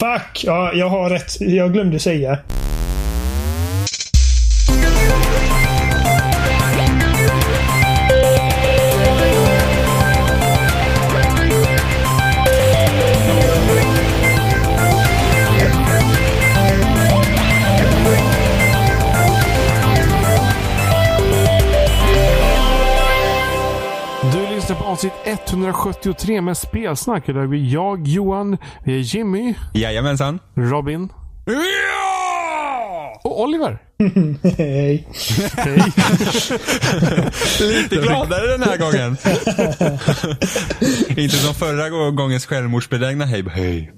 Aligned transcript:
Fuck! 0.00 0.44
Ja, 0.44 0.72
jag 0.74 0.88
har 0.88 1.10
rätt. 1.10 1.40
Jag 1.40 1.72
glömde 1.72 1.98
säga. 1.98 2.38
Avsnitt 24.90 25.12
173 25.24 26.40
med 26.40 26.56
spelsnack. 26.56 27.26
Där 27.26 27.34
är 27.34 27.46
vi 27.46 27.72
jag, 27.72 28.06
Johan, 28.06 28.56
vi 28.84 28.94
är 28.94 28.98
Jimmy, 28.98 29.54
Jajamensan. 29.74 30.38
Robin 30.54 31.08
och 33.24 33.42
Oliver. 33.42 33.78
Hej. 34.58 35.08
Lite 37.60 37.96
gladare 37.96 38.46
den 38.46 38.62
här 38.62 38.76
gången. 38.76 39.16
Inte 41.08 41.36
som 41.36 41.54
förra 41.54 42.10
gångens 42.10 42.46
självmordsbenägna 42.46 43.24
hej 43.24 43.44
hej. 43.50 43.92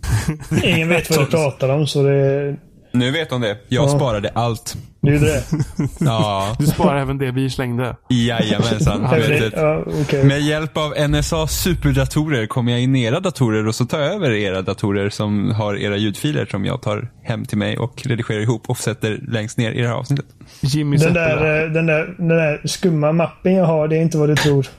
Ingen 0.63 0.89
vet 0.89 1.11
vad 1.11 1.19
du 1.19 1.27
pratar 1.27 1.69
om, 1.69 1.87
så 1.87 2.03
det... 2.03 2.57
Nu 2.93 3.11
vet 3.11 3.31
de 3.31 3.41
det. 3.41 3.57
Jag 3.69 3.85
Ja. 3.85 3.89
sparade 3.89 4.31
allt. 4.35 4.77
Du 5.03 5.19
det. 5.19 5.45
Ja, 6.01 6.57
Du 6.59 6.67
sparar 6.67 7.01
även 7.01 7.19
det 7.19 7.31
vi 7.31 7.51
slängde. 7.51 7.97
jajamensan. 8.09 9.01
Ja, 9.03 9.11
Vet 9.17 9.29
det- 9.29 9.51
du. 9.51 9.57
ja, 9.57 9.85
okej. 10.03 10.25
Med 10.25 10.41
hjälp 10.41 10.77
av 10.77 10.95
NSA 11.11 11.47
superdatorer 11.47 12.47
kommer 12.47 12.73
jag 12.73 12.81
in 12.81 12.97
i 12.97 13.03
era 13.03 13.21
datorer 13.21 13.67
och 13.69 13.75
så 13.75 13.85
tar 13.85 14.01
jag 14.01 14.15
över 14.15 14.31
era 14.31 14.63
datorer 14.63 15.11
som 15.11 15.51
har 15.51 15.75
era 15.77 15.97
ljudfiler 15.97 16.47
som 16.47 16.65
jag 16.65 16.83
tar 16.83 17.11
hem 17.25 17.45
till 17.45 17.59
mig 17.59 17.79
och 17.79 18.03
redigerar 18.07 18.41
ihop 18.41 18.71
och 18.71 18.79
sätter 18.79 19.21
längst 19.29 19.59
ner 19.59 19.73
i 19.73 19.81
det 19.83 19.89
här 19.89 19.95
avsnittet. 19.95 20.27
Jimmy 20.61 20.97
Den 20.97 21.09
sätter 21.15 21.37
det. 21.37 21.43
där, 21.47 21.65
eh, 21.67 21.73
den, 21.73 21.87
där, 21.87 22.15
den 22.19 22.29
där 22.29 22.61
skumma 22.65 23.13
mappen 23.13 23.55
jag 23.55 23.65
har, 23.67 23.89
det 23.89 23.97
är 23.97 24.01
inte 24.03 24.19
vad 24.19 24.29
du 24.29 24.37
tror. 24.37 24.67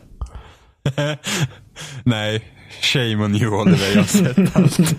Nej, 2.04 2.44
shame 2.84 3.16
on 3.26 3.36
you 3.36 3.62
Oliver, 3.62 3.90
jag 3.94 4.02
har 4.02 4.08
sett 4.08 4.56
allt. 4.56 4.78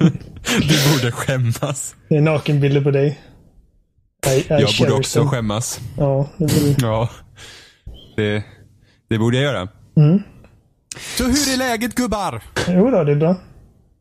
Du 0.68 0.92
borde 0.92 1.12
skämmas. 1.12 1.94
Det 2.08 2.16
är 2.16 2.20
nakenbilder 2.20 2.80
på 2.80 2.90
dig. 2.90 3.20
I, 4.26 4.30
I 4.30 4.44
Jag 4.48 4.70
borde 4.78 4.92
också 4.92 5.18
them. 5.20 5.28
skämmas. 5.28 5.80
Ja, 5.98 6.28
det 6.38 6.44
borde 6.54 6.74
Ja, 6.86 7.08
det, 8.16 8.44
det 9.10 9.18
borde 9.18 9.36
jag 9.36 9.44
göra. 9.44 9.68
Så 11.16 11.24
hur 11.24 11.52
är 11.52 11.56
läget 11.56 11.94
gubbar? 11.94 12.42
Jo 12.68 12.90
då, 12.90 13.04
det 13.04 13.12
är 13.12 13.16
bra. 13.16 13.36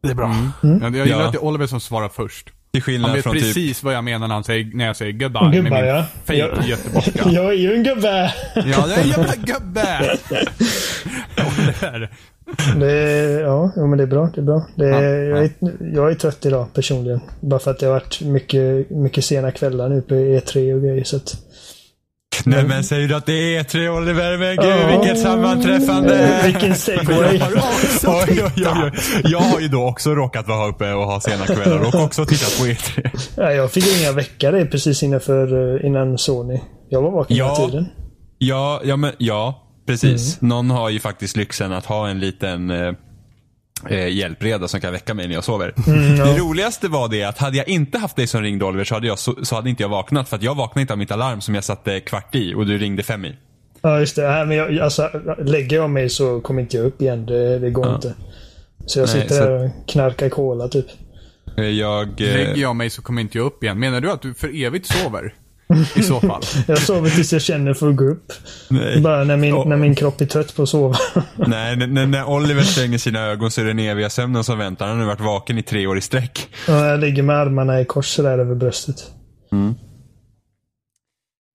Det 0.04 0.10
är 0.10 0.16
bra. 0.16 0.36
Jag, 0.62 0.96
jag 0.96 1.06
gillar 1.08 1.20
Ja. 1.20 1.26
att 1.26 1.32
det 1.32 1.38
är 1.38 1.44
Oliver 1.44 1.68
som 1.68 1.80
svarar 1.80 2.10
först. 2.10 2.50
Till 2.74 2.82
Han 2.82 2.86
skillnad 2.86 3.14
vet 3.14 3.24
från 3.24 3.34
typ... 3.34 3.44
precis 3.44 3.84
vad 3.84 3.94
jag 3.94 4.04
menar 4.04 4.28
när, 4.28 4.36
han 4.36 4.44
säger, 4.44 4.72
när 4.74 4.86
jag 4.86 4.96
säger 4.96 5.12
gubbar. 5.12 5.44
med 5.44 5.54
Gubbar 5.54 5.82
min 5.82 5.90
ja. 5.90 6.06
fake 6.26 6.40
Jag, 6.40 6.64
göteborgska. 6.64 7.24
jag 7.30 7.46
är 7.46 7.58
ju 7.58 7.74
en 7.74 7.84
gubbe. 7.84 8.34
Ja, 8.56 8.88
det 8.88 8.94
är 8.94 9.02
en 9.02 9.08
jävla 9.08 9.36
gubbe! 9.36 10.18
Det 12.80 12.92
är, 12.92 13.42
ja, 13.42 13.72
men 13.76 13.98
det 13.98 14.04
är 14.04 14.08
bra. 14.08 14.30
Det 14.36 14.42
är 14.42 14.46
bra. 14.46 14.66
Det 14.76 14.86
är, 14.86 15.24
Ja, 15.24 15.38
jag, 15.38 15.44
är, 15.44 15.52
jag 15.94 16.12
är 16.12 16.16
trött 16.16 16.46
idag 16.46 16.74
personligen. 16.74 17.20
Bara 17.40 17.60
för 17.60 17.72
att 17.72 17.80
det 17.80 17.86
har 17.86 17.94
varit 17.94 18.22
mycket, 18.22 18.90
mycket 18.90 19.26
sena 19.26 19.52
kvällar 19.52 19.90
nu 19.90 20.02
på 20.02 20.14
E3 20.14 20.74
och 20.74 20.82
grejer. 20.82 21.04
Så 21.04 21.16
att, 21.16 21.36
Nej 22.46 22.64
men 22.68 22.84
säger 22.84 23.08
du 23.08 23.16
att 23.16 23.26
det 23.26 23.56
är 23.56 23.64
tre 23.64 23.90
Oliver? 23.90 24.38
Men 24.38 24.56
gud 24.56 24.66
Ja. 24.66 25.00
vilket 25.00 25.20
sammanträffande! 25.22 26.42
vilken 26.46 26.76
segway. 26.76 27.42
Oj, 28.08 28.44
oj, 28.44 28.52
oj. 28.84 28.92
Jag 29.24 29.40
har 29.40 29.60
ju 29.60 29.68
då 29.68 29.88
också 29.88 30.16
råkat 30.16 30.48
vara 30.48 30.68
uppe 30.70 30.94
och 30.94 31.06
ha 31.06 31.20
sena 31.20 31.46
kvällar 31.46 31.80
och 31.88 32.04
också 32.04 32.26
tittat 32.26 32.58
på 32.60 32.66
E3. 32.66 33.10
Ja, 33.38 33.52
jag 33.52 33.72
fick 33.72 33.86
väcka 34.16 34.52
dig 34.52 34.66
precis 34.70 35.04
innanför, 35.04 35.76
eh, 35.80 35.86
innan 35.86 36.18
Sony. 36.18 36.60
Jag 36.90 37.02
var 37.02 37.12
vaken 37.12 37.36
hela 37.38 37.48
Ja. 37.50 37.56
tiden. 37.68 37.86
Ja, 38.38 38.82
ja, 38.84 38.96
men, 38.96 39.12
ja 39.18 39.60
precis. 39.88 40.42
Någon 40.42 40.70
har 40.72 40.90
ju 40.90 41.00
faktiskt 41.00 41.38
lyxen 41.38 41.74
att 41.74 41.86
ha 41.86 42.08
en 42.10 42.20
liten 42.20 42.72
eh, 42.72 42.94
eh, 43.90 44.08
hjälpreda 44.08 44.68
som 44.68 44.82
kan 44.82 44.92
väcka 44.94 45.14
mig 45.14 45.28
när 45.28 45.36
jag 45.36 45.44
sover. 45.44 45.74
Det 46.26 46.38
roligaste 46.40 46.88
var 46.88 47.10
det 47.10 47.24
att 47.24 47.38
hade 47.38 47.58
jag 47.58 47.68
inte 47.70 47.98
haft 47.98 48.16
dig 48.16 48.28
som 48.28 48.42
ringde 48.42 48.66
Oliver 48.66 48.84
så 48.84 48.94
hade, 48.94 49.08
jag, 49.08 49.20
så, 49.20 49.36
så 49.46 49.56
hade 49.56 49.70
inte 49.70 49.84
jag 49.84 49.90
vaknat. 49.90 50.30
För 50.30 50.36
att 50.36 50.44
jag 50.44 50.56
vaknade 50.56 50.82
inte 50.82 50.94
av 50.94 51.00
mitt 51.00 51.12
alarm 51.12 51.42
som 51.42 51.56
jag 51.56 51.64
satte 51.64 52.00
kvart 52.00 52.36
i 52.36 52.54
och 52.54 52.66
du 52.66 52.78
ringde 52.78 53.04
fem 53.04 53.26
i. 53.26 53.36
Ja, 53.82 54.00
just 54.00 54.16
det. 54.16 54.30
Nej, 54.30 54.46
men 54.46 54.58
jag, 54.58 54.80
alltså, 54.80 55.10
lägger 55.40 55.78
jag 55.78 55.90
mig 55.90 56.10
så 56.10 56.42
kommer 56.42 56.62
inte 56.62 56.78
jag 56.78 56.86
upp 56.86 57.02
igen. 57.02 57.26
Det, 57.26 57.60
det 57.60 57.70
går 57.70 57.96
inte. 57.96 58.14
Så 58.86 59.00
jag 59.00 59.10
Nej, 59.14 59.22
sitter 59.22 59.36
så- 59.36 59.42
där 59.46 59.66
och 59.66 59.72
knarkar 59.90 60.30
cola 60.30 60.68
typ. 60.68 60.86
Eh, 61.58 61.64
Jag... 61.66 62.08
Eh, 62.08 62.16
Lägger 62.18 62.62
jag 62.62 62.76
mig 62.76 62.90
så 62.90 63.02
kommer 63.02 63.22
inte 63.22 63.38
jag 63.38 63.46
upp 63.46 63.64
igen. 63.64 63.80
Menar 63.80 64.02
du 64.02 64.12
att 64.12 64.22
du 64.22 64.34
för 64.34 64.64
evigt 64.66 64.86
sover? 64.88 65.34
I 65.96 66.02
så 66.04 66.20
fall. 66.20 66.42
Jag 66.68 66.78
sover 66.78 67.10
tills 67.10 67.34
jag 67.34 67.42
känner 67.42 67.74
för 67.74 67.90
att 67.90 67.96
gå 67.96 68.06
upp. 68.06 68.34
nej. 68.70 69.02
Bara 69.02 69.24
när 69.24 69.38
min, 69.38 69.50
Ja. 69.56 69.64
när 69.68 69.78
min 69.78 69.96
kropp 69.96 70.22
är 70.22 70.26
trött 70.26 70.56
på 70.56 70.64
att 70.64 70.70
sova. 70.70 70.96
Nej, 71.48 71.76
när- 71.76 72.06
när, 72.06 72.26
Oliver 72.30 72.62
stänger 72.62 72.98
sina 72.98 73.20
ögon 73.20 73.52
så 73.52 73.62
är 73.62 73.66
det 73.66 73.70
den 73.70 73.80
eviga 73.80 74.10
sömnen 74.10 74.44
som 74.44 74.58
väntar. 74.58 74.88
Han 74.88 74.96
har 74.98 75.02
nu 75.04 75.08
varit 75.08 75.22
vaken 75.22 75.58
i 75.58 75.64
tre 75.64 75.88
år 75.88 75.98
i 75.98 76.02
sträck. 76.02 76.48
Ja, 76.68 76.86
jag 76.86 77.00
ligger 77.00 77.24
med 77.24 77.36
armarna 77.36 77.82
i 77.82 77.86
kors 77.86 78.06
sådär 78.08 78.38
över 78.40 78.56
bröstet. 78.56 78.96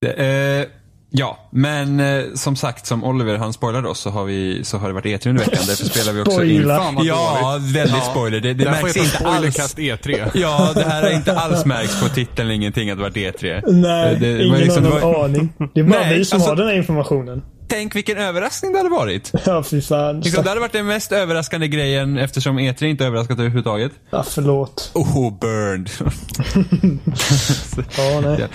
Det, 0.00 0.12
eh, 0.12 0.66
ja, 1.10 1.48
men 1.52 2.00
eh, 2.00 2.22
som 2.34 2.56
sagt, 2.56 2.86
som 2.86 3.04
Oliver 3.04 3.36
han 3.36 3.52
spoilade 3.52 3.88
oss 3.88 3.98
så 4.00 4.10
har, 4.10 4.24
vi, 4.24 4.64
så 4.64 4.78
har 4.78 4.88
det 4.88 4.94
varit 4.94 5.04
E3 5.06 5.28
under 5.28 5.44
veckan. 5.44 5.62
Därför 5.66 5.84
spelar 5.84 6.12
vi 6.12 6.20
också 6.22 6.44
in. 6.44 6.68
Fan 6.68 6.94
vad 6.94 7.04
Ja, 7.04 7.50
dåligt. 7.58 7.76
väldigt 7.76 8.04
spoiler. 8.04 8.40
Det, 8.40 8.54
det 8.54 8.64
Det 8.64 8.70
märks 8.70 8.96
inte 8.96 9.00
alls. 9.28 9.54
Spoilercast 9.54 9.78
E3. 9.78 10.30
Ja, 10.34 10.70
det 10.74 10.84
här 10.84 11.02
har 11.02 11.10
inte 11.10 11.38
alls 11.38 11.64
märks 11.64 12.00
på 12.02 12.08
titeln 12.08 12.50
ingenting 12.50 12.90
att 12.90 12.96
det 12.98 13.02
varit 13.02 13.16
E3. 13.16 13.62
Nej, 13.66 14.16
Det- 14.20 14.34
det 14.36 14.44
ingen 14.44 14.58
liksom- 14.60 14.84
har 14.84 14.90
någon 14.90 15.12
var- 15.12 15.24
aning. 15.24 15.52
Det 15.74 15.80
är 15.80 15.84
bara 15.84 16.00
Nej, 16.00 16.18
vi 16.18 16.24
som 16.24 16.36
alltså- 16.36 16.50
har 16.50 16.56
den 16.56 16.66
här 16.68 16.74
informationen. 16.76 17.42
Tänk 17.68 17.96
vilken 17.96 18.18
överraskning 18.18 18.72
det 18.72 18.78
hade 18.78 18.90
varit. 18.90 19.32
Ja, 19.46 19.62
fy 19.62 19.80
fan. 19.80 20.20
Liksom, 20.20 20.42
det 20.44 20.48
hade 20.48 20.60
varit 20.60 20.72
den 20.72 20.86
mest 20.86 21.12
överraskande 21.12 21.68
grejen 21.68 22.18
eftersom 22.18 22.58
E3 22.58 22.84
inte 22.84 23.06
överraskat 23.06 23.38
överhuvudtaget. 23.38 23.92
Ja, 24.10 24.22
förlåt. 24.22 24.90
Oh, 24.94 25.38
burned. 25.40 25.90
Ja, 27.96 28.20
nej. 28.20 28.36
Ja. 28.40 28.46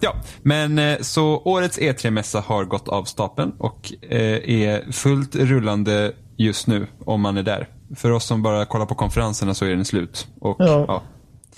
ja, 0.00 0.14
men 0.42 0.78
eh, 0.78 0.98
så 1.00 1.42
årets 1.44 1.78
E3-mässa 1.78 2.40
har 2.40 2.64
gått 2.64 2.88
av 2.88 3.04
stapeln 3.04 3.52
och 3.58 3.92
eh, 4.02 4.20
är 4.62 4.92
fullt 4.92 5.36
rullande 5.36 6.12
just 6.36 6.66
nu 6.66 6.86
om 7.04 7.20
man 7.20 7.36
är 7.36 7.42
där. 7.42 7.68
För 7.96 8.10
oss 8.10 8.24
som 8.24 8.42
bara 8.42 8.64
kollar 8.66 8.86
på 8.86 8.94
konferenserna 8.94 9.54
så 9.54 9.64
är 9.64 9.70
den 9.70 9.84
slut. 9.84 10.26
Och, 10.40 10.56
Ja. 10.58 10.84
ja. 10.88 11.02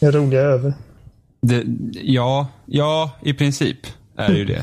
Det 0.01 0.11
roliga 0.11 0.41
är 0.41 0.45
över. 0.47 0.75
Det, 1.43 1.65
ja, 2.03 2.47
ja, 2.67 3.11
i 3.23 3.33
princip 3.35 3.79
är 4.17 4.29
det 4.29 4.39
ju 4.39 4.45
det. 4.45 4.63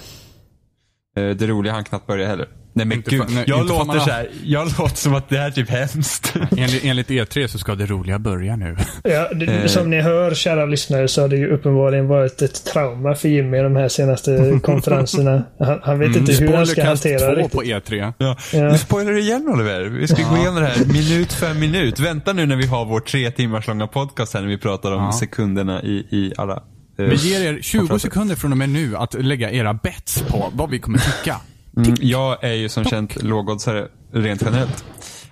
Eh, 1.30 1.35
Det 1.35 1.47
roliga 1.47 1.74
han 1.74 1.84
knappt 1.84 2.07
börja 2.07 2.28
heller. 2.28 2.47
Nej 2.74 2.85
men 2.85 2.97
Inte 2.97 3.09
gud, 3.12 3.24
för- 3.24 3.31
nej, 3.35 3.44
jag 3.47 3.68
låter 3.68 4.00
så 4.00 4.09
här, 4.09 4.30
jag 4.44 4.66
låter 4.80 4.96
som 4.96 5.16
att 5.16 5.30
det 5.30 5.38
här 5.38 5.47
är 5.47 5.52
typ 5.52 5.69
hemskt. 5.69 6.34
Enligt, 6.57 6.85
enligt 6.85 7.09
E3 7.09 7.47
så 7.47 7.57
ska 7.59 7.75
det 7.75 7.85
roliga 7.85 8.19
börja 8.19 8.56
nu. 8.56 8.78
Ja, 9.03 9.34
det, 9.34 9.46
Eh. 9.46 9.66
Som 9.66 9.90
ni 9.90 10.02
hör, 10.02 10.34
kära 10.34 10.66
lyssnare, 10.66 11.08
så 11.08 11.22
har 11.22 11.28
det 11.28 11.38
ju 11.38 11.47
uppenbarligen 11.47 12.08
varit 12.08 12.41
ett 12.41 12.66
trauma 12.66 13.16
för 13.16 13.29
Jimmy 13.29 13.58
de 13.58 13.75
här 13.75 13.88
senaste 13.88 14.59
konferenserna. 14.63 15.44
Han, 15.59 15.79
han 15.84 16.00
vet 16.00 16.16
inte 16.16 16.31
hur 16.34 16.53
han 16.53 16.66
ska 16.68 16.84
hantera 16.85 17.35
det 17.35 17.50
2 17.50 17.62
riktigt. 17.62 17.84
på 17.85 17.94
E3. 17.94 18.13
Ja. 18.18 18.38
Ja. 18.53 18.72
Nu 18.72 18.78
spoilar 18.78 19.12
du 19.12 19.19
igen 19.19 19.47
Oliver. 19.50 19.81
Vi 19.85 20.08
ska 20.08 20.24
gå 20.29 20.38
igenom 20.38 20.56
det 20.56 20.66
här 20.68 20.85
minut 20.85 21.34
för 21.34 21.53
minut. 21.53 22.00
Vänta 22.00 22.34
nu 22.34 22.46
när 22.46 22.56
vi 22.56 22.66
har 22.66 22.85
vår 22.85 23.00
tre 23.00 23.31
timmars 23.31 23.68
långa 23.68 23.88
podcast 23.88 24.34
här 24.34 24.41
när 24.41 24.47
vi 24.47 24.58
pratar 24.58 24.91
om 24.91 25.03
Ja. 25.03 25.12
sekunderna 25.12 25.81
i, 25.84 26.08
i 26.12 26.34
alla. 26.38 26.63
Eh, 27.00 27.06
Vi 27.06 27.16
ger 27.16 27.42
er 27.54 27.62
20 27.62 27.78
konferenser. 27.80 28.10
sekunder 28.10 28.36
från 28.36 28.52
och 28.52 28.58
med 28.58 28.70
nu 28.70 28.98
att 28.98 29.14
lägga 29.14 29.52
era 29.52 29.74
bets 29.74 30.22
på 30.22 30.52
vad 30.54 30.70
vi 30.70 30.80
kommer 30.80 30.98
tycka. 30.98 31.36
Mm, 31.78 31.96
jag 32.02 32.44
är 32.44 32.54
ju 32.54 32.70
som 32.70 32.86
känt 32.86 33.24
lågoddsare 33.24 33.88
rent 34.14 34.42
generellt. 34.42 34.86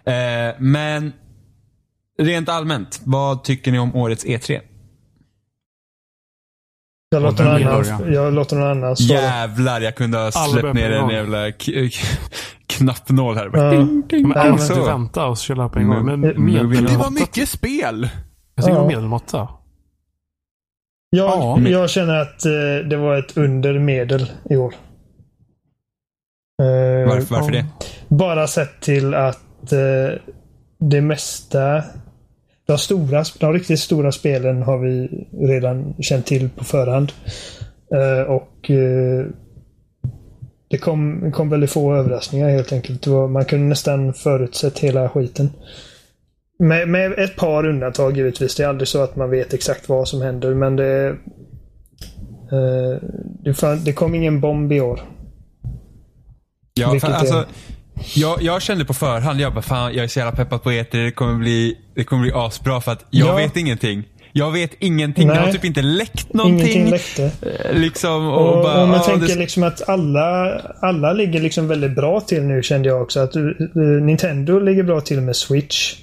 Eh, 0.06 0.14
men 0.60 1.14
rent 2.20 2.50
allmänt, 2.50 3.02
vad 3.04 3.44
tycker 3.44 3.72
ni 3.72 3.80
om 3.80 3.96
årets 3.96 4.26
E 4.26 4.38
E3? 4.38 4.62
Jag 7.10 7.22
låter, 7.24 7.44
någon 7.44 7.54
annan, 7.68 8.14
jag 8.14 8.34
låter 8.34 8.56
någon 8.56 8.68
annan 8.72 8.98
svara. 8.98 9.20
Jävlar, 9.22 9.82
jag 9.82 9.96
kunde 9.96 10.18
ha 10.18 10.32
släppt 10.32 10.74
ner 10.74 10.92
en 10.92 11.10
jävla 11.10 11.52
knappnål 12.68 13.36
här. 13.36 13.50
Ja. 13.54 13.72
Ding, 13.72 14.08
ding, 14.08 14.22
Men 14.22 14.30
Nej, 14.30 14.38
alla 14.42 14.50
men 14.50 14.60
ska 14.60 14.74
så. 14.74 14.80
inte 14.80 14.92
vänta 14.92 15.26
och 15.26 15.38
köra 15.38 15.70
på 15.70 15.80
en 15.80 15.88
gång. 15.88 16.06
Men 16.06 16.24
Mm. 16.24 16.46
medelmåtta. 16.46 16.94
Det 16.94 16.98
var 16.98 17.10
mycket 17.12 17.50
spel! 17.50 18.10
Jag 18.56 18.66
tycker 18.66 18.76
Ja. 18.78 18.82
om 18.82 18.88
medelmåtta. 18.88 19.48
Jag, 21.10 21.28
Ja. 21.30 21.70
jag 21.70 21.90
känner 21.90 22.16
att 22.22 22.46
eh, 22.46 22.88
det 22.90 22.98
var 22.98 23.18
ett 23.18 23.38
under 23.38 23.80
medel 23.80 24.32
i 24.50 24.56
år. 24.56 24.74
Eh, 26.62 27.08
Varför, 27.10 27.36
varför 27.36 27.52
det? 27.52 27.66
Bara 28.08 28.48
sett 28.48 28.82
till 28.82 29.14
att 29.14 29.72
eh, 29.72 30.20
det 30.80 31.02
mesta 31.02 31.84
de 32.66 32.78
stora, 32.78 33.24
de 33.40 33.54
riktigt 33.54 33.80
stora 33.80 34.12
spelen 34.12 34.62
har 34.64 34.78
vi 34.78 35.08
redan 35.40 35.96
känt 36.00 36.26
till 36.26 36.50
på 36.50 36.64
förhand. 36.64 37.12
Eh, 37.94 38.22
och 38.32 38.70
eh, 38.72 39.26
det 40.70 40.78
kom, 40.78 41.32
kom 41.32 41.50
väldigt 41.50 41.72
få 41.72 41.96
överraskningar 41.96 42.50
helt 42.50 42.74
enkelt. 42.74 43.08
Var, 43.08 43.28
man 43.28 43.46
kunde 43.46 43.66
nästan 43.66 44.14
förutsett 44.14 44.80
hela 44.80 45.10
skiten. 45.10 45.50
Med, 46.60 46.88
med 46.90 47.14
ett 47.20 47.36
par 47.36 47.66
undantag 47.66 48.18
givetvis. 48.18 48.56
Det 48.56 48.64
är 48.64 48.68
aldrig 48.68 48.88
så 48.88 49.04
att 49.04 49.16
man 49.16 49.30
vet 49.30 49.54
exakt 49.54 49.90
vad 49.90 50.08
som 50.08 50.22
händer 50.22 50.54
men 50.54 50.76
det... 50.76 51.08
eh, 52.52 53.76
det, 53.84 53.94
kom 53.94 54.16
ingen 54.16 54.42
bomb 54.42 54.72
i 54.72 54.82
år. 54.82 55.02
Ja, 56.74 57.00
för, 57.00 57.08
alltså, 57.08 57.46
jag, 58.16 58.42
jag 58.42 58.62
kände 58.62 58.86
på 58.86 58.94
förhand, 58.94 59.40
jag 59.40 59.54
bara 59.54 59.62
fan 59.62 59.94
jag 59.94 60.04
är 60.04 60.08
så 60.08 60.20
jävla 60.20 60.32
peppad 60.36 60.64
på 60.64 60.72
E3, 60.72 61.04
det 61.06 61.12
kommer 61.12 61.36
bli, 61.36 61.78
det 61.96 62.04
kommer 62.04 62.22
bli 62.22 62.32
asbra 62.36 62.82
för 62.82 62.92
att 62.92 63.06
jag 63.10 63.28
Ja. 63.28 63.36
vet 63.36 63.58
ingenting. 63.58 64.04
Jag 64.34 64.52
vet 64.52 64.72
ingenting, 64.80 65.28
det 65.28 65.36
har 65.36 65.44
Nej. 65.44 65.54
typ 65.54 65.66
inte 65.66 65.82
läckt 65.82 66.34
någonting. 66.34 66.60
Ingenting 66.68 66.90
läckte. 66.90 67.24
Eh, 67.24 67.80
Liksom, 67.80 68.28
och, 68.28 68.56
Och, 68.58 68.64
bara, 68.64 68.82
och 68.82 68.88
man 68.88 68.98
ja, 68.98 69.04
tänker 69.04 69.28
det, 69.28 69.36
liksom 69.36 69.64
att 69.64 69.90
alla, 69.90 70.58
alla 70.82 71.14
ligger 71.14 71.42
liksom 71.42 71.68
väldigt 71.68 71.96
bra 71.96 72.22
till 72.22 72.44
nu 72.44 72.64
kände 72.64 72.90
jag 72.90 73.02
också. 73.02 73.20
Att 73.20 73.36
uh, 73.36 73.52
Nintendo 74.02 74.60
ligger 74.60 74.84
bra 74.84 75.02
till 75.02 75.22
med 75.22 75.36
Switch. 75.36 75.96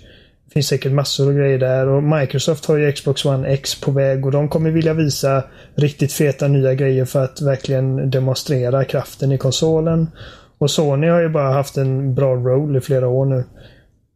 Finns 0.55 0.67
säkert 0.67 0.93
massor 0.93 1.29
av 1.29 1.35
grejer 1.35 1.59
där 1.59 1.89
och 1.89 2.03
Microsoft 2.03 2.67
har 2.67 2.77
ju 2.77 2.93
Xbox 2.93 3.25
One 3.25 3.49
X 3.49 3.81
på 3.81 3.91
väg 3.91 4.27
och 4.27 4.33
de 4.33 4.49
kommer 4.49 4.71
vilja 4.71 4.95
visa 4.95 5.45
riktigt 5.75 6.13
feta 6.13 6.49
nya 6.49 6.75
grejer 6.75 7.05
för 7.05 7.25
att 7.25 7.43
verkligen 7.43 8.11
demonstrera 8.11 8.85
kraften 8.85 9.33
i 9.33 9.39
konsolen. 9.39 10.11
Och 10.59 10.71
Sony 10.71 11.07
har 11.09 11.21
ju 11.21 11.29
bara 11.29 11.53
haft 11.53 11.77
en 11.77 12.15
bra 12.15 12.35
roll 12.35 12.77
i 12.77 12.81
flera 12.81 13.09
år 13.09 13.25
nu. 13.27 13.45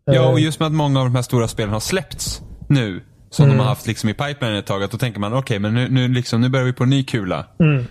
ja, 0.05 0.29
och 0.29 0.41
just 0.41 0.61
med 0.61 0.67
att 0.67 0.73
många 0.73 0.99
av 1.01 1.07
de 1.07 1.15
här 1.15 1.23
stora 1.23 1.49
spelen 1.49 1.73
har 1.73 1.81
släppts 1.81 2.43
nu. 2.69 3.01
Som 3.31 3.45
Mm. 3.45 3.57
de 3.57 3.63
har 3.63 3.69
haft 3.69 3.87
liksom 3.87 4.09
i 4.09 4.15
pipeline 4.15 4.57
ett 4.57 4.67
tag. 4.67 4.89
Då 4.91 4.99
tänker 4.99 5.21
man, 5.21 5.33
okej 5.35 5.59
men 5.59 5.75
nu, 5.75 5.89
nu, 5.91 6.09
liksom, 6.09 6.41
nu 6.41 6.49
börjar 6.49 6.67
vi 6.67 6.73
på 6.73 6.85
en 6.85 6.91
ny 6.91 7.05
kula. 7.05 7.47
Mm. 7.61 7.85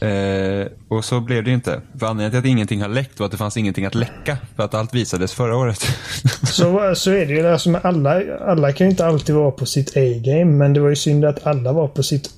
Eh, 0.00 0.66
och 0.88 1.04
så 1.04 1.20
blev 1.20 1.44
det 1.44 1.50
inte. 1.50 1.80
För 1.98 2.06
anledningen 2.06 2.30
till 2.30 2.38
att 2.38 2.44
ingenting 2.52 2.82
har 2.82 2.88
läckt 2.88 3.18
var 3.18 3.26
att 3.26 3.32
det 3.32 3.38
fanns 3.38 3.56
ingenting 3.56 3.84
att 3.86 3.94
läcka. 3.94 4.36
För 4.56 4.62
att 4.62 4.74
allt 4.74 4.94
visades 4.94 5.32
förra 5.32 5.56
året. 5.56 5.80
Så, 6.50 6.94
så 6.94 7.10
är 7.10 7.26
det 7.26 7.32
ju. 7.32 7.46
Alltså 7.48 7.70
med 7.70 7.80
alla, 7.84 8.22
alla 8.40 8.72
kan 8.72 8.86
ju 8.86 8.90
inte 8.90 9.06
alltid 9.06 9.34
vara 9.34 9.50
på 9.50 9.66
sitt 9.66 9.96
A-game 9.96 10.44
men 10.44 10.72
det 10.72 10.80
var 10.80 10.88
ju 10.88 10.96
synd 10.96 11.24
att 11.24 11.46
alla 11.46 11.72
var 11.72 11.88
på 11.88 12.02
sitt 12.02 12.30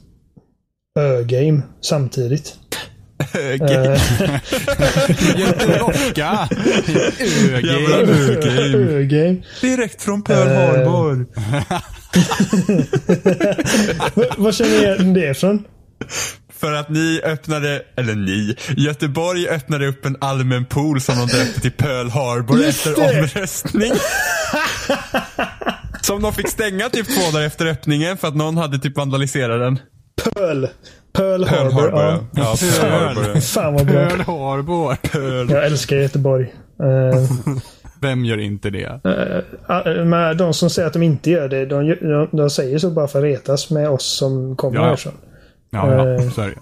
Ö-game 0.99 1.63
samtidigt. 1.81 2.55
Okej. 3.35 3.99
Jätterocka! 5.37 6.49
Jävla 7.63 7.97
Ögame. 7.97 8.13
Ö-game. 8.13 8.93
Ö-game. 8.93 9.37
Direkt 9.61 10.03
från 10.03 10.23
Pearl 10.23 10.49
Eh. 10.49 10.55
Harbor. 10.55 11.27
Vad 14.43 14.55
känner 14.55 14.99
ni 15.05 15.21
det 15.21 15.31
ifrån? 15.31 15.65
För 16.63 16.73
att 16.73 16.89
ni 16.89 17.21
öppnade, 17.25 17.83
eller 17.97 18.15
ni, 18.15 18.57
Göteborg 18.77 19.49
öppnade 19.49 19.87
upp 19.87 20.07
en 20.07 20.17
allmän 20.21 20.65
pool 20.65 21.01
som 21.01 21.15
de 21.19 21.27
döpte 21.27 21.61
till 21.61 21.73
Pearl 21.73 22.09
Harbor 22.09 22.59
Just 22.59 22.87
efter 22.87 23.03
det. 23.03 23.21
omröstning. 23.21 23.93
som 26.03 26.23
de 26.23 26.33
fick 26.33 26.49
stänga 26.49 26.89
typ 26.89 27.07
två 27.07 27.31
dagar 27.33 27.47
efter 27.47 27.67
öppningen 27.67 28.17
för 28.17 28.29
att 28.29 28.37
någon 28.37 28.57
hade 28.57 28.79
typ 28.79 28.97
vandaliserat 28.97 29.61
den. 29.61 29.79
Pearl. 30.35 30.67
Pearl, 31.13 31.45
Pearl 31.45 31.45
Harbor. 31.45 31.81
Harbor, 31.83 32.01
ja. 32.01 32.25
ja. 32.33 32.43
Ja, 32.43 32.57
Pearl 32.81 32.91
Harbor. 32.93 33.41
Fan 33.41 33.75
vad 33.75 33.87
bra. 33.87 34.09
Pearl 34.09 34.21
Harbor. 34.21 34.97
Jag 35.51 35.67
älskar 35.67 35.97
Göteborg. 35.97 36.55
Uh, 36.83 37.31
Vem 38.01 38.25
gör 38.25 38.39
inte 38.39 38.71
det? 38.71 39.01
men 40.05 40.37
de 40.37 40.55
som 40.55 40.71
säger 40.71 40.87
att 40.87 40.93
de 40.93 41.03
inte 41.03 41.31
gör 41.31 41.49
det, 41.49 41.67
de, 41.67 41.89
de, 41.89 42.29
de 42.37 42.51
säger 42.51 42.79
så 42.79 42.91
bara 42.91 43.09
för 43.09 43.19
att 43.19 43.25
retas 43.25 43.71
med 43.71 43.89
oss 43.89 44.17
som 44.19 44.57
kommer 44.57 44.77
Ja, 44.77 44.83
ja. 44.83 44.89
härifrån. 44.89 45.13
Ja, 45.73 45.95
ja, 45.95 46.15
Eh. 46.15 46.31
så 46.31 46.43
är 46.43 46.47
det. 46.47 46.59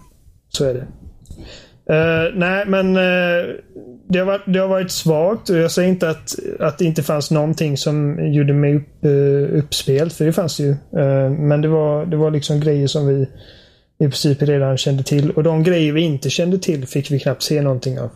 Så 0.49 0.65
är 0.65 0.75
det. 0.75 0.87
Eh, 1.95 2.33
nej, 2.35 2.65
men 2.67 2.97
eh, 2.97 3.55
det, 4.09 4.19
har 4.19 4.27
varit, 4.27 4.43
det 4.47 4.59
har 4.59 4.69
varit 4.69 4.91
svagt 4.91 5.51
och 5.51 5.57
jag 5.57 5.71
säger 5.71 5.89
inte 5.89 6.11
att, 6.11 6.35
att 6.61 6.79
det 6.79 6.85
inte 6.85 7.03
fanns 7.03 7.31
någonting 7.31 7.77
som 7.77 8.19
gjorde 8.33 8.53
mig 8.53 8.77
upp, 8.77 9.05
uh, 9.05 9.59
uppspelt, 9.59 10.13
för 10.13 10.25
det 10.25 10.33
fanns 10.33 10.57
det 10.57 10.63
ju. 10.63 10.77
Men 11.31 11.61
det 11.61 11.69
var, 11.69 12.07
det 12.07 12.17
var 12.17 12.31
liksom 12.31 12.61
grejer 12.61 12.87
som 12.87 13.07
vi 13.07 13.29
i 13.99 14.05
princip 14.05 14.43
redan 14.43 14.77
kände 14.77 15.03
till 15.03 15.31
och 15.31 15.43
de 15.43 15.63
grejer 15.63 15.93
vi 15.93 16.01
inte 16.01 16.31
kände 16.31 16.59
till 16.59 16.87
fick 16.87 17.11
vi 17.11 17.21
knappt 17.21 17.43
se 17.43 17.63
någonting 17.63 18.01
av. 18.01 18.11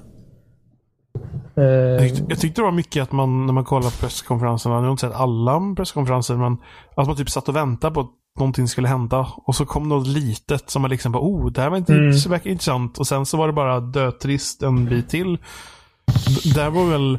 Jag 1.55 2.01
tyckte, 2.01 2.25
jag 2.29 2.39
tyckte 2.39 2.61
det 2.61 2.65
var 2.65 2.73
mycket 2.73 3.03
att 3.03 3.13
man, 3.13 3.47
när 3.47 3.53
man 3.53 3.65
kollar 3.65 3.91
på 3.91 3.97
presskonferenserna, 3.97 4.75
nu 4.75 4.81
har 4.81 4.87
jag 4.87 4.93
inte 4.93 5.07
sett 5.07 5.15
alla 5.15 5.75
presskonferenser, 5.77 6.35
men 6.35 6.57
att 6.95 7.07
man 7.07 7.17
typ 7.17 7.31
satt 7.31 7.49
och 7.49 7.57
väntade 7.57 7.95
på 7.95 8.09
någonting 8.39 8.69
skulle 8.69 8.89
hända. 8.89 9.27
Och 9.37 9.55
så 9.55 9.67
kom 9.67 9.89
något 9.89 10.07
litet 10.07 10.71
som 10.71 10.83
man 10.83 10.91
liksom 10.91 11.13
bara, 11.13 11.23
oh, 11.23 11.53
det 11.53 11.61
här 11.61 11.71
var 11.71 11.77
inte, 11.77 11.93
Mm. 11.95 12.13
så 12.15 12.29
verkar 12.29 12.51
intressant. 12.51 12.99
Och 12.99 13.07
sen 13.07 13.27
så 13.27 13.37
var 13.37 13.47
det 13.47 13.53
bara 13.53 13.81
dötrist 13.81 14.63
en 14.63 14.85
bit 14.85 15.09
till. 15.09 15.35
D- 16.07 16.51
där 16.55 16.71
var 16.71 16.85
väl, 16.87 17.19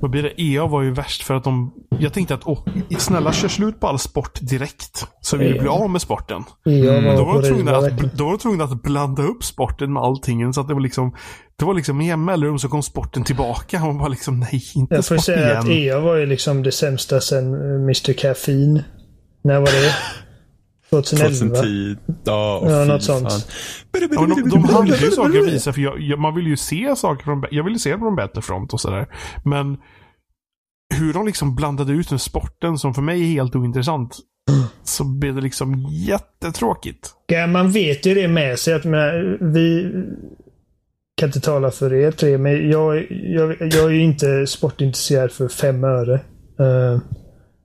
vad 0.00 0.10
blir 0.10 0.22
det? 0.22 0.42
EA 0.42 0.66
var 0.66 0.82
ju 0.82 0.90
värst 0.90 1.22
för 1.22 1.34
att 1.34 1.44
de, 1.44 1.72
jag 1.98 2.12
tänkte 2.12 2.34
att, 2.34 2.40
åh, 2.44 2.58
snälla 2.98 3.32
kör 3.32 3.48
slut 3.48 3.80
på 3.80 3.86
all 3.88 3.98
sport 3.98 4.38
direkt. 4.42 5.06
Så 5.20 5.36
vi 5.36 5.46
EA. 5.46 5.60
blir 5.60 5.70
av 5.82 5.90
med 5.90 6.00
sporten. 6.02 6.44
jag 6.64 6.92
var 6.94 7.00
Men 7.00 7.16
då 7.16 7.24
var, 7.24 7.42
de 7.42 7.48
tvungna 7.48 7.76
att, 7.76 7.98
då 8.16 8.24
var 8.24 8.30
de 8.32 8.38
tvungna 8.38 8.64
att 8.64 8.82
blanda 8.82 9.22
upp 9.22 9.44
sporten 9.44 9.92
med 9.92 10.02
allting. 10.02 10.52
Så 10.52 10.60
att 10.60 10.68
det 10.68 10.74
var 10.74 10.80
liksom, 10.80 11.14
det 11.58 11.64
var 11.64 11.74
liksom 11.74 12.00
i 12.00 12.16
mellanrum 12.16 12.58
så 12.58 12.68
kom 12.68 12.82
sporten 12.82 13.24
tillbaka. 13.24 13.76
Och 13.80 13.86
man 13.86 13.98
bara 13.98 14.08
liksom, 14.08 14.40
nej, 14.40 14.62
inte 14.74 14.94
Jag 14.94 15.06
får 15.06 15.14
sport 15.16 15.24
säga 15.24 15.46
igen. 15.46 15.58
att 15.58 15.68
EA 15.68 16.00
var 16.00 16.16
ju 16.16 16.26
liksom 16.26 16.62
det 16.62 16.72
sämsta 16.72 17.20
sen 17.20 17.54
eh, 17.54 17.74
Mr. 17.82 18.12
Caffeine. 18.12 18.82
När 19.44 19.58
var 19.58 19.66
det? 19.66 19.94
2011? 20.90 21.56
2010. 21.56 21.96
Ja, 22.24 22.62
Ja, 22.70 22.84
något 22.84 23.02
sånt. 23.02 23.48
Ja, 23.92 24.00
men 24.10 24.30
de, 24.30 24.48
de 24.48 24.64
hade 24.64 24.96
ju 24.96 25.10
saker 25.10 25.38
att 25.38 25.46
visa, 25.48 25.72
för 25.72 25.80
jag, 25.80 26.00
jag, 26.00 26.18
man 26.18 26.34
vill 26.34 26.46
ju 26.46 26.56
se 26.56 26.96
saker 26.96 27.24
från, 27.24 27.44
jag 27.50 27.64
vill 27.64 27.72
ju 27.72 27.78
se 27.78 27.98
från 27.98 28.16
Battlefront 28.16 28.72
och 28.72 28.80
sådär. 28.80 29.06
Men 29.44 29.76
hur 30.94 31.12
de 31.12 31.26
liksom 31.26 31.54
blandade 31.54 31.92
ut 31.92 32.10
med 32.10 32.20
sporten 32.20 32.78
som 32.78 32.94
för 32.94 33.02
mig 33.02 33.22
är 33.22 33.26
helt 33.26 33.56
ointressant. 33.56 34.18
Så 34.84 35.04
blev 35.04 35.34
det 35.34 35.40
liksom 35.40 35.86
jättetråkigt. 35.90 37.14
Ja, 37.26 37.46
man 37.46 37.70
vet 37.70 38.06
ju 38.06 38.14
det 38.14 38.28
med 38.28 38.58
sig. 38.58 38.74
Att 38.74 38.84
men, 38.84 39.38
vi 39.52 39.92
kan 41.16 41.28
inte 41.28 41.40
tala 41.40 41.70
för 41.70 41.94
er 41.94 42.10
tre, 42.10 42.38
men 42.38 42.70
jag, 42.70 43.06
jag, 43.10 43.56
jag 43.60 43.84
är 43.84 43.90
ju 43.90 44.02
inte 44.02 44.46
sportintresserad 44.46 45.32
för 45.32 45.48
fem 45.48 45.84
öre. 45.84 46.14
Eh, 46.58 47.00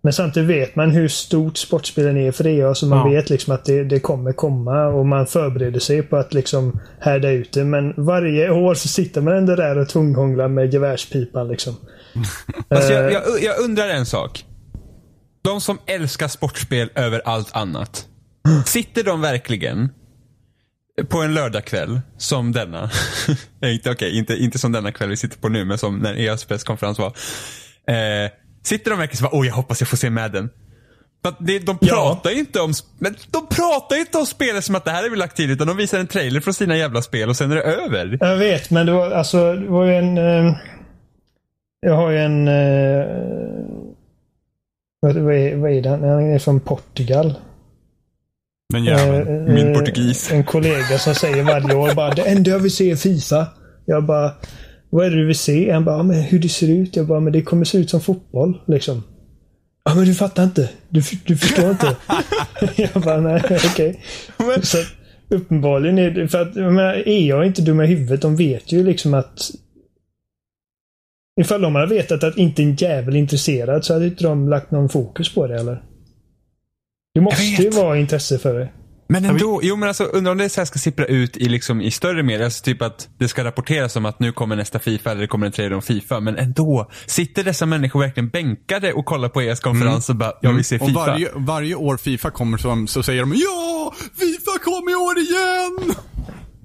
men 0.03 0.13
samtidigt 0.13 0.49
vet 0.49 0.75
man 0.75 0.91
hur 0.91 1.07
stort 1.07 1.57
sportspelen 1.57 2.17
är 2.17 2.31
för 2.31 2.47
EA, 2.47 2.75
så 2.75 2.85
man 2.85 2.97
Ja. 3.11 3.15
vet 3.15 3.29
liksom 3.29 3.53
att 3.53 3.65
det, 3.65 3.83
det 3.83 3.99
kommer 3.99 4.33
komma 4.33 4.85
och 4.87 5.05
man 5.05 5.27
förbereder 5.27 5.79
sig 5.79 6.01
på 6.03 6.17
att 6.17 6.33
liksom 6.33 6.79
härda 6.99 7.29
ut 7.29 7.53
det. 7.53 7.63
Men 7.63 7.93
varje 8.05 8.49
år 8.49 8.73
så 8.73 8.87
sitter 8.87 9.21
man 9.21 9.33
ändå 9.37 9.55
där 9.55 9.77
och 9.77 9.89
tunghånglar 9.89 10.47
med 10.47 10.73
gevärspipan 10.73 11.47
liksom. 11.47 11.75
Alltså, 12.67 12.93
Eh, 12.93 12.99
jag, 12.99 13.11
jag, 13.13 13.23
jag 13.41 13.59
undrar 13.59 13.89
en 13.89 14.05
sak. 14.05 14.45
De 15.43 15.61
som 15.61 15.77
älskar 15.85 16.27
sportspel 16.27 16.89
över 16.95 17.21
allt 17.25 17.55
annat. 17.55 18.05
Sitter 18.65 19.03
de 19.03 19.21
verkligen 19.21 19.89
på 21.09 21.21
en 21.21 21.33
lördagkväll 21.33 22.01
som 22.17 22.51
denna. 22.51 22.89
Inte, 23.65 23.91
okej, 23.91 24.17
inte, 24.17 24.33
inte 24.35 24.59
som 24.59 24.71
denna 24.71 24.91
kväll 24.91 25.09
vi 25.09 25.17
sitter 25.17 25.37
på 25.39 25.49
nu, 25.49 25.65
men 25.65 25.77
som 25.77 25.97
när 25.99 26.19
EAs 26.19 26.45
presskonferens 26.45 26.99
var. 26.99 27.07
Eh, 27.87 28.29
sitter 28.63 28.91
de 28.91 28.99
verkligen 28.99 29.17
så 29.17 29.23
bara, 29.23 29.35
åh 29.35 29.47
jag 29.47 29.53
hoppas 29.53 29.81
jag 29.81 29.87
får 29.87 29.97
se 29.97 30.09
Madden. 30.09 30.49
De 31.45 31.61
Ja. 31.65 31.77
pratar 31.87 32.29
ju 32.31 32.39
inte 32.39 32.59
om, 32.59 32.73
men 32.99 33.15
de 33.31 33.47
pratar 33.47 33.95
inte 33.99 34.17
om 34.17 34.25
spelet 34.25 34.63
som 34.65 34.75
att 34.75 34.85
det 34.85 34.91
här 34.91 35.03
är 35.05 35.09
väl 35.09 35.19
lagt 35.19 35.35
till, 35.35 35.51
utan 35.51 35.67
de 35.67 35.77
visar 35.77 35.99
en 35.99 36.07
trailer 36.07 36.39
från 36.39 36.53
sina 36.53 36.77
jävla 36.77 37.01
spel 37.01 37.29
och 37.29 37.35
sen 37.37 37.51
är 37.51 37.55
det 37.55 37.61
över. 37.61 38.17
Jag 38.21 38.37
vet, 38.37 38.69
men 38.71 38.85
det 38.85 38.91
var 38.91 39.11
alltså 39.11 39.53
det 39.53 39.67
var 39.67 39.85
ju 39.85 39.95
en... 39.95 40.17
Eh, 40.17 40.55
jag 41.79 41.95
har 41.95 42.09
ju 42.09 42.17
en... 42.19 42.47
Eh, 42.47 43.05
vad, 44.99 45.15
vad, 45.15 45.35
är, 45.35 45.55
vad 45.55 45.71
är 45.71 45.81
det? 45.81 45.89
Han 45.89 46.33
är 46.33 46.39
från 46.39 46.59
Portugal. 46.59 47.33
Den 48.73 48.83
jäveln. 48.83 49.47
Eh, 49.47 49.53
min 49.53 49.67
eh, 49.67 49.73
portugis. 49.79 50.31
En 50.31 50.43
kollega 50.43 50.97
som 50.99 51.15
säger 51.15 51.43
varje 51.43 51.75
år 51.75 51.93
bara 51.95 52.09
det 52.13 52.21
enda 52.21 52.51
jag 52.51 52.59
vill 52.59 52.75
se 52.75 52.91
är 52.91 52.95
Fifa. 52.95 53.47
Jag 53.85 54.03
bara 54.05 54.31
vad 54.91 55.05
är 55.05 55.09
det 55.09 55.15
du 55.15 55.25
vill 55.25 55.37
se? 55.37 55.71
Han 55.71 55.85
bara 55.85 56.03
men 56.03 56.21
hur 56.21 56.39
det 56.39 56.49
ser 56.49 56.69
ut. 56.69 56.95
Jag 56.95 57.07
bara 57.07 57.19
men 57.19 57.33
det 57.33 57.41
kommer 57.41 57.65
se 57.65 57.77
ut 57.77 57.89
som 57.89 58.01
fotboll 58.01 58.61
liksom. 58.67 59.03
Ja 59.83 59.95
men 59.95 60.05
du 60.05 60.13
fattar 60.13 60.43
inte. 60.43 60.69
Du, 60.89 61.01
du 61.25 61.37
förstår 61.37 61.69
inte. 61.69 61.95
jag 62.75 63.03
bara 63.03 63.21
nej 63.21 63.41
okej. 63.49 63.99
Så 64.63 64.77
uppenbarligen 65.29 65.97
är 65.97 66.11
det 66.11 66.27
för 66.27 66.41
att 66.41 66.55
jag 66.55 66.73
menar, 66.73 67.03
EA 67.07 67.37
är 67.37 67.43
inte 67.43 67.61
dumma 67.61 67.83
i 67.83 67.87
huvudet. 67.87 68.21
De 68.21 68.35
vet 68.35 68.71
ju 68.71 68.83
liksom 68.83 69.13
att 69.13 69.51
Ifall 71.41 71.61
de 71.61 71.75
hade 71.75 71.95
vetat 71.95 72.23
att 72.23 72.37
inte 72.37 72.63
en 72.63 72.75
jävel 72.75 73.15
är 73.15 73.19
intresserad 73.19 73.85
så 73.85 73.93
hade 73.93 74.05
inte 74.05 74.23
de 74.23 74.49
lagt 74.49 74.71
någon 74.71 74.89
fokus 74.89 75.33
på 75.33 75.47
det 75.47 75.59
eller? 75.59 75.83
Det 77.13 77.21
måste 77.21 77.43
ju 77.43 77.69
vara 77.69 77.97
intresse 77.97 78.37
för 78.37 78.59
det. 78.59 78.69
Men 79.11 79.25
ändå, 79.25 79.59
jo 79.63 79.75
men 79.75 79.87
alltså 79.87 80.03
undrar 80.03 80.31
om 80.31 80.37
det 80.37 80.49
så 80.49 80.61
här 80.61 80.65
ska 80.65 80.79
sippra 80.79 81.05
ut 81.05 81.37
i, 81.37 81.49
liksom, 81.49 81.81
i 81.81 81.91
större 81.91 82.23
medier. 82.23 82.45
Alltså 82.45 82.63
typ 82.63 82.81
att 82.81 83.09
det 83.17 83.27
ska 83.27 83.43
rapporteras 83.43 83.95
om 83.95 84.05
att 84.05 84.19
nu 84.19 84.31
kommer 84.31 84.55
nästa 84.55 84.79
Fifa 84.79 85.11
eller 85.11 85.21
det 85.21 85.27
kommer 85.27 85.45
en 85.45 85.51
trailer 85.51 85.75
om 85.75 85.81
Fifa. 85.81 86.19
Men 86.19 86.37
ändå, 86.37 86.89
sitter 87.05 87.43
dessa 87.43 87.65
människor 87.65 87.99
verkligen 87.99 88.29
bänkade 88.29 88.93
och 88.93 89.05
kollar 89.05 89.29
på 89.29 89.41
ES 89.41 89.59
konferens 89.59 90.09
och 90.09 90.15
bara, 90.15 90.33
jag 90.41 90.53
vill 90.53 90.65
se 90.65 90.79
Och 90.79 90.87
Fifa. 90.87 90.99
varje, 90.99 91.29
varje 91.35 91.75
år 91.75 91.97
Fifa 91.97 92.31
kommer 92.31 92.57
så, 92.57 92.85
så 92.87 93.03
säger 93.03 93.21
de 93.21 93.33
Ja! 93.35 93.93
Fifa 94.19 94.59
kom 94.63 94.89
i 94.89 94.95
år 94.95 95.17
igen! 95.17 95.95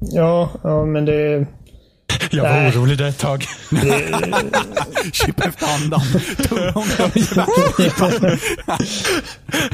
Ja, 0.00 0.50
ja 0.62 0.84
men 0.86 1.04
det... 1.04 1.46
Jag 2.30 2.42
var 2.42 2.50
Nej. 2.50 2.72
orolig 2.76 2.98
där 2.98 3.08
ett 3.08 3.18
tag. 3.18 3.40
Chip 5.12 5.40
efter 5.40 5.66
andan. 5.74 6.00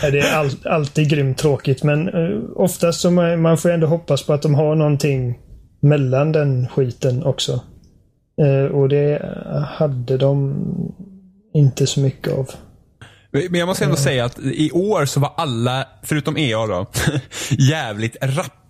Det 0.13 0.19
är 0.19 0.37
all, 0.37 0.51
alltid 0.65 1.11
grymt 1.11 1.39
tråkigt 1.39 1.83
men 1.83 2.09
uh, 2.09 2.41
oftast 2.57 3.01
så 3.01 3.11
man, 3.11 3.43
man 3.43 3.59
får 3.59 3.71
ändå 3.71 3.87
hoppas 3.87 4.27
på 4.27 4.33
att 4.33 4.43
de 4.43 4.55
har 4.55 4.75
någonting 4.75 5.39
mellan 5.81 6.33
den 6.33 6.69
skiten 6.69 7.25
också. 7.25 7.61
Eh, 8.41 8.65
och 8.65 8.89
det 8.89 9.17
eh, 9.17 9.63
hade 9.63 10.17
de 10.19 10.55
inte 11.55 11.87
så 11.87 12.01
mycket 12.01 12.33
av. 12.33 12.51
Men 13.31 13.55
jag 13.55 13.67
måste 13.67 13.85
ändå 13.85 13.97
säga 13.97 14.25
att 14.25 14.39
i 14.39 14.71
år 14.71 15.07
så 15.07 15.21
var 15.21 15.33
alla, 15.37 15.87
förutom 16.03 16.37
EA 16.37 16.67
då, 16.67 16.87
jävligt 17.51 18.17
rappa 18.23 18.62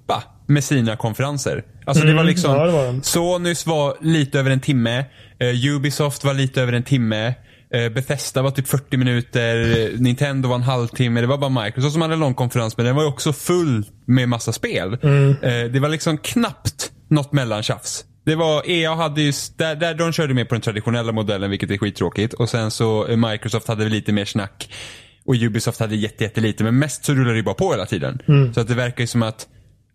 med 0.47 0.65
sina 0.65 0.97
konferenser. 0.97 1.65
Alltså 1.87 2.05
det 2.05 2.15
var 2.15 2.25
liksom, 2.25 2.55
ja, 2.55 2.67
det 2.67 2.73
var. 2.73 3.01
Sonys 3.03 3.67
var 3.67 3.97
lite 4.01 4.39
över 4.39 4.51
en 4.51 4.61
timme, 4.61 5.05
eh, 5.39 5.75
Ubisoft 5.75 6.25
var 6.25 6.35
lite 6.35 6.63
över 6.63 6.73
en 6.73 6.83
timme, 6.83 7.35
eh, 7.75 7.89
Bethesda 7.93 8.43
var 8.43 8.51
typ 8.51 8.69
40 8.69 8.97
minuter, 8.97 9.79
eh, 9.81 10.01
Nintendo 10.01 10.49
var 10.49 10.57
en 10.57 10.63
halvtimme, 10.63 11.21
det 11.21 11.27
var 11.27 11.39
bara 11.39 11.65
Microsoft 11.65 11.93
som 11.93 12.03
hade 12.03 12.15
en 12.15 12.21
lång 12.21 12.35
konferens 12.35 12.77
men 12.77 12.87
den 12.87 12.97
var 12.97 13.03
ju 13.03 13.09
också 13.09 13.33
full 13.33 13.85
med 14.07 14.29
massa 14.29 14.53
spel. 14.53 14.93
Eh, 14.93 15.65
det 15.73 15.81
var 15.81 15.89
liksom 15.89 16.19
knappt 16.19 16.91
något 17.09 17.33
mellantjafs. 17.33 18.05
Det 18.25 18.35
var, 18.35 18.71
EA 18.71 18.95
hade 18.95 19.23
ju, 19.23 19.33
där, 19.57 19.75
där 19.77 19.95
de 19.95 20.13
körde 20.13 20.35
mer 20.35 20.45
på 20.45 20.55
den 20.55 20.63
traditionella 20.63 21.13
modellen 21.13 21.51
vilket 21.51 21.71
är 21.71 21.79
skittråkigt. 21.79 22.35
Och 22.35 22.49
sen 22.49 22.71
så 22.71 23.07
eh, 23.07 23.17
Microsoft 23.17 23.69
hade 23.69 23.89
lite 23.89 24.13
mer 24.13 24.25
snack. 24.25 24.73
Och 25.27 25.35
Ubisoft 25.35 25.81
hade 25.81 25.97
jätte, 25.97 26.25
jättelite. 26.25 26.65
Men 26.65 26.79
mest 26.79 27.05
så 27.05 27.15
rullade 27.15 27.37
det 27.37 27.43
bara 27.43 27.55
på 27.55 27.71
hela 27.73 27.87
tiden. 27.87 28.19
Så 28.55 28.61
att 28.61 28.69
det 28.69 28.75
verkar 28.75 29.01
ju 29.01 29.07
som 29.07 29.23
att, 29.23 29.47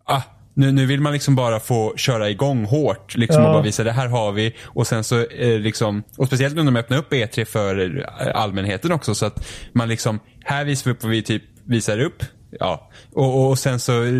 ah, 0.04 0.22
nu, 0.58 0.72
nu 0.72 0.86
vill 0.86 1.00
man 1.00 1.12
liksom 1.12 1.34
bara 1.34 1.60
få 1.60 1.92
köra 1.96 2.30
igång 2.30 2.64
hårt. 2.64 3.16
Liksom 3.16 3.42
Ja. 3.42 3.48
och 3.48 3.54
bara 3.54 3.62
visa 3.62 3.84
det 3.84 3.92
här 3.92 4.08
har 4.08 4.32
vi. 4.32 4.54
Och 4.64 4.86
sen 4.86 5.04
så 5.04 5.24
eh, 5.26 5.58
liksom, 5.60 6.02
och 6.16 6.26
speciellt 6.26 6.56
när 6.56 6.64
de 6.64 6.76
öppnar 6.76 6.98
upp 6.98 7.12
E3 7.12 7.44
för 7.44 7.98
eh, 8.20 8.40
allmänheten 8.42 8.92
också. 8.92 9.14
Så 9.14 9.26
att 9.26 9.46
man 9.72 9.88
liksom, 9.88 10.20
här 10.44 10.64
visar 10.64 10.84
vi 10.84 10.90
upp 10.96 11.02
vad 11.02 11.10
vi 11.12 11.22
typ 11.22 11.42
visar 11.64 12.00
upp. 12.00 12.22
Ja, 12.60 12.90
och, 13.12 13.48
och 13.48 13.58
sen 13.58 13.80
så 13.80 14.04
eh, 14.04 14.12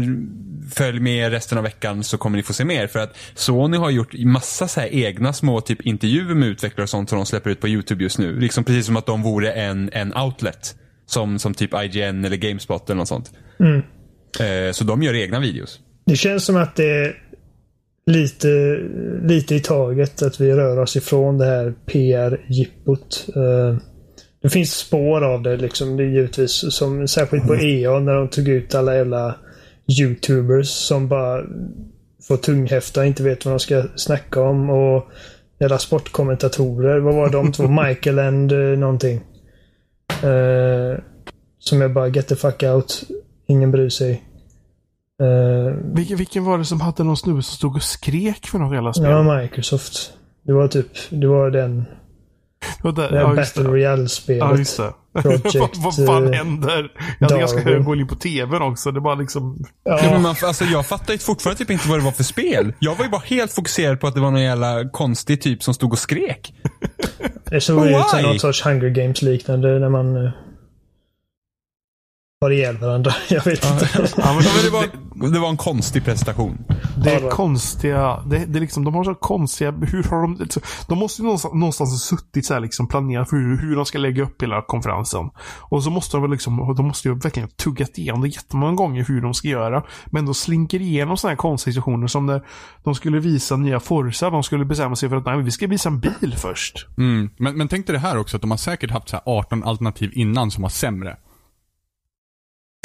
följ 0.74 1.00
med 1.00 1.30
resten 1.30 1.58
av 1.58 1.64
veckan 1.64 2.04
så 2.04 2.18
kommer 2.18 2.36
ni 2.36 2.42
få 2.42 2.52
se 2.52 2.64
mer. 2.64 2.86
För 2.86 2.98
att 2.98 3.16
Sony 3.34 3.76
har 3.76 3.90
gjort 3.90 4.14
massa 4.18 4.68
så 4.68 4.80
här 4.80 4.88
egna 4.94 5.32
små 5.32 5.60
typ 5.60 5.82
intervjuer 5.86 6.34
med 6.34 6.48
utvecklare 6.48 6.82
och 6.82 6.90
sånt 6.90 7.08
som 7.08 7.18
de 7.18 7.26
släpper 7.26 7.50
ut 7.50 7.60
på 7.60 7.68
YouTube 7.68 8.02
just 8.02 8.18
nu. 8.18 8.40
Liksom 8.40 8.64
precis 8.64 8.86
som 8.86 8.96
att 8.96 9.06
de 9.06 9.22
vore 9.22 9.52
en, 9.52 9.90
en 9.92 10.16
outlet. 10.16 10.74
Som, 11.06 11.38
som 11.38 11.54
typ 11.54 11.70
IGN 11.74 12.24
eller 12.24 12.36
Gamespot 12.36 12.90
eller 12.90 12.98
något 12.98 13.08
sånt. 13.08 13.30
Eh, 14.40 14.72
så 14.72 14.84
de 14.84 15.02
gör 15.02 15.14
egna 15.14 15.40
videos. 15.40 15.80
Det 16.08 16.16
känns 16.16 16.44
som 16.44 16.56
att 16.56 16.76
det 16.76 16.90
är 16.90 17.16
lite, 18.06 18.80
lite 19.22 19.54
i 19.54 19.60
taget 19.60 20.22
att 20.22 20.40
vi 20.40 20.52
rör 20.52 20.78
oss 20.78 20.96
ifrån 20.96 21.38
det 21.38 21.44
här 21.44 21.74
PR-jippot. 21.86 23.28
Eh, 23.36 23.76
Det 24.42 24.48
finns 24.48 24.74
spår 24.74 25.24
av 25.24 25.42
det 25.42 25.56
liksom. 25.56 25.96
Det 25.96 26.02
är 26.02 26.06
givetvis 26.06 26.64
som 26.74 27.08
särskilt 27.08 27.46
på 27.46 27.56
EA 27.56 27.98
när 27.98 28.14
de 28.14 28.28
tog 28.28 28.48
ut 28.48 28.74
alla 28.74 28.96
jävla 28.96 29.34
YouTubers 30.00 30.68
som 30.68 31.08
bara 31.08 31.44
får 32.28 32.36
tunghäfta 32.36 33.06
inte 33.06 33.22
vet 33.22 33.44
vad 33.44 33.52
de 33.54 33.58
ska 33.58 33.82
snacka 33.96 34.40
om 34.40 34.70
och 34.70 35.08
jävla 35.60 35.78
sportkommentatorer. 35.78 36.98
Vad 36.98 37.14
var 37.14 37.30
de 37.30 37.52
två? 37.52 37.68
Michael 37.86 38.18
and 38.18 38.52
eh, 38.52 38.58
någonting. 38.58 39.20
Eh, 40.22 40.98
som 41.58 41.82
är 41.82 41.88
bara 41.88 42.08
get 42.08 42.28
the 42.28 42.36
fuck 42.36 42.62
out. 42.62 43.02
Ingen 43.46 43.70
bryr 43.70 43.88
sig. 43.88 44.22
Eh, 45.22 45.74
Vilken, 45.94 46.16
vilken 46.16 46.44
var 46.44 46.58
det 46.58 46.64
som 46.64 46.80
hade 46.80 47.04
någon 47.04 47.16
snubbe 47.16 47.42
som 47.42 47.56
stod 47.56 47.76
och 47.76 47.82
skrek 47.82 48.46
för 48.46 48.58
något 48.58 48.74
jävla 48.74 48.92
spel? 48.92 49.08
det 49.08 49.14
var 49.14 49.42
Microsoft. 49.42 50.12
Det 50.42 50.52
var 50.52 50.68
typ, 50.68 50.88
det 51.10 51.26
var 51.26 51.50
den, 51.50 51.84
Det 52.82 52.84
var 52.84 52.92
där, 52.92 53.10
det 53.10 53.20
ja, 53.20 53.34
Battle. 53.34 53.62
Royale-spelet. 53.62 54.40
Ja, 54.40 54.56
just 54.58 54.76
det. 54.76 54.92
Project, 55.22 55.54
vad, 55.54 55.76
vad 55.76 56.06
fan 56.06 56.26
eh, 56.26 56.32
händer? 56.32 56.92
Jag 57.18 57.28
hade 57.28 57.40
ganska 57.40 57.60
hög 57.60 57.84
volym 57.84 58.06
på 58.08 58.14
tvn 58.14 58.62
också. 58.62 58.90
Det 58.92 59.00
var 59.00 59.16
liksom... 59.16 59.64
Ja. 59.84 59.98
men 60.02 60.12
Ja, 60.12 60.18
man, 60.18 60.34
alltså, 60.44 60.64
jag 60.64 60.86
fattar 60.86 61.12
ju 61.12 61.18
fortfarande 61.18 61.58
typ 61.58 61.70
inte 61.70 61.88
vad 61.88 61.98
det 61.98 62.04
var 62.04 62.12
för 62.12 62.24
spel. 62.24 62.72
Jag 62.78 62.94
var 62.94 63.04
ju 63.04 63.10
bara 63.10 63.22
helt 63.24 63.52
fokuserad 63.52 64.00
på 64.00 64.06
att 64.06 64.14
det 64.14 64.20
var 64.20 64.30
någon 64.30 64.42
jävla 64.42 64.88
konstig 64.88 65.40
typ 65.40 65.62
som 65.62 65.74
stod 65.74 65.92
och 65.92 65.98
skrek. 65.98 66.54
det 67.44 67.60
såg 67.60 67.86
ut 67.86 68.06
som 68.06 68.18
Why? 68.18 68.26
något 68.26 68.40
sorts 68.40 68.62
Hunger 68.64 68.88
Games-liknande 68.88 69.78
när 69.78 69.88
man 69.88 70.16
uh, 70.16 70.30
har 72.40 72.50
ihjäl 72.50 72.76
varandra. 72.76 73.12
Jag 73.28 73.44
vet 73.44 73.64
inte. 73.64 73.88
Ja, 74.16 74.32
men 74.34 74.42
det, 74.64 74.70
var, 74.70 75.32
det 75.32 75.38
var 75.38 75.48
en 75.48 75.56
konstig 75.56 76.04
prestation. 76.04 76.64
det 77.04 77.10
är 77.10 77.30
konstiga... 77.30 78.22
Det, 78.26 78.38
det 78.46 78.58
är 78.58 78.60
liksom, 78.60 78.84
de 78.84 78.94
har 78.94 79.04
så 79.04 79.14
konstiga... 79.14 79.70
Hur 79.70 80.02
har 80.02 80.22
de... 80.22 80.38
alltså, 80.40 80.60
De 80.88 80.98
måste 80.98 81.22
ju 81.22 81.24
någonstans, 81.24 81.54
någonstans 81.54 81.90
ha 81.90 82.16
suttit 82.16 82.46
så 82.46 82.54
här 82.54 82.60
liksom 82.60 82.88
planerat 82.88 83.30
för 83.30 83.36
hur, 83.36 83.58
hur 83.58 83.76
de 83.76 83.84
ska 83.84 83.98
lägga 83.98 84.22
upp 84.22 84.42
hela 84.42 84.62
konferensen. 84.62 85.30
Och 85.58 85.82
så 85.84 85.90
måste 85.90 86.16
de 86.16 86.22
väl 86.22 86.30
liksom... 86.30 86.74
De 86.76 86.86
måste 86.86 87.08
ju 87.08 87.14
verkligen 87.14 87.48
tuggat 87.48 87.98
igenom 87.98 88.22
det 88.22 88.28
jättemånga 88.28 88.72
gånger 88.72 89.04
hur 89.04 89.20
de 89.20 89.34
ska 89.34 89.48
göra. 89.48 89.82
Men 90.06 90.24
de 90.24 90.34
slinker 90.34 90.80
igenom 90.82 91.16
sådana 91.16 91.32
här 91.32 91.36
konstiga 91.36 91.72
situationer 91.72 92.06
som 92.06 92.26
när 92.26 92.42
de 92.84 92.94
skulle 92.94 93.20
visa 93.20 93.56
nya 93.56 93.80
Forza. 93.80 94.30
De 94.30 94.42
skulle 94.42 94.64
bestämma 94.64 94.96
sig 94.96 95.08
för 95.08 95.16
att 95.16 95.26
nej, 95.26 95.42
vi 95.42 95.50
ska 95.50 95.66
visa 95.66 95.88
en 95.88 96.00
bil 96.00 96.34
först. 96.36 96.86
Mm. 96.98 97.30
Men, 97.36 97.56
men 97.56 97.68
tänk 97.68 97.86
dig 97.86 97.92
det 97.92 98.00
här 98.00 98.18
också, 98.18 98.36
att 98.36 98.40
de 98.40 98.50
har 98.50 98.58
säkert 98.58 98.90
haft 98.90 99.08
så 99.08 99.16
här 99.16 99.22
18 99.26 99.64
alternativ 99.64 100.10
innan 100.14 100.50
som 100.50 100.62
var 100.62 100.70
sämre. 100.70 101.16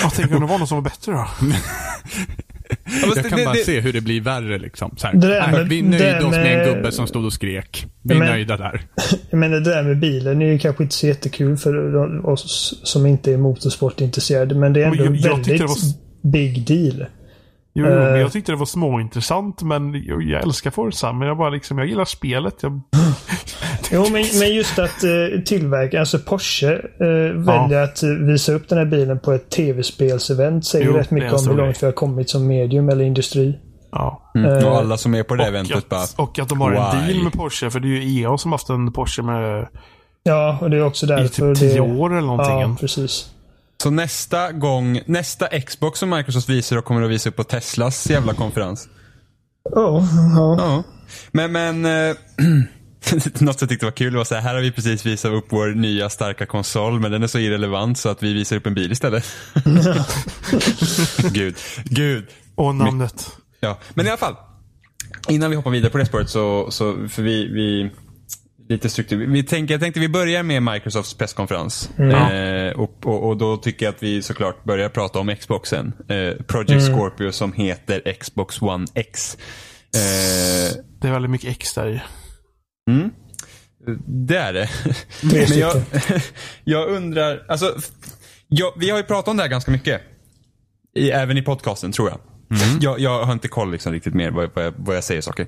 Jag 0.03 0.13
tänker 0.13 0.35
om 0.35 0.41
det 0.41 0.47
var 0.47 0.57
någon 0.57 0.67
som 0.67 0.77
var 0.77 0.81
bättre 0.83 1.11
då? 1.11 1.27
Jag 3.15 3.25
kan 3.29 3.43
bara 3.45 3.55
se 3.55 3.79
hur 3.79 3.93
det 3.93 4.01
blir 4.01 4.21
värre 4.21 4.59
liksom. 4.59 4.95
Så 4.97 5.07
här, 5.07 5.13
Det 5.13 5.27
där 5.27 5.41
"Nej, 5.41 5.51
med- 5.51 5.67
vi 5.69 5.81
nöjde 5.81 6.23
oss 6.23 6.31
med 6.31 6.53
en 6.53 6.57
med- 6.59 6.75
gubbe 6.75 6.91
som 6.91 7.07
stod 7.07 7.25
och 7.25 7.33
skrek. 7.33 7.85
Vi 8.03 8.15
är 8.15 8.19
Men- 8.19 8.27
nöjda 8.27 8.57
där. 8.57 8.81
Men 9.31 9.51
det 9.51 9.59
där 9.59 9.83
med 9.83 9.99
bilen 9.99 10.41
är 10.41 10.45
ju 10.45 10.59
kanske 10.59 10.83
inte 10.83 10.95
så 10.95 11.07
jättekul 11.07 11.57
för 11.57 12.25
oss 12.25 12.73
som 12.83 13.05
inte 13.05 13.33
är 13.33 13.37
motorsportintresserade. 13.37 14.55
Men 14.55 14.73
det 14.73 14.81
är 14.83 14.85
ändå 14.85 15.05
jag- 15.05 15.15
jag 15.15 15.35
väldigt 15.37 15.61
var- 15.61 16.31
big 16.31 16.67
deal. 16.67 17.05
Jo, 17.75 17.85
jo, 17.85 17.91
men 17.95 18.13
Eh. 18.15 18.19
jag 18.21 18.31
tyckte 18.31 18.51
det 18.51 18.55
var 18.55 18.65
småintressant, 18.65 19.61
men 19.63 20.03
jag, 20.05 20.23
jag 20.23 20.43
älskar 20.43 20.71
Forza. 20.71 21.13
Men 21.13 21.27
jag 21.27 21.37
bara 21.37 21.49
liksom, 21.49 21.77
jag 21.77 21.87
gillar 21.87 22.05
spelet. 22.05 22.55
Jag, 22.63 22.81
Jo, 23.91 24.01
men, 24.11 24.23
men 24.39 24.55
just 24.55 24.79
att 24.79 25.03
uh, 25.03 25.41
tillverka, 25.43 25.99
alltså 25.99 26.19
Porsche 26.19 26.71
uh, 26.73 27.33
väljer 27.45 27.83
att 27.83 28.03
eh, 28.03 28.09
visa 28.09 28.53
upp 28.53 28.69
den 28.69 28.77
här 28.77 28.85
bilen 28.85 29.19
på 29.19 29.31
ett 29.31 29.49
tv-spelsevent 29.49 30.65
säger 30.65 30.85
Jo, 30.85 30.93
rätt 30.93 31.11
mycket 31.11 31.29
en 31.33 31.35
om 31.39 31.47
hur 31.47 31.55
långt 31.65 31.81
vi 31.83 31.85
har 31.85 31.93
kommit 31.93 32.29
som 32.29 32.47
medium 32.47 32.89
eller 32.89 33.03
industri. 33.05 33.59
ja. 33.91 34.31
Mm. 34.35 34.65
Och 34.65 34.77
alla 34.77 34.97
som 34.97 35.15
är 35.15 35.23
på 35.23 35.35
det 35.35 35.43
Och 35.43 35.49
eventet 35.49 35.89
bara, 35.89 36.03
och 36.17 36.39
att 36.39 36.49
de 36.49 36.61
har 36.61 36.71
en 36.71 36.99
why? 37.05 37.13
deal 37.13 37.23
med 37.23 37.33
Porsche. 37.33 37.69
För 37.69 37.79
det 37.79 37.87
är 37.87 38.01
ju 38.01 38.21
EA 38.21 38.37
som 38.37 38.51
haft 38.51 38.69
en 38.69 38.91
Porsche 38.93 39.21
med 39.23 39.67
Ja, 40.23 40.57
och 40.61 40.69
det 40.69 40.77
är 40.77 40.85
också 40.85 41.05
i 41.05 41.09
därför 41.09 41.53
typ 41.55 41.59
tio 41.59 41.73
det... 41.73 41.79
år 41.81 42.11
eller 42.17 42.27
någonting. 42.27 42.59
Ja, 42.59 42.75
precis. 42.79 43.29
Så 43.83 43.89
nästa 43.89 44.51
gång, 44.51 45.01
nästa 45.05 45.59
Xbox 45.59 45.99
som 45.99 46.09
Microsoft 46.09 46.49
visar 46.49 46.77
och 46.77 46.85
kommer 46.85 47.01
att 47.01 47.11
visa 47.11 47.29
upp 47.29 47.35
på 47.35 47.43
Teslas 47.43 48.09
jävla 48.09 48.33
konferens. 48.33 48.87
Oh, 49.71 50.05
ja. 50.35 50.55
Ja. 50.57 50.83
Men, 51.31 51.51
men 51.51 51.85
eh, 51.85 52.15
något 53.39 53.61
jag 53.61 53.69
tyckte 53.69 53.85
var 53.85 53.91
kul 53.91 54.15
var 54.15 54.23
så 54.23 54.35
här, 54.35 54.41
här 54.41 54.53
har 54.53 54.61
vi 54.61 54.71
precis 54.71 55.05
visat 55.05 55.31
upp 55.31 55.45
vår 55.49 55.67
nya 55.67 56.09
starka 56.09 56.45
konsol 56.45 56.99
men 56.99 57.11
den 57.11 57.23
är 57.23 57.27
så 57.27 57.39
irrelevant 57.39 57.97
så 57.97 58.09
att 58.09 58.23
vi 58.23 58.33
visar 58.33 58.55
upp 58.55 58.65
en 58.65 58.73
bil 58.73 58.91
istället. 58.91 59.25
gud, 61.33 61.55
gud. 61.83 62.27
Och 62.55 62.75
namnet. 62.75 63.37
Ja, 63.59 63.79
men 63.93 64.05
i 64.05 64.09
alla 64.09 64.17
fall. 64.17 64.35
Innan 65.29 65.49
vi 65.49 65.55
hoppar 65.55 65.71
vidare 65.71 65.91
på 65.91 65.97
det 65.97 66.05
spåret 66.05 66.29
så, 66.29 66.71
så 66.71 67.07
för 67.07 67.21
vi, 67.21 67.47
vi 67.47 67.91
lite 68.69 68.89
struktur. 68.89 69.27
Vi 69.27 69.43
tänker, 69.43 69.73
jag 69.73 69.81
tänkte 69.81 69.99
vi 69.99 70.09
börjar 70.09 70.43
med 70.43 70.63
Microsofts 70.63 71.13
presskonferens. 71.13 71.89
Eh, 71.99 72.79
och, 72.79 73.05
och, 73.05 73.27
och 73.27 73.37
då 73.37 73.57
tycker 73.57 73.85
jag 73.85 73.95
att 73.95 74.03
vi 74.03 74.21
såklart 74.21 74.63
börjar 74.63 74.89
prata 74.89 75.19
om 75.19 75.35
Xboxen. 75.35 75.93
Eh, 76.09 76.43
Project 76.45 76.81
Scorpio 76.93 77.31
som 77.31 77.53
heter 77.53 78.13
Xbox 78.19 78.61
One 78.61 78.85
X. 78.93 79.37
Eh, 79.95 80.77
Det 81.01 81.07
är 81.07 81.11
väldigt 81.11 81.31
mycket 81.31 81.49
X 81.49 81.73
där 81.73 81.87
i. 81.89 82.01
det 84.07 84.37
är 84.37 84.53
det. 84.53 84.69
Men 85.21 85.59
jag, 85.59 85.81
jag 86.63 86.89
undrar, 86.89 87.45
alltså, 87.49 87.75
jag, 88.47 88.73
vi 88.77 88.89
har 88.89 88.97
ju 88.97 89.03
pratat 89.03 89.27
om 89.27 89.37
det 89.37 89.43
här 89.43 89.49
ganska 89.49 89.71
mycket. 89.71 90.01
I, 90.95 91.09
även 91.11 91.37
i 91.37 91.41
podcasten 91.41 91.91
tror 91.91 92.09
jag. 92.09 92.19
jag. 92.81 92.99
Jag 92.99 93.23
har 93.25 93.33
inte 93.33 93.47
koll 93.47 93.71
liksom 93.71 93.93
riktigt 93.93 94.13
mer 94.13 94.31
vad, 94.31 94.49
vad, 94.53 94.65
jag, 94.65 94.73
vad 94.77 94.95
jag 94.95 95.03
säger 95.03 95.21
saker. 95.21 95.47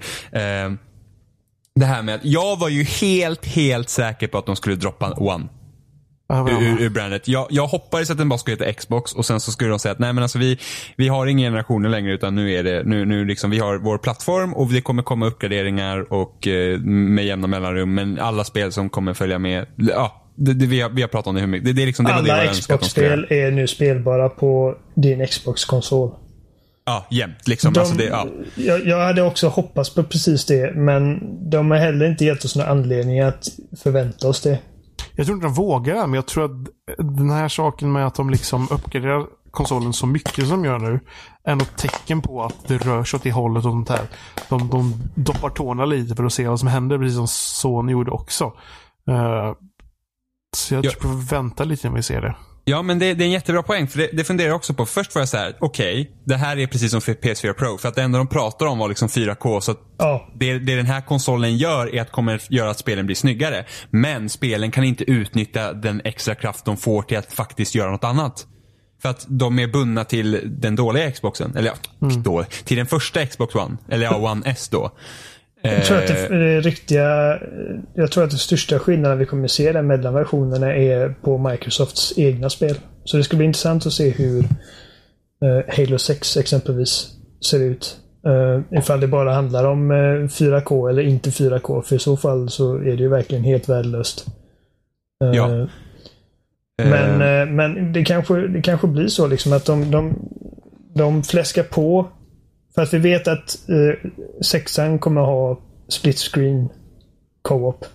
Det 1.80 1.86
här 1.86 2.04
med 2.04 2.16
att 2.16 2.26
jag 2.26 2.60
var 2.60 2.70
ju 2.70 2.84
helt, 2.84 3.46
helt 3.46 3.90
säker 3.90 4.28
på 4.28 4.38
att 4.38 4.46
de 4.46 4.56
skulle 4.56 4.76
droppa 4.76 5.12
One. 5.12 5.48
Ur, 6.34 6.82
ur, 6.82 6.90
brandet. 6.90 7.28
Jag, 7.28 7.48
jag 7.50 7.68
hoppades 7.68 8.10
att 8.10 8.18
den 8.18 8.30
bara 8.30 8.38
skulle 8.38 8.58
heta 8.58 8.74
Xbox 8.74 9.14
och 9.14 9.26
sen 9.26 9.40
så 9.40 9.52
skulle 9.52 9.70
de 9.70 9.80
säga 9.80 9.92
att 9.92 10.00
nej 10.00 10.14
men 10.14 10.24
alltså 10.24 10.40
vi, 10.40 10.60
vi 10.98 11.08
har 11.08 11.28
inga 11.28 11.48
generationer 11.48 11.90
längre 11.90 12.14
utan 12.14 12.36
nu 12.36 12.54
är 12.54 12.64
det, 12.64 12.84
nu, 12.84 13.06
nu 13.06 13.26
liksom 13.26 13.52
vi 13.52 13.60
har 13.60 13.78
vår 13.78 13.98
plattform 13.98 14.54
och 14.54 14.68
det 14.68 14.82
kommer 14.82 15.04
komma 15.04 15.26
uppgraderingar 15.26 16.14
och 16.14 16.48
eh, 16.48 16.80
med 16.80 17.26
jämna 17.26 17.48
mellanrum 17.48 17.94
men 17.94 18.20
alla 18.20 18.44
spel 18.44 18.72
som 18.72 18.90
kommer 18.90 19.14
följa 19.14 19.40
med, 19.40 19.66
ja, 19.76 20.24
det, 20.36 20.54
det, 20.54 20.66
vi, 20.66 20.82
har, 20.82 20.90
vi 20.90 21.02
har 21.02 21.10
pratat 21.10 21.28
om 21.28 21.36
det 21.36 21.42
hur 21.42 21.48
mycket. 21.48 21.66
Det, 21.66 21.74
det 21.74 21.82
är 21.82 21.86
liksom, 21.86 22.06
det 22.06 22.14
Alla. 22.14 22.48
Xbox-spel 22.48 23.28
är 23.30 23.52
nu 23.52 23.68
spelbara 23.68 24.30
på 24.30 24.76
din 24.96 25.28
Xbox-konsol. 25.28 26.12
Ja, 26.86 27.06
jämt. 27.10 27.48
Liksom. 27.48 27.74
De, 27.74 27.80
alltså 27.80 27.96
det, 27.96 28.04
ja. 28.06 28.28
jag, 28.56 28.86
jag 28.86 29.06
hade 29.06 29.22
också 29.22 29.48
hoppats 29.48 29.96
på 29.96 30.04
precis 30.04 30.46
det, 30.46 30.76
men 30.76 31.20
de 31.50 31.72
har 31.72 31.78
heller 31.78 32.06
inte 32.10 32.26
gett 32.26 32.46
oss 32.46 32.56
några 32.56 32.70
anledningar 32.70 33.28
att 33.28 33.48
förvänta 33.84 34.28
oss 34.28 34.42
det. 34.42 34.60
Jag 35.16 35.26
tror 35.26 35.36
inte 35.36 35.48
de 35.48 35.54
vågar 35.54 36.08
men 36.08 36.14
jag 36.14 36.26
tror 36.26 36.46
att 36.46 36.68
den 36.98 37.30
här 37.30 37.48
saken 37.48 37.92
med 37.92 38.08
att 38.08 38.16
de 38.16 38.30
liksom 38.30 38.68
uppgraderar 38.72 39.26
konsolen 39.52 39.94
så 39.94 40.06
mycket 40.08 40.48
som 40.48 40.50
de 40.50 40.66
gör 40.66 40.80
nu 40.80 41.00
är 41.44 41.56
något 41.56 41.78
tecken 41.78 42.22
på 42.22 42.44
att 42.44 42.68
det 42.68 42.78
rör 42.78 43.04
sig 43.04 43.18
åt 43.18 43.24
det 43.24 43.32
hållet 43.32 43.58
och 43.66 43.72
sånt 43.72 43.90
här. 43.90 44.08
De, 44.50 44.70
de 44.70 44.94
doppar 45.16 45.50
tårna 45.50 45.86
lite 45.86 46.16
för 46.16 46.24
att 46.24 46.34
se 46.34 46.48
vad 46.48 46.60
som 46.60 46.68
händer, 46.68 46.98
precis 46.98 47.16
som 47.16 47.28
Sony 47.28 47.92
gjorde 47.92 48.12
också. 48.12 48.46
Uh, 49.10 49.54
så 50.56 50.74
jag 50.74 50.86
Ja. 50.86 50.92
tror 50.92 51.12
vi 51.12 51.22
får 51.26 51.36
vänta 51.36 51.64
lite 51.64 51.90
när 51.90 51.96
vi 51.96 52.04
ser 52.04 52.22
det. 52.22 52.36
Ja, 52.68 52.82
men 52.82 53.00
det, 53.00 53.14
det 53.14 53.24
är 53.24 53.26
en 53.26 53.32
jättebra 53.32 53.64
poäng. 53.64 53.88
För 53.88 53.98
det, 53.98 54.10
det 54.14 54.24
funderar 54.24 54.48
jag 54.50 54.56
också 54.56 54.74
på. 54.74 54.86
Först 54.86 55.16
var 55.16 55.22
jag 55.22 55.30
så 55.30 55.38
här: 55.38 55.56
okej, 55.60 56.12
det 56.26 56.36
här 56.36 56.58
är 56.58 56.68
precis 56.68 56.92
som 56.92 57.02
för 57.02 57.14
PS4 57.14 57.54
Pro. 57.54 57.78
För 57.78 57.90
att 57.90 57.96
det 57.96 58.02
enda 58.02 58.18
de 58.18 58.28
pratar 58.28 58.66
om 58.66 58.78
var 58.80 58.90
liksom 58.90 59.08
4K. 59.08 59.60
Så 59.60 59.72
att 59.72 59.80
Ja. 59.98 60.30
det, 60.36 60.60
det 60.60 60.76
den 60.76 60.86
här 60.86 61.02
konsolen 61.02 61.58
gör 61.58 61.96
är 61.96 62.02
att 62.02 62.12
kommer 62.12 62.42
göra 62.50 62.70
att 62.70 62.80
spelen 62.80 63.06
blir 63.06 63.16
snyggare. 63.16 63.66
Men 63.90 64.30
spelen 64.30 64.72
kan 64.72 64.84
inte 64.84 65.04
utnyttja 65.12 65.74
den 65.74 66.02
extra 66.04 66.36
kraft 66.36 66.66
de 66.66 66.78
får 66.78 67.02
till 67.02 67.18
att 67.18 67.34
faktiskt 67.34 67.76
göra 67.76 67.92
något 67.92 68.04
annat. 68.04 68.46
För 69.02 69.10
att 69.10 69.26
de 69.30 69.60
är 69.60 69.68
bundna 69.68 70.04
till 70.06 70.42
den 70.46 70.76
dåliga 70.76 71.12
Xboxen. 71.12 71.56
Eller 71.58 71.72
ja, 72.00 72.08
då, 72.24 72.44
till 72.66 72.78
den 72.78 72.86
första 72.86 73.26
Xbox 73.26 73.56
One. 73.56 73.78
Eller 73.90 74.06
ja, 74.06 74.16
One 74.32 74.42
S 74.46 74.70
då. 74.70 74.92
Jag 75.72 75.86
tror 75.86 75.98
att 75.98 76.08
det, 76.08 76.38
det 76.38 76.62
riktiga... 76.62 77.40
Jag 77.94 78.12
tror 78.12 78.24
att 78.24 78.30
den 78.30 78.40
största 78.40 78.80
skillnaden 78.80 79.18
vi 79.18 79.26
kommer 79.26 79.48
se 79.48 79.72
där 79.72 79.82
mellan 79.82 80.14
versionerna 80.14 80.76
är 80.76 81.16
på 81.22 81.38
Microsofts 81.38 82.14
egna 82.18 82.50
spel. 82.50 82.76
Så 83.04 83.18
det 83.18 83.24
ska 83.24 83.38
bli 83.38 83.46
intressant 83.46 83.86
att 83.86 83.94
se 83.94 84.10
hur 84.10 84.40
eh, 85.44 85.76
Halo 85.78 85.98
6 85.98 86.38
exempelvis 86.38 87.08
ser 87.50 87.60
ut. 87.60 87.98
Uh, 88.28 88.80
ifall 88.80 89.00
det 89.00 89.08
bara 89.08 89.34
handlar 89.34 89.66
om 89.66 89.92
eh, 89.92 89.96
4K 89.96 90.90
eller 90.90 91.02
inte 91.02 91.30
4K. 91.30 91.82
För 91.82 91.96
i 91.96 92.00
så 92.00 92.18
fall 92.18 92.50
så 92.50 92.76
är 92.76 92.86
det 92.86 93.04
ju 93.04 93.10
verkligen 93.10 93.44
helt 93.44 93.70
värdelöst. 93.70 94.26
Eh, 95.24 95.32
Ja. 95.36 95.48
Men, 95.48 97.22
Eh, 97.22 97.42
eh, 97.42 97.48
men 97.48 97.94
det, 97.94 98.04
kanske, 98.04 98.48
det 98.48 98.62
kanske 98.62 98.88
blir 98.88 99.08
så 99.08 99.28
liksom 99.28 99.54
att 99.54 99.66
de, 99.66 99.92
de, 99.92 100.30
de 100.96 101.24
fläskar 101.24 101.64
på. 101.64 102.08
För 102.76 102.82
att 102.82 102.94
vi 102.94 102.98
vet 102.98 103.28
att 103.28 103.58
eh, 103.70 104.10
sexan 104.42 105.00
kommer 105.00 105.22
ha 105.22 105.60
split 105.90 106.18
screen 106.20 106.70
co-op. 107.42 107.86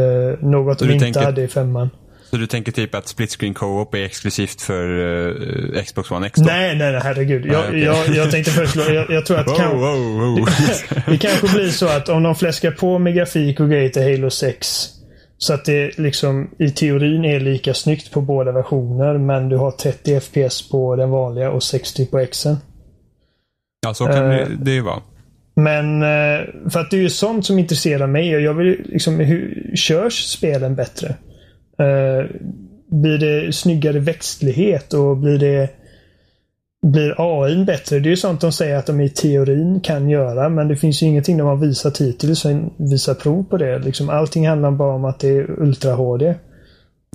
Eh, 0.00 0.38
något 0.48 0.78
Så 0.78 0.84
de 0.84 0.92
inte 0.92 1.04
tänker- 1.04 1.20
hade 1.20 1.42
i 1.42 1.48
femman. 1.48 1.90
så 2.30 2.36
du 2.36 2.46
tänker 2.46 2.72
typ 2.72 2.94
att 2.94 3.08
split 3.08 3.30
screen 3.30 3.54
co-op 3.54 3.94
är 3.94 3.98
exklusivt 4.04 4.60
för 4.62 4.88
eh, 5.76 5.82
Xbox 5.82 6.10
One 6.10 6.26
X 6.26 6.38
då? 6.40 6.44
Nej, 6.46 6.76
nej, 6.76 6.92
nej, 6.92 7.00
herregud. 7.04 7.46
Jag, 7.46 7.52
Nej, 7.52 7.90
okej. 7.90 8.06
jag, 8.14 8.16
jag 8.24 8.30
tänkte 8.30 8.50
föreslå, 8.50 8.82
jag, 8.94 9.10
jag 9.10 9.26
tror 9.26 9.38
att 9.38 9.46
Wow, 9.48 9.56
kan, 9.56 9.78
wow, 9.80 10.20
wow. 10.20 10.48
det 11.06 11.18
kanske 11.18 11.48
blir 11.54 11.68
så 11.68 11.88
att 11.88 12.08
om 12.08 12.22
de 12.22 12.34
fläskar 12.34 12.70
på 12.70 12.98
med 12.98 13.14
grafik 13.14 13.60
och 13.60 13.70
grejer 13.70 13.88
till 13.88 14.02
Halo 14.02 14.30
6. 14.30 14.86
Så 15.38 15.54
att 15.54 15.64
det 15.64 15.98
liksom 15.98 16.50
i 16.58 16.70
teorin 16.70 17.24
är 17.24 17.40
lika 17.40 17.74
snyggt 17.74 18.10
på 18.10 18.20
båda 18.20 18.52
versioner 18.52 19.18
men 19.18 19.48
du 19.48 19.56
har 19.56 19.70
30 19.70 20.20
FPS 20.20 20.68
på 20.70 20.96
den 20.96 21.10
vanliga 21.10 21.50
och 21.50 21.62
60 21.62 22.06
på 22.06 22.26
Xen. 22.32 22.56
Ja, 23.80 23.94
så 23.94 24.06
kan 24.06 24.30
Eh, 24.30 24.48
det, 24.48 24.70
ju 24.70 24.80
vara. 24.80 25.02
Men 25.54 26.02
eh, 26.02 26.70
för 26.70 26.80
att 26.80 26.90
det 26.90 26.96
är 26.96 27.00
ju 27.00 27.10
sånt 27.10 27.46
som 27.46 27.58
intresserar 27.58 28.06
mig 28.06 28.36
och 28.36 28.40
jag 28.40 28.54
vill 28.54 28.82
liksom 28.84 29.20
hur 29.20 29.70
körs 29.76 30.24
spelen 30.24 30.74
bättre? 30.74 31.08
Eh, 31.78 32.26
Blir 32.86 33.18
det 33.18 33.52
snyggare 33.52 33.98
växtlighet 33.98 34.94
och 34.94 35.16
blir 35.16 35.38
det 35.38 35.70
blir 36.86 37.14
AI 37.18 37.64
bättre? 37.64 37.98
Det 37.98 38.08
är 38.08 38.10
ju 38.10 38.16
sånt 38.16 38.40
de 38.40 38.52
säger 38.52 38.76
att 38.76 38.86
de 38.86 39.00
i 39.00 39.08
teorin 39.08 39.80
kan 39.80 40.10
göra 40.10 40.48
men 40.48 40.68
det 40.68 40.76
finns 40.76 41.02
ju 41.02 41.06
ingenting 41.06 41.36
de 41.38 41.46
har 41.46 41.56
visat 41.56 42.00
hittills 42.00 42.40
som 42.40 42.74
visar 42.76 43.14
prov 43.14 43.44
på 43.44 43.56
det. 43.56 43.78
Liksom, 43.78 44.08
allting 44.10 44.48
handlar 44.48 44.70
bara 44.70 44.94
om 44.94 45.04
att 45.04 45.18
det 45.20 45.28
är 45.28 45.60
Ultra 45.60 45.92
HD. 45.94 46.34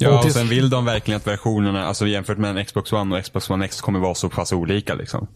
Ja, 0.01 0.19
Och 0.19 0.25
och 0.25 0.31
sen 0.31 0.48
vill 0.48 0.69
de 0.69 0.86
verkligen 0.86 1.17
att 1.17 1.27
versionerna, 1.27 1.86
alltså 1.86 2.07
jämfört 2.07 2.38
med 2.38 2.57
en 2.57 2.65
Xbox 2.65 2.93
One 2.93 3.17
och 3.17 3.24
Xbox 3.24 3.50
One 3.50 3.65
X 3.65 3.81
kommer 3.81 4.00
vara 4.00 4.15
så 4.15 4.29
pass 4.29 4.53
olika 4.53 4.93
liksom. 4.95 5.27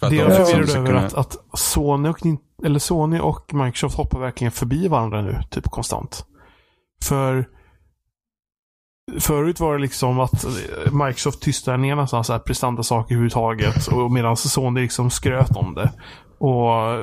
För 0.00 0.06
att 0.06 0.12
Det 0.12 0.16
de 0.16 0.22
jag 0.22 0.32
är 0.32 0.38
liksom 0.38 0.46
förvirrad 0.66 0.76
över 0.76 0.86
kunna- 0.86 1.06
att, 1.06 1.14
att 1.52 1.58
Sony, 1.58 2.08
och, 2.08 2.18
eller 2.64 2.78
Sony 2.78 3.18
och 3.18 3.54
Microsoft 3.54 3.96
hoppar 3.96 4.20
verkligen 4.20 4.50
förbi 4.50 4.88
varandra 4.88 5.22
nu, 5.22 5.38
typ 5.50 5.64
konstant. 5.64 6.24
För 7.04 7.46
Förut 9.20 9.60
var 9.60 9.74
det 9.74 9.80
liksom 9.80 10.20
att 10.20 10.44
Microsoft 10.92 11.42
tystade 11.42 11.76
ner 11.78 11.96
nästan 11.96 12.24
så 12.24 12.32
här 12.32 12.40
prestandasaker 12.40 13.14
överhuvudtaget. 13.14 13.86
Och 13.86 14.10
medan 14.12 14.36
Sony 14.36 14.80
liksom 14.80 15.10
skröt 15.10 15.56
om 15.56 15.74
det. 15.74 15.92
Och, 16.38 16.94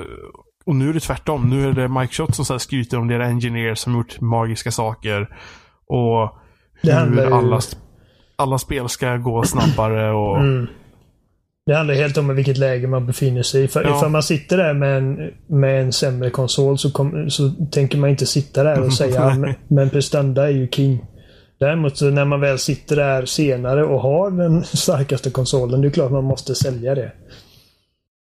och 0.66 0.76
nu 0.76 0.90
är 0.90 0.94
det 0.94 1.00
tvärtom. 1.00 1.50
Nu 1.50 1.68
är 1.70 1.74
det 1.74 1.88
Microsoft 1.88 2.36
som 2.36 2.46
så 2.46 2.54
här 2.54 2.58
skryter 2.60 2.98
om 2.98 3.08
deras 3.08 3.28
engineers 3.30 3.80
som 3.80 3.94
gjort 3.96 4.22
magiska 4.22 4.72
saker. 4.72 5.22
Och 5.88 6.40
hur 6.82 7.34
alla, 7.34 7.60
alla 8.36 8.58
spel 8.58 8.90
ska 8.90 9.18
gå 9.18 9.44
snabbare. 9.44 10.12
Och, 10.12 10.38
Mm. 10.38 10.68
Det 11.66 11.76
handlar 11.76 11.96
helt 11.96 12.18
om 12.18 12.36
vilket 12.36 12.58
läge 12.58 12.88
man 12.88 13.06
befinner 13.06 13.44
sig 13.44 13.64
i. 13.64 13.68
För 13.68 13.84
Ja. 13.84 13.98
Ifall 13.98 14.12
man 14.12 14.24
sitter 14.24 14.58
där 14.58 14.74
med 14.74 14.98
en, 14.98 15.32
med 15.48 15.82
en 15.82 15.94
sämre 15.94 16.30
konsol 16.30 16.78
så, 16.78 16.92
kom, 16.92 17.30
så 17.30 17.50
tänker 17.50 17.98
man 17.98 18.10
inte 18.10 18.26
sitta 18.26 18.64
där 18.64 18.82
och 18.82 18.94
säga 18.98 19.36
men, 19.36 19.54
men 19.68 19.90
prestanda 19.90 20.48
är 20.48 20.52
ju 20.52 20.68
king. 20.68 21.06
Däremot 21.60 21.98
så 21.98 22.10
när 22.10 22.26
man 22.26 22.42
väl 22.42 22.60
sitter 22.60 22.96
där 22.96 23.26
senare 23.26 23.86
och 23.86 24.02
har 24.02 24.32
den 24.32 24.64
starkaste 24.74 25.32
konsolen, 25.32 25.82
det 25.82 25.88
är 25.88 25.92
klart 25.92 26.12
man 26.12 26.24
måste 26.24 26.56
sälja 26.56 26.96
det. 26.96 27.12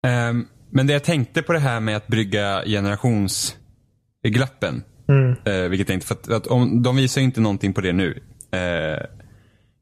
Ehm, 0.06 0.46
men 0.70 0.86
det 0.86 0.92
jag 0.92 1.04
tänkte 1.04 1.42
på 1.42 1.52
det 1.52 1.58
här 1.58 1.80
med 1.80 1.96
att 1.96 2.06
brygga 2.06 2.62
generationsglappen. 2.66 4.82
Mm. 5.08 5.34
Eh, 5.44 5.68
vilket 5.68 5.88
jag 5.88 5.96
inte, 5.96 6.06
för 6.06 6.14
att, 6.14 6.30
att 6.30 6.46
om, 6.46 6.82
de 6.82 6.96
visar 6.96 7.20
ju 7.20 7.24
inte 7.24 7.40
någonting 7.40 7.72
på 7.72 7.80
det 7.80 7.92
nu. 7.92 8.20
Eh, 8.52 9.06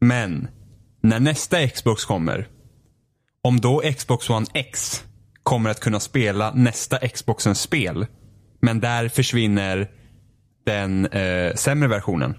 men 0.00 0.48
när 1.02 1.20
nästa 1.20 1.68
Xbox 1.68 2.04
kommer. 2.04 2.48
Om 3.42 3.60
då 3.60 3.82
Xbox 3.96 4.30
One 4.30 4.46
X 4.54 5.04
kommer 5.42 5.70
att 5.70 5.80
kunna 5.80 6.00
spela 6.00 6.52
nästa 6.54 7.08
Xboxens 7.08 7.60
spel. 7.60 8.06
Men 8.60 8.80
där 8.80 9.08
försvinner 9.08 9.90
den 10.66 11.06
eh, 11.06 11.54
sämre 11.54 11.88
versionen. 11.88 12.34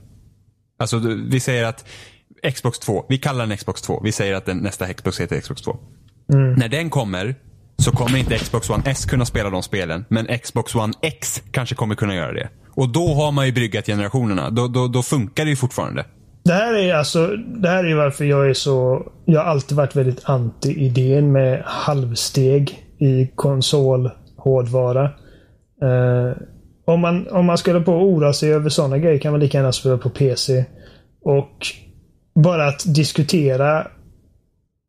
Alltså 0.80 0.98
vi 1.30 1.40
säger 1.40 1.66
att 1.66 1.88
Xbox 2.54 2.80
2, 2.80 3.06
vi 3.10 3.18
kallar 3.18 3.48
den 3.48 3.58
Xbox 3.58 3.82
2. 3.82 4.02
Vi 4.04 4.12
säger 4.12 4.36
att 4.36 4.46
den, 4.46 4.58
nästa 4.58 4.94
Xbox 4.94 5.20
heter 5.22 5.42
Xbox 5.42 5.62
2. 5.62 5.78
När 6.58 6.70
den 6.70 6.90
kommer 6.90 7.36
så 7.78 7.92
kommer 7.92 8.18
inte 8.18 8.38
Xbox 8.38 8.70
One 8.70 8.84
S 8.86 9.06
kunna 9.06 9.26
spela 9.26 9.50
de 9.50 9.64
spelen. 9.64 10.06
Men 10.10 10.40
Xbox 10.40 10.76
One 10.76 10.94
X 11.02 11.44
kanske 11.52 11.76
kommer 11.76 11.96
kunna 11.96 12.16
göra 12.16 12.34
det. 12.34 12.50
Och 12.76 12.90
då 12.90 13.14
har 13.14 13.32
man 13.32 13.46
ju 13.46 13.52
bryggat 13.52 13.86
generationerna. 13.86 14.50
Då, 14.50 14.68
då, 14.68 14.88
då 14.88 15.04
funkar 15.04 15.46
det 15.46 15.50
ju 15.50 15.56
fortfarande. 15.56 16.06
Det 16.44 16.54
här 16.54 16.74
är 16.74 16.96
alltså, 16.96 17.28
det 17.38 17.70
här 17.70 17.84
är 17.84 17.96
varför 17.96 18.26
jag 18.26 18.50
är 18.50 18.54
så... 18.54 19.08
Jag 19.26 19.40
har 19.40 19.48
alltid 19.48 19.78
varit 19.78 19.96
väldigt 19.96 20.24
anti-idén 20.24 21.32
med 21.32 21.62
halvsteg 21.66 22.86
i 22.98 23.28
konsol 23.36 24.10
hårdvara. 24.38 25.04
Eh, 25.82 26.38
om, 26.86 27.00
man, 27.00 27.28
om 27.28 27.46
man 27.46 27.58
skulle 27.58 27.82
på 27.82 27.92
oroa 27.92 28.34
sig 28.34 28.54
över 28.54 28.70
sådana 28.70 28.98
grejer 28.98 29.20
kan 29.20 29.32
man 29.32 29.40
lika 29.40 29.58
gärna 29.58 29.72
spela 29.72 29.98
på 29.98 30.10
PC. 30.10 30.66
Och 31.22 31.68
bara 32.36 32.68
att 32.68 32.96
diskutera 32.96 33.88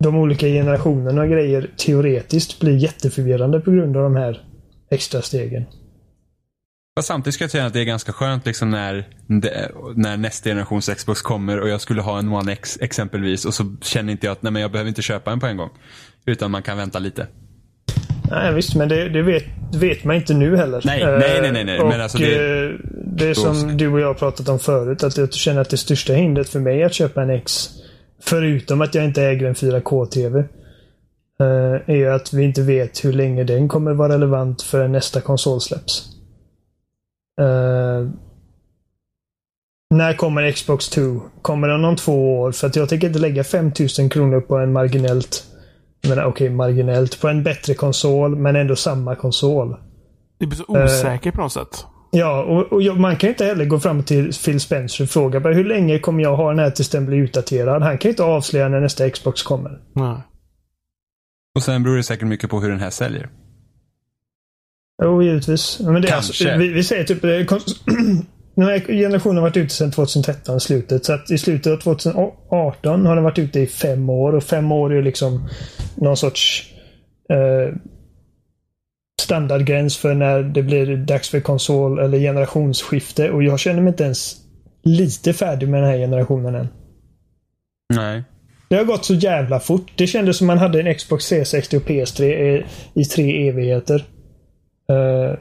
de 0.05 0.17
olika 0.17 0.47
generationerna 0.47 1.23
och 1.23 1.29
grejer 1.29 1.71
teoretiskt 1.77 2.61
blir 2.61 2.77
jätteförvirrande 2.77 3.61
på 3.61 3.71
grund 3.71 3.97
av 3.97 4.03
de 4.03 4.17
här 4.17 4.41
extra 4.91 5.23
stegen. 5.23 5.65
Fast 6.99 7.09
samtidigt 7.09 7.35
ska 7.35 7.45
jag 7.45 7.51
säga 7.51 7.67
att 7.67 7.73
det 7.73 7.81
är 7.81 7.85
ganska 7.85 8.13
skönt 8.13 8.47
liksom 8.47 8.71
när, 8.71 9.09
när 9.95 10.17
nästa 10.17 10.51
generations 10.51 10.89
Xbox 10.89 11.23
kommer 11.23 11.61
och 11.61 11.69
jag 11.69 11.81
skulle 11.81 12.03
ha 12.03 12.19
en 12.19 12.29
One 12.33 12.53
X 12.53 12.79
exempelvis 12.81 13.45
och 13.45 13.55
så 13.55 13.77
känner 13.83 14.13
inte 14.13 14.27
jag 14.27 14.33
att 14.33 14.43
nej, 14.43 14.53
men 14.53 14.63
jag 14.63 14.73
behöver 14.73 14.89
inte 14.89 15.03
köpa 15.03 15.33
en 15.33 15.41
på 15.41 15.47
en 15.47 15.57
gång. 15.57 15.71
Utan 16.27 16.51
man 16.51 16.63
kan 16.63 16.77
vänta 16.77 16.99
lite. 16.99 17.27
Nej 18.31 18.55
visst, 18.55 18.75
men 18.75 18.89
det, 18.89 19.09
det, 19.09 19.23
vet, 19.23 19.45
vet 19.75 20.05
man 20.05 20.17
inte 20.17 20.35
nu 20.35 20.57
heller. 20.57 20.83
Nej, 20.85 21.03
Eh, 21.03 21.09
nej, 21.19 21.39
nej, 21.43 21.53
nej, 21.53 21.65
nej. 21.65 21.79
Men 21.79 21.87
Och, 21.87 21.95
alltså 21.95 22.19
det- 22.19 22.65
eh, 22.65 22.71
det 23.17 23.27
är 23.29 23.35
som 23.35 23.77
du 23.77 23.89
och 23.89 24.01
jag 24.01 24.07
har 24.07 24.15
pratat 24.15 24.49
om 24.49 24.59
förut. 24.59 25.03
Att 25.03 25.17
jag 25.17 25.33
känner 25.35 25.61
att 25.61 25.71
det 25.71 25.77
största 25.77 26.13
hindret 26.13 26.49
för 26.49 26.61
mig 26.61 26.83
att 26.85 26.95
köpa 26.95 27.23
en 27.23 27.31
X, 27.31 27.69
förutom 28.23 28.81
att 28.81 28.95
jag 28.95 29.05
inte 29.05 29.23
äger 29.23 29.47
en 29.47 29.55
4K-TV, 29.55 30.39
eh, 30.41 31.47
är 31.87 31.97
ju 31.97 32.11
att 32.11 32.33
vi 32.33 32.43
inte 32.45 32.63
vet 32.63 33.05
hur 33.05 33.13
länge 33.13 33.45
den 33.45 33.69
kommer 33.69 33.93
vara 33.93 34.15
relevant 34.15 34.63
för 34.63 34.89
nästa 34.89 35.21
konsol 35.21 35.61
släpps. 35.61 36.10
Eh, 37.41 38.09
när 39.95 40.13
kommer 40.17 40.53
Xbox 40.53 40.89
2? 40.89 41.21
Kommer 41.43 41.69
den 41.69 41.85
om 41.85 41.97
två 41.97 42.41
år? 42.41 42.53
För 42.53 42.67
att 42.67 42.77
jag 42.77 42.89
tänker 42.89 43.07
inte 43.07 43.19
lägga 43.19 43.45
5000 43.45 44.09
kronor 44.09 44.41
på 44.41 44.57
en 44.57 44.73
marginellt 44.73 45.47
jag 46.03 46.11
menar 46.11 46.25
okej, 46.25 46.51
marginellt. 46.51 47.21
På 47.21 47.29
en 47.29 47.43
bättre 47.43 47.75
konsol, 47.75 48.37
men 48.37 48.57
ändå 48.57 48.77
samma 48.77 49.15
konsol. 49.15 49.77
det 50.39 50.47
blir 50.47 50.57
så 50.57 50.65
osäkert 50.85 51.35
på 51.35 51.41
något 51.41 51.53
sätt. 51.53 51.87
Ja, 52.11 52.43
och, 52.45 52.73
och 52.73 52.83
jag- 52.83 52.99
man 53.01 53.17
kan 53.17 53.29
inte 53.31 53.45
heller 53.45 53.65
gå 53.65 53.81
fram 53.81 54.03
till 54.03 54.33
Phil 54.45 54.61
Spencer 54.61 55.05
och 55.05 55.11
fråga 55.11 55.39
hur 55.41 55.65
länge 55.65 55.99
kommer 55.99 56.23
jag 56.23 56.37
ha 56.37 56.51
den 56.51 56.59
här 56.59 56.71
tills 56.71 56.89
den 56.89 57.07
blir 57.07 57.19
utdaterad? 57.19 57.83
Han 57.83 57.99
kan 57.99 58.09
ju 58.09 58.11
inte 58.11 58.23
avslöja 58.25 58.69
när 58.69 58.81
nästa 58.81 59.11
Xbox 59.11 59.43
kommer. 59.43 59.81
Nej. 59.95 60.17
Och 61.57 61.63
sen 61.63 61.83
beror 61.83 61.97
det 61.97 62.03
säkert 62.03 62.29
mycket 62.29 62.51
på 62.51 62.61
hur 62.61 62.71
den 62.71 62.81
här 62.81 62.91
säljer. 62.91 63.31
Jo, 65.03 65.23
givetvis. 65.23 65.81
Men 65.81 66.03
det 66.03 66.09
är 66.09 66.15
alltså, 66.15 66.57
vi, 66.59 66.69
vi 66.69 66.85
säger 66.85 67.05
typ... 67.05 67.25
eh, 67.25 67.31
Den 68.55 68.69
här 68.69 68.79
generationen 68.79 69.37
har 69.37 69.43
varit 69.43 69.57
ute 69.57 69.75
sedan 69.75 69.91
2013 69.91 70.57
i 70.57 70.61
slutet. 70.61 71.05
Så 71.05 71.13
att 71.13 71.31
i 71.31 71.39
slutet 71.39 71.73
av 71.73 71.77
2018 71.77 73.07
har 73.07 73.15
den 73.15 73.25
varit 73.25 73.39
ute 73.39 73.61
i 73.61 73.67
fem 73.67 74.11
år. 74.11 74.35
Och 74.35 74.45
fem 74.45 74.73
år 74.73 74.91
är 74.91 74.97
ju 74.97 75.03
liksom 75.03 75.49
någon 75.95 76.17
sorts 76.17 76.73
eh, 77.31 77.77
standardgräns 79.23 79.97
för 79.97 80.15
när 80.15 80.43
det 80.43 80.63
blir 80.63 80.97
dags 80.97 81.29
för 81.29 81.41
konsol 81.41 81.99
eller 81.99 82.19
generationsskifte. 82.19 83.31
Och 83.31 83.43
jag 83.43 83.61
känner 83.61 83.83
mig 83.83 83.91
inte 83.91 84.05
ens 84.05 84.37
lite 84.85 85.33
färdig 85.33 85.69
med 85.69 85.83
den 85.83 85.91
här 85.91 85.99
generationen 85.99 86.55
än. 86.55 86.69
Nej. 87.95 88.25
Det 88.69 88.77
har 88.77 88.85
gått 88.85 89.05
så 89.05 89.15
jävla 89.15 89.61
fort. 89.61 89.93
Det 89.97 90.07
kändes 90.07 90.37
som 90.37 90.47
man 90.47 90.59
hade 90.59 90.81
en 90.81 90.95
Xbox 90.95 91.29
360 91.29 91.77
och 91.77 91.83
PS3 91.83 92.23
i, 92.25 92.65
i 92.95 93.05
tre 93.05 93.49
evigheter. 93.49 94.05
Eh, 94.91 95.39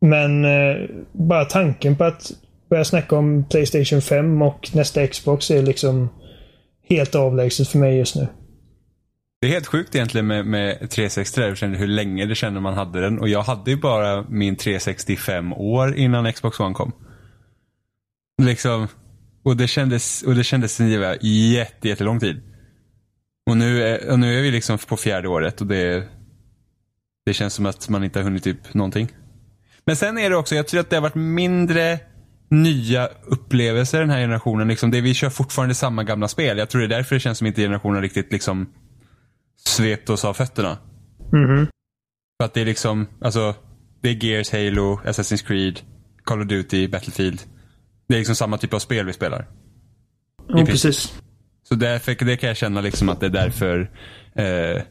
men 0.00 0.44
eh, 0.44 0.88
bara 1.12 1.44
tanken 1.44 1.96
på 1.96 2.04
att 2.04 2.32
börja 2.70 2.84
snacka 2.84 3.16
om 3.16 3.44
Playstation 3.50 4.02
5 4.02 4.42
och 4.42 4.70
nästa 4.74 5.06
Xbox 5.06 5.50
är 5.50 5.62
liksom 5.62 6.08
helt 6.88 7.14
avlägset 7.14 7.68
för 7.68 7.78
mig 7.78 7.98
just 7.98 8.16
nu. 8.16 8.26
Det 9.40 9.46
är 9.46 9.50
helt 9.50 9.66
sjukt 9.66 9.94
egentligen 9.94 10.26
med, 10.26 10.46
med 10.46 10.90
360 10.90 11.40
hur 11.66 11.86
länge 11.86 12.26
det 12.26 12.34
kände 12.34 12.60
man 12.60 12.74
hade 12.74 13.00
den. 13.00 13.18
Och 13.18 13.28
jag 13.28 13.42
hade 13.42 13.70
ju 13.70 13.76
bara 13.76 14.24
min 14.28 14.56
365 14.56 15.52
år 15.52 15.96
innan 15.96 16.32
Xbox 16.32 16.60
One 16.60 16.74
kom. 16.74 16.92
Liksom, 18.42 18.88
och 19.44 19.56
det 19.56 19.68
kändes, 19.68 20.22
och 20.22 20.34
det 20.34 20.44
kändes 20.44 20.74
som 20.74 20.88
jätte, 21.20 21.88
jättelång 21.88 22.20
tid. 22.20 22.40
Och 23.50 23.56
nu, 23.56 23.82
är, 23.82 24.10
och 24.10 24.18
nu 24.18 24.38
är 24.38 24.42
vi 24.42 24.50
liksom 24.50 24.78
på 24.78 24.96
fjärde 24.96 25.28
året 25.28 25.60
och 25.60 25.66
det, 25.66 26.08
det 27.28 27.34
känns 27.34 27.54
som 27.54 27.66
att 27.66 27.88
man 27.88 28.04
inte 28.04 28.18
har 28.18 28.24
hunnit 28.24 28.44
typ 28.44 28.74
någonting. 28.74 29.08
Men 29.84 29.96
sen 29.96 30.18
är 30.18 30.30
det 30.30 30.36
också, 30.36 30.54
jag 30.54 30.66
tror 30.66 30.80
att 30.80 30.90
det 30.90 30.96
har 30.96 31.00
varit 31.02 31.14
mindre 31.14 31.98
nya 32.50 33.06
upplevelser 33.06 34.00
den 34.00 34.10
här 34.10 34.20
generationen. 34.20 34.68
Liksom 34.68 34.90
det, 34.90 35.00
vi 35.00 35.14
kör 35.14 35.30
fortfarande 35.30 35.74
samma 35.74 36.04
gamla 36.04 36.28
spel. 36.28 36.58
Jag 36.58 36.70
tror 36.70 36.80
det 36.80 36.86
är 36.86 36.96
därför 36.96 37.16
det 37.16 37.20
känns 37.20 37.38
som 37.38 37.46
inte 37.46 37.62
generationen 37.62 38.02
riktigt 38.02 38.32
liksom 38.32 38.72
svept 39.64 40.10
oss 40.10 40.24
av 40.24 40.34
fötterna. 40.34 40.78
För 42.40 42.44
att 42.44 42.54
det 42.54 42.60
är 42.60 42.64
liksom, 42.64 43.06
alltså, 43.20 43.54
det 44.02 44.08
är 44.08 44.24
Gears, 44.24 44.52
Halo, 44.52 45.00
Assassin's 45.04 45.46
Creed, 45.46 45.80
Call 46.24 46.40
of 46.40 46.46
Duty, 46.46 46.88
Battlefield. 46.88 47.40
Det 48.08 48.14
är 48.14 48.18
liksom 48.18 48.36
samma 48.36 48.58
typ 48.58 48.74
av 48.74 48.78
spel 48.78 49.06
vi 49.06 49.12
spelar. 49.12 49.48
Ja, 50.48 50.64
precis. 50.66 51.20
Så 51.62 51.74
därför 51.74 52.24
det 52.24 52.36
kan 52.36 52.48
jag 52.48 52.56
känna 52.56 52.80
liksom 52.80 53.08
att 53.08 53.20
det 53.20 53.26
är 53.26 53.30
därför 53.30 53.90
eh, 54.34 54.82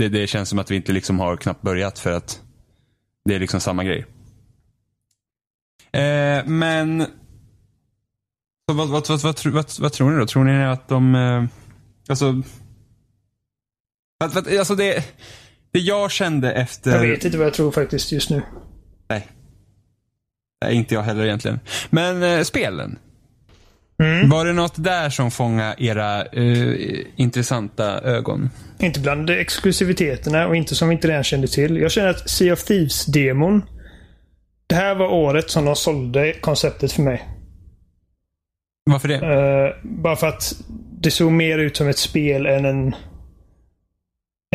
det, 0.00 0.08
det 0.08 0.26
känns 0.26 0.48
som 0.48 0.58
att 0.58 0.70
vi 0.70 0.76
inte 0.76 0.92
liksom 0.92 1.18
har 1.18 1.36
knappt 1.36 1.62
börjat 1.62 1.98
för 1.98 2.12
att 2.12 2.40
det 3.24 3.34
är 3.34 3.38
liksom 3.38 3.60
samma 3.60 3.84
grej. 3.84 4.06
Eh, 5.92 6.44
men 6.46 7.06
vad, 8.66 8.76
vad, 8.76 9.08
vad, 9.08 9.20
vad, 9.22 9.36
tro- 9.36 9.52
vad, 9.52 9.66
vad 9.80 9.92
tror 9.92 10.10
ni 10.10 10.18
då? 10.18 10.26
Tror 10.26 10.44
ni 10.44 10.64
att 10.64 10.88
de, 10.88 11.14
eh, 11.14 11.44
alltså, 12.08 12.42
alltså 14.58 14.74
det, 14.74 15.04
det 15.70 15.78
jag 15.78 16.10
kände 16.10 16.52
efter... 16.52 16.90
Jag 16.90 17.10
vet 17.10 17.24
inte 17.24 17.38
vad 17.38 17.46
jag 17.46 17.54
tror 17.54 17.70
faktiskt 17.70 18.12
just 18.12 18.30
nu. 18.30 18.42
Nej. 19.08 19.28
Nej, 20.64 20.74
inte 20.74 20.94
jag 20.94 21.02
heller 21.02 21.24
egentligen. 21.24 21.60
Men 21.90 22.22
eh, 22.22 22.42
spelen. 22.42 22.98
Var 24.30 24.44
det 24.44 24.52
något 24.52 24.84
där 24.84 25.10
som 25.10 25.30
fångade 25.30 25.74
era 25.78 26.24
eh, 26.24 27.04
intressanta 27.16 28.00
ögon? 28.00 28.50
Inte 28.78 29.00
bland 29.00 29.30
exklusiviteterna 29.30 30.46
och 30.46 30.56
inte 30.56 30.74
som 30.74 30.88
vi 30.88 30.94
inte 30.94 31.08
redan 31.08 31.24
kände 31.24 31.48
till. 31.48 31.76
Jag 31.76 31.90
känner 31.90 32.08
att 32.08 32.30
Sea 32.30 32.52
of 32.52 32.64
Thieves-demon. 32.64 33.62
Det 34.66 34.74
här 34.74 34.94
var 34.94 35.08
året 35.08 35.50
som 35.50 35.64
de 35.64 35.76
sålde 35.76 36.32
konceptet 36.32 36.92
för 36.92 37.02
mig. 37.02 37.28
Varför 38.90 39.08
det? 39.08 39.14
Eh, 39.14 39.90
bara 39.90 40.16
för 40.16 40.26
att 40.26 40.54
det 41.00 41.10
såg 41.10 41.32
mer 41.32 41.58
ut 41.58 41.76
som 41.76 41.88
ett 41.88 41.98
spel 41.98 42.46
än 42.46 42.64
en 42.64 42.94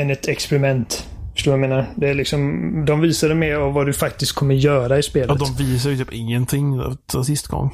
än 0.02 0.10
ett 0.10 0.28
experiment. 0.28 1.08
Förstår 1.34 1.52
du 1.52 1.58
vad 1.58 1.64
jag 1.64 1.70
menar? 1.70 1.94
Det 1.96 2.10
är 2.10 2.14
liksom, 2.14 2.72
de 2.86 3.02
visade 3.02 3.36
mer 3.36 3.56
av 3.56 3.74
vad 3.74 3.86
du 3.86 3.94
faktiskt 3.94 4.32
kommer 4.32 4.56
göra 4.56 4.98
i 4.98 5.04
spelet. 5.04 5.38
Ja, 5.40 5.46
de 5.58 5.64
visar 5.64 5.90
ju 5.90 5.98
typ 5.98 6.14
ingenting 6.14 6.82
sist 7.26 7.48
gång. 7.48 7.72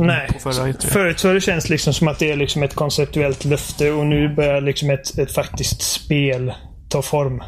Nej. 0.00 0.28
på 0.32 0.38
förra 0.38 0.68
E3. 0.68 0.86
Förut 0.86 1.18
så 1.18 1.28
har 1.28 1.34
det 1.34 1.40
känts 1.40 1.68
liksom 1.68 1.92
som 1.92 2.08
att 2.08 2.18
det 2.18 2.30
är 2.30 2.36
liksom 2.36 2.62
ett 2.62 2.74
konceptuellt 2.74 3.44
löfte 3.44 3.92
och 3.92 4.06
nu 4.06 4.34
börjar 4.34 4.60
liksom 4.60 4.90
ett, 4.90 5.18
ett 5.18 5.32
faktiskt 5.32 5.82
spel 5.82 6.52
ta 6.88 7.02
form. 7.02 7.42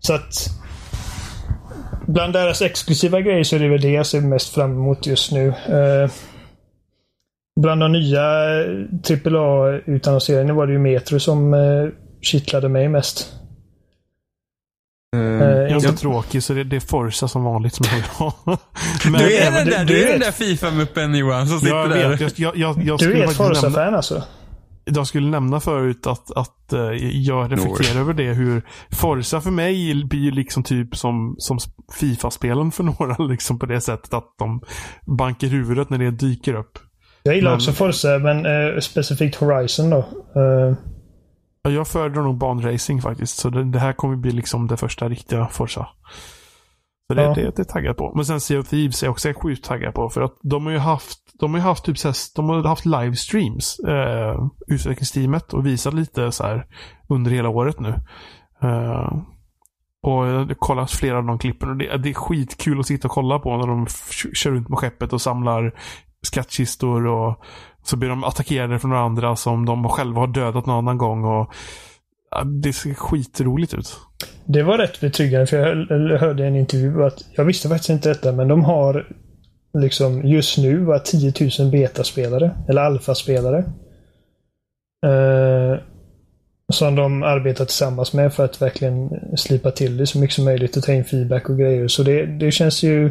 Så 0.00 0.14
att 0.14 0.48
Bland 2.08 2.32
deras 2.32 2.62
exklusiva 2.62 3.20
grejer 3.20 3.44
så 3.44 3.56
är 3.56 3.60
det 3.60 3.68
väl 3.68 3.80
det 3.80 3.90
jag 3.90 4.06
ser 4.06 4.20
mest 4.20 4.54
fram 4.54 4.72
emot 4.72 5.06
just 5.06 5.32
nu. 5.32 5.48
Eh, 5.48 6.10
bland 7.60 7.80
de 7.80 7.92
nya 7.92 8.22
AAA-utannonseringarna 9.08 10.54
var 10.54 10.66
det 10.66 10.72
ju 10.72 10.78
Metro 10.78 11.20
som 11.20 11.54
eh, 11.54 11.88
kittlade 12.22 12.68
mig 12.68 12.88
mest. 12.88 13.32
Eh, 15.16 15.20
Jag 15.20 15.70
är 15.70 15.78
så 15.80 15.88
inte- 15.88 16.00
tråkig 16.00 16.42
så 16.42 16.54
det, 16.54 16.64
det 16.64 16.76
är 16.76 16.80
Forza 16.80 17.28
som 17.28 17.44
vanligt 17.44 17.74
som 17.74 17.86
jag 17.90 17.94
vill 17.96 18.04
ha. 18.04 18.32
Men, 19.04 19.12
du 19.12 19.36
är 19.36 19.50
den 19.52 19.64
du- 19.66 19.70
där, 19.70 19.84
du 19.84 19.94
du 19.94 20.02
är 20.08 20.10
den 20.12 20.20
där 20.20 20.30
Fifa-muppen 20.32 21.14
Johan 21.14 21.46
som 21.46 21.60
sitter 21.60 21.76
jag 21.76 21.90
där. 21.90 22.08
vet, 22.08 22.20
jag, 22.38 22.56
jag, 22.56 22.56
jag, 22.56 22.84
jag 22.84 22.98
Du 22.98 23.04
skulle 23.04 23.24
är 23.24 23.28
ett 23.28 23.32
Forza-fan 23.36 23.94
alltså? 23.94 24.22
jag 24.84 25.06
skulle 25.06 25.28
nämna 25.28 25.60
förut 25.60 26.06
att, 26.06 26.30
att 26.36 26.72
eh, 26.72 26.80
jag 27.02 27.52
reflekterar 27.52 28.00
över 28.00 28.12
det 28.14 28.32
hur 28.32 28.62
Forza 28.90 29.40
för 29.40 29.50
mig 29.50 30.04
blir 30.04 30.20
ju 30.20 30.30
liksom 30.30 30.62
typ 30.62 30.96
som, 30.96 31.34
som 31.38 31.58
Fifa-spelen 31.92 32.70
för 32.72 32.84
några 33.00 33.24
liksom 33.24 33.58
på 33.58 33.66
det 33.66 33.80
sättet 33.80 34.14
att 34.14 34.34
de 34.38 34.60
bankar 35.18 35.48
huvudet 35.48 35.90
när 35.90 35.98
det 35.98 36.10
dyker 36.10 36.54
upp. 36.54 36.78
Jag 37.22 37.34
gillar 37.34 37.50
Men- 37.50 37.56
också 37.56 37.72
Forza, 37.72 38.18
men 38.18 38.46
eh, 38.46 38.80
specifikt 38.80 39.36
Horizon 39.36 39.90
då. 39.90 39.98
Eh, 39.98 40.76
Jag 41.70 41.88
föredrar 41.88 42.22
nog 42.22 42.38
banracing 42.38 43.02
faktiskt. 43.02 43.36
Så 43.38 43.50
det, 43.50 43.64
det 43.64 43.78
här 43.78 43.92
kommer 43.92 44.16
bli 44.16 44.30
liksom 44.30 44.66
det 44.66 44.76
första 44.76 45.08
riktiga 45.08 45.48
Forza. 45.48 45.88
Så 47.08 47.14
det, 47.14 47.22
Ja. 47.22 47.34
det, 47.34 47.42
det 47.56 47.58
är 47.58 47.64
taggad 47.64 47.96
på. 47.96 48.12
Men 48.14 48.24
sen 48.24 48.40
Sea 48.40 48.60
of 48.60 48.68
Thieves 48.68 49.02
är 49.02 49.06
jag 49.06 49.10
också 49.12 49.32
sjukt 49.36 49.64
taggad 49.64 49.94
på. 49.94 50.08
För 50.10 50.20
att 50.20 50.36
de 50.42 50.66
har 50.66 50.72
ju 50.72 50.78
haft, 50.78 51.18
de 51.40 51.50
har 51.50 51.58
ju 51.58 51.64
haft 51.64 51.84
typ 51.84 51.98
så 51.98 52.08
här, 52.08 52.16
de 52.36 52.48
har 52.48 52.62
haft 52.64 52.86
livestreams, 52.86 53.78
eh, 53.78 54.46
utvecklingsteamet, 54.66 55.52
och 55.52 55.66
visat 55.66 55.94
lite 55.94 56.32
så 56.32 56.44
här 56.44 56.66
under 57.08 57.30
hela 57.30 57.48
året 57.48 57.80
nu. 57.80 57.94
Eh, 58.62 59.12
och 60.02 60.26
jag 60.26 60.38
har 60.38 60.54
kollat 60.54 60.90
flera 60.90 61.18
av 61.18 61.24
de 61.24 61.38
klippen 61.38 61.70
och 61.70 61.76
det, 61.76 61.96
det 61.96 62.08
är 62.10 62.14
skitkul 62.14 62.80
att 62.80 62.86
sitta 62.86 63.08
och 63.08 63.12
kolla 63.14 63.38
på 63.38 63.56
när 63.56 63.66
de 63.66 63.86
kör 64.34 64.50
runt 64.50 64.68
med 64.68 64.78
skeppet 64.78 65.12
och 65.12 65.20
samlar 65.20 65.74
skattkistor 66.22 67.06
och 67.06 67.42
så 67.88 67.96
blir 67.96 68.08
de 68.08 68.24
attackerade 68.24 68.78
från 68.78 68.90
några 68.90 69.02
andra 69.02 69.36
som 69.36 69.66
de 69.66 69.88
själva 69.88 70.20
har 70.20 70.26
dödat 70.26 70.66
någon 70.66 70.78
annan 70.78 70.98
gång. 70.98 71.24
Och, 71.24 71.54
ja, 72.30 72.44
det 72.44 72.72
ser 72.72 72.94
skitroligt 72.94 73.74
ut. 73.74 73.96
Det 74.44 74.62
var 74.62 74.78
rätt 74.78 75.00
betryggande 75.00 75.46
för 75.46 75.56
jag 75.56 76.18
hörde 76.18 76.44
i 76.44 76.46
en 76.46 76.56
intervju 76.56 77.04
att 77.04 77.24
jag 77.36 77.44
visste 77.44 77.68
faktiskt 77.68 77.90
inte 77.90 78.08
detta 78.08 78.32
men 78.32 78.48
de 78.48 78.64
har 78.64 79.06
liksom 79.78 80.24
just 80.24 80.58
nu 80.58 80.78
var 80.78 80.98
10 80.98 81.32
000 81.58 81.70
betaspelare 81.70 82.50
eller 82.68 82.82
alfaspelare. 82.82 83.58
Eh, 85.06 85.80
som 86.72 86.94
de 86.94 87.22
arbetar 87.22 87.64
tillsammans 87.64 88.12
med 88.12 88.34
för 88.34 88.44
att 88.44 88.62
verkligen 88.62 89.10
slipa 89.36 89.70
till 89.70 89.96
det 89.96 90.06
så 90.06 90.18
mycket 90.18 90.34
som 90.34 90.44
möjligt 90.44 90.76
och 90.76 90.82
ta 90.82 90.92
in 90.92 91.04
feedback 91.04 91.48
och 91.48 91.58
grejer. 91.58 91.88
Så 91.88 92.02
det, 92.02 92.26
det 92.26 92.50
känns 92.50 92.82
ju 92.82 93.10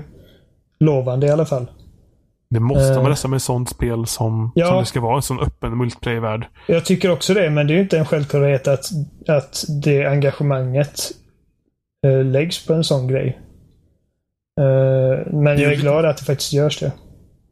lovande 0.79 1.27
i 1.27 1.29
alla 1.29 1.45
fall. 1.45 1.67
Det 2.49 2.59
måste 2.59 2.93
Eh. 2.93 3.01
man 3.01 3.09
nästan 3.11 3.31
med 3.31 3.37
ett 3.37 3.43
sånt 3.43 3.69
spel 3.69 4.05
som, 4.05 4.51
Ja. 4.55 4.67
som 4.67 4.77
det 4.79 4.85
ska 4.85 5.01
vara. 5.01 5.15
En 5.15 5.21
sån 5.21 5.39
öppen 5.39 5.77
multiplayer-värld. 5.77 6.47
Jag 6.67 6.85
tycker 6.85 7.11
också 7.11 7.33
det, 7.33 7.49
men 7.49 7.67
det 7.67 7.73
är 7.73 7.75
ju 7.75 7.81
inte 7.81 7.97
en 7.97 8.05
självklarhet 8.05 8.67
att, 8.67 8.85
att 9.27 9.63
det 9.83 10.05
engagemanget 10.05 10.99
eh, 12.07 12.25
läggs 12.25 12.65
på 12.67 12.73
en 12.73 12.83
sån 12.83 13.07
grej. 13.07 13.39
Eh, 14.59 15.33
men 15.33 15.57
jag 15.61 15.73
är 15.73 15.75
glad 15.81 16.05
att 16.05 16.17
det 16.17 16.23
faktiskt 16.25 16.53
görs 16.53 16.79
det. 16.79 16.91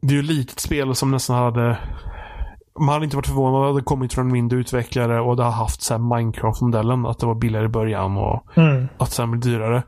Det 0.02 0.08
är 0.08 0.12
ju 0.14 0.20
ett 0.20 0.26
litet 0.26 0.60
spel 0.60 0.94
som 0.94 1.10
nästan 1.10 1.36
hade... 1.36 1.78
Man 2.78 2.88
hade 2.88 3.04
inte 3.04 3.16
varit 3.16 3.26
förvånad 3.26 3.54
om 3.54 3.62
det 3.62 3.68
hade 3.72 3.82
kommit 3.84 4.12
från 4.12 4.26
en 4.26 4.32
mindre 4.32 4.58
utvecklare 4.58 5.20
och 5.20 5.36
det 5.36 5.42
har 5.42 5.50
haft 5.50 5.90
Minecraft-modellen. 5.90 7.06
Att 7.06 7.18
det 7.18 7.26
var 7.26 7.34
billigare 7.34 7.64
i 7.66 7.68
början 7.68 8.16
och 8.16 8.42
Mm. 8.56 8.88
att 8.98 9.10
sen 9.12 9.30
blir 9.30 9.40
dyrare. 9.52 9.82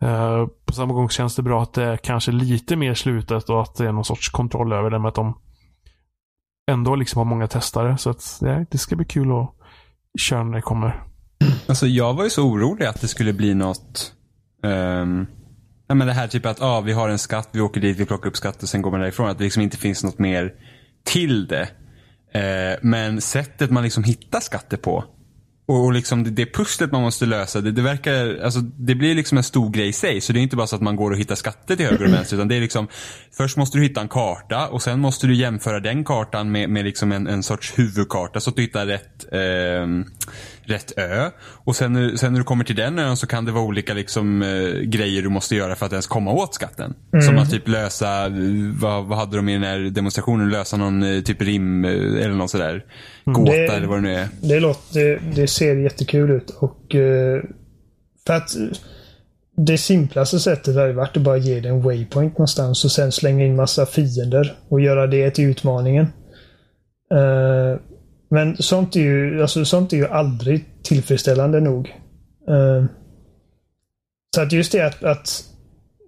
Eh, 0.00 0.46
på 0.66 0.72
samma 0.72 0.94
gång 0.94 1.08
känns 1.08 1.36
det 1.36 1.42
bra 1.42 1.62
att 1.62 1.72
det 1.72 1.84
är 1.84 1.96
kanske 1.96 2.32
lite 2.32 2.76
mer 2.76 2.94
slutet 2.94 3.50
och 3.50 3.62
att 3.62 3.74
det 3.74 3.86
är 3.86 3.92
någon 3.92 4.04
sorts 4.04 4.28
kontroll 4.28 4.72
över 4.72 4.90
det 4.90 4.98
med 4.98 5.08
att 5.08 5.14
de 5.14 5.38
ändå 6.70 6.94
liksom 6.94 7.18
har 7.18 7.24
många 7.24 7.46
testare. 7.46 7.98
Så 7.98 8.10
att 8.10 8.38
det, 8.40 8.66
det 8.70 8.78
ska 8.78 8.96
bli 8.96 9.04
kul 9.04 9.32
att 9.32 9.54
köra 10.20 10.44
när 10.44 10.54
det 10.54 10.62
kommer. 10.62 11.02
Alltså 11.68 11.86
jag 11.86 12.14
var 12.14 12.24
ju 12.24 12.30
så 12.30 12.42
orolig 12.42 12.84
att 12.84 13.00
det 13.00 13.08
skulle 13.08 13.32
bli 13.32 13.54
något 13.54 14.12
um, 14.62 15.26
Ja 15.86 15.94
men 15.94 16.06
det 16.06 16.12
här 16.12 16.28
typ 16.28 16.46
att 16.46 16.62
ah, 16.62 16.80
vi 16.80 16.92
har 16.92 17.08
en 17.08 17.18
skatt, 17.18 17.48
vi 17.52 17.60
åker 17.60 17.80
dit, 17.80 17.96
vi 17.96 18.06
plockar 18.06 18.28
upp 18.28 18.36
skatt 18.36 18.62
och 18.62 18.68
sen 18.68 18.82
går 18.82 18.90
man 18.90 19.00
därifrån. 19.00 19.28
Att 19.28 19.38
det 19.38 19.44
liksom 19.44 19.62
inte 19.62 19.76
finns 19.76 20.04
något 20.04 20.18
mer 20.18 20.52
till 21.04 21.46
det. 21.46 21.68
Eh, 22.34 22.78
men 22.82 23.20
sättet 23.20 23.70
man 23.70 23.82
liksom 23.82 24.04
hittar 24.04 24.40
skatter 24.40 24.76
på 24.76 25.04
och, 25.66 25.84
och 25.84 25.92
liksom 25.92 26.24
det, 26.24 26.30
det 26.30 26.46
pusslet 26.46 26.92
man 26.92 27.02
måste 27.02 27.26
lösa, 27.26 27.60
det, 27.60 27.72
det 27.72 27.82
verkar, 27.82 28.40
alltså 28.44 28.60
det 28.60 28.94
blir 28.94 29.14
liksom 29.14 29.38
en 29.38 29.44
stor 29.44 29.70
grej 29.70 29.88
i 29.88 29.92
sig. 29.92 30.20
Så 30.20 30.32
det 30.32 30.38
är 30.38 30.42
inte 30.42 30.56
bara 30.56 30.66
så 30.66 30.76
att 30.76 30.82
man 30.82 30.96
går 30.96 31.10
och 31.10 31.18
hittar 31.18 31.34
skatter 31.34 31.76
till 31.76 31.86
höger 31.86 32.04
och 32.04 32.12
vänster. 32.12 32.36
Utan 32.36 32.48
det 32.48 32.56
är 32.56 32.60
liksom, 32.60 32.88
först 33.36 33.56
måste 33.56 33.78
du 33.78 33.82
hitta 33.82 34.00
en 34.00 34.08
karta 34.08 34.68
och 34.68 34.82
sen 34.82 35.00
måste 35.00 35.26
du 35.26 35.34
jämföra 35.34 35.80
den 35.80 36.04
kartan 36.04 36.52
med, 36.52 36.70
med 36.70 36.84
liksom 36.84 37.12
en, 37.12 37.26
en 37.26 37.42
sorts 37.42 37.78
huvudkarta 37.78 38.40
så 38.40 38.50
att 38.50 38.56
du 38.56 38.62
hittar 38.62 38.86
rätt, 38.86 39.32
eh, 39.32 39.86
rätt 40.66 40.92
ö. 40.98 41.30
Och 41.64 41.76
sen, 41.76 42.18
sen 42.18 42.32
när 42.32 42.40
du 42.40 42.44
kommer 42.44 42.64
till 42.64 42.76
den 42.76 42.98
ön 42.98 43.16
så 43.16 43.26
kan 43.26 43.44
det 43.44 43.52
vara 43.52 43.64
olika 43.64 43.94
liksom, 43.94 44.42
eh, 44.42 44.80
grejer 44.80 45.22
du 45.22 45.28
måste 45.28 45.56
göra 45.56 45.74
för 45.76 45.86
att 45.86 45.92
ens 45.92 46.06
komma 46.06 46.32
åt 46.32 46.54
skatten. 46.54 46.94
Som 47.26 47.38
att 47.38 47.50
typ 47.50 47.68
lösa, 47.68 48.28
vad, 48.80 49.04
vad 49.04 49.18
hade 49.18 49.36
de 49.36 49.48
i 49.48 49.52
den 49.52 49.62
här 49.62 49.78
demonstrationen? 49.78 50.50
Lösa 50.50 50.76
någon 50.76 51.02
eh, 51.02 51.20
typ 51.22 51.42
rim 51.42 51.84
eh, 51.84 51.90
eller 51.90 52.34
någon 52.34 52.48
sådär 52.48 52.84
gåta 53.24 53.52
Det- 53.52 53.66
eller 53.66 53.86
vad 53.86 53.98
det 53.98 54.02
nu 54.02 54.14
är. 54.14 54.28
Det, 54.42 54.60
låter, 54.60 55.00
det, 55.00 55.18
det 55.40 55.46
ser 55.46 55.76
jättekul 55.76 56.30
ut 56.30 56.50
och 56.50 56.94
eh, 56.94 57.42
för 58.26 58.34
att 58.34 58.56
eh, 58.56 58.62
det 59.56 59.78
simplaste 59.78 60.38
sättet 60.40 60.76
hade 60.76 60.92
varit 60.92 61.16
att 61.16 61.22
bara 61.22 61.36
ge 61.36 61.60
det 61.60 61.68
en 61.68 61.82
waypoint 61.82 62.32
någonstans 62.32 62.84
och 62.84 62.90
sen 62.92 63.12
slänga 63.12 63.44
in 63.44 63.56
massa 63.56 63.86
fiender 63.86 64.54
och 64.68 64.80
göra 64.80 65.06
det 65.06 65.30
till 65.30 65.44
utmaningen. 65.44 66.06
Eh, 67.12 67.78
men 68.34 68.56
sånt 68.56 68.96
är, 68.96 69.00
ju, 69.00 69.42
alltså, 69.42 69.64
sånt 69.64 69.92
är 69.92 69.96
ju 69.96 70.06
aldrig 70.06 70.64
tillfredsställande 70.82 71.60
nog. 71.60 71.94
Uh, 72.50 72.84
så 74.34 74.42
att 74.42 74.52
just 74.52 74.72
det 74.72 74.80
att, 74.80 75.04
att 75.04 75.44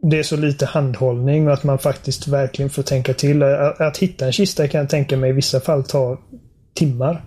det 0.02 0.18
är 0.18 0.22
så 0.22 0.36
lite 0.36 0.66
handhållning 0.66 1.46
och 1.46 1.52
att 1.52 1.64
man 1.64 1.78
faktiskt 1.78 2.28
verkligen 2.28 2.70
får 2.70 2.82
tänka 2.82 3.14
till. 3.14 3.42
Eh, 3.42 3.60
att, 3.60 3.80
att 3.80 3.96
hitta 3.96 4.26
en 4.26 4.32
kista 4.32 4.68
kan 4.68 4.80
jag 4.80 4.90
tänka 4.90 5.16
mig 5.16 5.30
i 5.30 5.32
vissa 5.32 5.60
fall 5.60 5.84
ta 5.84 6.18
timmar. 6.74 7.24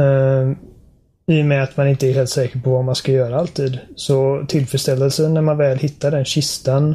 Uh, 0.00 0.52
I 1.26 1.42
och 1.42 1.46
med 1.46 1.62
att 1.62 1.76
man 1.76 1.88
inte 1.88 2.08
är 2.08 2.12
helt 2.12 2.30
säker 2.30 2.60
på 2.60 2.70
vad 2.70 2.84
man 2.84 2.94
ska 2.94 3.12
göra 3.12 3.38
alltid. 3.38 3.78
Så 3.96 4.44
tillfredsställelsen 4.48 5.34
när 5.34 5.42
man 5.42 5.56
väl 5.56 5.78
hittar 5.78 6.10
den 6.10 6.24
kistan 6.24 6.94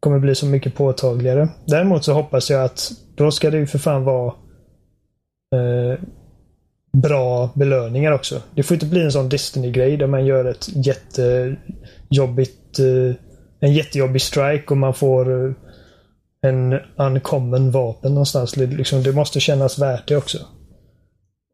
kommer 0.00 0.18
bli 0.18 0.34
så 0.34 0.46
mycket 0.46 0.74
påtagligare. 0.74 1.48
Däremot 1.66 2.04
så 2.04 2.12
hoppas 2.12 2.50
jag 2.50 2.64
att 2.64 2.92
då 3.14 3.30
ska 3.30 3.50
det 3.50 3.58
ju 3.58 3.66
för 3.66 3.78
fan 3.78 4.04
vara 4.04 4.32
eh, 5.54 5.98
bra 6.92 7.50
belöningar 7.54 8.12
också. 8.12 8.42
Det 8.54 8.62
får 8.62 8.74
inte 8.74 8.86
bli 8.86 9.02
en 9.02 9.12
sån 9.12 9.28
Destiny-grej 9.28 9.96
där 9.96 10.06
man 10.06 10.26
gör 10.26 10.44
ett 10.44 10.68
jättejobbigt 10.74 12.78
eh, 12.78 13.14
en 13.64 13.72
jättejobbig 13.72 14.22
strike 14.22 14.64
och 14.66 14.76
man 14.76 14.94
får 14.94 15.46
eh, 15.46 15.52
en 16.42 16.80
uncommon 16.96 17.70
vapen 17.70 18.14
någonstans. 18.14 18.52
Det, 18.52 18.66
liksom, 18.66 19.02
det 19.02 19.12
måste 19.12 19.40
kännas 19.40 19.78
värt 19.78 20.08
det 20.08 20.16
också. 20.16 20.38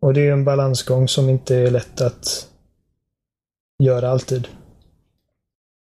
Och 0.02 0.14
det 0.14 0.20
är 0.20 0.32
en 0.32 0.44
balansgång 0.44 1.08
som 1.08 1.28
inte 1.28 1.56
är 1.56 1.70
lätt 1.70 2.00
att 2.00 2.46
göra 3.82 4.10
alltid. 4.10 4.48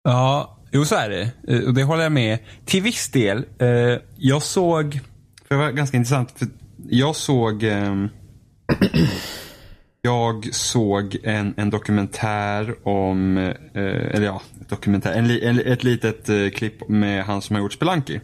Ja, 0.04 0.58
jo 0.72 0.86
så 0.86 0.96
är 0.96 1.10
det. 1.10 1.32
Eh, 1.48 1.68
och 1.68 1.74
det 1.74 1.84
håller 1.84 2.04
jag 2.04 2.12
med. 2.12 2.40
Till 2.66 2.82
viss 2.82 3.12
del. 3.12 3.46
Eh, 3.60 3.98
jag 4.18 4.44
såg, 4.44 5.00
för 5.48 5.56
det 5.56 5.62
var 5.62 5.72
ganska 5.72 5.98
intressant, 5.98 6.32
för 6.32 6.48
jag 6.90 7.16
såg 7.16 7.64
ehm, 7.64 8.10
Jag 10.02 10.54
såg 10.54 11.18
en, 11.24 11.54
en 11.58 11.70
dokumentär 11.70 12.88
om, 12.88 13.38
eh, 13.38 13.54
eller 13.74 14.26
ja, 14.26 14.42
dokumentär, 14.70 15.14
en, 15.14 15.32
en, 15.32 15.60
ett 15.60 15.84
litet 15.84 16.30
eh, 16.30 16.50
klipp 16.50 16.90
med 16.90 17.24
han 17.24 17.42
som 17.42 17.56
har 17.56 17.64
gjort 17.64 17.74
Spelunky. 17.74 18.20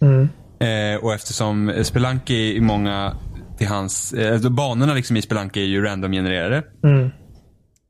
Mm. 0.00 0.28
Eh, 0.60 1.04
och 1.04 1.14
eftersom 1.14 1.84
Spelunky 1.84 2.54
i 2.54 2.60
många 2.60 3.16
till 3.58 3.68
hans, 3.68 4.12
eh, 4.12 4.32
alltså 4.32 4.50
banorna 4.50 4.94
liksom 4.94 5.16
i 5.16 5.22
Spelunky 5.22 5.60
är 5.60 5.66
ju 5.66 5.82
random-genererade. 5.82 6.62
Mm. 6.84 7.10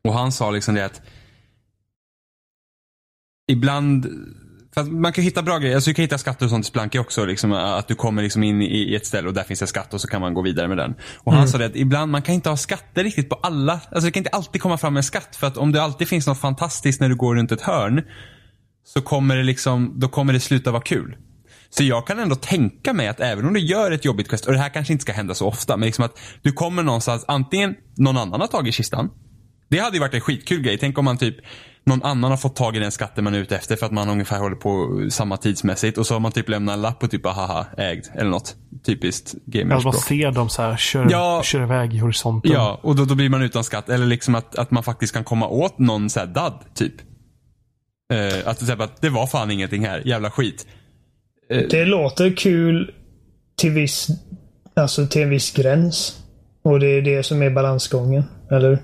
Och 0.05 0.13
han 0.13 0.33
sa 0.33 0.51
liksom 0.51 0.75
det 0.75 0.85
att 0.85 1.03
ibland, 3.53 4.07
för 4.77 4.81
att 4.81 4.93
man 4.93 5.13
kan 5.13 5.25
hitta 5.25 5.43
bra 5.43 5.59
grejer, 5.59 5.75
alltså 5.75 5.91
du 5.91 5.95
kan 5.95 6.03
hitta 6.03 6.19
skatter 6.19 6.47
och 6.47 6.51
sånt 6.51 6.65
i 6.65 6.69
Spelunky 6.69 6.99
också. 6.99 7.25
Liksom, 7.25 7.53
att 7.53 7.89
du 7.89 7.95
kommer 7.95 8.23
liksom 8.23 8.43
in 8.43 8.63
i, 8.63 8.95
ett 8.95 9.07
ställe 9.07 9.29
och 9.29 9.35
där 9.35 9.43
finns 9.43 9.63
en 9.63 9.69
skatt 9.69 9.95
och 9.95 10.01
så 10.01 10.09
kan 10.09 10.21
man 10.21 10.35
gå 10.35 10.43
vidare 10.43 10.69
med 10.69 10.77
den. 10.77 10.95
Och 11.19 11.33
han 11.33 11.49
sa 11.49 11.59
det 11.59 11.67
att 11.67 11.77
ibland, 11.77 12.13
man 12.13 12.23
kan 12.23 12.35
inte 12.35 12.49
ha 12.49 12.57
skatter 12.57 13.05
riktigt 13.05 13.29
på 13.29 13.35
alla, 13.35 13.73
alltså 13.73 14.07
det 14.07 14.11
kan 14.11 14.21
inte 14.21 14.31
alltid 14.31 14.63
komma 14.63 14.79
fram 14.79 14.97
en 14.97 15.03
skatt. 15.03 15.37
För 15.37 15.47
att 15.47 15.57
om 15.57 15.73
det 15.73 15.83
alltid 15.83 16.09
finns 16.09 16.27
något 16.27 16.41
fantastiskt 16.41 17.01
när 17.01 17.09
du 17.09 17.15
går 17.15 17.35
runt 17.35 17.53
ett 17.53 17.61
hörn, 17.61 18.03
så 18.85 19.03
kommer 19.03 19.37
det 19.37 19.43
liksom, 19.43 20.01
då 20.01 20.09
kommer 20.09 20.33
det 20.33 20.41
sluta 20.41 20.71
vara 20.71 20.83
kul. 20.83 21.17
Så 21.71 21.83
jag 21.83 22.07
kan 22.07 22.19
ändå 22.19 22.35
tänka 22.35 22.93
mig 22.93 23.09
att 23.09 23.21
även 23.21 23.47
om 23.47 23.55
du 23.55 23.61
gör 23.61 23.91
ett 23.91 24.05
jobbigt 24.05 24.29
quest, 24.29 24.47
och 24.47 24.53
det 24.53 24.59
här 24.59 24.69
kanske 24.69 24.93
inte 24.93 25.03
ska 25.03 25.13
hända 25.13 25.35
så 25.35 25.47
ofta, 25.47 25.77
men 25.77 25.87
liksom 25.87 26.05
att 26.05 26.19
du 26.43 26.53
kommer 26.53 26.83
någonstans, 26.83 27.25
antingen 27.29 27.75
någon 27.97 28.17
annan 28.17 28.41
har 28.41 28.49
tagit 28.49 28.75
kistan. 28.75 29.11
Det 29.69 29.79
hade 29.79 29.97
ju 29.97 30.01
varit 30.01 30.15
en 30.15 30.21
skitkul 30.21 30.63
grej. 30.63 30.79
Tänk 30.79 30.99
om 30.99 31.05
man 31.05 31.19
typ, 31.19 31.37
någon 31.87 32.03
annan 32.03 32.31
har 32.31 32.39
fått 32.39 32.57
tag 32.57 32.77
i 32.77 32.79
den 32.79 32.91
skatten 32.93 33.25
man 33.25 33.35
är 33.35 33.39
ute 33.39 33.57
efter 33.57 33.77
för 33.77 33.87
att 33.87 33.93
man 33.93 34.09
ungefär 34.09 34.39
håller 34.39 34.57
på 34.57 35.01
samma 35.11 35.37
tidsmässigt. 35.37 35.99
Och 35.99 36.07
så 36.07 36.15
har 36.15 36.21
man 36.21 36.33
typ 36.33 36.49
lämnat 36.49 36.75
en 36.75 36.83
lapp 36.83 37.03
och 37.03 37.11
typ 37.11 37.27
haha, 37.27 37.67
ägd. 37.77 38.05
Eller 38.15 38.31
något. 38.31 38.57
Typiskt 38.87 39.35
Alltså 39.35 39.51
man 39.59 39.69
gamerspråk. 39.69 39.95
ser 40.05 40.31
dem 40.31 40.49
så 40.49 40.63
här, 40.63 40.77
kör, 40.77 41.07
Ja. 41.11 41.41
kör 41.45 41.63
iväg 41.63 41.95
i 41.95 41.99
horisonten. 41.99 42.53
Ja, 42.53 42.81
och 42.83 42.97
då, 42.97 43.05
då 43.05 43.15
blir 43.15 43.29
man 43.29 43.43
utan 43.43 43.65
skatt. 43.65 43.89
Eller 43.89 44.07
liksom 44.07 44.35
att, 44.35 44.57
att 44.59 44.71
man 44.71 44.83
faktiskt 44.83 45.15
kan 45.15 45.25
komma 45.25 45.49
åt 45.49 45.79
någon 45.79 46.11
så 46.11 46.21
här 46.21 46.27
dad, 46.27 46.59
typ. 46.75 46.95
Eh, 48.13 48.49
att, 48.49 48.59
typ 48.67 48.81
att 48.81 49.01
det 49.01 49.11
var 49.11 49.27
fan 49.27 49.51
ingenting 49.51 49.85
här, 49.87 50.03
jävla 50.07 50.31
skit. 50.31 50.67
Det 51.71 51.85
låter 51.85 52.37
kul 52.37 52.91
till 53.57 53.71
viss, 53.71 54.09
alltså 54.77 55.07
till 55.07 55.23
en 55.23 55.31
viss 55.31 55.53
gräns. 55.53 56.23
Och 56.65 56.81
det 56.81 56.87
är 56.87 57.03
det 57.03 57.23
som 57.23 57.43
är 57.43 57.51
balansgången. 57.51 58.25
Eller? 58.51 58.79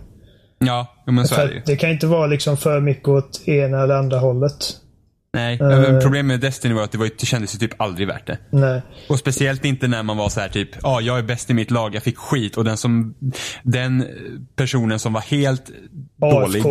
Ja, 0.67 0.87
men 1.07 1.27
så 1.29 1.35
För 1.35 1.43
är 1.43 1.47
det 1.49 1.55
ju. 1.55 1.63
det 1.67 1.77
kan 1.77 1.91
inte 1.91 2.07
vara 2.07 2.27
liksom 2.27 2.57
för 2.57 2.81
mycket 2.81 3.09
åt 3.09 3.49
ena 3.49 3.83
eller 3.83 3.95
andra 3.95 4.19
hållet. 4.19 4.55
Nej, 5.35 5.59
Eh. 5.63 5.99
problemet 6.01 6.27
med 6.27 6.41
Destiny 6.41 6.75
var 6.75 6.83
att 6.83 6.93
det, 6.93 6.99
var, 6.99 7.09
det 7.21 7.27
kändes 7.27 7.55
ju 7.55 7.59
typ 7.59 7.81
aldrig 7.81 8.09
värt 8.09 8.27
det. 8.27 8.39
Nej. 8.51 8.83
Och 9.09 9.19
speciellt 9.19 9.65
inte 9.65 9.89
när 9.89 10.03
man 10.03 10.17
var 10.17 10.29
så 10.29 10.41
här 10.41 10.49
typ, 10.49 10.69
ja 10.83 10.89
ah, 10.89 11.01
jag 11.01 11.19
är 11.19 11.23
bäst 11.23 11.51
i 11.51 11.55
mitt 11.55 11.71
lag, 11.71 11.95
jag 11.95 12.03
fick 12.03 12.19
skit 12.19 12.57
och 12.57 12.65
den 12.65 12.77
som, 12.77 13.15
den 13.63 14.07
personen 14.57 14.99
som 14.99 15.13
var 15.13 15.21
helt 15.21 15.63
AFK. 16.23 16.41
dålig. 16.41 16.65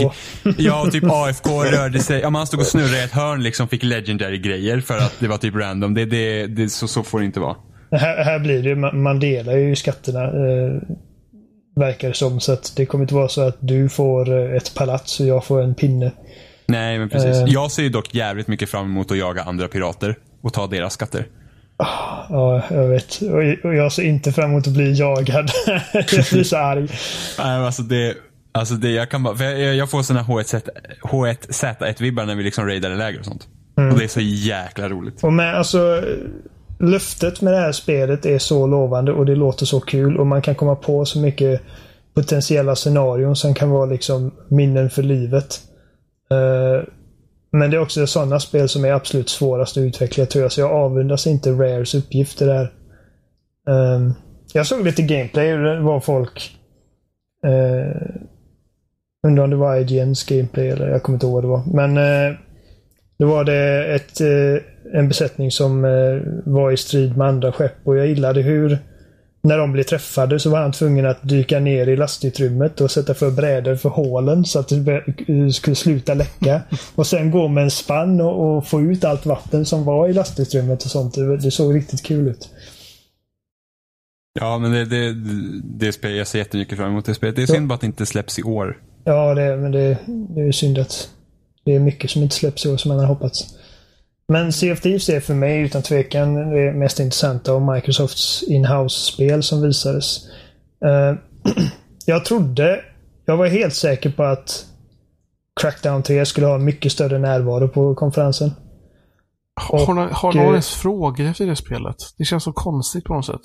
Ja, 0.57 0.87
typ 0.91 1.03
AFK 1.11 1.49
rörde 1.63 1.99
sig, 1.99 2.19
ja 2.21 2.29
man 2.29 2.47
stod 2.47 2.59
och 2.59 2.65
snurrade 2.65 2.97
i 2.97 3.03
ett 3.03 3.11
hörn 3.11 3.43
liksom, 3.43 3.67
fick 3.67 3.83
legendary 3.83 4.37
grejer 4.37 4.81
för 4.81 4.97
att 4.97 5.15
det 5.19 5.27
var 5.27 5.37
typ 5.37 5.55
random. 5.55 5.93
Det, 5.93 6.05
det, 6.05 6.47
det, 6.47 6.69
så, 6.69 6.87
så 6.87 7.03
får 7.03 7.19
det 7.19 7.25
inte 7.25 7.39
vara. 7.39 7.55
Här, 7.91 8.23
här 8.23 8.39
blir 8.39 8.63
det 8.63 8.75
man, 8.75 9.01
man 9.01 9.19
delar 9.19 9.53
ju 9.57 9.75
skatterna. 9.75 10.23
Eh, 10.23 10.81
verkar 11.75 12.07
det 12.07 12.13
som. 12.13 12.39
Så 12.39 12.53
att 12.53 12.73
det 12.75 12.85
kommer 12.85 13.03
inte 13.03 13.15
vara 13.15 13.29
så 13.29 13.41
att 13.41 13.57
du 13.59 13.89
får 13.89 14.29
eh, 14.29 14.55
ett 14.55 14.75
palats 14.75 15.19
och 15.19 15.25
jag 15.25 15.45
får 15.45 15.61
en 15.61 15.75
pinne. 15.75 16.11
Nej, 16.65 16.99
men 16.99 17.09
precis. 17.09 17.37
Eh. 17.37 17.45
Jag 17.47 17.71
ser 17.71 17.83
ju 17.83 17.89
dock 17.89 18.13
jävligt 18.13 18.47
mycket 18.47 18.69
fram 18.69 18.85
emot 18.85 19.11
att 19.11 19.17
jaga 19.17 19.43
andra 19.43 19.67
pirater 19.67 20.17
och 20.41 20.53
ta 20.53 20.67
deras 20.67 20.93
skatter. 20.93 21.27
Ja, 22.29 22.61
jag 22.69 22.87
vet. 22.87 23.21
Och, 23.63 23.75
jag 23.75 23.91
ser 23.91 24.03
inte 24.03 24.31
fram 24.31 24.51
emot 24.51 24.67
att 24.67 24.73
bli 24.73 24.93
jagad. 24.93 25.51
jag 25.93 26.25
blir 26.31 26.43
så 26.43 26.57
arg. 26.57 26.87
Nej, 27.37 27.65
alltså 27.65 27.81
det, 27.81 28.17
alltså 28.51 28.73
det, 28.73 28.91
jag 28.91 29.09
kan 29.09 29.23
bara, 29.23 29.43
jag, 29.43 29.75
jag 29.75 29.89
får 29.89 30.03
såna 30.03 30.23
H1Z, 30.23 30.69
H1Z1-vibbar 31.01 32.25
när 32.25 32.35
vi 32.35 32.43
liksom 32.43 32.65
raidar 32.65 32.95
läger 32.95 33.19
och 33.19 33.25
sånt. 33.25 33.47
Och 33.75 33.97
det 33.97 34.03
är 34.03 34.07
så 34.07 34.21
jäkla 34.21 34.89
roligt. 34.89 35.23
Och 35.23 35.33
med, 35.33 35.57
alltså, 35.57 36.03
löftet 36.81 37.41
med 37.41 37.53
det 37.53 37.59
här 37.59 37.71
spelet 37.71 38.25
är 38.25 38.37
så 38.37 38.67
lovande 38.67 39.11
och 39.11 39.25
det 39.25 39.35
låter 39.35 39.65
så 39.65 39.79
kul 39.79 40.17
och 40.17 40.27
man 40.27 40.41
kan 40.41 40.55
komma 40.55 40.75
på 40.75 41.05
så 41.05 41.19
mycket 41.19 41.61
potentiella 42.13 42.75
scenarion 42.75 43.35
som 43.35 43.53
kan 43.53 43.69
vara 43.69 43.85
liksom 43.85 44.31
minnen 44.47 44.89
för 44.89 45.03
livet. 45.03 45.61
Eh, 46.31 46.87
men 47.51 47.71
det 47.71 47.77
är 47.77 47.81
också 47.81 48.07
sådana 48.07 48.39
spel 48.39 48.69
som 48.69 48.85
är 48.85 48.91
absolut 48.91 49.29
svårast 49.29 49.77
att 49.77 49.81
utveckla 49.81 50.25
tror 50.25 50.41
jag. 50.41 50.51
Så 50.51 50.61
jag 50.61 50.71
avundas 50.71 51.27
inte 51.27 51.51
Rares 51.51 51.95
uppgifter 51.95 52.47
där. 52.47 52.73
Um, 53.69 53.75
ehm, 53.75 54.13
jag 54.53 54.67
såg 54.67 54.85
lite 54.85 55.01
gameplay 55.01 55.53
och 55.53 55.63
det 55.63 55.79
var 55.79 55.99
folk 55.99 56.57
uh, 57.47 58.17
Undrar 59.27 59.43
om 59.43 59.49
det 59.49 59.55
var 59.55 59.75
IGNs 59.75 60.23
gameplay 60.23 60.69
eller 60.69 60.89
jag 60.89 61.03
kommer 61.03 61.15
inte 61.15 61.25
ihåg 61.25 61.33
vad 61.33 61.43
det 61.43 61.47
var. 61.47 61.63
Men 61.73 61.97
uh, 61.97 62.37
då 63.19 63.27
var 63.27 63.43
det 63.43 63.85
ett, 63.85 64.21
en 64.93 65.07
besättning 65.07 65.51
som 65.51 65.85
eh, 65.85 66.51
var 66.51 66.71
i 66.71 66.77
strid 66.77 67.17
med 67.17 67.27
andra 67.27 67.51
skepp 67.51 67.75
och 67.83 67.97
jag 67.97 68.07
gillade 68.07 68.41
hur 68.41 68.77
när 69.43 69.57
de 69.57 69.71
blev 69.71 69.83
träffade 69.83 70.39
så 70.39 70.49
var 70.49 70.61
han 70.61 70.71
tvungen 70.71 71.05
att 71.05 71.29
dyka 71.29 71.59
ner 71.59 71.87
i 71.87 71.95
lastutrymmet 71.95 72.81
och 72.81 72.91
sätta 72.91 73.13
för 73.13 73.31
brädor 73.31 73.75
för 73.75 73.89
hålen 73.89 74.45
så 74.45 74.59
att 74.59 74.67
det 74.67 74.77
bör- 74.77 75.49
skulle 75.51 75.75
sluta 75.75 76.13
läcka. 76.13 76.61
Och 76.95 77.07
sen 77.07 77.31
gå 77.31 77.47
med 77.47 77.63
en 77.63 77.71
spann 77.71 78.21
och, 78.21 78.57
och 78.57 78.67
få 78.67 78.81
ut 78.81 79.03
allt 79.03 79.25
vatten 79.25 79.65
som 79.65 79.83
var 79.85 80.07
i 80.07 80.13
lastutrymmet 80.13 80.83
och 80.83 80.91
sånt. 80.91 81.15
Det, 81.15 81.37
det 81.37 81.51
såg 81.51 81.75
riktigt 81.75 82.03
kul 82.03 82.27
ut. 82.27 82.49
Ja, 84.39 84.57
men 84.57 84.71
det, 84.71 84.85
det, 84.85 85.15
det 85.63 85.91
spel, 85.91 86.15
jag 86.15 86.27
ser 86.27 86.39
jättemycket 86.39 86.77
fram 86.77 86.91
emot 86.91 87.05
det 87.05 87.13
spelet. 87.15 87.35
Det 87.35 87.41
är 87.41 87.47
synd 87.47 87.67
bara 87.67 87.75
att 87.75 87.81
det 87.81 87.87
inte 87.87 88.05
släpps 88.05 88.39
i 88.39 88.43
år. 88.43 88.77
Ja, 89.03 89.35
det, 89.35 89.57
men 89.57 89.71
det, 89.71 89.97
det 90.35 90.41
är 90.41 90.51
synd 90.51 90.77
att 90.77 91.09
det 91.65 91.75
är 91.75 91.79
mycket 91.79 92.11
som 92.11 92.23
inte 92.23 92.35
släpps 92.35 92.65
i 92.65 92.69
år 92.69 92.77
som 92.77 92.89
man 92.89 92.99
har 92.99 93.05
hoppats. 93.05 93.55
Men 94.31 94.53
Sea 94.53 94.73
of 94.73 94.81
Thieves 94.81 95.09
är 95.09 95.19
för 95.19 95.33
mig 95.33 95.61
utan 95.61 95.81
tvekan 95.81 96.49
det 96.49 96.73
mest 96.73 96.99
intressanta 96.99 97.51
av 97.51 97.61
Microsofts 97.75 98.43
in-house-spel 98.43 99.43
som 99.43 99.61
visades. 99.61 100.17
Eh, 100.85 101.15
jag 102.05 102.25
trodde... 102.25 102.79
jag 103.25 103.37
var 103.37 103.47
helt 103.47 103.73
säker 103.73 104.09
på 104.11 104.23
att 104.23 104.65
Crackdown 105.61 106.03
3 106.03 106.25
skulle 106.25 106.47
ha 106.47 106.57
mycket 106.57 106.91
större 106.91 107.19
närvaro 107.19 107.67
på 107.67 107.95
konferensen. 107.95 108.51
Har, 109.61 109.93
någon- 109.93 110.09
har 110.11 110.33
någon 110.33 110.43
eh, 110.45 110.49
ens 110.49 110.69
frågor 110.69 111.25
efter 111.25 111.45
det 111.45 111.55
spelet? 111.55 111.95
Det 112.17 112.25
känns 112.25 112.43
så 112.43 112.53
konstigt 112.53 113.03
på 113.03 113.13
något 113.13 113.25
sätt. 113.25 113.41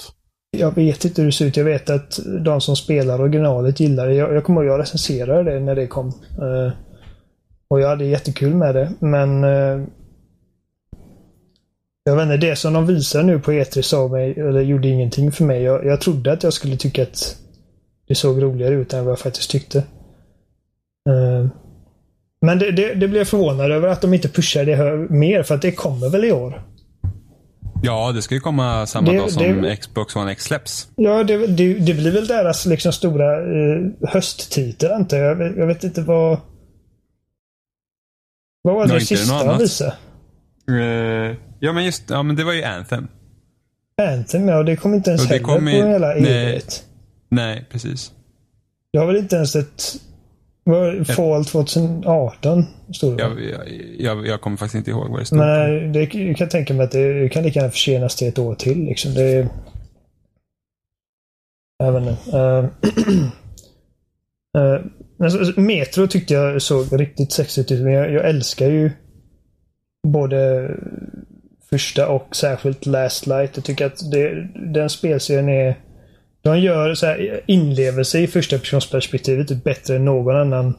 Jag 0.58 0.74
vet 0.74 1.04
inte 1.04 1.22
hur 1.22 1.26
det 1.26 1.32
ser 1.32 1.46
ut. 1.46 1.56
Jag 1.56 1.64
vet 1.64 1.90
att 1.90 2.18
de 2.44 2.60
som 2.60 2.76
spelar 2.76 3.20
originalet 3.20 3.80
gillar 3.80 4.06
det. 4.06 4.14
Jag, 4.14 4.34
jag 4.34 4.44
kommer 4.44 4.60
ihåg 4.62 4.68
att 4.70 4.72
jag 4.74 4.80
recenserade 4.82 5.52
det 5.54 5.60
när 5.60 5.74
det 5.74 5.86
kom. 5.86 6.06
Eh, 6.08 6.72
och 7.68 7.80
jag 7.80 7.88
hade 7.88 8.04
jättekul 8.04 8.54
med 8.54 8.74
det. 8.74 8.92
Men 9.00 9.44
jag 12.06 12.16
vet 12.16 12.22
inte, 12.22 12.36
det 12.36 12.56
som 12.56 12.72
de 12.72 12.86
visar 12.86 13.22
nu 13.22 13.38
på 13.38 13.52
E3 13.52 13.82
sa 13.82 14.08
mig, 14.08 14.40
eller 14.40 14.60
gjorde 14.60 14.88
ingenting 14.88 15.32
för 15.32 15.44
mig. 15.44 15.62
Jag, 15.62 15.84
jag 15.86 16.00
trodde 16.00 16.32
att 16.32 16.42
jag 16.42 16.52
skulle 16.52 16.76
tycka 16.76 17.02
att 17.02 17.36
det 18.08 18.14
såg 18.14 18.42
roligare 18.42 18.74
ut 18.74 18.92
än 18.92 19.04
vad 19.04 19.12
jag 19.12 19.18
faktiskt 19.18 19.50
tyckte. 19.50 19.78
Eh, 21.08 21.46
men 22.40 22.58
det, 22.58 22.70
det, 22.70 22.88
det 22.94 23.08
blev 23.08 23.16
jag 23.16 23.28
förvånad 23.28 23.70
över 23.72 23.88
att 23.88 24.00
de 24.00 24.14
inte 24.14 24.28
pushar 24.28 24.64
det 24.64 24.76
här 24.76 24.96
mer 25.10 25.42
för 25.42 25.54
att 25.54 25.62
det 25.62 25.72
kommer 25.72 26.08
väl 26.08 26.24
i 26.24 26.32
år. 26.32 26.62
Ja, 27.82 28.12
det 28.12 28.22
ska 28.22 28.34
ju 28.34 28.40
komma 28.40 28.86
samma 28.86 29.12
Det- 29.12 29.18
dag 29.18 29.30
som 29.30 29.62
det- 29.62 29.76
Xbox 29.76 30.16
One 30.16 30.32
X 30.32 30.44
släpps. 30.44 30.88
Ja, 30.96 31.24
det, 31.24 31.46
det, 31.46 31.74
det 31.74 31.94
blir 31.94 32.12
väl 32.12 32.26
deras 32.26 32.66
liksom 32.66 32.92
stora 32.92 33.34
eh, 33.40 33.80
hösttitel 34.08 34.92
antar 34.92 35.16
jag. 35.16 35.26
Jag 35.30 35.36
vet, 35.36 35.56
jag 35.56 35.66
vet 35.66 35.84
inte 35.84 36.00
vad... 36.02 36.38
Vad 38.62 38.74
var 38.74 38.86
det, 38.86 38.92
Ja, 38.92 38.98
det 38.98 39.04
sista 39.06 39.44
de 39.44 39.58
visade? 39.58 39.94
Eh, 40.68 41.36
ja, 41.60 41.72
men 41.72 41.84
just 41.84 42.10
ja, 42.10 42.22
men 42.22 42.36
det 42.36 42.44
var 42.44 42.52
ju 42.52 42.62
Anthem. 42.62 43.08
Anthem, 44.02 44.48
ja. 44.48 44.62
Det 44.62 44.76
kom 44.76 44.94
inte 44.94 45.10
ens 45.10 45.22
det 45.28 45.34
heller 45.34 45.44
på 45.60 45.68
i- 45.70 45.72
hela 45.72 46.06
nej. 46.08 46.16
evighet. 46.18 46.84
Nej, 47.28 47.66
precis. 47.70 48.12
Jag 48.90 49.00
har 49.00 49.06
väl 49.06 49.16
inte 49.16 49.36
ens 49.36 49.56
ett... 49.56 49.82
Vad, 50.68 51.06
Fall 51.06 51.44
2018 51.44 52.64
stod 52.94 53.16
det? 53.16 53.22
Jag, 53.22 53.42
jag, 53.44 53.60
jag, 53.98 54.26
jag 54.26 54.40
kommer 54.40 54.56
faktiskt 54.56 54.74
inte 54.74 54.90
ihåg 54.90 55.10
vad 55.10 55.20
det 55.20 55.24
stod. 55.24 55.38
Nej, 55.38 55.88
det, 55.88 56.14
jag 56.14 56.36
kan 56.36 56.48
tänka 56.48 56.74
mig 56.74 56.84
att 56.84 56.90
det 56.92 57.28
kan 57.32 57.42
lika 57.42 57.58
gärna 57.60 57.70
försenas 57.70 58.16
till 58.16 58.28
ett 58.28 58.38
år 58.38 58.54
till. 58.54 58.84
Liksom. 58.84 59.14
Det, 59.14 59.48
jag 61.78 61.92
vet 61.92 62.02
inte. 62.02 62.38
Eh, 62.38 62.58
eh, 64.58 64.80
men 65.18 65.30
så- 65.30 65.60
Metro 65.60 66.06
tyckte 66.06 66.34
jag 66.34 66.62
såg 66.62 67.00
riktigt 67.00 67.32
sexigt 67.32 67.72
ut. 67.72 67.80
Men 67.82 67.92
jag, 67.92 68.12
jag 68.12 68.28
älskar 68.28 68.66
ju 68.70 68.90
både 70.08 70.70
första 71.70 72.08
och 72.08 72.36
särskilt 72.36 72.86
Last 72.86 73.26
Light. 73.26 73.50
Jag 73.54 73.64
tycker 73.64 73.86
att 73.86 74.10
det, 74.10 74.48
den 74.72 74.90
spelserien 74.90 75.48
är... 75.48 75.78
De 76.42 76.60
gör 76.60 76.94
så 76.94 77.06
här 77.06 77.40
inlevelse 77.46 78.18
i 78.18 78.26
första 78.26 78.58
personsperspektivet 78.58 79.48
typ 79.48 79.64
bättre 79.64 79.96
än 79.96 80.04
någon 80.04 80.36
annan 80.36 80.74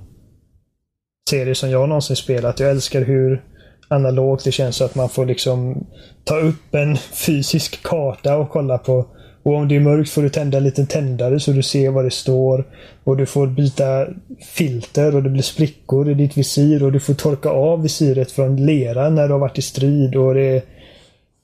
serie 1.30 1.56
som 1.56 1.70
jag 1.70 1.90
någonsin 1.90 2.16
spelat. 2.16 2.60
Jag 2.60 2.70
älskar 2.70 3.02
hur 3.02 3.44
analogt 3.88 4.44
det 4.44 4.52
känns 4.52 4.76
så 4.76 4.84
att 4.84 4.96
man 4.96 5.10
får 5.10 5.26
liksom 5.26 5.88
ta 6.24 6.38
upp 6.38 6.76
en 6.76 6.98
fysisk 7.26 7.84
karta 7.84 8.38
och 8.38 8.50
kolla 8.50 8.78
på. 8.78 9.06
Och 9.44 9.54
om 9.54 9.68
det 9.68 9.76
är 9.76 9.80
mörkt 9.80 10.10
får 10.10 10.22
du 10.22 10.30
tända 10.30 10.58
en 10.58 10.64
liten 10.64 10.88
tändare 10.88 11.40
så 11.40 11.52
du 11.52 11.64
ser 11.64 11.90
vad 11.90 12.06
det 12.06 12.12
står. 12.12 12.68
Och 13.04 13.18
du 13.18 13.26
får 13.26 13.48
byta 13.48 14.08
filter 14.56 15.16
och 15.16 15.24
det 15.24 15.30
blir 15.30 15.42
sprickor 15.42 16.10
i 16.10 16.14
ditt 16.14 16.38
visir 16.38 16.84
och 16.84 16.92
du 16.92 17.00
får 17.00 17.14
torka 17.14 17.50
av 17.50 17.82
visiret 17.82 18.32
från 18.32 18.66
lera 18.66 19.10
när 19.10 19.28
du 19.28 19.34
har 19.34 19.40
varit 19.40 19.58
i 19.58 19.62
strid. 19.62 20.16
Och 20.16 20.34
det, 20.34 20.64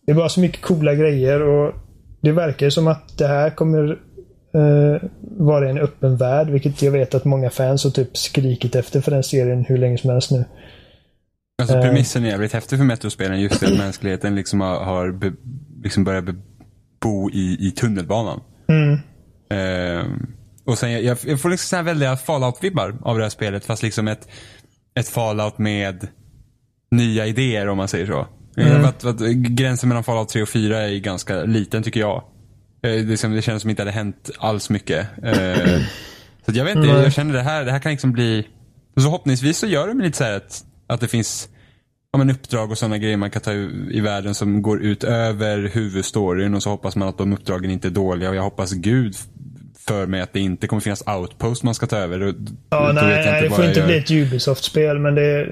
det 0.05 0.11
är 0.11 0.15
bara 0.15 0.29
så 0.29 0.39
mycket 0.39 0.61
coola 0.61 0.95
grejer 0.95 1.41
och 1.41 1.73
det 2.21 2.31
verkar 2.31 2.69
som 2.69 2.87
att 2.87 3.17
det 3.17 3.27
här 3.27 3.49
kommer 3.49 3.99
eh, 4.53 5.09
vara 5.37 5.69
en 5.69 5.77
öppen 5.77 6.17
värld, 6.17 6.49
vilket 6.49 6.81
jag 6.81 6.91
vet 6.91 7.15
att 7.15 7.25
många 7.25 7.49
fans 7.49 7.83
har 7.83 7.91
typ 7.91 8.17
skrikit 8.17 8.75
efter 8.75 9.01
för 9.01 9.11
den 9.11 9.23
serien 9.23 9.65
hur 9.65 9.77
länge 9.77 9.97
som 9.97 10.09
helst 10.09 10.31
nu. 10.31 10.45
Alltså 11.61 11.75
Eh. 11.75 11.81
premissen 11.81 12.25
är 12.25 12.29
jävligt 12.29 12.53
häftig 12.53 12.77
för 12.77 12.85
Metrospelen 12.85 13.41
just 13.41 13.59
det 13.59 13.67
att 13.67 13.77
mänskligheten 13.77 14.35
liksom 14.35 14.61
har, 14.61 14.83
har 14.83 15.11
be, 15.11 15.33
liksom 15.83 16.03
börjat 16.03 16.23
be, 16.23 16.35
bo 17.01 17.29
i, 17.29 17.67
i 17.67 17.71
tunnelbanan. 17.71 18.41
Mm. 18.67 18.99
Ehm, 19.49 20.27
och 20.65 20.77
sen 20.77 20.91
jag, 20.91 21.17
jag 21.25 21.41
får 21.41 21.49
liksom 21.49 21.67
så 21.67 21.75
här 21.75 21.83
väldiga 21.83 22.15
fallout-vibbar 22.15 22.97
av 23.01 23.17
det 23.17 23.23
här 23.23 23.29
spelet 23.29 23.65
fast 23.65 23.83
liksom 23.83 24.07
ett, 24.07 24.27
ett 24.95 25.07
fallout 25.07 25.57
med 25.57 26.07
nya 26.91 27.25
idéer 27.25 27.67
om 27.67 27.77
man 27.77 27.87
säger 27.87 28.05
så. 28.05 28.27
Mm. 28.57 28.85
Att, 28.85 29.05
att, 29.05 29.19
gränsen 29.35 29.89
mellan 29.89 30.03
fallout 30.03 30.29
3 30.29 30.41
och 30.41 30.49
4 30.49 30.81
är 30.81 30.97
ganska 30.97 31.43
liten 31.43 31.83
tycker 31.83 31.99
jag. 31.99 32.23
Eh, 32.83 33.05
Det, 33.05 33.17
som, 33.17 33.31
det 33.31 33.41
känns 33.41 33.61
som 33.61 33.69
inte 33.69 33.81
hade 33.81 33.91
hänt 33.91 34.29
alls 34.39 34.69
mycket. 34.69 35.07
Eh, 35.23 35.81
så 36.45 36.51
jag 36.53 36.65
vet 36.65 36.75
inte, 36.75 36.87
Nej. 36.93 37.03
jag 37.03 37.13
känner 37.13 37.33
det 37.33 37.41
här, 37.41 37.65
det 37.65 37.71
här 37.71 37.79
kan 37.79 37.91
liksom 37.91 38.11
bli... 38.11 38.47
Så 38.95 39.01
förhoppningsvis 39.01 39.57
så 39.57 39.67
gör 39.67 39.93
med 39.93 40.05
lite 40.05 40.17
så 40.17 40.23
här 40.23 40.33
att, 40.33 40.63
att 40.87 40.99
det 40.99 41.07
finns 41.07 41.49
ja, 42.11 42.17
men 42.17 42.29
uppdrag 42.29 42.71
och 42.71 42.77
sådana 42.77 42.97
grejer 42.97 43.17
man 43.17 43.31
kan 43.31 43.41
ta 43.41 43.53
i, 43.53 43.87
i 43.91 43.99
världen 43.99 44.35
som 44.35 44.61
går 44.61 44.81
utöver 44.81 45.71
huvudstoryn 45.73 46.53
och 46.53 46.63
så 46.63 46.69
hoppas 46.69 46.95
man 46.95 47.07
att 47.07 47.17
de 47.17 47.33
uppdragen 47.33 47.71
inte 47.71 47.87
är 47.87 47.91
dåliga 47.91 48.29
och 48.29 48.35
jag 48.35 48.43
hoppas 48.43 48.71
gud 48.71 49.15
för 49.87 50.07
mig 50.07 50.21
att 50.21 50.33
det 50.33 50.39
inte 50.39 50.67
kommer 50.67 50.81
finnas 50.81 51.03
outpost 51.07 51.63
man 51.63 51.73
ska 51.75 51.85
ta 51.87 51.97
över. 51.97 52.19
Ja, 52.19 52.33
då 52.87 52.91
nej, 52.93 53.25
nej, 53.25 53.41
det 53.41 53.49
får 53.49 53.65
inte 53.65 53.79
gör. 53.79 53.87
bli 53.87 53.97
ett 53.97 54.11
Ubisoft-spel, 54.11 54.99
men 54.99 55.15
det, 55.15 55.45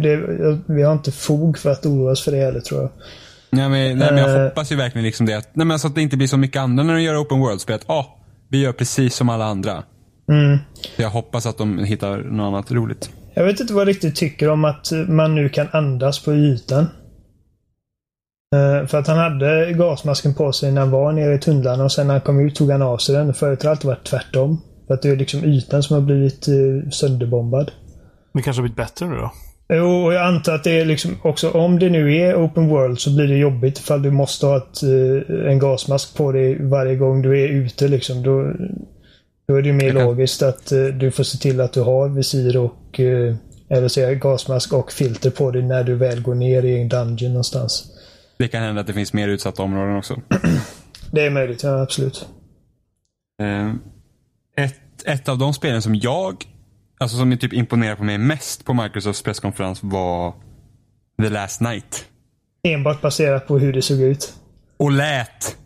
det, 0.00 0.16
vi 0.66 0.82
har 0.82 0.92
inte 0.92 1.12
fog 1.12 1.58
för 1.58 1.70
att 1.70 1.86
oroa 1.86 2.12
oss 2.12 2.24
för 2.24 2.32
det 2.32 2.38
heller, 2.38 2.60
tror 2.60 2.80
jag. 2.82 2.90
Nej 3.50 3.68
men, 3.68 3.98
nej, 3.98 4.08
men 4.12 4.16
jag 4.22 4.36
Eh. 4.36 4.42
hoppas 4.44 4.72
ju 4.72 4.76
verkligen 4.76 5.04
liksom 5.04 5.26
det. 5.26 5.34
Att, 5.34 5.48
nej, 5.56 5.66
men 5.66 5.70
alltså 5.70 5.88
att 5.88 5.94
det 5.94 6.02
inte 6.02 6.16
blir 6.16 6.26
så 6.28 6.36
mycket 6.36 6.60
andra 6.62 6.84
när 6.84 6.94
de 6.94 7.02
gör 7.02 7.22
open 7.22 7.38
world-spel. 7.40 7.74
Att 7.76 7.90
ah, 7.90 8.18
vi 8.48 8.60
gör 8.62 8.72
precis 8.72 9.14
som 9.14 9.28
alla 9.28 9.44
andra. 9.44 9.82
Mm. 10.28 10.58
Jag 10.96 11.10
hoppas 11.10 11.46
att 11.46 11.58
de 11.58 11.78
hittar 11.78 12.18
något 12.18 12.44
annat 12.54 12.72
roligt. 12.72 13.10
Jag 13.34 13.44
vet 13.44 13.60
inte 13.60 13.72
vad 13.72 13.80
jag 13.80 13.88
riktigt 13.88 14.16
tycker 14.16 14.48
om 14.48 14.64
att 14.64 14.92
man 15.08 15.34
nu 15.34 15.48
kan 15.48 15.68
andas 15.72 16.24
på 16.24 16.32
ytan. 16.34 16.86
Eh, 18.54 18.86
För 18.86 18.98
att 18.98 19.06
han 19.06 19.18
hade 19.18 19.72
gasmasken 19.72 20.34
på 20.34 20.52
sig 20.52 20.72
när 20.72 20.80
han 20.80 20.90
var 20.90 21.12
nere 21.12 21.34
i 21.34 21.38
tunnlarna 21.38 21.84
och 21.84 21.92
sen 21.92 22.06
när 22.06 22.14
han 22.14 22.20
kom 22.20 22.40
ut 22.40 22.54
tog 22.54 22.70
han 22.70 22.82
av 22.82 22.98
sig 22.98 23.14
den. 23.14 23.34
Förut 23.34 23.62
har 23.62 23.68
det 23.68 23.70
alltid 23.70 23.86
varit 23.88 24.04
tvärtom. 24.04 24.60
För 24.86 24.94
att 24.94 25.02
det 25.02 25.08
är 25.10 25.16
liksom 25.16 25.44
ytan 25.44 25.82
som 25.82 25.94
har 25.94 26.00
blivit 26.00 26.48
eh, 26.48 26.90
sönderbombad. 26.90 27.70
Det 28.34 28.42
kanske 28.42 28.60
har 28.60 28.62
blivit 28.62 28.76
bättre 28.76 29.06
nu 29.06 29.16
då? 29.16 29.30
Jo, 29.68 30.04
och 30.04 30.14
jag 30.14 30.26
antar 30.26 30.54
att 30.54 30.64
det 30.64 30.80
är 30.80 30.84
liksom 30.84 31.10
också 31.22 31.50
om 31.50 31.78
det 31.78 31.90
nu 31.90 32.16
är 32.16 32.34
open 32.44 32.68
world 32.68 33.00
så 33.00 33.10
blir 33.16 33.28
det 33.28 33.36
jobbigt 33.36 33.78
ifall 33.78 34.02
du 34.02 34.10
måste 34.10 34.46
ha 34.46 34.56
ett, 34.56 34.82
eh, 34.82 35.50
en 35.50 35.58
gasmask 35.58 36.16
på 36.16 36.32
dig 36.32 36.62
varje 36.62 36.96
gång 36.96 37.22
du 37.22 37.40
är 37.44 37.48
ute 37.48 37.88
liksom. 37.88 38.22
Då, 38.22 38.52
då 39.48 39.54
är 39.56 39.62
det 39.62 39.68
ju 39.68 39.72
mer 39.74 39.92
kan- 39.92 40.02
logiskt 40.04 40.42
att 40.42 40.72
du 41.00 41.10
får 41.10 41.24
se 41.24 41.38
till 41.38 41.60
att 41.60 41.72
du 41.72 41.80
har 41.80 42.08
visir 42.08 42.56
och 42.56 43.00
eller 43.68 43.88
säga 43.88 44.14
gasmask 44.14 44.72
och 44.72 44.92
filter 44.92 45.30
på 45.30 45.50
dig 45.50 45.62
när 45.62 45.84
du 45.84 45.94
väl 45.94 46.22
går 46.22 46.34
ner 46.34 46.64
i 46.64 46.80
en 46.80 46.88
dungeon 46.88 47.32
någonstans. 47.32 47.84
Det 48.44 48.48
kan 48.48 48.62
hända 48.62 48.80
att 48.80 48.86
det 48.86 48.92
finns 48.92 49.12
mer 49.12 49.28
utsatta 49.28 49.62
områden 49.62 49.96
också. 49.96 50.20
Det 51.12 51.26
är 51.26 51.30
möjligt, 51.30 51.62
ja 51.62 51.82
absolut. 51.82 52.28
Eh, 53.42 53.74
ett, 54.64 54.80
ett 55.06 55.28
av 55.28 55.38
de 55.38 55.54
spelen 55.54 55.82
som 55.82 55.94
jag, 55.94 56.44
alltså 56.98 57.16
som 57.16 57.38
typ 57.38 57.52
imponerar 57.52 57.96
på 57.96 58.04
mig 58.04 58.18
mest 58.18 58.64
på 58.64 58.74
Microsofts 58.74 59.22
presskonferens 59.22 59.82
var 59.82 60.34
The 61.22 61.28
Last 61.28 61.60
Night. 61.60 62.04
Enbart 62.62 63.00
baserat 63.00 63.46
på 63.46 63.58
hur 63.58 63.72
det 63.72 63.82
såg 63.82 64.00
ut. 64.00 64.34
Och 64.76 64.92
lät. 64.92 65.56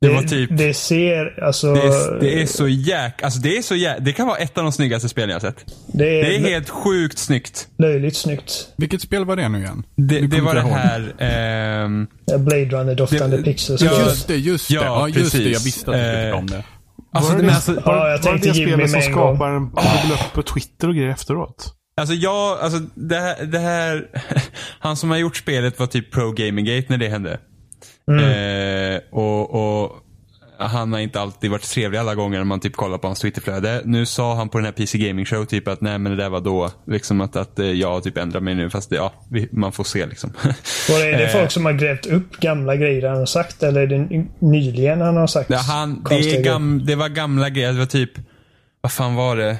Det 0.00 0.08
var 0.08 0.22
typ, 0.22 0.50
Det 0.52 0.74
ser 0.74 1.42
alltså... 1.44 1.74
det 1.74 1.80
är, 1.80 2.20
det 2.20 2.42
är 2.42 2.46
så 2.46 2.68
jäk, 2.68 3.22
alltså 3.22 3.40
det 3.40 3.56
är 3.58 3.62
så 3.62 3.74
jäk, 3.74 3.96
det 4.00 4.12
kan 4.12 4.26
vara 4.26 4.36
ett 4.38 4.58
av 4.58 4.64
de 4.64 4.72
snyggaste 4.72 5.08
spelen 5.08 5.28
jag 5.28 5.36
har 5.36 5.40
sett. 5.40 5.64
det 5.92 6.20
är, 6.20 6.24
Det 6.24 6.36
är 6.36 6.40
helt 6.40 6.68
sjukt 6.70 7.18
snyggt. 7.18 7.68
löjligt 7.78 8.16
snyggt. 8.16 8.68
Vilket 8.76 9.02
spel 9.02 9.24
var 9.24 9.36
det 9.36 9.48
nu 9.48 9.58
igen? 9.58 9.82
Det, 9.96 10.20
det 10.20 10.40
var 10.40 10.54
det 10.54 10.60
här, 10.60 11.14
ehm, 11.18 12.06
Blade 12.38 12.64
Runner-doftande 12.64 13.36
Det- 13.36 13.42
pixels. 13.42 13.82
Ja, 13.82 13.98
Just 14.04 14.28
det, 14.28 14.36
just 14.36 14.68
det. 14.68 14.74
ja, 14.74 14.82
Ja, 14.84 15.08
just 15.08 15.32
det. 15.32 15.38
Jag 15.38 15.52
precis. 15.52 15.66
visste 15.66 15.90
att 15.90 15.96
du 15.96 16.02
tyckte 16.02 16.28
Eh, 16.28 16.36
om 16.38 16.46
det. 16.46 16.64
alltså, 17.12 17.32
var 17.32 17.36
det, 17.38 17.42
det, 17.42 17.46
men 17.46 17.54
alltså, 17.54 17.72
var, 17.74 17.82
Ja, 17.96 18.10
jag 18.10 18.18
var 18.18 18.24
tänkte 18.24 18.48
det 18.48 18.58
Jimmy 18.58 18.72
spelet 18.72 18.90
som 18.90 18.98
med 19.00 19.06
en 19.08 19.12
gång. 19.12 19.36
skapar 19.36 19.50
en 19.50 19.64
bubbla 19.68 20.14
upp 20.14 20.32
på 20.34 20.42
Twitter 20.42 20.88
och 20.88 20.94
grejer 20.94 21.10
efteråt? 21.10 21.74
Alltså 22.00 22.14
jag, 22.14 22.58
alltså 22.60 22.78
det 22.94 23.16
här, 23.16 23.44
det 23.46 23.58
här 23.58 24.06
han 24.80 24.96
som 24.96 25.10
har 25.10 25.16
gjort 25.18 25.36
spelet 25.36 25.78
var 25.78 25.86
typ 25.86 26.12
Pro 26.12 26.32
Gaming 26.32 26.64
Gate 26.64 26.86
när 26.88 26.96
det 26.98 27.08
hände. 27.08 27.38
Eh, 28.08 29.00
och, 29.10 29.82
och 29.82 30.04
han 30.58 30.92
har 30.92 31.00
inte 31.00 31.20
alltid 31.20 31.50
varit 31.50 31.62
trevlig 31.62 31.98
alla 31.98 32.14
gånger 32.14 32.38
när 32.38 32.44
man 32.44 32.60
typ 32.60 32.76
kollar 32.76 32.98
på 32.98 33.06
hans 33.06 33.20
Twitterflöde. 33.20 33.82
Nu 33.84 34.06
sa 34.06 34.34
han 34.34 34.48
på 34.48 34.58
den 34.58 34.64
här 34.64 34.72
PC 34.72 34.98
Gaming 34.98 35.24
Show 35.24 35.44
typ 35.44 35.68
att 35.68 35.80
nej 35.80 35.98
men 35.98 36.12
det 36.12 36.22
där 36.22 36.28
var 36.28 36.40
då. 36.40 36.70
Liksom 36.86 37.20
att, 37.20 37.36
att 37.36 37.58
eh, 37.58 37.66
jag 37.66 38.02
typ 38.02 38.16
ändrar 38.16 38.40
mig 38.40 38.54
nu 38.54 38.70
fast 38.70 38.90
det, 38.90 38.96
ja, 38.96 39.12
vi, 39.30 39.48
man 39.52 39.72
får 39.72 39.84
se 39.84 40.06
liksom. 40.06 40.32
Var 40.88 40.98
det, 40.98 41.10
är 41.10 41.18
det 41.18 41.28
folk 41.28 41.50
som 41.50 41.64
har 41.64 41.72
grävt 41.72 42.06
upp 42.06 42.36
gamla 42.36 42.76
grejer 42.76 43.08
han 43.08 43.18
har 43.18 43.26
sagt 43.26 43.62
eller 43.62 43.80
är 43.80 43.86
det 43.86 44.26
nyligen 44.38 45.00
han 45.00 45.16
har 45.16 45.26
sagt 45.26 45.48
Det, 45.48 45.56
han, 45.56 46.04
det, 46.08 46.42
gam, 46.42 46.86
det 46.86 46.94
var 46.94 47.08
gamla 47.08 47.50
grejer. 47.50 47.72
Det 47.72 47.78
var 47.78 47.86
typ, 47.86 48.10
vad 48.80 48.92
fan 48.92 49.14
var 49.14 49.36
det? 49.36 49.58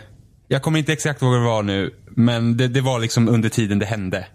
Jag 0.49 0.63
kommer 0.63 0.79
inte 0.79 0.93
exakt 0.93 1.23
ihåg 1.23 1.31
vad 1.31 1.41
det 1.41 1.47
var 1.47 1.63
nu. 1.63 1.91
Men 2.11 2.57
det, 2.57 2.69
det 2.69 2.81
var 2.81 2.99
liksom 2.99 3.29
under 3.29 3.49
tiden 3.49 3.79
det 3.79 3.87
hände. 3.87 4.27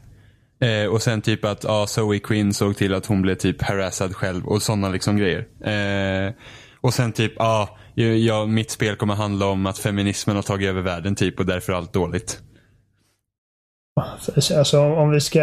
Eh, 0.64 0.86
och 0.92 1.02
sen 1.02 1.22
typ 1.22 1.46
att 1.46 1.64
ja, 1.64 1.88
Zoe 1.88 2.20
Quinn 2.20 2.54
såg 2.54 2.78
till 2.78 2.94
att 2.94 3.06
hon 3.06 3.22
blev 3.22 3.36
typ 3.36 3.62
harassad 3.62 4.16
själv 4.16 4.46
och 4.48 4.62
sådana 4.62 4.90
liksom 4.90 5.18
grejer. 5.18 5.40
Eh, 5.66 6.34
och 6.82 6.94
sen 6.94 7.12
typ, 7.12 7.34
ja, 7.38 7.70
ja, 8.26 8.46
mitt 8.46 8.72
spel 8.72 8.96
kommer 8.96 9.16
handla 9.16 9.46
om 9.46 9.66
att 9.66 9.78
feminismen 9.78 10.36
har 10.36 10.44
tagit 10.44 10.70
över 10.70 10.82
världen 10.82 11.16
typ 11.16 11.40
och 11.40 11.46
därför 11.46 11.74
är 11.74 11.78
allt 11.78 11.94
dåligt. 11.94 12.40
Alltså 14.58 14.80
om 14.82 15.12
vi 15.12 15.22
ska, 15.22 15.40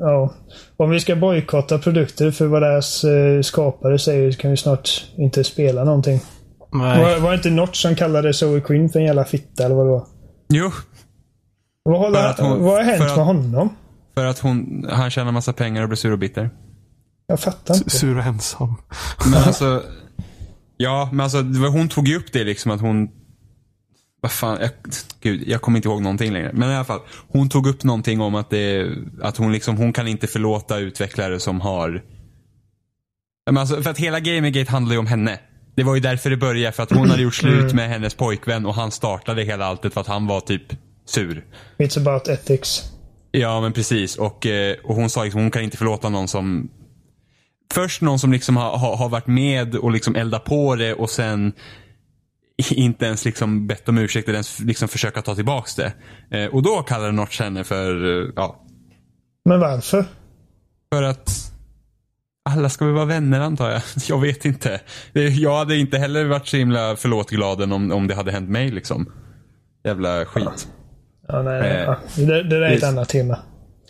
ja, 0.00 0.34
om 0.76 0.90
vi 0.90 1.00
ska 1.00 1.16
bojkotta 1.16 1.78
produkter 1.78 2.30
för 2.30 2.46
vad 2.46 2.62
deras 2.62 3.04
eh, 3.04 3.40
skapare 3.42 3.98
säger 3.98 4.32
så 4.32 4.38
kan 4.40 4.50
vi 4.50 4.56
snart 4.56 5.04
inte 5.16 5.44
spela 5.44 5.84
någonting. 5.84 6.20
Nej. 6.72 7.02
Var, 7.02 7.18
var 7.20 7.30
det 7.30 7.36
inte 7.36 7.50
Notch 7.50 7.82
som 7.82 7.94
kallade 7.94 8.32
Zoe 8.34 8.60
Quinn 8.60 8.88
för 8.88 8.98
en 8.98 9.04
jävla 9.06 9.24
fitta 9.24 9.64
eller 9.64 9.74
vad 9.74 9.86
det 9.86 9.90
var? 9.90 10.06
Jo, 10.48 10.70
Vad, 11.82 11.98
håller, 12.00 12.34
hon- 12.42 12.62
vad 12.64 12.74
har 12.74 12.82
hänt 12.82 13.02
att- 13.02 13.16
med 13.16 13.26
honom? 13.26 13.76
För 14.14 14.24
att 14.24 14.38
hon, 14.38 14.86
han 14.90 15.10
tjänar 15.10 15.32
massa 15.32 15.52
pengar 15.52 15.82
och 15.82 15.88
blir 15.88 15.96
sur 15.96 16.12
och 16.12 16.18
bitter. 16.18 16.50
Jag 17.26 17.40
fattar 17.40 17.74
inte. 17.74 17.90
Sur 17.90 18.18
och 18.18 18.24
ensam. 18.24 18.74
Men 19.24 19.42
alltså, 19.42 19.82
ja, 20.76 21.08
men 21.12 21.20
alltså 21.20 21.38
hon 21.72 21.88
tog 21.88 22.08
ju 22.08 22.16
upp 22.16 22.32
det 22.32 22.44
liksom 22.44 22.70
att 22.70 22.80
hon 22.80 23.08
vad 24.24 24.32
fan, 24.32 24.58
jag, 24.60 24.70
gud, 25.20 25.48
jag 25.48 25.62
kommer 25.62 25.78
inte 25.78 25.88
ihåg 25.88 26.02
någonting 26.02 26.32
längre. 26.32 26.50
Men 26.54 26.70
i 26.70 26.74
alla 26.74 26.84
fall, 26.84 27.00
hon 27.28 27.48
tog 27.48 27.66
upp 27.66 27.84
någonting 27.84 28.20
om 28.20 28.34
att, 28.34 28.50
det, 28.50 28.88
att 29.22 29.36
hon, 29.36 29.52
liksom, 29.52 29.76
hon 29.76 29.92
kan 29.92 30.08
inte 30.08 30.26
förlåta 30.26 30.78
utvecklare 30.78 31.40
som 31.40 31.60
har... 31.60 32.02
Men 33.46 33.58
alltså, 33.58 33.82
för 33.82 33.90
att 33.90 33.98
hela 33.98 34.20
Gamergate 34.20 34.70
handlar 34.70 34.92
ju 34.92 34.98
om 34.98 35.06
henne. 35.06 35.38
Det 35.76 35.82
var 35.82 35.94
ju 35.94 36.00
därför 36.00 36.30
det 36.30 36.36
började, 36.36 36.72
för 36.72 36.82
att 36.82 36.92
hon 36.92 37.10
hade 37.10 37.22
gjort 37.22 37.34
slut 37.34 37.72
med 37.72 37.88
hennes 37.88 38.14
pojkvän 38.14 38.66
och 38.66 38.74
han 38.74 38.90
startade 38.90 39.42
hela 39.42 39.64
alltet 39.64 39.94
för 39.94 40.00
att 40.00 40.06
han 40.06 40.26
var 40.26 40.40
typ 40.40 40.62
sur. 41.06 41.44
It's 41.78 42.00
about 42.00 42.28
ethics. 42.28 42.93
Ja, 43.36 43.60
men 43.60 43.72
precis. 43.72 44.16
Och, 44.16 44.46
eh, 44.46 44.76
och 44.84 44.94
hon 44.94 45.10
sa 45.10 45.24
liksom, 45.24 45.40
hon 45.40 45.50
kan 45.50 45.62
inte 45.62 45.76
förlåta 45.76 46.08
någon 46.08 46.28
som... 46.28 46.70
Först 47.72 48.02
någon 48.02 48.18
som 48.18 48.32
liksom 48.32 48.56
har, 48.56 48.78
har, 48.78 48.96
har 48.96 49.08
varit 49.08 49.26
med 49.26 49.74
och 49.74 49.90
liksom 49.90 50.16
eldat 50.16 50.44
på 50.44 50.74
det 50.74 50.94
och 50.94 51.10
sen 51.10 51.52
inte 52.70 53.06
ens 53.06 53.24
liksom 53.24 53.66
bett 53.66 53.88
om 53.88 53.98
ursäkt 53.98 54.28
eller 54.28 54.36
ens 54.36 54.60
liksom 54.60 54.88
försöka 54.88 55.22
ta 55.22 55.34
tillbaks 55.34 55.74
det. 55.74 55.92
Eh, 56.30 56.46
och 56.46 56.62
då 56.62 56.82
kallar 56.82 57.12
Notch 57.12 57.40
henne 57.40 57.64
för, 57.64 58.22
eh, 58.22 58.32
ja, 58.36 58.64
Men 59.44 59.60
varför? 59.60 60.04
för 60.92 61.02
att 61.02 61.30
alla 62.50 62.68
ska 62.68 62.84
väl 62.84 62.94
vara 62.94 63.04
vänner 63.04 63.40
antar 63.40 63.70
jag. 63.70 63.82
Jag 64.08 64.20
vet 64.20 64.44
inte. 64.44 64.80
Jag 65.12 65.56
hade 65.56 65.76
inte 65.76 65.98
heller 65.98 66.24
varit 66.24 66.46
så 66.46 66.56
himla 66.56 66.96
förlåt-gladen 66.96 67.72
om, 67.72 67.92
om 67.92 68.06
det 68.06 68.14
hade 68.14 68.32
hänt 68.32 68.50
mig 68.50 68.70
liksom. 68.70 69.12
Jävla 69.84 70.24
skit. 70.24 70.68
Ja, 71.28 71.42
nej, 71.42 71.60
Eh, 71.70 71.80
ja. 71.80 71.96
Det, 72.16 72.24
det 72.24 72.42
där 72.42 72.60
är 72.60 72.72
ett 72.74 72.80
det- 72.80 72.88
annat 72.88 73.08
tema. 73.08 73.38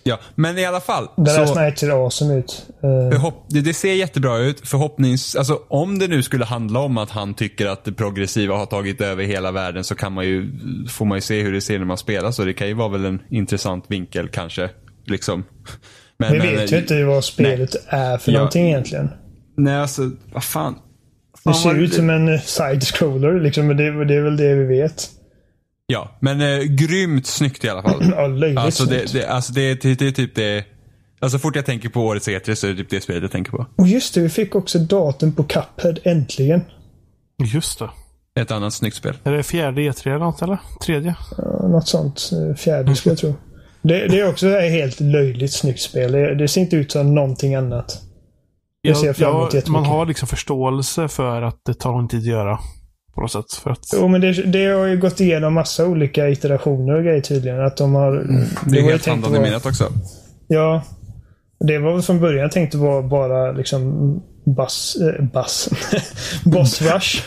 Ja, 0.07 0.19
men 0.35 0.59
i 0.59 0.65
alla 0.65 0.81
fall. 0.81 1.09
Det 1.17 1.23
där 1.25 1.55
Night 1.63 1.79
ser 1.79 1.91
awesome 1.91 2.35
ut. 2.35 2.67
Eh, 2.83 3.11
Förhopp 3.13 3.45
det, 3.49 3.61
det 3.61 3.75
ser 3.75 3.93
jättebra 3.95 4.39
ut. 4.39 4.69
Förhoppnings... 4.69 5.37
Alltså 5.37 5.61
om 5.69 5.99
det 5.99 6.09
nu 6.09 6.23
skulle 6.23 6.45
handla 6.45 6.81
om 6.81 6.99
att 6.99 7.11
han 7.11 7.35
tycker 7.35 7.67
att 7.67 7.85
det 7.85 7.93
progressiva 7.93 8.57
har 8.57 8.67
tagit 8.67 9.01
över 9.01 9.25
hela 9.25 9.53
världen 9.53 9.85
så 9.85 9.95
kan 9.95 10.13
man 10.13 10.25
ju, 10.25 10.51
får 10.89 11.05
man 11.05 11.17
ju 11.19 11.23
se 11.23 11.43
hur 11.43 11.53
det 11.53 11.61
ser 11.61 11.79
när 11.79 11.87
man 11.87 11.99
spelar. 11.99 12.31
Så 12.31 12.45
det 12.45 12.53
kan 12.53 12.69
ju 12.69 12.75
vara 12.75 12.89
väl 12.89 13.05
en 13.05 13.23
intressant 13.31 13.85
vinkel 13.89 14.29
kanske. 14.29 14.71
Liksom. 15.07 15.45
Men, 16.19 16.33
vi 16.33 16.39
men- 16.39 16.47
vet 16.57 16.73
ju 16.73 16.79
inte 16.79 17.05
vad 17.05 17.25
spelet 17.25 17.71
är 17.89 18.19
för 18.19 18.33
Ja. 18.33 18.39
någonting 18.39 18.67
egentligen. 18.69 19.11
Nej, 19.57 19.77
alltså 19.77 20.11
vad 20.33 20.45
fan. 20.45 20.75
Det 20.75 21.41
Fan, 21.45 21.55
ser 21.55 21.69
vad- 21.69 21.79
ut 21.79 21.95
som 21.95 22.11
en 22.11 22.39
side-scroller 22.39 23.41
liksom, 23.41 23.67
men 23.67 23.77
det, 23.77 24.05
det 24.05 24.15
är 24.15 24.23
väl 24.23 24.37
det 24.37 24.55
vi 24.55 24.65
vet. 24.65 25.09
Ja, 25.87 26.17
men 26.21 26.41
eh, 26.41 26.59
grymt 26.59 27.27
snyggt 27.27 27.65
i 27.65 27.69
alla 27.69 27.83
fall. 27.83 28.03
Ja, 28.17 28.27
löjligt 28.27 28.59
Alltså 28.59 28.85
det, 28.85 29.13
det, 29.13 29.27
alltså 29.27 29.53
det, 29.53 29.83
det, 29.83 29.95
det 29.95 30.07
är 30.07 30.13
typ 30.13 30.35
det. 30.35 30.65
Alltså 31.21 31.39
fort 31.39 31.57
jag 31.57 31.67
tänker 31.67 31.89
på 31.89 32.01
årets 32.01 32.29
E3 32.29 32.55
så 32.55 32.67
är 32.67 32.71
det 32.71 32.77
typ 32.77 32.91
det 32.91 33.01
spelet 33.01 33.23
jag 33.23 33.31
tänker 33.33 33.51
på. 33.51 33.67
Och 33.77 33.89
just 33.89 34.15
det, 34.15 34.21
vi 34.21 34.29
fick 34.29 34.55
också 34.55 34.79
datum 34.79 35.33
på 35.33 35.45
Cuphead, 35.45 35.99
äntligen. 36.05 36.61
Just 37.45 37.79
det. 37.79 37.91
Ett 38.41 38.51
annat 38.51 38.75
snyggt 38.75 38.97
spel. 38.97 39.17
Är 39.25 39.33
det 39.33 39.43
fjärde 39.43 39.81
E3 39.81 40.09
eller 40.09 40.19
något 40.19 40.43
eller? 40.43 40.59
Tredje? 40.85 41.15
Ja, 41.39 41.69
Något 41.69 41.89
sånt. 41.89 42.31
Fjärde 42.57 42.97
skulle 42.97 43.13
jag 43.13 43.19
tro. 43.19 43.35
Det, 43.83 44.09
det 44.09 44.21
är 44.21 44.29
också 44.29 44.49
ett 44.49 44.71
helt 44.73 45.01
löjligt 45.01 45.53
snyggt 45.53 45.81
spel. 45.81 46.13
Det, 46.13 46.35
det 46.35 46.49
ser 46.49 46.61
inte 46.61 46.77
ut 46.77 46.93
som 46.93 47.15
någonting 47.15 47.55
annat. 47.55 48.03
Jag 48.83 48.97
ser 48.97 49.13
fram 49.13 49.31
emot 49.31 49.45
jättemycket. 49.55 49.69
man 49.69 49.85
har 49.85 50.07
liksom 50.07 50.29
förståelse 50.29 51.09
för 51.09 51.43
att 51.43 51.61
det 51.65 51.75
tar 51.75 51.93
lång 51.93 52.09
tid 52.09 52.21
att 52.21 52.27
göra. 52.27 52.59
På 53.15 53.21
något 53.21 53.33
sätt. 53.33 53.53
För 53.63 53.71
att, 53.71 53.87
Jo, 53.95 54.09
men 54.09 54.21
det, 54.21 54.33
det 54.33 54.67
har 54.67 54.87
ju 54.87 54.99
gått 54.99 55.21
igenom 55.21 55.55
massa 55.55 55.87
olika 55.87 56.29
iterationer 56.29 56.95
och 56.95 57.05
grejer 57.05 57.21
tydligen. 57.21 57.61
Att 57.65 57.77
de 57.77 57.95
har... 57.95 58.17
Mm. 58.17 58.45
Det 58.67 58.79
är 58.79 58.83
helt 58.83 59.07
handlande 59.07 59.39
vara- 59.39 59.49
menat 59.51 59.67
också. 59.67 59.93
Ja. 60.47 60.83
Det 61.61 61.79
var 61.79 62.01
från 62.03 62.21
början 62.21 62.51
tänkt 62.51 62.75
att 62.75 62.81
vara 62.81 63.03
bara 63.03 63.53
liksom 63.53 64.23
bass... 64.45 64.97
Eh, 64.97 65.25
bass. 65.25 65.69
boss 66.45 66.83
rush. 66.83 67.23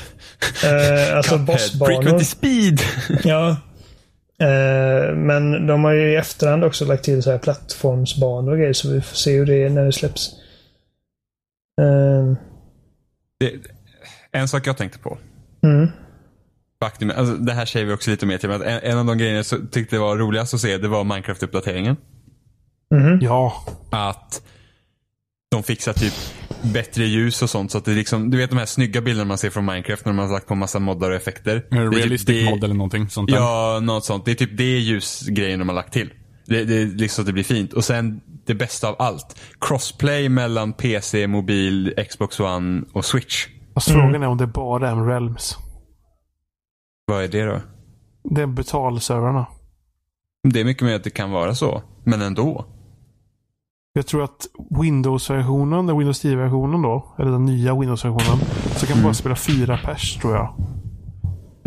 Eh, 0.66 1.18
alltså 1.18 1.38
bossbanor. 1.38 2.02
Frequency 2.02 2.26
speed. 2.26 2.82
Ja. 3.24 3.50
Eh, 4.40 5.16
men 5.16 5.68
de 5.68 5.84
har 5.84 5.92
ju 5.94 6.12
i 6.12 6.16
efterhand 6.16 6.64
också 6.64 6.86
lagt 6.86 7.04
till 7.04 7.24
så 7.24 7.32
här 7.32 7.38
plattformsbanor 7.38 8.52
och 8.52 8.58
grejer 8.58 8.74
så 8.74 8.90
vi 8.90 9.02
får 9.02 9.16
se 9.16 9.38
hur 9.38 9.46
det 9.46 9.64
är 9.64 9.70
när 9.70 9.86
det 9.86 9.92
släpps. 9.92 10.30
Eh, 11.82 12.34
Det, 13.40 13.52
en 14.32 14.48
sak 14.48 14.68
jag 14.68 14.78
tänkte 14.78 15.00
på. 15.00 15.18
Mm. 15.76 15.90
Faktum, 16.82 17.12
alltså, 17.18 17.36
det 17.36 17.54
här 17.54 17.66
säger 17.66 17.86
vi 17.86 17.94
också 17.94 18.12
lite 18.12 18.26
mer 18.26 18.38
till. 18.38 18.50
Men 18.50 18.62
att 18.62 18.68
en, 18.68 18.92
en 18.92 18.98
av 18.98 19.06
de 19.06 19.18
grejerna 19.18 19.44
jag 19.52 19.72
tyckte 19.72 20.00
var 20.00 20.18
roligast 20.18 20.54
att 20.54 20.62
se, 20.62 20.78
det 20.78 20.88
var 20.88 21.04
Minecraft-uppdateringen. 21.04 21.96
Mhm. 22.96 23.20
ja. 23.22 23.66
Att 23.92 24.42
de 25.52 25.64
fixar 25.64 25.94
typ 25.94 26.14
bättre 26.62 27.04
ljus 27.06 27.42
och 27.42 27.50
sånt. 27.50 27.72
Så 27.72 27.78
att 27.78 27.86
det 27.86 27.92
liksom, 27.92 28.30
du 28.30 28.38
vet 28.38 28.50
de 28.50 28.60
här 28.60 28.66
snygga 28.66 29.02
bilderna 29.02 29.28
man 29.28 29.38
ser 29.38 29.50
från 29.50 29.66
Minecraft 29.66 30.06
när 30.06 30.14
man 30.14 30.26
har 30.26 30.34
lagt 30.34 30.48
på 30.48 30.56
massa 30.56 30.80
moddar 30.80 31.10
och 31.10 31.16
effekter. 31.16 31.56
Är 31.56 31.90
typ 31.90 32.00
realistic 32.00 32.36
det- 32.46 32.50
mod 32.50 32.64
eller 32.64 32.76
någonting 32.76 33.10
sånt 33.10 33.30
där. 33.30 33.38
Ja, 33.38 33.80
något 33.84 34.06
sånt. 34.06 34.26
Det 34.26 34.32
är 34.32 34.36
typ 34.36 34.58
det 34.58 34.80
ljusgrejen 34.80 35.60
de 35.60 35.68
har 35.70 35.76
lagt 35.76 35.94
till. 35.94 36.10
Det, 36.46 36.64
det 36.64 36.76
är 36.82 36.86
liksom 36.86 37.08
så 37.16 37.22
att 37.22 37.28
det 37.28 37.34
blir 37.34 37.44
fint. 37.44 37.74
Och 37.74 37.86
sen 37.86 38.22
det 38.46 38.56
bästa 38.56 38.88
av 38.88 38.96
allt. 39.00 39.40
Crossplay 39.62 40.30
mellan 40.30 40.74
PC, 40.74 41.28
mobil, 41.28 41.94
Xbox 42.10 42.40
One 42.40 42.82
och 42.94 43.06
Switch. 43.06 43.48
Fast 43.78 43.92
frågan 43.92 44.24
är 44.24 44.28
om 44.28 44.38
det 44.38 44.48
bara 44.48 44.88
är 44.88 44.92
en 44.92 45.08
Realms. 45.08 45.58
Vad 47.06 47.24
är 47.24 47.28
det 47.28 47.44
då? 47.44 47.62
Det 48.24 48.42
är 48.42 48.48
betalservrarna. 48.48 49.46
Det 50.50 50.60
är 50.60 50.66
mycket 50.66 50.84
mer 50.84 50.96
att 50.96 51.04
det 51.04 51.10
kan 51.10 51.32
vara 51.32 51.56
så. 51.56 51.82
Men 52.04 52.22
ändå. 52.22 52.66
Jag 53.94 54.08
tror 54.08 54.24
att 54.24 54.48
Windows-versionen, 54.82 55.88
den 55.88 55.98
Windows 55.98 56.26
10-versionen 56.26 56.82
då, 56.82 57.16
eller 57.20 57.32
den 57.32 57.46
nya 57.46 57.80
Windows-versionen, 57.80 58.40
så 58.76 58.86
kan 58.86 58.98
man 58.98 59.04
bara 59.04 59.14
spela 59.14 59.36
fyra 59.36 59.78
pers 59.78 60.18
tror 60.18 60.36
jag. 60.36 60.54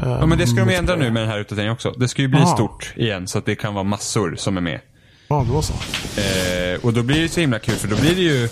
Mm. 0.03 0.19
Ja, 0.21 0.27
men 0.27 0.39
det 0.39 0.47
ska 0.47 0.65
de 0.65 0.71
ju 0.71 0.77
ändra 0.77 0.97
nu 0.97 1.11
med 1.11 1.23
den 1.23 1.31
här 1.31 1.41
uppdateringen 1.41 1.73
också. 1.73 1.91
Det 1.91 2.09
ska 2.09 2.23
ju 2.23 2.29
bli 2.29 2.41
Aha. 2.41 2.57
stort 2.57 2.93
igen 2.97 3.27
så 3.27 3.39
att 3.39 3.47
det 3.47 3.55
kan 3.55 3.75
vara 3.75 3.85
massor 3.85 4.35
som 4.37 4.57
är 4.57 4.61
med. 4.61 4.81
Ja, 5.29 5.43
var 5.43 5.63
så. 5.63 5.75
Eh, 6.21 6.85
och 6.85 6.93
då 6.93 7.03
blir 7.03 7.23
det 7.23 7.29
så 7.29 7.41
himla 7.41 7.59
kul 7.59 7.75
för 7.75 7.89
då 7.89 7.97
blir 7.97 8.15
det 8.15 8.23
ju 8.23 8.49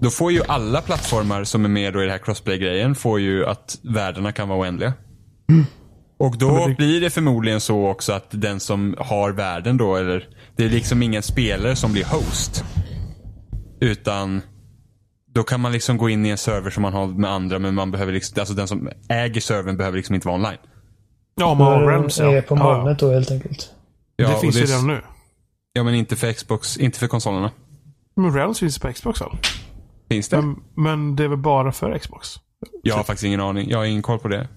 Då 0.00 0.10
får 0.10 0.32
ju 0.32 0.42
alla 0.48 0.80
plattformar 0.82 1.44
som 1.44 1.64
är 1.64 1.68
med 1.68 1.92
då 1.92 1.98
i 2.00 2.02
den 2.02 2.10
här 2.12 2.18
crossplay-grejen 2.18 2.94
får 2.94 3.20
ju 3.20 3.46
att 3.46 3.78
värdena 3.82 4.32
kan 4.32 4.48
vara 4.48 4.58
oändliga. 4.60 4.92
Och 6.18 6.38
då 6.38 6.52
men 6.52 6.68
det- 6.70 6.76
blir 6.76 7.00
det 7.00 7.10
förmodligen 7.10 7.60
så 7.60 7.86
också 7.88 8.12
att 8.12 8.26
den 8.30 8.60
som 8.60 8.94
har 8.98 9.32
värden 9.32 9.76
då, 9.76 9.96
eller 9.96 10.28
det 10.56 10.64
är 10.64 10.68
liksom 10.70 11.02
ingen 11.02 11.22
spelare 11.22 11.76
som 11.76 11.92
blir 11.92 12.04
host. 12.04 12.64
Utan 13.80 14.40
då 15.34 15.42
kan 15.42 15.60
man 15.60 15.72
liksom 15.72 15.96
gå 15.96 16.08
in 16.08 16.26
i 16.26 16.28
en 16.28 16.38
server 16.38 16.70
som 16.70 16.82
man 16.82 16.92
har 16.92 17.06
med 17.06 17.30
andra 17.30 17.58
men 17.58 17.74
man 17.74 17.90
behöver 17.90 18.12
liksom, 18.12 18.40
alltså 18.40 18.54
den 18.54 18.68
som 18.68 18.88
äger 19.08 19.40
servern 19.40 19.76
behöver 19.76 19.96
liksom 19.96 20.14
inte 20.14 20.26
vara 20.28 20.36
online. 20.36 20.58
Ja, 21.40 21.54
man 21.54 21.66
har 21.72 21.86
Realms 21.88 22.20
är 22.20 22.34
ja. 22.36 22.42
på 22.42 22.56
ja. 22.56 22.62
molnet 22.78 22.98
då 22.98 23.12
helt 23.12 23.30
enkelt. 23.30 23.70
Ja, 24.16 24.28
det 24.28 24.38
finns 24.40 24.56
ju 24.56 24.60
är- 24.62 24.66
redan 24.66 24.86
nu. 24.86 25.00
Ja 25.72 25.82
men 25.82 25.94
inte 25.94 26.16
för 26.16 26.32
Xbox, 26.32 26.76
inte 26.76 26.98
för 26.98 27.06
konsolerna. 27.06 27.50
Men 28.16 28.34
Realms 28.34 28.58
finns 28.60 28.78
på 28.78 28.92
Xbox 28.92 29.20
väl? 29.20 29.28
Finns 30.08 30.28
det? 30.28 30.36
Men, 30.36 30.56
men 30.74 31.16
det 31.16 31.24
är 31.24 31.28
väl 31.28 31.38
bara 31.38 31.72
för 31.72 31.98
Xbox? 31.98 32.28
Jag 32.82 32.96
har 32.96 33.04
faktiskt 33.04 33.24
ingen 33.24 33.40
aning. 33.40 33.70
Jag 33.70 33.78
har 33.78 33.84
ingen 33.84 34.02
koll 34.02 34.18
på 34.18 34.28
det. 34.28 34.48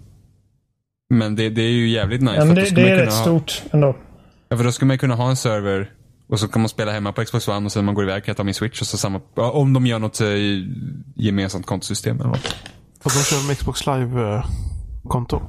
Men 1.09 1.35
det, 1.35 1.49
det 1.49 1.61
är 1.61 1.71
ju 1.71 1.89
jävligt 1.89 2.21
nice. 2.21 2.35
Ja, 2.35 2.45
men 2.45 2.55
det, 2.55 2.75
det 2.75 2.81
är 2.81 2.95
kunna 2.95 3.01
rätt 3.01 3.13
ha, 3.13 3.21
stort 3.21 3.63
ändå. 3.71 3.95
Ja, 4.49 4.57
för 4.57 4.63
då 4.63 4.71
ska 4.71 4.85
man 4.85 4.97
kunna 4.97 5.15
ha 5.15 5.29
en 5.29 5.35
server 5.35 5.91
och 6.29 6.39
så 6.39 6.47
kan 6.47 6.61
man 6.61 6.69
spela 6.69 6.91
hemma 6.91 7.11
på 7.11 7.25
Xbox 7.25 7.47
One 7.47 7.65
och 7.65 7.71
sen 7.71 7.85
man 7.85 7.95
går 7.95 8.03
iväg 8.03 8.23
kan 8.23 8.31
jag 8.31 8.37
ta 8.37 8.43
min 8.43 8.53
Switch 8.53 8.81
och 8.81 8.87
så 8.87 8.97
samma, 8.97 9.21
om 9.35 9.73
de 9.73 9.85
gör 9.87 9.99
något 9.99 10.21
eh, 10.21 10.27
gemensamt 11.15 11.65
kontosystem 11.65 12.19
eller 12.19 12.29
något. 12.29 12.55
Och 13.03 13.11
de 13.11 13.23
kör 13.23 13.47
med 13.47 13.57
Xbox 13.57 13.85
Live-konto. 13.85 15.41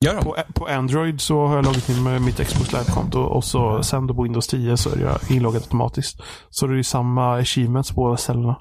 Gör 0.00 0.14
de? 0.14 0.24
På, 0.24 0.36
på 0.54 0.66
Android 0.66 1.20
så 1.20 1.46
har 1.46 1.56
jag 1.56 1.64
loggat 1.64 1.88
in 1.88 2.02
med 2.02 2.22
mitt 2.22 2.46
Xbox 2.46 2.72
Live-konto 2.72 3.20
och 3.20 3.44
så 3.44 3.82
sen 3.82 4.06
då 4.06 4.14
på 4.14 4.22
Windows 4.22 4.46
10 4.46 4.76
så 4.76 4.90
är 4.90 4.98
jag 4.98 5.30
inloggad 5.30 5.62
automatiskt. 5.62 6.20
Så 6.50 6.66
det 6.66 6.72
är 6.72 6.76
ju 6.76 6.84
samma 6.84 7.36
achievements 7.36 7.90
på 7.90 7.94
båda 7.94 8.16
ställena. 8.16 8.56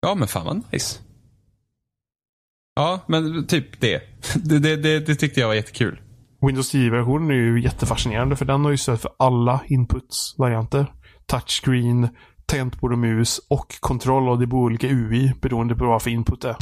Ja, 0.00 0.14
men 0.14 0.28
fan 0.28 0.46
vad 0.46 0.62
nice. 0.72 1.00
Ja, 2.74 3.00
men 3.06 3.46
typ 3.46 3.80
det. 3.80 4.02
Det, 4.34 4.58
det, 4.58 4.76
det, 4.76 5.00
det 5.00 5.14
tyckte 5.14 5.40
jag 5.40 5.48
var 5.48 5.54
jättekul. 5.54 6.00
Windows 6.46 6.74
10-versionen 6.74 7.30
är 7.30 7.34
ju 7.34 7.62
jättefascinerande 7.62 8.36
för 8.36 8.44
den 8.44 8.64
har 8.64 8.70
ju 8.70 8.76
stöd 8.76 9.00
för 9.00 9.10
alla 9.18 9.60
inputs-varianter. 9.66 10.92
Touchscreen, 11.26 12.08
tangentbord 12.46 12.92
och 12.92 12.98
mus 12.98 13.40
och 13.50 13.80
kontroll 13.80 14.28
och 14.28 14.38
det 14.38 14.46
blir 14.46 14.58
olika 14.58 14.86
UI 14.86 15.32
beroende 15.42 15.74
på 15.74 15.84
vad 15.84 16.02
för 16.02 16.10
input 16.10 16.40
det 16.40 16.48
är. 16.48 16.56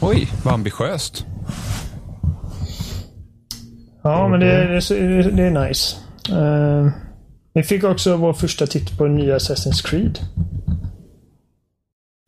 Oj, 0.00 0.28
vad 0.44 0.54
ambitiöst. 0.54 1.26
Ja, 4.02 4.28
men 4.28 4.40
det, 4.40 4.80
det, 4.88 5.22
det 5.22 5.42
är 5.42 5.68
nice. 5.68 5.96
Uh, 6.32 6.90
vi 7.54 7.62
fick 7.62 7.84
också 7.84 8.16
vår 8.16 8.32
första 8.32 8.66
titt 8.66 8.98
på 8.98 9.06
nya 9.06 9.38
Assassin's 9.38 9.86
Creed. 9.86 10.18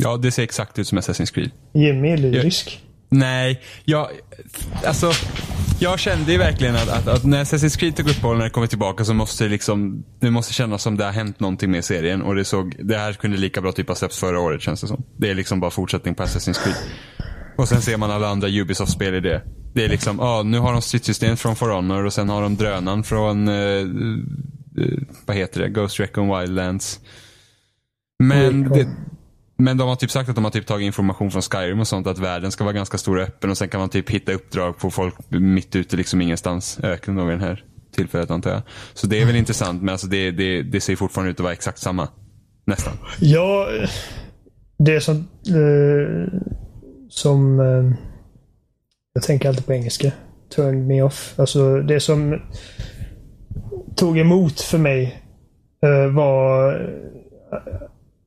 Ja, 0.05 0.17
det 0.17 0.31
ser 0.31 0.43
exakt 0.43 0.79
ut 0.79 0.89
som 0.89 0.99
Assassin's 0.99 1.35
Creed. 1.35 1.51
Jimmy 1.75 2.09
är 2.09 2.17
lyrisk. 2.17 2.81
Nej, 3.09 3.61
jag... 3.85 4.09
Alltså, 4.87 5.13
jag 5.81 5.99
kände 5.99 6.33
ju 6.33 6.39
verkligen 6.39 6.77
att, 6.77 6.89
att, 6.89 7.09
att 7.09 7.25
när 7.25 7.45
Assassin's 7.45 7.79
Creed 7.79 7.97
tog 7.97 8.09
uppehåll 8.09 8.37
när 8.37 8.45
det 8.45 8.51
kommer 8.51 8.67
tillbaka 8.67 9.05
så 9.05 9.15
måste 9.15 9.45
det 9.45 9.51
liksom, 9.51 10.05
det 10.21 10.31
måste 10.31 10.53
kännas 10.53 10.83
som 10.83 10.97
det 10.97 11.05
har 11.05 11.13
hänt 11.13 11.41
någonting 11.41 11.71
med 11.71 11.85
serien. 11.85 12.23
Och 12.23 12.35
det 12.35 12.45
såg, 12.45 12.77
det 12.79 12.99
här 12.99 13.13
kunde 13.13 13.37
lika 13.37 13.61
bra 13.61 13.73
typ 13.73 13.89
ha 13.89 13.95
släppts 13.95 14.19
förra 14.19 14.41
året 14.41 14.63
känns 14.63 14.81
det 14.81 14.87
som. 14.87 15.05
Det 15.17 15.31
är 15.31 15.35
liksom 15.35 15.61
bara 15.61 15.71
fortsättning 15.71 16.15
på 16.15 16.23
Assassin's 16.23 16.65
Creed. 16.65 16.77
Och 17.57 17.69
sen 17.69 17.83
ser 17.83 17.97
man 17.97 18.11
alla 18.11 18.29
andra 18.29 18.49
Ubisoft-spel 18.49 19.15
i 19.15 19.21
det. 19.21 19.43
Det 19.75 19.85
är 19.85 19.89
liksom, 19.89 20.19
ja 20.19 20.39
ah, 20.39 20.43
nu 20.43 20.59
har 20.59 20.73
de 20.73 20.83
stridssystemet 20.83 21.41
från 21.41 21.57
For 21.57 21.69
Honor 21.69 22.05
och 22.05 22.13
sen 22.13 22.29
har 22.29 22.43
de 22.43 22.57
drönaren 22.57 23.03
från, 23.03 23.49
eh, 23.49 23.55
eh, 23.55 23.87
vad 25.27 25.37
heter 25.37 25.61
det, 25.61 25.69
Ghost 25.69 26.01
Recon 26.01 26.39
Wildlands. 26.39 27.01
Men 28.19 28.69
det, 28.71 28.89
men 29.59 29.77
de 29.77 29.89
har 29.89 29.97
typ 29.97 30.11
sagt 30.11 30.29
att 30.29 30.35
de 30.35 30.45
har 30.45 30.51
typ 30.51 30.67
tagit 30.67 30.87
information 30.87 31.31
från 31.31 31.43
Skyrim 31.43 31.81
och 31.81 31.89
sånt 31.89 32.07
att 32.07 32.19
världen 32.19 32.53
ska 32.53 32.65
vara 32.65 32.75
ganska 32.75 32.99
stor 32.99 33.17
och 33.17 33.23
öppen 33.23 33.51
och 33.51 33.59
sen 33.59 33.69
kan 33.69 33.81
man 33.81 33.89
typ 33.89 34.11
hitta 34.11 34.33
uppdrag 34.33 34.79
på 34.79 34.91
folk 34.91 35.15
mitt 35.29 35.77
ute 35.77 35.97
liksom 35.97 36.21
ingenstans. 36.21 36.81
Öknen 36.83 37.17
då 37.17 37.25
vid 37.25 37.33
den 37.33 37.41
här 37.41 37.65
tillfället 37.95 38.31
antar 38.31 38.51
jag. 38.51 38.63
Så 38.95 39.07
det 39.07 39.21
är 39.21 39.27
väl 39.27 39.37
intressant 39.37 39.83
men 39.83 39.89
alltså 39.89 40.07
det, 40.07 40.31
det, 40.31 40.63
det 40.63 40.81
ser 40.81 40.97
fortfarande 40.97 41.31
ut 41.31 41.37
att 41.37 41.45
vara 41.45 41.53
exakt 41.53 41.79
samma. 41.79 42.09
Nästan. 42.65 42.93
Ja, 43.21 43.69
det 44.79 45.01
som... 45.01 45.17
Eh, 45.49 46.41
som... 47.13 47.61
Eh, 47.61 47.93
jag 49.15 49.23
tänker 49.23 49.49
alltid 49.49 49.67
på 49.67 49.73
engelska. 49.73 50.13
Turn 50.57 50.87
me 50.87 51.03
off. 51.03 51.35
Alltså 51.37 51.81
det 51.81 52.01
som 52.01 52.41
tog 53.97 54.19
emot 54.19 54.61
för 54.61 54.79
mig 54.79 55.23
eh, 55.83 56.15
var 56.15 56.81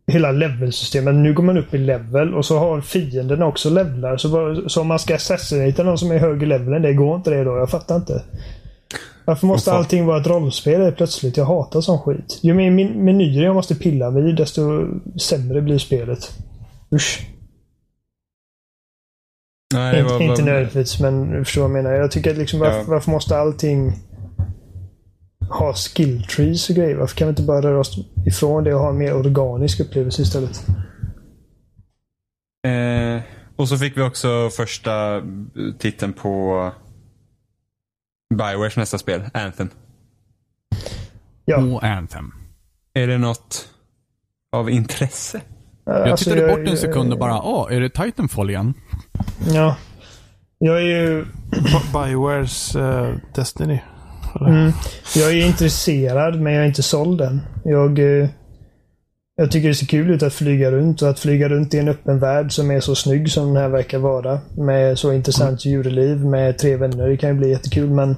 hela 0.07 0.31
levelsystemet. 0.31 1.15
Nu 1.15 1.33
går 1.33 1.43
man 1.43 1.57
upp 1.57 1.73
i 1.73 1.77
level 1.77 2.33
och 2.33 2.45
så 2.45 2.57
har 2.57 2.81
fienderna 2.81 3.45
också 3.45 3.69
levlar. 3.69 4.17
Så, 4.17 4.63
så 4.67 4.81
om 4.81 4.87
man 4.87 4.99
ska 4.99 5.15
assassinata 5.15 5.83
någon 5.83 5.97
som 5.97 6.11
är 6.11 6.19
högre 6.19 6.45
level 6.45 6.73
än 6.73 6.81
det, 6.81 6.93
går 6.93 7.15
inte 7.15 7.29
det 7.29 7.43
då? 7.43 7.57
Jag 7.57 7.69
fattar 7.69 7.95
inte. 7.95 8.23
Varför 9.25 9.47
måste 9.47 9.71
allting 9.71 10.05
vara 10.05 10.21
ett 10.21 10.27
rollspel 10.27 10.91
plötsligt? 10.91 11.37
Jag 11.37 11.45
hatar 11.45 11.81
sån 11.81 11.99
skit. 11.99 12.39
Ju 12.41 12.53
mer 12.53 12.71
menyer 12.95 13.43
jag 13.43 13.55
måste 13.55 13.75
pilla 13.75 14.09
vid, 14.09 14.35
desto 14.35 14.87
sämre 15.19 15.61
blir 15.61 15.77
spelet. 15.77 16.31
Usch. 16.93 17.34
Nej, 19.75 19.99
inte, 19.99 20.13
var, 20.13 20.21
inte 20.21 20.43
nödvändigtvis, 20.43 20.99
men 20.99 21.31
du 21.31 21.45
förstår 21.45 21.61
vad 21.61 21.69
jag 21.69 21.83
menar. 21.83 21.95
Jag 21.95 22.11
tycker 22.11 22.31
att 22.31 22.37
liksom, 22.37 22.59
varför, 22.59 22.77
ja. 22.77 22.85
varför 22.87 23.11
måste 23.11 23.37
allting 23.37 23.93
ha 25.49 25.73
skill 25.73 26.23
trees 26.23 26.69
och 26.69 26.75
grejer. 26.75 26.95
Varför 26.95 27.15
kan 27.15 27.27
vi 27.27 27.29
inte 27.29 27.41
bara 27.41 27.61
röra 27.61 27.79
oss 27.79 27.97
ifrån 28.27 28.63
det 28.63 28.73
och 28.73 28.79
ha 28.79 28.89
en 28.89 28.97
mer 28.97 29.13
organisk 29.13 29.79
upplevelse 29.79 30.21
istället? 30.21 30.65
Eh, 32.67 33.21
och 33.55 33.69
så 33.69 33.77
fick 33.77 33.97
vi 33.97 34.01
också 34.01 34.49
första 34.49 35.21
titeln 35.79 36.13
på 36.13 36.71
Biowares 38.35 38.77
nästa 38.77 38.97
spel, 38.97 39.21
Anthem. 39.33 39.69
Ja. 41.45 41.57
Och 41.57 41.83
Anthem. 41.83 42.31
Är 42.93 43.07
det 43.07 43.17
något 43.17 43.69
av 44.51 44.69
intresse? 44.69 45.41
Jag 45.85 46.09
alltså, 46.09 46.23
tittade 46.23 46.41
jag, 46.41 46.59
bort 46.59 46.69
en 46.69 46.77
sekund 46.77 47.13
och 47.13 47.19
bara, 47.19 47.41
åh, 47.41 47.73
är 47.73 47.79
det 47.79 47.89
Titanfall 47.89 48.49
igen? 48.49 48.73
Ja. 49.53 49.75
Jag 50.59 50.77
är 50.77 50.85
ju... 50.85 51.25
Biowares 51.93 52.75
uh, 52.75 53.15
Destiny. 53.35 53.79
Mm. 54.41 54.71
Jag 55.15 55.31
är 55.31 55.45
intresserad, 55.45 56.41
men 56.41 56.53
jag 56.53 56.63
är 56.63 56.67
inte 56.67 56.83
såld 56.83 57.21
än. 57.21 57.41
Jag, 57.63 57.99
eh, 57.99 58.29
jag 59.35 59.51
tycker 59.51 59.67
det 59.67 59.75
ser 59.75 59.85
kul 59.85 60.11
ut 60.11 60.23
att 60.23 60.33
flyga 60.33 60.71
runt 60.71 61.01
och 61.01 61.09
att 61.09 61.19
flyga 61.19 61.49
runt 61.49 61.73
i 61.73 61.79
en 61.79 61.87
öppen 61.87 62.19
värld 62.19 62.51
som 62.51 62.71
är 62.71 62.79
så 62.79 62.95
snygg 62.95 63.31
som 63.31 63.45
den 63.47 63.63
här 63.63 63.69
verkar 63.69 63.97
vara. 63.97 64.39
Med 64.57 64.99
så 64.99 65.13
intressant 65.13 65.65
mm. 65.65 65.73
djurliv 65.73 66.25
med 66.25 66.57
tre 66.57 66.77
vänner. 66.77 67.09
Det 67.09 67.17
kan 67.17 67.29
ju 67.29 67.35
bli 67.35 67.49
jättekul, 67.49 67.89
men... 67.89 68.15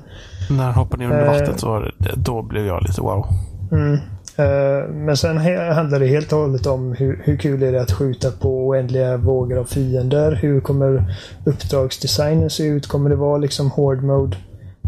När 0.49 0.63
han 0.63 0.73
hoppar 0.73 0.97
ner 0.97 1.05
under 1.05 1.25
äh, 1.25 1.31
vattnet 1.31 1.59
så 1.59 1.91
då 2.15 2.41
blev 2.41 2.65
jag 2.65 2.83
lite 2.83 3.01
wow. 3.01 3.27
Mm. 3.71 3.97
Eh, 4.37 4.89
men 4.89 5.17
sen 5.17 5.37
handlar 5.37 5.99
det 5.99 6.07
helt 6.07 6.33
och 6.33 6.39
hållet 6.39 6.65
om 6.65 6.93
hur, 6.93 7.21
hur 7.23 7.37
kul 7.37 7.63
är 7.63 7.71
det 7.71 7.81
att 7.81 7.91
skjuta 7.91 8.31
på 8.31 8.67
oändliga 8.67 9.17
vågor 9.17 9.57
av 9.57 9.65
fiender? 9.65 10.35
Hur 10.41 10.61
kommer 10.61 11.15
uppdragsdesignen 11.45 12.49
se 12.49 12.63
ut? 12.63 12.87
Kommer 12.87 13.09
det 13.09 13.15
vara 13.15 13.37
liksom 13.37 13.71
hård 13.71 14.03
mode? 14.03 14.37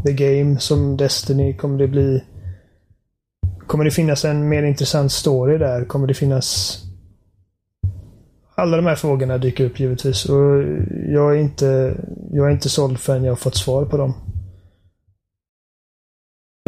The 0.05 0.13
Game 0.13 0.59
som 0.59 0.97
Destiny? 0.97 1.57
Kommer 1.57 1.77
det 1.77 1.87
bli... 1.87 2.23
Kommer 3.67 3.85
det 3.85 3.91
finnas 3.91 4.25
en 4.25 4.49
mer 4.49 4.63
intressant 4.63 5.11
story 5.11 5.57
där? 5.57 5.85
Kommer 5.85 6.07
det 6.07 6.13
finnas... 6.13 6.77
Alla 8.55 8.77
de 8.77 8.85
här 8.85 8.95
frågorna 8.95 9.37
dyker 9.37 9.65
upp 9.65 9.79
givetvis 9.79 10.25
och 10.25 10.63
jag 11.07 11.35
är 11.35 11.39
inte, 11.39 11.95
jag 12.31 12.47
är 12.47 12.51
inte 12.51 12.69
såld 12.69 12.99
förrän 12.99 13.23
jag 13.23 13.31
har 13.31 13.35
fått 13.37 13.55
svar 13.55 13.85
på 13.85 13.97
dem. 13.97 14.13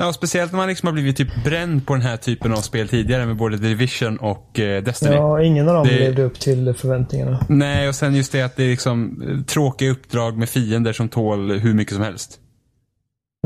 Ja, 0.02 0.14
speciellt 0.14 0.52
när 0.52 0.58
man 0.58 0.68
liksom 0.68 0.88
har 0.88 0.93
blivit 0.93 1.18
typ 1.18 1.43
bränd 1.43 1.86
på 1.88 1.93
den 1.93 2.02
här 2.02 2.18
typen 2.18 2.52
av 2.52 2.58
spel 2.58 2.88
tidigare 2.88 3.26
med 3.26 3.36
både 3.36 3.58
Division 3.58 4.18
och 4.18 4.60
eh, 4.60 4.84
Destiny. 4.84 5.16
Ja, 5.16 5.43
ingen 5.43 5.70
av 5.70 5.76
dem 5.76 5.88
det... 5.88 5.99
levde 5.99 6.24
upp 6.24 6.39
till 6.39 6.74
förväntningarna. 6.74 7.45
Nej, 7.49 7.88
och 7.88 7.95
sen 7.95 8.16
just 8.16 8.32
det 8.32 8.41
att 8.41 8.56
det 8.56 8.64
är 8.64 8.70
liksom 8.70 9.24
eh, 9.30 9.45
tråkiga 9.45 9.91
uppdrag 9.91 10.38
med 10.38 10.49
fiender 10.49 10.93
som 10.93 11.10
tål 11.10 11.52
hur 11.52 11.74
mycket 11.74 11.93
som 11.93 12.04
helst. 12.04 12.39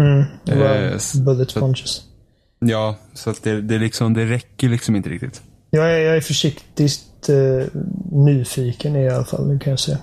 Mm, 0.01 0.20
eh, 0.47 1.24
bullet 1.26 1.51
sponges. 1.51 2.01
Ja, 2.60 2.95
så 3.14 3.30
att 3.30 3.43
det, 3.43 3.62
det, 3.62 3.78
liksom, 3.78 4.14
det 4.14 4.26
räcker 4.26 4.70
liksom 4.70 4.95
inte 4.95 5.10
riktigt. 5.10 5.41
Jag 5.70 5.91
är, 5.91 5.99
jag 5.99 6.18
är 6.18 6.22
försiktigt 6.22 7.30
eh, 7.30 7.68
nyfiken 8.12 8.95
i 8.95 9.10
alla 9.10 9.26
fall, 9.26 9.47
det 9.47 9.60
kan 9.60 9.72
jag 9.72 9.80
säga. 9.80 9.97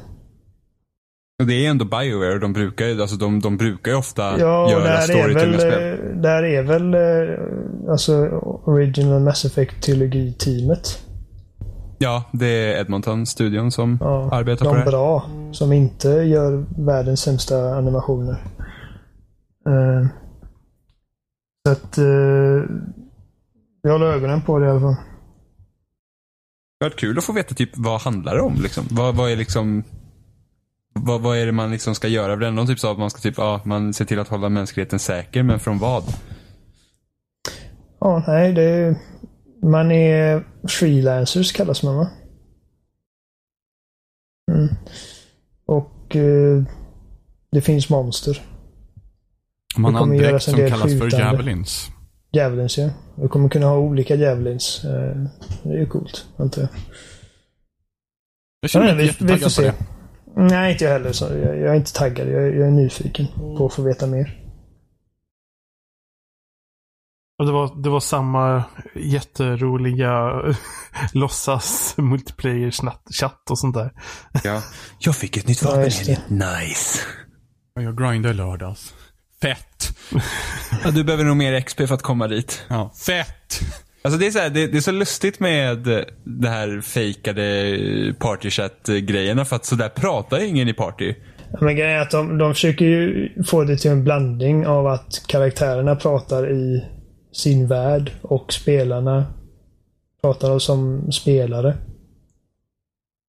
Det 1.46 1.66
är 1.66 1.70
ändå 1.70 1.84
Bioware. 1.84 2.38
De 2.38 2.52
brukar 2.52 2.86
ju 2.86 3.00
alltså 3.00 3.16
de, 3.16 3.40
de 3.40 3.56
brukar 3.56 3.94
ofta 3.94 4.38
ja, 4.38 4.70
göra 4.70 5.00
storytunga 5.00 5.58
spel. 5.58 5.92
Eh, 5.92 6.16
där 6.16 6.42
är 6.42 6.62
väl 6.62 6.94
eh, 6.94 7.90
alltså 7.90 8.12
Original 8.64 9.20
Mass 9.20 9.44
Effect 9.44 9.86
Trilogy-teamet. 9.86 10.98
Ja, 11.98 12.24
det 12.32 12.46
är 12.46 12.80
Edmonton-studion 12.80 13.70
som 13.70 13.98
ja, 14.00 14.28
arbetar 14.32 14.66
på 14.66 14.74
det. 14.74 14.84
De 14.84 14.90
bra. 14.90 15.30
Som 15.52 15.72
inte 15.72 16.08
gör 16.08 16.64
världens 16.78 17.20
sämsta 17.20 17.74
animationer. 17.74 18.44
Uh, 19.68 20.06
så 21.66 21.72
att 21.72 21.98
uh, 21.98 22.62
vi 23.82 23.90
håller 23.90 24.06
ögonen 24.06 24.42
på 24.42 24.58
det 24.58 24.66
i 24.66 24.70
alla 24.70 24.80
fall. 24.80 24.96
Det 26.78 26.84
har 26.84 26.90
varit 26.90 27.00
kul 27.00 27.18
att 27.18 27.24
få 27.24 27.32
veta 27.32 27.54
typ 27.54 27.70
vad 27.76 28.00
handlar 28.00 28.34
det 28.34 28.40
om 28.40 28.54
liksom. 28.62 28.84
Vad, 28.90 29.14
vad 29.14 29.30
är 29.30 29.36
liksom 29.36 29.84
vad, 30.92 31.20
vad 31.20 31.38
är 31.38 31.46
det 31.46 31.52
man 31.52 31.70
liksom 31.70 31.94
ska 31.94 32.08
göra? 32.08 32.36
Det 32.36 32.50
någon 32.50 32.66
typ 32.66 32.78
sa 32.78 32.92
att 32.92 32.98
man 32.98 33.10
ska 33.10 33.20
typ, 33.20 33.34
ja, 33.38 33.60
man 33.64 33.94
ser 33.94 34.04
till 34.04 34.18
att 34.18 34.28
hålla 34.28 34.48
mänskligheten 34.48 34.98
säker, 34.98 35.42
men 35.42 35.60
från 35.60 35.78
vad? 35.78 36.04
Ja, 38.00 38.24
nej, 38.26 38.52
det 38.52 38.62
är, 38.62 38.96
man 39.62 39.92
är 39.92 40.44
freelancers 40.68 41.52
kallas 41.52 41.82
man 41.82 41.96
va? 41.96 42.10
Mm. 44.52 44.68
Och 45.66 46.16
eh, 46.16 46.62
det 47.50 47.60
finns 47.60 47.88
monster. 47.88 48.42
Man 49.76 49.94
har 49.94 50.02
en 50.02 50.18
dräkt 50.18 50.44
som 50.44 50.54
kallas 50.54 50.82
skjutande. 50.82 51.10
för 51.10 51.18
Javelins. 51.18 51.88
Javelins, 52.32 52.78
ja. 52.78 52.90
Vi 53.14 53.28
kommer 53.28 53.48
kunna 53.48 53.66
ha 53.66 53.78
olika 53.78 54.14
Javelins. 54.14 54.84
Eh, 54.84 55.16
det 55.62 55.70
är 55.70 55.78
ju 55.78 55.86
coolt, 55.86 56.26
antar 56.36 56.62
jag. 56.62 56.70
Jag 58.60 58.70
känner 58.70 58.94
mig 58.94 59.38
får 59.38 59.48
se. 59.48 59.62
Det. 59.62 59.74
Nej, 60.36 60.72
inte 60.72 60.84
jag 60.84 60.92
heller. 60.92 61.12
Så 61.12 61.24
jag, 61.24 61.58
jag 61.58 61.70
är 61.70 61.74
inte 61.74 61.92
taggad. 61.92 62.28
Jag, 62.28 62.42
jag 62.42 62.66
är 62.66 62.70
nyfiken 62.70 63.26
på 63.56 63.66
att 63.66 63.74
få 63.74 63.82
veta 63.82 64.06
mer. 64.06 64.38
Och 67.38 67.46
det 67.46 67.52
var, 67.52 67.82
det 67.82 67.90
var 67.90 68.00
samma 68.00 68.64
jätteroliga 68.94 70.42
låtsas 71.12 71.94
multiplayer 71.96 72.70
chatt 73.12 73.50
och 73.50 73.58
sånt 73.58 73.74
där. 73.74 73.92
Ja. 74.44 74.62
Jag 74.98 75.16
fick 75.16 75.36
ett 75.36 75.48
nytt 75.48 75.62
vapen. 75.62 75.90
Ja, 76.06 76.16
nice. 76.28 76.98
Jag 77.74 77.98
grindade 77.98 78.34
lördags. 78.34 78.94
Fett. 79.42 79.96
ja, 80.84 80.90
du 80.90 81.04
behöver 81.04 81.24
nog 81.24 81.36
mer 81.36 81.60
XP 81.60 81.76
för 81.76 81.94
att 81.94 82.02
komma 82.02 82.28
dit. 82.28 82.64
Ja, 82.68 82.92
fett. 83.06 83.60
Alltså 84.04 84.18
det 84.18 84.26
är, 84.26 84.30
så 84.30 84.38
här, 84.38 84.50
det, 84.50 84.66
det, 84.66 84.76
är 84.76 84.80
så 84.80 84.90
lustigt 84.90 85.40
med 85.40 86.06
det 86.24 86.48
här 86.48 86.80
fejkade 86.80 88.14
partychat-grejerna 88.18 89.44
för 89.44 89.56
att 89.56 89.64
sådär 89.64 89.88
pratar 89.88 90.44
ingen 90.44 90.68
i 90.68 90.72
party. 90.72 91.14
Men 91.60 91.76
grejen 91.76 91.96
är 91.96 92.00
att 92.00 92.10
de, 92.10 92.38
de 92.38 92.54
försöker 92.54 92.84
ju 92.84 93.30
få 93.44 93.64
det 93.64 93.76
till 93.76 93.90
en 93.90 94.04
blandning 94.04 94.66
av 94.66 94.86
att 94.86 95.22
karaktärerna 95.26 95.96
pratar 95.96 96.50
i 96.50 96.84
sin 97.32 97.66
värld 97.66 98.12
och 98.22 98.52
spelarna 98.52 99.24
pratar 100.22 100.58
som 100.58 101.12
spelare. 101.12 101.76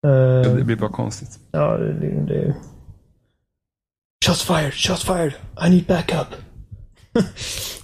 Ja, 0.01 0.09
det 0.43 0.63
blir 0.63 0.76
bara 0.76 0.89
konstigt. 0.89 1.39
Ja, 1.51 1.78
det, 1.78 2.26
det, 2.28 2.55
Shots 4.26 4.43
fired, 4.43 4.74
shots 4.74 5.03
fired. 5.03 5.34
I 5.67 5.69
need 5.69 5.86
backup. 5.86 6.28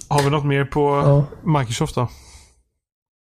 Har 0.08 0.22
vi 0.22 0.30
något 0.30 0.46
mer 0.46 0.64
på 0.64 0.80
Ja. 0.80 1.26
Microsoft 1.58 1.94
då? 1.94 2.08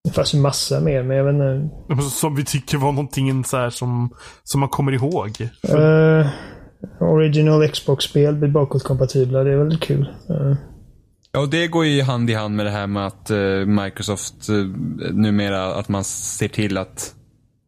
Det 0.05 0.11
fanns 0.11 0.35
ju 0.35 0.39
massa 0.39 0.81
mer, 0.81 1.03
men 1.03 1.17
jag 1.17 1.25
vet 1.25 1.35
inte. 1.35 2.11
Som 2.11 2.35
vi 2.35 2.45
tycker 2.45 2.79
var 2.79 2.93
någonting 2.93 3.45
så 3.45 3.57
här 3.57 3.71
som, 3.71 4.15
som 4.45 4.61
man 4.61 4.69
kommer 4.69 4.93
ihåg. 4.93 5.49
Eh, 5.69 6.27
original 7.01 7.69
Xbox-spel 7.69 8.35
blir 8.35 8.51
bakåtkompatibla. 8.51 9.45
Det 9.45 9.53
är 9.53 9.57
väldigt 9.57 9.81
kul. 9.81 10.15
Eh, 10.31 10.57
Ja, 11.33 11.41
och 11.41 11.49
det 11.49 11.69
går 11.69 11.87
ju 11.87 12.03
hand 12.03 12.31
i 12.31 12.35
hand 12.35 12.57
med 12.57 12.67
det 12.67 12.71
här 12.71 12.87
med 12.87 13.07
att 13.07 13.31
eh, 13.31 13.67
Microsoft 13.67 14.49
eh, 14.49 14.55
numera, 15.13 15.75
att 15.75 15.89
man 15.89 16.05
ser 16.05 16.49
till 16.49 16.79
att 16.79 17.15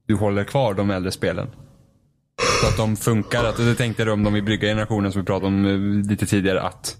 du 0.06 0.16
håller 0.16 0.44
kvar 0.44 0.74
de 0.74 0.90
äldre 0.90 1.10
spelen. 1.10 1.46
Så 2.60 2.68
att 2.68 2.76
de 2.76 2.96
funkar. 2.96 3.44
Att, 3.44 3.56
det 3.56 3.74
tänkte 3.74 4.02
jag 4.02 4.12
om 4.12 4.22
de 4.24 4.36
i 4.36 4.42
brygga 4.42 4.68
generationen 4.68 5.12
som 5.12 5.20
vi 5.20 5.26
pratade 5.26 5.46
om 5.46 6.02
lite 6.08 6.26
tidigare 6.26 6.62
att 6.62 6.96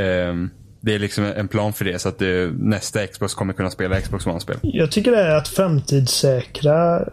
ehm, 0.00 0.50
det 0.82 0.94
är 0.94 0.98
liksom 0.98 1.24
en 1.24 1.48
plan 1.48 1.72
för 1.72 1.84
det 1.84 1.98
så 1.98 2.08
att 2.08 2.18
det, 2.18 2.52
nästa 2.58 3.06
Xbox 3.06 3.34
kommer 3.34 3.52
kunna 3.52 3.70
spela 3.70 4.00
Xbox 4.00 4.26
One-spel. 4.26 4.56
Jag 4.62 4.92
tycker 4.92 5.10
det 5.10 5.22
är 5.22 5.36
att 5.36 5.48
framtidssäkra... 5.48 7.08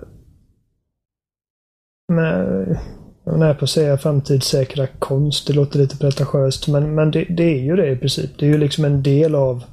Men, 2.14 2.78
jag 3.26 3.42
är 3.42 3.54
på 3.54 3.66
att 3.66 3.70
säga 3.70 3.98
framtidssäkra 3.98 4.88
konst. 4.88 5.48
Det 5.48 5.54
låter 5.54 5.80
lite 5.80 5.98
pretentiöst, 5.98 6.68
men, 6.68 6.96
men 6.96 7.12
det, 7.12 7.26
det 7.30 7.44
är 7.44 7.64
ju 7.64 7.76
det 7.76 7.92
i 7.92 7.96
princip. 7.96 8.30
Det 8.40 8.46
är 8.46 8.50
ju 8.50 8.58
liksom 8.58 8.86
en 8.86 9.04
del 9.04 9.36
av 9.36 9.64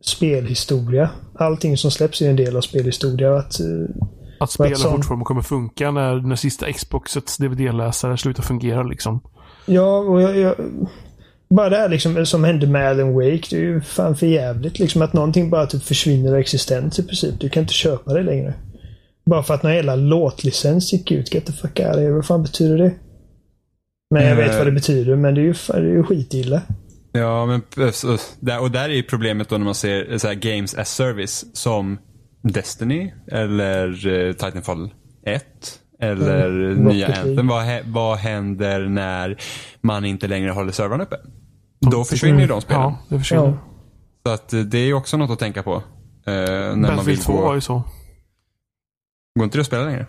spelhistoria. 0.00 1.10
Allting 1.34 1.76
som 1.76 1.90
släpps 1.90 2.22
är 2.22 2.30
en 2.30 2.36
del 2.36 2.56
av 2.56 2.60
spelhistoria. 2.60 3.36
Att, 3.36 3.60
eh, 3.60 3.66
Att 4.40 4.50
spela 4.50 4.70
Vad 4.70 4.78
sa- 4.78 4.90
fortfarande 4.90 5.24
kommer 5.24 5.42
funka 5.42 5.90
när, 5.90 6.14
när 6.20 6.36
sista 6.36 6.72
Xboxets 6.72 7.36
DVD-läsare 7.36 8.16
slutar 8.18 8.42
fungera 8.42 8.82
liksom. 8.82 9.20
ja, 9.66 9.98
och 9.98 10.22
jag, 10.22 10.36
jag, 10.38 10.54
bara 11.50 11.68
det 11.68 11.76
här 11.76 11.88
liksom, 11.88 12.26
som 12.26 12.44
hände 12.44 12.66
med 12.66 12.88
Alan 12.90 13.14
Wake. 13.14 13.42
Det 13.50 13.56
är 13.56 13.60
ju 13.60 13.80
fan 13.80 14.16
för 14.16 14.26
jävligt 14.26 14.78
liksom 14.78 15.02
att 15.02 15.12
någonting 15.12 15.50
bara 15.50 15.66
typ 15.66 15.82
försvinner 15.82 16.30
ur 16.32 16.36
existens 16.38 16.98
i 16.98 17.02
princip. 17.06 17.40
Du 17.40 17.48
kan 17.48 17.60
inte 17.60 17.72
köpa 17.72 18.14
det 18.14 18.22
längre. 18.22 18.54
Bara 19.30 19.42
för 19.42 19.54
att 19.54 19.62
någon 19.62 19.74
jävla 19.74 19.96
låtlicens 19.96 20.92
gick 20.92 21.10
ut. 21.10 21.34
Get 21.34 21.46
the 21.46 21.52
fuck 21.52 21.78
out 21.80 21.88
of 21.88 21.96
here. 21.96 22.10
Vad 22.12 22.26
fan 22.26 22.42
betyder 22.42 22.78
det? 22.78 22.92
Men 24.14 24.24
jag 24.26 24.36
vet 24.36 24.50
Eh. 24.50 24.56
vad 24.58 24.66
det 24.66 24.72
betyder, 24.72 25.16
men 25.16 25.34
det 25.34 25.40
är 25.40 25.44
ju, 25.44 25.54
fan- 25.54 25.82
det 25.82 25.88
är 25.88 25.92
ju 25.94 26.02
skitilla. 26.02 26.62
Ja, 27.12 27.46
men 27.46 27.62
där, 28.40 28.60
och 28.60 28.70
där 28.70 28.84
är 28.88 28.94
ju 28.94 29.02
problemet 29.02 29.48
då 29.48 29.58
när 29.58 29.64
man 29.64 29.74
ser 29.74 30.18
så 30.18 30.28
Games 30.34 30.74
as 30.74 30.88
Service 30.94 31.44
som 31.56 31.98
Destiny 32.42 33.12
eller 33.32 34.06
eh, 34.26 34.32
Titanfall 34.32 34.90
1 35.26 35.44
eller 36.00 36.46
Mm, 36.46 36.84
nya. 36.84 37.06
Anthem. 37.06 37.46
Vad, 37.48 37.66
vad 37.86 38.18
händer 38.18 38.80
när 38.80 39.36
man 39.80 40.04
inte 40.04 40.28
längre 40.28 40.50
håller 40.50 40.72
servrarna 40.72 41.02
uppe? 41.04 41.16
Då 41.80 42.04
försvinner 42.04 42.40
ju 42.40 42.46
de 42.46 42.60
spelen. 42.60 42.82
Ja, 42.82 42.98
det 43.08 43.18
försvinner. 43.18 43.44
Ja. 43.46 43.56
Så 44.26 44.32
att 44.34 44.52
eh, 44.52 44.60
det 44.60 44.78
är 44.78 44.84
ju 44.86 44.94
också 44.94 45.16
något 45.16 45.30
att 45.30 45.38
tänka 45.38 45.62
på. 45.62 45.74
Eh, 45.74 45.82
när 46.26 46.70
man 46.74 46.80
vill 46.80 46.82
Battlefield 46.96 47.22
2 47.22 47.32
var 47.32 47.48
gå... 47.48 47.54
ju 47.54 47.60
så. 47.60 47.82
Går 49.38 49.44
inte 49.44 49.58
det 49.58 49.60
att 49.60 49.66
spela 49.66 49.84
längre? 49.84 50.06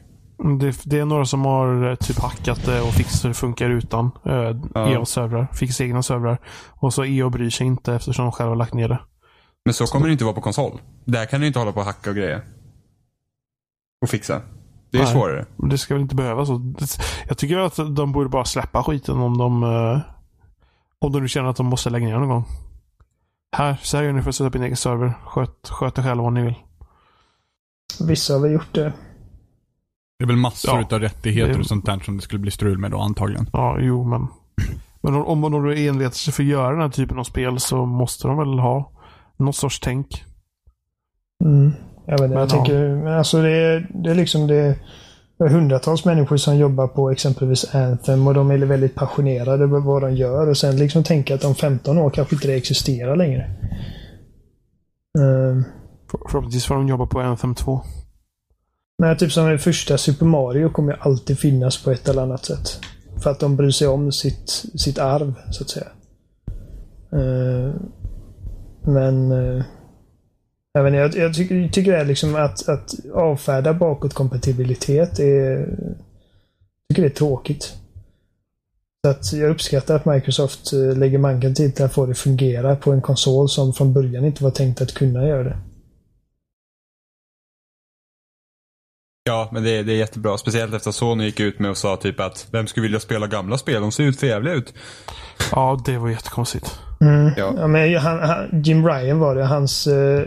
Det, 0.60 0.76
det 0.86 1.00
är 1.00 1.06
några 1.06 1.26
som 1.26 1.46
har 1.46 1.90
eh, 1.90 1.96
typ 1.96 2.20
hackat 2.20 2.66
det 2.66 2.82
och 2.82 2.88
fixat 2.94 3.20
så 3.22 3.28
det 3.28 3.34
funkar 3.34 3.70
utan 3.70 4.12
eh, 4.26 4.34
Ja. 4.74 4.90
EA-servrar. 4.90 5.48
Fixat 5.54 5.82
egna 5.82 6.04
servrar. 6.04 6.38
Och 6.70 6.94
så 6.94 7.06
EA 7.06 7.30
bryr 7.30 7.50
sig 7.50 7.68
inte 7.68 7.94
eftersom 7.94 8.26
de 8.26 8.32
själva 8.32 8.52
har 8.52 8.56
lagt 8.56 8.74
ner 8.74 8.88
det. 8.90 9.00
Men 9.66 9.74
så 9.74 9.86
kommer 9.86 10.06
det 10.08 10.12
inte 10.12 10.24
vara 10.24 10.36
på 10.36 10.42
konsol. 10.42 10.82
Där 11.06 11.26
kan 11.26 11.42
du 11.42 11.48
inte 11.48 11.60
hålla 11.60 11.72
på 11.72 11.80
och 11.80 11.86
hacka 11.86 12.10
och 12.10 12.16
grejer. 12.16 12.42
Och 14.02 14.10
fixa. 14.10 14.42
Det 14.92 14.98
är 14.98 15.04
Nej. 15.04 15.14
svårare. 15.14 15.46
Det 15.70 15.78
ska 15.78 15.94
väl 15.94 16.02
inte 16.02 16.16
behöva 16.16 16.46
så. 16.46 16.58
Det- 16.58 17.00
Jag 17.28 17.38
tycker 17.38 17.58
att 17.58 17.76
de 17.96 18.12
borde 18.12 18.30
bara 18.30 18.46
släppa 18.46 18.84
skiten 18.84 19.18
om 19.18 19.38
de 19.38 19.64
eh, 19.64 20.00
om 21.02 21.12
de 21.12 21.22
nu 21.22 21.28
känner 21.28 21.50
att 21.50 21.56
de 21.56 21.66
måste 21.66 21.90
lägga 21.90 22.08
ner 22.08 22.18
någon 22.20 22.30
gång. 22.30 22.46
Här, 23.58 23.78
så 23.82 23.98
här 23.98 24.04
gör 24.04 24.14
ni 24.14 24.22
för 24.22 24.30
att 24.30 24.36
sätta 24.36 24.48
upp 24.48 24.56
en 24.56 24.64
egen 24.64 24.78
server. 24.78 25.14
Sköt, 25.26 25.70
sköt 25.70 25.98
er 25.98 26.04
själva 26.04 26.24
vad 26.24 26.34
ni 26.34 26.42
vill. 26.42 26.56
Vissa 28.08 28.34
har 28.34 28.40
väl 28.40 28.52
gjort 28.52 28.74
det. 28.76 28.94
Det 30.20 30.24
är 30.24 30.28
väl 30.28 30.36
massor 30.36 30.72
Ja. 30.76 30.82
utav 30.82 31.00
rättigheter 31.00 31.54
Det- 31.54 31.60
och 31.60 31.66
sånt 31.66 31.86
där 31.86 32.00
som 32.00 32.16
det 32.18 32.22
skulle 32.24 32.40
bli 32.40 32.52
strul 32.52 32.78
med 32.78 32.92
då 32.92 33.00
antagligen. 33.00 33.50
Ja, 33.54 33.78
jo, 33.80 34.04
men. 34.04 34.28
Men 35.02 35.16
om, 35.16 35.26
om 35.26 35.40
man 35.40 35.52
då 35.52 35.72
envetar 35.72 36.12
sig 36.16 36.34
för 36.34 36.44
att 36.44 36.50
göra 36.50 36.72
den 36.72 36.82
här 36.82 36.90
typen 36.90 37.20
av 37.20 37.24
spel 37.24 37.60
så 37.60 37.86
måste 37.86 38.28
de 38.28 38.38
väl 38.38 38.60
ha 38.60 38.92
något 39.38 39.56
sorts 39.56 39.80
tänk. 39.80 40.24
Mm. 41.46 41.72
Jag 42.06 42.12
vet 42.12 42.22
inte, 42.22 42.28
Men 42.28 42.38
jag 42.40 42.46
ja. 42.48 42.50
tänker, 42.50 42.96
men 42.96 43.14
alltså 43.18 43.42
det 43.42 43.52
är, 43.52 43.88
det 43.94 44.12
är 44.12 44.16
liksom 44.16 44.48
det 44.48 44.76
hundratals 45.48 46.06
människor 46.06 46.38
som 46.38 46.58
jobbar 46.58 46.88
på 46.88 47.12
exempelvis 47.12 47.76
Anthem 47.76 48.28
och 48.28 48.34
de 48.34 48.52
är 48.52 48.58
väldigt 48.58 48.96
passionerade 48.96 49.64
över 49.64 49.80
vad 49.80 50.02
de 50.02 50.16
gör 50.16 50.48
och 50.48 50.58
sen 50.58 50.78
liksom 50.78 51.04
tänka 51.04 51.36
att 51.36 51.44
om 51.44 51.56
15 51.56 51.98
år 51.98 52.10
kanske 52.10 52.36
inte 52.36 52.48
det 52.48 52.54
existerar 52.54 53.16
längre. 53.16 53.50
För, 56.12 56.20
förhoppningsvis 56.30 56.66
får 56.66 56.76
de 56.76 56.88
jobba 56.88 57.06
på 57.06 57.20
Anthem 57.20 57.56
2. 57.56 57.82
Men 58.98 59.18
typ 59.18 59.32
som 59.32 59.46
den 59.46 59.60
första 59.60 59.98
Super 59.98 60.26
Mario 60.26 60.70
kommer 60.70 60.94
alltid 60.94 61.40
finnas 61.40 61.84
på 61.84 61.92
ett 61.92 62.10
eller 62.10 62.22
annat 62.22 62.46
sätt. 62.46 62.80
För 63.18 63.32
att 63.32 63.40
de 63.40 63.56
bryr 63.56 63.72
sig 63.72 63.88
om 63.88 64.12
sitt, 64.12 64.50
sitt 64.76 65.00
arv, 65.00 65.34
så 65.52 65.64
att 65.64 65.70
säga. 65.70 65.88
Eh, 67.12 67.74
men... 68.82 69.32
Uh, 69.32 69.64
jag, 70.74 70.88
inte, 70.88 70.98
jag, 70.98 71.16
jag 71.28 71.36
tycker, 71.36 71.68
tycker 71.70 71.92
det 71.92 71.98
är 71.98 72.06
liksom 72.06 72.36
att, 72.36 72.70
att 72.70 72.94
avfärda 73.14 73.74
bakåtkompatibilitet 73.74 75.20
är... 75.20 75.66
Tycker 76.90 77.02
det 77.02 77.08
är 77.08 77.10
tråkigt. 77.16 77.74
Så 79.06 79.10
att 79.12 79.34
jag 79.34 79.50
uppskattar 79.52 79.96
att 79.96 80.06
Microsoft 80.06 80.74
eh, 80.74 80.98
lägger 80.98 81.18
manken 81.18 81.56
tid 81.56 81.76
till 81.76 81.86
att 81.86 81.94
få 81.94 82.06
det 82.06 82.16
fungera 82.16 82.76
på 82.76 82.92
en 82.92 83.02
konsol 83.02 83.50
som 83.50 83.74
från 83.74 83.94
början 83.94 84.26
inte 84.26 84.44
var 84.44 84.52
tänkt 84.52 84.82
att 84.82 84.94
kunna 84.94 85.28
göra 85.28 85.44
det. 85.44 85.58
Ja, 89.24 89.50
men 89.52 89.64
det, 89.64 89.70
är- 89.70 89.84
det 89.84 89.94
är 89.94 89.98
jättebra. 89.98 90.38
Speciellt 90.38 90.74
efter 90.74 90.90
att 90.90 90.96
Sony 90.96 91.24
gick 91.26 91.40
ut 91.40 91.60
med 91.60 91.72
och 91.72 91.78
sa 91.78 91.96
typ 91.96 92.20
att 92.20 92.48
vem 92.52 92.68
skulle 92.68 92.82
vilja 92.84 93.00
spela 93.00 93.28
gamla 93.28 93.58
spel? 93.58 93.82
De 93.82 93.92
ser 93.92 94.04
ut 94.04 94.20
för 94.20 94.28
jävliga 94.28 94.54
ut. 94.54 94.74
Ja, 95.52 95.82
det 95.86 95.98
var 95.98 96.10
jättekonstigt. 96.10 96.80
Mm. 97.02 97.32
Ja. 97.38 97.54
Ja. 97.58 97.68
men 97.68 97.96
han, 97.98 98.20
han, 98.20 98.62
Jim 98.64 98.88
Ryan 98.88 99.20
var 99.20 99.36
det. 99.36 99.44
Hans, 99.46 99.88
eh, 99.88 100.26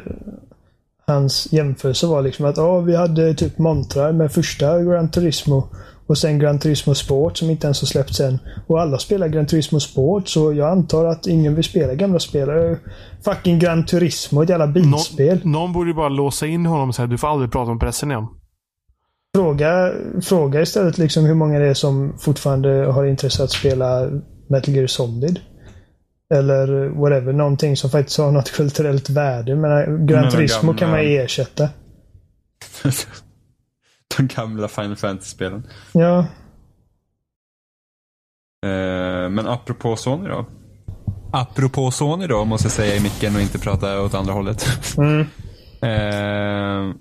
hans 1.06 1.52
jämförelse 1.52 2.06
var 2.06 2.22
liksom 2.22 2.46
att 2.46 2.56
ja, 2.56 2.80
vi 2.80 2.96
hade 2.96 3.34
typ 3.34 3.58
montrar 3.58 4.12
med 4.12 4.32
första 4.32 4.82
Gran 4.82 5.10
Turismo 5.10 5.68
och 6.06 6.18
sen 6.18 6.38
Gran 6.38 6.58
Turismo 6.58 6.94
Sport 6.94 7.36
som 7.36 7.50
inte 7.50 7.66
ens 7.66 7.80
har 7.80 7.86
släppts 7.86 8.20
än. 8.20 8.38
Och 8.66 8.80
alla 8.80 8.98
spelar 8.98 9.28
Gran 9.28 9.46
Turismo 9.46 9.80
Sport 9.80 10.28
så 10.28 10.52
jag 10.52 10.70
antar 10.70 11.04
att 11.04 11.26
ingen 11.26 11.54
vill 11.54 11.64
spela 11.64 11.94
gamla 11.94 12.18
spel. 12.18 12.48
Eh, 12.48 12.76
Fucking 13.24 13.58
Gran 13.58 13.86
Turismo, 13.86 14.42
ett 14.42 14.48
jävla 14.48 14.66
bilspel. 14.66 15.40
Någon, 15.42 15.52
någon 15.52 15.72
borde 15.72 15.90
ju 15.90 15.94
bara 15.94 16.08
låsa 16.08 16.46
in 16.46 16.66
honom 16.66 16.88
och 16.88 16.94
säga 16.94 17.06
du 17.06 17.18
får 17.18 17.28
aldrig 17.28 17.52
prata 17.52 17.70
om 17.70 17.78
pressen 17.78 18.10
igen. 18.10 18.26
Fråga, 19.36 19.92
fråga 20.22 20.60
istället 20.60 20.98
liksom 20.98 21.24
hur 21.24 21.34
många 21.34 21.58
det 21.58 21.66
är 21.66 21.74
som 21.74 22.18
fortfarande 22.18 22.68
har 22.68 23.04
intresse 23.04 23.44
att 23.44 23.50
spela 23.50 24.10
Metal 24.48 24.74
Gear 24.74 24.86
Solid. 24.86 25.40
Eller 26.32 26.88
whatever. 26.88 27.32
Någonting 27.32 27.76
som 27.76 27.90
faktiskt 27.90 28.18
har 28.18 28.32
något 28.32 28.52
kulturellt 28.52 29.10
värde. 29.10 29.56
Men 29.56 30.06
Gran 30.06 30.30
Turismo 30.30 30.72
gamla- 30.72 30.78
kan 30.78 30.90
man 30.90 31.00
ersätta. 31.00 31.68
De 34.16 34.26
gamla 34.26 34.68
Final 34.68 34.96
Fantasy-spelen. 34.96 35.66
Ja. 35.92 36.18
Eh, 38.66 39.28
men 39.30 39.46
apropå 39.46 39.96
Sony 39.96 40.28
då. 40.28 40.46
Apropå 41.32 41.90
Sony 41.90 42.26
då, 42.26 42.44
måste 42.44 42.64
jag 42.66 42.72
säga 42.72 42.96
i 42.96 43.00
micken 43.00 43.34
och 43.36 43.40
inte 43.42 43.58
prata 43.58 44.02
åt 44.02 44.14
andra 44.14 44.32
hållet. 44.32 44.66
Mm. 44.98 45.20
Eh, 45.82 46.94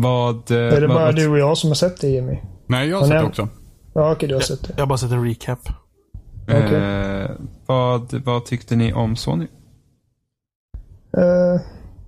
vad... 0.00 0.50
eh, 0.50 0.56
Är 0.58 0.80
det 0.80 0.86
vad, 0.86 0.96
bara 0.96 1.04
vad, 1.04 1.16
du 1.16 1.28
och 1.28 1.38
jag 1.38 1.58
som 1.58 1.70
har 1.70 1.74
sett 1.74 2.00
det 2.00 2.08
Jimmy? 2.08 2.38
Nej, 2.66 2.88
jag 2.88 2.96
har 2.96 3.02
Och 3.02 3.08
sett 3.08 3.20
det 3.20 3.24
också. 3.26 3.48
Ja, 3.94 4.12
okej, 4.12 4.28
du 4.28 4.34
har 4.34 4.40
sett 4.42 4.62
det. 4.62 4.72
Jag 4.76 4.82
har 4.82 4.86
bara 4.86 4.98
sett 4.98 5.10
en 5.10 5.24
recap. 5.28 5.58
Eh, 6.46 7.30
vad, 7.66 8.14
vad 8.24 8.44
tyckte 8.44 8.76
ni 8.76 8.92
om 8.92 9.16
Sony? 9.16 9.46
Eh, 11.16 11.60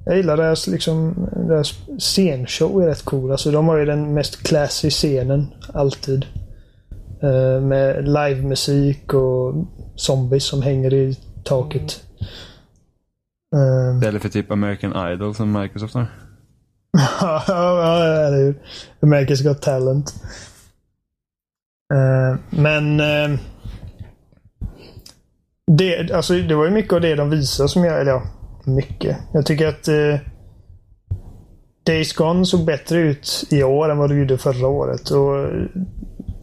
jag 0.05 0.17
gillar 0.17 0.37
deras, 0.37 0.67
liksom, 0.67 1.29
deras 1.49 1.75
scenshow 1.99 2.83
är 2.83 2.87
rätt 2.87 3.03
cool. 3.05 3.31
Alltså, 3.31 3.51
de 3.51 3.69
har 3.69 3.77
ju 3.77 3.85
den 3.85 4.15
mest 4.15 4.43
classy 4.43 4.91
scenen 4.91 5.47
alltid. 5.73 6.27
Eh, 7.23 7.61
med 7.61 8.09
livemusik 8.09 9.15
och 9.15 9.55
zombies 9.97 10.45
som 10.45 10.63
hänger 10.63 10.95
i 10.95 11.19
taket. 11.45 12.05
Eh, 13.57 13.97
Istället 13.99 14.23
för 14.23 14.29
typ 14.29 14.51
American 14.51 15.13
Idol 15.13 15.35
som 15.35 15.53
Microsoft 15.53 15.95
har. 15.95 16.07
ja, 17.21 18.05
eller 18.05 18.37
hur? 18.37 18.63
America's 19.01 19.43
Got 19.45 19.63
Talent. 19.63 20.15
Eh, 21.95 22.39
men 22.51 23.01
det, 25.67 26.13
alltså, 26.13 26.35
det 26.35 26.55
var 26.55 26.65
ju 26.65 26.71
mycket 26.71 26.93
av 26.93 27.01
det 27.01 27.15
de 27.15 27.31
visade 27.31 27.69
som 27.69 27.85
jag... 27.85 28.01
Eller 28.01 28.11
ja, 28.11 28.23
mycket. 28.65 29.17
Jag 29.33 29.47
tycker 29.47 29.67
att 29.67 29.89
eh, 29.89 30.19
Days 31.87 32.13
Gone 32.13 32.47
såg 32.47 32.65
bättre 32.65 32.99
ut 32.99 33.45
i 33.51 33.63
år 33.63 33.91
än 33.91 33.99
vad 33.99 34.11
det 34.11 34.17
gjorde 34.17 34.39
förra 34.39 34.69
året. 34.69 35.11
Och 35.11 35.39
eh, 35.39 35.67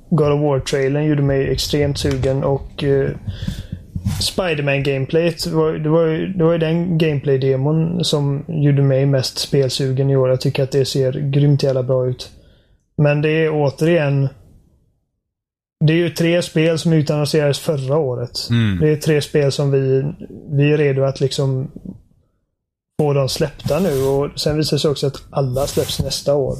God 0.09 0.31
of 0.31 0.39
War-trailern 0.39 1.03
gjorde 1.03 1.21
mig 1.21 1.51
extremt 1.51 1.97
sugen 1.97 2.43
och 2.43 2.83
eh, 2.83 3.09
Spiderman-gameplayet, 4.21 5.43
det 5.43 5.55
var, 5.55 5.71
det, 5.71 5.89
var 5.89 6.07
det 6.37 6.43
var 6.43 6.51
ju 6.51 6.57
den 6.57 6.97
gameplay-demon 6.97 8.03
som 8.03 8.45
gjorde 8.47 8.81
mig 8.81 9.05
mest 9.05 9.37
spelsugen 9.37 10.09
i 10.09 10.15
år. 10.15 10.29
Jag 10.29 10.41
tycker 10.41 10.63
att 10.63 10.71
det 10.71 10.85
ser 10.85 11.11
grymt 11.11 11.63
jävla 11.63 11.83
bra 11.83 12.07
ut. 12.07 12.31
Men 12.97 13.21
det 13.21 13.29
är 13.29 13.49
återigen 13.53 14.29
det 15.87 15.93
är 15.93 15.97
ju 15.97 16.09
tre 16.09 16.41
spel 16.41 16.79
som 16.79 16.93
utannonserades 16.93 17.59
förra 17.59 17.97
året. 17.97 18.47
Mm. 18.49 18.79
Det 18.79 18.89
är 18.89 18.95
tre 18.95 19.21
spel 19.21 19.51
som 19.51 19.71
vi, 19.71 20.03
vi 20.51 20.71
är 20.71 20.77
redo 20.77 21.03
att 21.03 21.19
liksom 21.19 21.71
få 23.01 23.13
dem 23.13 23.29
släppta 23.29 23.79
nu. 23.79 24.01
Och 24.03 24.39
Sen 24.39 24.57
visar 24.57 24.77
det 24.77 24.81
sig 24.81 24.91
också 24.91 25.07
att 25.07 25.23
alla 25.29 25.67
släpps 25.67 25.99
nästa 25.99 26.33
år. 26.35 26.57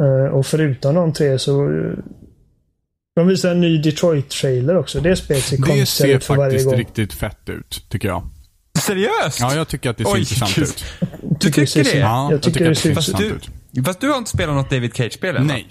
Uh, 0.00 0.34
och 0.34 0.46
förutom 0.46 0.94
de 0.94 1.12
tre 1.12 1.38
så... 1.38 1.66
Uh, 1.68 1.98
de 3.16 3.26
visar 3.28 3.50
en 3.50 3.60
ny 3.60 3.82
Detroit-trailer 3.82 4.76
också. 4.76 5.00
Det 5.00 5.16
spelet 5.16 5.44
ser 5.44 5.56
Det 5.56 5.62
konstigt 5.62 5.88
ser 5.88 6.16
ut 6.16 6.24
för 6.24 6.36
varje 6.36 6.50
faktiskt 6.50 6.66
gång. 6.70 6.78
riktigt 6.78 7.12
fett 7.12 7.48
ut, 7.48 7.84
tycker 7.88 8.08
jag. 8.08 8.22
Seriöst? 8.78 9.40
Ja, 9.40 9.54
jag 9.54 9.68
tycker 9.68 9.90
att 9.90 9.98
det 9.98 10.04
ser 10.04 10.12
Oj, 10.12 10.18
intressant 10.18 10.54
gud. 10.54 10.64
ut. 10.64 10.84
Du 11.20 11.36
tycker 11.50 11.66
ser- 11.66 11.84
det? 11.84 11.98
Ja, 11.98 12.28
Jag 12.30 12.42
tycker 12.42 12.68
det 12.68 12.74
ser 12.74 12.90
att 12.90 12.92
ut 12.92 12.94
Fast 12.96 13.08
intressant 13.08 13.42
du, 13.72 13.80
ut. 13.80 13.86
fast 13.86 14.00
du 14.00 14.08
har 14.10 14.18
inte 14.18 14.30
spelat 14.30 14.54
något 14.54 14.70
David 14.70 14.94
Cage-spel 14.94 15.36
än, 15.36 15.46
va? 15.46 15.52
Nej. 15.54 15.66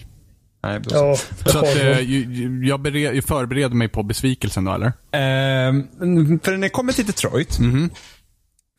Nej. 0.63 0.81
Ja, 0.89 1.15
Så 1.45 1.59
att, 1.59 1.75
eh, 1.75 1.99
jag, 2.67 2.81
bered, 2.81 3.15
jag 3.15 3.23
förbereder 3.23 3.75
mig 3.75 3.87
på 3.87 4.03
besvikelsen 4.03 4.65
då, 4.65 4.73
eller? 4.73 4.93
Ehm, 5.11 5.87
för 6.43 6.51
när 6.51 6.57
det 6.57 6.69
kommer 6.69 6.93
till 6.93 7.05
Detroit. 7.05 7.59
Mhm. 7.59 7.89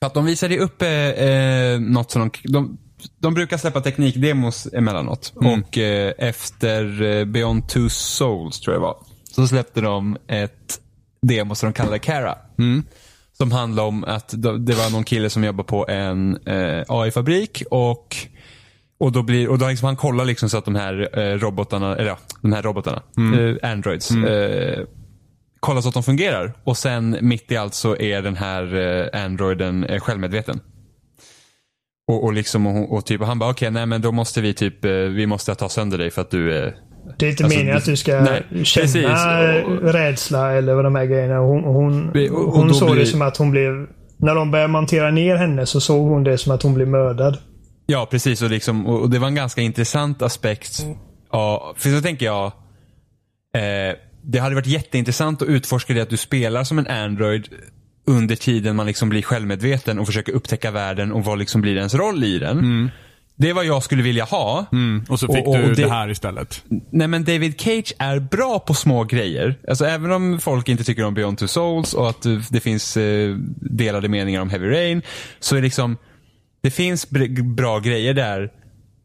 För 0.01 0.07
att 0.07 0.15
de 0.15 0.25
visade 0.25 0.59
upp 0.59 0.83
eh, 0.83 0.89
eh, 0.89 1.81
något 1.81 2.11
som 2.11 2.31
de, 2.43 2.53
de, 2.53 2.79
de 3.19 3.35
brukar 3.35 3.57
släppa 3.59 3.81
teknikdemos 3.81 4.69
emellanåt. 4.73 5.33
Mm. 5.41 5.61
Och 5.63 5.79
eh, 5.79 6.13
efter 6.19 7.03
eh, 7.03 7.25
Beyond 7.25 7.69
Two 7.69 7.89
Souls, 7.89 8.61
tror 8.61 8.75
jag 8.75 8.83
det 8.83 8.87
var, 8.87 8.97
så 9.35 9.47
släppte 9.47 9.81
de 9.81 10.17
ett 10.29 10.81
demo 11.27 11.55
som 11.55 11.67
de 11.67 11.73
kallade 11.73 11.99
Cara. 11.99 12.35
Mm. 12.59 12.85
Som 13.33 13.53
handlar 13.53 13.85
om 13.85 14.05
att 14.05 14.29
det 14.29 14.59
det 14.59 14.75
var 14.75 14.91
någon 14.91 15.05
kille 15.05 15.31
som 15.31 15.45
jobbar 15.45 15.65
på 15.65 15.89
en 15.89 16.37
eh, 16.47 16.83
AI-fabrik 16.89 17.63
och 17.71 18.17
och 19.01 19.13
då 19.13 19.23
blir, 19.23 19.49
och 19.49 19.59
då 19.59 19.69
liksom 19.69 19.87
han 19.87 19.97
kollar 19.97 20.25
liksom 20.25 20.49
så 20.49 20.59
att 20.59 20.65
de 20.65 20.75
här 20.75 21.19
eh, 21.19 21.39
robotarna, 21.39 21.97
eller 21.97 22.09
ja, 22.09 22.19
de 22.43 22.53
här 22.53 22.63
robotarna, 22.63 23.03
eh, 23.63 23.71
Androids, 23.71 24.11
eh, 24.11 24.79
kollar 25.61 25.81
så 25.81 25.89
att 25.89 25.95
de 25.95 26.03
fungerar. 26.03 26.53
Och 26.65 26.77
sen 26.77 27.17
mitt 27.21 27.53
i 27.53 27.57
allt 27.57 27.75
så 27.75 27.97
är 27.97 28.23
den 28.23 28.37
här 28.37 28.75
eh, 29.15 29.25
Androiden 29.25 29.85
eh, 29.85 30.01
självmedveten. 30.01 30.61
Och, 32.09 32.25
och 32.25 32.33
liksom, 32.33 32.67
och, 32.67 32.93
och 32.97 33.07
typ, 33.07 33.21
och 33.21 33.27
han 33.27 33.39
bara 33.39 33.51
okej, 33.51 33.71
nej 33.71 33.87
men 33.87 34.01
då 34.03 34.13
måste 34.13 34.41
vi 34.41 34.55
typ, 34.55 34.85
eh, 34.85 34.91
vi 34.91 35.27
måste 35.27 35.55
ta 35.55 35.69
sönder 35.69 35.99
dig 35.99 36.11
för 36.11 36.23
att 36.23 36.31
du 36.31 36.53
är 36.59 36.75
Det 37.19 37.27
är 37.27 37.31
inte 37.31 37.45
Alltså, 37.45 37.59
meningen 37.59 37.77
att 37.77 37.85
du 37.85 37.97
ska 37.97 38.21
nej, 38.21 38.65
känna 38.65 38.83
precis. 38.85 39.05
Och- 39.05 39.93
rädsla 39.93 40.53
eller 40.53 40.75
vad 40.75 40.85
de 40.85 40.95
här 40.95 41.05
grejerna. 41.07 41.39
Hon, 41.39 41.65
hon, 41.65 42.11
hon 42.53 42.75
såg 42.75 42.91
blir- 42.91 43.01
det 43.01 43.07
som 43.07 43.23
att 43.23 43.37
hon 43.37 43.51
blev... 43.51 43.73
När 44.23 44.35
de 44.35 44.51
började 44.51 44.73
montera 44.73 45.11
ner 45.11 45.37
henne 45.37 45.67
så 45.67 45.81
såg 45.81 46.09
hon 46.09 46.25
det 46.25 46.39
som 46.39 46.53
att 46.55 46.63
hon 46.63 46.75
blev 46.75 46.89
mördad. 46.89 47.39
Ja, 47.91 48.07
precis. 48.11 48.43
Och, 48.43 48.51
liksom, 48.51 48.87
och 48.87 49.11
det 49.11 49.19
var 49.19 49.29
en 49.29 49.35
ganska 49.35 49.61
intressant 49.61 50.23
aspekt. 50.23 50.87
Ja, 51.33 51.75
för 51.77 51.91
så 51.91 52.03
tänker 52.03 52.27
jag. 52.27 52.47
Eh, 53.55 53.95
det 54.23 54.39
hade 54.39 54.55
varit 54.55 54.67
jätteintressant 54.67 55.43
att 55.43 55.49
utforska 55.49 55.95
det 55.95 56.01
att 56.01 56.11
du 56.11 56.17
spelar 56.17 56.65
som 56.65 56.79
en 56.79 56.87
Android 56.87 57.49
under 58.07 58.37
tiden 58.37 58.77
man 58.77 58.87
liksom 58.87 59.09
blir 59.09 59.23
självmedveten 59.23 59.99
och 59.99 60.07
försöker 60.07 60.33
upptäcka 60.33 60.71
världen 60.71 61.13
och 61.13 61.25
vad 61.25 61.39
liksom 61.39 61.61
blir 61.61 61.77
ens 61.77 61.95
roll 61.95 62.25
i 62.25 62.39
den. 62.39 62.91
Det 63.37 63.49
är 63.49 63.55
vad 63.55 63.65
jag 63.65 63.83
skulle 63.83 64.03
vilja 64.03 64.25
ha. 64.25 64.67
Mm. 64.73 65.05
Och 65.09 65.21
så 65.21 65.27
fick 65.35 65.47
Och- 65.47 65.55
och 65.55 65.59
du 65.63 65.75
det... 65.75 65.83
det- 65.83 65.91
här 65.91 66.09
istället. 66.11 66.65
Nej 66.91 67.09
men 67.09 67.25
David 67.25 67.61
Cage 67.61 67.93
är 67.99 68.19
bra 68.19 68.59
på 68.59 68.75
små 68.75 69.05
grejer. 69.05 69.55
Alltså 69.69 69.85
även 69.85 70.13
om 70.13 70.39
folk 70.41 70.69
inte 70.69 70.85
tycker 70.85 71.05
om 71.05 71.15
Beyond 71.15 71.39
Two 71.39 71.47
Souls 71.47 71.95
och 71.95 72.11
att 72.11 72.27
det 72.51 72.61
finns 72.61 72.97
eh, 72.97 73.35
delade 73.61 74.09
meningar 74.09 74.41
om 74.41 74.51
Heavy 74.51 74.67
Rain. 74.71 75.03
Så 75.41 75.57
är 75.57 75.63
liksom, 75.63 75.97
det 76.61 76.71
finns 76.71 77.11
bra 77.57 77.79
grejer 77.79 78.15
där 78.15 78.51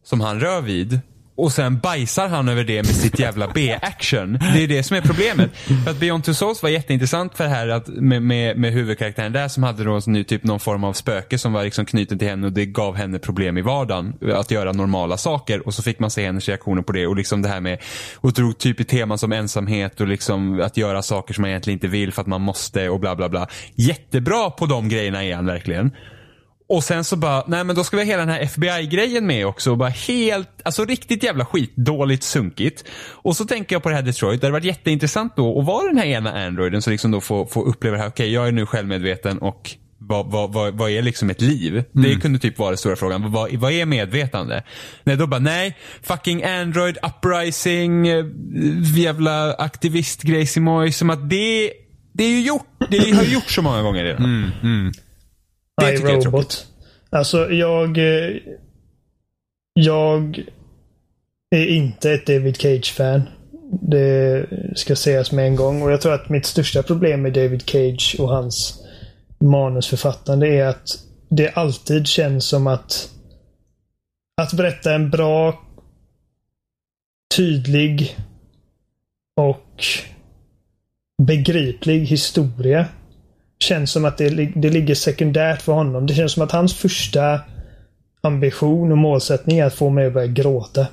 som 0.03 0.21
han 0.21 0.39
rör 0.39 0.61
vid. 0.61 0.99
Och 1.37 1.51
sen 1.51 1.79
bajsar 1.79 2.27
han 2.27 2.49
över 2.49 2.63
det 2.63 2.75
med 2.75 2.95
sitt 2.95 3.19
jävla 3.19 3.47
B-action. 3.53 4.39
Det 4.53 4.63
är 4.63 4.67
det 4.67 4.83
som 4.83 4.97
är 4.97 5.01
problemet. 5.01 5.51
För 5.83 5.91
att 5.91 5.99
Beyond 5.99 6.23
Two 6.23 6.31
Souls 6.31 6.63
var 6.63 6.69
jätteintressant 6.69 7.37
för 7.37 7.43
det 7.43 7.49
här 7.49 7.67
att 7.67 7.87
med, 7.87 8.21
med, 8.21 8.57
med 8.57 8.73
huvudkaraktären 8.73 9.33
där 9.33 9.47
som 9.47 9.63
hade 9.63 9.83
då 9.83 10.01
nu 10.05 10.23
typ 10.23 10.43
någon 10.43 10.59
form 10.59 10.83
av 10.83 10.93
spöke 10.93 11.37
som 11.37 11.53
var 11.53 11.63
liksom 11.63 11.85
knuten 11.85 12.19
till 12.19 12.27
henne 12.27 12.47
och 12.47 12.53
det 12.53 12.65
gav 12.65 12.95
henne 12.95 13.19
problem 13.19 13.57
i 13.57 13.61
vardagen. 13.61 14.13
Att 14.33 14.51
göra 14.51 14.71
normala 14.71 15.17
saker 15.17 15.67
och 15.67 15.73
så 15.73 15.83
fick 15.83 15.99
man 15.99 16.11
se 16.11 16.25
hennes 16.25 16.47
reaktioner 16.47 16.81
på 16.81 16.91
det 16.91 17.07
och 17.07 17.15
liksom 17.15 17.41
det 17.41 17.49
här 17.49 17.61
med 17.61 17.79
och 18.15 18.33
drog 18.33 18.57
typ 18.57 18.79
i 18.79 18.83
teman 18.83 19.17
som 19.17 19.31
ensamhet 19.31 20.01
och 20.01 20.07
liksom 20.07 20.61
att 20.61 20.77
göra 20.77 21.01
saker 21.01 21.33
som 21.33 21.41
man 21.41 21.49
egentligen 21.49 21.75
inte 21.75 21.87
vill 21.87 22.13
för 22.13 22.21
att 22.21 22.27
man 22.27 22.41
måste 22.41 22.89
och 22.89 22.99
bla 22.99 23.15
bla 23.15 23.29
bla. 23.29 23.47
Jättebra 23.75 24.49
på 24.49 24.65
de 24.65 24.89
grejerna 24.89 25.23
är 25.23 25.35
han 25.35 25.45
verkligen. 25.45 25.91
Och 26.67 26.83
sen 26.83 27.03
så 27.03 27.15
bara, 27.15 27.43
nej 27.47 27.63
men 27.63 27.75
då 27.75 27.83
ska 27.83 27.97
vi 27.97 28.03
ha 28.03 28.07
hela 28.07 28.25
den 28.25 28.29
här 28.29 28.41
FBI-grejen 28.41 29.27
med 29.27 29.47
också. 29.47 29.71
Och 29.71 29.77
bara 29.77 29.89
helt, 29.89 30.49
alltså 30.63 30.85
riktigt 30.85 31.23
jävla 31.23 31.45
skit, 31.45 31.75
dåligt 31.75 32.23
sunkigt. 32.23 32.83
Och 33.09 33.35
så 33.35 33.45
tänker 33.45 33.75
jag 33.75 33.83
på 33.83 33.89
det 33.89 33.95
här 33.95 34.01
Detroit, 34.01 34.41
det 34.41 34.47
hade 34.47 34.53
varit 34.53 34.65
jätteintressant 34.65 35.35
då 35.35 35.59
att 35.59 35.65
vara 35.65 35.87
den 35.87 35.97
här 35.97 36.05
ena 36.05 36.45
androiden 36.45 36.81
som 36.81 36.91
liksom 36.91 37.11
då 37.11 37.21
får, 37.21 37.45
får 37.45 37.67
uppleva 37.67 37.97
det 37.97 38.01
här, 38.01 38.09
okej 38.09 38.33
jag 38.33 38.47
är 38.47 38.51
nu 38.51 38.65
självmedveten 38.65 39.37
och 39.37 39.71
vad, 39.97 40.31
vad, 40.31 40.53
vad, 40.53 40.73
vad 40.73 40.89
är 40.91 41.01
liksom 41.01 41.29
ett 41.29 41.41
liv? 41.41 41.83
Det 41.91 42.15
kunde 42.15 42.39
typ 42.39 42.57
vara 42.59 42.69
den 42.69 42.77
stora 42.77 42.95
frågan. 42.95 43.31
Vad, 43.31 43.55
vad 43.55 43.71
är 43.71 43.85
medvetande? 43.85 44.63
Nej, 45.03 45.15
då 45.15 45.27
bara 45.27 45.39
nej. 45.39 45.77
Fucking 46.01 46.43
Android, 46.43 46.97
uprising, 47.03 48.07
eh, 48.07 48.25
jävla 48.95 49.53
aktivistgrejsimoj. 49.53 50.91
Som 50.91 51.09
att 51.09 51.29
det, 51.29 51.71
det 52.13 52.23
är 52.23 52.29
ju 52.29 52.41
gjort. 52.41 52.67
Det 52.89 53.11
har 53.11 53.23
gjort 53.23 53.51
så 53.51 53.61
många 53.61 53.81
gånger 53.81 54.03
redan. 54.03 54.23
Det 55.77 55.91
tycker 55.91 56.07
jag 56.07 56.17
är 56.17 56.21
iRobot. 56.21 56.67
Alltså 57.09 57.51
jag... 57.51 57.97
eh, 57.97 58.35
Jag 59.73 60.43
är 61.49 61.65
inte 61.67 62.11
ett 62.11 62.27
David 62.27 62.57
Cage-fan. 62.57 63.21
Det 63.81 64.45
ska 64.75 64.95
sägas 64.95 65.31
med 65.31 65.45
en 65.47 65.55
gång. 65.55 65.81
Och 65.81 65.91
jag 65.91 66.01
tror 66.01 66.13
att 66.13 66.29
mitt 66.29 66.45
största 66.45 66.83
problem 66.83 67.21
med 67.21 67.33
David 67.33 67.61
Cage 67.69 68.15
och 68.19 68.29
hans 68.29 68.83
manusförfattande 69.39 70.47
är 70.47 70.65
att 70.65 70.87
det 71.29 71.49
alltid 71.49 72.07
känns 72.07 72.45
som 72.45 72.67
att 72.67 73.09
att 74.41 74.53
berätta 74.53 74.93
en 74.93 75.09
bra, 75.09 75.61
tydlig 77.35 78.17
och 79.37 79.83
begriplig 81.23 81.99
historia 82.05 82.87
känns 83.59 83.91
som 83.91 84.05
att 84.05 84.17
det, 84.17 84.29
det 84.55 84.69
ligger 84.69 84.95
sekundärt 84.95 85.61
för 85.61 85.73
honom. 85.73 86.05
Det 86.05 86.13
känns 86.13 86.31
som 86.33 86.43
att 86.43 86.51
hans 86.51 86.73
första 86.73 87.39
ambition 88.21 88.91
och 88.91 88.97
målsättning 88.97 89.59
är 89.59 89.65
att 89.65 89.73
få 89.73 89.89
mig 89.89 90.05
att 90.07 90.13
börja 90.13 90.27
gråta. 90.27 90.87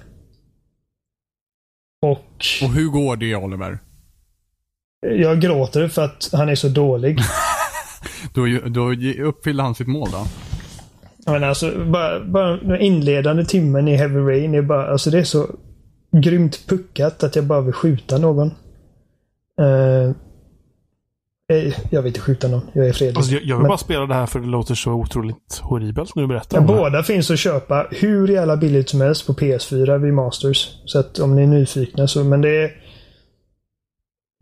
Och 2.02 2.44
Och 2.62 2.72
hur 2.74 2.88
går 2.88 3.16
det 3.16 3.36
Oliver? 3.36 3.78
jag 5.06 5.40
gråter 5.40 5.88
för 5.88 6.04
att 6.04 6.28
han 6.32 6.48
är 6.48 6.54
så 6.54 6.68
dålig. 6.68 7.18
Då, 8.34 8.46
då 8.68 8.92
uppfyller 9.24 9.62
han 9.64 9.74
sitt 9.74 9.86
mål 9.86 10.08
då? 10.12 10.26
Menar, 11.32 11.48
alltså, 11.48 11.84
bara, 11.84 12.24
bara 12.24 12.56
den 12.56 12.80
inledande 12.80 13.44
timmen 13.44 13.88
i 13.88 13.96
Heavy 13.96 14.20
Rain 14.20 14.54
är 14.54 14.62
bara, 14.62 14.86
alltså 14.86 15.10
det 15.10 15.18
är 15.18 15.24
så 15.24 15.46
grymt 16.22 16.66
puckat 16.66 17.22
att 17.22 17.36
jag 17.36 17.44
bara 17.44 17.60
vill 17.60 17.72
skjuta 17.72 18.18
någon. 18.18 18.46
Eh, 19.60 20.14
jag 21.90 22.03
vill 22.03 22.07
inte 22.11 22.20
skjuta 22.20 22.49
någon. 22.49 22.70
Jag 22.72 22.86
är 22.88 22.93
fredlig. 22.93 23.16
Alltså, 23.16 23.32
jag, 23.32 23.43
jag 23.43 23.57
vill 23.57 23.62
Men- 23.62 23.68
bara 23.68 23.78
spela 23.78 24.07
det 24.07 24.14
här 24.14 24.26
för 24.26 24.40
det 24.40 24.47
låter 24.47 24.74
så 24.74 24.93
otroligt 24.93 25.59
horribelt 25.62 26.14
nu 26.16 26.26
berättar 26.26 26.59
Ja, 26.59 26.64
båda 26.66 27.03
finns 27.03 27.30
att 27.30 27.38
köpa 27.38 27.86
hur 27.90 28.28
jävla 28.28 28.57
billigt 28.57 28.88
som 28.88 29.01
helst 29.01 29.26
på 29.26 29.32
PS4 29.32 29.99
vid 29.99 30.14
Masters. 30.14 30.68
Så 30.84 30.99
att 30.99 31.18
om 31.18 31.36
ni 31.36 31.43
är 31.43 31.47
nyfikna 31.47 32.09
så, 32.09 32.24
men 32.24 32.40
det 32.40 32.62
är... 32.64 32.70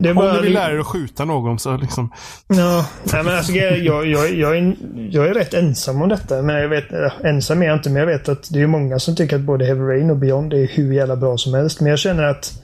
Det 0.03 0.09
är 0.09 0.17
Om 0.17 0.35
du 0.35 0.41
vill 0.41 0.53
lära 0.53 0.71
dig 0.71 0.79
att 0.79 0.85
skjuta 0.87 1.25
någon 1.25 1.59
så 1.59 1.77
liksom. 1.77 2.11
Ja, 2.47 2.85
nej, 3.13 3.23
men 3.23 3.37
alltså, 3.37 3.51
jag, 3.51 3.79
jag, 3.79 4.07
jag, 4.33 4.57
är, 4.57 4.75
jag 5.11 5.27
är 5.27 5.33
rätt 5.33 5.53
ensam 5.53 6.01
om 6.01 6.09
detta. 6.09 6.41
Men 6.41 6.55
jag 6.55 6.69
vet, 6.69 6.85
ensam 7.23 7.61
är 7.61 7.65
jag 7.65 7.75
inte, 7.77 7.89
men 7.89 7.99
jag 7.99 8.07
vet 8.07 8.29
att 8.29 8.49
det 8.53 8.61
är 8.61 8.67
många 8.67 8.99
som 8.99 9.15
tycker 9.15 9.35
att 9.35 9.41
både 9.41 9.65
Heavy 9.65 9.81
Rain 9.81 10.09
och 10.09 10.17
Beyond 10.17 10.53
är 10.53 10.67
hur 10.67 10.93
jävla 10.93 11.15
bra 11.15 11.37
som 11.37 11.53
helst. 11.53 11.81
Men 11.81 11.89
jag 11.89 11.99
känner 11.99 12.23
att... 12.23 12.63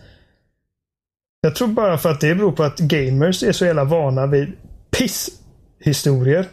Jag 1.41 1.55
tror 1.55 1.67
bara 1.67 1.97
för 1.97 2.11
att 2.11 2.21
det 2.21 2.35
beror 2.35 2.51
på 2.51 2.63
att 2.63 2.79
gamers 2.79 3.43
är 3.43 3.51
så 3.51 3.65
jävla 3.65 3.83
vana 3.83 4.27
vid 4.27 4.51
pisshistorier. 4.97 6.45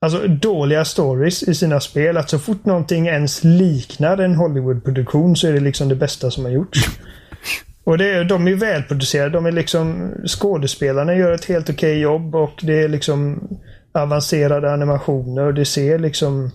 Alltså 0.00 0.28
dåliga 0.28 0.84
stories 0.84 1.42
i 1.42 1.54
sina 1.54 1.80
spel. 1.80 2.16
Att 2.16 2.30
så 2.30 2.38
fort 2.38 2.64
någonting 2.64 3.06
ens 3.06 3.44
liknar 3.44 4.18
en 4.18 4.34
Hollywood-produktion 4.34 5.36
så 5.36 5.48
är 5.48 5.52
det 5.52 5.60
liksom 5.60 5.88
det 5.88 5.94
bästa 5.94 6.30
som 6.30 6.44
har 6.44 6.52
gjorts. 6.52 6.80
Och 7.84 7.98
det 7.98 8.08
är, 8.08 8.24
de 8.24 8.48
är 8.48 8.54
välproducerade. 8.54 9.30
De 9.30 9.46
är 9.46 9.52
liksom, 9.52 10.12
skådespelarna 10.26 11.14
gör 11.14 11.32
ett 11.32 11.44
helt 11.44 11.70
okej 11.70 11.98
jobb 11.98 12.34
och 12.34 12.60
det 12.62 12.82
är 12.82 12.88
liksom 12.88 13.48
avancerade 13.92 14.72
animationer. 14.72 15.42
och 15.46 15.54
Det 15.54 15.64
ser 15.64 15.98
liksom 15.98 16.50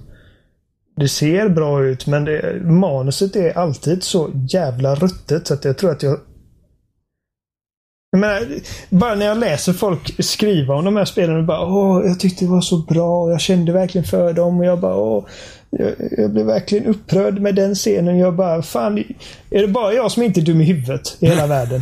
det 0.95 1.07
ser 1.07 1.49
bra 1.49 1.83
ut 1.83 2.07
men 2.07 2.25
det, 2.25 2.61
manuset 2.63 3.35
är 3.35 3.57
alltid 3.57 4.03
så 4.03 4.29
jävla 4.49 4.95
ruttet 4.95 5.47
så 5.47 5.53
att 5.53 5.65
jag 5.65 5.77
tror 5.77 5.91
att 5.91 6.03
jag 6.03 6.19
Men, 8.17 8.59
bara 8.89 9.15
när 9.15 9.25
jag 9.25 9.37
läser 9.37 9.73
folk 9.73 10.23
skriva 10.25 10.75
om 10.75 10.85
de 10.85 10.95
här 10.95 11.05
spelen 11.05 11.37
och 11.37 11.43
bara 11.43 11.65
åh, 11.65 12.05
jag 12.07 12.19
tyckte 12.19 12.45
det 12.45 12.51
var 12.51 12.61
så 12.61 12.77
bra 12.77 13.23
och 13.23 13.31
jag 13.31 13.41
kände 13.41 13.71
verkligen 13.71 14.05
för 14.07 14.33
dem 14.33 14.59
och 14.59 14.65
jag 14.65 14.79
bara 14.79 14.95
åh, 14.95 15.25
jag, 15.69 15.91
jag 16.17 16.31
blev 16.31 16.45
verkligen 16.45 16.85
upprörd 16.85 17.39
med 17.39 17.55
den 17.55 17.75
scenen. 17.75 18.17
Jag 18.17 18.35
bara, 18.35 18.61
fan, 18.61 18.97
är 19.49 19.61
det 19.61 19.67
bara 19.67 19.93
jag 19.93 20.11
som 20.11 20.23
inte 20.23 20.39
är 20.39 20.41
dum 20.45 20.61
i 20.61 20.65
huvudet 20.65 21.17
i 21.19 21.27
hela 21.27 21.47
världen? 21.47 21.81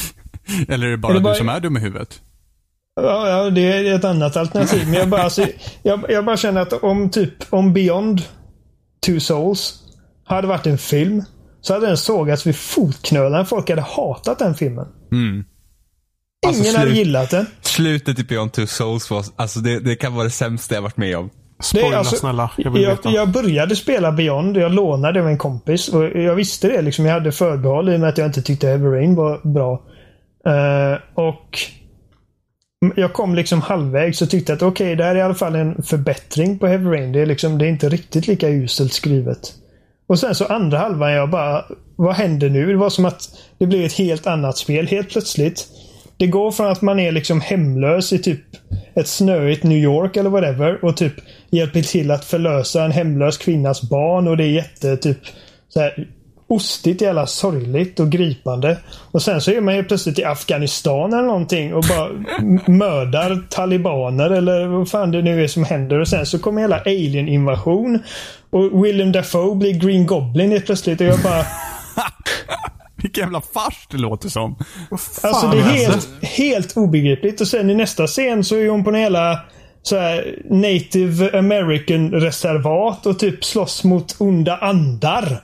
Eller 0.68 0.86
är 0.86 0.90
det 0.90 0.96
bara, 0.96 1.12
Är 1.12 1.14
det 1.14 1.20
bara- 1.20 1.32
du 1.34 1.38
som 1.38 1.48
är 1.48 1.60
dum 1.60 1.76
i 1.76 1.80
huvudet? 1.80 2.20
Ja, 3.00 3.28
ja, 3.28 3.50
det 3.50 3.60
är 3.72 3.94
ett 3.94 4.04
annat 4.04 4.36
alternativ. 4.36 4.80
Men 4.84 4.94
jag 4.94 5.08
bara, 5.08 5.22
alltså, 5.22 5.46
jag, 5.82 6.04
jag 6.08 6.24
bara 6.24 6.36
känner 6.36 6.60
att 6.60 6.72
om 6.72 7.10
typ, 7.10 7.32
om 7.50 7.72
Beyond 7.72 8.22
Two 9.06 9.18
Souls 9.18 9.74
hade 10.24 10.46
varit 10.46 10.66
en 10.66 10.78
film 10.78 11.24
så 11.60 11.74
hade 11.74 11.86
den 11.86 11.96
sågats 11.96 12.46
vid 12.46 12.56
fotknölarna. 12.56 13.44
Folk 13.44 13.70
hade 13.70 13.82
hatat 13.82 14.38
den 14.38 14.54
filmen. 14.54 14.86
Mm. 15.12 15.44
Alltså, 16.46 16.62
Ingen 16.62 16.76
hade 16.76 16.90
gillat 16.90 17.30
den. 17.30 17.46
Slutet 17.60 18.18
i 18.18 18.24
Beyond 18.24 18.52
Two 18.52 18.66
Souls 18.66 19.10
var, 19.10 19.24
alltså 19.36 19.60
det, 19.60 19.80
det 19.80 19.96
kan 19.96 20.14
vara 20.14 20.24
det 20.24 20.30
sämsta 20.30 20.74
jag 20.74 20.82
varit 20.82 20.96
med 20.96 21.16
om. 21.16 21.30
Spoila 21.60 21.98
alltså- 21.98 22.16
snälla. 22.16 22.50
Jag 22.56 22.70
vill 22.70 22.82
jag, 22.82 22.90
veta. 22.90 23.10
jag 23.10 23.28
började 23.30 23.76
spela 23.76 24.12
Beyond. 24.12 24.56
Jag 24.56 24.72
lånade 24.72 25.20
av 25.20 25.28
en 25.28 25.38
kompis. 25.38 25.88
Och 25.88 26.04
jag 26.04 26.34
visste 26.34 26.68
det. 26.68 26.82
Liksom, 26.82 27.06
jag 27.06 27.12
hade 27.12 27.32
förbehåll 27.32 27.88
i 27.88 27.96
och 27.96 28.00
med 28.00 28.08
att 28.08 28.18
jag 28.18 28.26
inte 28.26 28.42
tyckte 28.42 28.66
Heavy 28.66 28.86
Rain 28.86 29.14
var 29.14 29.40
bra. 29.54 29.82
Eh, 30.46 30.98
och 31.14 31.58
jag 32.96 33.12
kom 33.12 33.34
liksom 33.34 33.60
halvvägs 33.60 34.22
och 34.22 34.30
tyckte 34.30 34.52
att 34.52 34.62
okej, 34.62 34.96
det 34.96 35.04
här 35.04 35.14
är 35.14 35.18
i 35.18 35.22
alla 35.22 35.34
fall 35.34 35.54
en 35.54 35.82
förbättring 35.82 36.58
på 36.58 36.66
Heavy 36.66 36.90
Rain. 36.90 37.12
Det 37.12 37.20
är, 37.20 37.26
liksom, 37.26 37.58
det 37.58 37.66
är 37.66 37.68
inte 37.68 37.88
riktigt 37.88 38.26
lika 38.26 38.48
uselt 38.48 38.92
skrivet. 38.92 39.54
Och 40.10 40.18
sen 40.18 40.34
så 40.34 40.44
andra 40.44 40.78
halvan, 40.78 41.12
jag 41.12 41.30
bara, 41.30 41.64
vad 41.96 42.14
händer 42.14 42.50
nu? 42.50 42.66
Det 42.66 42.76
var 42.76 42.90
som 42.90 43.04
att 43.04 43.28
det 43.58 43.66
blev 43.66 43.84
ett 43.84 43.92
helt 43.92 44.26
annat 44.26 44.58
spel 44.58 44.86
helt 44.86 45.10
plötsligt. 45.10 45.68
Det 46.16 46.26
går 46.26 46.50
från 46.50 46.66
att 46.66 46.82
man 46.82 47.00
är 47.00 47.12
liksom 47.12 47.40
hemlös 47.40 48.12
i 48.12 48.18
typ 48.18 48.40
ett 48.94 49.08
snöigt 49.08 49.62
New 49.62 49.78
York 49.78 50.16
eller 50.16 50.30
whatever 50.30 50.84
och 50.84 50.96
typ 50.96 51.12
hjälper 51.50 51.82
till 51.82 52.10
att 52.10 52.24
förlösa 52.24 52.84
en 52.84 52.90
hemlös 52.90 53.38
kvinnas 53.38 53.82
barn 53.82 54.28
och 54.28 54.36
det 54.36 54.44
är 54.44 54.50
jätte 54.50 54.96
typ 54.96 55.18
så 55.68 55.80
här 55.80 56.08
ostigt 56.50 57.00
jävla 57.00 57.26
sorgligt 57.26 58.00
och 58.00 58.10
gripande. 58.10 58.78
Och 59.10 59.22
sen 59.22 59.40
så 59.40 59.50
är 59.50 59.60
man 59.60 59.76
ju 59.76 59.84
plötsligt 59.84 60.18
i 60.18 60.24
Afghanistan 60.24 61.12
eller 61.12 61.22
någonting 61.22 61.74
och 61.74 61.84
bara 61.88 62.08
mördar 62.66 63.42
talibaner 63.50 64.30
eller 64.30 64.66
vad 64.66 64.90
fan 64.90 65.10
det 65.10 65.22
nu 65.22 65.44
är 65.44 65.48
som 65.48 65.64
händer. 65.64 66.00
Och 66.00 66.08
sen 66.08 66.26
så 66.26 66.38
kommer 66.38 66.60
hela 66.60 66.80
alien-invasion. 66.80 67.98
Och 68.50 68.84
Willem 68.84 69.12
Dafoe 69.12 69.54
blir 69.54 69.72
Green 69.72 70.06
Goblin 70.06 70.50
helt 70.50 70.66
plötsligt 70.66 71.00
och 71.00 71.06
jag 71.06 71.20
bara... 71.20 71.44
Vilken 72.96 73.22
jävla 73.22 73.40
fars 73.40 73.86
det 73.90 73.98
låter 73.98 74.28
som. 74.28 74.56
Alltså 75.22 75.46
det 75.46 75.58
är 75.58 75.62
helt, 75.62 76.08
helt 76.22 76.76
obegripligt. 76.76 77.40
Och 77.40 77.48
sen 77.48 77.70
i 77.70 77.74
nästa 77.74 78.06
scen 78.06 78.44
så 78.44 78.56
är 78.56 78.68
hon 78.68 78.84
på 78.84 78.90
en 78.90 78.96
hela 78.96 79.40
så 79.82 79.98
här, 79.98 80.38
native 80.50 81.38
american 81.38 82.10
reservat 82.10 83.06
och 83.06 83.18
typ 83.18 83.44
slåss 83.44 83.84
mot 83.84 84.16
onda 84.20 84.56
andar. 84.56 85.42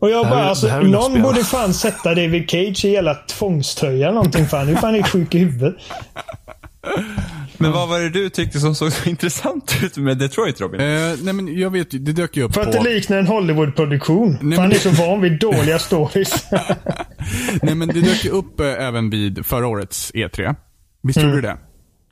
Och 0.00 0.10
jag 0.10 0.28
bara 0.28 0.44
alltså, 0.44 0.68
här 0.68 0.80
jag 0.80 0.90
någon 0.90 1.10
spela. 1.10 1.24
borde 1.24 1.44
fan 1.44 1.74
sätta 1.74 2.14
David 2.14 2.50
Cage 2.50 2.84
i 2.84 2.90
hela 2.90 3.14
tvångströja 3.14 4.06
eller 4.06 4.14
någonting 4.14 4.46
fan. 4.46 4.66
Nu 4.66 4.72
är 4.72 4.76
fan 4.76 4.94
är 4.94 5.02
sjuk 5.02 5.34
i 5.34 5.38
huvudet. 5.38 5.74
Men 7.58 7.72
vad 7.72 7.88
var 7.88 8.00
det 8.00 8.08
du 8.10 8.30
tyckte 8.30 8.60
som 8.60 8.74
såg 8.74 8.92
så 8.92 9.08
intressant 9.08 9.78
ut 9.82 9.96
med 9.96 10.18
Detroit 10.18 10.60
Robin? 10.60 10.80
Eh, 10.80 10.86
nej 11.22 11.32
men 11.34 11.58
jag 11.58 11.70
vet 11.70 11.94
ju, 11.94 11.98
det 11.98 12.12
dök 12.12 12.36
ju 12.36 12.42
upp 12.42 12.54
För 12.54 12.60
att 12.60 12.76
på... 12.76 12.82
det 12.82 12.94
liknar 12.94 13.16
en 13.18 13.26
Hollywood-produktion. 13.26 14.38
Nej, 14.40 14.56
Fan 14.56 14.68
men- 14.68 14.76
är 14.76 14.80
så 14.80 14.90
van 14.90 15.20
vid 15.20 15.38
dåliga 15.38 15.78
stories. 15.88 16.46
Nej 17.62 17.74
men 17.74 17.88
det 17.88 18.00
dök 18.00 18.24
ju 18.24 18.30
upp 18.30 18.60
eh, 18.60 18.66
även 18.66 19.10
vid 19.10 19.46
förra 19.46 19.66
årets 19.66 20.12
E3. 20.14 20.54
Visst 21.02 21.18
Mm. 21.18 21.30
gjorde 21.30 21.42
det? 21.48 21.56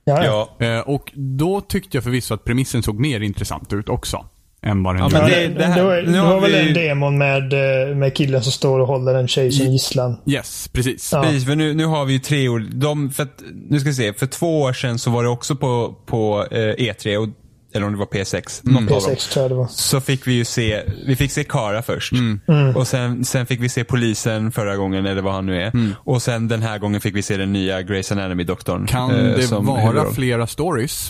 ja, 0.04 0.24
ja. 0.24 0.56
ja. 0.58 0.66
Eh, 0.66 0.80
och 0.80 1.12
då 1.14 1.60
tyckte 1.60 1.96
jag 1.96 2.04
förvisso 2.04 2.34
att 2.34 2.44
premissen 2.44 2.82
såg 2.82 3.00
mer 3.00 3.20
intressant 3.20 3.72
ut 3.72 3.88
också. 3.88 4.26
Än 4.66 4.82
vad 4.82 4.94
den 4.94 5.02
Ja, 5.02 5.08
Ja, 5.12 5.26
det- 5.28 5.48
det, 5.48 5.64
här- 5.64 5.76
det, 5.76 5.82
var, 5.84 6.02
nu 6.02 6.12
det 6.12 6.18
har 6.18 6.34
var 6.34 6.40
väl 6.40 6.52
vi- 6.52 6.68
en 6.68 6.74
demon 6.74 7.18
med, 7.18 7.52
eh, 7.88 7.96
med 7.96 8.14
killen 8.14 8.42
som 8.42 8.52
står 8.52 8.80
och 8.80 8.86
håller 8.86 9.14
en 9.14 9.28
tjej 9.28 9.52
som 9.52 9.66
gisslan. 9.66 10.16
Yes, 10.26 10.68
precis. 10.72 11.10
Ja. 11.12 11.22
Precis, 11.22 11.44
för 11.46 11.56
nu, 11.56 11.74
nu 11.74 11.84
har 11.86 12.04
vi 12.04 12.12
ju 12.12 12.18
tre 12.18 12.48
år. 12.48 12.66
De, 12.72 13.10
för 13.10 13.22
att, 13.22 13.42
nu 13.70 13.80
ska 13.80 13.88
vi 13.88 13.94
se, 13.94 14.12
för 14.12 14.26
två 14.26 14.60
år 14.62 14.72
sedan 14.72 14.98
så 14.98 15.10
var 15.10 15.22
det 15.22 15.28
också 15.28 15.56
på, 15.56 15.94
på 16.06 16.46
eh, 16.50 16.56
E3, 16.58 17.16
och, 17.16 17.28
eller 17.74 17.86
om 17.86 17.92
det 17.92 17.98
var 17.98 18.06
P6, 18.06 18.60
något 18.62 18.80
av 18.82 18.86
dem. 18.86 18.98
P6 19.14 19.32
tror 19.32 19.42
jag 19.44 19.50
det 19.50 19.54
var. 19.54 19.66
Så 19.70 20.00
fick 20.00 20.26
vi 20.26 20.32
ju 20.32 20.44
se, 20.44 20.82
vi 21.06 21.16
fick 21.16 21.32
se 21.32 21.44
Kara 21.44 21.82
först. 21.82 22.12
Mm. 22.12 22.76
Och 22.76 22.86
sen, 22.86 23.24
sen 23.24 23.46
fick 23.46 23.60
vi 23.60 23.68
se 23.68 23.84
polisen 23.84 24.52
förra 24.52 24.76
gången, 24.76 25.06
eller 25.06 25.22
vad 25.22 25.32
han 25.34 25.46
nu 25.46 25.62
är. 25.62 25.72
Och 25.96 26.22
sen 26.22 26.48
den 26.48 26.62
här 26.62 26.78
gången 26.78 27.00
fick 27.00 27.16
vi 27.16 27.22
se 27.22 27.36
den 27.36 27.52
nya 27.52 27.80
Grey's 27.80 28.12
Anatomy-doktorn. 28.12 28.86
Kan 28.86 29.10
eh, 29.10 29.16
det 29.36 29.50
vara 29.52 29.80
huvudroll. 29.80 30.14
flera 30.14 30.46
stories? 30.46 31.08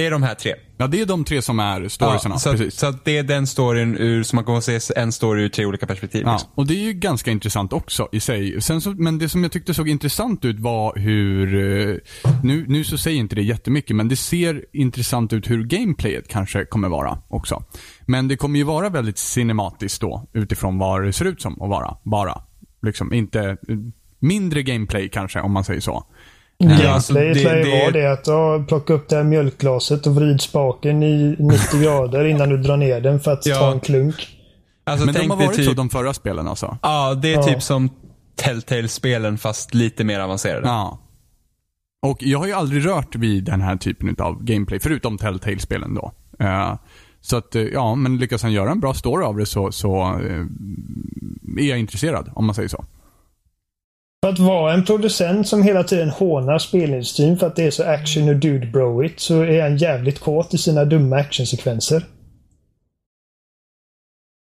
Det 0.00 0.06
är 0.06 0.10
de 0.10 0.22
här 0.22 0.34
tre. 0.34 0.54
Ja, 0.76 0.86
det 0.86 1.00
är 1.00 1.06
de 1.06 1.24
tre 1.24 1.42
som 1.42 1.60
är 1.60 1.88
storiesarna. 1.88 2.38
så, 2.38 2.50
precis. 2.50 2.74
så 2.74 2.86
att 2.86 3.04
det 3.04 3.18
är 3.18 3.22
den 3.22 3.46
storyn 3.46 3.96
ur, 3.98 4.22
så 4.22 4.36
man 4.36 4.44
kommer 4.44 4.58
att 4.58 4.64
se 4.64 4.80
en 4.96 5.12
story 5.12 5.42
ur 5.42 5.48
tre 5.48 5.66
olika 5.66 5.86
perspektiv. 5.86 6.22
Ja, 6.26 6.32
liksom. 6.32 6.50
och 6.54 6.66
det 6.66 6.74
är 6.74 6.82
ju 6.82 6.92
ganska 6.92 7.30
intressant 7.30 7.72
också 7.72 8.08
i 8.12 8.20
sig. 8.20 8.60
Sen 8.60 8.80
så, 8.80 8.90
men 8.90 9.18
det 9.18 9.28
som 9.28 9.42
jag 9.42 9.52
tyckte 9.52 9.74
såg 9.74 9.88
intressant 9.88 10.44
ut 10.44 10.60
var 10.60 10.98
hur, 10.98 11.54
eh, 11.54 11.96
nu, 12.42 12.64
nu 12.68 12.84
så 12.84 12.98
säger 12.98 13.18
inte 13.18 13.34
det 13.34 13.42
jättemycket, 13.42 13.96
men 13.96 14.08
det 14.08 14.16
ser 14.16 14.64
intressant 14.72 15.32
ut 15.32 15.50
hur 15.50 15.64
gameplayet 15.64 16.28
kanske 16.28 16.64
kommer 16.64 16.88
vara 16.88 17.18
också. 17.28 17.62
Men 18.06 18.28
det 18.28 18.36
kommer 18.36 18.58
ju 18.58 18.64
vara 18.64 18.88
väldigt 18.88 19.18
cinematiskt 19.18 20.00
då, 20.00 20.26
utifrån 20.32 20.78
vad 20.78 21.04
det 21.04 21.12
ser 21.12 21.24
ut 21.24 21.42
som 21.42 21.62
att 21.62 21.70
vara, 21.70 21.96
bara. 22.02 22.42
Liksom 22.82 23.12
inte, 23.12 23.40
eh, 23.40 23.56
mindre 24.18 24.62
gameplay 24.62 25.08
kanske, 25.08 25.40
om 25.40 25.52
man 25.52 25.64
säger 25.64 25.80
så. 25.80 26.06
Gameplay 26.60 26.86
alltså, 26.86 27.12
lär 27.12 27.22
ju 27.24 27.32
det- 27.34 27.44
vara 27.44 27.90
det- 27.90 28.00
det 28.00 28.12
att 28.12 28.26
ja, 28.26 28.64
plocka 28.68 28.92
upp 28.94 29.08
det 29.08 29.16
här 29.16 29.24
mjölkglaset 29.24 30.06
och 30.06 30.14
vrid 30.14 30.40
spaken 30.40 31.02
i 31.02 31.36
90 31.38 31.80
grader 31.82 32.24
innan 32.24 32.48
du 32.48 32.56
drar 32.58 32.76
ner 32.76 33.00
den 33.00 33.20
för 33.20 33.32
att 33.32 33.46
Ja. 33.46 33.56
ta 33.58 33.72
en 33.72 33.80
klunk. 33.80 34.28
Alltså, 34.84 35.06
Men 35.06 35.14
de 35.14 35.30
har 35.30 35.36
varit 35.36 35.56
typ, 35.56 35.64
så 35.66 35.72
de 35.72 35.90
förra 35.90 36.14
spelen 36.14 36.48
alltså. 36.48 36.78
Ja, 36.82 37.14
det 37.14 37.28
är 37.32 37.36
Ja. 37.36 37.42
typ 37.42 37.62
som 37.62 37.88
Telltale-spelen 38.36 39.38
fast 39.38 39.74
lite 39.74 40.04
mer 40.04 40.20
avancerade. 40.20 40.66
Ja. 40.68 40.98
Och 42.06 42.22
jag 42.22 42.38
har 42.38 42.46
ju 42.46 42.52
aldrig 42.52 42.86
rört 42.86 43.16
vid 43.16 43.44
den 43.44 43.60
här 43.60 43.76
typen 43.76 44.16
av 44.18 44.44
gameplay, 44.44 44.80
förutom 44.80 45.18
Telltale-spelen 45.18 45.94
då. 45.94 46.12
Eh, 46.40 46.74
så 47.20 47.36
att, 47.36 47.56
eh, 47.56 47.62
ja, 47.62 47.94
men 47.94 48.16
lyckas 48.18 48.42
han 48.42 48.52
göra 48.52 48.70
en 48.70 48.80
bra 48.80 48.94
story 48.94 49.24
av 49.24 49.36
det 49.36 49.46
så, 49.46 49.72
så 49.72 50.02
eh, 50.02 50.44
är 51.58 51.68
jag 51.68 51.78
intresserad, 51.78 52.30
om 52.34 52.46
man 52.46 52.54
säger 52.54 52.68
så. 52.68 52.84
För 54.24 54.32
att 54.32 54.38
vara 54.38 54.74
en 54.74 54.84
producent 54.84 55.48
som 55.48 55.62
hela 55.62 55.84
tiden 55.84 56.10
hånar 56.10 56.58
spelindustrin 56.58 57.38
för 57.38 57.46
att 57.46 57.56
det 57.56 57.64
är 57.64 57.70
så 57.70 57.84
action 57.84 58.28
och 58.28 58.36
dude 58.36 58.66
broigt 58.66 59.20
så 59.20 59.42
är 59.42 59.62
han 59.62 59.76
jävligt 59.76 60.20
kåt 60.20 60.54
i 60.54 60.58
sina 60.58 60.84
dumma 60.84 61.16
actionsekvenser. 61.16 62.04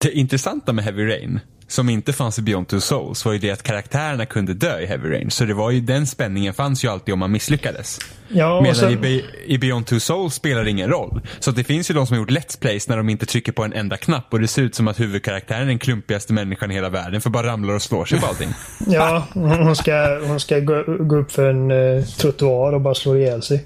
Det 0.04 0.12
intressanta 0.12 0.74
med 0.74 0.84
Heavy 0.84 1.06
Rain, 1.06 1.40
som 1.68 1.90
inte 1.90 2.14
fanns 2.14 2.40
i 2.40 2.42
Beyond 2.42 2.68
Two 2.68 2.80
Souls, 2.80 3.26
var 3.26 3.34
ju 3.34 3.40
det 3.40 3.52
att 3.52 3.64
karaktärerna 3.64 4.26
kunde 4.26 4.54
dö 4.54 4.80
i 4.80 4.86
Heavy 4.86 5.10
Rain. 5.10 5.32
Så 5.32 5.46
det 5.46 5.54
var 5.54 5.72
ju 5.72 5.82
den 5.82 6.08
spänningen 6.08 6.54
fanns 6.54 6.84
ju 6.86 6.88
alltid 6.88 7.14
om 7.14 7.20
man 7.20 7.32
misslyckades. 7.32 8.00
Ja, 8.28 8.62
Medan 8.62 8.76
sen, 8.76 8.92
i, 8.92 8.98
Be- 8.98 9.22
i 9.46 9.58
Beyond 9.58 9.86
Two 9.86 10.00
Souls 10.00 10.34
spelar 10.34 10.64
det 10.64 10.70
ingen 10.70 10.90
roll. 10.90 11.22
Så 11.40 11.52
det 11.52 11.64
finns 11.64 11.90
ju 11.90 11.94
de 11.94 12.08
som 12.08 12.14
har 12.14 12.22
gjort 12.22 12.32
Let's 12.32 12.60
Plays 12.60 12.90
när 12.90 12.98
de 12.98 13.10
inte 13.10 13.26
trycker 13.26 13.52
på 13.52 13.64
en 13.64 13.74
enda 13.74 13.98
knapp 13.98 14.34
och 14.34 14.40
det 14.40 14.48
ser 14.48 14.62
ut 14.62 14.76
som 14.76 14.88
att 14.88 15.00
huvudkaraktären 15.00 15.62
är 15.62 15.66
den 15.66 15.80
klumpigaste 15.80 16.34
människan 16.34 16.72
i 16.72 16.74
hela 16.74 16.90
världen 16.90 17.22
för 17.22 17.30
bara 17.30 17.48
ramlar 17.48 17.74
och 17.74 17.82
slår 17.82 18.06
sig 18.06 18.20
på 18.20 18.26
allting. 18.26 18.50
ja, 18.88 19.28
hon 19.34 19.76
ska, 19.76 20.20
hon 20.28 20.40
ska 20.40 20.60
gå, 20.60 20.84
gå 21.00 21.16
upp 21.16 21.32
för 21.32 21.50
en 21.50 21.72
uh, 21.72 22.04
trottoar 22.04 22.74
och 22.74 22.82
bara 22.82 22.96
slå 22.96 23.16
ihjäl 23.18 23.42
sig. 23.42 23.66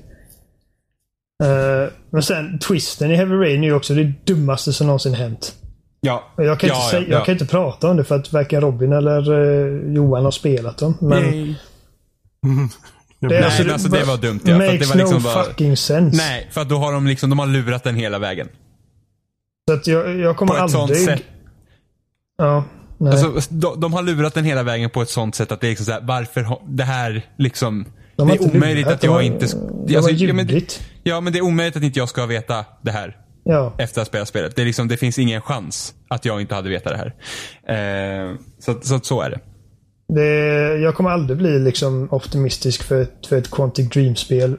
Eh, 1.44 1.92
men 2.10 2.24
sen 2.24 2.60
twisten 2.60 3.12
i 3.12 3.16
Heavy 3.16 3.36
Rain 3.36 3.64
är 3.64 3.68
ju 3.68 3.74
också 3.74 3.94
det 3.94 4.14
dummaste 4.26 4.74
som 4.74 4.88
någonsin 4.88 5.14
hänt. 5.14 5.56
Ja, 6.02 6.24
Jag 6.36 6.60
kan, 6.60 6.70
ja, 6.70 6.76
inte, 6.76 6.90
säga, 6.90 7.02
ja. 7.08 7.08
jag 7.18 7.26
kan 7.26 7.32
inte 7.34 7.46
prata 7.46 7.90
om 7.90 7.98
det 7.98 8.04
för 8.04 8.16
att 8.16 8.34
varken 8.34 8.62
Robin 8.62 8.94
eller 8.94 9.32
eh, 9.32 9.94
Johan 9.96 10.24
har 10.24 10.32
spelat 10.32 10.78
dem. 10.78 10.98
Men 11.02 11.24
Nej. 11.24 11.56
det, 13.20 13.28
Nej, 13.28 13.44
alltså, 13.44 13.72
alltså 13.74 13.88
det 13.90 14.04
var 14.04 14.18
dumt, 14.18 14.40
ja, 14.44 14.48
för 14.48 14.54
att 14.54 14.60
det 14.60 14.74
Makes 14.74 14.90
var 14.90 14.96
liksom 14.96 15.18
no 15.18 15.24
bara- 15.24 15.44
fucking 15.44 15.78
sense. 15.78 16.18
Nej, 16.18 16.48
för 16.52 16.62
att 16.62 16.70
då 16.70 16.76
har 16.78 16.94
de 16.94 17.08
liksom, 17.08 17.30
de 17.30 17.40
har 17.40 17.48
lurat 17.48 17.84
den 17.84 17.96
hela 17.96 18.20
vägen. 18.20 18.48
Så 19.70 19.74
att 19.74 19.88
jag, 19.88 20.20
jag 20.20 20.38
kommer 20.38 20.50
På 20.52 20.56
ett 20.66 20.76
aldrig... 20.76 20.98
sånt 20.98 21.10
sätt. 21.20 21.24
Ja. 22.38 22.64
Nej. 22.98 23.12
Alltså, 23.14 23.54
de, 23.56 23.80
de 23.80 23.94
har 23.94 24.02
lurat 24.02 24.34
den 24.34 24.46
hela 24.46 24.64
vägen 24.64 24.90
på 24.90 25.02
ett 25.02 25.10
sånt 25.10 25.36
sätt 25.36 25.52
att 25.52 25.62
det 25.62 25.68
är 25.68 25.70
liksom 25.70 25.86
så 25.86 25.92
här, 25.92 26.02
varför 26.02 26.42
har, 26.42 26.62
det 26.68 26.84
här 26.84 27.26
liksom, 27.38 27.86
De 28.16 28.28
det 28.28 28.34
är 28.34 28.56
omöjligt 28.56 28.86
lurat, 28.86 28.94
att 28.98 29.04
jag 29.04 29.12
har- 29.12 29.22
inte, 29.22 29.46
sk- 29.46 29.86
de 29.88 29.96
alltså, 29.96 30.12
har 30.12 30.18
ja, 30.28 30.34
men, 30.34 30.50
ja 31.04 31.22
men 31.22 31.34
det 31.34 31.40
är 31.40 31.44
omöjligt 31.44 31.76
att 31.76 31.84
inte 31.84 32.00
jag 32.00 32.10
ska 32.10 32.26
veta 32.26 32.66
det 32.82 32.92
här. 32.92 33.18
Ja. 33.44 33.74
efter 33.78 34.02
att 34.02 34.08
ha 34.08 34.10
spelat 34.10 34.28
spelet. 34.28 34.56
Det, 34.56 34.62
är 34.62 34.66
liksom, 34.66 34.88
det 34.88 34.98
finns 34.98 35.20
ingen 35.20 35.42
chans 35.42 35.94
att 36.08 36.26
jag 36.26 36.42
inte 36.42 36.56
hade 36.56 36.70
vetat 36.70 36.94
det 36.94 36.98
här. 36.98 37.14
Eh, 38.30 38.36
så, 38.60 38.76
så, 38.82 39.00
så 39.00 39.22
är 39.22 39.30
det. 39.30 39.40
Det, 40.14 40.26
jag 40.78 40.96
kommer 40.96 41.10
aldrig 41.10 41.38
bli 41.38 41.60
liksom 41.60 42.08
optimistisk 42.12 42.84
för 42.84 43.02
ett, 43.02 43.28
för 43.28 43.38
ett 43.38 43.52
Quantic 43.52 43.90
Dream-spel 43.90 44.58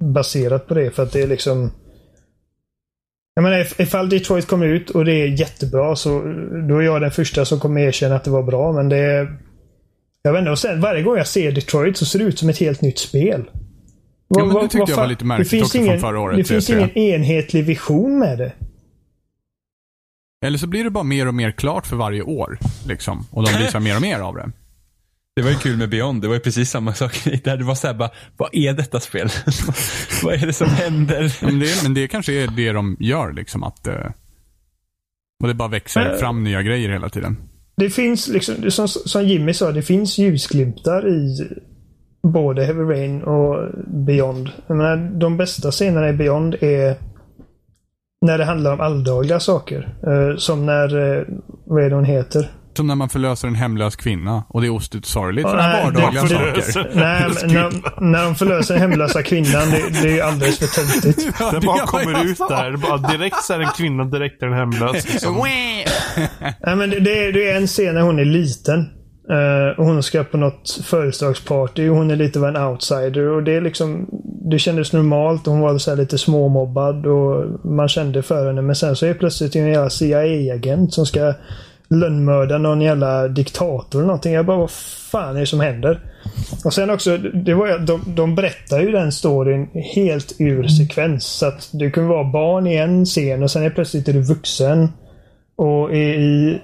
baserat 0.00 0.66
på 0.66 0.74
det. 0.74 0.90
För 0.90 1.02
att 1.02 1.12
det 1.12 1.22
är 1.22 1.26
liksom... 1.26 1.70
Jag 3.34 3.42
menar, 3.42 3.58
if- 3.58 3.82
ifall 3.82 4.08
Detroit 4.08 4.46
kommer 4.46 4.66
ut 4.66 4.90
och 4.90 5.04
det 5.04 5.12
är 5.12 5.26
jättebra 5.26 5.96
så 5.96 6.10
då 6.68 6.78
är 6.78 6.82
jag 6.82 7.00
den 7.00 7.10
första 7.10 7.44
som 7.44 7.60
kommer 7.60 7.80
erkänna 7.80 8.16
att 8.16 8.24
det 8.24 8.30
var 8.30 8.42
bra. 8.42 8.72
Men 8.72 8.88
det 8.88 8.96
är... 8.96 9.38
Jag 10.22 10.32
vet 10.32 10.38
inte, 10.38 10.50
och 10.50 10.58
sen 10.58 10.80
varje 10.80 11.02
gång 11.02 11.16
jag 11.16 11.26
ser 11.26 11.52
Detroit 11.52 11.96
så 11.96 12.04
ser 12.04 12.18
det 12.18 12.24
ut 12.24 12.38
som 12.38 12.48
ett 12.48 12.58
helt 12.58 12.80
nytt 12.80 12.98
spel. 12.98 13.44
Ja, 14.28 14.44
men 14.44 14.54
det 14.54 14.68
tyckte 14.68 14.90
jag 14.92 14.96
var 14.96 15.06
lite 15.06 15.24
märkligt 15.24 15.62
också 15.62 15.78
ingen, 15.78 15.88
från 15.88 16.00
förra 16.00 16.20
året. 16.20 16.36
Det 16.36 16.44
finns 16.44 16.70
E3. 16.70 16.76
ingen 16.76 16.98
enhetlig 16.98 17.64
vision 17.64 18.18
med 18.18 18.38
det. 18.38 18.52
Eller 20.46 20.58
så 20.58 20.66
blir 20.66 20.84
det 20.84 20.90
bara 20.90 21.04
mer 21.04 21.28
och 21.28 21.34
mer 21.34 21.50
klart 21.50 21.86
för 21.86 21.96
varje 21.96 22.22
år. 22.22 22.58
Liksom. 22.86 23.26
Och 23.30 23.42
de 23.46 23.58
visar 23.58 23.80
mer 23.80 23.96
och 23.96 24.02
mer 24.02 24.18
av 24.20 24.34
det. 24.34 24.50
Det 25.36 25.42
var 25.42 25.50
ju 25.50 25.56
kul 25.56 25.76
med 25.76 25.90
Beyond. 25.90 26.22
Det 26.22 26.28
var 26.28 26.34
ju 26.34 26.40
precis 26.40 26.70
samma 26.70 26.94
sak 26.94 27.24
där. 27.44 27.56
Det 27.56 27.64
var 27.64 27.74
såhär 27.74 27.94
bara, 27.94 28.10
vad 28.36 28.48
är 28.52 28.72
detta 28.72 29.00
spel? 29.00 29.28
vad 30.22 30.34
är 30.34 30.46
det 30.46 30.52
som 30.52 30.68
händer? 30.68 31.36
Men 31.42 31.58
det, 31.58 31.82
men 31.82 31.94
det 31.94 32.08
kanske 32.08 32.32
är 32.32 32.46
det 32.48 32.72
de 32.72 32.96
gör. 33.00 33.32
Liksom, 33.32 33.62
att, 33.64 33.86
eh, 33.86 34.10
och 35.42 35.48
det 35.48 35.54
bara 35.54 35.68
växer 35.68 36.04
Men- 36.04 36.18
fram 36.18 36.44
nya 36.44 36.62
grejer 36.62 36.88
hela 36.88 37.08
tiden. 37.08 37.36
Det 37.76 37.90
finns, 37.90 38.28
liksom, 38.28 38.70
som, 38.70 38.88
som 38.88 39.28
Jimmy 39.28 39.54
sa, 39.54 39.72
det 39.72 39.82
finns 39.82 40.18
ljusglimtar 40.18 41.08
i 41.08 41.48
både 42.32 42.64
Heavy 42.64 42.82
Rain 42.82 43.22
och 43.22 43.68
Beyond. 44.06 44.50
Menar, 44.66 44.96
de 45.20 45.36
bästa 45.36 45.70
scenerna 45.70 46.08
i 46.08 46.12
Beyond 46.12 46.54
är 46.60 46.96
när 48.26 48.38
det 48.38 48.44
handlar 48.44 48.72
om 48.72 48.80
alldagliga 48.80 49.40
saker. 49.40 49.94
Eh, 50.06 50.36
som 50.36 50.66
när, 50.66 51.16
eh, 51.18 51.24
vad 51.66 51.84
är 51.84 51.90
det 51.90 51.96
hon 51.96 52.04
heter? 52.04 52.50
Som 52.76 52.86
när 52.86 52.94
man 52.94 53.08
förlöser 53.08 53.48
en 53.48 53.54
hemlös 53.54 53.96
kvinna. 53.96 54.44
Och 54.48 54.60
det 54.60 54.66
är 54.66 54.70
ostigt 54.74 55.06
sorgligt. 55.06 55.46
Sådana 55.48 55.68
nej, 55.68 55.84
vardagliga 55.84 56.22
det- 56.22 56.62
saker. 56.62 56.90
Nej, 56.94 57.30
när, 57.54 58.00
när 58.12 58.24
de 58.24 58.34
förlöser 58.34 58.74
den 58.74 58.80
hemlösa 58.90 59.22
kvinnan, 59.22 59.70
det, 59.70 60.02
det 60.02 60.08
är 60.08 60.12
ju 60.14 60.20
alldeles 60.20 60.58
för 60.58 60.66
töntigt. 60.66 61.34
Ja, 61.40 61.50
Den 61.50 61.60
det 61.60 61.66
bara 61.66 61.86
kommer 61.86 62.24
ut 62.24 62.38
sa. 62.38 62.48
där. 62.48 62.76
Bara 62.76 62.96
direkt 63.12 63.42
så 63.44 63.52
är 63.52 63.60
en 63.60 63.68
kvinna, 63.68 64.04
direkt 64.04 64.42
är 64.42 64.46
den 64.46 64.58
hemlös. 64.58 65.12
Liksom. 65.12 65.34
Nej, 66.66 66.76
men 66.76 66.90
det, 66.90 67.00
det, 67.00 67.24
är, 67.26 67.32
det 67.32 67.50
är 67.50 67.56
en 67.56 67.66
scen 67.66 67.94
när 67.94 68.02
hon 68.02 68.18
är 68.18 68.24
liten. 68.24 68.88
Eh, 69.30 69.78
och 69.78 69.84
hon 69.84 70.02
ska 70.02 70.24
på 70.24 70.36
något 70.36 70.80
födelsedagsparty 70.84 71.88
och 71.88 71.96
hon 71.96 72.10
är 72.10 72.16
lite 72.16 72.38
av 72.38 72.44
en 72.44 72.56
outsider. 72.56 73.28
Och 73.28 73.42
det 73.42 73.52
är 73.52 73.60
liksom 73.60 74.08
Det 74.50 74.58
kändes 74.58 74.92
normalt. 74.92 75.46
Hon 75.46 75.60
var 75.60 75.78
så 75.78 75.90
här 75.90 75.96
lite 75.96 76.18
småmobbad 76.18 77.06
och 77.06 77.44
man 77.64 77.88
kände 77.88 78.22
för 78.22 78.46
henne. 78.46 78.62
Men 78.62 78.76
sen 78.76 78.96
så 78.96 79.06
är 79.06 79.14
plötsligt 79.14 79.56
en 79.56 79.68
jävla 79.68 79.90
CIA-agent 79.90 80.94
som 80.94 81.06
ska 81.06 81.34
lönnmörda 81.88 82.58
någon 82.58 82.80
jävla 82.80 83.28
diktator 83.28 83.98
eller 83.98 84.06
någonting. 84.06 84.32
Jag 84.32 84.46
bara, 84.46 84.56
vad 84.56 84.70
fan 84.70 85.36
är 85.36 85.40
det 85.40 85.46
som 85.46 85.60
händer? 85.60 86.00
Och 86.64 86.74
sen 86.74 86.90
också, 86.90 87.16
det 87.18 87.54
var, 87.54 87.78
de, 87.78 88.02
de 88.06 88.34
berättar 88.34 88.80
ju 88.80 88.90
den 88.90 89.12
storyn 89.12 89.68
helt 89.94 90.32
ur 90.38 90.68
sekvens. 90.68 91.24
Så 91.24 91.46
att 91.46 91.68
du 91.72 91.90
kan 91.90 92.08
vara 92.08 92.24
barn 92.24 92.66
i 92.66 92.76
en 92.76 93.04
scen 93.04 93.42
och 93.42 93.50
sen 93.50 93.62
är 93.62 93.70
plötsligt 93.70 94.08
är 94.08 94.12
du 94.12 94.22
vuxen. 94.22 94.88
Och 95.56 95.92
är 95.92 96.14
i, 96.14 96.60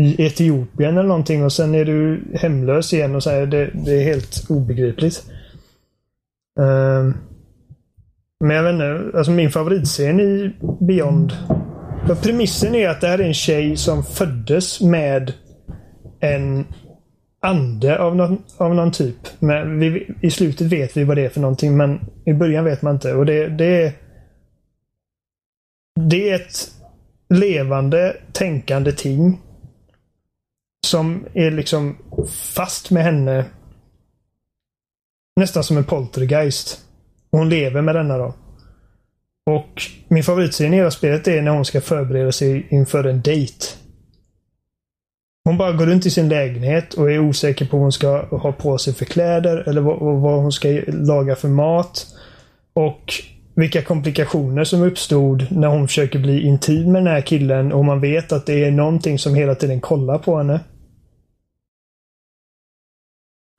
i 0.00 0.22
Etiopien 0.26 0.98
eller 0.98 1.08
någonting 1.08 1.44
och 1.44 1.52
sen 1.52 1.74
är 1.74 1.84
du 1.84 2.24
hemlös 2.34 2.92
igen 2.92 3.14
och 3.14 3.22
så 3.22 3.30
här, 3.30 3.46
det, 3.46 3.70
det 3.74 3.92
är 3.92 4.04
helt 4.04 4.50
obegripligt. 4.50 5.24
Ehm, 6.60 7.14
men 8.44 8.56
jag 8.56 8.62
vet 8.62 8.72
inte, 8.72 9.18
alltså 9.18 9.32
min 9.32 9.50
favoritscen 9.50 10.20
i 10.20 10.52
Beyond. 10.80 11.32
För 12.06 12.14
premissen 12.14 12.74
är 12.74 12.88
att 12.88 13.00
det 13.00 13.06
här 13.06 13.18
är 13.18 13.24
en 13.24 13.34
tjej 13.34 13.76
som 13.76 14.04
föddes 14.04 14.80
med 14.80 15.32
en 16.20 16.66
ande 17.40 17.98
av 17.98 18.16
någon, 18.16 18.42
av 18.56 18.74
någon 18.74 18.92
typ. 18.92 19.16
Men 19.38 19.78
vi, 19.78 20.14
I 20.20 20.30
slutet 20.30 20.66
vet 20.66 20.96
vi 20.96 21.04
vad 21.04 21.16
det 21.16 21.24
är 21.24 21.28
för 21.28 21.40
någonting 21.40 21.76
men 21.76 22.00
i 22.24 22.32
början 22.32 22.64
vet 22.64 22.82
man 22.82 22.94
inte. 22.94 23.14
Och 23.14 23.26
det, 23.26 23.48
det 23.48 23.82
är 23.82 23.92
Det 26.10 26.30
är 26.30 26.34
ett 26.34 26.70
levande, 27.28 28.16
tänkande 28.32 28.92
ting. 28.92 29.40
Som 30.86 31.26
är 31.34 31.50
liksom 31.50 31.96
fast 32.54 32.90
med 32.90 33.02
henne. 33.02 33.44
Nästan 35.36 35.64
som 35.64 35.76
en 35.76 35.84
poltergeist. 35.84 36.80
Och 37.30 37.38
hon 37.38 37.48
lever 37.48 37.82
med 37.82 37.94
denna 37.94 38.18
då. 38.18 38.34
Och 39.46 39.82
min 40.08 40.24
favoritscen 40.24 40.74
i 40.74 40.76
hela 40.76 40.90
spelet 40.90 41.28
är 41.28 41.42
när 41.42 41.50
hon 41.50 41.64
ska 41.64 41.80
förbereda 41.80 42.32
sig 42.32 42.66
inför 42.70 43.04
en 43.04 43.22
dejt. 43.22 43.66
Hon 45.44 45.58
bara 45.58 45.72
går 45.72 45.86
runt 45.86 46.06
i 46.06 46.10
sin 46.10 46.28
lägenhet 46.28 46.94
och 46.94 47.10
är 47.12 47.18
osäker 47.18 47.64
på 47.64 47.76
vad 47.76 47.82
hon 47.82 47.92
ska 47.92 48.26
ha 48.26 48.52
på 48.52 48.78
sig 48.78 48.94
för 48.94 49.04
kläder 49.04 49.68
eller 49.68 49.80
vad, 49.80 50.20
vad 50.20 50.42
hon 50.42 50.52
ska 50.52 50.68
laga 50.86 51.36
för 51.36 51.48
mat. 51.48 52.06
Och 52.74 53.14
vilka 53.54 53.82
komplikationer 53.82 54.64
som 54.64 54.82
uppstod 54.82 55.46
när 55.50 55.68
hon 55.68 55.88
försöker 55.88 56.18
bli 56.18 56.40
intim 56.40 56.92
med 56.92 57.02
den 57.02 57.12
här 57.12 57.20
killen 57.20 57.72
och 57.72 57.84
man 57.84 58.00
vet 58.00 58.32
att 58.32 58.46
det 58.46 58.64
är 58.64 58.70
någonting 58.70 59.18
som 59.18 59.34
hela 59.34 59.54
tiden 59.54 59.80
kollar 59.80 60.18
på 60.18 60.36
henne. 60.36 60.60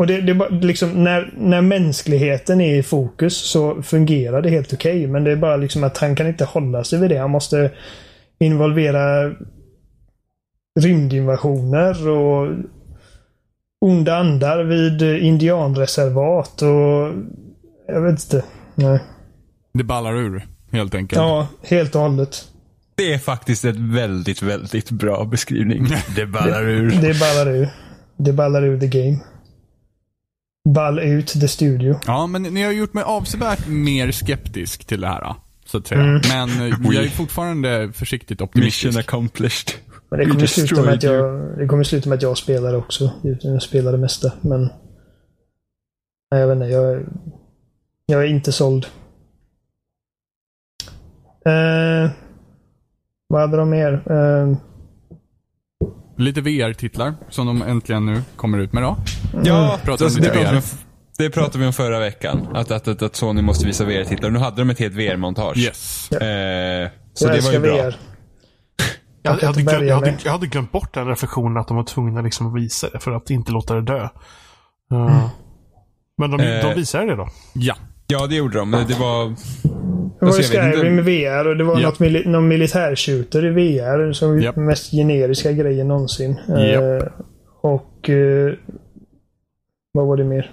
Och 0.03 0.07
det, 0.07 0.21
det 0.21 0.31
är 0.31 0.35
bara, 0.35 0.49
liksom, 0.49 1.03
när, 1.03 1.33
när 1.37 1.61
mänskligheten 1.61 2.61
är 2.61 2.75
i 2.75 2.83
fokus 2.83 3.37
så 3.37 3.83
fungerar 3.83 4.41
det 4.41 4.49
helt 4.49 4.73
okej. 4.73 5.07
men 5.07 5.23
det 5.23 5.31
är 5.31 5.35
bara 5.35 5.55
liksom 5.55 5.83
att 5.83 5.97
han 5.97 6.15
kan 6.15 6.27
inte 6.27 6.45
hålla 6.45 6.83
sig 6.83 6.99
vid 6.99 7.09
det. 7.09 7.17
Han 7.17 7.29
måste 7.29 7.71
involvera 8.39 9.33
rymdinvasioner 10.79 12.09
och 12.09 12.55
onda 13.81 14.15
andar 14.15 14.63
vid 14.63 15.01
indianreservat 15.01 16.61
och 16.61 17.11
jag 17.87 18.01
vet 18.01 18.11
inte. 18.11 18.43
Nej. 18.75 18.99
Det 19.73 19.83
ballar 19.83 20.17
ur, 20.17 20.47
helt 20.71 20.95
enkelt. 20.95 21.21
Ja, 21.21 21.47
helt 21.61 21.95
och 21.95 22.01
hållet. 22.01 22.47
Det 22.95 23.13
är 23.13 23.19
faktiskt 23.19 23.65
ett 23.65 23.79
väldigt, 23.79 24.41
väldigt 24.41 24.91
bra 24.91 25.25
beskrivning. 25.25 25.87
Det 26.15 26.25
ballar 26.25 26.63
ur. 26.63 26.89
Det 26.89 27.19
ballar 27.19 27.49
ur. 27.49 27.69
Det 28.17 28.33
ballar 28.33 28.63
ur 28.63 28.79
the 28.79 28.87
game. 28.87 29.19
Ball 30.70 30.99
ut 30.99 31.28
the 31.28 31.47
studio. 31.47 31.99
Ja, 32.07 32.28
men 32.28 32.41
ni 32.41 32.64
har 32.64 32.72
gjort 32.72 32.93
mig 32.93 33.03
avsevärt 33.03 33.68
mer 33.68 34.11
skeptisk 34.11 34.86
till 34.86 35.01
det 35.01 35.07
här. 35.07 35.36
Så 35.66 35.78
att 35.78 35.88
säga. 35.88 36.01
Mm. 36.01 36.22
Men 36.30 36.49
eh, 36.49 36.78
jag 36.93 37.03
är 37.03 37.09
fortfarande 37.09 37.91
försiktigt 37.93 38.41
optimistisk. 38.41 38.86
Mission 38.86 38.99
accomplished. 38.99 39.74
Men 40.09 40.20
det 40.20 40.26
kommer 40.26 40.45
sluta 40.45 40.82
med 40.82 40.93
att 40.93 41.03
jag, 41.03 41.57
det 41.57 41.68
kommer 41.68 41.84
sluta 41.84 42.09
med 42.09 42.16
att 42.16 42.22
jag 42.22 42.38
spelar 42.38 42.74
också. 42.74 43.11
Jag 43.41 43.61
spelar 43.61 43.91
det 43.91 43.97
mesta, 43.97 44.32
men... 44.41 44.61
Nej, 46.32 46.41
jag 46.41 46.47
vet 46.47 46.55
inte. 46.55 46.68
Jag, 46.68 47.05
jag 48.05 48.24
är 48.24 48.28
inte 48.28 48.51
såld. 48.51 48.86
Eh, 51.45 52.11
vad 53.28 53.41
hade 53.41 53.57
de 53.57 53.70
mer? 53.70 53.93
Eh, 54.11 54.57
Lite 56.18 56.41
VR-titlar 56.41 57.14
som 57.30 57.45
de 57.47 57.61
äntligen 57.61 58.05
nu 58.05 58.22
kommer 58.36 58.57
ut 58.57 58.74
med 58.74 58.84
då. 58.84 58.97
Ja, 59.43 59.80
Pratar 59.84 60.03
om 60.03 60.05
alltså, 60.05 60.20
lite 60.20 60.32
det, 60.34 60.34
pratade 60.34 60.51
vi 60.51 60.51
VR. 60.51 60.55
om, 60.55 60.61
det 61.18 61.30
pratade 61.30 61.57
vi 61.59 61.66
om 61.66 61.74
förra 61.74 61.99
veckan. 61.99 62.47
Att, 62.53 62.72
att, 62.72 62.88
att, 62.88 63.01
att 63.01 63.16
Sony 63.16 63.41
måste 63.41 63.66
visa 63.68 63.86
VR-titlar. 63.86 64.30
Nu 64.30 64.39
hade 64.39 64.61
de 64.61 64.70
ett 64.70 64.80
helt 64.80 64.93
VR-montage. 64.95 65.57
Yes. 65.57 66.11
Eh, 66.11 66.89
så 67.14 67.28
jag 67.28 67.36
det 67.36 67.41
var 67.43 67.51
ju 67.51 67.59
bra. 67.59 67.76
VR. 67.76 67.95
Jag, 69.22 69.38
Jag 69.41 69.47
hade 69.47 69.64
bärga 69.64 69.86
jag, 69.86 69.95
hade, 69.95 70.18
jag 70.24 70.32
hade 70.32 70.47
glömt 70.47 70.72
bort 70.72 70.93
den 70.93 71.07
reflektionen 71.07 71.57
att 71.57 71.68
de 71.68 71.78
var 71.78 71.84
tvungna 71.84 72.22
liksom 72.22 72.47
att 72.47 72.61
visa 72.61 72.89
det 72.89 72.99
för 72.99 73.11
att 73.11 73.30
inte 73.30 73.51
låta 73.51 73.76
det 73.76 73.82
dö. 73.82 74.03
Uh, 74.03 74.09
Mm. 74.91 75.28
Men 76.18 76.32
de, 76.32 76.39
Eh. 76.43 76.61
de 76.68 76.74
visade 76.76 77.05
det 77.05 77.16
då. 77.16 77.30
Ja. 77.53 77.76
Ja, 78.14 78.28
det 78.28 78.36
gjorde 78.36 78.57
de. 78.57 78.72
Det 78.72 78.99
var... 78.99 79.36
Det 80.20 80.26
var 80.26 80.38
ju 80.38 80.43
Skyrim 80.43 80.99
i 80.99 81.01
VR 81.01 81.47
och 81.47 81.57
det 81.57 81.64
var 81.64 81.80
Ja. 81.80 81.88
något 81.89 81.99
mili 81.99 82.24
någon 82.26 82.47
militärshooter 82.47 83.45
i 83.45 83.49
VR. 83.49 84.14
Som 84.14 84.41
den 84.41 84.66
mest 84.66 84.91
generiska 84.91 85.51
grejen 85.51 85.88
någonsin. 85.88 86.36
Japp. 86.47 87.03
Eh, 87.03 87.07
och... 87.61 88.09
Eh, 88.09 88.53
vad 89.91 90.07
var 90.07 90.18
det 90.18 90.24
mer? 90.24 90.51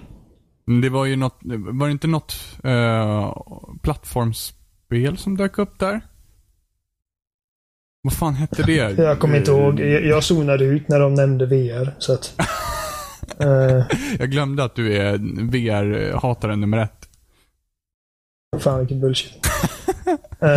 Det 0.81 0.89
var 0.89 1.05
ju 1.05 1.15
något, 1.15 1.39
var 1.71 1.87
det 1.87 1.91
inte 1.91 2.07
något 2.07 2.35
uh, 2.65 3.33
plattformsspel 3.81 5.17
som 5.17 5.37
dök 5.37 5.57
upp 5.57 5.79
där? 5.79 6.01
Vad 8.01 8.13
fan 8.13 8.33
hette 8.33 8.63
det? 8.63 8.91
Jag 8.97 9.19
kommer 9.19 9.37
inte 9.37 9.51
ihåg. 9.51 9.79
Jag, 9.79 10.05
jag 10.05 10.23
zonade 10.23 10.65
ut 10.65 10.87
när 10.87 10.99
de 10.99 11.13
nämnde 11.13 11.45
VR. 11.45 11.95
Så 11.99 12.13
att... 12.13 12.33
Jag 14.19 14.31
glömde 14.31 14.63
att 14.63 14.75
du 14.75 14.97
är 14.97 15.17
VR-hataren 15.51 16.61
nummer 16.61 16.77
ett. 16.77 17.00
Fan 18.59 18.79
vilken 18.79 18.99
bullshit. 19.01 19.31
Eh, 20.43 20.49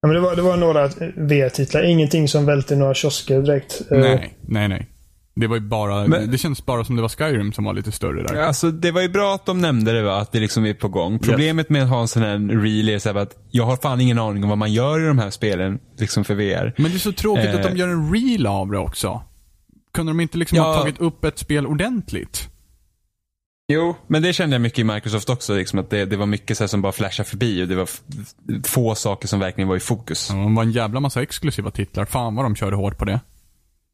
ja, 0.00 0.06
men 0.08 0.14
det, 0.14 0.20
var, 0.20 0.36
det 0.36 0.42
var 0.42 0.56
några 0.56 0.88
VR-titlar. 1.16 1.82
Ingenting 1.82 2.28
som 2.28 2.46
välte 2.46 2.76
några 2.76 2.94
kiosker 2.94 3.42
direkt. 3.42 3.82
Eh, 3.90 3.98
Nej, 3.98 4.34
nej, 4.40 4.68
nej. 4.68 4.88
Det 5.36 5.46
var 5.46 5.56
ju 5.56 5.62
bara, 5.62 6.06
Men- 6.06 6.30
det 6.30 6.38
känns 6.38 6.66
bara 6.66 6.84
som 6.84 6.96
det 6.96 7.02
var 7.02 7.08
Skyrim 7.08 7.52
som 7.52 7.64
var 7.64 7.74
lite 7.74 7.92
större 7.92 8.22
där. 8.22 8.34
Alltså, 8.42 8.70
det 8.70 8.90
var 8.90 9.00
ju 9.02 9.08
bra 9.08 9.34
att 9.34 9.46
de 9.46 9.60
nämnde 9.60 9.92
det, 9.92 10.02
va? 10.02 10.16
att 10.20 10.32
det 10.32 10.40
liksom 10.40 10.66
är 10.66 10.74
på 10.74 10.88
gång. 10.88 11.18
Problemet 11.18 11.68
med 11.70 11.82
att 11.82 11.88
ha 11.88 12.00
en 12.00 12.08
sån 12.08 12.22
här 12.22 12.38
reel 12.62 12.88
är 12.88 12.98
så 12.98 13.08
här 13.12 13.16
att 13.16 13.36
jag 13.50 13.64
har 13.64 13.76
fan 13.76 14.00
ingen 14.00 14.18
aning 14.18 14.42
om 14.42 14.48
vad 14.48 14.58
man 14.58 14.72
gör 14.72 15.00
i 15.04 15.06
de 15.06 15.18
här 15.18 15.30
spelen 15.30 15.78
liksom 15.98 16.24
för 16.24 16.34
VR. 16.34 16.74
Men 16.76 16.90
det 16.90 16.96
är 16.96 16.98
så 16.98 17.12
tråkigt 17.12 17.44
Eh. 17.46 17.54
att 17.54 17.62
de 17.62 17.76
gör 17.76 17.88
en 17.88 18.12
reel 18.14 18.46
av 18.46 18.70
det 18.70 18.78
också. 18.78 19.22
Kunde 19.94 20.10
de 20.12 20.20
inte 20.20 20.38
liksom 20.38 20.58
ha 20.58 20.74
Ja. 20.74 20.80
tagit 20.80 21.00
upp 21.00 21.24
ett 21.24 21.38
spel 21.38 21.66
ordentligt? 21.66 22.48
Jo, 23.68 23.96
men 24.06 24.22
det 24.22 24.32
kände 24.32 24.54
jag 24.54 24.60
mycket 24.60 24.78
i 24.78 24.84
Microsoft 24.84 25.30
också. 25.30 25.54
Liksom, 25.54 25.78
att 25.78 25.90
det, 25.90 26.04
det 26.04 26.16
var 26.16 26.26
mycket 26.26 26.56
så 26.56 26.62
här 26.64 26.68
som 26.68 26.82
bara 26.82 26.92
flashade 26.92 27.28
förbi 27.28 27.62
och 27.62 27.68
det 27.68 27.74
var 27.74 27.88
få 28.66 28.94
saker 28.94 29.28
som 29.28 29.40
verkligen 29.40 29.68
var 29.68 29.76
i 29.76 29.80
fokus. 29.80 30.28
Ja, 30.30 30.36
Det 30.36 30.54
var 30.54 30.62
en 30.62 30.72
jävla 30.72 31.00
massa 31.00 31.22
exklusiva 31.22 31.70
titlar. 31.70 32.04
Fan 32.04 32.34
vad 32.34 32.44
de 32.44 32.56
körde 32.56 32.76
hårt 32.76 32.98
på 32.98 33.04
det. 33.04 33.20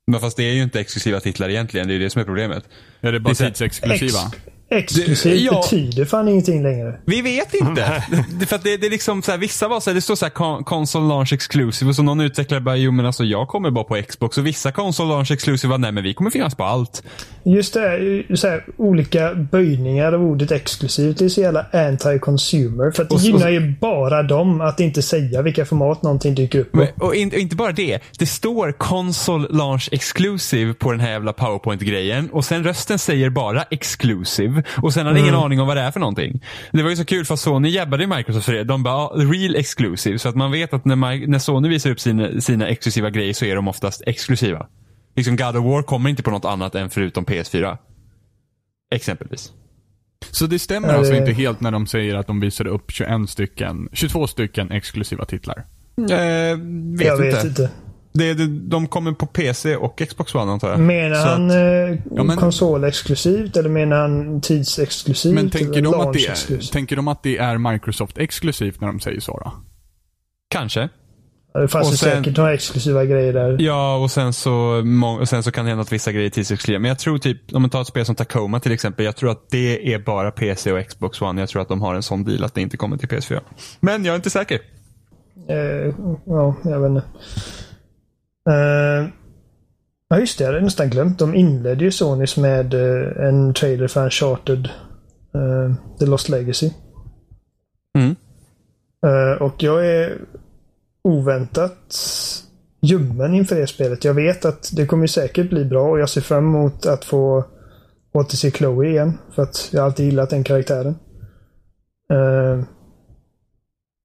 Men 0.06 0.20
fast 0.20 0.36
det 0.36 0.42
är 0.44 0.52
ju 0.52 0.62
inte 0.62 0.80
exklusiva 0.80 1.20
titlar 1.20 1.48
egentligen. 1.48 1.88
Det 1.88 1.92
är 1.94 1.98
ju 1.98 2.04
det 2.04 2.10
som 2.10 2.20
är 2.20 2.24
problemet. 2.26 2.64
Är 3.00 3.12
det 3.12 3.20
bara 3.20 3.34
Det 3.34 3.44
är 3.44 3.48
tidsexklusiva? 3.48 4.32
Exklusivt 4.70 5.34
Det- 5.36 5.40
ja. 5.44 5.60
betyder 5.62 6.04
fan 6.04 6.28
ingenting 6.28 6.62
längre. 6.62 6.94
Vi 7.04 7.22
vet 7.22 7.54
inte. 7.54 8.04
För 8.46 8.56
att 8.56 8.62
det, 8.62 8.76
det 8.76 8.86
är 8.86 8.90
liksom 8.90 9.22
så 9.22 9.30
här, 9.30 9.38
vissa 9.38 9.68
var 9.68 9.80
så 9.80 9.90
här, 9.90 9.94
det 9.94 10.00
står 10.00 10.14
så 10.14 10.24
här 10.24 10.32
con- 10.32 10.64
console 10.64 11.08
launch 11.08 11.32
exclusive 11.32 11.88
och 11.88 11.96
så 11.96 12.02
någon 12.02 12.20
utvecklare 12.20 12.60
bara, 12.60 12.76
jo 12.76 12.92
men 12.92 13.06
alltså 13.06 13.24
jag 13.24 13.48
kommer 13.48 13.70
bara 13.70 13.84
på 13.84 14.02
Xbox 14.08 14.38
och 14.38 14.46
vissa 14.46 14.72
console 14.72 15.08
launch 15.08 15.30
exclusive 15.30 15.70
var, 15.70 15.78
nej 15.78 15.92
men 15.92 16.04
vi 16.04 16.14
kommer 16.14 16.30
finnas 16.30 16.54
på 16.54 16.64
allt. 16.64 17.02
Just 17.44 17.74
det, 17.74 18.24
så 18.34 18.48
här, 18.48 18.64
olika 18.76 19.34
böjningar 19.34 20.12
av 20.12 20.22
ordet 20.22 20.50
exklusivt. 20.52 21.18
Det 21.18 21.24
är 21.24 21.28
så 21.28 21.40
jävla 21.40 21.66
anti-consumer. 21.72 22.90
För 22.90 23.02
att 23.02 23.08
det 23.08 23.14
Och 23.14 23.20
gynnar 23.20 23.48
ju 23.48 23.74
bara 23.80 24.22
dem 24.22 24.60
att 24.60 24.80
inte 24.80 25.02
säga 25.02 25.42
vilka 25.42 25.64
format 25.64 26.02
någonting 26.02 26.34
dyker 26.34 26.58
upp 26.58 26.72
på. 26.72 26.86
Och, 26.96 27.14
in, 27.14 27.28
och 27.28 27.34
inte 27.34 27.56
bara 27.56 27.72
det. 27.72 27.98
Det 28.18 28.26
står 28.26 28.72
console 28.72 29.48
launch 29.50 29.88
exclusive 29.92 30.74
på 30.74 30.90
den 30.90 31.00
här 31.00 31.10
jävla 31.10 31.32
powerpoint-grejen 31.32 32.30
och 32.30 32.44
sen 32.44 32.64
rösten 32.64 32.98
säger 32.98 33.30
bara 33.30 33.62
exclusive 33.62 34.59
och 34.82 34.92
sen 34.94 35.06
har 35.06 35.12
ni 35.12 35.20
ingen 35.20 35.34
aning 35.34 35.60
om 35.60 35.66
vad 35.66 35.76
det 35.76 35.80
är 35.80 35.90
för 35.90 36.00
någonting. 36.00 36.44
Det 36.72 36.82
var 36.82 36.90
ju 36.90 36.96
så 36.96 37.04
kul 37.04 37.24
för 37.24 37.34
att 37.34 37.40
Sony 37.40 37.68
jabbade 37.68 38.06
Microsoft 38.06 38.46
för 38.46 38.52
det. 38.52 38.64
De 38.64 38.82
bara, 38.82 38.94
"Ah, 38.94 39.12
real 39.16 39.56
exclusive. 39.56 40.18
Så 40.18 40.28
att 40.28 40.34
man 40.34 40.50
vet 40.52 40.74
att 40.74 40.84
när, 40.84 40.96
Mi- 40.96 41.26
när 41.26 41.38
Sony 41.38 41.68
visar 41.68 41.90
upp 41.90 42.00
sina, 42.00 42.40
sina 42.40 42.68
exklusiva 42.68 43.10
grejer 43.10 43.32
så 43.32 43.44
är 43.44 43.56
de 43.56 43.68
oftast 43.68 44.02
exklusiva. 44.06 44.66
Liksom 45.16 45.36
God 45.36 45.56
of 45.56 45.64
War 45.64 45.82
kommer 45.82 46.10
inte 46.10 46.22
på 46.22 46.30
något 46.30 46.44
annat 46.44 46.74
än 46.74 46.90
förutom 46.90 47.24
PS4. 47.24 47.78
Exempelvis. 48.94 49.52
Så 50.30 50.46
det 50.46 50.58
stämmer 50.58 50.88
alltså 50.88 51.14
inte 51.14 51.32
helt 51.32 51.60
när 51.60 51.70
de 51.70 51.86
säger 51.86 52.14
att 52.14 52.26
de 52.26 52.40
visade 52.40 52.70
upp 52.70 52.90
21 52.90 53.30
stycken, 53.30 53.88
22 53.92 54.26
stycken 54.26 54.70
exklusiva 54.70 55.24
titlar? 55.24 55.64
Eh, 55.98 56.06
vet 56.98 57.06
jag 57.06 57.16
vet 57.16 57.44
inte. 57.44 57.70
Det, 58.12 58.34
det, 58.34 58.46
de 58.46 58.86
kommer 58.86 59.12
på 59.12 59.26
PC 59.26 59.76
och 59.76 60.02
Xbox 60.08 60.34
One 60.34 60.52
antar 60.52 60.70
jag. 60.70 60.80
Menar 60.80 61.16
Så 61.16 61.28
han 61.28 61.50
att- 61.50 61.56
eh, 61.56 61.98
Ja, 62.16 62.22
men- 62.24 62.36
konsolexklusivt 62.36 63.56
eller 63.56 63.68
menar 63.68 63.96
han 64.00 64.40
tidsexklusivt? 64.40 65.34
Men 65.34 65.50
tänker 65.50 65.72
eller 65.78 65.82
de, 65.82 66.00
att 66.00 66.12
det 66.12 66.26
är, 66.26 66.72
tänker 66.72 66.96
de 66.96 67.08
att 67.08 67.22
det 67.22 67.36
är 67.38 67.58
Microsoft 67.72 68.18
exklusivt 68.18 68.80
när 68.80 68.88
de 68.88 69.00
säger 69.00 69.20
så 69.20 69.32
då? 69.44 69.52
Kanske. 70.50 70.88
Det 71.54 71.68
fanns 71.68 71.86
och 71.86 71.92
ju 71.92 71.96
sen- 71.96 72.10
säkert 72.24 72.36
några 72.36 72.54
exklusiva 72.54 73.04
grejer 73.04 73.32
där. 73.32 73.56
Ja, 73.60 73.96
och 73.96 74.10
sen 74.10 74.32
så, 74.32 74.84
och 75.20 75.28
sen 75.28 75.42
så 75.42 75.50
kan 75.52 75.64
det 75.64 75.68
hända 75.70 75.82
att 75.82 75.92
vissa 75.92 76.12
grejer 76.12 76.26
är 76.26 76.30
tidsexklusiva. 76.30 76.78
Men 76.78 76.88
jag 76.88 76.98
tror 76.98 77.18
typ, 77.18 77.54
om 77.54 77.62
man 77.62 77.70
tar 77.70 77.80
ett 77.80 77.86
spel 77.86 78.06
som 78.06 78.14
Tacoma 78.14 78.60
till 78.60 78.72
exempel. 78.72 79.04
Jag 79.04 79.16
tror 79.16 79.30
att 79.30 79.50
det 79.50 79.94
är 79.94 79.98
bara 79.98 80.30
PC 80.30 80.72
och 80.72 80.86
Xbox 80.88 81.22
One. 81.22 81.40
Jag 81.40 81.48
tror 81.48 81.62
att 81.62 81.68
de 81.68 81.80
har 81.82 81.94
en 81.94 82.02
sån 82.02 82.24
deal 82.24 82.44
att 82.44 82.54
det 82.54 82.60
inte 82.60 82.76
kommer 82.76 82.96
till 82.96 83.08
PS4. 83.08 83.40
Men 83.80 84.04
jag 84.04 84.12
är 84.12 84.16
inte 84.16 84.30
säker. 84.30 84.60
Eh, 85.48 85.94
ja, 86.26 86.54
jag 86.64 86.80
vet 86.80 86.88
inte. 86.90 87.02
Eh, 88.48 89.08
ja, 90.08 90.18
just 90.18 90.38
det. 90.38 90.44
Jag 90.44 90.52
hade 90.52 90.64
nästan 90.64 90.90
glömt. 90.90 91.18
De 91.18 91.34
inledde 91.34 91.84
ju 91.84 91.90
Sonys 91.90 92.36
med 92.36 92.74
eh, 92.74 93.26
en 93.28 93.54
trailer 93.54 93.88
för 93.88 94.04
Uncharted 94.04 94.68
eh, 95.34 95.74
The 95.98 96.06
Lost 96.06 96.28
Legacy. 96.28 96.70
Mm. 97.98 98.16
Eh, 99.06 99.42
och 99.42 99.62
jag 99.62 99.86
är 99.86 100.18
oväntat 101.02 101.96
ljummen 102.82 103.34
inför 103.34 103.56
det 103.56 103.66
spelet. 103.66 104.04
Jag 104.04 104.14
vet 104.14 104.44
att 104.44 104.70
det 104.76 104.86
kommer 104.86 105.06
säkert 105.06 105.50
bli 105.50 105.64
bra 105.64 105.90
och 105.90 106.00
jag 106.00 106.08
ser 106.08 106.20
fram 106.20 106.44
emot 106.44 106.86
att 106.86 107.04
få 107.04 107.44
återse 108.12 108.50
Chloe 108.50 108.88
igen. 108.88 109.18
För 109.34 109.42
att 109.42 109.68
jag 109.72 109.80
har 109.80 109.86
alltid 109.86 110.06
gillat 110.06 110.30
den 110.30 110.44
karaktären. 110.44 110.94
Eh, 112.12 112.64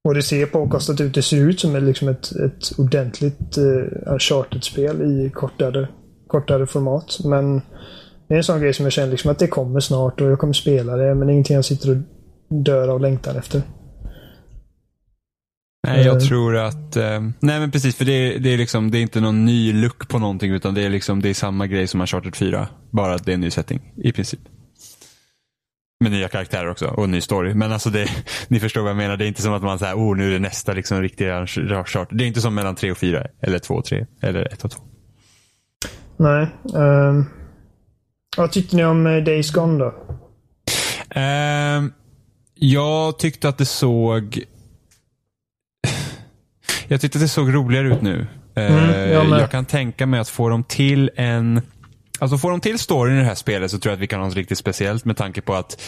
och 0.06 0.14
det 0.16 0.22
ser 0.24 0.46
påkostat 0.46 1.02
ut. 1.02 1.14
Det 1.14 1.22
ser 1.22 1.38
ut 1.38 1.60
som 1.60 1.76
ett, 1.76 1.84
liksom 1.84 2.08
ett, 2.08 2.32
ett 2.32 2.72
ordentligt 2.80 3.58
uh, 3.58 4.14
Uncharted-spel 4.14 5.02
i 5.02 5.30
kortare, 5.34 5.88
kortare 6.28 6.68
format. 6.68 7.18
Men 7.26 7.62
det 8.28 8.34
är 8.34 8.38
en 8.38 8.44
sån 8.44 8.62
grej 8.62 8.74
som 8.74 8.86
jag 8.86 8.94
känner 8.94 9.12
liksom 9.12 9.32
att 9.32 9.40
det 9.40 9.48
kommer 9.48 9.80
snart 9.80 10.22
och 10.22 10.32
jag 10.32 10.40
kommer 10.40 10.54
spela 10.54 10.96
det. 10.96 11.16
Men 11.16 11.28
det 11.28 11.32
är 11.32 11.34
ingenting 11.34 11.56
jag 11.56 11.66
sitter 11.66 11.90
och 11.90 11.98
dör 12.64 12.88
av 12.88 13.02
längtan 13.02 13.36
efter. 13.38 13.62
Nej, 15.88 16.06
jag 16.06 16.16
Eh. 16.16 16.22
tror 16.28 16.56
att... 16.58 16.96
Eh, 16.96 17.22
nej, 17.40 17.60
men 17.60 17.72
precis. 17.72 17.96
För 17.96 18.06
det, 18.06 18.12
är- 18.12 18.40
det 18.40 18.54
är 18.54 18.58
liksom, 18.58 18.92
det 18.92 18.98
är 18.98 19.02
inte 19.02 19.20
någon 19.22 19.46
ny 19.46 19.74
look 19.74 20.08
på 20.10 20.20
någonting. 20.20 20.52
Utan 20.52 20.74
det 20.74 20.82
är 20.82 20.90
liksom, 20.90 21.22
det 21.22 21.30
är 21.30 21.34
samma 21.34 21.68
grej 21.68 21.88
som 21.88 22.02
Uncharted 22.02 22.36
4. 22.36 22.68
Bara 22.92 23.14
att 23.14 23.26
det 23.26 23.32
är 23.32 23.34
en 23.34 23.42
ny 23.42 23.52
setting, 23.52 23.94
i 24.04 24.12
princip. 24.12 24.40
Med 26.00 26.12
nya 26.12 26.28
karaktärer 26.28 26.70
också 26.70 26.88
och 26.88 27.10
ny 27.10 27.22
story. 27.22 27.54
Men 27.54 27.72
alltså 27.72 27.90
det, 27.90 28.08
ni 28.48 28.60
förstår 28.60 28.82
vad 28.82 28.90
jag 28.90 28.98
menar. 28.98 29.18
Det 29.18 29.26
är 29.26 29.28
inte 29.28 29.42
som 29.42 29.54
att 29.54 29.64
man 29.64 29.80
säger, 29.80 29.96
oh 29.96 30.18
nu 30.18 30.28
är 30.28 30.32
det 30.34 30.40
nästa 30.40 30.74
liksom 30.74 31.02
riktiga 31.02 31.40
Uncharted. 31.40 32.18
Det 32.18 32.24
är 32.24 32.28
inte 32.28 32.42
som 32.42 32.56
mellan 32.56 32.76
3 32.76 32.92
och 32.92 32.98
4. 32.98 33.28
Eller 33.42 33.60
2 33.60 33.74
och 33.74 33.86
3. 33.86 34.06
Eller 34.22 34.54
1 34.54 34.64
och 34.66 34.72
2. 34.72 34.82
Nej. 36.18 36.48
ehm, 36.76 37.26
vad 38.38 38.52
tyckte 38.52 38.76
ni 38.76 38.86
om 38.86 39.08
eh, 39.08 39.24
Days 39.24 39.52
Gone 39.52 39.80
då? 39.80 39.94
Ehm, 41.10 41.94
jag 42.56 43.20
tyckte 43.20 43.50
att 43.50 43.58
det 43.58 43.66
såg... 43.66 44.44
Jag 46.88 47.02
tyckte 47.02 47.18
att 47.18 47.22
det 47.24 47.28
såg 47.28 47.54
roligare 47.54 47.88
ut 47.88 48.02
nu. 48.02 48.28
Eh, 48.56 48.74
Mm, 48.78 49.12
jag 49.12 49.30
med. 49.30 49.40
jag 49.42 49.52
kan 49.52 49.66
tänka 49.66 50.06
mig 50.06 50.20
att 50.20 50.30
få 50.30 50.50
dem 50.50 50.64
till 50.64 51.12
en... 51.16 51.62
Alltså 52.20 52.38
får 52.38 52.52
de 52.52 52.60
till 52.60 52.80
storyn 52.80 53.16
i 53.16 53.20
det 53.20 53.26
här 53.26 53.36
spelet 53.36 53.72
så 53.72 53.80
tror 53.80 53.92
jag 53.92 53.96
att 53.98 54.02
vi 54.02 54.08
kan 54.08 54.20
ha 54.20 54.28
något 54.28 54.36
riktigt 54.36 54.58
speciellt 54.58 55.06
med 55.06 55.18
tanke 55.18 55.42
på 55.42 55.54
att 55.54 55.82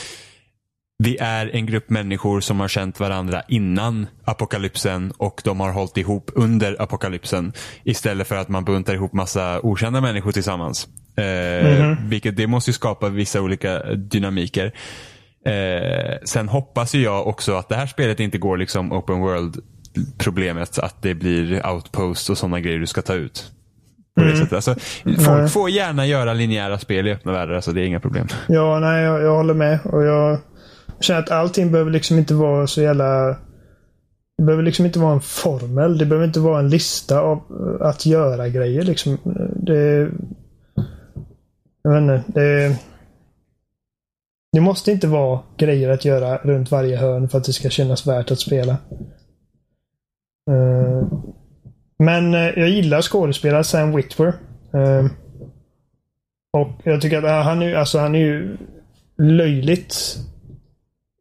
vi 1.03 1.17
är 1.17 1.55
en 1.55 1.65
grupp 1.65 1.89
människor 1.89 2.41
som 2.41 2.59
har 2.59 2.67
känt 2.67 2.99
varandra 2.99 3.43
innan 3.47 4.07
apokalypsen 4.25 5.11
och 5.17 5.41
de 5.43 5.59
har 5.59 5.71
hållit 5.71 5.97
ihop 5.97 6.31
under 6.35 6.81
apokalypsen. 6.81 7.53
Istället 7.83 8.27
för 8.27 8.35
att 8.35 8.49
man 8.49 8.65
buntar 8.65 8.93
ihop 8.93 9.13
massa 9.13 9.59
okända 9.63 10.01
människor 10.01 10.31
tillsammans. 10.31 10.87
Eh, 11.17 11.95
Vilket 12.03 12.37
det 12.37 12.47
måste 12.47 12.69
ju 12.69 12.73
skapa 12.73 13.09
vissa 13.09 13.41
olika 13.41 13.83
dynamiker. 13.93 14.73
Eh, 15.45 16.17
sen 16.25 16.49
hoppas 16.49 16.95
ju 16.95 17.01
jag 17.01 17.27
också 17.27 17.53
att 17.55 17.69
det 17.69 17.75
här 17.75 17.87
spelet 17.87 18.19
inte 18.19 18.37
går 18.37 18.57
liksom 18.57 18.91
open 18.91 19.19
world 19.19 19.57
problemet 20.17 20.79
att 20.79 21.01
det 21.01 21.15
blir 21.15 21.67
outpost 21.67 22.29
och 22.29 22.37
sådana 22.37 22.59
grejer 22.59 22.79
du 22.79 22.87
ska 22.87 23.01
ta 23.01 23.13
ut. 23.13 23.51
På 24.17 24.23
det 24.23 24.37
sättet. 24.37 24.53
Alltså, 24.53 24.75
folk 25.03 25.39
Nej. 25.39 25.49
får 25.49 25.69
gärna 25.69 26.05
göra 26.05 26.33
linjära 26.33 26.77
spel 26.77 27.07
i 27.07 27.11
öppna 27.11 27.31
världar, 27.31 27.53
alltså 27.53 27.71
det 27.71 27.81
är 27.81 27.85
inga 27.85 27.99
problem. 27.99 28.27
Ja, 28.47 28.79
nej, 28.79 29.03
jag, 29.03 29.21
jag 29.21 29.35
håller 29.35 29.53
med. 29.53 29.79
Och 29.83 30.03
jag 30.03 30.39
känner 30.99 31.19
att 31.19 31.31
allting 31.31 31.71
behöver 31.71 31.91
liksom 31.91 32.17
inte 32.17 32.33
vara 32.33 32.67
så 32.67 32.81
jävla... 32.81 33.35
Det 34.37 34.43
behöver 34.43 34.63
liksom 34.63 34.85
inte 34.85 34.99
vara 34.99 35.13
en 35.13 35.21
formel. 35.21 35.97
Det 35.97 36.05
behöver 36.05 36.27
inte 36.27 36.39
vara 36.39 36.59
en 36.59 36.69
lista 36.69 37.19
av 37.19 37.37
eh, 37.37 37.87
att 37.87 38.05
göra 38.05 38.49
grejer 38.49 38.83
liksom. 38.83 39.17
Det... 39.55 40.09
Jag 41.83 41.91
vet 41.91 42.01
inte. 42.01 42.23
Det... 42.39 42.77
Det 44.51 44.61
måste 44.61 44.91
inte 44.91 45.07
vara 45.07 45.39
grejer 45.57 45.89
att 45.89 46.05
göra 46.05 46.37
runt 46.37 46.71
varje 46.71 46.97
hörn 46.97 47.29
för 47.29 47.37
att 47.37 47.43
det 47.43 47.53
ska 47.53 47.69
kännas 47.69 48.07
värt 48.07 48.31
att 48.31 48.39
spela. 48.39 48.77
Eh, 50.49 51.07
men 51.99 52.33
eh, 52.33 52.59
jag 52.59 52.69
gillar 52.69 53.01
skådespelaren 53.01 53.63
Sam 53.63 53.95
Witwer. 53.95 54.33
Eh, 54.73 55.05
och 56.53 56.81
jag 56.83 57.01
tycker 57.01 57.17
att 57.17 57.23
eh, 57.23 57.41
han 57.41 57.61
är, 57.61 57.75
alltså, 57.75 57.99
han 57.99 58.15
är 58.15 58.19
ju 58.19 58.57
löjligt 59.17 60.17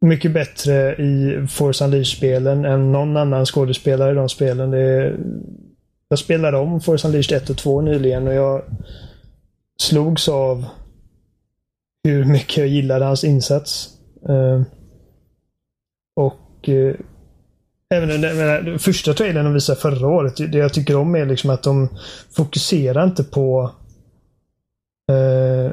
mycket 0.01 0.33
bättre 0.33 0.95
i 0.95 1.47
Force 1.47 1.85
Unleashed-spelen 1.85 2.65
än 2.65 2.91
någon 2.91 3.17
annan 3.17 3.45
skådespelare 3.45 4.11
i 4.11 4.15
de 4.15 4.29
spelen. 4.29 4.71
Det 4.71 4.79
är, 4.79 5.17
jag 6.09 6.19
spelade 6.19 6.57
om 6.57 6.81
Force 6.81 7.07
Unleashed 7.07 7.37
1 7.37 7.49
och 7.49 7.57
2 7.57 7.81
nyligen 7.81 8.27
och 8.27 8.33
jag 8.33 8.61
slogs 9.79 10.29
av 10.29 10.65
hur 12.03 12.25
mycket 12.25 12.57
jag 12.57 12.67
gillade 12.67 13.05
hans 13.05 13.23
insats. 13.23 13.89
Eh, 14.29 14.61
och 16.15 16.69
eh, 16.69 16.95
Även 17.95 18.09
den, 18.09 18.21
den, 18.21 18.65
den 18.65 18.79
första 18.79 19.13
trailern 19.13 19.45
de 19.45 19.53
visade 19.53 19.79
förra 19.79 20.07
året. 20.07 20.37
Det 20.37 20.57
jag 20.57 20.73
tycker 20.73 20.95
om 20.95 21.15
är 21.15 21.25
liksom 21.25 21.49
att 21.49 21.63
de 21.63 21.89
fokuserar 22.35 23.03
inte 23.03 23.23
på 23.23 23.71
eh, 25.11 25.71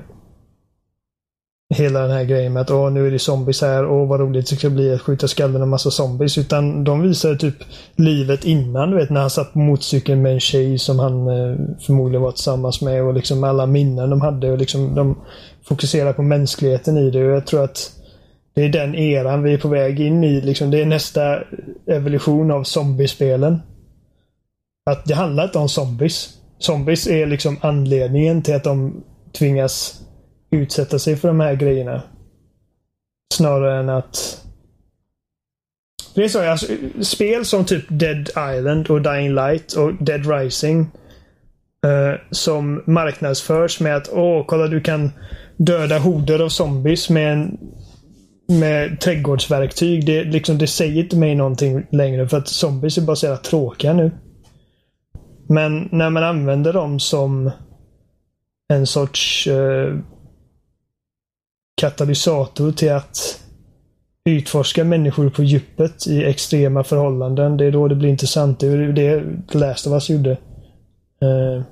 hela 1.75 2.01
den 2.01 2.11
här 2.11 2.25
grejen 2.25 2.53
med 2.53 2.61
att 2.61 2.71
Åh, 2.71 2.91
nu 2.91 3.07
är 3.07 3.11
det 3.11 3.19
zombies 3.19 3.63
här 3.63 3.85
och 3.85 4.09
vad 4.09 4.21
roligt 4.21 4.51
det 4.51 4.57
ska 4.57 4.71
bli 4.71 4.95
att 4.95 5.03
skjuta 5.03 5.29
skallen 5.29 5.63
av 5.63 5.69
massa 5.69 5.91
zombies. 5.91 6.39
Utan 6.39 6.85
de 6.85 7.03
visar 7.03 7.35
typ 7.35 7.57
livet 7.97 8.45
innan, 8.45 8.91
du 8.91 8.97
vet 8.97 9.11
när 9.11 9.21
han 9.21 9.31
satt 9.31 9.53
på 9.53 9.59
motorcykeln 9.59 10.23
med 10.23 10.33
en 10.33 10.41
tjej 10.41 10.79
som 10.79 10.99
han 10.99 11.29
eh, 11.29 11.57
förmodligen 11.87 12.23
var 12.23 12.33
tillsammans 12.33 12.83
med 12.83 13.03
och 13.03 13.15
liksom 13.15 13.45
alla 13.45 13.67
minnen 13.67 14.11
de 14.11 14.21
hade 14.21 14.51
och 14.51 14.59
liksom 14.59 14.95
de 14.95 15.19
fokuserar 15.65 16.13
på 16.13 16.23
mänskligheten 16.23 16.97
i 16.97 17.11
det 17.11 17.27
och 17.27 17.37
jag 17.37 17.47
tror 17.47 17.65
att 17.65 17.91
det 18.55 18.65
är 18.65 18.69
den 18.69 18.95
eran 18.95 19.43
vi 19.43 19.55
är 19.55 19.59
på 19.59 19.69
väg 19.69 20.01
in 20.01 20.25
i. 20.25 20.41
Liksom, 20.41 20.71
det 20.71 20.83
är 20.83 20.87
nästa 20.87 21.43
evolution 21.87 22.51
av 22.51 22.65
zombiespelen. 22.65 23.63
Att 24.91 25.05
det 25.05 25.15
handlar 25.15 25.45
inte 25.45 25.59
om 25.59 25.69
zombies. 25.69 26.39
Zombies 26.59 27.07
är 27.07 27.27
liksom 27.27 27.59
anledningen 27.61 28.43
till 28.43 28.55
att 28.55 28.65
de 28.65 29.05
tvingas 29.33 30.01
utsätta 30.51 30.99
sig 30.99 31.17
för 31.17 31.29
de 31.29 31.41
här 31.41 31.55
grejerna. 31.55 32.03
Snarare 33.35 33.81
än 33.81 33.89
att... 33.89 34.41
Det 36.15 36.25
är 36.25 36.29
så, 36.29 36.51
alltså, 36.51 36.67
spel 37.01 37.45
som 37.45 37.65
typ 37.65 37.85
Dead 37.89 38.29
Island 38.29 38.87
och 38.87 39.03
Dying 39.03 39.35
Light 39.35 39.73
och 39.73 39.95
Dead 40.05 40.27
Rising 40.27 40.91
Eh, 41.85 42.21
som 42.31 42.83
marknadsförs 42.87 43.81
med 43.81 43.97
att 43.97 44.09
åh, 44.13 44.45
kolla 44.47 44.67
du 44.67 44.81
kan 44.81 45.13
döda 45.57 45.99
horder 45.99 46.39
av 46.39 46.49
zombies 46.49 47.11
med 47.11 47.33
en 47.33 47.59
med 48.47 49.01
trädgårdsverktyg. 49.01 50.07
Det, 50.07 50.25
liksom, 50.25 50.59
det 50.59 50.67
säger 50.67 51.03
inte 51.03 51.17
mig 51.17 51.35
någonting 51.35 51.87
längre 51.91 52.29
för 52.29 52.37
att 52.39 52.49
zombies 52.49 52.99
är 52.99 53.03
bara 53.03 53.17
så 53.17 53.27
jävla 53.27 53.41
tråkiga 53.41 53.93
nu. 53.93 54.11
Men 55.49 55.89
när 55.93 56.11
man 56.11 56.25
använder 56.25 56.73
dem 56.73 57.01
som 57.01 57.51
en 58.69 58.87
sorts 58.87 59.47
eh, 59.47 59.97
katalysator 61.77 62.73
till 62.73 62.93
att 62.93 63.41
utforska 64.25 64.85
människor 64.85 65.31
på 65.31 65.43
djupet 65.43 66.07
i 66.07 66.25
extrema 66.25 66.85
förhållanden. 66.85 67.57
Det 67.57 67.65
är 67.67 67.73
då 67.73 67.89
det 67.89 67.95
blir 67.95 68.09
intressant. 68.09 68.61
Det 68.61 68.67
är 68.67 68.79
det 68.79 69.25
Last 69.59 69.87
of 69.87 69.93
Us 69.93 70.11
gjorde. 70.11 70.31
Eh, 71.23 71.63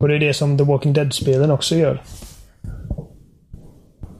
och 0.00 0.08
det 0.08 0.14
är 0.14 0.18
det 0.18 0.34
som 0.34 0.58
The 0.58 0.64
Walking 0.64 0.92
Dead-spelen 0.92 1.50
också 1.50 1.74
gör. 1.74 2.02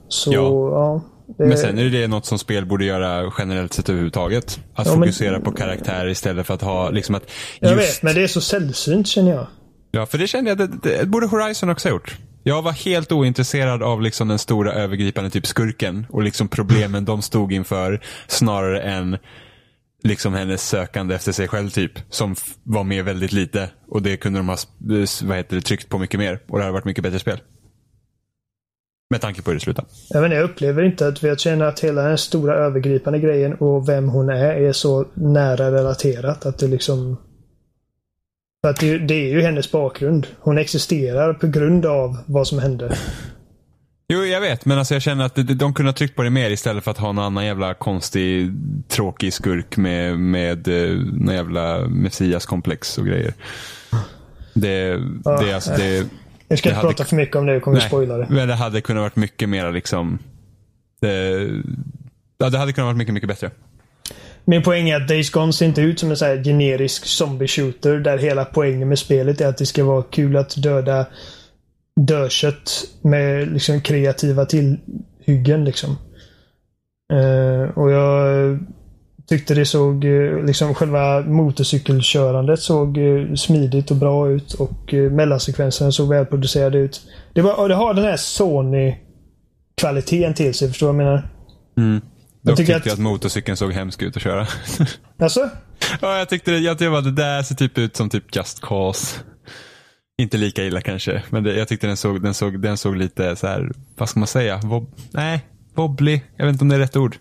Så, 0.09 0.33
ja. 0.33 0.71
ja 0.71 1.01
det... 1.39 1.47
Men 1.47 1.59
sen 1.59 1.79
är 1.79 1.85
det 1.85 2.09
något 2.09 2.27
som 2.27 2.39
spel 2.39 2.67
borde 2.67 2.85
göra 2.85 3.33
generellt 3.39 3.73
sett 3.73 3.89
överhuvudtaget. 3.89 4.61
Att 4.75 4.87
ja, 4.87 4.95
fokusera 4.95 5.33
men... 5.33 5.43
på 5.43 5.53
karaktär 5.53 6.09
istället 6.09 6.47
för 6.47 6.55
att 6.55 6.63
ha 6.63 6.91
liksom 6.91 7.15
att... 7.15 7.23
Just... 7.23 7.33
Jag 7.61 7.77
vet, 7.77 8.03
men 8.03 8.15
det 8.15 8.23
är 8.23 8.27
så 8.27 8.41
sällsynt 8.41 9.07
känner 9.07 9.31
jag. 9.31 9.47
Ja, 9.91 10.07
för 10.07 10.19
det 10.19 10.27
kände 10.27 10.51
jag, 10.51 10.59
det, 10.59 10.67
det 10.83 11.07
borde 11.07 11.27
Horizon 11.27 11.71
också 11.71 11.89
ha 11.89 11.93
gjort. 11.93 12.17
Jag 12.43 12.63
var 12.63 12.73
helt 12.73 13.13
ointresserad 13.13 13.83
av 13.83 14.03
liksom 14.03 14.29
den 14.29 14.39
stora 14.39 14.73
övergripande 14.73 15.31
typ 15.31 15.47
skurken 15.47 16.07
och 16.11 16.23
liksom 16.23 16.49
problemen 16.49 17.05
de 17.05 17.23
stod 17.23 17.53
inför 17.53 18.01
snarare 18.27 18.83
än 18.83 19.19
liksom 20.03 20.35
hennes 20.35 20.69
sökande 20.69 21.15
efter 21.15 21.33
sig 21.33 21.49
själv 21.49 21.71
typ. 21.71 21.93
Som 22.11 22.35
var 22.63 22.85
med 22.85 23.05
väldigt 23.05 23.33
lite 23.33 23.71
och 23.89 24.03
det 24.03 24.17
kunde 24.17 24.39
de 24.39 24.49
ha 24.49 24.57
vad 25.23 25.37
heter 25.37 25.57
det, 25.57 25.63
tryckt 25.63 25.89
på 25.89 25.99
mycket 25.99 26.21
mer 26.21 26.41
och 26.49 26.59
det 26.59 26.65
hade 26.65 26.73
varit 26.73 26.85
mycket 26.85 27.05
bättre 27.05 27.19
spel. 27.19 27.41
Med 29.11 29.21
tanke 29.21 29.43
på 29.43 29.51
hur 29.51 29.55
det 29.55 29.61
slutar. 29.61 29.85
Jag, 30.11 30.23
vet, 30.23 30.33
jag 30.33 30.45
upplever 30.45 30.83
inte 30.83 31.09
att 31.09 31.23
jag 31.23 31.41
känner 31.41 31.65
att 31.65 31.81
hela 31.81 32.03
den 32.03 32.19
stora 32.19 32.55
övergripande 32.55 33.19
grejen 33.19 33.55
och 33.55 33.89
vem 33.89 34.09
hon 34.09 34.29
är 34.29 34.55
är 34.55 34.73
så 34.73 35.07
nära 35.15 35.73
relaterat 35.73 36.47
att 36.47 36.59
det 36.59 36.67
liksom 36.67 37.17
för 38.63 38.71
att 38.71 38.81
det, 38.81 38.99
det, 38.99 39.15
är 39.15 39.29
ju 39.29 39.43
hennes 39.43 39.73
bakgrund. 39.73 40.27
Hon 40.41 40.59
existerar 40.59 41.35
på 41.35 41.47
grund 41.47 41.87
av 41.87 42.19
vad 42.27 42.47
som 42.47 42.59
hände. 42.59 42.97
Jo, 44.11 44.25
jag 44.25 44.41
vet. 44.41 44.65
Men 44.65 44.79
alltså 44.79 44.95
jag 44.95 45.03
känner 45.03 45.25
att 45.25 45.35
de 45.35 45.75
kunde 45.75 45.91
ha 45.91 45.95
tryckt 45.95 46.17
på 46.17 46.23
det 46.23 46.31
mer 46.31 46.51
istället 46.51 46.85
för 46.85 46.91
att 46.91 46.99
ha 46.99 47.13
någon 47.13 47.25
annan 47.25 47.47
jävla 47.47 47.75
konstig, 47.75 48.53
tråkig 48.89 49.33
skurk 49.33 49.77
med, 49.77 50.19
med 50.19 50.69
eh, 50.69 50.97
någon 50.99 51.35
jävla 51.35 51.79
messiaskomplex 51.89 52.99
och 52.99 53.07
grejer. 53.07 53.35
Det, 54.55 54.97
det, 55.25 55.53
alltså, 55.55 55.71
det, 55.77 56.07
jag 56.49 56.59
ska 56.59 56.69
inte 56.69 56.81
prata 56.81 57.05
för 57.05 57.17
mycket 57.17 57.37
om 57.37 57.47
det, 57.47 57.53
jag 57.53 57.63
kommer 57.63 57.81
spoila 57.81 58.17
det. 58.17 58.27
Men 58.31 58.49
det 58.49 58.55
hade 58.55 58.81
kunnat 58.81 59.03
varit 59.03 59.17
mycket 59.17 59.49
mer 59.49 59.73
liksom... 59.73 60.19
Det, 61.01 61.49
ja, 62.39 62.51
det 62.51 62.59
hade 62.59 62.73
kunnat 62.73 62.87
varit 62.87 62.97
mycket, 62.97 63.15
mycket 63.15 63.29
bättre. 63.29 63.51
Min 64.45 64.63
poäng 64.63 64.89
är 64.89 64.97
att 64.97 65.09
Days 65.09 65.31
Gone 65.31 65.53
ser 65.53 65.67
inte 65.67 65.81
ut 65.81 66.01
som 66.01 66.11
en 66.11 66.17
så 66.17 66.25
här 66.25 66.45
generisk 66.45 67.07
zombie 67.07 67.49
shooter 67.49 67.99
där 67.99 68.19
hela 68.19 68.45
poängen 68.45 68.89
med 68.89 68.99
spelet 68.99 69.41
är 69.41 69.47
att 69.47 69.59
det 69.59 69.67
ska 69.67 69.85
vara 69.85 70.03
kul 70.03 70.37
att 70.37 70.63
döda 70.63 71.07
dödkött 72.01 72.85
med 73.03 73.53
liksom 73.53 73.81
kreativa 73.81 74.45
tillhyggen. 74.45 75.65
Liksom. 75.65 75.97
Uh, 77.13 77.79
och 77.79 77.91
jag 77.91 78.59
tyckte 79.29 79.55
det 79.55 79.65
såg, 79.65 80.05
eh, 80.05 80.45
liksom 80.45 80.75
själva 80.75 81.21
motorcykelkörandet 81.21 82.61
såg 82.61 82.99
uh, 82.99 83.35
smidigt 83.35 83.91
och 83.91 83.97
bra 83.97 84.31
ut 84.31 84.53
och 84.53 84.93
uh, 84.93 85.11
mellansekvenserna 85.11 85.93
såg 85.93 86.09
välproducerade 86.09 86.79
ut. 86.79 87.01
Det, 87.33 87.43
var, 87.43 87.69
det 87.69 87.75
har 87.75 87.95
den 87.95 88.05
här 88.05 88.17
Sony-kvaliteten 88.17 90.35
till 90.35 90.55
sig, 90.55 90.69
förstår 90.69 90.87
du 90.87 90.93
vad 90.93 91.03
jag 91.03 91.07
menar? 91.07 91.29
Mm. 91.77 92.01
Dock 92.43 92.57
tyckte 92.57 92.73
jag 92.73 92.81
att... 92.81 92.93
att 92.93 92.99
motorcykeln 92.99 93.57
såg 93.57 93.73
hemsk 93.73 94.03
ut 94.03 94.17
att 94.17 94.23
köra. 94.23 94.47
Alltså? 95.21 95.51
ja, 96.01 96.19
jag 96.19 96.29
tyckte 96.29 96.51
det, 96.51 96.59
jag 96.59 96.79
tyckte 96.79 97.01
det 97.01 97.13
där 97.13 97.43
ser 97.43 97.55
typ 97.55 97.79
ut 97.79 97.97
som 97.97 98.11
typ 98.11 98.37
Just 98.37 98.61
Cause. 98.61 99.17
Inte 100.19 100.37
lika 100.37 100.65
illa 100.65 100.81
kanske, 100.81 101.23
men 101.31 101.45
det, 101.45 101.57
jag 101.57 101.69
tyckte 101.69 101.87
den 101.87 101.97
såg, 101.97 102.23
den, 102.23 102.35
såg, 102.35 102.63
den 102.63 102.77
såg 102.77 102.97
lite 102.97 103.37
så 103.37 103.47
här, 103.47 103.73
vad 103.97 104.09
ska 104.09 104.21
man 104.21 104.27
säga? 104.27 104.61
Wob 104.65 104.95
nej, 105.11 105.47
wobbly. 105.75 106.21
Jag 106.37 106.47
vet 106.47 106.53
inte 106.53 106.65
om 106.65 106.69
det 106.69 106.75
är 106.75 106.81
rätt 106.81 106.97
ord. 106.97 107.17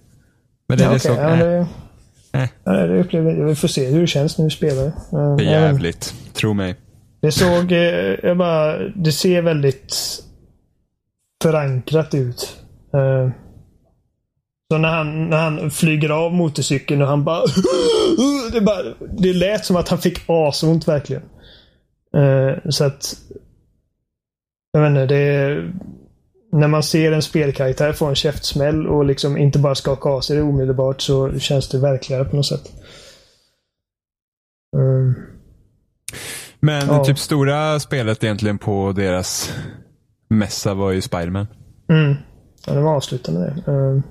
Men 0.67 0.77
det, 0.77 0.84
ja, 0.84 0.89
det 0.89 0.95
okay. 0.95 1.15
såg, 1.15 1.23
ja, 1.23 1.35
det. 1.35 1.67
Ja, 2.64 2.72
det 2.72 2.99
upplevde, 2.99 3.45
vi 3.45 3.55
får 3.55 3.68
se 3.68 3.85
hur 3.85 4.01
det 4.01 4.07
känns 4.07 4.38
när 4.38 4.45
vi 4.45 4.51
spelar. 4.51 4.91
Det 5.38 5.43
är 5.43 5.51
jävligt, 5.51 6.14
tro 6.34 6.53
mig. 6.53 6.76
Det 7.22 7.31
såg, 7.31 7.72
eh, 7.72 8.15
jag 8.23 8.38
bara, 8.38 8.77
det 8.77 9.11
ser 9.11 9.41
väldigt 9.41 9.95
förankrat 11.43 12.14
ut. 12.14 12.57
Uh, 12.95 13.31
så 14.72 14.77
när 14.77 14.89
han, 14.89 15.30
när 15.30 15.38
han 15.38 15.72
flyger 15.72 16.09
av 16.09 16.34
motorcykeln 16.34 17.01
och 17.01 17.07
han 17.07 17.23
bara... 17.23 17.41
Det, 18.51 18.61
bara, 18.61 18.84
det 19.18 19.34
lät 19.34 19.65
som 19.65 19.76
att 19.76 19.89
han 19.89 19.99
fick 19.99 20.19
asont 20.27 20.88
verkligen. 20.88 21.22
Så 22.69 22.84
att... 22.84 23.15
Jag 24.72 24.81
vet 24.81 24.89
inte, 24.89 25.05
det 25.05 25.73
När 26.52 26.68
man 26.68 26.84
ser 26.84 27.11
en 27.11 27.22
spelkaraktär 27.22 27.94
få 27.94 28.06
en 28.06 28.15
käftsmäll 28.15 28.88
och 28.88 29.06
liksom 29.06 29.38
inte 29.38 29.60
bara 29.60 29.76
skaka 29.76 30.10
av 30.10 30.22
sig 30.22 30.38
det 30.38 30.44
omedelbart 30.44 31.02
så 31.02 31.40
känns 31.40 31.69
det 31.69 31.78
verkligare 31.78 32.26
på 32.26 32.36
något 32.36 32.45
sätt. 32.45 32.72
Uh, 34.78 35.14
Men 36.60 36.88
ja. 36.88 37.03
typ 37.03 37.19
stora 37.19 37.80
spelet 37.80 38.24
egentligen 38.24 38.57
på 38.57 38.91
deras 38.95 39.53
mässa 40.30 40.74
var 40.74 40.91
ju 40.91 41.02
Spiderman. 41.02 41.48
Mm. 41.90 42.15
Ja, 42.68 42.74
det 42.74 42.82
var 42.82 42.95
avslutande 42.95 43.53
det. 43.65 43.72
Uh, 43.72 44.02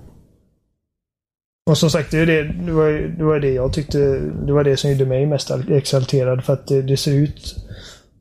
och 1.71 1.79
som 1.79 1.91
sagt, 1.91 2.11
det, 2.11 2.19
är 2.19 2.27
det, 2.27 2.43
det, 2.43 2.73
var, 2.73 2.91
det 3.19 3.25
var 3.25 3.41
det 3.41 3.53
jag 3.53 3.73
tyckte. 3.73 3.99
Det 4.19 4.53
var 4.53 4.65
det 4.65 4.77
som 4.77 4.91
gjorde 4.91 5.07
mig 5.07 5.27
mest 5.27 5.51
exalterad. 5.51 6.45
För 6.45 6.53
att 6.53 6.67
det, 6.67 6.83
det 6.83 6.97
ser 6.97 7.13
ut 7.13 7.57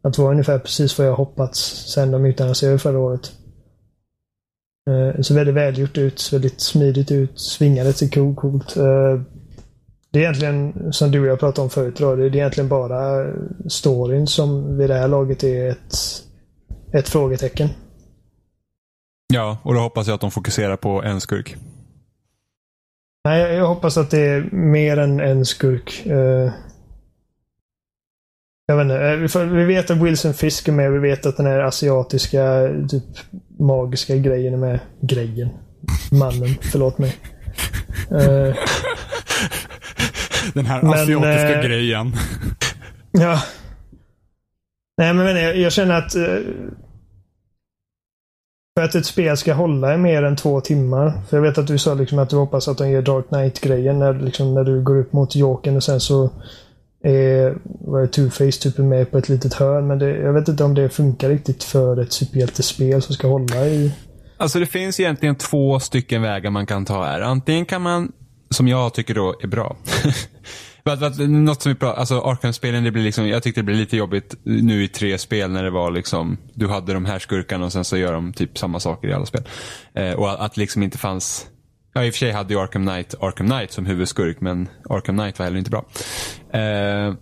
att 0.03 0.17
vara 0.17 0.31
ungefär 0.31 0.59
precis 0.59 0.97
vad 0.97 1.07
jag 1.07 1.15
hoppats 1.15 1.59
sen 1.93 2.11
de 2.11 2.25
utannonserade 2.25 2.79
förra 2.79 2.99
året. 2.99 3.31
Eh, 4.89 5.21
så 5.21 5.33
väldigt 5.33 5.55
välgjort 5.55 5.97
ut, 5.97 6.33
väldigt 6.33 6.61
smidigt 6.61 7.11
ut, 7.11 7.39
svingade 7.39 7.93
cool, 8.13 8.35
coolt. 8.35 8.77
Eh, 8.77 9.21
det 10.11 10.19
är 10.19 10.23
egentligen, 10.23 10.93
som 10.93 11.11
du 11.11 11.19
och 11.19 11.27
jag 11.27 11.39
pratade 11.39 11.63
om 11.63 11.69
förut, 11.69 11.97
då, 11.97 12.15
det 12.15 12.23
är 12.23 12.35
egentligen 12.35 12.69
bara 12.69 13.33
storyn 13.69 14.27
som 14.27 14.77
vid 14.77 14.89
det 14.89 14.95
här 14.95 15.07
laget 15.07 15.43
är 15.43 15.69
ett, 15.69 15.95
ett 16.93 17.09
frågetecken. 17.09 17.69
Ja, 19.33 19.57
och 19.63 19.73
då 19.73 19.79
hoppas 19.79 20.07
jag 20.07 20.15
att 20.15 20.21
de 20.21 20.31
fokuserar 20.31 20.77
på 20.77 21.03
en 21.03 21.21
skurk. 21.21 21.55
Nej, 23.25 23.55
jag 23.55 23.67
hoppas 23.67 23.97
att 23.97 24.11
det 24.11 24.19
är 24.19 24.49
mer 24.51 24.97
än 24.97 25.19
en 25.19 25.45
skurk. 25.45 26.03
Uh, 26.05 26.51
jag 28.65 28.77
vet 28.77 28.83
inte. 28.83 29.39
Eh, 29.39 29.47
vi 29.47 29.65
vet 29.65 29.91
att 29.91 29.97
Wilson 29.97 30.33
Fisk 30.33 30.67
är 30.67 30.71
med. 30.71 30.91
Vi 30.91 30.99
vet 30.99 31.25
att 31.25 31.37
den 31.37 31.45
här 31.45 31.59
asiatiska, 31.59 32.69
typ 32.89 33.03
magiska 33.59 34.15
grejen 34.15 34.59
med. 34.59 34.79
Grejen. 35.01 35.49
Mannen. 36.11 36.49
Förlåt 36.61 36.97
mig. 36.97 37.15
Uh, 38.11 38.55
den 40.53 40.65
här 40.65 40.81
men, 40.81 40.93
asiatiska 40.93 41.59
uh, 41.59 41.65
grejen. 41.65 42.15
Ja. 43.11 43.41
Nej, 44.97 45.13
men 45.13 45.35
jag, 45.35 45.57
jag 45.57 45.71
känner 45.71 45.95
att 45.95 46.15
för 48.79 48.85
att 48.85 48.95
ett 48.95 49.05
spel 49.05 49.37
ska 49.37 49.53
hålla 49.53 49.93
i 49.93 49.97
mer 49.97 50.23
än 50.23 50.35
två 50.35 50.61
timmar. 50.61 51.13
För 51.29 51.37
jag 51.37 51.41
vet 51.41 51.57
att 51.57 51.67
du 51.67 51.77
sa 51.77 51.93
liksom 51.93 52.19
att 52.19 52.29
du 52.29 52.35
hoppas 52.35 52.67
att 52.67 52.77
de 52.77 52.89
ger 52.89 53.01
Dark 53.01 53.27
Knight-grejen 53.27 53.99
när, 53.99 54.13
liksom, 54.13 54.53
när 54.53 54.63
du 54.63 54.83
går 54.83 54.97
upp 54.97 55.13
mot 55.13 55.35
Jokern 55.35 55.75
och 55.75 55.83
sen 55.83 55.99
så 55.99 56.29
Eh, 57.05 57.11
är 57.11 58.07
Two-Face 58.07 58.61
typ 58.61 58.77
med 58.77 59.11
på 59.11 59.17
ett 59.17 59.29
litet 59.29 59.53
hörn. 59.53 59.87
Men 59.87 59.99
det, 59.99 60.09
jag 60.09 60.33
vet 60.33 60.47
inte 60.47 60.63
om 60.63 60.73
det 60.73 60.89
funkar 60.89 61.29
riktigt 61.29 61.63
för 61.63 62.01
ett 62.01 62.13
superhjältespel 62.13 63.01
som 63.01 63.15
ska 63.15 63.27
hålla 63.27 63.65
i... 63.67 63.91
Alltså 64.37 64.59
det 64.59 64.65
finns 64.65 64.99
egentligen 64.99 65.35
två 65.35 65.79
stycken 65.79 66.21
vägar 66.21 66.51
man 66.51 66.65
kan 66.65 66.85
ta 66.85 67.03
här. 67.03 67.21
Antingen 67.21 67.65
kan 67.65 67.81
man, 67.81 68.11
som 68.49 68.67
jag 68.67 68.93
tycker 68.93 69.13
då 69.13 69.35
är 69.43 69.47
bra, 69.47 69.75
Något 71.27 71.61
som 71.61 71.69
vi 71.71 71.75
bra, 71.75 71.93
alltså 71.93 72.19
Arkham-spelen, 72.19 72.83
det 72.83 72.91
blir 72.91 73.03
liksom, 73.03 73.27
jag 73.27 73.43
tyckte 73.43 73.61
det 73.61 73.65
blev 73.65 73.77
lite 73.77 73.97
jobbigt 73.97 74.35
nu 74.43 74.83
i 74.83 74.87
tre 74.87 75.17
spel 75.17 75.51
när 75.51 75.63
det 75.63 75.71
var 75.71 75.91
liksom, 75.91 76.37
du 76.53 76.67
hade 76.67 76.93
de 76.93 77.05
här 77.05 77.19
skurkarna 77.19 77.65
och 77.65 77.71
sen 77.71 77.83
så 77.85 77.97
gör 77.97 78.13
de 78.13 78.33
typ 78.33 78.57
samma 78.57 78.79
saker 78.79 79.07
i 79.07 79.13
alla 79.13 79.25
spel. 79.25 79.43
Eh, 79.93 80.11
och 80.11 80.31
att, 80.31 80.39
att 80.39 80.57
liksom 80.57 80.83
inte 80.83 80.97
fanns, 80.97 81.47
ja 81.95 82.03
i 82.03 82.09
och 82.09 82.13
för 82.13 82.19
sig 82.19 82.31
hade 82.31 82.53
ju 82.53 82.59
Arkham 82.59 82.87
Knight 82.87 83.15
Arkham 83.19 83.47
Knight 83.47 83.71
som 83.71 83.85
huvudskurk 83.85 84.41
men 84.41 84.69
Arkham 84.89 85.17
Knight 85.17 85.39
var 85.39 85.45
heller 85.45 85.57
inte 85.57 85.71
bra. 85.71 85.85
Eh, 86.53 87.13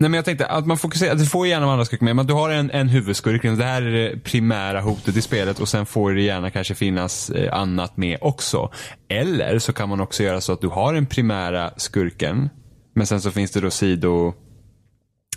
Nej 0.00 0.10
men 0.10 0.18
jag 0.18 0.24
tänkte 0.24 0.46
att 0.46 0.66
man 0.66 0.78
fokuserar, 0.78 1.14
du 1.14 1.26
får 1.26 1.46
gärna 1.46 1.72
andra 1.72 1.84
skurkar 1.84 2.04
med, 2.04 2.16
men 2.16 2.26
du 2.26 2.34
har 2.34 2.50
en, 2.50 2.70
en 2.70 2.88
huvudskurk, 2.88 3.42
det 3.42 3.64
här 3.64 3.82
är 3.82 3.90
det 3.90 4.24
primära 4.24 4.80
hotet 4.80 5.16
i 5.16 5.22
spelet 5.22 5.60
och 5.60 5.68
sen 5.68 5.86
får 5.86 6.12
det 6.12 6.22
gärna 6.22 6.50
kanske 6.50 6.74
finnas 6.74 7.30
eh, 7.30 7.54
annat 7.54 7.96
med 7.96 8.18
också. 8.20 8.70
Eller 9.08 9.58
så 9.58 9.72
kan 9.72 9.88
man 9.88 10.00
också 10.00 10.22
göra 10.22 10.40
så 10.40 10.52
att 10.52 10.60
du 10.60 10.68
har 10.68 10.94
den 10.94 11.06
primära 11.06 11.70
skurken 11.76 12.48
men 12.94 13.06
sen 13.06 13.20
så 13.20 13.30
finns 13.30 13.50
det 13.50 13.60
då 13.60 13.70
sido... 13.70 14.34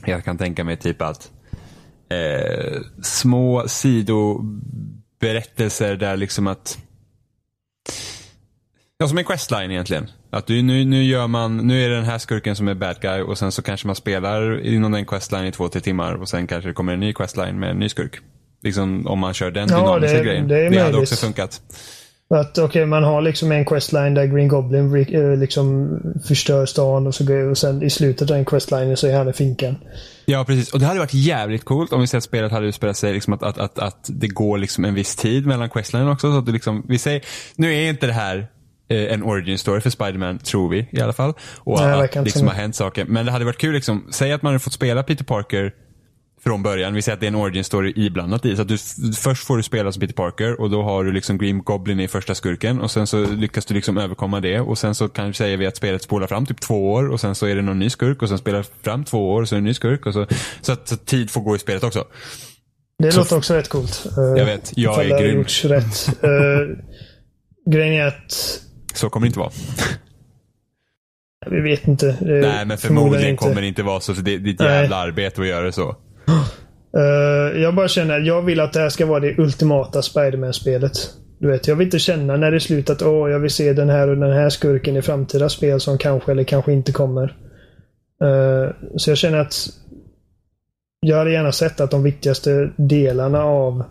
Jag 0.05 0.23
kan 0.23 0.37
tänka 0.37 0.63
mig 0.63 0.77
typ 0.77 1.01
att 1.01 1.31
eh, 2.09 2.81
små 3.01 3.63
sidoberättelser 3.67 5.95
där 5.95 6.17
liksom 6.17 6.47
att 6.47 6.77
Ja, 9.03 9.07
som 9.07 9.17
en 9.17 9.23
questline 9.23 9.71
egentligen. 9.71 10.09
Att 10.29 10.47
du, 10.47 10.61
nu, 10.61 10.85
nu, 10.85 11.03
gör 11.03 11.27
man, 11.27 11.57
nu 11.57 11.85
är 11.85 11.89
det 11.89 11.95
den 11.95 12.05
här 12.05 12.17
skurken 12.17 12.55
som 12.55 12.67
är 12.67 12.73
bad 12.73 12.95
guy 13.01 13.21
och 13.21 13.37
sen 13.37 13.51
så 13.51 13.61
kanske 13.61 13.87
man 13.87 13.95
spelar 13.95 14.65
inom 14.65 14.91
den 14.91 15.05
questline 15.05 15.45
i 15.45 15.51
två, 15.51 15.69
tre 15.69 15.81
timmar 15.81 16.13
och 16.13 16.29
sen 16.29 16.47
kanske 16.47 16.69
det 16.69 16.73
kommer 16.73 16.93
en 16.93 16.99
ny 16.99 17.13
questline 17.13 17.59
med 17.59 17.69
en 17.69 17.79
ny 17.79 17.89
skurk. 17.89 18.19
Liksom 18.61 19.07
om 19.07 19.19
man 19.19 19.33
kör 19.33 19.51
den 19.51 19.67
dynamiska 19.67 20.17
det, 20.17 20.23
grejen. 20.23 20.47
det 20.47 20.65
är 20.65 20.69
det 20.69 20.79
hade 20.79 20.97
också 20.97 21.15
funkat. 21.15 21.61
Att 22.29 22.51
okej, 22.51 22.63
okay, 22.63 22.85
man 22.85 23.03
har 23.03 23.21
liksom 23.21 23.51
en 23.51 23.65
questline 23.65 24.13
där 24.13 24.25
Green 24.25 24.47
Goblin 24.47 24.95
eh, 24.95 25.37
liksom 25.37 25.99
förstör 26.27 26.65
stan 26.65 27.07
och 27.07 27.15
så 27.15 27.25
går 27.25 27.49
och 27.49 27.57
sen 27.57 27.83
i 27.83 27.89
slutet 27.89 28.21
av 28.21 28.37
den 28.37 28.45
questlinen 28.45 28.97
så 28.97 29.07
är 29.07 29.17
han 29.17 29.29
i 29.29 29.33
finkan. 29.33 29.75
Ja, 30.25 30.43
precis. 30.45 30.73
Och 30.73 30.79
det 30.79 30.85
hade 30.85 30.99
varit 30.99 31.13
jävligt 31.13 31.65
coolt 31.65 31.93
om 31.93 32.01
vi 32.01 32.07
säger 32.07 32.17
att 32.17 32.23
spelet 32.23 32.51
hade 32.51 32.67
utspelat 32.67 32.97
sig 32.97 33.13
liksom 33.13 33.33
att, 33.33 33.43
att, 33.43 33.57
att, 33.57 33.79
att 33.79 34.09
det 34.09 34.27
går 34.27 34.57
liksom 34.57 34.85
en 34.85 34.93
viss 34.93 35.15
tid 35.15 35.45
mellan 35.47 35.69
questlinen 35.69 36.07
också. 36.07 36.31
Så 36.31 36.37
att 36.37 36.45
det 36.45 36.51
liksom, 36.51 36.85
vi 36.87 36.97
säger, 36.97 37.21
nu 37.55 37.73
är 37.73 37.89
inte 37.89 38.07
det 38.07 38.13
här 38.13 38.47
en 38.95 39.23
origin 39.23 39.57
story 39.57 39.81
för 39.81 39.89
Spiderman, 39.89 40.37
tror 40.39 40.69
vi 40.69 40.87
i 40.91 41.01
alla 41.01 41.13
fall. 41.13 41.33
Och 41.57 41.79
Nej, 41.79 41.91
att 41.93 41.99
verkar 41.99 42.23
liksom 42.23 42.47
har 42.47 42.53
hänt 42.53 42.75
saker. 42.75 43.05
Men 43.05 43.25
det 43.25 43.31
hade 43.31 43.45
varit 43.45 43.57
kul, 43.57 43.73
liksom, 43.73 44.07
säg 44.11 44.31
att 44.31 44.41
man 44.41 44.49
hade 44.53 44.59
fått 44.59 44.73
spela 44.73 45.03
Peter 45.03 45.23
Parker 45.25 45.71
från 46.43 46.63
början. 46.63 46.93
Vi 46.93 47.01
säger 47.01 47.13
att 47.13 47.19
det 47.19 47.25
är 47.25 47.27
en 47.27 47.35
origin 47.35 47.63
story 47.63 47.93
iblandat 47.95 48.45
i. 48.45 48.55
Så 48.55 48.61
att 48.61 48.67
du, 48.67 48.77
först 49.15 49.43
får 49.47 49.57
du 49.57 49.63
spela 49.63 49.91
som 49.91 49.99
Peter 49.99 50.13
Parker 50.13 50.61
och 50.61 50.69
då 50.69 50.83
har 50.83 51.03
du 51.03 51.11
liksom 51.11 51.37
Green 51.37 51.63
Goblin 51.63 51.99
i 51.99 52.07
första 52.07 52.35
skurken 52.35 52.81
och 52.81 52.91
sen 52.91 53.07
så 53.07 53.25
lyckas 53.25 53.65
du 53.65 53.73
liksom 53.73 53.97
överkomma 53.97 54.39
det 54.39 54.59
och 54.59 54.77
sen 54.77 54.95
så 54.95 55.09
kan 55.09 55.33
vi 55.39 55.67
att 55.67 55.75
spelet 55.77 56.01
spolar 56.03 56.27
fram 56.27 56.45
typ 56.45 56.61
två 56.61 56.91
år 56.93 57.09
och 57.09 57.19
sen 57.19 57.35
så 57.35 57.45
är 57.45 57.55
det 57.55 57.61
någon 57.61 57.79
ny 57.79 57.89
skurk 57.89 58.21
och 58.21 58.29
sen 58.29 58.37
spelar 58.37 58.65
fram 58.83 59.03
två 59.03 59.31
år 59.33 59.41
och 59.41 59.49
så 59.49 59.55
är 59.55 59.57
det 59.57 59.59
en 59.61 59.65
ny 59.65 59.73
skurk 59.73 60.05
och 60.05 60.13
så, 60.13 60.27
så 60.61 60.71
att 60.71 60.87
så 60.87 60.97
tid 60.97 61.31
får 61.31 61.41
gå 61.41 61.55
i 61.55 61.59
spelet 61.59 61.83
också. 61.83 62.03
Det 62.99 63.11
Så- 63.11 63.19
låter 63.19 63.37
också 63.37 63.53
rätt 63.53 63.69
coolt. 63.69 64.05
Eh, 64.17 64.23
Jag 64.39 64.45
vet, 64.45 64.71
jag 64.75 65.05
är 65.05 65.09
det 65.17 65.23
grym. 65.23 65.35
gjorts 65.37 65.65
rätt. 65.65 66.09
Uh, 66.23 66.77
grejen 67.71 67.93
är 67.93 68.07
att 68.07 68.59
Så 68.93 69.09
kommer 69.09 69.25
det 69.25 69.27
inte 69.27 69.39
vara. 69.39 69.51
vi 71.49 71.61
vet 71.61 71.87
inte. 71.87 72.17
Nej 72.21 72.65
men 72.65 72.77
förmodligen 72.77 73.37
kommer 73.37 73.61
det 73.61 73.67
inte 73.67 73.83
vara 73.83 73.99
så 73.99 74.13
för 74.13 74.21
det, 74.21 74.37
det 74.37 74.49
är 74.49 74.53
ett 74.53 74.59
Nej. 74.59 74.81
jävla 74.81 74.95
arbete 74.95 75.41
att 75.41 75.47
göra 75.47 75.65
det 75.65 75.71
så. 75.71 75.95
Eh, 76.97 77.61
jag 77.61 77.75
bara 77.75 77.87
känner 77.87 78.19
att 78.19 78.25
jag 78.25 78.41
vill 78.41 78.59
att 78.59 78.73
det 78.73 78.79
här 78.79 78.89
ska 78.89 79.05
vara 79.05 79.19
det 79.19 79.37
ultimata 79.37 80.01
Spiderman-spelet. 80.01 80.91
Du 81.39 81.47
vet, 81.47 81.67
jag 81.67 81.75
vill 81.75 81.87
inte 81.87 81.99
känna 81.99 82.37
när 82.37 82.51
det 82.51 82.57
är 82.57 82.59
slut 82.59 82.89
att 82.89 83.01
åh, 83.01 83.31
jag 83.31 83.39
vill 83.39 83.49
se 83.49 83.73
den 83.73 83.89
här 83.89 84.07
och 84.07 84.17
den 84.17 84.33
här 84.33 84.49
skurken 84.49 84.97
i 84.97 85.01
framtida 85.01 85.49
spel 85.49 85.79
som 85.79 85.97
kanske 85.97 86.31
eller 86.31 86.43
kanske 86.43 86.73
inte 86.73 86.91
kommer. 86.91 87.37
Eh, 88.23 88.75
så 88.97 89.11
jag 89.11 89.17
känner 89.17 89.37
att 89.37 89.55
jag 90.99 91.17
hade 91.17 91.31
gärna 91.31 91.51
sett 91.51 91.81
att 91.81 91.91
de 91.91 92.03
viktigaste 92.03 92.73
delarna 92.77 93.43
av 93.43 93.83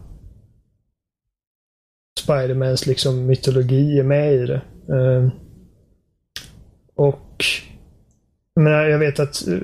Spidermans 2.21 2.87
liksom 2.87 3.27
mytologi 3.27 3.99
är 3.99 4.03
med 4.03 4.35
i 4.35 4.47
det. 4.47 4.63
Eh, 4.89 5.29
och 6.95 7.45
men 8.61 8.73
jag 8.73 8.99
vet 8.99 9.21
att 9.21 9.49
eh, 9.49 9.55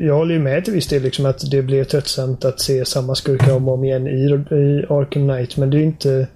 jag 0.00 0.14
håller 0.14 0.34
ju 0.34 0.40
med 0.40 0.64
till 0.64 0.74
viss 0.74 0.86
del 0.86 1.02
liksom 1.02 1.26
att 1.26 1.50
det 1.50 1.62
blir 1.62 1.84
tröttsamt 1.84 2.44
att 2.44 2.60
se 2.60 2.84
samma 2.84 3.14
skurkar 3.14 3.56
om 3.56 3.68
och 3.68 3.74
om 3.74 3.84
igen 3.84 4.06
i, 4.06 4.10
i 4.54 4.86
Arkham 4.88 5.28
Knight. 5.28 5.56
Men 5.56 5.70
det 5.70 5.76
är 5.76 5.80
ju 5.80 5.86
inte 5.86 6.28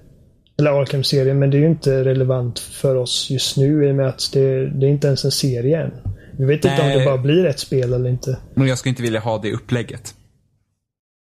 eller 0.58 0.70
Arkham-serien, 0.70 1.38
men 1.38 1.50
det 1.50 1.56
är 1.56 1.60
ju 1.60 1.66
inte 1.66 2.04
relevant 2.04 2.58
för 2.58 2.96
oss 2.96 3.30
just 3.30 3.56
nu 3.56 3.88
i 3.88 3.90
och 3.90 3.94
med 3.94 4.08
att 4.08 4.30
det, 4.32 4.66
det 4.66 4.86
är 4.86 4.90
inte 4.90 5.06
ens 5.06 5.24
en 5.24 5.30
serie 5.30 5.82
än. 5.82 5.90
Vi 6.38 6.44
vet 6.44 6.64
inte 6.64 6.82
om 6.82 6.88
Nej. 6.88 6.98
det 6.98 7.04
bara 7.04 7.18
blir 7.18 7.46
ett 7.46 7.58
spel 7.58 7.92
eller 7.92 8.10
inte. 8.10 8.38
Men 8.54 8.66
jag 8.66 8.78
skulle 8.78 8.90
inte 8.90 9.02
vilja 9.02 9.20
ha 9.20 9.38
det 9.38 9.52
upplägget. 9.52 10.14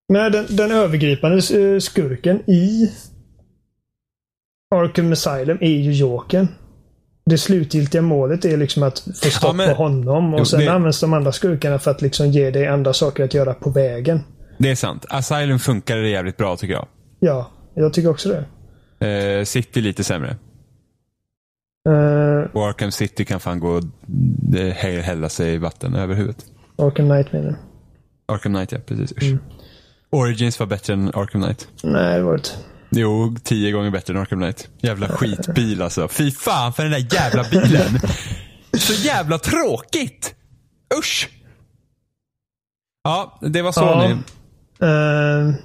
Men 0.09 0.31
den, 0.31 0.45
den 0.49 0.71
övergripande 0.71 1.37
eh, 1.37 1.79
skurken 1.79 2.49
i 2.49 2.91
Arkham 4.75 5.11
Asylum 5.11 5.57
är 5.61 5.69
ju 5.69 5.93
Jokern. 5.93 6.47
Det 7.25 7.37
slutgiltiga 7.37 8.01
målet 8.01 8.45
är 8.45 8.57
liksom 8.57 8.83
att 8.83 8.99
få 8.99 9.13
stopp 9.29 9.43
Ja, 9.43 9.53
men- 9.53 9.69
på 9.69 9.75
honom 9.83 10.33
och 10.33 10.39
Jo, 10.39 10.45
sen 10.45 10.59
det- 10.59 10.67
används 10.71 10.99
de 10.99 11.13
andra 11.13 11.31
skurkarna 11.31 11.79
för 11.79 11.91
att 11.91 12.01
liksom 12.01 12.27
ge 12.27 12.51
dig 12.51 12.67
andra 12.67 12.93
saker 12.93 13.23
att 13.23 13.33
göra 13.33 13.53
på 13.53 13.69
vägen. 13.69 14.19
Det 14.57 14.69
är 14.71 14.75
sant. 14.75 15.05
Asylum 15.09 15.59
funkade 15.59 16.09
jävligt 16.09 16.37
bra 16.37 16.57
tycker 16.57 16.73
jag. 16.73 16.87
Ja, 17.19 17.51
jag 17.75 17.93
tycker 17.93 18.09
också 18.09 18.29
det. 18.99 19.07
Eh, 19.07 19.43
City 19.43 19.81
lite 19.81 20.03
sämre. 20.03 20.37
Uh, 21.89 22.45
Och 22.53 22.67
Arkham 22.67 22.91
City 22.91 23.25
kan 23.25 23.39
fan 23.39 23.59
gå 23.59 23.69
och 23.69 23.83
eh, 24.57 24.73
hä- 24.73 25.01
hälla 25.01 25.29
sig 25.29 25.53
i 25.53 25.57
vatten 25.57 25.95
över 25.95 26.15
huvudet. 26.15 26.45
Arkham 26.75 27.09
Knight 27.09 27.31
menar 27.31 27.45
jag. 27.47 27.55
Arkham 28.35 28.53
Knight 28.53 28.71
ja, 28.71 28.77
precis. 28.85 29.21
Mm. 29.21 29.39
Origins 30.09 30.59
var 30.59 30.67
bättre 30.67 30.93
än 30.93 31.07
Arkham 31.13 31.41
Knight. 31.43 31.67
Nej, 31.83 32.17
det 32.17 32.23
var 32.23 32.37
det 32.37 32.49
Jo, 32.95 33.35
tio 33.43 33.71
gånger 33.71 33.91
bättre 33.91 34.13
än 34.13 34.19
Arkham 34.19 34.39
Knight. 34.39 34.67
Jävla 34.81 35.07
skitbil 35.07 35.81
alltså. 35.81 36.07
Fy 36.07 36.31
fan 36.31 36.73
för 36.73 36.83
den 36.83 36.91
där 36.91 37.15
jävla 37.15 37.43
bilen. 37.51 37.99
Så 38.77 38.93
jävla 38.93 39.37
tråkigt. 39.37 40.35
Usch. 40.99 41.29
Ja, 43.03 43.39
det 43.41 43.61
var 43.61 43.71
Sony. 43.71 44.11
Eh, 44.81 45.55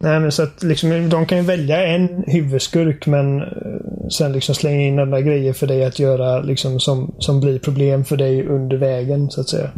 nej, 0.00 0.20
men 0.20 0.32
så 0.32 0.42
att 0.42 0.62
liksom, 0.62 1.08
de 1.08 1.26
kan 1.26 1.38
ju 1.38 1.44
välja 1.44 1.86
en 1.86 2.24
huvudskurk 2.26 3.06
men 3.06 3.42
eh, 3.42 4.08
sen 4.10 4.32
liksom 4.32 4.54
slänga 4.54 4.80
in 4.80 4.98
andra 4.98 5.20
grejer 5.20 5.52
för 5.52 5.66
dig 5.66 5.84
att 5.84 5.98
göra 5.98 6.40
liksom 6.40 6.80
som, 6.80 7.14
som 7.18 7.40
blir 7.40 7.58
problem 7.58 8.04
för 8.04 8.16
dig 8.16 8.46
under 8.46 8.76
vägen 8.76 9.30
så 9.30 9.40
att 9.40 9.48
säga. 9.48 9.70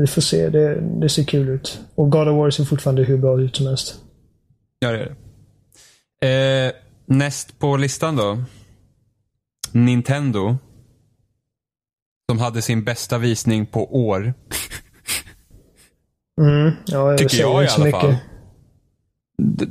Vi 0.00 0.06
får 0.06 0.22
se. 0.22 0.48
Det, 0.48 0.80
det 1.00 1.08
ser 1.08 1.24
kul 1.24 1.48
ut. 1.48 1.80
Och 1.94 2.10
God 2.10 2.28
of 2.28 2.36
War 2.36 2.50
ser 2.50 2.64
fortfarande 2.64 3.02
hur 3.02 3.18
bra 3.18 3.40
ut 3.40 3.56
som 3.56 3.66
helst. 3.66 3.96
Ja, 4.78 4.92
det 4.92 4.98
gör 4.98 5.16
det. 6.20 6.66
Eh, 6.66 6.72
näst 7.06 7.58
på 7.58 7.76
listan 7.76 8.16
då. 8.16 8.42
Nintendo. 9.72 10.56
Som 12.30 12.38
hade 12.38 12.62
sin 12.62 12.84
bästa 12.84 13.18
visning 13.18 13.66
på 13.66 14.06
år. 14.06 14.34
Mm, 16.40 16.72
ja, 16.86 17.10
jag 17.10 17.18
Tycker 17.18 17.40
jag 17.40 17.64
i 17.64 17.68
alla 17.68 17.84
mycket. 17.84 18.00
fall. 18.00 18.16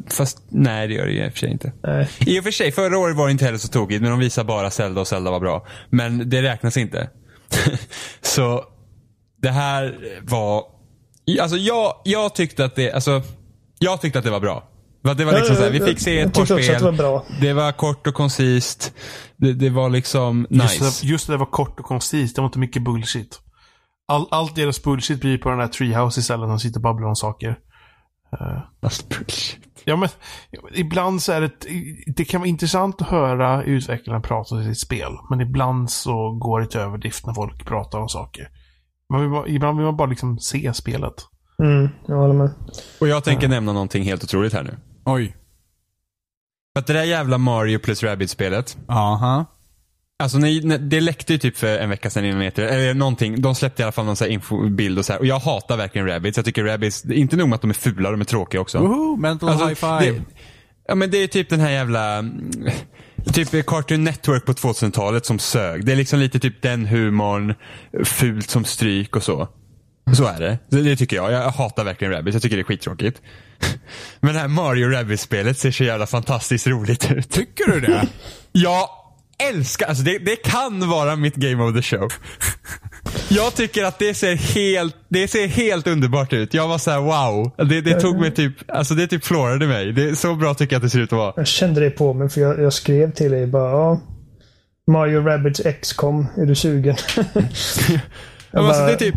Fast 0.10 0.44
nej, 0.50 0.88
det 0.88 0.94
gör 0.94 1.06
det 1.06 1.12
i 1.12 1.28
och 1.30 1.32
för 1.32 1.40
sig 1.40 1.52
inte. 1.52 1.72
Nej. 1.84 2.10
I 2.20 2.40
och 2.40 2.44
för 2.44 2.52
sig, 2.52 2.72
förra 2.72 2.98
året 2.98 3.16
var 3.16 3.26
det 3.26 3.32
inte 3.32 3.46
heller 3.46 3.58
så 3.58 3.68
tokigt, 3.68 4.02
men 4.02 4.12
de 4.12 4.20
visar 4.20 4.44
bara 4.44 4.72
Zelda 4.72 5.02
och 5.02 5.08
Zelda 5.08 5.32
var 5.32 5.40
bra. 5.40 5.68
Men 5.90 6.30
det 6.30 6.42
räknas 6.42 6.78
inte. 6.78 7.10
så 8.22 8.64
det 9.42 9.50
här 9.50 9.98
var... 10.24 10.64
Alltså 11.42 11.58
jag, 11.58 12.02
jag 12.06 12.36
tyckte 12.36 12.66
att 12.66 12.76
det, 12.76 12.92
alltså, 12.92 13.22
jag 13.80 14.02
tyckte 14.02 14.20
att 14.20 14.26
det 14.26 14.32
var 14.32 14.40
bra. 14.40 14.70
Det 15.14 15.26
var 15.26 15.34
liksom 15.34 15.56
så 15.56 15.62
här, 15.64 15.70
vi 15.72 15.80
fick 15.80 16.00
se 16.00 16.20
ett 16.20 16.34
par 16.34 16.46
spel. 16.46 16.58
det 16.80 16.80
var 16.86 16.92
bra. 16.92 17.26
Det 17.42 17.54
var 17.54 17.72
kort 17.72 18.08
och 18.08 18.14
koncist. 18.14 18.94
Det, 19.38 19.54
det 19.54 19.70
var 19.70 19.90
liksom 19.90 20.48
Just, 20.50 20.64
nice. 20.82 21.06
det, 21.06 21.08
just 21.10 21.28
det, 21.28 21.34
det 21.34 21.38
var 21.38 21.46
kort 21.46 21.80
och 21.80 21.86
koncist. 21.86 22.36
Det 22.36 22.42
var 22.42 22.46
inte 22.48 22.60
mycket 22.60 22.84
bullshit. 22.84 23.40
All, 24.08 24.28
allt 24.32 24.56
deras 24.56 24.84
bullshit 24.84 25.22
blir 25.22 25.38
på 25.38 25.50
den 25.50 25.60
här 25.60 25.68
Treehouse 25.68 26.20
istället. 26.20 26.50
De 26.50 26.60
sitter 26.60 26.78
och 26.78 26.84
babblar 26.84 27.08
om 27.08 27.16
saker. 27.16 27.58
Eh, 28.40 28.58
Alltså, 28.82 29.04
bullshit. 29.08 29.60
Ja 29.86 29.96
men, 29.96 30.10
ja, 30.52 30.60
ibland 30.74 31.22
så 31.22 31.32
är 31.32 31.42
det, 31.42 31.52
det 32.16 32.26
kan 32.26 32.42
vara 32.42 32.48
intressant 32.50 33.02
att 33.02 33.08
höra 33.08 33.64
utvecklaren 33.64 34.22
prata 34.22 34.56
om 34.56 34.64
sitt 34.64 34.80
spel. 34.80 35.12
Men 35.30 35.42
ibland 35.42 35.90
så 35.92 36.32
går 36.32 36.60
det 36.62 36.68
till 36.68 36.80
överdrift 36.80 37.26
när 37.26 37.34
folk 37.34 37.66
pratar 37.66 38.00
om 38.00 38.10
saker. 38.10 38.48
Man 39.14 39.22
vill 39.22 39.30
bara, 39.30 39.48
ibland 39.48 39.78
vill 39.78 39.86
man 39.86 39.98
bara 39.98 40.10
liksom 40.10 40.40
se 40.40 40.74
spelet. 40.74 41.14
Mm, 41.64 41.90
jag 42.08 42.16
håller 42.16 42.34
med. 42.34 42.50
Och 43.02 43.08
jag 43.08 43.24
tänker 43.24 43.48
nämna 43.48 43.74
någonting 43.74 44.04
helt 44.04 44.24
otroligt 44.24 44.54
här 44.54 44.64
nu. 44.64 44.78
Oj. 45.08 45.36
För 46.76 46.80
att 46.80 46.88
det 46.88 46.94
där 46.94 47.04
jävla 47.04 47.38
Mario 47.38 47.80
plus 47.80 48.04
Rabbids-spelet. 48.04 48.78
Aha. 48.90 49.46
Alltså 50.20 50.38
ni, 50.38 50.62
ne- 50.62 50.78
det 50.78 51.02
läckte 51.02 51.34
ju 51.34 51.40
typ 51.40 51.58
för 51.58 51.78
en 51.78 51.90
vecka 51.90 52.10
sedan 52.10 52.26
innan 52.26 52.40
meter, 52.40 52.64
eller 52.64 52.94
någonting. 52.94 53.42
De 53.42 53.56
släppte 53.56 53.82
i 53.82 53.84
alla 53.84 53.92
fall 53.92 54.06
någon 54.06 54.16
så 54.16 54.24
här 54.24 54.32
infobild 54.32 55.00
och 55.00 55.06
så 55.06 55.14
här. 55.14 55.20
Och 55.20 55.26
jag 55.26 55.40
hatar 55.40 55.78
verkligen 55.78 56.08
Rabbids. 56.08 56.38
Jag 56.38 56.46
tycker 56.46 56.64
Rabbids, 56.64 57.06
inte 57.06 57.36
nog 57.36 57.50
med 57.50 57.56
att 57.56 57.62
de 57.62 57.70
är 57.70 57.74
fula, 57.74 58.12
de 58.12 58.22
är 58.22 58.26
tråkiga 58.26 58.62
också. 58.62 58.80
Woho, 58.80 59.16
mental 59.16 59.50
Alltså, 59.50 59.66
high 59.66 59.76
five. 59.76 60.12
Det, 60.12 60.22
ja 60.88 60.96
men 60.96 61.12
det 61.12 61.18
är 61.18 61.28
typ 61.28 61.50
den 61.50 61.60
här 61.60 61.72
jävla, 61.72 62.24
typ 63.34 63.66
Cartoon 63.66 64.04
Network 64.04 64.46
på 64.46 64.54
2000-talet 64.54 65.26
som 65.26 65.40
sög. 65.40 65.86
Det 65.86 65.92
är 65.92 65.96
liksom 65.96 66.20
lite 66.20 66.40
typ 66.40 66.62
den 66.62 66.86
humorn, 66.86 67.54
fult 68.04 68.50
som 68.50 68.66
stryk 68.66 69.16
och 69.16 69.24
så. 69.24 69.48
Så 70.14 70.26
är 70.26 70.40
det. 70.40 70.58
Det, 70.70 70.82
det 70.82 70.96
tycker 70.96 71.16
jag. 71.16 71.32
Jag 71.32 71.50
hatar 71.50 71.84
verkligen 71.84 72.14
Rabbids. 72.14 72.36
Jag 72.36 72.42
tycker 72.42 72.56
det 72.56 72.62
är 72.62 72.64
skittråkigt. 72.64 73.22
Men 74.20 74.34
det 74.34 74.40
här 74.40 74.48
Mario 74.48 74.90
Rabbids-spelet 74.90 75.58
ser 75.58 75.72
så 75.72 75.84
jävla 75.84 76.08
fantastiskt 76.08 76.68
roligt 76.68 77.12
ut. 77.12 77.30
Tycker 77.30 77.72
du 77.72 77.80
det? 77.80 78.08
Jag 78.52 78.90
älskar, 79.50 79.86
alltså 79.88 80.04
det, 80.04 80.18
det 80.18 80.36
kan 80.36 80.90
vara 80.90 81.16
mitt 81.16 81.36
game 81.36 81.64
of 81.64 81.76
the 81.76 81.82
show. 81.82 82.10
Jag 83.30 83.56
tycker 83.56 83.84
att 83.84 84.00
det 84.00 84.14
ser 84.14 84.36
helt, 84.36 84.96
det 85.10 85.28
ser 85.28 85.48
helt 85.48 85.88
underbart 85.88 86.34
ut. 86.34 86.54
Jag 86.54 86.68
var 86.68 86.78
så 86.78 86.92
här: 86.92 87.00
wow. 87.00 87.52
Det, 87.70 87.82
det 87.82 88.02
tog 88.02 88.20
mig 88.20 88.32
typ, 88.32 88.54
alltså 88.68 88.94
det 88.94 89.08
typ 89.08 89.26
florade 89.26 89.68
mig. 89.68 89.94
Det 89.94 90.16
så 90.16 90.36
bra 90.36 90.54
tycker 90.54 90.76
jag 90.76 90.80
att 90.80 90.84
det 90.84 90.90
ser 90.90 91.00
ut 91.00 91.14
att 91.14 91.20
vara. 91.20 91.34
Jag 91.36 91.48
kände 91.48 91.82
det 91.82 91.90
på 91.90 92.14
mig 92.14 92.30
för 92.30 92.42
jag, 92.42 92.60
jag 92.62 92.74
skrev 92.74 93.12
till 93.12 93.32
dig 93.32 93.48
bara 93.48 93.72
ja. 93.72 94.02
Mario 94.92 95.22
Rabbids 95.22 95.62
XCOM, 95.82 96.28
är 96.38 96.46
du 96.46 96.56
sugen? 96.56 96.96
Alltså, 98.52 98.86
det 98.86 98.92
är 98.92 98.96
typ, 98.96 99.16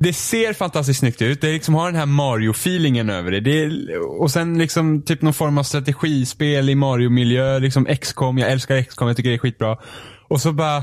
det 0.00 0.12
ser 0.12 0.52
fantastiskt 0.52 1.00
snyggt 1.00 1.22
ut. 1.22 1.40
Det 1.40 1.52
liksom 1.52 1.74
har 1.74 1.86
den 1.86 2.00
här 2.00 2.06
Mario-feelingen 2.06 3.10
över 3.10 3.30
det. 3.30 3.40
det 3.40 3.62
är, 3.62 3.98
och 4.20 4.30
sen 4.30 4.58
liksom 4.58 5.02
typ 5.02 5.22
någon 5.22 5.34
form 5.34 5.58
av 5.58 5.62
strategispel 5.62 6.68
i 6.68 6.74
Mario-miljö. 6.74 7.58
Liksom 7.58 7.84
XCOM, 7.84 8.38
jag 8.38 8.50
älskar 8.50 8.82
XCOM, 8.82 9.08
jag 9.08 9.16
tycker 9.16 9.30
det 9.30 9.36
är 9.36 9.38
skitbra. 9.38 9.78
Och 10.28 10.40
så 10.40 10.52
bara 10.52 10.82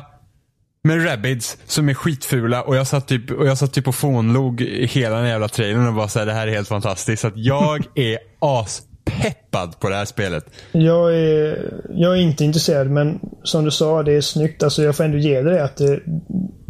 med 0.84 1.06
Rabbids 1.06 1.58
som 1.66 1.90
är 1.90 1.94
skitfula 1.94 2.64
och 2.64 2.76
jag 2.76 2.88
satt 2.88 3.08
typ, 3.08 3.32
och 3.32 3.48
jag 3.48 3.58
satt 3.58 3.74
typ 3.74 3.88
och 3.88 3.96
fånlog 3.96 4.62
hela 4.62 5.18
den 5.18 5.30
jävla 5.30 5.48
trailern 5.48 5.88
och 5.88 5.94
bara 5.94 6.08
såhär, 6.08 6.26
det 6.26 6.34
här 6.34 6.48
är 6.48 6.52
helt 6.52 6.68
fantastiskt. 6.68 7.22
Så 7.22 7.28
att 7.28 7.38
jag 7.38 7.86
är 7.96 8.18
aspeppad 8.40 9.80
på 9.80 9.90
det 9.90 9.96
här 9.96 10.06
spelet. 10.06 10.46
Jag 10.72 11.16
är, 11.16 11.74
jag 11.90 12.18
är 12.18 12.22
inte 12.22 12.46
intresserad 12.46 12.90
men 12.90 13.20
som 13.44 13.66
du 13.66 13.72
sa, 13.72 14.04
det 14.04 14.14
är 14.14 14.22
snyggt. 14.22 14.64
Alltså 14.64 14.84
jag 14.84 14.96
får 14.98 15.04
ändå 15.04 15.18
ge 15.18 15.42
dig 15.42 15.54
det 15.54 15.64
att 15.64 15.78
det 15.78 16.00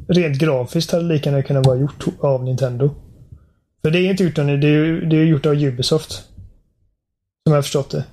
rent 0.07 0.38
grafiskt 0.38 0.91
hade 0.91 1.03
lika 1.03 1.30
gärna 1.30 1.44
kunnat 1.44 1.65
vara 1.65 1.77
gjort 1.77 2.06
av 2.19 2.44
Nintendo. 2.44 2.95
För 3.82 3.91
det 3.91 3.99
är 3.99 4.10
inte 4.10 4.23
gjort 4.23 4.38
av 4.38 4.45
det 4.45 4.52
är, 4.53 5.10
det 5.10 5.18
är 5.18 5.23
gjort 5.23 5.45
av 5.45 5.53
Ubisoft. 5.53 6.11
Som 6.11 6.23
jag 7.45 7.56
har 7.56 7.61
förstått 7.61 7.91
det. 7.91 8.03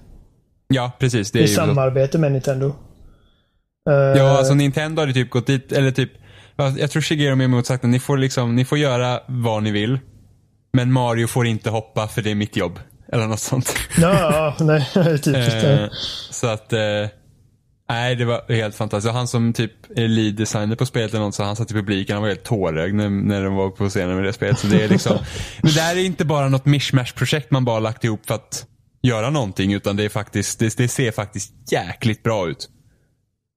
Ja, 0.68 0.92
precis. 0.98 1.30
Det 1.30 1.38
är 1.38 1.42
I 1.42 1.48
samarbete 1.48 2.18
med 2.18 2.32
Nintendo. 2.32 2.74
Ja, 3.84 4.38
alltså 4.38 4.54
Nintendo 4.54 5.02
hade 5.02 5.12
typ 5.12 5.30
gått 5.30 5.46
dit, 5.46 5.72
eller 5.72 5.90
typ, 5.90 6.12
jag 6.56 6.90
tror 6.90 7.02
Shigeru 7.02 7.34
Miyamoto 7.34 7.64
sagt 7.64 7.84
att 7.84 7.90
ni 7.90 8.00
får 8.00 8.16
liksom, 8.16 8.56
ni 8.56 8.64
får 8.64 8.78
göra 8.78 9.20
vad 9.28 9.62
ni 9.62 9.70
vill. 9.70 9.98
Men 10.72 10.92
Mario 10.92 11.26
får 11.26 11.46
inte 11.46 11.70
hoppa 11.70 12.08
för 12.08 12.22
det 12.22 12.30
är 12.30 12.34
mitt 12.34 12.56
jobb. 12.56 12.78
Eller 13.12 13.26
något 13.26 13.40
sånt. 13.40 13.74
Ja, 14.00 14.56
nej, 14.60 14.88
typiskt. 14.94 15.64
Eh, 15.64 15.86
så 16.30 16.46
att, 16.46 16.72
eh, 16.72 16.80
nej 17.92 18.16
det 18.16 18.24
var 18.24 18.52
helt 18.52 18.74
fantastiskt. 18.74 19.14
Han 19.14 19.28
som 19.28 19.52
typ 19.52 19.72
är 19.96 20.08
lead 20.08 20.34
designer 20.34 20.76
på 20.76 20.86
spelet 20.86 21.10
eller 21.10 21.24
något, 21.24 21.34
så 21.34 21.42
han 21.42 21.56
satt 21.56 21.70
i 21.70 21.74
publiken, 21.74 22.14
han 22.14 22.22
var 22.22 22.28
helt 22.28 22.44
tårögd 22.44 22.94
när, 22.94 23.08
när 23.08 23.44
de 23.44 23.54
var 23.54 23.70
på 23.70 23.88
scenen 23.88 24.16
med 24.16 24.24
det 24.24 24.32
spelet. 24.32 24.58
Så 24.58 24.66
det 24.66 24.84
är 24.84 24.88
liksom, 24.88 25.18
men 25.62 25.72
det 25.72 25.80
här 25.80 25.96
är 25.96 26.04
inte 26.04 26.24
bara 26.24 26.48
något 26.48 26.64
mishmash-projekt 26.64 27.50
man 27.50 27.64
bara 27.64 27.78
lagt 27.78 28.04
ihop 28.04 28.26
för 28.26 28.34
att 28.34 28.66
göra 29.02 29.30
någonting, 29.30 29.72
utan 29.72 29.96
det 29.96 30.04
är 30.04 30.08
faktiskt, 30.08 30.58
det, 30.58 30.76
det 30.76 30.88
ser 30.88 31.10
faktiskt 31.10 31.72
jäkligt 31.72 32.22
bra 32.22 32.48
ut. 32.48 32.68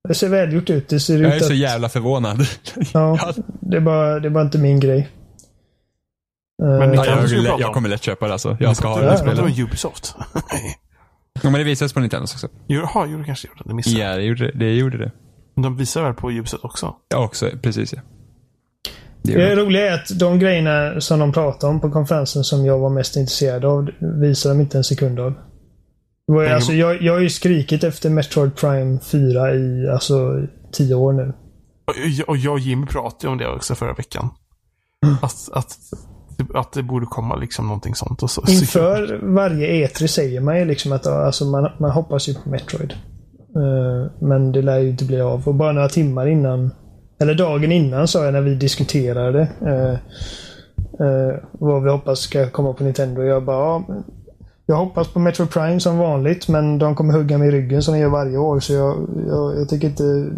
Det 0.07 0.15
ser 0.15 0.29
välgjort 0.29 0.69
ut. 0.69 0.89
Det 0.89 0.99
ser 0.99 1.21
jag 1.21 1.35
ut 1.35 1.41
är 1.41 1.45
så 1.45 1.53
att... 1.53 1.59
jävla 1.59 1.89
förvånad. 1.89 2.47
Ja, 2.93 3.33
det 3.61 3.77
är, 3.77 3.81
bara, 3.81 4.19
det 4.19 4.27
är 4.27 4.29
bara 4.29 4.43
inte 4.43 4.57
min 4.57 4.79
grej. 4.79 5.09
Men 6.61 6.89
uh, 6.89 6.95
jag, 6.95 7.27
jag, 7.27 7.59
jag, 7.59 7.73
kommer 7.73 7.89
lätt 7.89 8.03
köpa 8.03 8.27
det 8.27 8.33
alltså. 8.33 8.57
Jag 8.59 8.77
ska 8.77 8.87
ha 8.87 9.01
det 9.01 9.17
spelet. 9.17 9.35
Det 9.35 9.41
var 9.41 9.61
Ubisoft. 9.61 10.15
ja, 11.41 11.49
men 11.49 11.53
det 11.53 11.63
visades 11.63 11.93
på 11.93 11.99
Nintendo 11.99 12.23
också. 12.23 12.47
Jaha, 12.67 13.07
gjorde 13.07 13.23
det 13.23 13.25
kanske 13.25 13.47
gjorde 13.47 13.61
det. 13.65 13.73
missade 13.73 13.97
Ja, 13.97 14.15
det 14.15 14.23
gjorde 14.23 14.51
det. 14.51 14.73
gjorde 14.73 14.97
det. 14.97 15.11
De 15.55 15.77
visar 15.77 16.03
väl 16.03 16.13
på 16.13 16.31
Ubisoft 16.31 16.63
också? 16.63 16.95
Ja, 17.09 17.17
också. 17.17 17.49
Precis 17.61 17.93
ja. 17.93 18.01
Det, 19.21 19.33
det 19.33 19.55
roliga 19.55 19.91
är 19.91 19.93
att 19.93 20.19
de 20.19 20.39
grejerna 20.39 21.01
som 21.01 21.19
de 21.19 21.31
pratade 21.31 21.73
om 21.73 21.81
på 21.81 21.91
konferensen 21.91 22.43
som 22.43 22.65
jag 22.65 22.79
var 22.79 22.89
mest 22.89 23.15
intresserad 23.15 23.65
av 23.65 23.89
visar 24.21 24.49
de 24.49 24.61
inte 24.61 24.77
en 24.77 24.83
sekund 24.83 25.19
av. 25.19 25.33
Mm. 26.31 26.55
Alltså, 26.55 26.73
jag, 26.73 27.01
jag 27.01 27.13
har 27.13 27.19
ju 27.19 27.29
skrikit 27.29 27.83
efter 27.83 28.09
Metroid 28.09 28.55
Prime 28.55 28.99
4 28.99 29.55
i 29.55 29.87
alltså 29.89 30.47
tio 30.71 30.95
år 30.95 31.13
nu. 31.13 31.33
Och 32.27 32.37
jag 32.37 32.53
och 32.53 32.59
Jimmy 32.59 32.85
pratade 32.85 33.31
om 33.31 33.37
det 33.37 33.47
också 33.47 33.75
förra 33.75 33.93
veckan. 33.93 34.29
Mm. 35.05 35.15
Att, 35.21 35.49
att, 35.53 35.77
att 36.53 36.71
det 36.71 36.83
borde 36.83 37.05
komma 37.05 37.35
liksom 37.35 37.67
någonting 37.67 37.95
sånt. 37.95 38.23
Och 38.23 38.29
så, 38.29 38.41
Inför 38.47 39.07
så 39.07 39.25
varje 39.25 39.87
E3 39.87 40.07
säger 40.07 40.41
man 40.41 40.59
ju 40.59 40.65
liksom 40.65 40.91
att 40.91 41.07
alltså, 41.07 41.45
man, 41.45 41.71
man 41.79 41.91
hoppas 41.91 42.29
ju 42.29 42.33
på 42.33 42.49
Metroid. 42.49 42.93
Uh, 43.57 44.11
men 44.19 44.51
det 44.51 44.61
lär 44.61 44.79
ju 44.79 44.89
inte 44.89 45.05
bli 45.05 45.21
av. 45.21 45.47
Och 45.47 45.55
bara 45.55 45.71
några 45.71 45.89
timmar 45.89 46.27
innan, 46.27 46.71
eller 47.19 47.33
dagen 47.33 47.71
innan 47.71 48.07
sa 48.07 48.25
jag 48.25 48.33
när 48.33 48.41
vi 48.41 48.55
diskuterade 48.55 49.47
uh, 49.61 49.93
uh, 51.07 51.35
vad 51.51 51.83
vi 51.83 51.89
hoppas 51.89 52.19
ska 52.19 52.49
komma 52.49 52.73
på 52.73 52.83
Nintendo. 52.83 53.21
Jag 53.21 53.45
bara, 53.45 53.57
ja, 53.57 53.83
jag 54.65 54.75
hoppas 54.75 55.07
på 55.07 55.19
Metro 55.19 55.45
Prime 55.45 55.79
som 55.79 55.97
vanligt, 55.97 56.47
men 56.47 56.79
de 56.79 56.95
kommer 56.95 57.13
hugga 57.13 57.37
mig 57.37 57.47
i 57.47 57.51
ryggen 57.51 57.83
som 57.83 57.93
de 57.93 57.99
gör 57.99 58.09
varje 58.09 58.37
år. 58.37 58.59
Så 58.59 58.73
jag, 58.73 59.09
jag, 59.27 59.59
jag 59.59 59.69
tycker 59.69 59.87
inte 59.87 60.29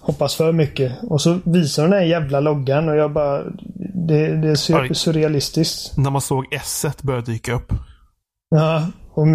hoppas 0.00 0.34
för 0.34 0.52
mycket. 0.52 0.92
Och 1.02 1.20
så 1.20 1.38
visar 1.44 1.82
de 1.82 1.90
den 1.90 1.98
här 1.98 2.06
jävla 2.06 2.40
loggan 2.40 2.88
och 2.88 2.96
jag 2.96 3.12
bara... 3.12 3.42
Det, 3.94 4.36
det 4.36 4.48
är 4.48 4.54
sur 4.54 4.94
surrealistiskt. 4.94 5.96
När 5.96 6.10
man 6.10 6.20
såg 6.20 6.46
S1 6.54 7.06
börja 7.06 7.20
dyka 7.20 7.54
upp. 7.54 7.72
Ja, 8.50 8.86
och 9.14 9.26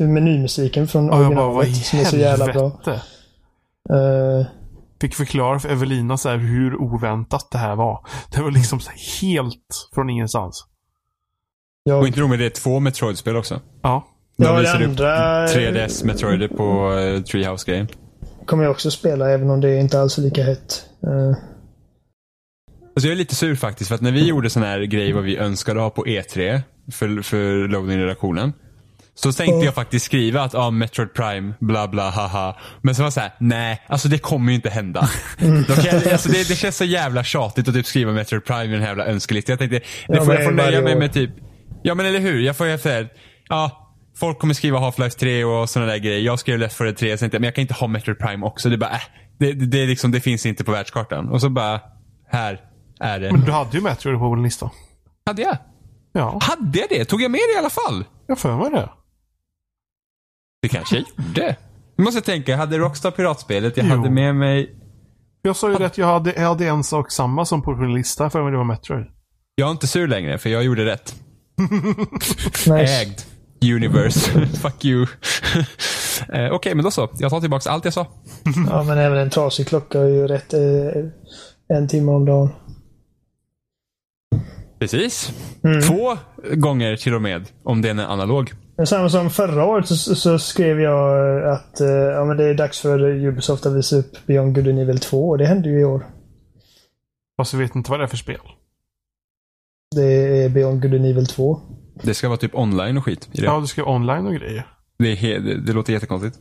menymusiken 0.00 0.88
från 0.88 1.06
ja, 1.06 1.18
originalet 1.18 1.54
bara, 1.54 1.74
som 1.74 1.98
är 1.98 2.04
så 2.04 2.16
jävla 2.16 2.46
bra. 2.46 2.66
Uh, 3.92 4.46
Fick 5.00 5.14
förklara 5.14 5.58
för 5.58 5.68
Evelina 5.68 6.16
så 6.16 6.30
hur 6.30 6.76
oväntat 6.82 7.50
det 7.50 7.58
här 7.58 7.76
var. 7.76 8.06
Det 8.30 8.42
var 8.42 8.50
liksom 8.50 8.80
helt 9.20 9.88
från 9.94 10.10
ingenstans. 10.10 10.66
Jag... 11.82 12.00
Och 12.00 12.06
inte 12.06 12.20
nog 12.20 12.30
med 12.30 12.38
det, 12.38 12.50
två 12.50 12.80
Metroid-spel 12.80 13.36
också. 13.36 13.60
Ja. 13.82 14.06
De 14.36 14.44
ja, 14.44 14.56
visade 14.56 14.84
andra... 14.84 15.44
upp 15.44 15.50
3DS 15.50 16.06
Metroid 16.06 16.56
på 16.56 16.90
uh, 16.90 17.22
Treehouse-grejen. 17.22 17.88
Kommer 18.46 18.64
jag 18.64 18.70
också 18.70 18.90
spela, 18.90 19.30
även 19.30 19.50
om 19.50 19.60
det 19.60 19.76
inte 19.76 20.00
alls 20.00 20.18
är 20.18 20.22
lika 20.22 20.42
hett. 20.42 20.86
Uh... 21.06 21.36
Alltså 22.96 23.08
jag 23.08 23.12
är 23.12 23.16
lite 23.16 23.34
sur 23.34 23.54
faktiskt, 23.54 23.88
för 23.88 23.94
att 23.94 24.00
när 24.00 24.12
vi 24.12 24.26
gjorde 24.26 24.50
sån 24.50 24.62
här 24.62 24.80
grej 24.80 25.12
vad 25.12 25.24
vi 25.24 25.36
önskade 25.36 25.80
ha 25.80 25.90
på 25.90 26.04
E3 26.04 26.60
för, 26.92 27.22
för 27.22 27.68
loading-redaktionen. 27.68 28.52
Så 29.14 29.32
tänkte 29.32 29.56
oh. 29.56 29.64
jag 29.64 29.74
faktiskt 29.74 30.06
skriva 30.06 30.42
att 30.42 30.54
ah, 30.54 30.70
Metroid 30.70 31.14
Prime, 31.14 31.54
bla 31.60 31.88
bla, 31.88 32.10
haha. 32.10 32.56
Men 32.82 32.94
så 32.94 33.02
var 33.02 33.08
det 33.08 33.12
såhär, 33.12 33.34
nej, 33.38 33.82
alltså 33.86 34.08
det 34.08 34.18
kommer 34.18 34.52
ju 34.52 34.56
inte 34.56 34.70
hända. 34.70 35.08
Mm. 35.38 35.64
kan, 35.64 36.12
alltså, 36.12 36.28
det, 36.28 36.48
det, 36.48 36.56
känns 36.56 36.76
så 36.76 36.84
jävla 36.84 37.24
tjatigt 37.24 37.68
att 37.68 37.74
typ 37.74 37.86
skriva 37.86 38.12
Metroid 38.12 38.44
Prime 38.44 38.64
i 38.64 38.68
den 38.68 38.80
här 38.80 38.88
jävla 38.88 39.06
önskelistan. 39.06 39.52
Jag 39.52 39.58
tänkte, 39.58 39.78
det 39.78 40.16
ja, 40.16 40.24
får, 40.24 40.34
jag 40.34 40.44
får 40.44 40.52
nöja 40.52 40.80
mig 40.80 40.96
med 40.96 41.12
typ 41.12 41.30
Ja 41.86 41.94
men 41.94 42.06
eller 42.06 42.20
hur. 42.20 42.40
Jag 42.40 42.56
får 42.56 42.66
ju 42.66 42.78
säga, 42.78 43.08
ja, 43.48 43.83
folk 44.16 44.38
kommer 44.38 44.54
skriva 44.54 44.78
Half-Life 44.78 45.18
3 45.18 45.44
och 45.44 45.70
sådana 45.70 45.92
där 45.92 45.98
grejer. 45.98 46.20
Jag 46.20 46.38
skrev 46.38 46.58
Left 46.58 46.76
4 46.76 46.84
Dead 46.86 46.96
3, 46.96 47.18
så 47.18 47.28
men 47.32 47.42
jag 47.42 47.54
kan 47.54 47.62
inte 47.62 47.74
ha 47.74 47.86
Metroid 47.86 48.18
Prime 48.18 48.46
också. 48.46 48.68
Det 48.68 48.74
är 48.74 48.78
bara, 48.78 48.90
äh, 48.90 49.00
det, 49.38 49.52
det, 49.52 49.66
det, 49.66 49.86
liksom, 49.86 50.10
det 50.10 50.20
finns 50.20 50.46
inte 50.46 50.64
på 50.64 50.72
världskartan. 50.72 51.28
Och 51.28 51.40
så 51.40 51.48
bara, 51.48 51.80
här 52.28 52.60
är 53.00 53.20
det. 53.20 53.32
Men 53.32 53.40
du 53.40 53.52
hade 53.52 53.76
ju 53.76 53.82
Metroid 53.82 54.18
på 54.18 54.34
din 54.34 54.44
lista. 54.44 54.70
Hade 55.26 55.42
jag? 55.42 55.56
Ja. 56.12 56.38
Hade 56.42 56.78
jag 56.78 56.88
det? 56.88 57.04
Tog 57.04 57.22
jag 57.22 57.30
med 57.30 57.40
det 57.50 57.54
i 57.54 57.58
alla 57.58 57.70
fall? 57.70 58.04
Jag 58.26 58.38
för 58.38 58.56
mig 58.56 58.70
det. 58.70 58.90
Det 60.62 60.68
kanske 60.68 60.96
jag 60.96 61.04
gjorde. 61.16 61.56
Nu 61.96 62.04
måste 62.04 62.16
jag 62.16 62.24
tänka, 62.24 62.52
jag 62.52 62.58
hade 62.58 62.78
Rockstar 62.78 63.10
Piratspelet, 63.10 63.76
jag 63.76 63.86
jo. 63.86 63.96
hade 63.96 64.10
med 64.10 64.34
mig... 64.34 64.80
Jag 65.42 65.56
sa 65.56 65.70
ju 65.70 65.84
att 65.84 65.98
jag 65.98 66.06
hade, 66.06 66.32
jag 66.32 66.48
hade 66.48 66.66
en 66.66 66.84
sak 66.84 67.10
samma 67.10 67.44
som 67.44 67.62
på 67.62 67.72
din 67.72 67.94
lista, 67.94 68.30
för 68.30 68.42
mig 68.42 68.52
det 68.52 68.58
var 68.58 68.64
Metroid. 68.64 69.06
Jag 69.54 69.66
är 69.66 69.70
inte 69.70 69.86
sur 69.86 70.08
längre, 70.08 70.38
för 70.38 70.50
jag 70.50 70.64
gjorde 70.64 70.84
rätt 70.84 71.14
nice. 72.66 73.02
Ägd. 73.02 73.33
Universe. 73.72 74.30
Fuck 74.62 74.84
you. 74.84 75.02
eh, 75.02 75.06
Okej, 76.28 76.52
okay, 76.52 76.74
men 76.74 76.84
då 76.84 76.90
så. 76.90 77.08
Jag 77.18 77.30
tar 77.30 77.40
tillbaka 77.40 77.70
allt 77.70 77.84
jag 77.84 77.94
sa. 77.94 78.06
ja, 78.70 78.82
men 78.82 78.98
även 78.98 79.18
en 79.18 79.30
trasig 79.30 79.66
klocka 79.66 80.00
är 80.00 80.08
ju 80.08 80.26
rätt 80.26 80.54
eh, 80.54 81.04
en 81.68 81.88
timme 81.88 82.12
om 82.12 82.24
dagen. 82.24 82.48
Precis. 84.78 85.32
Mm. 85.64 85.80
Två 85.80 86.16
gånger 86.54 86.96
till 86.96 87.14
och 87.14 87.22
med, 87.22 87.48
om 87.62 87.82
den 87.82 87.98
är 87.98 88.06
analog. 88.06 88.52
Men 88.76 88.86
samma 88.86 89.08
som 89.08 89.30
förra 89.30 89.64
året 89.64 89.88
så, 89.88 90.14
så, 90.14 90.38
skrev 90.38 90.80
jag 90.80 91.42
att 91.48 91.80
eh, 91.80 91.88
ja, 91.88 92.24
men 92.24 92.36
det 92.36 92.44
är 92.44 92.54
dags 92.54 92.80
för 92.80 93.00
Ubisoft 93.04 93.66
att 93.66 93.76
visa 93.76 93.96
upp 93.96 94.26
Beyond 94.26 94.54
Good 94.54 94.68
and 94.68 94.78
Evil 94.78 94.98
2 94.98 95.28
och 95.28 95.38
det 95.38 95.46
hände 95.46 95.68
ju 95.68 95.80
i 95.80 95.84
år. 95.84 96.06
Fast 97.36 97.54
vi 97.54 97.58
vet 97.58 97.74
inte 97.74 97.90
vad 97.90 98.00
det 98.00 98.04
är 98.04 98.08
för 98.08 98.16
spel. 98.16 98.40
Det 99.96 100.44
är 100.44 100.48
Beyond 100.48 100.82
Good 100.82 100.94
and 100.94 101.06
Evil 101.06 101.26
2. 101.26 101.60
Det 102.02 102.14
ska 102.14 102.28
vara 102.28 102.38
typ 102.38 102.54
online 102.54 102.96
och 102.96 103.04
skit 103.04 103.28
i 103.32 103.40
det. 103.40 103.46
Ja, 103.46 103.60
det 103.60 103.66
ska 103.66 103.84
vara 103.84 103.96
online 103.96 104.26
och 104.26 104.34
grejer. 104.34 104.66
Det, 104.98 105.08
är 105.08 105.40
det, 105.40 105.60
det 105.60 105.72
låter 105.72 105.92
jättekonstigt. 105.92 106.38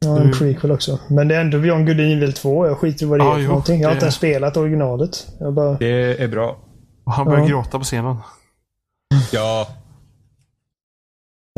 Ja, 0.00 0.20
en 0.20 0.32
prequel 0.32 0.70
också. 0.70 0.98
Men 1.10 1.28
det 1.28 1.36
är 1.36 1.40
ändå 1.40 1.58
Good 1.58 1.70
and 1.70 2.00
Evil 2.00 2.32
2. 2.32 2.66
Jag 2.66 2.78
skiter 2.78 3.06
i 3.06 3.08
vad 3.08 3.18
det 3.18 3.24
ah, 3.24 3.30
är 3.30 3.34
för 3.34 3.42
jo, 3.42 3.48
någonting. 3.48 3.80
Jag 3.80 3.88
har 3.88 3.92
inte 3.94 4.04
ens 4.04 4.14
spelat 4.14 4.56
originalet. 4.56 5.26
Jag 5.40 5.54
bara... 5.54 5.72
Det 5.72 6.22
är 6.22 6.28
bra. 6.28 6.58
Och 7.04 7.12
han 7.12 7.26
börjar 7.26 7.40
ja. 7.40 7.48
gråta 7.48 7.78
på 7.78 7.84
scenen. 7.84 8.16
Ja. 9.32 9.66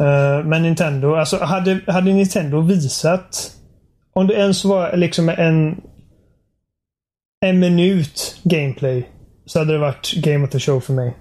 Uh, 0.00 0.46
men 0.46 0.62
Nintendo, 0.62 1.14
alltså 1.14 1.44
hade, 1.44 1.80
hade 1.86 2.12
Nintendo 2.12 2.60
visat 2.60 3.52
om 4.12 4.26
det 4.26 4.34
ens 4.34 4.64
var 4.64 4.96
liksom 4.96 5.28
en 5.28 5.80
en 7.40 7.58
minut 7.58 8.40
gameplay 8.42 9.08
så 9.46 9.58
hade 9.58 9.72
det 9.72 9.78
varit 9.78 10.12
Game 10.12 10.44
of 10.44 10.50
the 10.50 10.60
Show 10.60 10.80
för 10.80 10.92
mig. 10.92 11.16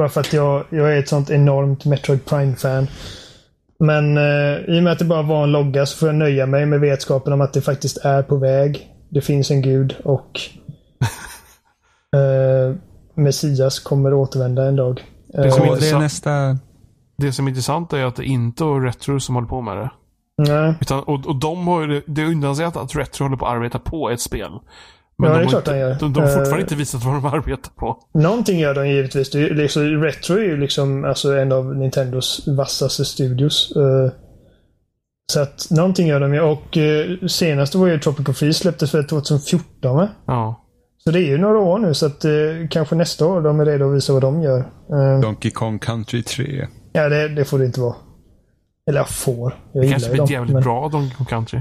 Bara 0.00 0.08
för 0.08 0.20
att 0.20 0.32
jag, 0.32 0.64
jag 0.70 0.92
är 0.92 0.98
ett 0.98 1.08
sånt 1.08 1.30
enormt 1.30 1.84
Metroid 1.84 2.24
Prime-fan. 2.24 2.86
Men 3.78 4.16
eh, 4.16 4.76
i 4.76 4.78
och 4.78 4.82
med 4.82 4.92
att 4.92 4.98
det 4.98 5.04
bara 5.04 5.22
var 5.22 5.42
en 5.42 5.52
logga 5.52 5.86
så 5.86 5.98
får 5.98 6.08
jag 6.08 6.14
nöja 6.14 6.46
mig 6.46 6.66
med 6.66 6.80
vetskapen 6.80 7.32
om 7.32 7.40
att 7.40 7.52
det 7.52 7.60
faktiskt 7.60 7.96
är 7.96 8.22
på 8.22 8.36
väg. 8.36 8.88
Det 9.08 9.20
finns 9.20 9.50
en 9.50 9.62
gud 9.62 9.96
och 10.04 10.40
eh, 12.16 12.76
Messias 13.14 13.78
kommer 13.78 14.14
återvända 14.14 14.64
en 14.64 14.76
dag. 14.76 15.04
Det 15.26 15.50
som, 15.50 15.64
eh, 15.64 15.74
det, 15.74 15.90
är 15.90 15.98
nästa... 15.98 16.58
det 17.16 17.32
som 17.32 17.46
är 17.46 17.48
intressant 17.48 17.92
är 17.92 18.04
att 18.04 18.16
det 18.16 18.24
inte 18.24 18.64
är 18.64 18.80
Retro 18.80 19.20
som 19.20 19.34
håller 19.34 19.48
på 19.48 19.60
med 19.60 19.76
det. 19.76 19.90
Nej. 20.38 20.74
Utan, 20.80 21.02
och, 21.02 21.26
och 21.26 21.36
de 21.36 21.66
har 21.66 21.86
det, 21.86 22.02
det 22.06 22.22
är 22.22 22.26
undansatt 22.26 22.76
att 22.76 22.96
Retro 22.96 23.24
håller 23.24 23.36
på 23.36 23.46
att 23.46 23.56
arbeta 23.56 23.78
på 23.78 24.10
ett 24.10 24.20
spel. 24.20 24.50
Men 25.20 25.30
Ja, 25.30 25.34
de, 25.36 25.38
det 25.38 25.42
är 25.42 25.44
har 25.44 25.50
klart 25.50 25.60
inte, 25.62 25.70
han 25.70 25.80
gör. 25.80 25.96
de, 26.00 26.12
de 26.12 26.20
har 26.20 26.26
fortfarande 26.28 26.56
Eh. 26.56 26.60
inte 26.60 26.74
visat 26.74 27.04
vad 27.04 27.14
de 27.14 27.24
arbetar 27.24 27.70
på. 27.76 27.98
Någonting 28.14 28.58
gör 28.58 28.74
de 28.74 28.88
givetvis. 28.88 29.30
Det 29.30 29.38
är, 29.40 29.54
liksom, 29.54 29.82
Retro 30.02 30.36
är 30.36 30.42
ju 30.42 30.56
liksom 30.56 31.04
alltså, 31.04 31.36
en 31.36 31.52
av 31.52 31.76
Nintendos 31.76 32.48
vassaste 32.56 33.04
studios. 33.04 33.72
Eh, 33.76 34.12
så 35.32 35.40
att 35.40 35.66
någonting 35.70 36.06
gör 36.06 36.20
de 36.20 36.34
ju. 36.34 36.40
Och 36.40 36.76
uh, 36.76 37.26
senaste 37.26 37.78
var 37.78 37.86
ju 37.86 37.98
Tropical 37.98 38.34
Freeze 38.34 38.58
släpptes 38.60 38.90
för 38.90 39.02
2014 39.02 39.96
va? 39.96 40.08
Ja. 40.26 40.66
Så 40.98 41.10
det 41.10 41.18
är 41.18 41.26
ju 41.26 41.38
några 41.38 41.58
år 41.58 41.78
nu 41.78 41.94
så 41.94 42.06
att 42.06 42.24
uh, 42.24 42.68
kanske 42.70 42.94
nästa 42.94 43.26
år 43.26 43.40
de 43.42 43.60
är 43.60 43.64
redo 43.64 43.88
att 43.90 43.96
visa 43.96 44.12
vad 44.12 44.22
de 44.22 44.42
gör. 44.42 44.58
Eh, 44.92 45.20
Donkey 45.20 45.50
Kong 45.50 45.78
Country 45.78 46.22
3. 46.22 46.66
ja, 46.92 47.08
det, 47.08 47.28
det 47.28 47.44
får 47.44 47.58
det 47.58 47.66
inte 47.66 47.80
vara. 47.80 47.94
Eller 48.88 48.98
jag 49.00 49.08
får. 49.08 49.54
Jag 49.72 49.82
Det 49.84 49.90
kanske 49.90 50.08
blir 50.10 50.18
dem. 50.18 50.26
jävligt 50.26 50.54
men- 50.54 50.62
bra 50.62 50.88
Donkey 50.88 51.16
Kong 51.16 51.26
Country. 51.26 51.60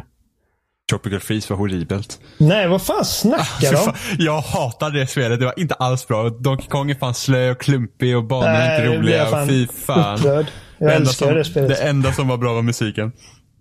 Tropical 0.89 1.19
Freeze 1.19 1.53
var 1.53 1.57
horribelt. 1.57 2.19
Nej, 2.37 2.67
vad 2.67 2.81
fan 2.81 3.05
snackar 3.05 3.45
Fy 3.59 3.75
de? 3.75 3.93
jag 4.25 4.41
hatar 4.41 4.91
det 4.91 5.07
spelet. 5.07 5.39
Det 5.39 5.45
var 5.45 5.59
inte 5.59 5.73
alls 5.73 6.07
bra. 6.07 6.29
Donkey 6.29 6.67
Kong 6.67 6.91
är 6.91 6.95
fan 6.95 7.13
slö 7.13 7.51
och 7.51 7.59
klumpig 7.61 8.17
och 8.17 8.23
banorna 8.23 8.49
är 8.57 8.85
inte 8.85 8.99
blir 8.99 9.11
jag 9.15 9.21
roliga. 9.25 9.31
fan 9.31 9.47
Fy 9.47 9.67
fan. 9.67 10.19
Upprörd. 10.19 10.45
Jag 10.77 10.89
Det 10.89 10.93
älskar 10.95 11.25
som, 11.27 11.35
det 11.35 11.45
spelet. 11.45 11.69
det 11.69 11.75
enda 11.75 12.13
som 12.13 12.27
var 12.27 12.37
bra 12.37 12.53
var 12.53 12.61
musiken. 12.61 13.11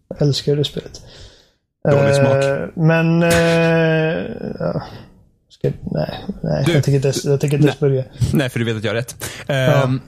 Jag 0.08 0.22
älskar 0.28 0.56
det 0.56 0.64
spelet. 0.64 1.00
Dålig 1.90 2.08
Eh, 2.08 2.14
smak. 2.14 2.70
Men... 2.76 3.22
eh, 3.22 3.30
ja. 4.58 4.82
Ska, 5.50 5.68
nej, 5.92 6.24
nej 6.42 6.62
Du, 6.66 6.72
jag 6.72 6.84
tänker 6.84 6.92
inte 6.96 7.08
ens, 7.08 7.24
jag 7.24 7.40
tänker 7.40 7.56
inte 7.56 7.68
ens 7.68 7.80
börja. 7.80 8.04
Nej, 8.32 8.48
för 8.48 8.58
du 8.58 8.64
vet 8.64 8.76
att 8.76 8.84
jag 8.84 8.90
har 8.90 8.96
rätt. 8.96 9.24
Ehm, 9.46 10.00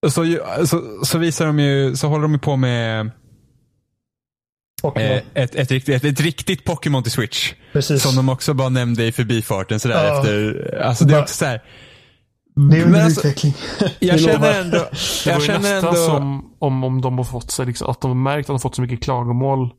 så, 0.10 0.24
så, 0.66 1.04
så 1.04 1.18
visar 1.18 1.46
de 1.46 1.58
ju, 1.58 1.96
så 1.96 2.08
håller 2.08 2.22
de 2.22 2.32
ju 2.32 2.38
på 2.38 2.56
med 2.56 3.10
Eh, 4.84 5.16
ett, 5.34 5.54
ett, 5.54 5.70
riktigt, 5.70 5.94
ett, 5.94 6.04
ett 6.04 6.20
riktigt 6.20 6.64
Pokémon 6.64 7.02
till 7.02 7.12
Switch. 7.12 7.52
Precis. 7.72 8.02
Som 8.02 8.16
de 8.16 8.28
också 8.28 8.54
bara 8.54 8.68
nämnde 8.68 9.04
i 9.06 9.12
förbifarten 9.12 9.80
sådär 9.80 10.04
Ja. 10.04 10.16
efter. 10.16 10.80
Alltså 10.84 11.04
det 11.04 11.14
är 11.16 11.20
också 11.22 11.34
såhär. 11.34 11.62
det 12.70 12.76
är 12.76 12.80
men 12.80 12.86
under 12.86 13.04
alltså, 13.04 13.20
utveckling. 13.20 13.54
Jag 13.98 14.20
känner 14.20 14.60
ändå, 14.60 14.78
Det 14.78 14.90
jag 15.26 15.32
var 15.34 15.40
ju 15.40 15.46
känner 15.46 15.60
nästan 15.60 15.88
ändå, 15.94 16.06
som 16.06 16.52
om, 16.58 16.84
om 16.84 17.00
de 17.00 17.18
har 17.18 17.24
fått 17.24 17.50
sig, 17.50 17.66
liksom, 17.66 17.90
att 17.90 18.00
de 18.00 18.10
har 18.10 18.14
märkt 18.16 18.40
att 18.40 18.46
de 18.46 18.52
har 18.52 18.58
fått 18.58 18.74
så 18.74 18.82
mycket 18.82 19.02
klagomål 19.02 19.70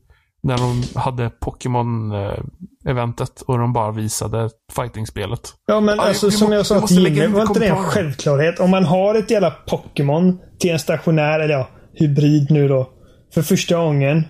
när 0.44 0.58
de 0.58 0.82
hade 1.00 1.30
Pokémon-eventet 1.40 3.40
och 3.46 3.58
de 3.58 3.72
bara 3.72 3.92
visade 3.92 4.50
fighting-spelet. 4.72 5.40
Ja, 5.66 5.80
men 5.80 5.96
Ja, 5.96 6.02
alltså 6.02 6.30
som 6.30 6.48
må- 6.48 6.54
jag 6.54 6.66
sa 6.66 6.86
till 6.86 7.04
Jimmy, 7.16 7.26
var 7.26 7.42
inte 7.42 7.60
det 7.60 7.66
en 7.66 7.76
självklarhet? 7.76 8.60
Om 8.60 8.70
man 8.70 8.84
har 8.84 9.14
ett 9.14 9.30
jävla 9.30 9.50
Pokémon 9.50 10.38
till 10.60 10.70
en 10.70 10.78
stationär, 10.78 11.40
eller 11.40 11.54
ja, 11.54 11.68
hybrid 11.94 12.50
nu 12.50 12.68
då, 12.68 12.88
för 13.34 13.42
första 13.42 13.76
gången. 13.76 14.24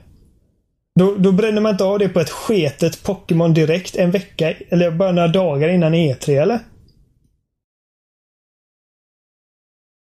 Då, 0.99 1.15
då 1.19 1.33
bränner 1.33 1.61
man 1.61 1.73
inte 1.73 1.85
av 1.85 1.99
det 1.99 2.09
på 2.09 2.21
ett 2.21 2.31
sketet 2.31 3.03
Pokémon 3.03 3.55
direkt 3.55 3.97
en 3.97 4.11
vecka, 4.11 4.55
eller 4.69 4.91
bara 4.91 5.13
några 5.13 5.29
dagar 5.29 5.69
innan 5.69 5.95
E3, 5.95 6.43
eller? 6.43 6.61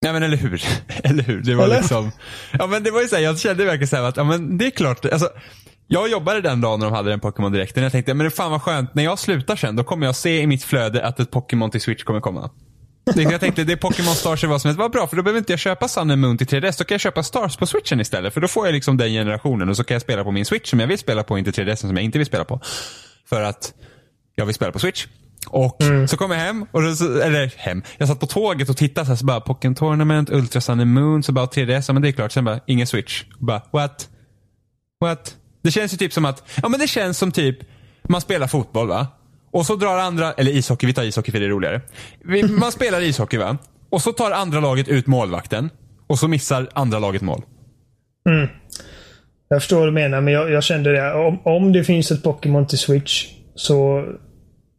Ja 0.05 0.13
men 0.13 0.23
eller 0.23 0.37
hur. 0.37 0.63
eller 1.03 1.23
hur. 1.23 1.41
Det 1.41 1.55
var 1.55 1.63
Eller? 1.63 1.77
liksom. 1.77 2.11
Ja 2.59 2.67
men 2.67 2.83
det 2.83 2.91
var 2.91 3.01
ju 3.01 3.07
såhär, 3.07 3.23
jag 3.23 3.39
kände 3.39 3.65
verkligen 3.65 3.87
såhär 3.87 4.03
att, 4.03 4.17
ja 4.17 4.23
men 4.23 4.57
det 4.57 4.65
är 4.65 4.69
klart. 4.69 5.05
Alltså, 5.05 5.29
jag 5.87 6.09
jobbade 6.09 6.41
den 6.41 6.61
dagen 6.61 6.79
när 6.79 6.85
de 6.87 6.95
hade 6.95 7.09
den 7.09 7.19
Pokémon 7.19 7.51
direkten. 7.51 7.83
Jag 7.83 7.91
tänkte, 7.91 8.13
men 8.13 8.23
det 8.23 8.31
fan 8.31 8.51
vad 8.51 8.61
skönt. 8.61 8.95
När 8.95 9.03
jag 9.03 9.19
slutar 9.19 9.55
sen, 9.55 9.75
då 9.75 9.83
kommer 9.83 10.05
jag 10.05 10.15
se 10.15 10.41
i 10.41 10.47
mitt 10.47 10.63
flöde 10.63 11.05
att 11.05 11.19
ett 11.19 11.31
Pokémon 11.31 11.71
till 11.71 11.81
Switch 11.81 12.03
kommer 12.03 12.21
komma. 12.21 12.49
Jag 13.15 13.39
tänkte, 13.39 13.63
det 13.63 13.73
är 13.73 13.77
Pokémon 13.77 14.15
Stars 14.15 14.43
eller 14.43 14.51
vad 14.51 14.61
som 14.61 14.67
helst. 14.67 14.79
Vad 14.79 14.91
bra, 14.91 15.07
för 15.07 15.15
då 15.15 15.23
behöver 15.23 15.37
inte 15.37 15.53
jag 15.53 15.59
köpa 15.59 15.87
Sun 15.87 16.11
and 16.11 16.21
Moon 16.21 16.37
till 16.37 16.47
3DS. 16.47 16.77
Då 16.77 16.83
kan 16.83 16.93
jag 16.93 17.01
köpa 17.01 17.23
Stars 17.23 17.57
på 17.57 17.65
Switchen 17.65 17.99
istället. 17.99 18.33
För 18.33 18.41
då 18.41 18.47
får 18.47 18.67
jag 18.67 18.73
liksom 18.73 18.97
den 18.97 19.09
generationen 19.09 19.69
och 19.69 19.77
så 19.77 19.83
kan 19.83 19.95
jag 19.95 20.01
spela 20.01 20.23
på 20.23 20.31
min 20.31 20.45
Switch 20.45 20.69
som 20.69 20.79
jag 20.79 20.87
vill 20.87 20.97
spela 20.97 21.23
på, 21.23 21.37
inte 21.37 21.51
3DS 21.51 21.75
som 21.75 21.95
jag 21.95 22.03
inte 22.03 22.17
vill 22.17 22.27
spela 22.27 22.45
på. 22.45 22.61
För 23.29 23.41
att 23.41 23.73
jag 24.35 24.45
vill 24.45 24.55
spela 24.55 24.71
på 24.71 24.79
Switch. 24.79 25.07
Och 25.47 25.81
så 26.07 26.17
kom 26.17 26.31
jag 26.31 26.39
hem, 26.39 26.65
och 26.71 26.81
då, 26.81 26.87
eller 27.21 27.53
hem. 27.57 27.83
Jag 27.97 28.07
satt 28.07 28.19
på 28.19 28.27
tåget 28.27 28.69
och 28.69 28.77
tittade 28.77 29.05
så, 29.05 29.11
här, 29.11 29.17
så 29.17 29.25
bara 29.25 29.41
Pokémon 29.41 29.75
Tournament, 29.75 30.29
Ultra 30.29 30.61
Sun 30.61 30.79
and 30.79 30.93
Moon, 30.93 31.23
så 31.23 31.31
bara 31.31 31.45
3DS, 31.45 31.83
ja 31.87 31.93
men 31.93 32.01
det 32.01 32.09
är 32.09 32.11
klart. 32.11 32.31
Sen 32.31 32.45
bara, 32.45 32.59
ingen 32.67 32.87
Switch. 32.87 33.23
Bara, 33.39 33.61
what? 33.71 34.09
What? 35.01 35.35
Det 35.63 35.71
känns 35.71 35.93
ju 35.93 35.97
typ 35.97 36.13
som 36.13 36.25
att, 36.25 36.49
ja 36.61 36.69
men 36.69 36.79
det 36.79 36.87
känns 36.87 37.17
som 37.17 37.31
typ, 37.31 37.57
man 38.09 38.21
spelar 38.21 38.47
fotboll 38.47 38.87
va? 38.87 39.07
Och 39.51 39.65
så 39.65 39.75
drar 39.75 39.97
andra, 39.97 40.33
eller 40.33 40.51
ishockey, 40.51 40.87
vi 40.87 40.93
tar 40.93 41.03
ishockey 41.03 41.31
för 41.31 41.39
det 41.39 41.45
är 41.45 41.49
roligare. 41.49 41.81
Man 42.49 42.71
spelar 42.71 43.01
ishockey 43.01 43.37
va? 43.37 43.57
Och 43.89 44.01
så 44.01 44.11
tar 44.11 44.31
andra 44.31 44.59
laget 44.59 44.87
ut 44.87 45.07
målvakten. 45.07 45.69
Och 46.07 46.19
så 46.19 46.27
missar 46.27 46.69
andra 46.73 46.99
laget 46.99 47.21
mål. 47.21 47.41
Jag 49.49 49.61
förstår 49.61 49.77
vad 49.79 49.87
du 49.87 49.91
menar, 49.91 50.21
men 50.21 50.33
jag, 50.33 50.51
jag 50.51 50.63
kände 50.63 50.91
det. 50.91 51.13
Om, 51.13 51.39
om 51.43 51.71
det 51.73 51.83
finns 51.83 52.11
ett 52.11 52.23
Pokémon 52.23 52.67
till 52.67 52.77
Switch 52.79 53.27
så 53.55 54.05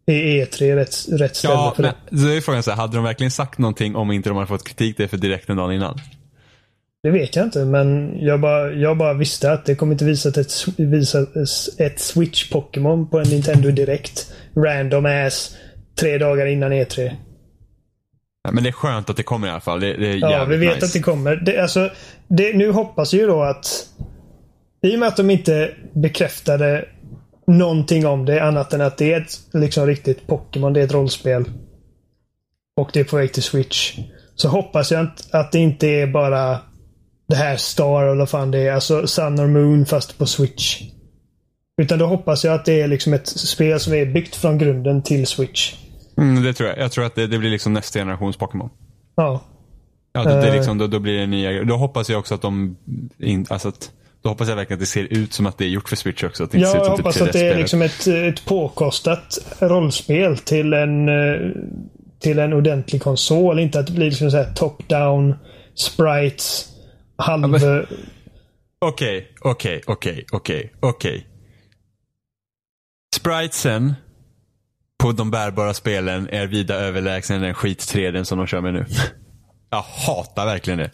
är 0.06 0.12
E3 0.44 0.74
rätt, 0.76 0.94
rätt 1.20 1.36
ställe 1.36 1.54
Ja, 1.54 1.72
för 1.76 1.82
men 1.82 1.92
det. 2.10 2.18
så 2.18 2.28
är 2.28 2.40
frågan 2.40 2.62
så 2.62 2.70
här, 2.70 2.76
hade 2.78 2.96
de 2.96 3.04
verkligen 3.04 3.30
sagt 3.30 3.58
någonting 3.58 3.96
om 3.96 4.12
inte 4.12 4.28
de 4.30 4.36
hade 4.36 4.46
fått 4.48 4.64
kritik 4.68 4.96
det 4.96 5.08
för 5.08 5.16
direkt 5.16 5.48
en 5.50 5.56
dag 5.56 5.74
innan? 5.74 5.98
Det 7.02 7.10
vet 7.10 7.36
jag 7.36 7.44
inte, 7.44 7.64
men 7.64 8.16
jag 8.20 8.40
bara, 8.40 8.72
jag 8.72 8.96
bara 8.98 9.14
visste 9.14 9.52
att 9.52 9.64
det 9.64 9.74
kommer 9.74 9.92
inte 9.92 10.04
visa 10.04 10.28
ett, 10.28 10.66
visa 10.76 11.20
ett 11.78 11.98
Switch-Pokémon 11.98 13.06
på 13.10 13.18
en 13.18 13.28
Nintendo 13.28 13.70
Direkt. 13.70 14.32
Random 14.56 15.06
ass. 15.06 15.56
Tre 16.00 16.18
dagar 16.18 16.46
innan 16.46 16.72
E 16.72 16.84
E3. 16.84 17.16
Ja, 18.42 18.50
men 18.52 18.62
det 18.62 18.70
är 18.70 18.72
skönt 18.72 19.10
att 19.10 19.16
det 19.16 19.22
kommer 19.22 19.48
i 19.48 19.50
alla 19.50 19.60
fall. 19.60 19.80
Det, 19.80 19.96
det 19.96 20.12
är 20.12 20.16
Ja, 20.16 20.44
vi 20.44 20.56
vet 20.56 20.74
nice. 20.74 20.86
att 20.86 20.92
det 20.92 21.00
kommer. 21.00 21.36
Det, 21.36 21.58
alltså, 21.58 21.90
det, 22.28 22.56
nu 22.56 22.70
hoppas 22.70 23.14
ju 23.14 23.26
då 23.26 23.42
att 23.42 23.86
i 24.82 24.94
och 24.94 24.98
med 24.98 25.08
att 25.08 25.16
de 25.16 25.30
inte 25.30 25.74
bekräftade 25.94 26.84
någonting 27.46 28.06
om 28.06 28.24
det 28.24 28.42
annat 28.42 28.72
än 28.72 28.80
att 28.80 28.98
det 28.98 29.12
är 29.12 29.20
ett 29.20 29.40
liksom 29.52 29.86
riktigt 29.86 30.26
Pokémon. 30.26 30.72
Det 30.72 30.80
är 30.80 30.84
ett 30.84 30.92
rollspel. 30.92 31.44
Och 32.76 32.90
det 32.92 33.00
är 33.00 33.04
på 33.04 33.16
väg 33.16 33.32
till 33.32 33.42
Switch. 33.42 33.98
Så 34.34 34.48
hoppas 34.48 34.90
jag 34.92 35.00
att, 35.00 35.34
att 35.34 35.52
det 35.52 35.58
inte 35.58 35.86
är 35.88 36.06
bara 36.06 36.58
det 37.28 37.36
här 37.36 37.56
Star 37.56 38.02
eller 38.02 38.18
vad 38.18 38.28
fan 38.28 38.50
det 38.50 38.58
är. 38.58 38.72
Alltså 38.72 39.06
Sun 39.06 39.40
or 39.40 39.46
Moon 39.46 39.86
fast 39.86 40.18
på 40.18 40.26
Switch. 40.26 40.82
Utan 41.80 41.98
då 41.98 42.06
hoppas 42.06 42.44
jag 42.44 42.54
att 42.54 42.64
det 42.64 42.80
är 42.80 42.88
liksom 42.88 43.12
ett 43.14 43.26
spel 43.26 43.80
som 43.80 43.92
är 43.94 44.06
byggt 44.06 44.36
från 44.36 44.58
grunden 44.58 45.02
till 45.02 45.26
Switch. 45.26 45.74
Mm, 46.18 46.42
det 46.42 46.52
tror 46.54 46.68
jag. 46.68 46.78
Jag 46.78 46.92
tror 46.92 47.04
att 47.04 47.14
det, 47.14 47.26
det 47.26 47.38
blir 47.38 47.50
liksom 47.50 47.72
nästa 47.72 47.98
generations 47.98 48.36
Pokémon. 48.36 48.70
Ja. 49.16 49.40
Ja, 50.12 50.24
det, 50.24 50.40
det 50.40 50.48
Eh. 50.48 50.54
liksom, 50.54 50.78
då, 50.78 50.86
då 50.86 50.98
blir 50.98 51.18
det 51.18 51.26
nya 51.26 51.64
Då 51.64 51.76
hoppas 51.76 52.10
jag 52.10 52.18
också 52.18 52.34
att 52.34 52.42
de, 52.42 52.76
in, 53.18 53.46
alltså 53.48 53.68
att, 53.68 53.90
då 54.22 54.28
hoppas 54.28 54.48
jag 54.48 54.56
verkligen 54.56 54.76
att 54.76 54.80
det 54.80 54.86
ser 54.86 55.04
ut 55.12 55.32
som 55.32 55.46
att 55.46 55.58
det 55.58 55.64
är 55.64 55.68
gjort 55.68 55.88
för 55.88 55.96
Switch 55.96 56.24
också. 56.24 56.44
Att 56.44 56.50
det 56.50 56.58
inte 56.58 56.68
Ja, 56.68 56.72
ser 56.72 56.78
ut 56.78 56.86
jag 56.86 56.96
som 56.96 57.04
hoppas 57.04 57.14
typ 57.14 57.22
att 57.26 57.32
det 57.32 57.38
är 57.38 57.42
3DS-spelet. 57.54 57.58
liksom 57.58 57.82
ett, 57.82 58.06
ett 58.34 58.44
påkostat 58.44 59.38
rollspel 59.58 60.38
till 60.38 60.72
en 60.72 61.08
eh, 61.08 61.50
till 62.20 62.38
en 62.38 62.52
ordentlig 62.52 63.02
konsol. 63.02 63.58
Inte 63.58 63.80
att 63.80 63.86
det 63.86 63.92
blir 63.92 64.06
liksom 64.06 64.30
så 64.30 64.44
top-down 64.56 65.34
sprites. 65.74 66.66
Halv... 67.16 67.54
Okej, 68.78 69.28
okej, 69.40 69.80
okej, 69.86 70.24
okej, 70.32 70.72
okej. 70.80 71.26
Spritesen 73.14 73.94
på 75.02 75.12
de 75.12 75.30
bärbara 75.30 75.74
spelen 75.74 76.28
är 76.28 76.46
vida 76.46 76.74
överlägsen 76.74 77.42
den 77.42 77.54
skit 77.54 77.88
3 77.88 78.24
som 78.24 78.38
de 78.38 78.46
kör 78.46 78.60
med 78.60 78.74
nu. 78.74 78.84
Jag 79.70 79.82
hatar 79.82 80.46
verkligen 80.46 80.78
det. 80.78 80.90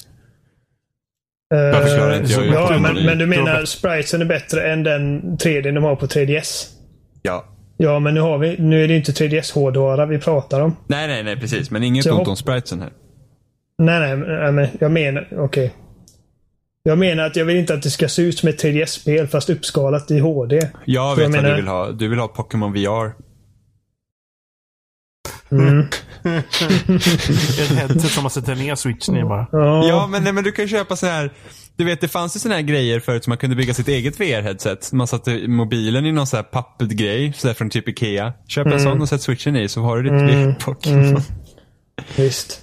varför 1.51 1.97
klarar 1.97 2.17
inte 2.17 2.33
jag 2.33 2.47
Eh, 2.47 2.53
Ja, 2.53 2.79
men, 2.79 3.07
men 3.07 3.19
du 3.19 3.27
menar 3.27 3.65
spritesen 3.65 4.21
är 4.21 4.25
bättre 4.25 4.73
än 4.73 4.83
den 4.83 5.23
3D 5.39 5.73
de 5.73 5.85
har 5.85 5.97
på 5.97 6.07
3DS? 6.07 6.67
Ja. 7.23 7.45
Ja, 7.77 7.99
men 7.99 8.15
nu, 8.15 8.21
har 8.21 8.39
vi, 8.39 8.57
nu 8.59 8.85
är 8.85 8.89
det 8.89 8.97
inte 8.97 9.13
3DS 9.13 9.55
hårdvara 9.55 10.07
vi 10.07 10.19
pratar 10.19 10.61
om. 10.61 10.77
Nej, 10.87 11.07
nej, 11.09 11.23
nej, 11.23 11.37
precis. 11.41 11.71
Men 11.71 11.83
inget 11.83 12.07
ont 12.07 12.29
om 12.29 12.37
spritesen 12.37 12.81
här. 12.81 12.91
Nej, 13.79 14.01
nej, 14.01 14.29
nej 14.29 14.53
men 14.53 14.69
jag 14.81 14.91
menar... 14.91 15.29
Okej. 15.33 15.75
Jag 16.87 16.99
menar 16.99 17.25
att 17.27 17.37
jag 17.37 17.45
vill 17.45 17.57
inte 17.57 17.75
att 17.75 17.83
det 17.83 17.91
ska 17.91 18.09
se 18.09 18.23
ut 18.23 18.39
som 18.39 18.49
ett 18.49 18.65
3DS-spel 18.65 19.27
fast 19.29 19.51
uppskalat 19.51 20.11
i 20.11 20.19
HD. 20.19 20.57
Jag 20.85 21.17
vet 21.17 21.23
jag 21.25 21.31
vad 21.31 21.31
menar- 21.31 21.51
du 21.51 21.57
vill 21.57 21.69
ha. 21.69 21.91
Du 21.91 22.09
vill 22.09 22.19
ha 22.19 22.29
Pokémon 22.29 22.73
VR. 22.73 23.13
Mm. 25.51 25.87
Ett 27.61 27.71
headset 27.79 28.11
som 28.11 28.23
man 28.23 28.31
sätter 28.31 28.55
ner 28.55 28.75
switchen 28.75 29.17
i 29.17 29.25
bara. 29.25 29.47
Ja. 29.53 30.07
Men, 30.11 30.25
nej, 30.25 30.33
men 30.33 30.45
du 30.45 30.53
kan 30.53 30.69
köpa 30.69 30.97
så 30.97 31.07
här. 31.07 31.31
Du 31.77 31.85
vet, 31.85 32.01
det 32.01 32.09
fanns 32.09 32.37
ju 32.37 32.41
såna 32.41 32.55
här 32.55 32.63
grejer 32.63 33.01
förut 33.01 33.25
som 33.25 33.31
man 33.31 33.39
kunde 33.39 33.57
bygga 33.57 33.75
sitt 33.75 33.89
eget 33.89 34.21
VR-headset. 34.21 34.95
Man 34.95 35.07
satte 35.07 35.49
mobilen 35.49 36.07
i 36.07 36.13
någon 36.13 36.27
sån 36.27 36.37
här 36.37 36.45
pappgrej, 36.45 37.33
så 37.37 37.47
där 37.47 37.55
från 37.55 37.71
typ 37.71 37.89
Ikea. 37.89 38.33
Köp 38.49 38.67
en 38.67 38.81
sån 38.81 39.01
och 39.03 39.09
sätt 39.09 39.23
switchen 39.23 39.57
i 39.57 39.69
så 39.69 39.83
har 39.83 39.97
du 39.97 40.03
ditt 40.03 40.13
Mm. 40.13 40.51
VR-Pokémon. 40.55 41.05
Mm. 41.09 41.23
Visst. 42.17 42.61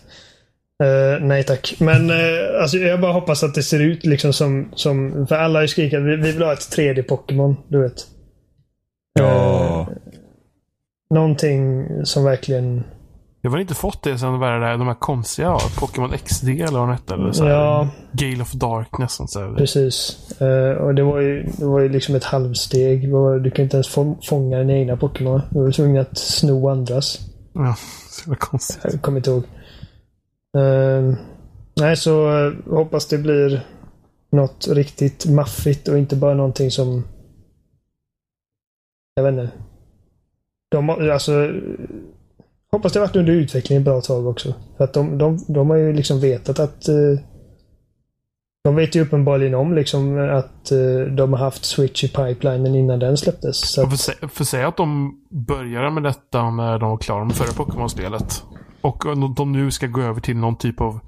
Eh, 0.84 1.20
nej 1.22 1.44
tack. 1.44 1.76
Men 1.80 2.10
uh, 2.10 2.62
alltså, 2.62 2.78
jag 2.78 3.02
bara 3.02 3.12
hoppas 3.14 3.44
att 3.44 3.54
det 3.54 3.64
ser 3.64 3.80
ut 3.80 4.06
liksom 4.06 4.34
som... 4.34 4.72
som 4.76 5.28
för 5.28 5.36
alla 5.36 5.60
har 5.60 5.62
ju 5.62 5.68
skrikit 5.68 6.00
vi, 6.00 6.16
vi 6.16 6.32
vill 6.32 6.44
ha 6.44 6.54
ett 6.54 6.78
3D-Pokémon. 6.78 7.56
Du 7.68 7.82
vet. 7.82 8.08
Ja. 9.20 9.88
Någonting 11.14 11.88
som 12.06 12.24
verkligen 12.24 12.84
Jag 13.42 13.52
har 13.52 13.58
inte 13.58 13.74
fått 13.74 14.04
det 14.04 14.18
sen 14.18 14.40
det 14.40 14.40
där, 14.40 14.78
de 14.78 14.88
här 14.88 15.00
konstiga 15.00 15.58
Pokémon 15.80 16.12
XD 16.26 16.48
eller 16.48 16.80
vad 16.80 16.88
det 16.88 16.94
hette. 16.94 17.14
Eller 17.14 17.32
så 17.32 17.44
här, 17.44 17.52
Ja. 17.52 17.88
Gale 18.12 18.42
of 18.42 18.52
Darkness. 18.52 19.20
Och 19.20 19.30
så 19.30 19.40
här. 19.40 19.56
Precis. 19.56 20.18
Eh, 20.42 20.78
och 20.78 20.96
det 20.96 21.04
var, 21.04 21.20
ju, 21.20 21.44
det 21.58 21.66
var 21.66 21.80
ju 21.80 21.90
liksom 21.90 22.16
ett 22.16 22.24
halvsteg. 22.24 23.10
Du 23.44 23.52
kan 23.52 23.64
inte 23.64 23.78
ens 23.78 23.88
få, 23.88 24.18
fånga 24.24 24.58
dina 24.58 24.74
egna 24.74 24.98
Pokémon. 24.98 25.42
Du 25.50 25.60
var 25.60 25.72
tvungen 25.72 26.02
att 26.02 26.18
sno 26.18 26.70
andras. 26.70 27.20
Ja, 27.54 27.76
så 28.10 28.36
konstigt. 28.36 28.80
Jag 28.84 29.02
kommer 29.02 29.18
inte 29.18 29.30
ihåg. 29.30 29.44
Eh, 30.58 31.14
nej, 31.80 31.96
så 31.98 32.46
eh, 32.48 32.54
hoppas 32.70 33.08
det 33.08 33.18
blir 33.18 33.68
något 34.32 34.68
riktigt 34.68 35.26
maffigt 35.26 35.88
och 35.88 35.98
inte 35.98 36.16
bara 36.16 36.34
någonting 36.34 36.72
som... 36.72 37.04
Jag 39.16 39.24
vet 39.24 39.32
inte. 39.34 39.52
De, 40.72 40.90
har- 40.90 41.08
alltså, 41.10 41.50
hoppas 42.72 42.94
det 42.94 43.00
varit 43.00 43.16
under 43.16 43.34
utveckling 43.34 43.78
ett 43.78 43.84
bra 43.86 44.02
tag 44.02 44.28
också. 44.28 44.54
För 44.78 44.84
att 44.84 44.94
de, 44.94 45.18
de, 45.18 45.40
de 45.48 45.70
har 45.70 45.78
ju 45.78 45.94
liksom 45.94 46.20
vetat 46.20 46.60
att... 46.60 46.88
eh, 46.88 47.20
de 48.64 48.76
vet 48.76 48.96
ju 48.96 49.02
uppenbarligen 49.02 49.54
om 49.56 49.74
liksom 49.76 50.18
att 50.30 50.72
eh, 50.72 51.14
de 51.16 51.34
har 51.34 51.40
haft 51.40 51.66
Switch 51.66 52.04
i 52.04 52.08
pipelinen 52.08 52.76
innan 52.76 53.00
den 53.00 53.18
släpptes. 53.18 53.58
Så 53.74 53.82
Jag 53.82 53.88
får, 53.88 53.94
att, 54.12 54.18
sä- 54.22 54.28
får 54.28 54.46
säga 54.46 54.68
att 54.68 54.78
de 54.78 55.20
började 55.30 55.90
med 55.92 56.04
detta 56.04 56.50
när 56.52 56.80
de 56.80 56.90
var 56.90 56.98
klara 56.98 57.24
med 57.26 57.36
förra 57.36 57.66
Pokémon-spelet. 57.66 58.44
Och 58.84 59.06
om 59.06 59.34
de 59.38 59.52
nu 59.52 59.72
ska 59.72 59.88
gå 59.88 60.02
över 60.02 60.22
till 60.22 60.38
någon 60.38 60.56
typ 60.58 60.82
av 60.82 61.00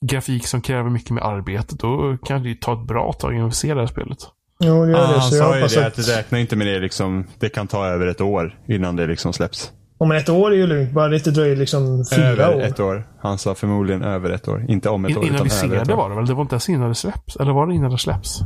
grafik 0.00 0.46
som 0.46 0.60
kräver 0.60 0.90
mycket 0.90 1.10
mer 1.10 1.22
arbete. 1.22 1.74
Då 1.78 2.16
kan 2.24 2.42
det 2.42 2.48
ju 2.48 2.54
ta 2.54 2.72
ett 2.72 2.86
bra 2.88 3.12
tag 3.12 3.34
innan 3.34 3.46
vi 3.48 3.54
ser 3.54 3.74
det 3.74 3.80
här 3.80 3.86
spelet. 3.86 4.18
jo, 4.60 4.84
det 4.84 4.90
gör 4.92 4.98
Ah, 4.98 5.12
det. 5.12 5.18
han 5.18 5.22
Så 5.30 5.36
jag 5.36 5.70
sa 5.70 5.76
ju 5.76 5.80
det 5.82 5.86
att... 5.86 5.94
det 5.96 6.02
räknar 6.18 6.38
inte 6.38 6.56
med 6.56 6.66
det 6.66 6.78
liksom. 6.78 7.24
Det 7.38 7.48
kan 7.48 7.66
ta 7.66 7.86
över 7.86 8.06
ett 8.06 8.20
år 8.20 8.58
innan 8.68 8.96
det 8.96 9.06
liksom 9.06 9.32
släpps. 9.32 9.72
Om 9.98 10.12
ett 10.12 10.28
år 10.28 10.50
är 10.52 10.56
ju 10.56 10.66
lugnt. 10.66 10.92
Bara 10.92 11.08
det 11.08 11.16
inte 11.16 11.30
dröjer 11.30 11.56
liksom 11.56 12.04
fyra 12.16 12.22
över 12.26 12.56
år. 12.56 12.60
ett 12.62 12.80
år. 12.80 13.04
Han 13.20 13.38
sa 13.38 13.54
förmodligen 13.54 14.02
över 14.02 14.30
ett 14.30 14.48
år. 14.48 14.64
Inte 14.68 14.88
om 14.88 15.04
ett 15.04 15.10
In, 15.10 15.16
år 15.18 15.24
innan 15.24 15.34
utan 15.34 15.46
vi 15.46 15.52
över 15.54 15.68
ser 15.76 15.82
ett 15.82 15.88
det 15.88 15.94
år. 15.94 15.96
var 15.98 16.08
det 16.10 16.16
väl? 16.16 16.26
Det 16.26 16.34
var 16.34 16.42
inte 16.42 16.54
ens 16.54 16.68
innan 16.68 16.88
det 16.88 16.94
släpps? 16.94 17.36
Eller 17.36 17.52
var 17.52 17.66
det 17.66 17.74
innan 17.74 17.90
det 17.90 17.98
släpps? 17.98 18.40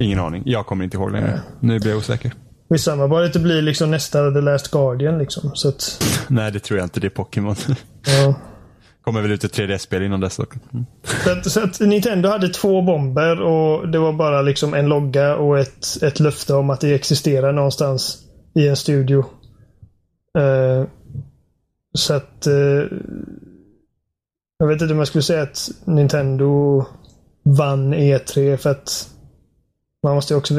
Ingen 0.00 0.18
aning. 0.20 0.42
Jag 0.46 0.66
kommer 0.66 0.84
inte 0.84 0.96
ihåg 0.96 1.12
längre. 1.12 1.40
Nu 1.60 1.78
blir 1.78 1.90
jag 1.90 1.98
osäker. 1.98 2.32
Skitsamma, 2.70 3.08
bara 3.08 3.20
det 3.20 3.26
inte 3.26 3.38
blir 3.38 3.62
liksom 3.62 3.90
nästa 3.90 4.30
The 4.32 4.40
Last 4.40 4.70
Guardian 4.70 5.18
liksom. 5.18 5.50
Så 5.54 5.68
att, 5.68 6.04
Nej, 6.28 6.52
det 6.52 6.60
tror 6.60 6.78
jag 6.78 6.86
inte. 6.86 7.00
Det 7.00 7.06
är 7.06 7.10
Pokémon. 7.10 7.56
ja. 8.06 8.34
kommer 9.02 9.22
väl 9.22 9.32
ut 9.32 9.44
ett 9.44 9.56
3D-spel 9.58 10.02
innan 10.02 10.20
dess. 10.20 10.36
dock. 10.36 10.54
Mm. 10.72 10.86
så, 11.24 11.30
att, 11.32 11.50
så 11.50 11.60
att 11.64 11.80
Nintendo 11.80 12.28
hade 12.28 12.48
två 12.48 12.82
bomber 12.82 13.40
och 13.40 13.88
det 13.88 13.98
var 13.98 14.12
bara 14.12 14.42
liksom 14.42 14.74
en 14.74 14.88
logga 14.88 15.36
och 15.36 15.58
ett, 15.58 16.02
ett 16.02 16.20
löfte 16.20 16.54
om 16.54 16.70
att 16.70 16.80
det 16.80 16.94
existerar 16.94 17.52
någonstans 17.52 18.18
i 18.54 18.68
en 18.68 18.76
studio. 18.76 19.24
Eh, 20.38 20.84
så 21.94 22.14
att... 22.14 22.46
eh, 22.46 22.84
jag 24.58 24.66
vet 24.66 24.82
inte 24.82 24.92
om 24.92 24.98
jag 24.98 25.08
skulle 25.08 25.22
säga 25.22 25.42
att 25.42 25.70
Nintendo 25.84 26.84
vann 27.42 27.94
E3 27.94 28.56
för 28.56 28.70
att 28.70 29.08
man 30.02 30.14
måste 30.14 30.34
också... 30.34 30.54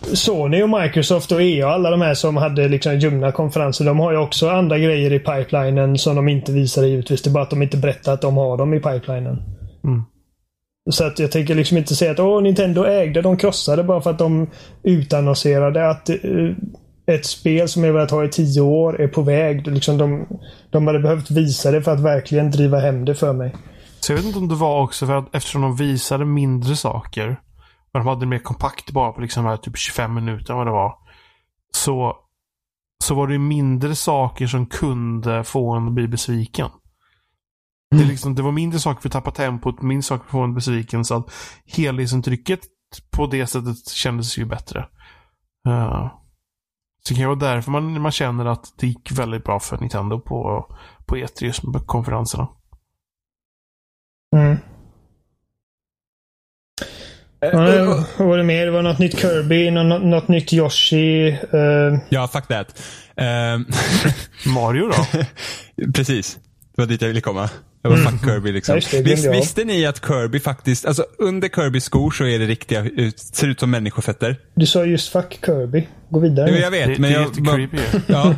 Sony 0.00 0.62
och 0.62 0.80
Microsoft 0.80 1.32
och 1.32 1.42
EA, 1.42 1.68
alla 1.68 1.90
de 1.90 2.00
här 2.00 2.14
som 2.14 2.36
hade 2.36 2.68
liksom 2.68 2.98
ljumna 2.98 3.32
konferenser, 3.32 3.84
de 3.84 3.98
har 4.00 4.12
ju 4.12 4.18
också 4.18 4.48
andra 4.48 4.78
grejer 4.78 5.12
i 5.12 5.18
pipelinen 5.18 5.98
som 5.98 6.16
de 6.16 6.28
inte 6.28 6.52
visar 6.52 6.84
givetvis. 6.84 7.22
Det 7.22 7.30
är 7.30 7.32
bara 7.32 7.42
att 7.42 7.50
de 7.50 7.62
inte 7.62 7.76
berättar 7.76 8.12
att 8.12 8.20
de 8.20 8.36
har 8.36 8.56
dem 8.56 8.74
i 8.74 8.80
pipelinen. 8.80 9.42
Mm. 9.84 10.02
Så 10.90 11.04
att 11.04 11.18
jag 11.18 11.32
tänker 11.32 11.54
liksom 11.54 11.76
inte 11.76 11.96
säga 11.96 12.10
att 12.10 12.20
Åh, 12.20 12.42
Nintendo 12.42 12.84
ägde, 12.84 13.22
de 13.22 13.36
krossade 13.36 13.84
bara 13.84 14.00
för 14.00 14.10
att 14.10 14.18
de 14.18 14.50
utannonserade 14.82 15.90
att 15.90 16.08
eh, 16.08 16.16
ett 17.06 17.26
spel 17.26 17.68
som 17.68 17.84
jag 17.84 17.92
velat 17.92 18.10
ha 18.10 18.24
i 18.24 18.28
tio 18.28 18.60
år 18.60 19.00
är 19.00 19.08
på 19.08 19.22
väg. 19.22 19.66
Liksom 19.66 19.98
de, 19.98 20.26
de 20.70 20.86
hade 20.86 20.98
behövt 20.98 21.30
visa 21.30 21.70
det 21.70 21.82
för 21.82 21.92
att 21.92 22.00
verkligen 22.00 22.50
driva 22.50 22.78
hem 22.78 23.04
det 23.04 23.14
för 23.14 23.32
mig. 23.32 23.54
Så 24.00 24.12
jag 24.12 24.16
vet 24.16 24.26
inte 24.26 24.38
om 24.38 24.48
det 24.48 24.54
var 24.54 24.82
också 24.82 25.06
för 25.06 25.18
att 25.18 25.34
eftersom 25.34 25.62
de 25.62 25.76
visade 25.76 26.24
mindre 26.24 26.76
saker. 26.76 27.36
Och 27.92 28.00
de 28.00 28.06
hade 28.06 28.26
mer 28.26 28.38
kompakt 28.38 28.90
bara 28.90 29.12
på 29.12 29.20
liksom 29.20 29.44
här 29.44 29.56
typ 29.56 29.76
25 29.76 30.14
minuter 30.14 30.54
vad 30.54 30.66
det 30.66 30.70
var. 30.70 30.94
Så, 31.74 32.16
så 33.04 33.14
var 33.14 33.28
det 33.28 33.38
mindre 33.38 33.94
saker 33.94 34.46
som 34.46 34.66
kunde 34.66 35.44
få 35.44 35.74
en 35.74 35.86
att 35.86 35.92
bli 35.92 36.08
besviken. 36.08 36.70
Det, 37.90 38.02
är 38.02 38.06
liksom, 38.06 38.34
det 38.34 38.42
var 38.42 38.52
mindre 38.52 38.78
saker 38.78 39.00
för 39.00 39.08
att 39.08 39.12
tappa 39.12 39.30
tempot, 39.30 39.82
mindre 39.82 40.02
saker 40.02 40.20
för 40.20 40.26
att 40.26 40.30
få 40.30 40.44
en 40.44 40.54
besviken. 40.54 41.04
Så 41.04 41.14
att 41.14 41.32
helhetsintrycket 41.66 42.60
på 43.10 43.26
det 43.26 43.46
sättet 43.46 43.88
kändes 43.88 44.38
ju 44.38 44.44
bättre. 44.44 44.88
Uh, 45.68 46.08
så 47.04 47.14
det 47.14 47.14
kan 47.14 47.20
ju 47.20 47.26
vara 47.26 47.54
därför 47.54 47.70
man, 47.70 48.00
man 48.00 48.12
känner 48.12 48.46
att 48.46 48.74
det 48.78 48.86
gick 48.86 49.12
väldigt 49.12 49.44
bra 49.44 49.60
för 49.60 49.78
Nintendo 49.78 50.20
på, 50.20 50.66
på 51.06 51.16
E3 51.16 51.44
just 51.44 51.62
med 51.62 51.86
konferenserna. 51.86 52.48
Mm. 54.36 54.56
Ja, 57.40 58.04
vad 58.18 58.28
var 58.28 58.38
det 58.38 58.44
mer? 58.44 58.64
Det 58.64 58.70
var 58.70 58.82
något 58.82 58.98
nytt 58.98 59.18
Kirby, 59.20 59.70
något, 59.70 60.02
något 60.02 60.28
nytt 60.28 60.52
Yoshi. 60.52 61.28
eh, 61.28 61.98
Ja, 62.08 62.28
fuck 62.28 62.48
that. 62.48 62.82
Ehm, 63.16 63.66
Mario 64.54 64.88
då? 64.96 65.22
precis. 65.94 66.34
Det 66.76 66.82
var 66.82 66.86
dit 66.86 67.00
jag 67.02 67.08
ville 67.08 67.20
komma. 67.20 67.50
Jag 67.82 67.90
var 67.90 67.96
fuck 67.96 68.24
Kirby 68.24 68.52
liksom. 68.52 68.80
det, 68.90 69.00
Visst, 69.02 69.26
visste 69.26 69.64
ni 69.64 69.86
att 69.86 70.06
Kirby 70.06 70.40
faktiskt, 70.40 70.86
alltså 70.86 71.04
under 71.18 71.48
Kirbys 71.48 71.84
skor 71.84 72.10
så 72.10 72.24
är 72.24 72.38
det 72.38 72.46
riktiga, 72.46 72.84
ut- 72.84 73.18
ser 73.18 73.46
ut 73.48 73.60
som 73.60 73.70
människofötter. 73.70 74.36
du 74.54 74.66
sa 74.66 74.84
just 74.84 75.12
fuck 75.12 75.38
Kirby. 75.46 75.88
Gå 76.10 76.20
vidare. 76.20 76.46
Jo, 76.48 76.54
nu. 76.54 76.60
jag 76.60 76.70
vet, 76.70 76.86
Det, 76.86 76.98
men 76.98 77.02
det 77.10 77.16
är 77.16 77.20
jag... 77.20 77.28
lite 77.28 77.42
bara- 77.42 77.56
creepy 77.56 77.76
ju. 77.76 77.82
Ja, 78.06 78.34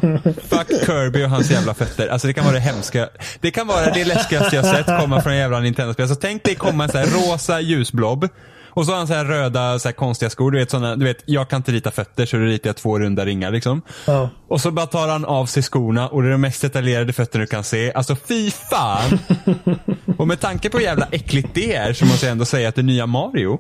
fuck 0.49 0.87
Kirby 0.87 1.25
och 1.25 1.31
hans 1.31 1.51
jävla 1.51 1.75
fötter. 1.75 2.09
Alltså 2.09 2.27
det 2.27 2.33
kan 2.33 2.45
vara 2.45 2.55
det 2.55 2.61
hemska. 2.61 3.09
Det 3.41 3.51
kan 3.51 3.67
vara 3.67 3.91
det 3.95 4.05
läskigaste 4.05 4.57
jag 4.57 4.65
sett 4.67 4.87
komma 4.87 5.21
från 5.23 5.33
en 5.33 5.39
jävla 5.39 5.61
Nintendo-spel. 5.61 6.09
Så 6.09 6.15
tänk 6.15 6.45
dig 6.45 6.55
komma 6.55 6.85
en 6.85 6.91
sån 6.91 7.01
här 7.01 7.07
rosa 7.07 7.61
ljusblob. 7.61 8.29
Och 8.71 8.87
så 8.87 8.93
har 8.93 8.99
han 8.99 9.07
så 9.07 9.15
här 9.15 9.25
röda 9.25 9.79
så 9.79 9.89
här 9.89 9.93
konstiga 9.93 10.31
skor. 10.31 10.51
Du 10.51 10.59
vet, 10.59 10.71
såna, 10.71 10.97
du 10.97 11.05
vet, 11.05 11.23
jag 11.27 11.49
kan 11.49 11.57
inte 11.57 11.73
rita 11.73 11.91
fötter 11.91 12.27
så 12.27 12.37
då 12.37 12.43
ritar 12.43 12.69
jag 12.69 12.77
två 12.77 12.99
runda 12.99 13.25
ringar 13.25 13.51
liksom. 13.51 13.83
Ja. 14.07 14.31
Och 14.49 14.61
så 14.61 14.71
bara 14.71 14.87
tar 14.87 15.09
han 15.09 15.25
av 15.25 15.47
sig 15.47 15.63
skorna 15.63 16.09
och 16.09 16.23
det 16.23 16.29
är 16.29 16.33
de 16.33 16.41
mest 16.41 16.63
detaljerade 16.63 17.13
fötterna 17.13 17.45
du 17.45 17.47
kan 17.47 17.65
se. 17.65 17.93
Alltså 17.93 18.17
fy 18.17 18.51
fan! 18.51 19.19
och 20.19 20.29
med 20.29 20.41
tanke 20.41 20.71
på 20.71 20.79
hur 20.79 20.85
jävla 20.85 21.09
äckligt 21.11 21.49
det 21.55 21.75
är 21.75 21.93
så 21.93 22.05
måste 22.05 22.27
jag 22.27 22.33
ändå 22.33 22.45
säga 22.45 22.69
att 22.69 22.75
det 22.75 22.83
nya 22.83 23.07
Mario 23.07 23.59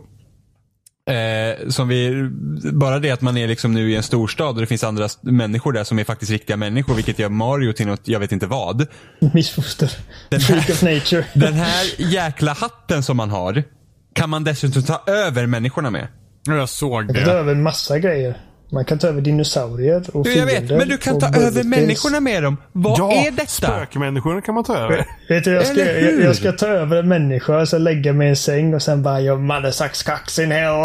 Eh, 1.10 1.68
som 1.68 1.88
vi, 1.88 2.30
bara 2.72 2.98
det 2.98 3.10
att 3.10 3.20
man 3.20 3.36
är 3.36 3.48
liksom 3.48 3.72
nu 3.72 3.90
i 3.90 3.96
en 3.96 4.02
storstad 4.02 4.54
och 4.54 4.60
det 4.60 4.66
finns 4.66 4.84
andra 4.84 5.08
människor 5.20 5.72
där 5.72 5.84
som 5.84 5.98
är 5.98 6.04
faktiskt 6.04 6.32
riktiga 6.32 6.56
människor, 6.56 6.94
vilket 6.94 7.18
gör 7.18 7.28
Mario 7.28 7.72
till 7.72 7.86
något, 7.86 8.08
jag 8.08 8.20
vet 8.20 8.32
inte 8.32 8.46
vad. 8.46 8.86
Missfoster. 9.34 9.90
Den 10.28 10.40
Freak 10.40 10.70
of 10.70 10.82
nature. 10.82 11.24
Den 11.34 11.54
här 11.54 11.86
jäkla 11.98 12.52
hatten 12.52 13.02
som 13.02 13.16
man 13.16 13.30
har, 13.30 13.64
kan 14.12 14.30
man 14.30 14.44
dessutom 14.44 14.82
ta 14.82 15.02
över 15.06 15.46
människorna 15.46 15.90
med. 15.90 16.08
Ja, 16.46 16.54
Jag 16.54 16.68
såg 16.68 17.04
Man 17.04 17.14
kan 17.14 17.24
ta 17.24 17.32
det. 17.32 17.38
över 17.38 17.54
massa 17.54 17.98
grejer. 17.98 18.40
Man 18.72 18.84
kan 18.84 18.98
ta 18.98 19.06
över 19.06 19.20
dinosaurier 19.20 20.16
och 20.16 20.26
Jo, 20.26 20.32
jag 20.32 20.46
vet, 20.46 20.54
fiender 20.54 20.76
men 20.76 20.88
du 20.88 20.98
kan 20.98 21.18
ta 21.18 21.26
över 21.26 21.64
människorna 21.64 22.20
med 22.20 22.42
dem. 22.42 22.56
Vad 22.72 22.98
ja, 22.98 23.12
är 23.12 23.30
detta? 23.30 23.46
spökmänniskorna 23.46 24.40
kan 24.40 24.54
man 24.54 24.64
ta 24.64 24.76
över. 24.78 25.06
Vet 25.28 25.44
du, 25.44 25.52
jag 25.52 25.66
ska, 25.66 25.80
Eller 25.80 26.12
jag, 26.12 26.22
jag 26.22 26.36
ska 26.36 26.52
ta 26.52 26.66
över 26.66 26.96
en 26.96 27.08
människa 27.08 27.60
och 27.60 27.68
så 27.68 27.78
lägga 27.78 28.12
mig 28.12 28.26
i 28.26 28.30
en 28.30 28.36
säng 28.36 28.74
och 28.74 28.82
sen 28.82 29.02
bara 29.02 29.20
jag 29.20 29.40
mother 29.40 29.70
sucks 29.70 30.02
cocks 30.02 30.38
in 30.38 30.50
hell. 30.50 30.74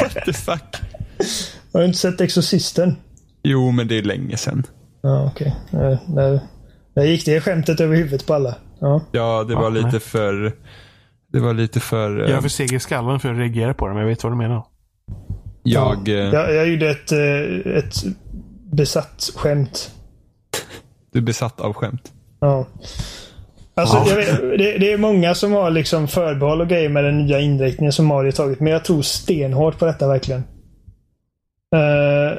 What 0.00 0.24
the 0.24 0.32
fuck? 0.32 0.76
Har 1.72 1.80
du 1.80 1.86
inte 1.86 1.98
sett 1.98 2.20
Exorcisten? 2.20 2.96
Jo, 3.42 3.70
men 3.70 3.88
det 3.88 3.98
är 3.98 4.02
länge 4.02 4.36
sedan. 4.36 4.62
Ja, 5.02 5.30
okej. 5.32 5.54
Okay. 5.72 5.96
Där, 6.06 6.40
där 6.94 7.04
gick 7.04 7.24
det 7.24 7.40
skämtet 7.40 7.80
över 7.80 7.96
huvudet 7.96 8.26
på 8.26 8.34
alla. 8.34 8.54
Ja. 8.86 9.00
Ja, 9.12 9.44
det 9.44 9.54
var 9.54 9.62
Ja, 9.62 9.68
lite 9.68 9.88
nej. 9.92 10.00
för... 10.00 10.52
Det 11.32 11.40
var 11.40 11.54
lite 11.54 11.80
för... 11.80 12.20
eh, 12.24 12.30
Jag 12.30 12.36
är 12.36 12.40
för 12.42 12.48
seg 12.48 12.72
i 12.72 12.78
skallen 12.78 13.20
för 13.20 13.32
att 13.32 13.38
reagera 13.38 13.74
på 13.74 13.86
det, 13.88 13.94
men 13.94 14.00
jag 14.02 14.08
vet 14.08 14.22
vad 14.24 14.32
du 14.32 14.36
menar. 14.36 14.64
jag... 15.62 16.08
eh, 16.08 16.14
Jag, 16.14 16.54
jag 16.54 16.68
gjorde 16.68 16.90
ett, 16.90 17.12
eh, 17.12 17.72
ett 17.76 17.94
besatt 18.72 19.30
skämt. 19.36 19.90
Du 21.12 21.18
är 21.18 21.22
besatt 21.22 21.60
av 21.60 21.72
skämt. 21.72 22.12
Ja. 22.40 22.66
Alltså, 23.74 23.96
Ja. 23.96 24.04
jag 24.08 24.16
vet, 24.16 24.40
det, 24.40 24.78
det 24.78 24.92
är 24.92 24.98
många 24.98 25.34
som 25.34 25.52
har 25.52 25.70
liksom 25.70 26.08
förbehåll 26.08 26.60
och 26.60 26.68
grejer 26.68 26.88
med 26.88 27.04
den 27.04 27.18
nya 27.18 27.40
inriktningen 27.40 27.92
som 27.92 28.06
Mario 28.06 28.32
tagit. 28.32 28.60
Men 28.60 28.72
jag 28.72 28.84
tror 28.84 29.02
stenhårt 29.02 29.78
på 29.78 29.84
detta 29.86 30.08
verkligen. 30.08 30.44
Eh, 31.74 32.38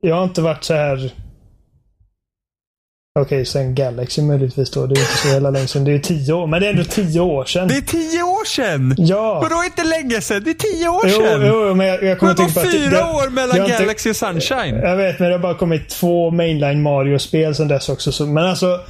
jag 0.00 0.16
har 0.16 0.24
inte 0.24 0.42
varit 0.42 0.64
så 0.64 0.74
här... 0.74 1.12
Okej, 3.20 3.44
sen 3.46 3.74
Galaxy 3.74 4.22
möjligtvis 4.22 4.70
då. 4.70 4.86
Det 4.86 4.94
är 4.94 5.00
inte 5.00 5.16
så 5.16 5.28
jävla 5.28 5.50
länge 5.50 5.66
sedan. 5.66 5.84
Det 5.84 5.92
är 5.94 5.98
tio 5.98 6.32
år. 6.32 6.46
Men 6.46 6.60
det 6.60 6.66
är 6.66 6.70
ändå 6.70 6.84
tio 6.84 7.20
år 7.20 7.44
sedan. 7.44 7.68
Det 7.68 7.76
är 7.76 7.80
tio 7.80 8.22
år 8.22 8.44
sedan! 8.44 8.94
Ja! 8.98 9.40
Vadå 9.42 9.64
inte 9.64 9.84
länge 9.84 10.20
sedan? 10.20 10.42
Det 10.44 10.50
är 10.50 10.54
tio 10.54 10.88
år 10.88 11.00
Jo, 11.04 11.10
sedan! 11.10 11.46
jo, 11.46 11.74
men 11.74 11.86
jag, 11.86 12.02
jag 12.02 12.18
kommer 12.18 12.32
att 12.32 12.38
tänka 12.38 12.52
på 12.52 12.60
att... 12.60 12.72
fyra 12.72 12.90
det- 12.90 13.04
år 13.04 13.30
mellan 13.30 13.60
har 13.60 13.68
inte- 13.68 13.82
Galaxy 13.82 14.10
och 14.10 14.16
Sunshine? 14.16 14.74
Jag 14.76 14.96
vet, 14.96 15.18
men 15.18 15.28
det 15.28 15.34
har 15.34 15.42
bara 15.42 15.54
kommit 15.54 15.88
två 15.88 16.30
mainline 16.30 16.82
Mario-spel 16.82 17.54
sedan 17.54 17.68
dess 17.68 17.88
också. 17.88 18.12
Så, 18.12 18.26
men 18.26 18.44
alltså, 18.44 18.80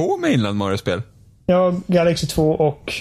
Två 0.00 0.16
mainland 0.16 0.56
Mario-spel? 0.58 1.02
ja, 1.46 1.74
Galaxy 1.86 2.26
2 2.26 2.50
och 2.52 2.92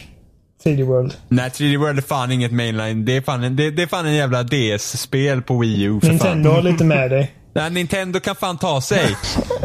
3D 0.66 0.84
World. 0.84 1.14
Nej, 1.28 1.50
3D 1.50 1.78
World 1.78 1.98
är 1.98 2.04
fan 2.04 2.32
inget 2.32 2.52
mainline. 2.52 3.06
Det 3.06 3.18
är 3.18 3.22
fan 3.22 3.44
en, 3.44 3.56
det, 3.56 3.72
det 3.72 3.82
är 3.84 3.88
fan 3.88 4.06
en 4.06 4.14
jävla 4.16 4.44
DS-spel 4.44 5.42
på 5.42 5.58
Wii 5.58 5.84
U 5.84 6.00
för 6.02 6.08
Nintendo 6.10 6.50
fan. 6.50 6.56
har 6.64 6.72
lite 6.72 6.84
med 6.84 7.10
dig. 7.12 7.32
Nej, 7.56 7.72
Nintendo 7.72 8.20
kan 8.20 8.36
fan 8.36 8.58
ta 8.58 8.82
sig. 8.82 9.06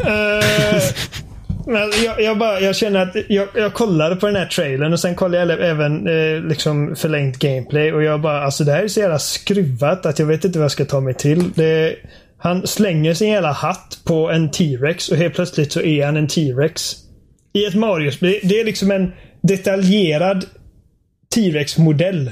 Eh, 0.01 0.83
men 1.65 1.89
jag, 2.05 2.21
jag, 2.21 2.37
bara, 2.37 2.59
jag 2.59 2.75
känner 2.75 2.99
att 2.99 3.15
jag, 3.29 3.47
jag 3.55 3.73
kollade 3.73 4.15
på 4.15 4.25
den 4.25 4.35
här 4.35 4.45
trailern 4.45 4.93
och 4.93 4.99
sen 4.99 5.15
kollade 5.15 5.53
jag 5.53 5.69
även 5.69 6.07
eh, 6.07 6.41
liksom 6.41 6.95
förlängt 6.95 7.39
gameplay 7.39 7.93
och 7.93 8.03
jag 8.03 8.21
bara 8.21 8.43
alltså 8.43 8.63
det 8.63 8.71
här 8.71 8.83
är 8.83 8.87
så 8.87 8.99
jävla 8.99 9.19
skruvat 9.19 10.05
att 10.05 10.19
jag 10.19 10.25
vet 10.25 10.45
inte 10.45 10.59
vad 10.59 10.63
jag 10.63 10.71
ska 10.71 10.85
ta 10.85 10.99
mig 10.99 11.13
till. 11.13 11.51
Det, 11.51 11.95
han 12.37 12.67
slänger 12.67 13.13
sin 13.13 13.29
jävla 13.29 13.51
hatt 13.51 13.99
på 14.03 14.31
en 14.31 14.51
T-Rex 14.51 15.09
och 15.09 15.17
helt 15.17 15.35
plötsligt 15.35 15.71
så 15.71 15.81
är 15.81 16.05
han 16.05 16.17
en 16.17 16.27
T-Rex. 16.27 16.95
I 17.53 17.65
ett 17.65 17.75
Mario-spel. 17.75 18.39
Det 18.43 18.59
är 18.59 18.65
liksom 18.65 18.91
en 18.91 19.11
detaljerad 19.41 20.45
T-Rex-modell. 21.35 22.31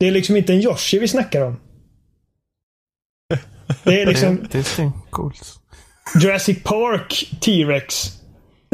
Det 0.00 0.06
är 0.06 0.10
liksom 0.10 0.36
inte 0.36 0.52
en 0.52 0.62
Yoshi 0.62 0.98
vi 0.98 1.08
snackar 1.08 1.42
om. 1.42 1.56
Det 3.84 4.02
är 4.02 4.06
liksom 4.06 4.36
Det, 4.50 4.76
det 4.76 4.82
är 4.82 4.92
coolt. 5.10 5.42
Jurassic 6.22 6.62
Park 6.62 7.30
T-Rex. 7.40 8.12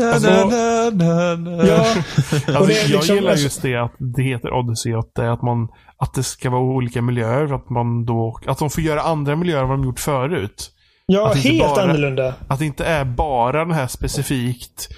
Alltså, 0.03 0.31
Ja, 0.31 0.45
Alltså, 0.87 2.59
och 2.61 2.67
det 2.67 2.75
är 2.79 2.81
jag 2.83 2.91
liksom, 2.91 3.15
gillar 3.17 3.31
alltså- 3.31 3.45
just 3.45 3.63
det 3.63 3.77
att 3.77 3.93
det 3.99 4.23
heter 4.23 4.53
Odyssey. 4.55 4.95
Att 4.95 5.15
det, 5.15 5.23
är 5.23 5.31
att, 5.31 5.43
man, 5.43 5.69
att 5.97 6.15
det 6.15 6.23
ska 6.23 6.51
vara 6.51 6.61
olika 6.63 7.03
miljöer. 7.03 7.55
Att, 7.55 7.71
man 7.71 8.05
då, 8.05 8.39
att 8.47 8.59
de 8.59 8.71
får 8.71 8.83
göra 8.83 9.01
andra 9.03 9.37
miljöer 9.37 9.63
än 9.63 9.69
vad 9.69 9.79
de 9.79 9.85
gjort 9.85 10.01
förut. 10.01 10.71
ja 11.07 11.33
helt 11.33 11.59
bara- 11.75 11.83
annorlunda. 11.83 12.35
Att 12.49 12.59
det 12.59 12.67
inte 12.67 12.85
är 12.85 13.05
bara 13.05 13.65
den 13.65 13.75
här 13.75 13.87
specifikt 13.87 14.89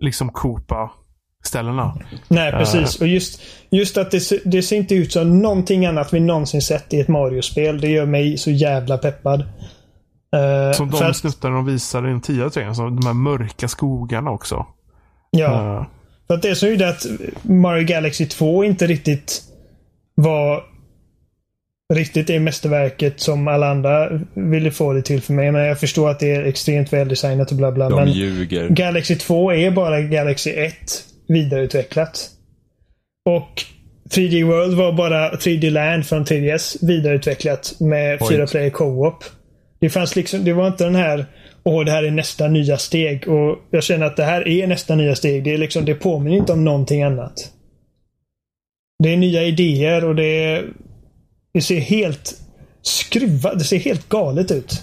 liksom 0.00 0.28
Koopa-ställena. 1.54 1.94
Nej, 2.28 2.52
precis. 2.52 3.00
Och 3.00 3.06
just, 3.06 3.40
just 3.70 3.96
att 3.98 4.10
det, 4.10 4.22
det 4.44 4.62
ser 4.62 4.76
inte 4.76 4.94
ut 4.94 5.12
som 5.12 5.38
någonting 5.42 5.86
annat 5.86 6.12
vi 6.14 6.20
någonsin 6.20 6.62
sett 6.62 6.94
i 6.94 7.00
ett 7.00 7.08
Mario-spel. 7.08 7.80
Det 7.80 7.88
gör 7.88 8.06
mig 8.06 8.38
så 8.38 8.50
jävla 8.50 8.98
peppad. 8.98 9.40
Eh, 9.40 10.72
Som 10.72 10.90
de 10.90 11.02
att, 11.02 11.16
snuttarna 11.16 11.54
de 11.56 11.66
visade 11.66 12.08
i 12.08 12.10
den 12.10 12.20
tidigare 12.20 12.50
trailern. 12.50 12.74
så 12.74 12.82
De 12.82 13.06
här 13.06 13.12
mörka 13.14 13.68
skogarna 13.68 14.30
också. 14.30 14.66
ja. 15.30 15.76
Eh, 15.80 15.86
För 16.26 16.34
att 16.34 16.42
det 16.42 16.48
är 16.50 16.54
så 16.54 16.66
ju 16.66 16.76
det 16.76 16.88
att 16.88 17.06
Mario 17.42 17.86
Galaxy 17.86 18.26
2 18.26 18.64
inte 18.64 18.86
riktigt 18.86 19.42
var 20.14 20.62
riktigt 21.94 22.26
det 22.26 22.40
mästerverket 22.40 23.20
som 23.20 23.48
alla 23.48 23.70
andra 23.70 24.08
ville 24.34 24.70
få 24.70 24.92
det 24.92 25.02
till 25.02 25.20
för 25.22 25.32
mig. 25.32 25.52
Men 25.52 25.64
jag 25.64 25.80
förstår 25.80 26.10
att 26.10 26.20
det 26.20 26.34
är 26.34 26.44
extremt 26.44 26.92
väldesignat 26.92 27.50
och 27.50 27.56
bla 27.56 27.72
bla. 27.72 27.88
de 27.88 27.94
men 27.96 28.12
ljuger. 28.12 28.68
Galaxy 28.68 29.16
2 29.16 29.52
är 29.52 29.70
bara 29.70 30.00
Galaxy 30.00 30.50
1 30.50 30.74
vidareutvecklat. 31.28 32.30
Och 33.24 33.62
3D 34.10 34.44
World 34.44 34.74
var 34.74 34.92
bara 34.92 35.32
3D 35.32 35.70
Land 35.70 36.06
från 36.06 36.24
3DS 36.24 36.86
vidareutvecklat 36.86 37.76
med 37.80 38.18
Oj. 38.20 38.28
fyra 38.30 38.46
player 38.46 38.70
co-op. 38.70 39.24
Det 39.80 39.90
fanns 39.90 40.16
liksom, 40.16 40.44
det 40.44 40.52
var 40.52 40.66
inte 40.66 40.84
den 40.84 40.94
här 40.94 41.26
Åh, 41.66 41.84
det 41.84 41.90
här 41.90 42.02
är 42.02 42.10
nästa 42.10 42.48
nya 42.48 42.78
steg. 42.78 43.28
Och 43.28 43.58
jag 43.70 43.84
känner 43.84 44.06
att 44.06 44.16
det 44.16 44.24
här 44.24 44.48
är 44.48 44.66
nästa 44.66 44.94
nya 44.94 45.16
steg. 45.16 45.44
Det, 45.44 45.54
är 45.54 45.58
liksom, 45.58 45.84
det 45.84 45.94
påminner 45.94 46.36
inte 46.36 46.52
om 46.52 46.64
någonting 46.64 47.02
annat. 47.02 47.50
Det 49.02 49.12
är 49.12 49.16
nya 49.16 49.42
idéer 49.42 50.04
och 50.04 50.14
det, 50.14 50.44
är, 50.44 50.72
det 51.54 51.60
ser 51.60 51.80
helt 51.80 52.34
skruvat, 52.82 53.58
det 53.58 53.64
ser 53.64 53.78
helt 53.78 54.08
galet 54.08 54.50
ut. 54.50 54.82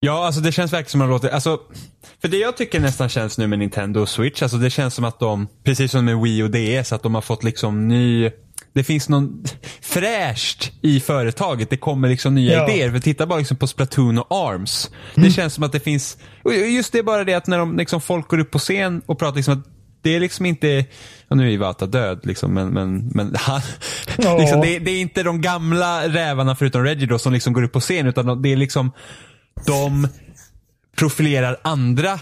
Ja, 0.00 0.26
alltså 0.26 0.40
det 0.40 0.52
känns 0.52 0.72
verkligen 0.72 0.90
som 0.90 1.00
att 1.00 1.06
de 1.06 1.10
låter, 1.10 1.28
alltså, 1.28 1.60
för 2.24 2.28
det 2.28 2.36
jag 2.38 2.56
tycker 2.56 2.80
nästan 2.80 3.08
känns 3.08 3.38
nu 3.38 3.46
med 3.46 3.58
Nintendo 3.58 4.06
Switch, 4.06 4.42
alltså 4.42 4.56
det 4.58 4.70
känns 4.70 4.94
som 4.94 5.04
att 5.04 5.20
de, 5.20 5.48
precis 5.64 5.90
som 5.92 6.04
med 6.04 6.18
Wii 6.20 6.42
och 6.42 6.50
DS, 6.50 6.92
att 6.92 7.02
de 7.02 7.14
har 7.14 7.22
fått 7.22 7.44
liksom 7.44 7.88
ny, 7.88 8.30
det 8.72 8.84
finns 8.84 9.08
någon 9.08 9.44
fräscht 9.80 10.72
i 10.82 11.00
företaget. 11.00 11.70
Det 11.70 11.76
kommer 11.76 12.08
liksom 12.08 12.34
nya 12.34 12.52
Ja. 12.54 12.70
idéer. 12.70 12.90
För 12.90 12.98
titta 12.98 13.26
bara 13.26 13.38
liksom 13.38 13.56
på 13.56 13.66
Splatoon 13.66 14.18
och 14.18 14.26
ARMS. 14.30 14.90
Det 15.14 15.30
känns 15.30 15.54
som 15.54 15.64
att 15.64 15.72
det 15.72 15.80
finns, 15.80 16.16
just 16.74 16.92
det 16.92 17.02
bara 17.02 17.24
det 17.24 17.34
att 17.34 17.46
när 17.46 17.58
de, 17.58 17.76
liksom, 17.76 18.00
folk 18.00 18.28
går 18.28 18.38
upp 18.38 18.50
på 18.50 18.58
scen 18.58 19.02
och 19.06 19.18
pratar 19.18 19.36
liksom 19.36 19.54
att 19.58 19.66
det 20.02 20.16
är 20.16 20.20
liksom 20.20 20.46
inte, 20.46 20.84
ja, 21.28 21.36
nu 21.36 21.46
är 21.48 21.50
Iwata 21.52 21.86
död 21.86 22.20
liksom, 22.22 22.54
men, 22.54 22.68
men, 22.68 23.08
men 23.14 23.34
han, 23.38 23.60
Ja. 24.18 24.38
liksom, 24.40 24.60
det, 24.60 24.76
är- 24.76 24.80
det 24.80 24.90
är 24.90 25.00
inte 25.00 25.22
de 25.22 25.40
gamla 25.40 26.08
rävarna 26.08 26.56
förutom 26.56 26.82
Reggie 26.84 27.06
då 27.06 27.18
som 27.18 27.32
liksom 27.32 27.52
går 27.52 27.62
upp 27.62 27.72
på 27.72 27.80
scen 27.80 28.06
utan 28.06 28.26
de- 28.26 28.42
det 28.42 28.52
är 28.52 28.56
liksom 28.56 28.90
de 29.66 30.08
profilerar 30.96 31.56
andra 31.64 32.20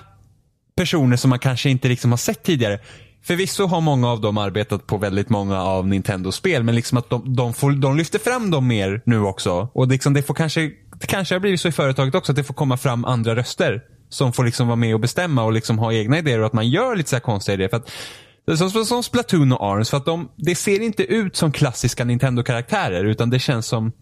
personer 0.77 1.17
som 1.17 1.31
man 1.31 1.39
kanske 1.39 1.71
inte 1.71 1.89
liksom 1.89 2.11
har 2.13 2.17
sett 2.19 2.43
tidigare. 2.43 2.79
Förvisso 3.25 3.67
har 3.67 3.81
många 3.81 4.09
av 4.11 4.21
dem 4.21 4.39
arbetat 4.39 4.87
på 4.87 4.97
väldigt 4.97 5.29
många 5.29 5.63
av 5.63 5.87
Nintendos 5.89 6.37
spel, 6.37 6.63
men 6.63 6.75
liksom 6.75 6.99
att 6.99 7.11
de, 7.11 7.35
de, 7.37 7.55
får, 7.55 7.73
de 7.73 7.97
lyfter 7.97 8.19
fram 8.19 8.51
dem 8.51 8.67
mer 8.67 9.03
nu 9.07 9.21
också. 9.21 9.69
Och 9.75 9.89
liksom 9.89 10.15
det 10.15 10.23
får 10.23 10.35
kanske, 10.35 10.71
det 11.01 11.07
kanske 11.07 11.35
har 11.35 11.41
blivit 11.41 11.61
så 11.61 11.69
i 11.69 11.73
företaget 11.73 12.15
också 12.15 12.33
att 12.33 12.37
det 12.37 12.45
får 12.45 12.55
komma 12.55 12.77
fram 12.77 13.05
andra 13.05 13.37
röster 13.37 13.83
som 14.09 14.33
får 14.33 14.45
liksom 14.45 14.67
vara 14.67 14.77
med 14.77 14.95
och 14.95 15.01
bestämma 15.01 15.45
och 15.45 15.53
liksom 15.53 15.79
ha 15.79 15.93
egna 15.93 16.19
idéer 16.19 16.41
och 16.41 16.47
att 16.47 16.53
man 16.53 16.69
gör 16.69 16.97
lite 16.97 17.11
så 17.11 17.17
här 17.17 17.21
konstiga 17.21 17.55
idéer. 17.55 17.69
För 17.69 17.77
att, 17.77 18.59
som, 18.59 18.71
som- 18.71 18.85
som 18.85 19.03
Splatoon 19.03 19.53
och 19.53 19.67
ARMS, 19.73 19.91
för 19.91 19.97
att 19.97 20.05
de, 20.07 20.29
det 20.37 20.55
ser 20.55 20.81
inte 20.81 21.03
ut 21.03 21.37
som 21.37 21.53
klassiska 21.53 22.05
Nintendo-karaktärer 22.05 23.05
utan 23.05 23.31
det 23.31 23.39
känns 23.39 23.67
som 23.67 23.93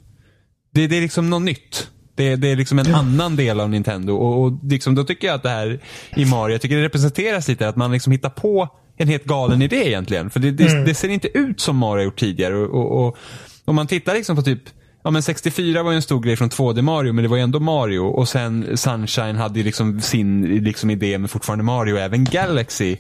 det, 0.75 0.87
det 0.87 0.97
är 0.97 1.01
liksom 1.01 1.31
något 1.31 1.43
nytt. 1.43 1.89
Det, 2.21 2.37
det 2.37 2.49
är 2.49 2.57
liksom 2.57 2.79
en 2.79 2.95
annan 2.95 3.37
del 3.37 3.61
av 3.61 3.71
Nintendo 3.71 4.17
och, 4.17 4.43
och 4.43 4.53
liksom, 4.63 4.95
då 4.95 5.05
tycker 5.05 5.27
jag 5.27 5.35
att 5.35 5.43
det 5.43 5.49
här 5.49 5.81
i 6.17 6.25
Mario, 6.25 6.55
jag 6.55 6.61
tycker 6.61 6.77
det 6.77 6.83
representeras 6.83 7.49
lite 7.49 7.69
att 7.69 7.77
man 7.77 7.93
liksom 7.93 8.13
hittar 8.13 8.31
på 8.31 8.69
en 8.97 9.09
helt 9.09 9.25
galen 9.25 9.63
idé 9.63 9.89
egentligen. 9.89 10.31
För 10.31 10.41
det, 10.41 10.51
det, 10.51 10.85
det 10.85 10.95
ser 10.95 11.09
inte 11.09 11.39
ut 11.39 11.61
som 11.61 11.77
Mario 11.77 12.05
gjort 12.05 12.19
tidigare. 12.19 12.57
Och, 12.57 12.75
och, 12.75 13.07
och 13.07 13.17
om 13.65 13.75
man 13.75 13.87
tittar 13.87 14.15
liksom 14.15 14.37
på 14.37 14.43
typ 14.43 14.63
Ja 15.05 15.11
men 15.11 15.23
64 15.23 15.83
var 15.83 15.91
ju 15.91 15.97
en 15.97 16.03
stor 16.03 16.21
grej 16.21 16.37
från 16.37 16.49
2D 16.49 16.83
Mario 16.83 17.13
men 17.13 17.23
det 17.23 17.29
var 17.29 17.37
ju 17.37 17.43
ändå 17.43 17.61
Mario 17.61 18.01
och 18.01 18.29
sen 18.29 18.77
Sunshine 18.77 19.37
hade 19.37 19.59
ju 19.59 19.65
liksom 19.65 20.01
sin 20.01 20.43
liksom 20.65 20.91
idé 20.91 21.19
med 21.19 21.31
fortfarande 21.31 21.65
Mario 21.65 21.95
och 21.95 22.01
även 22.01 22.25
Galaxy. 22.25 22.97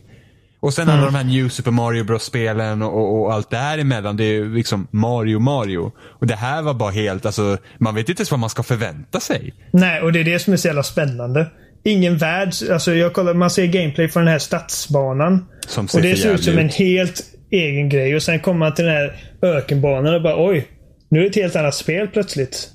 Och 0.60 0.74
sen 0.74 0.88
alla 0.88 1.04
de 1.04 1.14
här 1.14 1.24
New 1.24 1.48
Super 1.48 1.70
Mario 1.70 2.04
Bros-spelen 2.04 2.82
och, 2.82 3.20
och, 3.20 3.32
allt 3.32 3.50
däremellan. 3.50 4.16
Det 4.16 4.24
är 4.24 4.32
ju 4.32 4.54
liksom 4.54 4.86
Mario, 4.90 5.38
Mario. 5.38 5.92
Och 5.98 6.26
det 6.26 6.34
här 6.34 6.62
var 6.62 6.74
bara 6.74 6.90
helt, 6.90 7.26
alltså, 7.26 7.58
man 7.78 7.94
vet 7.94 8.08
inte 8.08 8.20
ens 8.20 8.30
vad 8.30 8.40
man 8.40 8.50
ska 8.50 8.62
förvänta 8.62 9.20
sig. 9.20 9.54
Nej, 9.70 10.02
och 10.02 10.12
det 10.12 10.20
är 10.20 10.24
det 10.24 10.38
som 10.38 10.52
är 10.52 10.56
så 10.56 10.68
jävla 10.68 10.82
spännande. 10.82 11.46
Ingen 11.84 12.18
värld, 12.18 12.52
alltså 12.70 12.94
jag 12.94 13.12
kollar, 13.12 13.34
man 13.34 13.50
ser 13.50 13.66
gameplay 13.66 14.08
från 14.08 14.24
den 14.24 14.32
här 14.32 14.38
stadsbanan. 14.38 15.46
Som 15.66 15.88
ser 15.88 15.98
och 15.98 16.02
det 16.02 16.16
ser 16.16 16.34
ut 16.34 16.44
som 16.44 16.58
en 16.58 16.68
helt 16.68 17.22
egen 17.50 17.88
grej. 17.88 18.16
Och 18.16 18.22
sen 18.22 18.40
kommer 18.40 18.58
man 18.58 18.74
till 18.74 18.84
den 18.84 18.94
här 18.94 19.16
ökenbanan 19.42 20.14
och 20.14 20.22
bara 20.22 20.46
oj. 20.46 20.68
Nu 21.08 21.18
är 21.18 21.22
det 21.22 21.28
ett 21.28 21.36
helt 21.36 21.56
annat 21.56 21.74
spel 21.74 22.08
plötsligt. 22.08 22.70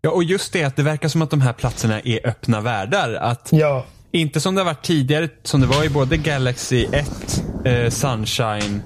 Ja, 0.00 0.10
och 0.10 0.24
just 0.24 0.52
det 0.52 0.64
att 0.64 0.76
det 0.76 0.82
verkar 0.82 1.08
som 1.08 1.22
att 1.22 1.30
de 1.30 1.40
här 1.40 1.52
platserna 1.52 2.00
är 2.00 2.26
öppna 2.26 2.60
världar. 2.60 3.14
Att 3.14 3.48
Ja. 3.52 3.86
Inte 4.12 4.40
som 4.40 4.54
det 4.54 4.60
har 4.60 4.66
varit 4.66 4.82
tidigare, 4.84 5.28
som 5.42 5.60
det 5.60 5.66
var 5.66 5.84
i 5.84 5.88
både 5.88 6.16
Galaxy 6.16 6.86
1, 6.92 7.44
eh, 7.64 7.90
Sunshine 7.90 8.82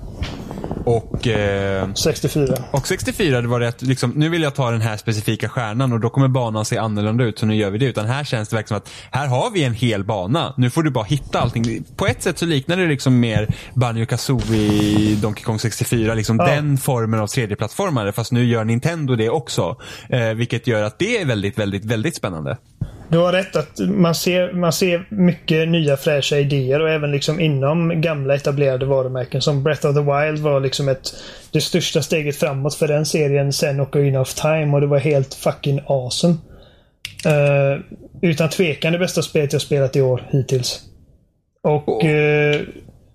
och, 0.84 1.26
eh, 1.26 1.92
64. 1.94 2.54
och 2.70 2.86
64. 2.86 3.40
Det 3.40 3.48
var 3.48 3.60
det 3.60 3.68
att 3.68 3.82
liksom, 3.82 4.10
nu 4.10 4.28
vill 4.28 4.42
jag 4.42 4.54
ta 4.54 4.70
den 4.70 4.80
här 4.80 4.96
specifika 4.96 5.48
stjärnan 5.48 5.92
och 5.92 6.00
då 6.00 6.10
kommer 6.10 6.28
banan 6.28 6.64
se 6.64 6.78
annorlunda 6.78 7.24
ut 7.24 7.38
så 7.38 7.46
nu 7.46 7.56
gör 7.56 7.70
vi 7.70 7.78
det. 7.78 7.86
Utan 7.86 8.06
här 8.06 8.24
känns 8.24 8.48
det 8.48 8.56
verkligen 8.56 8.80
som 8.80 8.90
att 9.10 9.18
här 9.20 9.26
har 9.26 9.50
vi 9.50 9.64
en 9.64 9.74
hel 9.74 10.04
bana. 10.04 10.54
Nu 10.56 10.70
får 10.70 10.82
du 10.82 10.90
bara 10.90 11.04
hitta 11.04 11.40
allting. 11.40 11.84
På 11.96 12.06
ett 12.06 12.22
sätt 12.22 12.38
så 12.38 12.46
liknar 12.46 12.76
det 12.76 12.86
liksom 12.86 13.20
mer 13.20 13.54
Banjo 13.74 14.06
Kazooie 14.06 15.14
Donkey 15.16 15.44
Kong 15.44 15.58
64. 15.58 16.14
Liksom 16.14 16.36
Ja. 16.36 16.46
den 16.46 16.78
formen 16.78 17.20
av 17.20 17.26
3D-plattformare. 17.26 18.12
Fast 18.12 18.32
nu 18.32 18.44
gör 18.44 18.64
Nintendo 18.64 19.16
det 19.16 19.30
också. 19.30 19.76
Eh, 20.08 20.28
vilket 20.28 20.66
gör 20.66 20.82
att 20.82 20.98
det 20.98 21.20
är 21.20 21.24
väldigt, 21.26 21.58
väldigt, 21.58 21.84
väldigt 21.84 22.16
spännande. 22.16 22.56
Du 23.14 23.18
har 23.18 23.32
rätt 23.32 23.56
att 23.56 23.78
man 23.78 24.14
ser, 24.14 24.52
man 24.52 24.72
ser 24.72 25.06
mycket 25.08 25.68
nya 25.68 25.96
fräscha 25.96 26.36
idéer 26.36 26.80
och 26.80 26.90
även 26.90 27.10
liksom 27.10 27.40
inom 27.40 28.00
gamla 28.00 28.34
etablerade 28.34 28.86
varumärken 28.86 29.42
som 29.42 29.62
Breath 29.62 29.86
of 29.86 29.94
the 29.94 30.00
Wild 30.00 30.38
var 30.38 30.60
liksom 30.60 30.88
ett, 30.88 31.14
det 31.50 31.60
största 31.60 32.02
steget 32.02 32.36
framåt 32.36 32.74
för 32.74 32.88
den 32.88 33.06
serien 33.06 33.52
sen 33.52 33.80
Ocarina 33.80 34.20
of 34.20 34.34
Time 34.34 34.74
och 34.74 34.80
det 34.80 34.86
var 34.86 34.98
helt 34.98 35.34
fucking 35.34 35.80
awesome. 35.86 36.34
Eh, 37.26 37.80
utan 38.22 38.48
tvekan 38.48 38.92
det 38.92 38.98
bästa 38.98 39.22
spelet 39.22 39.52
jag 39.52 39.62
spelat 39.62 39.96
i 39.96 40.02
år 40.02 40.28
hittills. 40.30 40.80
Och 41.62 42.04
eh, 42.04 42.60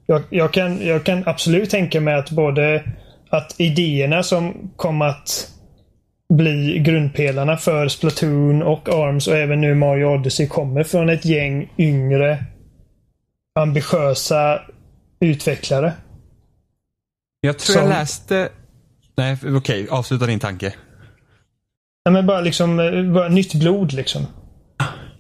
jag, 0.06 0.22
jag, 0.30 0.54
kan, 0.54 0.86
jag 0.86 1.04
kan 1.04 1.24
absolut 1.26 1.70
tänka 1.70 2.02
mig 2.02 2.14
att 2.14 2.32
både 2.32 2.84
att 3.30 3.56
idéerna 3.58 4.24
som 4.24 4.72
kom 4.76 5.02
att 5.02 5.52
bli 6.34 6.80
grundpelarna 6.80 7.58
för 7.58 7.88
Splatoon 7.88 8.64
och 8.64 8.90
ARMS 8.90 9.28
och 9.28 9.38
även 9.38 9.62
nu 9.62 9.76
Mario 9.76 10.06
Odyssey 10.06 10.48
kommer 10.48 10.84
från 10.84 11.10
ett 11.10 11.26
gäng 11.26 11.74
yngre 11.78 12.46
ambitiösa 13.60 14.62
utvecklare. 15.20 15.94
Jag 17.42 17.60
tror 17.60 17.74
Som- 17.74 17.82
jag 17.84 17.90
läste... 17.90 18.50
Nej, 19.18 19.38
okej. 19.56 19.88
avsluta 19.90 20.26
din 20.26 20.40
tanke. 20.40 20.74
Ja, 22.04 22.12
men 22.12 22.26
bara 22.26 22.42
liksom 22.42 22.80
eh, 22.80 23.14
bara 23.14 23.30
nytt 23.30 23.54
blod 23.54 23.94
liksom. 23.94 24.26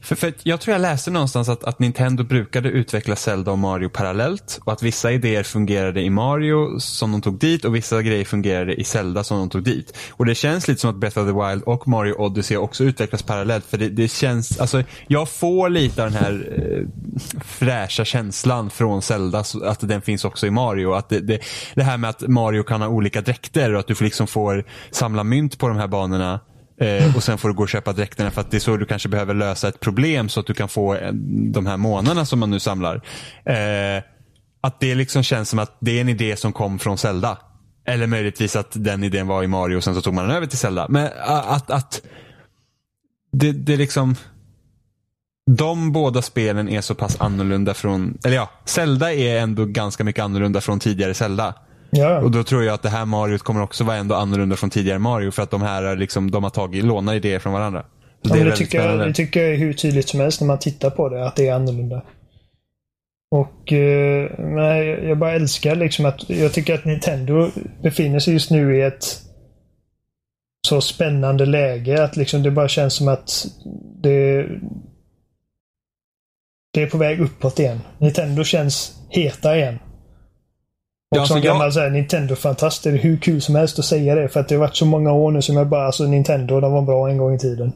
För, 0.01 0.15
för 0.15 0.33
jag 0.43 0.61
tror 0.61 0.73
jag 0.73 0.81
läste 0.81 1.11
någonstans 1.11 1.49
att, 1.49 1.63
att 1.63 1.79
Nintendo 1.79 2.23
brukade 2.23 2.69
utveckla 2.69 3.15
Zelda 3.15 3.51
och 3.51 3.57
Mario 3.59 3.89
parallellt 3.89 4.59
och 4.63 4.73
att 4.73 4.83
vissa 4.83 5.11
idéer 5.11 5.43
fungerade 5.43 6.01
i 6.01 6.09
Mario 6.09 6.79
som 6.79 7.11
de 7.11 7.21
tog 7.21 7.39
dit 7.39 7.65
och 7.65 7.75
vissa 7.75 8.01
grejer 8.01 8.25
fungerade 8.25 8.75
i 8.75 8.83
Zelda 8.83 9.23
som 9.23 9.37
de 9.37 9.49
tog 9.49 9.63
dit. 9.63 9.97
Och 10.11 10.25
det 10.25 10.35
känns 10.35 10.67
lite 10.67 10.81
som 10.81 10.89
att 10.89 10.95
Breath 10.95 11.19
of 11.19 11.27
the 11.27 11.47
Wild 11.49 11.63
och 11.63 11.87
Mario 11.87 12.13
Odyssey 12.13 12.57
också 12.57 12.83
utvecklas 12.83 13.23
parallellt 13.23 13.65
för 13.65 13.77
det, 13.77 13.89
det 13.89 14.11
känns, 14.11 14.59
alltså 14.59 14.83
jag 15.07 15.29
får 15.29 15.69
lite 15.69 16.03
av 16.03 16.11
den 16.11 16.21
här 16.23 16.47
eh, 16.57 16.87
fräscha 17.43 18.05
känslan 18.05 18.69
från 18.69 19.01
Zelda, 19.01 19.43
att 19.63 19.87
den 19.87 20.01
finns 20.01 20.25
också 20.25 20.47
i 20.47 20.51
Mario. 20.51 20.93
Att 20.93 21.09
det, 21.09 21.19
det, 21.19 21.39
det 21.75 21.83
här 21.83 21.97
med 21.97 22.09
att 22.09 22.21
Mario 22.21 22.63
kan 22.63 22.81
ha 22.81 22.87
olika 22.87 23.21
dräkter 23.21 23.73
och 23.73 23.79
att 23.79 23.87
du 23.87 23.95
liksom 23.99 24.27
får 24.27 24.63
samla 24.91 25.23
mynt 25.23 25.57
på 25.57 25.67
de 25.67 25.77
här 25.77 25.87
banorna 25.87 26.39
Eh, 26.79 27.15
och 27.15 27.23
sen 27.23 27.37
får 27.37 27.49
du 27.49 27.55
gå 27.55 27.63
och 27.63 27.69
köpa 27.69 27.93
dräkterna 27.93 28.31
för 28.31 28.41
att 28.41 28.51
det 28.51 28.57
är 28.57 28.59
så 28.59 28.77
du 28.77 28.85
kanske 28.85 29.09
behöver 29.09 29.33
lösa 29.33 29.67
ett 29.67 29.79
problem 29.79 30.29
så 30.29 30.39
att 30.39 30.47
du 30.47 30.53
kan 30.53 30.69
få 30.69 30.95
eh, 30.95 31.13
de 31.53 31.65
här 31.65 31.77
månaderna 31.77 32.25
som 32.25 32.39
man 32.39 32.49
nu 32.49 32.59
samlar. 32.59 32.95
Eh, 33.45 34.03
att 34.61 34.79
det 34.79 34.95
liksom 34.95 35.23
känns 35.23 35.49
som 35.49 35.59
att 35.59 35.77
det 35.79 35.97
är 35.97 36.01
en 36.01 36.09
idé 36.09 36.35
som 36.35 36.53
kom 36.53 36.79
från 36.79 36.97
Zelda. 36.97 37.37
Eller 37.85 38.07
möjligtvis 38.07 38.55
att 38.55 38.71
den 38.71 39.03
idén 39.03 39.27
var 39.27 39.43
i 39.43 39.47
Mario 39.47 39.77
och 39.77 39.83
sen 39.83 39.95
så 39.95 40.01
tog 40.01 40.13
man 40.13 40.27
den 40.27 40.35
över 40.35 40.47
till 40.47 40.57
Zelda. 40.57 40.85
Men 40.89 41.05
eh, 41.05 41.51
att, 41.51 41.71
att 41.71 42.01
det, 43.31 43.51
det 43.51 43.77
liksom 43.77 44.15
de 45.57 45.91
båda 45.91 46.21
spelen 46.21 46.69
är 46.69 46.81
så 46.81 46.95
pass 46.95 47.21
annorlunda 47.21 47.73
från, 47.73 48.17
eller 48.23 48.35
ja, 48.35 48.49
Zelda 48.65 49.13
är 49.13 49.39
ändå 49.39 49.65
ganska 49.65 50.03
mycket 50.03 50.23
annorlunda 50.23 50.61
från 50.61 50.79
tidigare 50.79 51.13
Zelda. 51.13 51.53
Ja. 51.91 52.19
Och 52.19 52.31
då 52.31 52.43
tror 52.43 52.63
jag 52.63 52.73
att 52.73 52.81
det 52.81 52.89
här 52.89 53.05
Mario 53.05 53.37
kommer 53.37 53.61
också 53.61 53.83
vara 53.83 53.97
ändå 53.97 54.15
annorlunda 54.15 54.55
från 54.55 54.69
tidigare 54.69 54.99
Mario 54.99 55.31
för 55.31 55.43
att 55.43 55.51
de 55.51 55.61
här 55.61 55.83
är 55.83 55.95
liksom, 55.97 56.31
de 56.31 56.43
har 56.43 56.49
tagit, 56.49 56.83
lånar 56.83 57.13
idéer 57.13 57.39
från 57.39 57.53
varandra. 57.53 57.85
Ja, 58.21 58.35
det, 58.35 58.43
det, 58.43 58.55
tycker 58.55 58.81
jag, 58.81 58.99
det 58.99 59.13
tycker 59.13 59.41
jag 59.41 59.53
är 59.53 59.57
hur 59.57 59.73
tydligt 59.73 60.09
som 60.09 60.19
helst 60.19 60.41
när 60.41 60.47
man 60.47 60.59
tittar 60.59 60.89
på 60.89 61.09
det, 61.09 61.27
att 61.27 61.35
det 61.35 61.47
är 61.47 61.53
annorlunda. 61.53 62.03
Och 63.31 63.73
eh, 63.73 64.29
jag 65.07 65.17
bara 65.17 65.33
älskar 65.33 65.75
liksom 65.75 66.05
att 66.05 66.29
jag 66.29 66.53
tycker 66.53 66.73
att 66.73 66.85
Nintendo 66.85 67.49
befinner 67.83 68.19
sig 68.19 68.33
just 68.33 68.51
nu 68.51 68.77
i 68.77 68.81
ett 68.81 69.21
så 70.67 70.81
spännande 70.81 71.45
läge 71.45 72.03
att 72.03 72.17
liksom 72.17 72.43
det 72.43 72.51
bara 72.51 72.67
känns 72.67 72.93
som 72.93 73.07
att 73.07 73.45
det 74.03 74.47
det 76.73 76.81
är 76.81 76.87
på 76.87 76.97
väg 76.97 77.19
uppåt 77.19 77.59
igen. 77.59 77.79
Nintendo 77.97 78.43
känns 78.43 79.01
heta 79.09 79.57
igen. 79.57 79.79
Och 81.11 81.17
ja, 81.17 81.25
som 81.25 81.35
alltså 81.35 81.47
gammal 81.47 81.71
jag... 81.75 81.91
Nintendo-fantast 81.91 82.85
är 82.85 82.91
det 82.91 82.97
hur 82.97 83.17
kul 83.17 83.41
som 83.41 83.55
helst 83.55 83.79
att 83.79 83.85
säga 83.85 84.15
det. 84.15 84.29
För 84.29 84.39
att 84.39 84.47
det 84.47 84.55
har 84.55 84.59
varit 84.59 84.75
så 84.75 84.85
många 84.85 85.11
år 85.11 85.31
nu 85.31 85.41
som 85.41 85.57
jag 85.57 85.67
bara, 85.67 85.85
alltså 85.85 86.03
Nintendo, 86.03 86.59
de 86.59 86.71
var 86.71 86.81
bra 86.81 87.09
en 87.09 87.17
gång 87.17 87.35
i 87.35 87.39
tiden. 87.39 87.71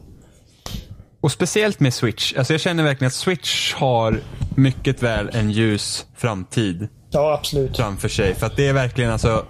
Och 1.20 1.32
speciellt 1.32 1.80
med 1.80 1.94
Switch. 1.94 2.34
Alltså 2.36 2.52
jag 2.54 2.60
känner 2.60 2.84
verkligen 2.84 3.06
att 3.06 3.14
Switch 3.14 3.74
har 3.74 4.20
mycket 4.54 5.02
väl 5.02 5.30
en 5.32 5.50
ljus 5.50 6.06
framtid. 6.16 6.88
Ja, 7.10 7.34
absolut. 7.34 7.76
Framför 7.76 8.08
sig. 8.08 8.34
För 8.34 8.46
att 8.46 8.56
det 8.56 8.66
är 8.66 8.72
verkligen 8.72 9.10
alltså 9.10 9.46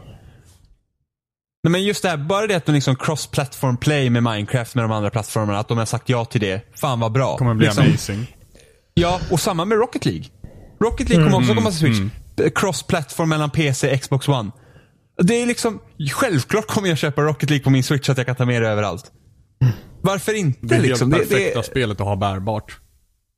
Nej, 1.63 1.71
men 1.71 1.85
just 1.85 2.03
det 2.03 2.09
här, 2.09 2.17
bara 2.17 2.47
det 2.47 2.55
att 2.55 2.67
de 2.67 2.73
liksom 2.73 2.97
cross-platform 2.97 3.77
play 3.77 4.11
med 4.11 4.23
Minecraft 4.23 4.75
med 4.75 4.85
de 4.85 4.93
andra 4.93 5.11
plattformarna, 5.11 5.59
att 5.59 5.69
de 5.69 5.79
har 5.79 5.85
sagt 5.85 6.09
ja 6.09 6.25
till 6.25 6.41
det. 6.41 6.61
Fan 6.81 7.01
vad 7.01 7.13
bra. 7.13 7.37
kommer 7.37 7.55
bli 7.55 7.67
liksom, 7.67 7.85
amazing. 7.85 8.37
Ja, 8.95 9.21
och 9.31 9.41
samma 9.41 9.65
med 9.65 9.79
Rocket 9.79 10.05
League. 10.05 10.25
Rocket 10.81 11.09
League 11.09 11.25
kommer 11.25 11.37
mm, 11.37 11.51
också 11.51 11.55
komma 11.55 11.71
till 11.71 11.79
Switch. 11.79 11.99
Mm 11.99 12.11
cross-platform 12.55 13.29
mellan 13.29 13.51
PC 13.51 13.93
och 13.93 14.01
Xbox 14.01 14.29
One. 14.29 14.51
Det 15.23 15.43
är 15.43 15.47
liksom, 15.47 15.81
självklart 16.13 16.67
kommer 16.67 16.89
jag 16.89 16.99
köpa 16.99 17.23
Rocket 17.23 17.51
League 17.51 17.65
på 17.65 17.71
min 17.71 17.83
Switch 17.83 18.07
så 18.07 18.13
att 18.13 18.19
jag 18.19 18.27
kan 18.27 18.37
ta 18.37 18.45
med 18.45 18.63
det 18.63 18.69
överallt. 18.69 19.13
Varför 20.01 20.35
inte 20.35 20.59
det 20.67 20.75
är 20.75 20.81
liksom? 20.81 21.11
Det 21.11 21.19
perfekta 21.19 21.59
det, 21.59 21.65
spelet 21.65 22.01
att 22.01 22.07
ha 22.07 22.17
bärbart. 22.17 22.81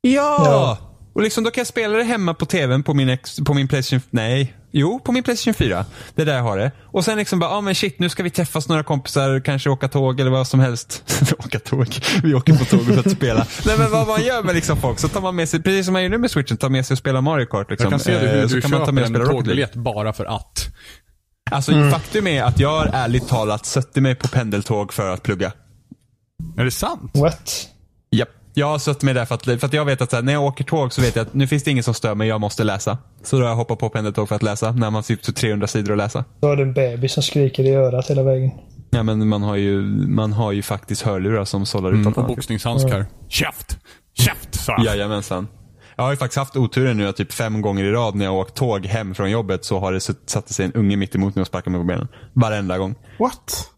Ja! 0.01 0.11
ja! 0.45 0.77
Och 1.17 1.23
liksom 1.23 1.43
då 1.43 1.51
kan 1.51 1.61
jag 1.61 1.67
spela 1.67 1.97
det 1.97 2.03
hemma 2.03 2.33
på 2.33 2.45
tvn 2.45 2.83
på 2.83 2.93
min, 2.93 3.09
ex, 3.09 3.39
på 3.45 3.53
min 3.53 3.67
Playstation, 3.67 4.01
nej, 4.09 4.55
jo 4.71 4.99
på 4.99 5.11
min 5.11 5.23
Playstation 5.23 5.53
4. 5.53 5.85
Det 6.15 6.21
är 6.21 6.25
där 6.25 6.35
jag 6.35 6.43
har 6.43 6.57
det. 6.57 6.71
Och 6.83 7.05
sen 7.05 7.17
liksom 7.17 7.39
bara, 7.39 7.51
ja 7.51 7.57
ah, 7.57 7.61
men 7.61 7.75
shit 7.75 7.99
nu 7.99 8.09
ska 8.09 8.23
vi 8.23 8.29
träffas 8.29 8.69
några 8.69 8.83
kompisar, 8.83 9.39
kanske 9.39 9.69
åka 9.69 9.87
tåg 9.87 10.19
eller 10.19 10.31
vad 10.31 10.47
som 10.47 10.59
helst. 10.59 11.03
åka 11.45 11.59
tåg, 11.59 11.87
vi 12.23 12.33
åker 12.33 12.53
på 12.53 12.65
tåg 12.65 12.85
för 12.85 12.99
att 12.99 13.11
spela. 13.11 13.47
nej 13.65 13.77
men 13.77 13.91
vad 13.91 14.07
man 14.07 14.23
gör 14.23 14.43
med 14.43 14.55
liksom 14.55 14.77
folk, 14.77 14.99
så 14.99 15.07
tar 15.07 15.21
man 15.21 15.35
med 15.35 15.49
sig, 15.49 15.63
precis 15.63 15.85
som 15.85 15.93
man 15.93 16.03
gör 16.03 16.09
nu 16.09 16.17
med 16.17 16.31
switchen, 16.31 16.57
tar 16.57 16.69
med 16.69 16.85
sig 16.85 16.93
och 16.93 16.97
spelar 16.97 17.21
Mario 17.21 17.45
Kart. 17.45 17.69
Liksom. 17.69 17.85
Jag 17.85 17.91
kan 17.91 17.99
se 17.99 18.19
det 18.19 18.27
hur 18.27 18.43
eh, 18.43 18.49
du 18.49 18.61
köper 18.61 19.01
en 19.01 19.25
tågbiljett 19.25 19.75
bara 19.75 20.13
för 20.13 20.25
att. 20.25 20.69
Alltså 21.51 21.71
mm. 21.71 21.91
faktum 21.91 22.27
är 22.27 22.43
att 22.43 22.59
jag 22.59 22.69
har 22.69 22.89
ärligt 22.93 23.27
talat 23.27 23.65
suttit 23.65 24.03
mig 24.03 24.15
på 24.15 24.27
pendeltåg 24.27 24.93
för 24.93 25.09
att 25.09 25.23
plugga. 25.23 25.51
Är 26.57 26.63
det 26.63 26.71
sant? 26.71 27.11
What? 27.13 27.69
Japp. 28.11 28.29
Jag 28.57 28.67
har 28.67 28.79
suttit 28.79 29.03
med 29.03 29.15
där 29.15 29.25
för 29.25 29.35
att, 29.35 29.43
för 29.43 29.65
att 29.65 29.73
jag 29.73 29.85
vet 29.85 30.01
att 30.01 30.11
här, 30.11 30.21
när 30.21 30.33
jag 30.33 30.43
åker 30.43 30.63
tåg 30.63 30.93
så 30.93 31.01
vet 31.01 31.15
jag 31.15 31.27
att 31.27 31.33
nu 31.33 31.47
finns 31.47 31.63
det 31.63 31.71
ingen 31.71 31.83
som 31.83 31.93
stör 31.93 32.15
mig, 32.15 32.27
jag 32.27 32.41
måste 32.41 32.63
läsa. 32.63 32.97
Så 33.23 33.37
då 33.37 33.43
har 33.43 33.49
jag 33.49 33.55
hoppat 33.55 33.79
på 33.79 33.89
pendeltåg 33.89 34.27
för 34.27 34.35
att 34.35 34.43
läsa, 34.43 34.71
när 34.71 34.89
man 34.89 35.03
sitter 35.03 35.31
300 35.31 35.67
sidor 35.67 35.91
att 35.91 35.97
läsa. 35.97 36.25
Då 36.39 36.47
har 36.47 36.55
du 36.55 36.63
en 36.63 36.73
bebis 36.73 37.13
som 37.13 37.23
skriker 37.23 37.63
i 37.63 37.75
örat 37.75 38.09
hela 38.09 38.23
vägen. 38.23 38.51
Ja 38.89 39.03
men 39.03 39.27
man 39.27 39.43
har 39.43 39.55
ju, 39.55 39.81
man 40.07 40.33
har 40.33 40.51
ju 40.51 40.61
faktiskt 40.61 41.01
hörlurar 41.01 41.45
som 41.45 41.65
sållar 41.65 41.89
mm, 41.89 42.13
Och 42.13 42.27
boxningshandskar. 42.27 42.99
Ja. 42.99 43.05
Käft! 43.29 43.77
Käft 44.13 44.55
sa 44.55 44.71
jag. 44.71 44.85
Jajamensan. 44.85 45.47
Jag 45.95 46.03
har 46.03 46.11
ju 46.11 46.17
faktiskt 46.17 46.37
haft 46.37 46.55
oturen 46.55 46.97
nu 46.97 47.07
att 47.07 47.15
typ 47.15 47.33
fem 47.33 47.61
gånger 47.61 47.85
i 47.85 47.91
rad 47.91 48.15
när 48.15 48.25
jag 48.25 48.35
åkt 48.35 48.55
tåg 48.55 48.85
hem 48.85 49.15
från 49.15 49.31
jobbet 49.31 49.65
så 49.65 49.79
har 49.79 49.93
det 49.93 50.01
satt 50.25 50.49
sig 50.49 50.65
en 50.65 50.73
unge 50.73 50.97
mitt 50.97 51.15
emot 51.15 51.35
mig 51.35 51.41
och 51.41 51.47
sparkat 51.47 51.71
mig 51.71 51.81
på 51.81 51.87
benen. 51.87 52.07
Varenda 52.33 52.77
gång. 52.77 52.95
What? 53.19 53.71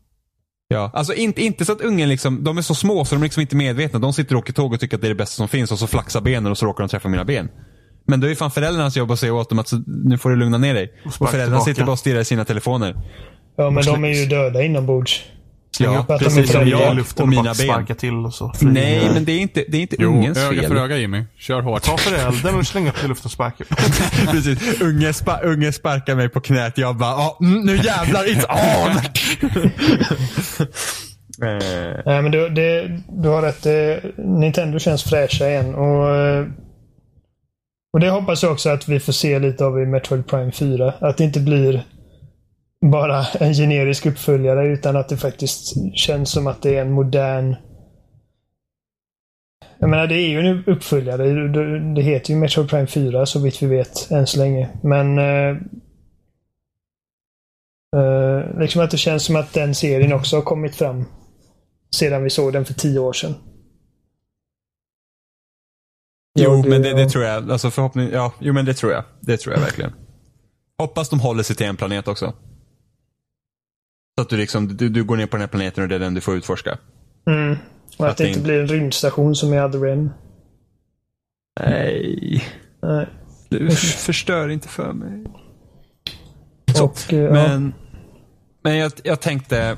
Ja, 0.72 0.92
alltså 0.94 1.14
inte, 1.14 1.42
inte 1.42 1.66
så 1.66 1.72
att 1.72 1.82
ungen 1.82 2.10
liksom, 2.10 2.44
de 2.44 2.58
är 2.58 2.62
så 2.62 2.76
små 2.76 3.06
så 3.06 3.16
de 3.16 3.22
är 3.22 3.26
liksom 3.26 3.42
inte 3.42 3.56
medvetna. 3.56 4.00
De 4.00 4.14
sitter 4.14 4.36
och 4.36 4.40
åker 4.40 4.54
tåg 4.54 4.74
och 4.74 4.80
tycker 4.80 4.98
att 4.98 5.02
det 5.02 5.08
är 5.08 5.10
det 5.10 5.16
bästa 5.16 5.36
som 5.36 5.48
finns 5.48 5.72
och 5.72 5.80
så 5.80 5.88
flaxar 5.88 6.22
benen 6.22 6.52
och 6.52 6.58
så 6.58 6.66
råkar 6.66 6.84
de 6.84 6.90
träffa 6.90 7.10
mina 7.10 7.26
ben. 7.26 7.50
Men 8.08 8.20
då 8.20 8.28
är 8.28 8.36
fan 8.36 8.52
föräldrarnas 8.52 8.98
jobb 8.98 9.12
att 9.12 9.20
säga 9.20 9.34
åt 9.34 9.50
dem 9.50 9.60
att 9.60 9.72
nu 9.88 10.18
får 10.18 10.30
du 10.30 10.36
lugna 10.36 10.58
ner 10.58 10.74
dig. 10.74 10.94
Och, 11.06 11.22
och 11.22 11.30
föräldrarna 11.30 11.62
sitter 11.62 11.84
bara 11.86 11.92
och 11.92 12.00
stirrar 12.00 12.20
i 12.20 12.26
sina 12.26 12.46
telefoner. 12.46 12.96
Ja, 13.56 13.70
men 13.70 13.84
de 13.84 14.06
är 14.06 14.14
ju 14.14 14.26
döda 14.26 14.64
inombords. 14.64 15.24
Ja, 15.80 16.06
precis 16.20 16.52
som 16.52 16.68
jag 16.68 16.96
luften 16.96 17.24
och 17.24 17.30
mina 17.30 17.54
ben. 17.54 17.96
till 17.96 18.26
och 18.26 18.34
så. 18.34 18.54
Nej, 18.62 19.10
men 19.14 19.26
det 19.26 19.32
är 19.32 19.40
inte, 19.40 19.66
det 19.68 19.78
är 19.78 19.82
inte 19.82 19.96
jo, 20.00 20.10
ungens 20.10 20.38
öga 20.38 20.50
fel. 20.50 20.60
öga 20.60 20.68
för 20.68 20.76
öga 20.76 20.98
Jimmy. 20.98 21.24
Kör 21.38 21.62
hårt. 21.62 21.84
Ta 21.84 21.98
föräldern 21.98 22.56
och 22.56 22.68
släng 22.68 22.88
upp 22.88 23.04
i 23.04 23.08
luften 23.08 23.26
och 23.26 23.32
sparka. 23.32 23.64
precis. 24.32 24.82
Unge, 24.82 25.14
spa, 25.14 25.40
unge 25.44 25.72
sparkar 25.72 26.16
mig 26.16 26.30
på 26.30 26.42
knät. 26.42 26.78
Jag 26.78 26.96
bara, 26.96 27.12
ah, 27.12 27.38
nu 27.40 27.76
jävlar, 27.78 28.24
it's 28.24 28.46
on! 28.50 29.02
Eh. 31.42 32.02
Nej, 32.06 32.22
men 32.22 32.32
du, 32.32 32.50
det, 32.50 33.02
du 33.08 33.30
har 33.30 33.42
rätt. 33.42 33.66
Eh, 33.66 34.10
Nintendo 34.18 34.80
känns 34.80 35.04
fräscha 35.04 35.50
igen. 35.50 35.76
Och, 35.76 36.16
eh, 36.16 36.46
och 37.94 38.00
det 38.00 38.10
hoppas 38.10 38.44
jag 38.44 38.52
också 38.52 38.70
att 38.70 38.88
vi 38.88 39.00
får 39.00 39.14
se 39.14 39.40
lite 39.40 39.66
av 39.66 39.80
i 39.80 39.86
Metroid 39.86 40.28
Prime 40.28 40.52
4. 40.52 40.94
Att 41.00 41.18
det 41.18 41.24
inte 41.24 41.40
blir 41.40 41.84
bara 42.82 43.26
en 43.26 43.54
generisk 43.54 44.06
uppföljare 44.06 44.68
utan 44.68 44.96
att 44.96 45.10
det 45.10 45.18
faktiskt 45.18 45.74
känns 45.96 46.32
som 46.32 46.48
att 46.48 46.62
det 46.62 46.76
är 46.76 46.82
en 46.82 46.92
modern 46.92 47.56
jag 49.80 49.90
menar, 49.90 50.08
det 50.08 50.16
är 50.16 50.28
ju 50.28 50.40
en 50.40 50.66
uppföljare. 50.66 51.48
Det 51.96 52.02
heter 52.02 52.34
ju 52.34 52.40
Metroid 52.40 52.70
Prime 52.70 52.88
4 52.88 53.26
så 53.26 53.40
vitt 53.40 53.62
vi 53.62 53.68
vet 53.68 54.12
än 54.12 54.28
så 54.28 54.40
länge. 54.40 54.70
Men 54.84 55.18
eh, 55.18 55.58
eh, 57.96 58.60
liksom 58.60 58.82
att 58.82 58.92
det 58.92 58.98
känns 58.98 59.24
som 59.24 59.36
att 59.36 59.54
den 59.54 59.76
serien 59.76 60.14
också 60.14 60.36
har 60.36 60.42
kommit 60.42 60.76
fram 60.76 61.06
sedan 61.96 62.24
vi 62.24 62.30
såg 62.30 62.54
den 62.54 62.66
för 62.66 62.74
tio 62.74 63.00
år 63.00 63.14
sedan. 63.14 63.36
Jo, 66.40 66.64
men 66.68 66.82
det, 66.82 66.94
det, 66.94 67.10
tror 67.10 67.24
jag. 67.24 67.52
Alltså 67.52 67.72
förhoppning, 67.72 68.10
ja, 68.12 68.34
jo, 68.40 68.54
men 68.54 68.66
det 68.66 68.74
tror 68.74 68.92
jag. 68.92 69.04
Det 69.22 69.38
tror 69.38 69.54
jag 69.54 69.62
verkligen. 69.62 69.94
Hoppas 70.78 71.10
de 71.10 71.20
håller 71.20 71.44
sig 71.44 71.56
till 71.56 71.66
en 71.66 71.78
planet 71.78 72.08
också. 72.08 72.34
Så 74.20 74.24
att 74.24 74.30
du, 74.30 74.38
liksom, 74.38 74.78
du, 74.78 74.90
du 74.90 75.04
går 75.04 75.18
ner 75.18 75.26
på 75.26 75.38
den 75.38 75.42
här 75.42 75.48
planeten 75.48 75.84
och 75.84 75.90
det 75.90 75.96
är 75.96 76.00
den 76.00 76.14
du 76.14 76.22
får 76.22 76.36
utforska. 76.36 76.78
Mm. 77.28 77.58
Och 77.98 78.06
att, 78.06 78.12
att 78.12 78.18
det 78.18 78.28
inte 78.28 78.42
blir 78.42 78.60
en 78.60 78.68
rymdstation 78.68 79.36
som 79.36 79.54
i 79.54 79.60
Other. 79.60 80.10
Nej. 81.60 82.44
Nej. 82.82 83.08
Du 83.50 83.72
förstör 83.76 84.50
inte 84.50 84.68
för 84.68 84.94
mig. 84.94 85.26
Så, 86.76 86.86
och, 86.86 87.00
men, 87.10 87.74
ja. 87.78 87.86
men 88.64 88.78
jag, 88.78 88.92
jag 89.04 89.20
tänkte, 89.20 89.78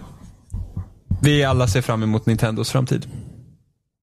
vi 1.22 1.44
alla 1.44 1.68
ser 1.68 1.82
fram 1.82 2.04
emot 2.04 2.26
Nintendos 2.26 2.72
framtid. 2.72 3.08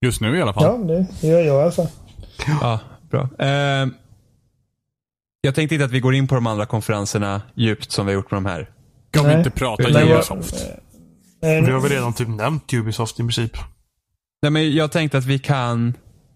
Just 0.01 0.21
nu 0.21 0.37
i 0.37 0.41
alla 0.41 0.53
fall. 0.53 0.63
Ja, 0.63 0.77
det 0.77 1.27
gör 1.27 1.39
jag 1.39 1.59
i 1.59 1.61
alla 1.61 1.71
fall. 1.71 1.87
Ja, 2.61 2.79
bra. 3.09 3.29
Eh, 3.39 3.87
jag 5.41 5.55
tänkte 5.55 5.75
inte 5.75 5.85
att 5.85 5.91
vi 5.91 5.99
går 5.99 6.15
in 6.15 6.27
på 6.27 6.35
de 6.35 6.47
andra 6.47 6.65
konferenserna 6.65 7.41
djupt 7.55 7.91
som 7.91 8.05
vi 8.05 8.11
har 8.11 8.15
gjort 8.15 8.31
med 8.31 8.37
de 8.37 8.45
här. 8.45 8.69
Ska 9.11 9.23
vi 9.23 9.33
inte 9.33 9.49
prata 9.49 9.83
Ubisoft? 9.83 10.55
Eh, 11.43 11.65
vi 11.65 11.71
har 11.71 11.79
väl 11.79 11.91
redan 11.91 12.13
typ 12.13 12.27
nämnt 12.27 12.73
Ubisoft 12.73 13.19
i 13.19 13.23
princip. 13.23 13.57
Nej, 14.41 14.51
men 14.51 14.75
jag 14.75 14.91
tänkte 14.91 15.17
att 15.17 15.25
vi 15.25 15.39
kan... 15.39 15.93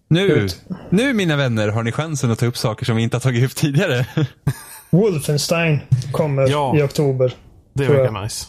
Nu, 0.08 0.48
nu 0.90 1.12
mina 1.12 1.36
vänner 1.36 1.68
har 1.68 1.82
ni 1.82 1.92
chansen 1.92 2.30
att 2.30 2.38
ta 2.38 2.46
upp 2.46 2.56
saker 2.56 2.84
som 2.84 2.96
vi 2.96 3.02
inte 3.02 3.16
har 3.16 3.20
tagit 3.20 3.44
upp 3.44 3.54
tidigare. 3.56 4.06
Wolfenstein 4.90 5.80
kommer 6.12 6.48
ja, 6.48 6.76
i 6.78 6.82
oktober. 6.82 7.34
Det 7.74 7.88
verkar 7.88 8.22
nice. 8.22 8.46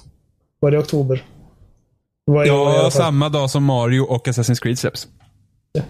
Var 0.59 0.71
det 0.71 0.77
oktober? 0.77 1.23
Var 2.25 2.45
ja, 2.45 2.89
samma 2.91 3.29
dag 3.29 3.49
som 3.49 3.63
Mario 3.63 4.01
och 4.01 4.27
Assassin's 4.27 4.61
Creed 4.61 4.79
släpps. 4.79 5.07
Ja. 5.73 5.81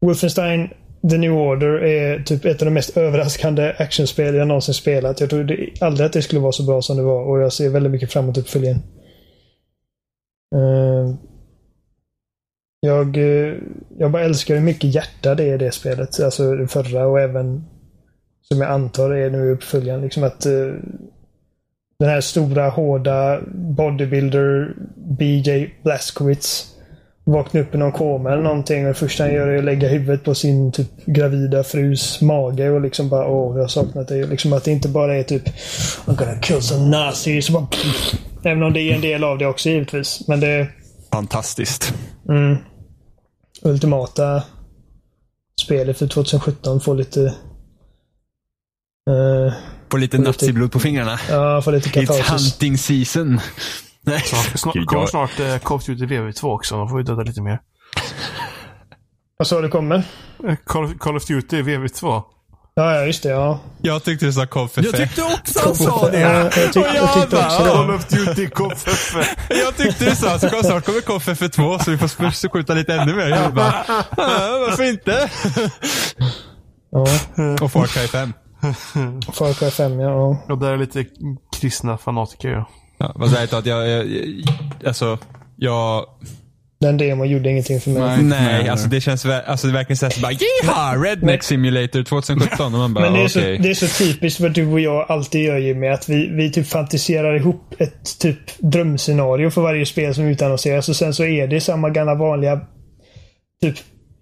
Wolfenstein 0.00 0.70
The 1.10 1.18
New 1.18 1.32
Order 1.32 1.84
är 1.84 2.22
typ 2.22 2.44
ett 2.44 2.62
av 2.62 2.66
de 2.66 2.74
mest 2.74 2.96
överraskande 2.96 3.74
actionspel 3.78 4.34
jag 4.34 4.48
någonsin 4.48 4.74
spelat. 4.74 5.20
Jag 5.20 5.30
trodde 5.30 5.66
aldrig 5.80 6.06
att 6.06 6.12
det 6.12 6.22
skulle 6.22 6.40
vara 6.40 6.52
så 6.52 6.62
bra 6.62 6.82
som 6.82 6.96
det 6.96 7.02
var 7.02 7.24
och 7.24 7.40
jag 7.40 7.52
ser 7.52 7.68
väldigt 7.68 7.92
mycket 7.92 8.12
fram 8.12 8.24
emot 8.24 8.38
uppföljaren. 8.38 8.82
Ehm, 10.54 11.16
jag, 12.80 13.16
eh, 13.16 13.54
jag 13.98 14.10
bara 14.10 14.22
älskar 14.22 14.54
hur 14.54 14.62
mycket 14.62 14.94
hjärta 14.94 15.34
det 15.34 15.44
är 15.44 15.54
i 15.54 15.58
det 15.58 15.72
spelet. 15.72 16.20
Alltså 16.20 16.56
det 16.56 16.68
förra 16.68 17.06
och 17.06 17.20
även 17.20 17.64
som 18.42 18.60
jag 18.60 18.70
antar 18.70 19.10
är 19.10 19.30
nu 19.30 19.50
uppföljaren. 19.50 20.02
Liksom 20.02 20.24
att 20.24 20.46
uh, 20.46 20.74
den 21.98 22.08
här 22.08 22.20
stora 22.20 22.68
hårda 22.68 23.40
bodybuilder 23.54 24.74
BJ 24.96 25.70
Blazkowicz 25.82 26.75
vaknar 27.26 27.60
upp 27.60 27.74
i 27.74 27.78
någon 27.78 27.92
koma 27.92 28.32
eller 28.32 28.42
någonting 28.42 28.82
och 28.82 28.88
det 28.88 28.94
första 28.94 29.24
han 29.24 29.32
gör 29.32 29.48
är 29.48 29.58
att 29.58 29.64
lägga 29.64 29.88
huvudet 29.88 30.24
på 30.24 30.34
sin 30.34 30.72
typ 30.72 31.06
gravida 31.06 31.64
frus 31.64 32.20
mage 32.20 32.70
och 32.70 32.80
liksom 32.80 33.08
bara 33.08 33.28
åh, 33.28 33.56
jag 33.56 33.62
har 33.62 33.68
saknat 33.68 34.08
dig. 34.08 34.26
Liksom 34.26 34.52
att 34.52 34.64
det 34.64 34.70
inte 34.70 34.88
bara 34.88 35.16
är 35.16 35.22
typ 35.22 35.48
I'm 36.04 36.16
gonna 36.16 36.40
kill 36.40 36.62
some 36.62 36.88
nazis. 36.88 37.50
Bara, 37.50 37.66
även 38.42 38.62
om 38.62 38.72
det 38.72 38.80
är 38.80 38.94
en 38.94 39.00
del 39.00 39.24
av 39.24 39.38
det 39.38 39.46
också 39.46 39.68
givetvis. 39.68 40.28
Men 40.28 40.40
det. 40.40 40.68
Fantastiskt. 41.12 41.94
Mm, 42.28 42.56
ultimata 43.62 44.42
spelet 45.60 45.98
för 45.98 46.06
2017 46.06 46.80
får 46.80 46.94
lite... 46.94 47.20
Uh, 49.10 49.52
får 49.90 49.98
lite 49.98 50.18
naziblod 50.18 50.72
på 50.72 50.80
fingrarna. 50.80 51.20
Ja, 51.30 51.62
får 51.62 51.72
lite 51.72 51.88
katarsis. 51.88 52.26
It's 52.26 52.30
hunting 52.30 52.78
season. 52.78 53.40
Nej. 54.06 54.20
Snart, 54.54 54.86
kommer 54.86 55.06
snart 55.06 55.40
uh, 55.40 55.58
Call 55.58 55.76
of 55.76 55.84
Duty 55.84 56.06
VV2 56.06 56.54
också. 56.54 56.76
Då 56.76 56.88
får 56.88 56.96
vi 56.96 57.02
döda 57.02 57.22
lite 57.22 57.42
mer. 57.42 57.60
Vad 59.36 59.48
sa 59.48 59.60
du 59.60 59.68
kommer? 59.68 59.96
Eh, 60.48 60.54
Call 60.64 60.84
of, 60.84 60.98
Call 60.98 61.16
of 61.16 61.26
Duty 61.26 61.62
VV2. 61.62 62.22
Ja, 62.74 63.04
just 63.04 63.22
det. 63.22 63.28
Ja. 63.28 63.60
Jag 63.82 64.04
tyckte 64.04 64.26
du 64.26 64.32
sa 64.32 64.46
KFF. 64.46 64.84
Jag 64.84 64.96
tyckte 64.96 65.22
också 65.22 65.60
han 65.64 65.74
sa 65.74 66.10
det. 66.10 66.20
Ja, 66.20 66.30
jag, 66.30 66.52
tyck, 66.52 66.76
jag, 66.76 66.96
jag 66.96 67.14
tyckte 67.14 67.36
också 67.36 67.64
det. 67.64 67.70
Call 67.70 67.90
of 67.90 68.08
Duty 68.08 68.46
KFF. 68.46 69.16
jag 69.48 69.76
tyckte 69.76 70.04
du 70.04 70.16
sa 70.16 70.38
så 70.38 70.48
snart 70.48 70.84
kommer 70.84 71.00
KFF 71.00 71.50
2 71.50 71.78
så 71.78 71.90
vi 71.90 71.98
får 71.98 72.48
skjuta 72.48 72.74
lite 72.74 72.94
ännu 72.94 73.14
mer. 73.14 73.28
Jag 73.28 73.54
bara, 73.54 73.84
varför 74.16 74.84
inte? 74.84 75.30
Ja. 76.90 77.06
Och 77.60 77.72
Far 77.72 77.86
Cry 77.86 78.08
5. 78.08 78.32
Far 79.32 79.52
Cry 79.52 79.70
5, 79.70 80.00
ja. 80.00 80.44
Och 80.48 80.58
där 80.58 80.72
är 80.72 80.76
lite 80.76 81.06
kristna 81.60 81.98
fanatiker, 81.98 82.48
ja. 82.48 82.68
Ja, 82.98 83.12
vad 83.14 83.30
säger 83.30 83.58
att 83.58 83.66
jag, 83.66 83.88
jag, 83.88 84.06
jag, 84.06 84.24
alltså, 84.86 85.18
jag... 85.56 86.06
Den 86.80 86.96
demon 86.96 87.28
gjorde 87.28 87.50
ingenting 87.50 87.80
för 87.80 87.90
mig. 87.90 88.02
Nej, 88.02 88.22
nej 88.22 88.68
alltså 88.68 88.88
det 88.88 89.00
känns 89.00 89.26
alltså 89.26 89.66
det 89.66 89.72
verkligen 89.72 89.96
såhär 89.96 90.22
bara 90.22 90.32
Yeehaw! 90.32 91.04
Redneck 91.04 91.42
Simulator 91.42 92.02
2017 92.02 92.74
och 92.74 92.80
man 92.80 92.94
bara 92.94 93.04
Men 93.04 93.12
det 93.12 93.20
är, 93.20 93.24
okay. 93.24 93.56
så, 93.56 93.62
det 93.62 93.70
är 93.70 93.74
så 93.74 94.04
typiskt 94.04 94.40
vad 94.40 94.52
du 94.52 94.66
och 94.66 94.80
jag 94.80 95.06
alltid 95.08 95.44
gör 95.44 95.58
Jimmy. 95.58 95.86
Att 95.86 96.08
vi, 96.08 96.28
vi 96.28 96.52
typ 96.52 96.66
fantiserar 96.66 97.36
ihop 97.36 97.74
ett 97.78 98.18
typ 98.18 98.38
drömscenario 98.58 99.50
för 99.50 99.62
varje 99.62 99.86
spel 99.86 100.14
som 100.14 100.24
utannonseras 100.24 100.88
och 100.88 100.96
sen 100.96 101.14
så 101.14 101.24
är 101.24 101.46
det 101.46 101.60
samma 101.60 101.90
gamla 101.90 102.14
vanliga 102.14 102.60
typ 103.62 103.76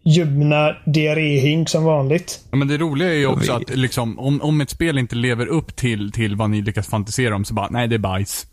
ljumna 0.05 0.77
diarréhink 0.87 1.69
som 1.69 1.85
vanligt. 1.85 2.41
Ja, 2.51 2.57
men 2.57 2.69
det 2.69 2.79
roliga 2.79 3.09
är 3.09 3.19
ju 3.19 3.27
också 3.27 3.53
att 3.53 3.77
liksom, 3.77 4.19
om, 4.19 4.43
om 4.43 4.61
ett 4.61 4.71
spel 4.71 4.99
inte 4.99 5.17
lever 5.17 5.47
upp 5.47 5.77
till, 5.77 6.13
till 6.13 6.37
vad 6.37 6.51
ni 6.51 6.63
lyckas 6.63 6.89
fantisera 6.89 7.37
om 7.37 7.45
så 7.45 7.55
bara, 7.55 7.69
nej 7.71 7.89
det 7.89 7.95
är 7.95 7.99
bajs. 7.99 8.47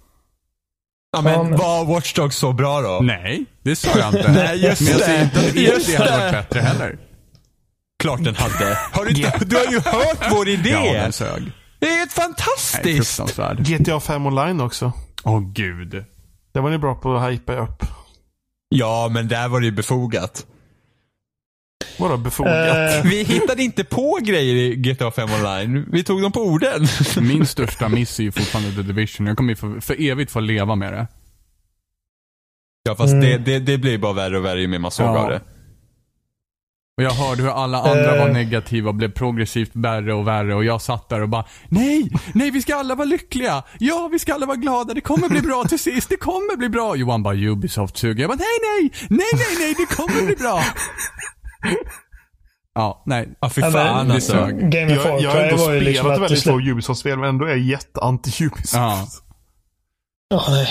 Ja 1.11 1.21
men, 1.21 1.33
ja, 1.33 1.43
men... 1.43 1.57
var 1.57 1.85
Watch 1.85 2.13
Dogs 2.13 2.35
så 2.35 2.53
bra 2.53 2.81
då? 2.81 2.99
Nej, 3.03 3.45
det 3.63 3.75
sa 3.75 3.99
jag 3.99 4.07
inte. 4.07 4.31
Nej, 4.35 4.65
just 4.65 4.81
men 4.81 4.91
jag 4.91 5.01
säger 5.01 5.23
inte 5.23 5.39
att 5.39 5.55
just 5.55 5.87
det 5.87 5.97
hade 5.97 6.17
varit 6.17 6.31
bättre 6.31 6.59
heller. 6.59 6.97
Klart 7.99 8.23
den 8.23 8.35
hade. 8.35 8.77
Har 8.91 9.05
du, 9.05 9.11
inte, 9.11 9.45
du 9.45 9.55
har 9.55 9.65
ju 9.65 9.79
hört 9.79 10.31
vår 10.31 10.49
idé! 10.49 10.69
Ja, 10.69 10.93
den 10.93 11.13
sög. 11.13 11.51
Det 11.79 11.87
är 11.87 12.03
ett 12.03 12.13
fantastiskt! 12.13 13.21
Nej, 13.37 13.55
GTA 13.57 13.99
5 13.99 14.25
online 14.25 14.61
också. 14.61 14.91
Åh 15.23 15.37
oh, 15.37 15.51
gud. 15.53 16.05
Det 16.53 16.59
var 16.59 16.69
ni 16.69 16.77
bra 16.77 16.95
på 16.95 17.15
att 17.15 17.31
hypa 17.31 17.55
upp. 17.55 17.83
Ja, 18.69 19.09
men 19.11 19.27
där 19.27 19.47
var 19.47 19.59
det 19.59 19.65
ju 19.65 19.71
befogat. 19.71 20.45
Vadå 21.99 22.17
befogat? 22.17 23.05
Uh, 23.05 23.09
vi 23.09 23.23
hittade 23.23 23.63
inte 23.63 23.83
på 23.83 24.19
grejer 24.21 24.55
i 24.55 24.75
GTA 24.75 25.11
5 25.11 25.29
online. 25.33 25.85
Vi 25.91 26.03
tog 26.03 26.21
dem 26.21 26.31
på 26.31 26.41
orden. 26.41 26.87
Min 27.21 27.45
största 27.45 27.89
miss 27.89 28.19
är 28.19 28.23
ju 28.23 28.31
fortfarande 28.31 28.75
The 28.75 28.81
Division. 28.81 29.27
Jag 29.27 29.37
kommer 29.37 29.49
ju 29.49 29.55
för, 29.55 29.79
för 29.79 30.01
evigt 30.01 30.31
få 30.31 30.39
leva 30.39 30.75
med 30.75 30.93
det. 30.93 31.07
Ja, 32.83 32.95
fast 32.95 33.13
mm. 33.13 33.25
det, 33.25 33.37
det, 33.37 33.59
det 33.59 33.77
blir 33.77 33.97
bara 33.97 34.13
värre 34.13 34.37
och 34.37 34.45
värre 34.45 34.61
ju 34.61 34.67
mer 34.67 34.79
man 34.79 34.91
såg 34.91 35.05
ja. 35.05 35.19
av 35.19 35.29
det. 35.29 35.41
Och 36.97 37.03
jag 37.03 37.11
hörde 37.11 37.43
hur 37.43 37.49
alla 37.49 37.77
andra 37.77 38.13
uh. 38.13 38.19
var 38.19 38.29
negativa 38.29 38.89
och 38.89 38.95
blev 38.95 39.11
progressivt 39.11 39.71
värre 39.73 40.13
och 40.13 40.27
värre 40.27 40.55
och 40.55 40.65
jag 40.65 40.81
satt 40.81 41.09
där 41.09 41.21
och 41.21 41.29
bara 41.29 41.45
Nej! 41.69 42.11
Nej, 42.33 42.51
vi 42.51 42.61
ska 42.61 42.75
alla 42.75 42.95
vara 42.95 43.05
lyckliga! 43.05 43.63
Ja, 43.79 44.09
vi 44.11 44.19
ska 44.19 44.33
alla 44.33 44.45
vara 44.45 44.57
glada, 44.57 44.93
det 44.93 45.01
kommer 45.01 45.29
bli 45.29 45.41
bra 45.41 45.63
till 45.63 45.79
sist, 45.79 46.09
det 46.09 46.17
kommer 46.17 46.57
bli 46.57 46.69
bra! 46.69 46.95
Johan 46.95 47.23
bara 47.23 47.35
Ubisoft 47.35 47.97
suger. 47.97 48.21
Jag 48.21 48.29
bara 48.29 48.35
nej, 48.37 48.81
nej! 48.81 48.91
Nej, 49.09 49.27
nej, 49.33 49.55
nej, 49.59 49.75
det 49.77 49.95
kommer 49.95 50.25
bli 50.25 50.35
bra! 50.35 50.63
Ja, 52.75 53.03
nej. 53.05 53.29
Ja, 53.41 53.49
fy 53.49 53.61
fan 53.61 53.73
ja, 53.73 54.13
alltså. 54.13 54.47
Game 54.51 54.97
of 54.97 55.05
jag, 55.05 55.21
jag 55.21 55.31
har 55.31 55.41
ändå 55.41 55.57
spelat 55.57 55.83
liksom 55.83 56.09
väldigt 56.09 56.43
få 56.43 56.59
Ubisoft-spel, 56.59 57.17
men 57.19 57.29
ändå 57.29 57.45
är 57.45 57.49
jag 57.49 57.59
jätteanti-Ubisoft. 57.59 58.73
Ja. 58.73 59.07
Oh, 60.33 60.51
nej. 60.51 60.67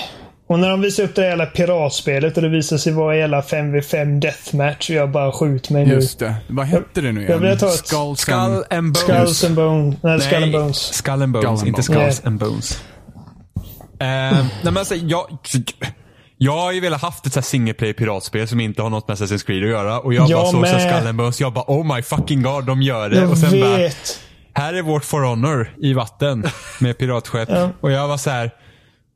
Och 0.46 0.58
när 0.58 0.70
de 0.70 0.80
visar 0.80 1.02
upp 1.02 1.14
det 1.14 1.22
hela 1.22 1.46
piratspelet 1.46 2.36
och 2.36 2.42
det 2.42 2.48
visar 2.48 2.76
sig 2.76 2.92
vara 2.92 3.14
hela 3.14 3.40
5v5 3.40 4.20
deathmatch 4.20 4.90
och 4.90 4.96
jag 4.96 5.10
bara 5.10 5.32
skjut 5.32 5.70
mig 5.70 5.86
nu. 5.86 5.94
Just 5.94 6.18
det. 6.18 6.34
Vad 6.48 6.66
hette 6.66 7.00
det 7.00 7.12
nu 7.12 7.20
igen? 7.20 7.32
Jag 7.32 7.38
vill 7.38 7.58
ta 7.58 7.66
ett... 7.66 7.86
Skull, 7.86 8.16
Skull 8.16 8.64
and 8.70 8.92
Bones. 8.92 8.98
Skulls 8.98 9.44
and 9.44 9.54
Bones. 9.54 9.96
Nej, 10.02 10.18
Nej, 10.18 10.20
Skull 10.20 10.42
and 10.42 10.52
Bones. 10.52 10.94
Skull 10.94 11.22
and 11.22 11.32
Bones, 11.32 11.44
Skull 11.44 11.58
and 11.58 11.68
inte 11.68 11.82
Skulls 11.82 12.20
yeah. 12.20 12.26
and 12.26 12.38
Bones. 12.38 12.72
Uh, 12.72 13.98
nej 14.02 14.50
men 14.62 14.76
alltså, 14.76 14.94
jag... 14.94 15.38
Jag 16.42 16.52
har 16.52 16.72
ju 16.72 16.80
velat 16.80 17.02
haft 17.02 17.26
ett 17.26 17.32
så 17.32 17.42
single 17.42 17.74
player 17.74 17.94
piratspel 17.94 18.48
som 18.48 18.60
inte 18.60 18.82
har 18.82 18.90
något 18.90 19.08
med 19.08 19.16
Assassin's 19.16 19.46
Creed 19.46 19.62
att 19.62 19.70
göra. 19.70 20.00
Och 20.00 20.14
jag, 20.14 20.30
jag 20.30 20.40
bara 20.40 20.50
såg 20.50 20.66
så 20.66 20.78
Skallenbus. 20.78 21.40
Jag 21.40 21.52
bara 21.52 21.64
oh 21.68 21.96
my 21.96 22.02
fucking 22.02 22.42
god, 22.42 22.64
de 22.64 22.82
gör 22.82 23.08
det. 23.10 23.16
Jag 23.16 23.30
och 23.30 23.38
sen 23.38 23.50
vet. 23.50 23.62
bara, 23.62 24.64
här 24.64 24.74
är 24.74 24.82
vårt 24.82 25.04
For 25.04 25.22
Honor 25.22 25.74
i 25.78 25.92
vatten 25.92 26.46
med 26.78 26.98
piratskepp. 26.98 27.48
ja. 27.52 27.70
Och 27.80 27.92
jag 27.92 28.08
var 28.08 28.16
så 28.16 28.30
här, 28.30 28.50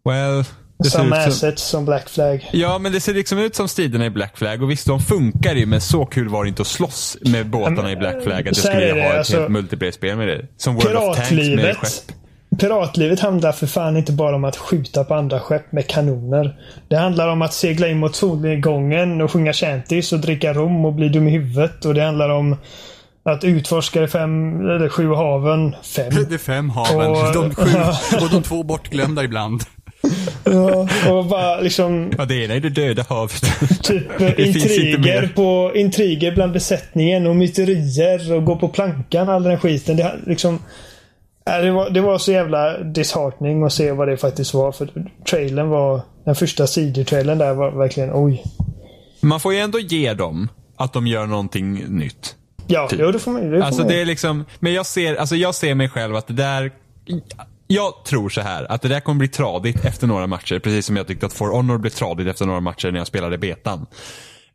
well. 0.05 0.45
Samma 0.91 1.17
assets 1.17 1.63
som... 1.63 1.79
som 1.79 1.85
Black 1.85 2.09
Flag. 2.09 2.51
Ja, 2.53 2.79
men 2.79 2.93
det 2.93 3.01
ser 3.01 3.15
liksom 3.15 3.39
ut 3.39 3.55
som 3.55 3.69
striderna 3.69 4.07
i 4.07 4.11
Black 4.11 4.39
Flag. 4.39 4.63
Och 4.63 4.71
visst, 4.71 4.87
de 4.87 5.01
funkar 5.01 5.55
ju, 5.55 5.67
men 5.67 5.81
så 5.81 6.07
kul 6.07 6.29
var 6.29 6.45
det 6.45 6.49
inte 6.49 6.63
att 6.63 6.69
slåss 6.69 7.17
med 7.21 7.47
båtarna 7.47 7.93
i 7.93 7.97
Black 7.97 8.23
Flag. 8.23 8.41
Att 8.41 8.47
jag 8.47 8.57
skulle 8.57 8.87
vilja 8.87 9.03
ha 9.03 9.11
ett 9.11 9.19
alltså, 9.19 9.39
helt 9.39 9.51
multiplayer-spel 9.51 10.17
med 10.17 10.29
det. 10.29 10.47
Som 10.57 10.75
World 10.75 10.97
of 10.97 11.17
Tanks 11.17 11.31
med 11.31 11.77
skepp. 11.77 12.17
Piratlivet 12.59 13.21
handlar 13.21 13.53
för 13.53 13.67
fan 13.67 13.97
inte 13.97 14.13
bara 14.13 14.37
om 14.37 14.45
att 14.45 14.57
skjuta 14.57 15.05
på 15.05 15.15
andra 15.15 15.41
skepp 15.41 15.73
med 15.73 15.87
kanoner. 15.87 16.57
Det 16.89 16.97
handlar 16.97 17.29
om 17.29 17.43
att 17.43 17.55
segla 17.55 17.89
in 17.89 17.99
mot 17.99 18.17
solnedgången 18.17 19.21
och 19.21 19.31
sjunga 19.31 19.53
shanties 19.53 20.13
och 20.13 20.21
dricka 20.21 20.53
rom 20.53 20.85
och 20.85 20.93
bli 20.93 21.09
dum 21.09 21.29
i 21.29 21.31
huvudet. 21.31 21.85
Och 21.85 21.95
det 21.95 22.03
handlar 22.03 22.29
om 22.29 22.57
att 23.25 23.45
utforska 23.45 24.01
de 24.01 24.09
fem, 24.09 24.61
eller 24.61 24.89
sju 24.89 25.09
haven. 25.09 25.77
Fem. 25.83 26.13
Det 26.29 26.35
är 26.35 26.39
fem 26.39 26.71
haven. 26.71 27.11
Och, 27.11 27.33
de 27.35 27.55
sju, 27.55 27.79
och 28.25 28.31
de 28.31 28.43
två 28.43 28.63
bortglömda 28.63 29.25
ibland. 29.25 29.63
Ja, 30.45 30.89
och 31.11 31.25
bara 31.25 31.61
liksom... 31.61 32.13
Ja, 32.19 32.25
det 32.25 32.35
ena 32.35 32.55
är 32.55 32.61
det 32.61 32.71
döda 32.71 33.05
havet. 33.09 33.43
Typ 33.83 34.21
intriger, 34.21 35.33
på, 35.35 35.73
intriger 35.75 36.33
bland 36.33 36.53
besättningen 36.53 37.27
och 37.27 37.37
myterier 37.37 38.33
och 38.33 38.45
gå 38.45 38.57
på 38.57 38.69
plankan, 38.69 39.29
all 39.29 39.43
den 39.43 39.59
skiten. 39.59 39.97
Det, 39.97 40.15
liksom, 40.27 40.59
det 41.45 41.71
var, 41.71 41.91
det 41.91 42.01
var 42.01 42.19
så 42.19 42.33
jävla 42.33 42.79
disheartening 42.79 43.63
att 43.63 43.73
se 43.73 43.93
vad 43.93 44.09
det 44.09 44.17
faktiskt 44.17 44.55
var. 44.55 44.73
För 44.73 44.89
trailern 45.31 45.69
var... 45.69 46.01
Den 46.25 46.35
första 46.35 46.67
CD-trailern 46.67 47.39
där 47.39 47.55
var 47.55 47.71
verkligen 47.71 48.11
oj. 48.15 48.45
Man 49.21 49.41
får 49.41 49.55
ju 49.55 49.59
ändå 49.59 49.79
ge 49.79 50.15
dem 50.15 50.49
att 50.77 50.93
de 50.93 51.07
gör 51.07 51.27
någonting 51.27 51.75
nytt. 51.99 52.37
Ja, 52.67 52.89
typ. 52.89 53.01
jo, 53.03 53.13
det 53.13 53.19
får 53.19 53.31
man 53.31 53.43
får 53.43 53.61
Alltså 53.61 53.83
det 53.83 54.01
är 54.01 54.05
liksom, 54.05 54.45
men 54.61 54.73
jag 54.73 54.87
ser, 54.87 55.17
alltså 55.17 55.37
jag 55.37 55.55
ser 55.55 55.75
mig 55.75 55.89
själv 55.89 56.17
att 56.17 56.27
det 56.27 56.35
där 56.35 56.73
jag 57.67 58.05
tror 58.05 58.29
så 58.29 58.41
här 58.41 58.73
att 58.73 58.83
det 58.83 58.89
där 58.89 59.01
kommer 59.01 59.19
bli 59.19 59.29
tradigt 59.29 59.85
efter 59.85 60.07
några 60.07 60.27
matcher. 60.27 60.59
Precis 60.59 60.87
som 60.87 60.97
jag 60.97 61.07
tyckte 61.07 61.27
att 61.27 61.33
For 61.33 61.49
Honor 61.49 61.79
blev 61.79 61.91
tradigt 61.91 62.29
efter 62.29 62.47
några 62.47 62.61
matcher 62.61 62.91
när 62.91 62.99
jag 62.99 63.07
spelade 63.07 63.39
betan. 63.39 63.87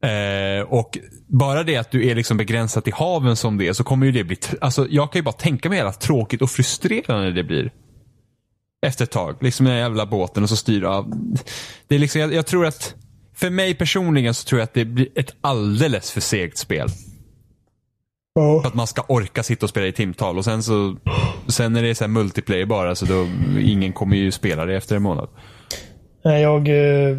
Eh, 0.03 0.61
och 0.61 0.97
bara 1.27 1.63
det 1.63 1.77
att 1.77 1.91
du 1.91 2.07
är 2.07 2.15
liksom 2.15 2.37
begränsad 2.37 2.83
till 2.83 2.93
haven 2.93 3.35
som 3.35 3.57
det 3.57 3.67
är 3.67 3.73
så 3.73 3.83
kommer 3.83 4.05
ju 4.05 4.11
det 4.11 4.23
bli, 4.23 4.37
alltså 4.61 4.87
jag 4.89 5.11
kan 5.11 5.19
ju 5.19 5.23
bara 5.23 5.31
tänka 5.31 5.69
mig 5.69 5.81
hur 5.81 5.91
tråkigt 5.91 6.41
och 6.41 6.49
frustrerande 6.49 7.31
det 7.31 7.43
blir. 7.43 7.71
Efter 8.85 9.03
ett 9.03 9.11
tag, 9.11 9.43
liksom 9.43 9.65
den 9.65 9.77
jävla 9.77 10.05
båten 10.05 10.43
och 10.43 10.49
så 10.49 10.55
styr 10.55 10.83
av. 10.83 11.13
Det 11.87 11.95
är 11.95 11.99
liksom, 11.99 12.21
jag, 12.21 12.33
jag, 12.33 12.45
tror 12.45 12.65
att, 12.65 12.95
för 13.35 13.49
mig 13.49 13.75
personligen 13.75 14.33
så 14.33 14.47
tror 14.47 14.59
jag 14.59 14.63
att 14.63 14.73
det 14.73 14.85
blir 14.85 15.07
ett 15.15 15.35
alldeles 15.41 16.11
för 16.11 16.21
segt 16.21 16.57
spel. 16.57 16.89
Oh. 18.39 18.61
För 18.61 18.67
att 18.67 18.75
man 18.75 18.87
ska 18.87 19.01
orka 19.07 19.43
sitta 19.43 19.65
och 19.65 19.69
spela 19.69 19.87
i 19.87 19.91
timtal 19.91 20.37
och 20.37 20.45
sen 20.45 20.63
så, 20.63 20.97
sen 21.47 21.73
när 21.73 21.83
det 21.83 21.89
är 21.89 21.93
så 21.93 22.07
multiplayer 22.07 22.65
bara 22.65 22.95
så 22.95 23.05
då, 23.05 23.27
ingen 23.59 23.93
kommer 23.93 24.15
ju 24.15 24.31
spela 24.31 24.65
det 24.65 24.75
efter 24.75 24.95
en 24.95 25.01
månad. 25.01 25.29
Nej, 26.23 26.41
jag, 26.41 26.67
eh, 26.67 27.17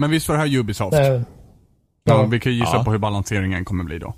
men 0.00 0.10
visst 0.10 0.28
var 0.28 0.36
det 0.36 0.42
här 0.42 0.56
Ubisoft? 0.58 0.92
Nej. 0.92 1.22
Ja, 2.04 2.22
vi 2.26 2.40
kan 2.40 2.52
ju 2.52 2.58
gissa 2.58 2.76
Ja. 2.76 2.84
på 2.84 2.90
hur 2.90 2.98
balanseringen 2.98 3.64
kommer 3.64 3.84
bli 3.84 3.98
då. 3.98 4.14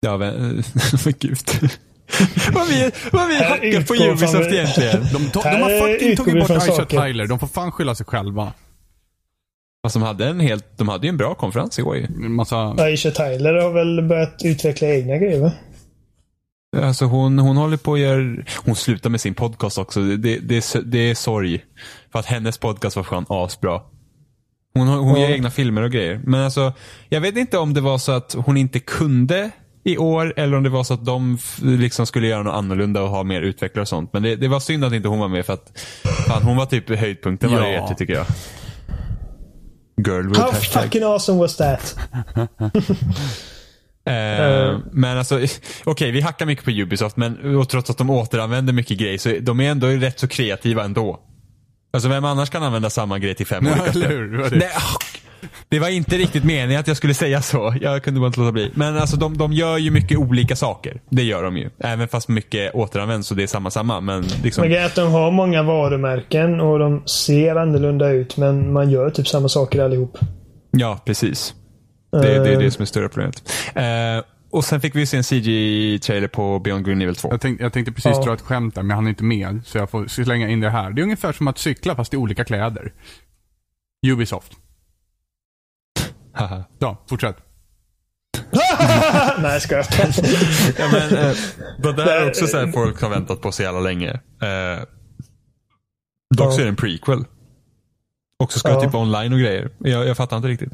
Ja, 0.00 0.16
men, 0.16 0.32
gud. 1.18 1.38
vad 2.54 2.68
vi, 2.68 2.90
vad 3.12 3.28
vi 3.28 3.34
Här 3.34 3.48
hackar 3.50 3.82
på 3.86 3.94
Ubisoft 3.94 4.52
egentligen. 4.52 5.02
De, 5.12 5.18
to- 5.18 5.42
de 5.42 5.62
har 5.62 5.80
fucking 5.92 6.08
vi 6.10 6.16
tagit 6.16 6.48
bort 6.48 6.50
Aisha. 6.50 6.84
Tyler. 6.84 7.26
De 7.26 7.38
får 7.38 7.46
fan 7.46 7.72
skylla 7.72 7.94
sig 7.94 8.06
själva. 8.06 8.52
Fast 9.84 9.92
de 9.94 10.02
hade 10.02 10.26
en 10.28 10.40
helt, 10.40 10.78
de 10.78 10.88
hade 10.88 11.06
ju 11.06 11.08
en 11.08 11.16
bra 11.16 11.34
konferens 11.34 11.78
igår 11.78 11.96
ju. 11.96 12.08
Massa... 12.28 12.56
Aisha 12.78 13.10
Tyler 13.10 13.54
har 13.54 13.70
väl 13.70 14.02
börjat 14.08 14.40
utveckla 14.44 14.88
egna 14.88 15.16
grejer 15.16 15.40
va? 15.40 15.52
Alltså 16.76 17.04
hon, 17.04 17.38
hon 17.38 17.56
håller 17.56 17.76
på 17.76 17.94
att 17.94 18.00
göra, 18.00 18.36
hon 18.64 18.76
slutar 18.76 19.10
med 19.10 19.20
sin 19.20 19.34
podcast 19.34 19.78
också. 19.78 20.00
Det, 20.00 20.16
det, 20.16 20.38
det, 20.38 20.80
det 20.84 20.98
är 21.10 21.14
sorg. 21.14 21.64
För 22.12 22.18
att 22.18 22.26
hennes 22.26 22.58
podcast 22.58 22.96
var 22.96 23.02
fan 23.02 23.26
asbra. 23.28 23.80
Hon, 24.74 24.88
hon 24.88 25.20
Ja. 25.20 25.26
gör 25.26 25.30
egna 25.34 25.50
filmer 25.50 25.82
och 25.82 25.90
grejer. 25.90 26.20
Men 26.24 26.40
alltså, 26.40 26.72
jag 27.08 27.20
vet 27.20 27.36
inte 27.36 27.58
om 27.58 27.74
det 27.74 27.80
var 27.80 27.98
så 27.98 28.12
att 28.12 28.36
hon 28.38 28.56
inte 28.56 28.78
kunde 28.80 29.50
i 29.84 29.96
år 29.98 30.34
eller 30.36 30.56
om 30.56 30.62
det 30.62 30.68
var 30.70 30.84
så 30.84 30.94
att 30.94 31.04
de 31.04 31.38
liksom 31.62 32.06
skulle 32.06 32.26
göra 32.26 32.42
något 32.42 32.54
annorlunda 32.54 33.02
och 33.02 33.08
ha 33.08 33.22
mer 33.22 33.42
utvecklare 33.42 33.82
och 33.82 33.88
sånt. 33.88 34.12
Men 34.12 34.22
det, 34.22 34.36
det 34.36 34.48
var 34.48 34.60
synd 34.60 34.84
att 34.84 34.92
inte 34.92 35.08
hon 35.08 35.18
var 35.18 35.28
med 35.28 35.46
för 35.46 35.52
att 35.52 35.78
fan, 36.28 36.42
hon 36.42 36.56
var 36.56 36.66
typ 36.66 36.88
höjdpunkten 36.98 37.50
varje 37.50 37.74
Ja. 37.74 37.86
E3 37.90 37.94
tycker 37.94 38.14
jag. 38.14 38.26
Girlwood 40.06 40.36
How 40.36 40.50
hashtag. 40.52 40.82
fucking 40.82 41.02
awesome 41.02 41.38
was 41.38 41.56
that? 41.56 41.96
Eh, 44.06 44.78
men 44.92 45.18
alltså, 45.18 45.40
okej 45.84 46.10
vi 46.10 46.20
hackar 46.20 46.46
mycket 46.46 46.64
på 46.64 46.70
Ubisoft 46.70 47.16
men 47.16 47.56
och 47.56 47.68
trots 47.68 47.90
att 47.90 47.98
de 47.98 48.10
återanvänder 48.10 48.72
mycket 48.72 48.98
grejer 48.98 49.18
så 49.18 49.34
de 49.40 49.60
är 49.60 49.70
ändå 49.70 49.86
rätt 49.86 50.20
så 50.20 50.28
kreativa 50.28 50.84
ändå. 50.84 51.20
Alltså 51.92 52.08
vem 52.08 52.24
annars 52.24 52.50
kan 52.50 52.62
använda 52.62 52.90
samma 52.90 53.18
grej 53.18 53.34
till 53.34 53.46
fem 53.46 53.66
Ja, 53.66 53.72
olika 53.72 53.84
eller 53.90 54.04
spel? 54.06 54.16
hur? 54.18 54.50
Det. 54.50 54.56
Nej, 54.56 54.70
ah, 54.76 54.98
det 55.68 55.78
var 55.78 55.88
inte 55.88 56.18
riktigt 56.18 56.44
meningen 56.44 56.80
att 56.80 56.88
jag 56.88 56.96
skulle 56.96 57.14
säga 57.14 57.42
så. 57.42 57.74
Jag 57.80 58.02
kunde 58.02 58.20
bara 58.20 58.26
inte 58.26 58.40
låta 58.40 58.52
bli. 58.52 58.70
Men 58.74 58.96
alltså 58.98 59.16
de, 59.16 59.36
de 59.38 59.52
gör 59.52 59.78
ju 59.78 59.90
mycket 59.90 60.18
olika 60.18 60.56
saker. 60.56 61.00
Det 61.08 61.22
gör 61.22 61.42
de 61.42 61.56
ju. 61.56 61.70
Även 61.78 62.08
fast 62.08 62.28
mycket 62.28 62.74
återanvänds 62.74 63.30
och 63.30 63.36
det 63.36 63.42
är 63.42 63.46
samma 63.46 63.70
samma. 63.70 64.00
Men 64.00 64.24
liksom, 64.42 64.68
Men 64.68 64.86
att 64.86 64.94
de 64.94 65.12
har 65.12 65.30
många 65.30 65.62
varumärken 65.62 66.60
och 66.60 66.78
de 66.78 67.02
ser 67.06 67.56
annorlunda 67.56 68.10
ut 68.10 68.36
men 68.36 68.72
man 68.72 68.90
gör 68.90 69.10
typ 69.10 69.28
samma 69.28 69.48
saker 69.48 69.82
allihop. 69.84 70.18
ja 70.70 70.98
precis. 71.04 71.54
Det, 72.12 72.18
det 72.38 72.52
är 72.52 72.60
det 72.62 72.70
som 72.70 72.82
är 72.82 72.86
större 72.86 73.08
problemet. 73.08 73.42
Eh, 73.74 74.24
och 74.52 74.64
sen 74.64 74.80
fick 74.80 74.94
vi 74.96 75.06
se 75.06 75.16
en 75.16 75.22
CG-trailer 75.22 76.28
på 76.28 76.58
Beyond 76.58 76.88
and 76.88 77.02
Evil 77.02 77.16
2. 77.16 77.28
Jag 77.30 77.40
tänkte, 77.40 77.64
jag 77.64 77.72
tänkte 77.72 77.92
precis 77.92 78.12
Ja. 78.16 78.24
dra 78.24 78.34
ett 78.34 78.40
skämt 78.40 78.74
där, 78.74 78.82
men 78.82 78.94
han 78.96 79.06
är 79.06 79.10
inte 79.10 79.24
med. 79.24 79.60
Så 79.66 79.78
jag 79.78 79.90
får 79.90 80.06
slänga 80.06 80.48
in 80.48 80.60
det 80.60 80.70
här. 80.70 80.90
Det 80.90 81.00
är 81.00 81.02
ungefär 81.02 81.32
som 81.32 81.48
att 81.48 81.58
cykla 81.58 81.96
fast 81.96 82.14
i 82.14 82.16
olika 82.16 82.44
kläder. 82.44 82.92
Ubisoft. 84.06 84.52
Ja, 86.78 87.04
fortsätt. 87.08 87.36
Nej, 89.38 89.60
ska 89.60 89.74
jag 89.76 89.84
Ja, 90.78 90.88
men, 90.92 91.18
eh, 91.18 91.36
det 91.78 91.92
där 91.92 92.06
är 92.22 92.28
också 92.28 92.46
så 92.46 92.56
här 92.58 92.72
folk 92.72 93.00
har 93.02 93.08
väntat 93.10 93.40
på 93.40 93.52
så 93.52 93.62
jävla 93.62 93.80
länge. 93.80 94.10
Eh, 94.42 94.82
dock 96.36 96.52
så 96.54 96.60
är 96.60 96.62
det 96.64 96.68
en 96.68 96.76
prequel. 96.76 97.24
Och 98.38 98.52
så 98.52 98.58
ska 98.58 98.68
Ja. 98.68 98.80
typ 98.80 98.94
online 98.94 99.32
och 99.32 99.38
grejer. 99.38 99.70
Jag, 99.78 100.06
jag 100.06 100.16
fattar 100.16 100.36
inte 100.36 100.48
riktigt. 100.48 100.72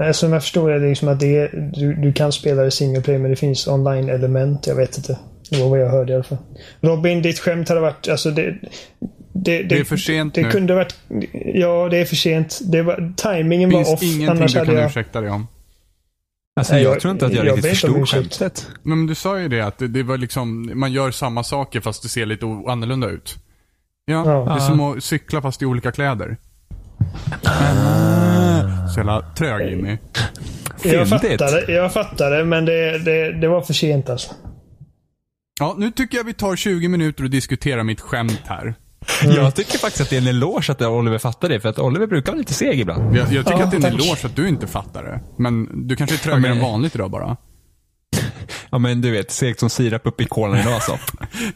Nej, 0.00 0.14
som 0.14 0.32
jag 0.32 0.42
förstår 0.42 0.70
är 0.72 0.80
det 0.80 0.88
liksom 0.88 1.08
att 1.08 1.20
det 1.20 1.36
är, 1.36 1.70
du, 1.74 1.94
du 1.94 2.12
kan 2.12 2.32
spela 2.32 2.62
det 2.62 2.70
single 2.70 3.02
player 3.02 3.18
men 3.20 3.30
det 3.30 3.36
finns 3.36 3.66
online-element. 3.68 4.66
Jag 4.66 4.74
vet 4.74 4.96
inte. 4.98 5.18
Det 5.50 5.62
var 5.62 5.68
vad 5.68 5.80
jag 5.80 5.90
hörde 5.90 6.12
i 6.12 6.14
alla 6.14 6.24
fall. 6.24 6.38
Robin, 6.80 7.22
ditt 7.22 7.38
skämt 7.38 7.68
hade 7.68 7.80
varit... 7.80 8.08
Alltså 8.08 8.30
det, 8.30 8.56
det, 9.32 9.62
Det 9.62 9.78
är 9.78 9.84
för 9.84 9.96
sent 9.96 10.34
det 10.34 10.42
nu. 10.42 10.50
kunde 10.50 10.74
varit... 10.74 10.96
Ja, 11.54 11.88
det 11.88 11.98
är 11.98 12.04
för 12.04 12.16
sent. 12.16 12.60
Det 12.64 12.82
var, 12.82 13.12
timingen 13.16 13.70
Det 13.70 13.76
var 13.76 13.84
finns 13.84 13.94
off. 13.94 14.02
ingenting 14.02 14.28
Annars 14.28 14.52
du 14.54 14.64
kan 14.64 14.74
jag... 14.74 14.86
ursäkta 14.86 15.20
dig 15.20 15.30
om. 15.30 15.46
Alltså, 16.60 16.72
Nej, 16.74 16.82
jag, 16.82 16.94
jag- 16.94 17.00
tror 17.00 17.12
inte 17.12 17.26
att 17.26 17.32
jag, 17.32 17.46
jag 17.46 17.56
riktigt 17.56 17.70
förstod 17.70 18.08
skämtet. 18.08 18.68
Men 18.82 19.06
du 19.06 19.14
sa 19.14 19.38
ju 19.40 19.48
det 19.48 19.60
att 19.60 19.78
det, 19.78 19.88
det 19.88 20.02
var 20.02 20.18
liksom, 20.18 20.70
man 20.74 20.92
gör 20.92 21.10
samma 21.10 21.44
saker 21.44 21.80
fast 21.80 22.02
det 22.02 22.08
ser 22.08 22.26
lite 22.26 22.46
annorlunda 22.46 23.08
ut. 23.08 23.36
Ja, 24.04 24.22
Ja. 24.26 24.44
det 24.54 24.60
är 24.62 24.66
som 24.66 24.80
att 24.80 25.04
cykla 25.04 25.42
fast 25.42 25.62
i 25.62 25.66
olika 25.66 25.92
kläder. 25.92 26.36
Så 28.94 29.00
jävla 29.00 29.22
trög 29.36 29.70
Jimmy. 29.70 29.98
Jag 30.82 31.08
Fyndigt. 31.08 31.10
fattade, 31.40 31.72
jag 31.72 31.92
fattade 31.92 32.44
men 32.44 32.64
det, 32.64 32.98
det, 32.98 33.32
det 33.40 33.48
var 33.48 33.60
för 33.60 33.72
sent 33.74 34.08
alltså. 34.10 34.34
Ja, 35.60 35.74
nu 35.78 35.90
tycker 35.90 36.16
jag 36.16 36.24
vi 36.24 36.34
tar 36.34 36.56
20 36.56 36.88
minuter 36.88 37.24
och 37.24 37.30
diskuterar 37.30 37.82
mitt 37.82 38.00
skämt 38.00 38.40
här. 38.44 38.74
Jag 39.22 39.54
tycker 39.54 39.78
faktiskt 39.78 40.00
att 40.02 40.10
det 40.10 40.16
är 40.16 40.20
en 40.20 40.26
eloge 40.26 40.72
att 40.72 40.82
Oliver 40.82 41.18
fattar 41.18 41.48
det. 41.48 41.60
För 41.60 41.68
att 41.68 41.78
Oliver 41.78 42.06
brukar 42.06 42.32
vara 42.32 42.38
lite 42.38 42.54
seg 42.54 42.80
ibland. 42.80 43.16
Jag, 43.16 43.32
jag 43.32 43.46
tycker 43.46 43.58
Ja, 43.58 43.64
att 43.64 43.70
det 43.70 43.74
är 43.76 43.78
en 43.78 43.82
tack. 43.82 43.92
eloge 43.92 44.26
att 44.26 44.36
du 44.36 44.48
inte 44.48 44.66
fattar 44.66 45.02
det. 45.04 45.20
Men 45.38 45.68
du 45.88 45.96
kanske 45.96 46.16
är 46.16 46.18
trögare 46.18 46.40
Ja, 46.42 46.48
men- 46.48 46.56
än 46.58 46.62
vanligt 46.64 46.94
idag 46.94 47.10
bara. 47.10 47.36
Ja 48.70 48.78
men 48.78 49.00
du 49.00 49.10
vet, 49.10 49.30
segt 49.30 49.60
som 49.60 49.70
sirap 49.70 50.06
upp 50.06 50.20
i 50.20 50.24
kolan 50.24 50.58
idag 50.60 50.72
alltså. 50.72 50.98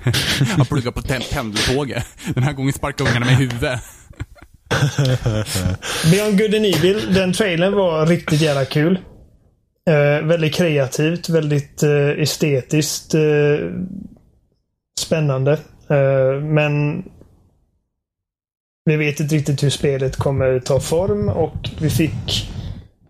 Jag 0.59 0.69
pluggar 0.69 0.91
på 0.91 1.03
pendeltåget. 1.33 2.05
Den 2.35 2.43
här 2.43 2.53
gången 2.53 2.73
sparkar 2.73 3.09
ungarna 3.09 3.27
mig 3.27 3.35
i 3.35 3.39
huvudet. 3.39 3.81
Beyond 6.11 6.39
Good 6.39 6.55
and 6.55 6.67
Evil, 6.67 7.15
den 7.15 7.33
trailern 7.33 7.75
var 7.75 8.07
riktigt 8.07 8.41
jävla 8.41 8.65
kul. 8.65 8.99
Eh, 9.89 10.27
väldigt 10.27 10.55
kreativt, 10.55 11.29
väldigt 11.29 11.83
eh, 11.83 12.09
estetiskt 12.09 13.15
eh, 13.15 13.21
spännande. 15.01 15.53
Eh, 15.91 16.43
men 16.43 17.03
vi 18.85 18.97
vet 18.97 19.21
inte 19.21 19.35
riktigt 19.35 19.63
hur 19.63 19.71
spelet 19.71 20.17
kommer 20.17 20.61
ta 20.61 20.81
form 20.81 21.29
och 21.29 21.71
vi 21.81 21.91
fick 21.91 22.51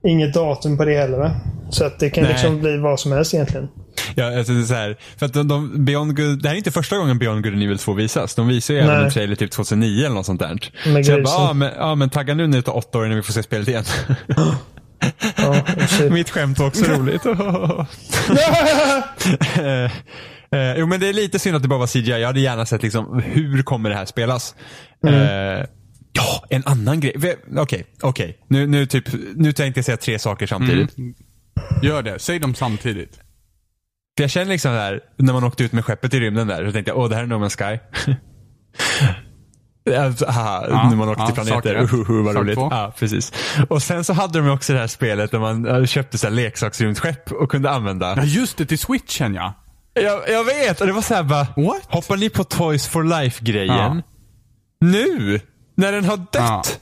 inget 0.07 0.35
datum 0.35 0.77
på 0.77 0.85
det 0.85 0.99
heller. 0.99 1.19
va? 1.19 1.31
Så 1.71 1.85
att 1.85 1.99
det 1.99 2.11
kan 2.11 2.25
Nej. 2.25 2.33
liksom 2.33 2.61
bli 2.61 2.77
vad 2.77 3.01
som 3.01 3.13
helst 3.13 3.35
egentligen. 3.35 3.69
Ja, 4.15 4.39
alltså 4.39 4.53
det 4.53 4.61
är 4.61 4.65
så 4.65 4.75
här, 4.75 4.97
för 5.19 5.27
att 5.27 5.33
de, 5.33 5.49
de, 5.49 5.85
Beyond 5.85 6.17
Good, 6.17 6.43
det 6.43 6.49
här 6.49 6.55
är 6.55 6.59
inte 6.59 6.71
första 6.71 6.97
gången 6.97 7.19
Beyond 7.19 7.43
Good 7.45 7.53
and 7.55 7.63
Evil 7.63 7.79
2 7.79 7.93
visas. 7.93 8.35
De 8.35 8.49
visar 8.49 8.75
ju 8.75 8.81
även 8.81 8.91
en 9.05 9.11
trailer 9.11 9.35
typ 9.37 9.51
2009 9.51 10.05
eller 10.05 10.15
något 10.15 10.27
sånt 10.27 10.41
där. 10.41 10.49
Med 10.93 11.07
så 11.07 11.13
jag 11.13 11.23
bara, 11.25 11.35
ja 11.35 11.53
men, 11.53 11.71
ja 11.77 11.95
men 11.95 12.11
tagga 12.11 12.35
nu 12.35 12.47
när 12.47 12.57
det 12.57 12.63
tar 12.63 12.77
åtta 12.77 12.99
år 12.99 13.07
innan 13.07 13.17
vi 13.17 13.23
får 13.23 13.33
se 13.33 13.43
spelet 13.43 13.69
igen. 13.69 13.85
Ja, 15.37 15.65
så- 15.89 16.11
Mitt 16.11 16.31
skämt 16.31 16.59
var 16.59 16.67
också 16.67 16.85
roligt. 16.85 17.23
Eh, 19.59 19.85
eh, 20.61 20.77
jo 20.79 20.87
men 20.87 21.01
det 21.01 21.09
är 21.09 21.13
lite 21.13 21.39
synd 21.39 21.57
att 21.57 21.63
det 21.63 21.69
bara 21.69 21.79
var 21.79 21.87
CGI. 21.87 22.21
Jag 22.21 22.27
hade 22.27 22.41
gärna 22.41 22.67
sett 22.67 22.83
liksom, 22.83 23.23
hur 23.25 23.63
kommer 23.63 23.91
det 23.91 23.97
här 23.97 24.05
spelas? 24.07 24.55
Eh, 25.07 25.13
ja, 26.13 26.47
en 26.51 26.63
annan 26.67 27.01
grej. 27.01 27.37
Okej, 27.57 27.85
okej. 28.03 28.39
Nu, 28.49 28.67
nu, 28.67 28.87
typ, 28.87 29.05
nu 29.35 29.53
tänkte 29.53 29.79
jag 29.79 29.85
säga 29.85 29.97
tre 29.97 30.19
saker 30.19 30.47
samtidigt. 30.47 30.97
Gör 31.83 32.03
det. 32.03 32.19
Säg 32.19 32.39
dem 32.39 32.55
samtidigt. 32.55 33.19
För 34.17 34.23
jag 34.25 34.31
känner 34.31 34.47
liksom 34.47 34.73
där, 34.73 35.01
när 35.17 35.33
man 35.33 35.45
åkte 35.45 35.65
ut 35.65 35.73
med 35.73 35.85
skeppet 35.85 36.15
i 36.15 36.21
rymden 36.21 36.47
där, 36.47 36.67
så 36.67 36.73
tänkte 36.73 36.91
jag, 36.91 36.99
åh 36.99 37.09
det 37.09 37.15
här 37.17 37.23
är 37.23 37.27
No 37.27 37.35
Man's 37.35 37.57
Sky. 37.57 37.79
Alltså, 39.99 40.27
haha, 40.27 40.67
Ja, 40.71 40.89
när 40.89 40.97
man 40.97 41.09
åkte 41.09 41.23
ja, 41.23 41.27
till 41.27 41.35
planeter. 41.35 41.55
sak 41.55 41.67
ett. 41.67 41.93
Uhuhu, 41.93 42.23
vad 42.23 42.37
roligt. 42.37 42.57
Ja, 42.59 42.93
precis. 42.99 43.33
Och 43.69 43.83
sen 43.83 44.05
så 44.05 44.13
hade 44.13 44.39
de 44.39 44.51
också 44.51 44.73
det 44.73 44.79
här 44.79 44.87
spelet 44.87 45.31
där 45.31 45.39
man 45.39 45.87
köpte 45.87 46.19
så 46.19 46.27
här 46.27 46.35
leksaksrymdskepp 46.35 47.33
och 47.33 47.51
kunde 47.51 47.71
använda. 47.71 48.15
Ja, 48.17 48.23
just 48.25 48.57
det. 48.59 48.67
Till 48.67 48.79
switchen 48.79 49.35
ja. 49.35 49.55
Jag, 49.95 50.29
jag 50.31 50.45
vet, 50.45 50.81
och 50.81 50.87
det 50.87 50.93
var 50.93 51.03
så 51.03 51.15
här 51.15 51.23
bara, 51.23 51.47
What? 51.57 51.83
hoppar 51.89 52.17
ni 52.17 52.31
på 52.31 52.45
Toys 52.45 52.89
for 52.89 53.05
Life-grejen? 53.05 53.77
Ja. 53.77 54.03
Nu? 54.81 55.41
När 55.77 55.93
den 55.93 56.05
har 56.05 56.17
dött? 56.17 56.81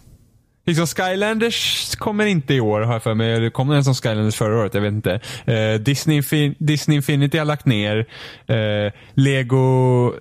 Liksom 0.68 0.86
Skylanders 0.86 1.94
kommer 1.96 2.26
inte 2.26 2.54
i 2.54 2.60
år 2.60 2.80
har 2.80 2.92
jag 2.92 3.02
för 3.02 3.14
mig. 3.14 3.32
Eller 3.32 3.50
kom 3.50 3.68
den 3.68 3.84
som 3.84 3.94
Skylanders 3.94 4.36
förra 4.36 4.58
året? 4.60 4.74
Jag 4.74 4.80
vet 4.80 4.92
inte. 4.92 5.20
Eh, 5.46 5.74
Disney, 5.80 6.20
Infin- 6.20 6.54
Disney 6.58 6.96
Infinity 6.96 7.38
har 7.38 7.44
lagt 7.44 7.66
ner. 7.66 7.98
Eh, 8.46 8.92
Lego 9.14 10.12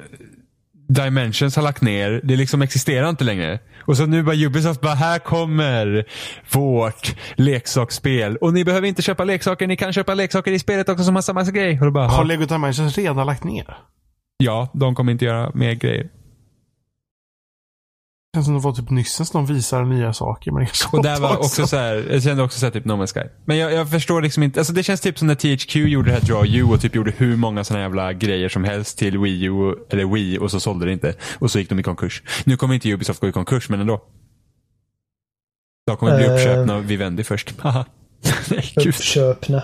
Dimensions 0.89 1.55
har 1.55 1.63
lagt 1.63 1.81
ner. 1.81 2.21
Det 2.23 2.35
liksom 2.35 2.61
existerar 2.61 3.09
inte 3.09 3.23
längre. 3.23 3.59
Och 3.85 3.97
så 3.97 4.05
nu 4.05 4.23
bara 4.23 4.35
Ubisoft 4.35 4.81
bara, 4.81 4.93
här 4.93 5.19
kommer 5.19 6.05
vårt 6.51 7.15
leksaksspel. 7.35 8.37
Och 8.37 8.53
ni 8.53 8.63
behöver 8.65 8.87
inte 8.87 9.01
köpa 9.01 9.23
leksaker, 9.23 9.67
ni 9.67 9.75
kan 9.77 9.93
köpa 9.93 10.13
leksaker 10.13 10.51
i 10.51 10.59
spelet 10.59 10.89
också 10.89 11.03
som 11.03 11.15
har 11.15 11.21
samma 11.21 11.43
grej. 11.43 11.81
Och 11.81 11.91
bara, 11.93 12.07
Har 12.07 12.17
"Ha." 12.17 12.23
Lego 12.23 12.45
Dimensions 12.45 12.97
redan 12.97 13.25
lagt 13.25 13.43
ner? 13.43 13.77
ja, 14.37 14.69
de 14.73 14.95
kommer 14.95 15.11
inte 15.11 15.25
göra 15.25 15.51
mer 15.53 15.73
grejer. 15.73 16.07
Det 18.37 18.39
känns 18.39 18.45
som 18.45 18.53
det 18.53 18.61
var 18.61 18.73
typ 18.73 18.89
nyss 18.89 19.31
de 19.31 19.45
visar 19.45 19.83
nya 19.85 20.13
saker. 20.13 20.51
Men 20.51 20.67
Och 20.91 21.03
där 21.03 21.19
var 21.19 21.29
sånt 21.29 21.39
också 21.39 21.67
så 21.67 21.77
här, 21.77 22.07
jag 22.11 22.23
kände 22.23 22.43
också 22.43 22.59
så 22.59 22.65
här 22.65 22.71
typ 22.73 22.85
No 22.85 22.91
Man's 22.93 23.13
Sky. 23.13 23.29
Men 23.45 23.57
jag, 23.57 23.73
jag 23.73 23.91
förstår 23.91 24.21
liksom 24.21 24.43
inte, 24.43 24.59
alltså 24.59 24.73
det 24.73 24.83
känns 24.83 25.01
typ 25.01 25.19
som 25.19 25.27
när 25.27 25.35
THQ 25.35 25.75
gjorde 25.75 26.09
det 26.09 26.13
här 26.13 26.21
Draw 26.21 26.45
You 26.47 26.73
och 26.73 26.81
typ 26.81 26.95
gjorde 26.95 27.11
hur 27.17 27.35
många 27.35 27.63
sådana 27.63 27.83
jävla 27.83 28.13
grejer 28.13 28.49
som 28.49 28.63
helst 28.63 28.97
till 28.97 29.17
Wii 29.17 29.43
U, 29.43 29.75
eller 29.89 30.05
Wii 30.13 30.37
och 30.37 30.51
så 30.51 30.59
sålde 30.59 30.85
det 30.85 30.91
inte. 30.93 31.13
Och 31.39 31.51
så 31.51 31.59
gick 31.59 31.69
de 31.69 31.79
i 31.79 31.83
konkurs. 31.83 32.23
Nu 32.43 32.57
kommer 32.57 32.73
inte 32.73 32.89
Ubisoft 32.93 33.19
gå 33.21 33.27
i 33.27 33.31
konkurs, 33.31 33.69
men 33.69 33.79
ändå. 33.81 34.01
De 35.87 35.97
kommer 35.97 36.17
bli 36.17 36.25
Eh. 36.25 36.33
uppköpna 36.33 36.75
av 36.75 36.85
Vivendi 36.87 37.23
först. 37.23 37.53
Haha. 37.59 37.85
Nej, 38.51 38.73
gud. 38.75 38.87
Uppköpna. 38.87 39.63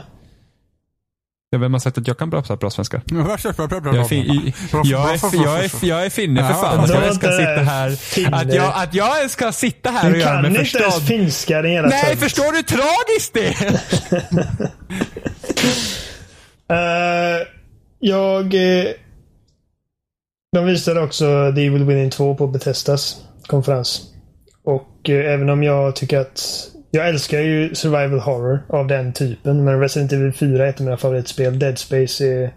Vem 1.57 1.73
har 1.73 1.79
sagt 1.79 1.97
att 1.97 2.07
jag 2.07 2.17
kan 2.17 2.31
prata 2.31 2.55
bra 2.55 2.69
svenska? 2.69 3.01
Jag 3.05 3.19
är, 3.19 3.95
Jag 3.95 4.09
fin, 4.09 4.25
i, 4.25 4.53
jag, 4.83 5.13
är, 5.13 5.43
jag, 5.43 5.63
är, 5.63 5.85
jag 5.85 6.05
är 6.05 6.09
finne 6.09 6.47
för 6.47 6.53
fan. 6.53 6.79
Att 6.79 6.89
jag 6.89 7.15
ska 7.15 7.27
sitta 7.31 7.61
här. 7.61 7.91
Att 8.31 8.53
jag, 8.53 8.73
att 8.75 8.93
jag 8.93 9.31
ska 9.31 9.51
sitta 9.51 9.89
här 9.89 10.07
och 10.07 10.13
Du 10.13 10.19
göra 10.19 10.31
kan 10.33 10.41
mig 10.41 10.49
inte 10.49 10.59
förstådd. 10.61 10.81
ens 10.81 11.07
finska 11.07 11.61
din 11.61 11.71
jävla 11.71 11.89
Nej, 11.89 12.17
förstår 12.17 12.51
du 12.51 12.57
hur 12.57 12.63
tragiskt 12.63 13.33
det 13.33 13.47
är? 13.47 13.79
Eh, 16.71 17.47
jag... 17.99 18.53
eh, 18.53 18.85
de 20.55 20.65
visade 20.65 21.01
också 21.01 21.51
The 21.55 21.65
Evil 21.65 21.83
Within 21.83 22.09
2 22.09 22.35
på 22.35 22.47
Bethesdas 22.47 23.17
konferens. 23.47 24.01
Och 24.63 25.09
eh, 25.09 25.33
även 25.33 25.49
om 25.49 25.63
jag 25.63 25.95
tycker 25.95 26.19
att... 26.19 26.67
Jag 26.95 27.09
älskar 27.09 27.39
ju 27.39 27.75
survival 27.75 28.19
horror 28.19 28.65
av 28.69 28.87
den 28.87 29.13
typen. 29.13 29.63
Men 29.63 29.79
Resident 29.79 30.13
Evil 30.13 30.33
4 30.33 30.65
är 30.65 30.69
ett 30.69 30.79
av 30.79 30.85
mina 30.85 30.97
favoritspel. 30.97 31.59
Dead 31.59 31.77
Space 31.77 32.25
är 32.25 32.53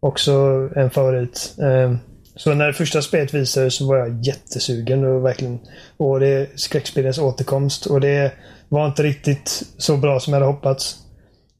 också 0.00 0.32
en 0.76 0.90
favorit. 0.90 1.54
Eh, 1.62 1.94
så 2.36 2.54
när 2.54 2.66
det 2.66 2.72
första 2.72 3.02
spelet 3.02 3.34
visades 3.34 3.74
så 3.74 3.86
var 3.88 3.96
jag 3.96 4.20
jättesugen 4.22 5.04
och 5.04 5.24
verkligen... 5.24 5.58
Och 5.96 6.20
det 6.20 6.28
är 6.28 6.46
skräckspelets 6.54 7.18
återkomst. 7.18 7.86
Och 7.86 8.00
det 8.00 8.32
var 8.68 8.86
inte 8.86 9.02
riktigt 9.02 9.62
så 9.78 9.96
bra 9.96 10.20
som 10.20 10.32
jag 10.32 10.40
hade 10.40 10.52
hoppats. 10.52 10.96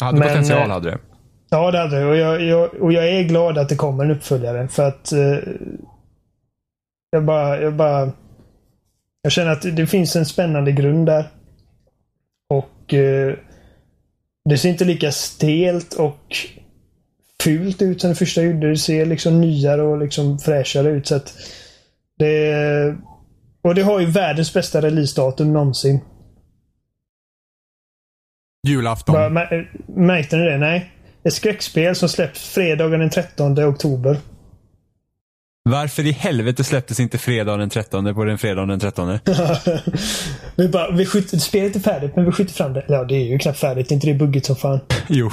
Hade 0.01 0.19
Men, 0.19 0.29
potential 0.29 0.69
eh, 0.69 0.75
hade 0.75 0.91
det. 0.91 0.99
Ja, 1.51 1.71
det 1.71 1.79
hade 1.79 1.99
det. 1.99 2.07
Och 2.07 2.17
jag, 2.17 2.43
jag, 2.43 2.75
och 2.75 2.93
jag 2.93 3.09
är 3.09 3.23
glad 3.23 3.59
att 3.59 3.69
det 3.69 3.77
kommer 3.77 4.05
en 4.05 4.11
uppföljare. 4.11 4.69
För 4.69 4.89
att... 4.89 5.13
Eh, 5.13 5.39
jag 7.11 7.25
bara... 7.25 7.61
Jag 7.61 7.75
bara... 7.75 8.13
Jag 9.23 9.33
känner 9.33 9.51
att 9.51 9.77
det 9.77 9.87
finns 9.87 10.17
en 10.17 10.27
spännande 10.27 10.73
grund 10.73 11.07
där. 11.07 11.29
Och... 12.89 12.95
Eh, 12.95 13.35
det 14.49 14.59
ser 14.59 14.69
inte 14.69 14.85
lika 14.85 15.13
stelt 15.13 15.95
och 15.95 16.37
fult 17.43 17.83
ut 17.83 18.01
som 18.01 18.11
det 18.11 18.17
första 18.17 18.43
gjorde. 18.43 18.71
Det 18.71 18.77
ser 18.77 19.07
liksom 19.07 19.41
nyare 19.41 19.83
och 19.83 19.99
liksom 19.99 20.39
fräschare 20.39 20.91
ut. 20.91 21.07
Så 21.07 21.15
att 21.15 21.35
det... 22.19 22.97
Och 23.63 23.75
det 23.75 23.83
har 23.83 24.01
ju 24.01 24.07
världens 24.07 24.55
bästa 24.55 24.83
releasedatum 24.83 25.53
någonsin. 25.53 26.01
Julafton. 28.69 29.13
Bara, 29.13 29.29
mär- 29.29 29.67
märkte 29.87 30.37
ni 30.37 30.45
det? 30.45 30.59
Nej. 30.59 30.93
Ett 31.25 31.35
skräckspel 31.35 31.95
som 31.95 32.09
släpps 32.09 32.49
fredagen 32.49 33.01
den 33.01 33.11
13 33.11 33.59
oktober. 33.59 34.17
Varför 35.63 36.07
i 36.07 36.13
helvete 36.13 36.65
släpptes 36.65 37.01
inte 37.01 37.19
fredagen 37.19 37.61
den 37.61 37.71
13 37.71 38.15
på 38.15 38.25
den 38.25 38.39
fredagen 38.39 38.69
den 38.69 38.81
13? 38.81 39.19
vi 40.59 40.69
bara, 40.69 40.91
vi 40.91 41.07
skjuter, 41.07 41.39
spelet 41.39 41.77
är 41.77 41.81
färdigt 41.81 42.17
men 42.17 42.25
vi 42.25 42.33
skjuter 42.33 42.55
fram 42.55 42.73
det. 42.73 42.85
Ja, 42.89 43.05
det 43.05 43.15
är 43.15 43.25
ju 43.25 43.39
knappt 43.39 43.59
färdigt. 43.59 43.91
Är 43.91 43.95
inte 43.95 44.07
det 44.07 44.15
buggigt 44.15 44.47
som 44.47 44.57
fan? 44.57 44.81
Jo, 45.09 45.31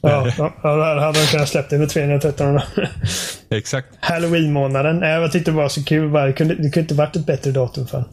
Ja, 0.00 0.26
ja, 0.38 0.52
då 0.62 1.00
hade 1.00 1.20
de 1.20 1.26
kunnat 1.26 1.48
släppt 1.48 1.70
det 1.70 1.78
med 1.78 1.88
313. 1.88 2.60
exakt. 3.50 3.88
Halloween-månaden. 4.00 5.02
Jag 5.02 5.32
tyckte 5.32 5.50
det 5.50 5.56
var 5.56 5.68
så 5.68 5.84
kul. 5.84 6.12
Det, 6.12 6.32
kunde, 6.32 6.54
det 6.54 6.62
kunde 6.62 6.80
inte 6.80 6.94
varit 6.94 7.16
ett 7.16 7.26
bättre 7.26 7.50
datum 7.50 7.86
för. 7.86 8.04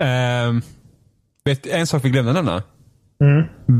Ehm, 0.00 0.62
vet, 1.44 1.66
en 1.66 1.86
sak 1.86 2.04
vi 2.04 2.10
glömde 2.10 2.32
nämna. 2.32 2.62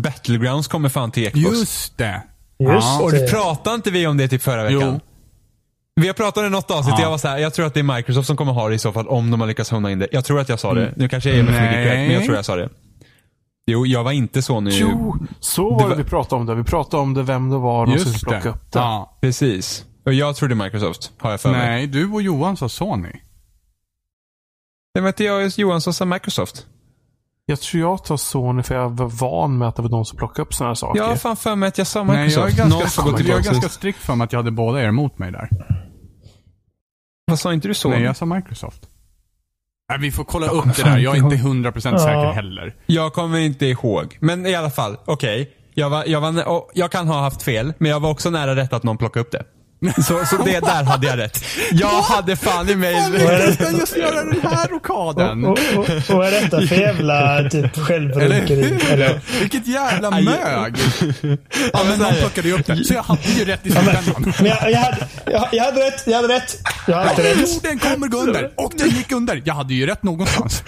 Battlegrounds 0.03 0.69
kommer 0.69 0.89
fan 0.89 1.11
till 1.11 1.31
Xbox. 1.31 1.59
Just 1.59 1.99
det. 1.99 2.23
Just 2.59 2.87
Ja. 2.87 3.01
Och 3.03 3.13
det. 3.13 3.19
det 3.19 3.31
pratade 3.31 3.77
inte 3.77 3.91
vi 3.91 4.07
om 4.07 4.17
det 4.17 4.29
typ 4.29 4.43
förra 4.43 4.63
veckan? 4.65 4.81
Jo. 4.81 5.01
Vi 6.01 6.07
har 6.07 6.15
pratat 6.15 6.45
i 6.45 6.49
något 6.49 6.71
avsnitt. 6.71 6.95
Ja. 6.99 7.03
Jag 7.03 7.11
var 7.11 7.19
så 7.19 7.29
här, 7.29 7.39
jag 7.39 7.55
tror 7.55 7.67
att 7.67 7.75
det 7.75 7.81
är 7.81 7.97
Microsoft 7.97 8.27
som 8.27 8.37
kommer 8.37 8.53
ha 8.53 8.69
det 8.69 8.75
i 8.75 8.79
så 8.79 8.93
fall 8.93 9.09
om 9.09 9.31
de 9.31 9.41
har 9.41 9.49
lyckats 9.49 9.71
hona 9.71 9.91
in 9.91 9.99
det. 9.99 10.09
Jag 10.13 10.25
tror 10.25 10.41
att 10.41 10.49
jag 10.49 10.61
sa 10.61 10.75
det. 10.75 10.93
Nu 10.97 11.09
kanske 11.09 11.29
jag 11.31 11.37
ger 11.37 11.43
mig 11.45 11.55
för 11.55 11.61
mycket 11.61 11.77
Nej. 11.77 11.87
cred, 11.87 11.99
men 11.99 12.15
jag 12.15 12.25
tror 12.25 12.37
jag 12.37 12.45
sa 12.45 12.57
det. 12.57 12.69
Jo, 13.67 13.87
jag 13.87 14.05
var 14.05 14.13
inte 14.13 14.43
så 14.43 14.61
nu. 14.61 14.71
Jo, 14.73 15.17
så 15.41 15.71
var 15.75 15.89
Det 15.89 15.97
vi 15.97 16.05
pratade 16.05 16.41
om 16.41 16.47
det. 16.47 16.55
Vi 16.55 16.65
pratade 16.65 17.03
om 17.03 17.15
det, 17.15 17.23
vem 17.23 17.51
det 17.51 17.59
var, 17.59 17.87
de 17.87 17.99
skulle 17.99 18.19
plocka 18.19 18.49
upp 18.49 18.73
det. 18.73 18.79
Ja. 18.79 19.19
Precis. 19.21 19.85
Och 20.07 20.13
jag 20.15 20.37
trodde 20.37 20.55
Microsoft, 20.55 21.13
har 21.19 21.31
jag 21.31 21.41
för 21.41 21.51
mig. 21.51 21.67
Nej, 21.67 21.87
du 21.87 22.11
och 22.13 22.23
Johan 22.23 22.57
sa 22.57 22.69
Sony. 22.69 23.13
Det 24.95 25.01
var 25.01 25.09
inte 25.09 25.25
jag 25.25 25.47
och 25.47 25.59
Johan 25.59 25.81
som 25.81 25.95
sa 25.95 26.05
Microsoft. 26.05 26.67
Jag 27.47 27.61
tror 27.61 27.81
jag 27.81 28.05
tar 28.05 28.17
Sony 28.17 28.63
för 28.63 28.75
jag 28.75 28.91
var 28.91 29.07
van 29.07 29.59
med 29.59 29.69
att 29.69 29.77
det 29.77 29.83
var 29.83 29.89
de 29.89 30.05
som 30.05 30.19
plockade 30.19 30.43
upp 30.43 30.55
sådana 30.55 30.71
här 30.71 30.75
saker. 30.75 31.01
Jag 31.01 31.09
har 31.09 31.17
fan 31.17 31.37
för 31.37 31.57
mig 31.57 31.67
att 31.69 31.79
jag 31.79 31.87
sa 31.87 32.05
Nej, 32.05 32.17
jag 32.17 32.25
Microsoft. 32.47 32.59
är 32.59 33.03
ganska, 33.03 33.03
jag 33.29 33.39
är 33.39 33.43
ganska 33.43 33.69
strikt 33.69 33.99
för 33.99 34.15
mig 34.15 34.25
att 34.25 34.33
jag 34.33 34.39
hade 34.39 34.51
båda 34.51 34.83
er 34.83 34.89
emot 34.89 35.19
mig 35.19 35.33
där. 35.33 35.49
Vad 37.29 37.39
sa 37.39 37.53
inte 37.53 37.69
du 37.69 37.75
så? 37.75 37.89
Nej, 37.89 38.03
jag 38.03 38.17
sa 38.17 38.27
Microsoft. 38.27 38.89
Nej, 39.91 39.99
vi 39.99 40.13
får 40.13 40.25
kolla 40.25 40.47
upp 40.49 40.77
det 40.77 40.83
där. 40.83 40.99
Jag 40.99 41.17
är 41.17 41.19
inte 41.25 41.37
100% 41.37 41.73
Ja. 41.93 41.99
säker 41.99 42.33
heller. 42.33 42.75
Jag 42.87 43.13
kommer 43.13 43.39
inte 43.39 43.67
ihåg. 43.67 44.17
Men 44.21 44.47
i 44.47 44.55
alla 44.55 44.71
fall, 44.71 44.97
okej. 45.05 45.51
Jag, 45.75 45.91
var, 45.91 46.05
jag, 46.07 46.21
var, 46.21 46.63
jag 46.75 46.91
kan 46.93 47.09
ha 47.09 47.21
haft 47.21 47.43
fel, 47.43 47.73
men 47.79 47.91
jag 47.91 48.01
var 48.01 48.11
också 48.11 48.31
nära 48.31 48.57
rätt 48.57 48.73
att 48.73 48.83
någon 48.83 48.99
plockade 48.99 49.21
upp 49.21 49.31
det. 49.33 49.45
Så, 49.97 50.27
så 50.27 50.37
det 50.45 50.61
där 50.61 50.85
hade 50.85 51.07
jag 51.07 51.19
rätt. 51.19 51.45
Jag 51.73 52.03
hade 52.03 52.37
fan 52.37 52.69
i 52.69 52.77
mig... 52.77 52.95
Ska 53.55 53.71
just 53.71 53.97
göra 53.97 54.25
den 54.25 54.41
här 54.43 54.69
rokaden. 54.69 55.45
Och, 55.45 55.59
och, 55.77 55.79
och 55.79 55.89
vad 56.09 56.27
är 56.27 56.31
detta 56.31 56.61
för 56.61 56.77
jävla 56.77 57.43
typ 57.51 57.55
Eller 57.77 57.85
självrunkeri? 57.85 58.81
Eller? 58.91 59.21
Vilket 59.41 59.67
jävla 59.67 60.09
Aj. 60.09 60.25
mög. 60.25 60.77
Ja, 61.73 61.85
men 61.89 61.99
någon 61.99 62.15
plockade 62.15 62.49
ju 62.49 62.55
upp 62.55 62.67
det. 62.67 62.85
Så 62.85 62.95
jag 62.95 63.03
hade 63.03 63.23
ju 63.23 63.45
rätt 63.45 63.67
i 63.67 63.71
slutändan. 63.71 64.35
Men 64.39 64.47
jag, 64.47 64.71
jag, 64.71 64.79
hade, 64.79 65.09
jag, 65.25 65.49
jag 65.53 65.65
hade 65.65 65.81
rätt. 65.87 66.03
Jag 66.07 66.17
hade 66.17 66.35
rätt. 66.35 66.57
Jag 66.87 66.97
hade 66.97 67.23
rätt. 67.23 67.55
Jorden 67.55 67.79
kommer 67.79 68.09
gå 68.09 68.19
under. 68.19 68.51
Och 68.57 68.73
den 68.77 68.89
gick 68.89 69.13
under. 69.13 69.43
Jag 69.45 69.55
hade 69.55 69.75
ju 69.75 69.87
rätt 69.87 70.03
någonstans. 70.03 70.63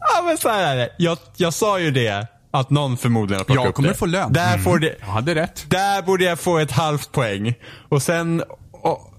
Ja, 0.00 0.22
men 0.22 0.38
så 0.38 0.48
här 0.48 0.72
är 0.72 0.76
det. 0.76 0.88
Jag, 0.98 1.18
jag 1.36 1.54
sa 1.54 1.78
ju 1.78 1.90
det, 1.90 2.26
att 2.60 2.70
någon 2.70 2.96
förmodligen 2.96 3.38
har 3.40 3.44
plockat 3.44 3.62
Jag 3.64 3.68
upp 3.68 3.74
kommer 3.74 3.88
det. 3.88 3.94
få 3.94 4.06
lön. 4.06 4.32
Där, 4.32 4.48
Mm. 4.52 4.64
får 4.64 4.78
det, 4.78 4.96
Jag 5.00 5.06
hade 5.06 5.34
rätt. 5.34 5.64
där 5.68 6.02
borde 6.02 6.24
jag 6.24 6.40
få 6.40 6.58
ett 6.58 6.70
halvt 6.70 7.12
poäng. 7.12 7.54
Och 7.88 8.02
sen, 8.02 8.42
och, 8.72 9.12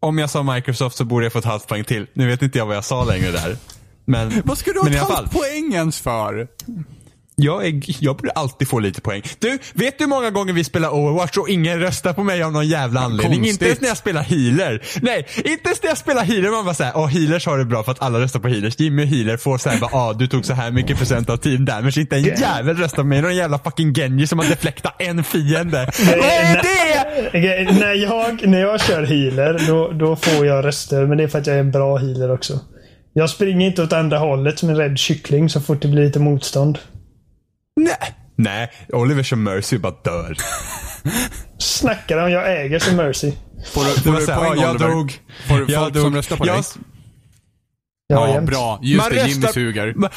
om 0.00 0.18
jag 0.18 0.30
sa 0.30 0.42
Microsoft 0.42 0.96
så 0.96 1.04
borde 1.04 1.24
jag 1.24 1.32
få 1.32 1.38
ett 1.38 1.44
halvt 1.44 1.66
poäng 1.66 1.84
till. 1.84 2.06
Nu 2.12 2.26
vet 2.26 2.42
inte 2.42 2.58
jag 2.58 2.66
vad 2.66 2.76
jag 2.76 2.84
sa 2.84 3.04
längre 3.04 3.30
där. 3.30 3.56
Men, 4.04 4.42
Vad 4.44 4.58
ska 4.58 4.72
du 4.72 4.80
ha 4.80 4.88
ett 4.90 4.98
halvt 5.10 5.32
poäng 5.32 5.74
ens 5.74 6.00
för? 6.00 6.48
Jag, 7.42 7.66
är, 7.66 7.82
jag 8.04 8.16
borde 8.16 8.30
alltid 8.30 8.68
få 8.68 8.78
lite 8.78 9.00
poäng. 9.00 9.22
Du, 9.38 9.58
vet 9.74 9.98
du 9.98 10.04
hur 10.04 10.08
många 10.08 10.30
gånger 10.30 10.52
vi 10.52 10.64
spelar 10.64 10.88
Overwatch 10.94 11.36
och 11.36 11.48
ingen 11.48 11.80
röstar 11.80 12.12
på 12.12 12.24
mig 12.24 12.42
av 12.42 12.52
någon 12.52 12.68
jävla 12.68 13.00
anledning? 13.00 13.38
Konstigt. 13.38 13.52
Inte 13.52 13.66
ens 13.66 13.80
när 13.80 13.88
jag 13.88 13.96
spelar 13.96 14.22
healer. 14.22 14.82
Nej, 15.02 15.26
inte 15.36 15.68
ens 15.68 15.82
när 15.82 15.88
jag 15.88 15.98
spelar 15.98 16.22
healer. 16.22 16.50
Man 16.50 16.64
bara 16.64 16.74
såhär, 16.74 16.92
åh 16.96 17.06
healers 17.06 17.46
har 17.46 17.58
det 17.58 17.64
bra 17.64 17.82
för 17.82 17.92
att 17.92 18.02
alla 18.02 18.20
röstar 18.20 18.40
på 18.40 18.48
healers. 18.48 18.80
Jimmy 18.80 19.04
healer 19.04 19.36
får 19.36 19.58
såhär, 19.58 19.80
bara, 19.80 19.90
ah 19.92 20.12
du 20.12 20.26
tog 20.26 20.44
så 20.44 20.54
här 20.54 20.70
mycket 20.70 20.98
procent 20.98 21.30
av 21.30 21.36
team 21.36 21.64
damage. 21.64 21.98
Inte 22.00 22.16
en 22.16 22.22
jävel 22.22 22.76
röstar 22.76 23.02
på 23.02 23.08
mig. 23.08 23.22
Någon 23.22 23.36
jävla 23.36 23.58
fucking 23.58 23.94
Genji 23.94 24.26
som 24.26 24.38
har 24.38 24.46
deflektat 24.46 25.02
en 25.02 25.24
fiende. 25.24 25.90
Vad 26.06 26.24
är 26.24 26.62
det? 26.62 27.72
När, 27.72 27.94
jag, 27.94 28.48
när 28.48 28.60
jag 28.60 28.80
kör 28.80 29.02
healer, 29.02 29.62
då, 29.66 29.92
då 29.92 30.16
får 30.16 30.46
jag 30.46 30.64
röster. 30.64 31.06
Men 31.06 31.18
det 31.18 31.24
är 31.24 31.28
för 31.28 31.38
att 31.38 31.46
jag 31.46 31.56
är 31.56 31.60
en 31.60 31.70
bra 31.70 31.96
healer 31.96 32.30
också. 32.30 32.60
Jag 33.12 33.30
springer 33.30 33.66
inte 33.66 33.82
åt 33.82 33.92
andra 33.92 34.18
hållet 34.18 34.58
som 34.58 34.68
en 34.68 34.76
rädd 34.76 34.98
kyckling 34.98 35.48
så 35.48 35.60
fort 35.60 35.82
det 35.82 35.88
blir 35.88 36.04
lite 36.04 36.18
motstånd. 36.18 36.78
Nej. 37.84 38.14
Nej, 38.36 38.70
Oliver 38.88 39.22
kör 39.22 39.36
Mercy 39.36 39.78
bara 39.78 39.92
dör. 40.04 40.36
Snackar 41.58 42.24
om 42.24 42.30
jag 42.30 42.60
äger 42.64 42.78
som 42.78 42.96
Mercy. 42.96 43.32
Får 43.72 43.84
du, 43.84 43.90
får 44.00 44.12
du 44.12 44.26
såhär, 44.26 44.38
poäng 44.38 44.52
ja, 44.56 44.62
jag 44.62 44.74
Oliver? 44.74 44.88
dog. 44.90 45.12
Får 45.48 45.58
du 45.58 45.72
Jag 45.72 45.82
folk 45.82 45.94
dog. 45.94 46.02
som 46.02 46.14
röstar 46.16 46.36
på 46.36 46.46
Jag- 46.46 46.56
dig? 46.56 46.64
Ja, 48.06 48.28
Ja, 48.28 48.34
jämt. 48.34 48.46
bra. 48.50 48.78
Just 48.82 49.02
Man 49.04 49.10
det, 49.12 49.28
Jimmy 49.28 49.46
röstar- 49.46 49.52
suger. 49.52 49.92
Ma- 49.92 50.10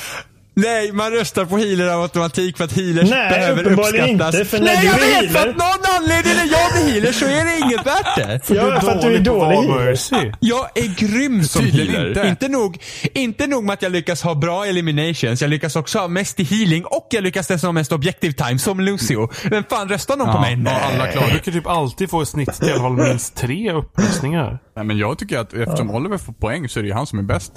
Nej, 0.55 0.91
man 0.91 1.11
röstar 1.11 1.45
på 1.45 1.57
healer 1.57 1.87
av 1.87 2.01
automatik 2.01 2.57
för 2.57 2.63
att 2.63 2.71
healers 2.73 3.09
Nej, 3.09 3.29
behöver 3.29 3.63
uppskattas. 3.71 4.35
inte, 4.35 4.45
för 4.45 4.57
när 4.59 4.65
Nej, 4.65 4.77
du 4.81 4.85
jag 4.87 4.93
vet! 4.93 5.31
För 5.31 5.39
healer- 5.39 5.49
att 5.49 5.57
någon 5.57 5.95
anledning 6.01 6.33
när 6.35 6.51
jag 6.51 6.71
blir 6.73 6.93
healer 6.93 7.11
så 7.11 7.25
är 7.25 7.45
det 7.45 7.57
inget 7.65 7.85
värt 7.87 8.15
det. 8.15 8.55
Ja, 8.55 8.81
för 8.81 8.91
att 8.91 9.01
du 9.01 9.15
är 9.15 9.19
dålig 9.19 9.55
healer. 9.57 9.85
Mercy. 9.85 10.31
Jag 10.39 10.77
är 10.77 10.95
grym 11.07 11.43
som 11.43 11.61
Tydligen 11.61 11.91
healer. 11.95 12.07
inte. 12.09 12.27
Inte. 12.27 12.47
nog, 12.47 12.77
inte 13.13 13.47
nog 13.47 13.63
med 13.63 13.73
att 13.73 13.81
jag 13.81 13.91
lyckas 13.91 14.21
ha 14.21 14.35
bra 14.35 14.65
eliminations, 14.65 15.41
jag 15.41 15.49
lyckas 15.49 15.75
också 15.75 15.99
ha 15.99 16.07
mest 16.07 16.39
i 16.39 16.43
healing 16.43 16.85
och 16.85 17.07
jag 17.11 17.23
lyckas 17.23 17.47
dessutom 17.47 17.67
ha 17.67 17.71
mest 17.71 17.91
objective 17.91 18.33
time 18.33 18.59
som 18.59 18.79
Lucio. 18.79 19.29
Men 19.49 19.63
fan 19.69 19.89
röstar 19.89 20.17
någon 20.17 20.31
på 20.33 20.39
mig? 20.41 20.61
ja, 20.65 20.71
alla 20.93 21.05
Du 21.05 21.11
klarar. 21.11 21.29
brukar 21.29 21.51
typ 21.51 21.67
alltid 21.67 22.09
få 22.09 22.23
i 22.23 22.25
snitt 22.25 22.59
i 22.63 22.71
alla 22.71 22.79
fall 22.81 22.91
minst 22.93 23.35
tre 23.35 23.71
uppröstningar. 23.71 24.59
Nej, 24.75 24.85
men 24.85 24.97
jag 24.97 25.17
tycker 25.17 25.39
att 25.39 25.53
eftersom 25.53 25.91
Oliver 25.91 26.17
får 26.17 26.33
poäng 26.33 26.69
så 26.69 26.79
är 26.79 26.83
det 26.83 26.87
ju 26.87 26.93
han 26.95 27.07
som 27.07 27.19
är 27.19 27.23
bäst. 27.23 27.53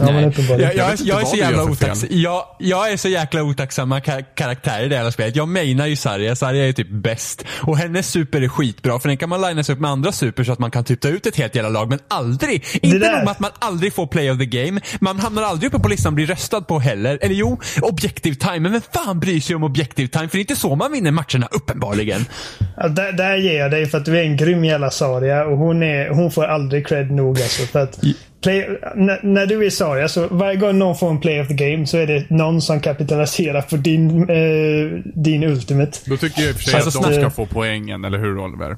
Ja, 0.00 0.12
men 0.12 0.24
uppenbarligen. 0.24 0.76
Jag, 0.76 0.88
jag, 0.90 0.98
jag, 1.04 1.20
är 1.20 1.24
så 1.24 1.36
jävla 1.36 1.64
otacksam. 1.64 2.08
Jag, 2.10 2.44
jag 2.58 2.92
är 2.92 2.96
så 2.96 3.08
jäkla 3.08 3.42
otacksamma 3.42 3.98
ka- 4.00 4.24
karaktärer 4.34 4.84
i 4.84 4.88
det 4.88 4.96
här 4.96 5.10
spelet. 5.10 5.36
Jag 5.36 5.48
mainar 5.48 5.86
ju 5.86 5.96
Sarja. 5.96 6.36
Sarja 6.36 6.68
är 6.68 6.72
typ 6.72 6.90
bäst. 6.90 7.44
Och 7.62 7.78
hennes 7.78 8.10
super 8.10 8.42
är 8.42 8.48
skitbra 8.48 8.98
för 8.98 9.08
den 9.08 9.16
kan 9.16 9.28
man 9.28 9.40
linas 9.42 9.70
upp 9.70 9.78
med 9.80 9.90
andra 9.90 10.12
super 10.12 10.44
så 10.44 10.52
att 10.52 10.58
man 10.58 10.70
kan 10.70 10.84
typ 10.84 11.00
ta 11.00 11.08
ut 11.08 11.26
ett 11.26 11.36
helt 11.36 11.54
jävla 11.54 11.70
lag. 11.70 11.88
Men 11.90 11.98
aldrig, 12.08 12.64
inte 12.82 12.98
där- 12.98 13.12
nog 13.12 13.24
med 13.24 13.30
att 13.30 13.40
man 13.40 13.50
aldrig 13.58 13.92
får 13.94 14.06
play 14.06 14.30
of 14.30 14.38
the 14.38 14.46
game. 14.46 14.80
Man 15.00 15.18
hamnar 15.20 15.42
aldrig 15.42 15.68
uppe 15.74 15.82
på 15.82 15.88
listan 15.88 16.10
och 16.10 16.14
blir 16.14 16.26
röstad 16.26 16.60
på 16.60 16.78
heller. 16.78 17.18
Eller 17.22 17.34
jo, 17.34 17.60
objective 17.82 18.34
time. 18.36 18.58
Men 18.60 18.72
vem 18.72 18.80
fan 18.94 19.20
bryr 19.20 19.40
sig 19.40 19.56
om 19.56 19.64
objective 19.64 20.08
time? 20.08 20.28
För 20.28 20.36
det 20.36 20.38
är 20.38 20.40
inte 20.40 20.56
så 20.56 20.74
man 20.76 20.92
vinner 20.92 21.10
matcherna 21.10 21.48
uppenbarligen. 21.50 22.24
Ja, 22.76 22.88
där, 22.88 23.12
där 23.12 23.36
ger 23.36 23.58
jag 23.58 23.70
dig 23.70 23.86
för 23.86 23.98
att 23.98 24.04
du 24.04 24.18
är 24.18 24.22
en 24.22 24.36
grym 24.36 24.64
jävla 24.64 24.90
Saria 24.90 25.44
och 25.44 25.58
hon, 25.58 25.82
är, 25.82 26.08
hon 26.08 26.30
får 26.30 26.44
aldrig 26.44 26.86
cred 26.86 27.10
nog 27.10 27.40
alltså. 27.40 27.62
För 27.66 27.82
att 27.82 27.98
play, 28.44 28.78
när, 28.94 29.20
när 29.22 29.46
du 29.46 29.66
är 29.66 29.70
Saria, 29.70 30.08
så 30.08 30.28
varje 30.28 30.56
gång 30.56 30.78
någon 30.78 30.96
får 30.96 31.10
en 31.10 31.20
play 31.20 31.40
of 31.40 31.48
the 31.48 31.54
game 31.54 31.86
så 31.86 31.96
är 31.96 32.06
det 32.06 32.30
någon 32.30 32.62
som 32.62 32.80
kapitaliserar 32.80 33.62
på 33.62 33.76
din, 33.76 34.30
eh, 34.30 35.00
din 35.14 35.44
ultimate. 35.44 35.98
Då 36.04 36.16
tycker 36.16 36.40
jag 36.40 36.50
i 36.50 36.52
och 36.52 36.56
för 36.56 36.64
sig 36.64 36.74
Alltså, 36.74 36.98
att 36.98 37.10
de 37.10 37.14
ska 37.14 37.30
få 37.30 37.46
poängen, 37.46 38.04
eller 38.04 38.18
hur 38.18 38.38
Oliver? 38.38 38.76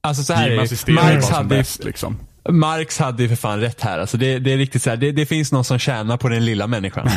Alltså 0.00 0.22
så 0.22 0.32
här 0.32 0.50
är 0.50 0.92
Marx 0.92 1.30
hade, 1.30 1.48
bäst 1.48 1.84
liksom. 1.84 2.18
Marx 2.48 2.98
hade 2.98 3.22
ju 3.22 3.28
för 3.28 3.36
fan 3.36 3.60
rätt 3.60 3.80
här. 3.80 3.98
Alltså 3.98 4.16
det, 4.16 4.38
det 4.38 4.52
är 4.52 4.56
riktigt 4.56 4.82
så 4.82 4.90
här. 4.90 4.96
Det, 4.96 5.12
det 5.12 5.26
finns 5.26 5.52
någon 5.52 5.64
som 5.64 5.78
tjänar 5.78 6.16
på 6.16 6.28
den 6.28 6.44
lilla 6.44 6.66
människan. 6.66 7.08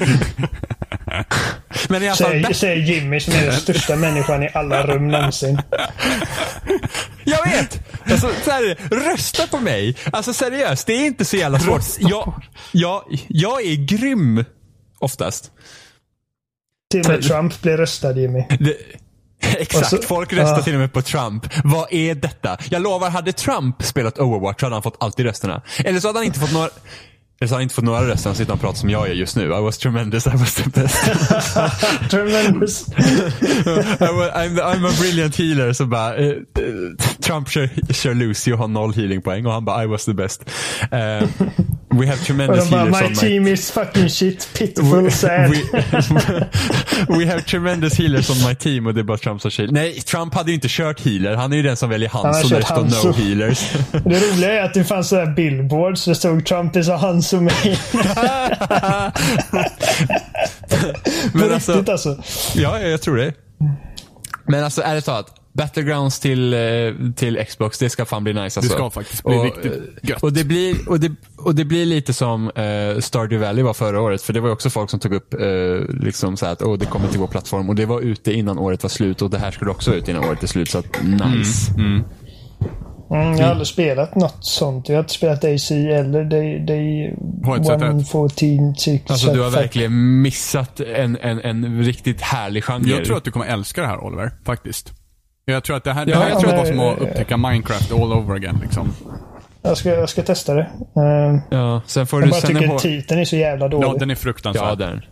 Men 1.88 2.02
i 2.02 2.08
alla 2.08 2.16
fall, 2.16 2.30
Säger, 2.30 2.52
säger 2.54 2.76
Jimmy 2.76 3.20
som 3.20 3.34
är 3.34 3.42
den 3.46 3.52
största 3.52 3.96
människan 3.96 4.42
i 4.42 4.48
alla 4.54 4.86
rum 4.86 5.08
någonsin. 5.08 5.62
jag 7.24 7.44
vet! 7.44 7.80
Alltså, 8.04 8.30
så 8.44 8.50
här, 8.50 8.76
rösta 9.10 9.46
på 9.46 9.58
mig. 9.58 9.96
Alltså 10.12 10.32
seriöst, 10.32 10.86
det 10.86 10.92
är 10.92 11.06
inte 11.06 11.24
så 11.24 11.36
jävla 11.36 11.58
svårt. 11.58 11.82
Jag, 11.98 12.42
jag, 12.72 13.02
jag 13.28 13.62
är 13.66 13.74
grym 13.86 14.44
oftast. 14.98 15.50
Till 16.90 17.00
och 17.00 17.08
med 17.08 17.22
Trump 17.22 17.62
blir 17.62 17.76
röstad 17.76 18.12
Jimmy. 18.18 18.44
Det, 18.60 18.76
exakt, 19.58 19.88
så- 19.88 20.02
folk 20.02 20.32
röstar 20.32 20.56
ja. 20.56 20.62
till 20.62 20.74
och 20.74 20.80
med 20.80 20.92
på 20.92 21.02
Trump. 21.02 21.46
Vad 21.64 21.92
är 21.92 22.14
detta? 22.14 22.58
Jag 22.70 22.82
lovar, 22.82 23.10
hade 23.10 23.32
Trump 23.32 23.82
spelat 23.82 24.18
Overwatch 24.18 24.62
hade 24.62 24.74
han 24.74 24.82
fått 24.82 24.96
alltid 25.02 25.26
rösterna. 25.26 25.62
Eller 25.84 26.00
så 26.00 26.08
hade 26.08 26.18
han 26.18 26.26
inte 26.26 26.40
fått 26.40 26.52
några 26.52 26.68
hade 27.50 27.54
han 27.54 27.62
inte 27.62 27.74
fått 27.74 27.84
några 27.84 28.08
röster, 28.08 28.28
han 28.30 28.36
sitter 28.36 28.52
och 28.52 28.60
pratar 28.60 28.78
som 28.78 28.90
jag 28.90 29.08
gör 29.08 29.14
just 29.14 29.36
nu. 29.36 29.44
I 29.44 29.48
was 29.48 29.78
tremendous, 29.78 30.26
I 30.26 30.30
was 30.30 30.54
the 30.54 30.70
best. 30.70 30.96
Tremendous. 32.10 32.88
I 34.00 34.10
was, 34.12 34.30
I'm, 34.34 34.58
I'm 34.58 34.86
a 34.86 34.92
brilliant 35.00 35.36
healer. 35.36 35.72
Så 35.72 35.86
bara, 35.86 36.16
eh, 36.16 36.28
eh, 36.28 36.34
Trump 37.20 37.48
kör, 37.50 37.92
kör 37.92 38.14
Lucy 38.14 38.52
och 38.52 38.58
har 38.58 38.68
noll 38.68 38.94
healingpoäng 38.94 39.46
och 39.46 39.52
han 39.52 39.64
bara 39.64 39.84
I 39.84 39.86
was 39.86 40.04
the 40.04 40.14
best. 40.14 40.50
Eh, 40.90 41.28
we 41.94 42.06
have 42.06 42.24
tremendous 42.24 42.70
bara 42.70 42.80
healers 42.80 43.00
My 43.00 43.06
on 43.06 43.12
my 43.12 43.14
team 43.14 43.46
is 43.46 43.70
fucking 43.70 44.08
shit, 44.08 44.48
pitiful, 44.54 45.10
sad. 45.10 45.50
We, 45.50 45.56
we 47.18 47.26
have 47.26 47.44
tremendous 47.46 47.94
healers 47.94 48.30
on 48.30 48.48
my 48.48 48.54
team 48.54 48.86
och 48.86 48.94
det 48.94 49.00
är 49.00 49.04
bara 49.04 49.18
Trump 49.18 49.42
som 49.42 49.50
kör. 49.50 49.68
Nej, 49.70 50.00
Trump 50.00 50.34
hade 50.34 50.50
ju 50.50 50.54
inte 50.54 50.68
kört 50.70 51.00
healer. 51.00 51.34
Han 51.34 51.52
är 51.52 51.56
ju 51.56 51.62
den 51.62 51.76
som 51.76 51.90
väljer 51.90 52.08
Hanso 52.08 52.48
när 52.48 52.60
det 52.60 52.66
står 52.66 53.08
no 53.08 53.12
healers. 53.12 53.72
Det 54.04 54.32
roliga 54.32 54.52
är 54.52 54.64
att 54.64 54.74
det 54.74 54.84
fanns 54.84 55.08
sådär 55.08 55.26
billboards 55.26 56.04
där 56.04 56.12
det 56.12 56.16
stod 56.16 56.46
Trump 56.46 56.76
is 56.76 56.88
a 56.88 56.96
Hanso 56.96 57.40
main. 57.40 57.52
På 61.32 61.54
alltså, 61.54 61.72
riktigt 61.72 61.88
alltså. 61.88 62.22
ja, 62.54 62.78
ja, 62.80 62.88
jag 62.88 63.02
tror 63.02 63.16
det. 63.16 63.34
Men 64.46 64.64
alltså 64.64 64.82
ärligt 64.82 65.04
talat. 65.04 65.41
Battlegrounds 65.52 66.20
till, 66.20 66.54
eh, 66.54 66.60
till 67.16 67.44
Xbox, 67.48 67.78
det 67.78 67.90
ska 67.90 68.04
fan 68.04 68.24
bli 68.24 68.32
nice 68.32 68.60
alltså. 68.60 68.74
ska 68.74 68.90
faktiskt 68.90 69.24
bli 69.24 69.36
riktigt 69.36 69.82
gött. 70.02 70.22
Och 70.22 70.32
det, 70.32 70.44
blir, 70.44 70.88
och, 70.88 71.00
det, 71.00 71.12
och 71.36 71.54
det 71.54 71.64
blir 71.64 71.86
lite 71.86 72.12
som 72.12 72.50
eh, 72.50 73.00
Stardew 73.00 73.46
Valley 73.46 73.64
var 73.64 73.74
förra 73.74 74.00
året. 74.00 74.22
För 74.22 74.32
det 74.32 74.40
var 74.40 74.50
också 74.50 74.70
folk 74.70 74.90
som 74.90 75.00
tog 75.00 75.12
upp 75.12 75.34
eh, 75.34 75.40
liksom 75.88 76.36
så 76.36 76.46
här 76.46 76.52
att 76.52 76.62
oh, 76.62 76.78
det 76.78 76.86
kommer 76.86 77.08
till 77.08 77.20
vår 77.20 77.26
plattform. 77.26 77.68
Och 77.68 77.74
det 77.74 77.86
var 77.86 78.00
ute 78.00 78.32
innan 78.32 78.58
året 78.58 78.82
var 78.82 78.90
slut. 78.90 79.22
Och 79.22 79.30
det 79.30 79.38
här 79.38 79.50
skulle 79.50 79.70
också 79.70 79.94
ute 79.94 80.10
innan 80.10 80.24
året 80.24 80.42
är 80.42 80.46
slut. 80.46 80.70
Så 80.70 80.78
att, 80.78 81.02
nice. 81.02 81.72
Mm, 81.76 82.04
jag 83.12 83.18
har 83.18 83.50
aldrig 83.50 83.66
spelat 83.66 84.14
något 84.14 84.44
sånt. 84.44 84.88
Jag 84.88 84.96
har 84.96 85.00
inte 85.00 85.14
spelat 85.14 85.44
AC 85.44 85.70
eller 85.70 86.24
Day, 86.24 86.58
day 86.66 87.14
H1Z1. 87.42 87.84
114 87.84 88.74
6 88.76 89.10
Alltså 89.10 89.32
du 89.32 89.40
har 89.40 89.50
verkligen 89.50 90.22
missat 90.22 90.80
en, 90.80 91.16
en, 91.16 91.40
en 91.40 91.82
riktigt 91.84 92.20
härlig 92.20 92.64
genre. 92.64 92.90
Jag 92.90 93.04
tror 93.04 93.16
att 93.16 93.24
du 93.24 93.30
kommer 93.30 93.46
älska 93.46 93.80
det 93.80 93.86
här 93.86 94.04
Oliver, 94.04 94.32
faktiskt. 94.44 95.01
Jag 95.44 95.64
tror 95.64 95.76
att 95.76 95.84
det 95.84 95.92
här, 95.92 96.06
Ja, 96.06 96.18
det 96.18 96.22
här 96.22 96.30
jag 96.30 96.40
tror 96.40 96.52
jag 96.52 96.58
var 96.58 96.66
som 96.66 96.80
att 96.80 96.98
upptäcka 96.98 97.36
Minecraft 97.36 97.92
all 97.92 98.12
over 98.12 98.34
again 98.34 98.58
liksom. 98.62 98.94
Jag 99.62 99.76
ska, 99.76 99.88
jag 99.94 100.08
ska 100.08 100.22
testa 100.22 100.54
det. 100.54 100.70
Uh, 100.96 101.40
Ja, 101.50 101.82
sen 101.86 102.06
får 102.06 102.20
jag 102.20 102.28
du 102.28 102.30
bara 102.30 102.40
sen 102.40 102.56
tycker 102.56 102.78
titeln 102.78 103.20
är 103.20 103.24
så 103.24 103.36
jävla 103.36 103.68
dålig. 103.68 103.88
Ja, 103.88 103.94
den 103.98 104.10
är 104.10 104.14
fruktansvärd. 104.14 104.68
Ja, 104.68 104.74
den. 104.74 105.02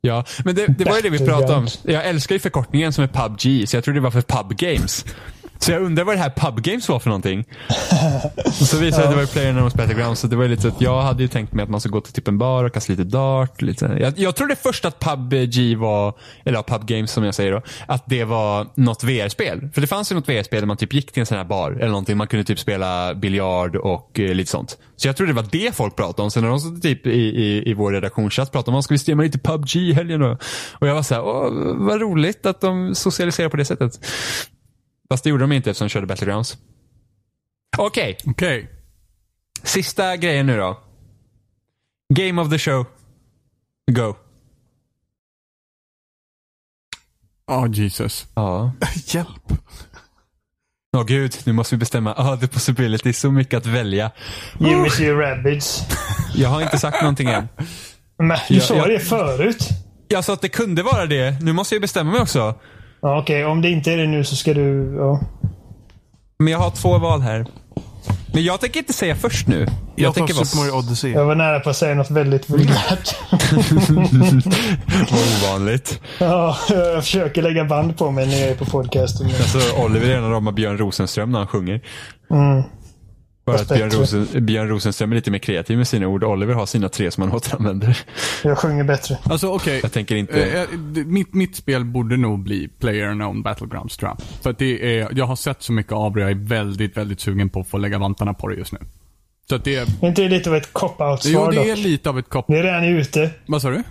Ja, 0.00 0.24
men 0.44 0.54
det, 0.54 0.66
det 0.66 0.84
var 0.84 0.96
ju 0.96 1.02
det 1.02 1.10
vi 1.10 1.18
pratade 1.26 1.54
om. 1.54 1.66
Jag 1.82 2.06
älskar 2.06 2.34
ju 2.34 2.38
förkortningen 2.38 2.92
som 2.92 3.04
är 3.04 3.08
PubG, 3.08 3.68
så 3.68 3.76
jag 3.76 3.84
tror 3.84 3.94
det 3.94 4.00
var 4.00 4.10
för 4.10 4.22
Pub 4.22 4.56
Games. 4.56 5.04
Så 5.58 5.72
jag 5.72 5.82
undrar 5.82 6.04
vad 6.04 6.14
det 6.14 6.20
här 6.20 6.30
Pub 6.30 6.62
Games 6.62 6.88
var 6.88 6.98
för 6.98 7.08
någonting. 7.08 7.44
Och 8.46 8.52
så 8.52 8.78
visade 8.78 9.04
att 9.04 9.10
det 9.10 9.16
var 9.16 9.26
Player 9.26 9.52
Unknown's 9.52 9.76
Battlegrounds, 9.76 10.20
så 10.20 10.26
det 10.26 10.36
var 10.36 10.48
lite 10.48 10.62
så 10.62 10.68
att 10.68 10.80
jag 10.80 11.02
hade 11.02 11.22
ju 11.22 11.28
tänkt 11.28 11.52
mig 11.52 11.62
att 11.62 11.68
man 11.68 11.80
ska 11.80 11.88
gå 11.88 12.00
till 12.00 12.12
typ 12.12 12.28
en 12.28 12.38
bar 12.38 12.64
och 12.64 12.72
kasta 12.72 12.92
lite 12.92 13.04
dart. 13.04 13.62
Lite. 13.62 13.96
Jag, 14.00 14.18
jag 14.18 14.36
trodde 14.36 14.56
först 14.56 14.84
att 14.84 14.98
PubG 15.00 15.76
var, 15.76 16.14
eller 16.44 16.58
ja, 16.58 16.62
Pub 16.62 16.86
Games 16.86 17.10
som 17.10 17.24
jag 17.24 17.34
säger 17.34 17.52
då, 17.52 17.62
att 17.88 18.04
det 18.06 18.24
var 18.24 18.66
något 18.74 19.04
VR-spel. 19.04 19.68
För 19.74 19.80
det 19.80 19.86
fanns 19.86 20.12
ju 20.12 20.16
något 20.16 20.28
VR-spel 20.28 20.60
där 20.60 20.66
man 20.66 20.76
typ 20.76 20.92
gick 20.92 21.12
till 21.12 21.20
en 21.20 21.26
sån 21.26 21.38
här 21.38 21.44
bar 21.44 21.70
eller 21.70 21.88
någonting. 21.88 22.16
Man 22.16 22.26
kunde 22.26 22.44
typ 22.44 22.58
spela 22.58 23.14
biljard 23.14 23.76
och 23.76 24.20
eh, 24.20 24.34
lite 24.34 24.50
sånt. 24.50 24.78
Så 24.96 25.08
jag 25.08 25.16
trodde 25.16 25.32
det 25.32 25.36
var 25.36 25.48
det 25.50 25.76
folk 25.76 25.96
pratade 25.96 26.22
om. 26.22 26.30
Sen 26.30 26.42
när 26.42 26.50
de 26.50 26.60
satt 26.60 26.82
typ 26.82 27.06
i, 27.06 27.10
i, 27.10 27.70
i 27.70 27.74
vår 27.74 27.92
redaktionschatt 27.92 28.52
pratade 28.52 28.76
om, 28.76 28.82
ska 28.82 28.94
vi 28.94 28.98
streama 28.98 29.22
lite 29.22 29.38
PubG 29.38 29.76
i 29.76 29.92
helgen 29.92 30.20
då? 30.20 30.38
Och 30.72 30.88
jag 30.88 30.94
var 30.94 31.02
så 31.02 31.14
här, 31.14 31.24
åh, 31.24 31.48
vad 31.76 32.00
roligt 32.00 32.46
att 32.46 32.60
de 32.60 32.94
socialiserar 32.94 33.48
på 33.48 33.56
det 33.56 33.64
sättet. 33.64 34.00
Fast 35.14 35.24
det 35.24 35.30
gjorde 35.30 35.42
de 35.42 35.52
inte 35.52 35.70
eftersom 35.70 35.86
de 35.86 35.90
körde 35.90 36.06
Battlegrounds. 36.06 36.58
Okej, 37.78 38.16
Okej. 38.26 38.70
sista 39.62 40.16
grejen 40.16 40.46
nu 40.46 40.56
då. 40.56 40.80
Game 42.14 42.42
of 42.42 42.50
the 42.50 42.58
show. 42.58 42.86
Go. 43.90 44.14
Ja, 47.46 47.66
Jesus. 47.66 48.26
Ja. 48.34 48.72
Hjälp. 49.06 49.52
Åh 50.96 51.04
gud, 51.04 51.36
nu 51.46 51.52
måste 51.52 51.74
vi 51.74 51.78
bestämma. 51.78 52.14
Ah, 52.16 52.36
the 52.36 52.46
possibility, 52.48 53.12
så 53.12 53.30
mycket 53.30 53.56
att 53.58 53.66
välja. 53.66 54.10
Jimmy 54.58 54.90
ser 54.90 55.14
Rabbids. 55.14 55.82
Jag 56.34 56.48
har 56.48 56.62
inte 56.62 56.78
sagt 56.78 57.00
någonting 57.02 57.28
än. 57.28 57.48
Men 58.18 58.38
du 58.48 58.54
Ja, 58.54 58.60
sa 58.60 58.76
ja. 58.76 58.86
det 58.86 59.00
förut. 59.00 59.68
Jag 60.08 60.24
sa 60.24 60.32
att 60.32 60.40
det 60.42 60.48
kunde 60.48 60.82
vara 60.82 61.06
det. 61.06 61.40
Nu 61.42 61.52
måste 61.52 61.74
jag 61.74 61.82
bestämma 61.82 62.10
mig 62.12 62.20
också. 62.20 62.60
Ja, 63.04 63.18
Okej, 63.18 63.44
om 63.44 63.62
det 63.62 63.70
inte 63.70 63.92
är 63.92 63.96
det 63.96 64.06
nu 64.06 64.24
så 64.24 64.36
ska 64.36 64.54
du... 64.54 64.94
Ja. 64.98 65.20
Men 66.38 66.52
jag 66.52 66.58
har 66.58 66.70
två 66.70 66.98
val 66.98 67.20
här. 67.20 67.46
Men 68.32 68.44
jag 68.44 68.60
tänker 68.60 68.80
inte 68.80 68.92
säga 68.92 69.16
först 69.16 69.48
nu. 69.48 69.60
Jag, 69.60 69.68
Jag 69.96 70.14
tar 70.14 70.20
tänker 70.20 70.34
vara 70.34 70.44
Super 70.44 70.64
Mario 70.64 70.78
Odyssey. 70.78 71.12
Jag 71.12 71.24
var 71.24 71.34
nära 71.34 71.60
på 71.60 71.70
att 71.70 71.76
säga 71.76 71.94
något 71.94 72.10
väldigt 72.10 72.50
vulgärt. 72.50 73.16
Ovanligt. 75.44 76.00
ja, 76.18 76.56
jag 76.68 77.02
försöker 77.04 77.42
lägga 77.42 77.64
band 77.64 77.98
på 77.98 78.10
mig 78.10 78.26
när 78.26 78.40
jag 78.40 78.48
är 78.48 78.54
på 78.54 78.64
podcasten. 78.64 79.26
Alltså, 79.26 79.58
Oliver 79.84 80.08
är 80.08 80.16
en 80.16 80.24
av 80.24 80.30
dem 80.30 80.48
av 80.48 80.54
Björn 80.54 80.78
Rosenström 80.78 81.32
när 81.32 81.38
han 81.38 81.48
sjunger. 81.48 81.80
Mm. 82.30 82.62
Bara 83.44 83.56
att 83.56 83.68
Björn. 83.68 83.90
Rosen, 83.90 84.46
Björn 84.46 84.68
Rosenström 84.68 85.12
är 85.12 85.16
lite 85.16 85.30
mer 85.30 85.38
kreativ 85.38 85.78
med 85.78 85.88
sina 85.88 86.06
ord. 86.06 86.24
Oliver 86.24 86.54
har 86.54 86.66
sina 86.66 86.88
tre 86.88 87.10
som 87.10 87.22
han 87.22 87.32
återanvänder. 87.36 87.98
Jag 88.44 88.58
sjunger 88.58 88.84
bättre. 88.84 89.18
Alltså 89.22 89.48
okej. 89.48 89.80
Jag 89.82 89.92
tänker 89.92 90.16
inte... 90.16 90.66
Det- 90.92 91.04
mitt, 91.04 91.34
mitt 91.34 91.56
spel 91.56 91.84
borde 91.84 92.16
nog 92.16 92.38
bli 92.42 92.68
Player 92.68 93.08
Unknown 93.10 93.42
Battlegrounds 93.42 93.96
tror 93.96 94.10
jag. 94.10 94.20
För 94.42 94.50
att 94.50 94.58
det 94.58 94.98
är, 94.98 95.08
jag 95.12 95.24
har 95.26 95.36
sett 95.36 95.62
så 95.62 95.72
mycket 95.72 95.92
av 95.92 96.14
det 96.14 96.20
jag 96.20 96.30
är 96.30 96.34
väldigt, 96.34 96.96
väldigt 96.96 97.20
sugen 97.20 97.50
på 97.50 97.60
att 97.60 97.68
få 97.68 97.78
lägga 97.78 97.98
vantarna 97.98 98.34
på 98.34 98.48
det 98.48 98.54
just 98.56 98.72
nu. 98.72 98.78
Så 99.48 99.54
att 99.54 99.64
det 99.64 99.76
är, 99.76 100.06
inte 100.06 100.22
det 100.22 100.28
lite 100.28 100.50
av 100.50 100.56
ett 100.56 100.72
cop-out-svar 100.72 101.52
jo 101.54 101.62
det 101.62 101.70
är 101.70 101.76
dock? 101.76 101.84
lite 101.84 102.08
av 102.10 102.18
ett 102.18 102.28
kopp. 102.28 102.46
Det 102.48 102.58
är 102.58 102.62
redan 102.62 102.84
ute. 102.84 103.30
Vad 103.46 103.62
sa 103.62 103.70
du? 103.70 103.82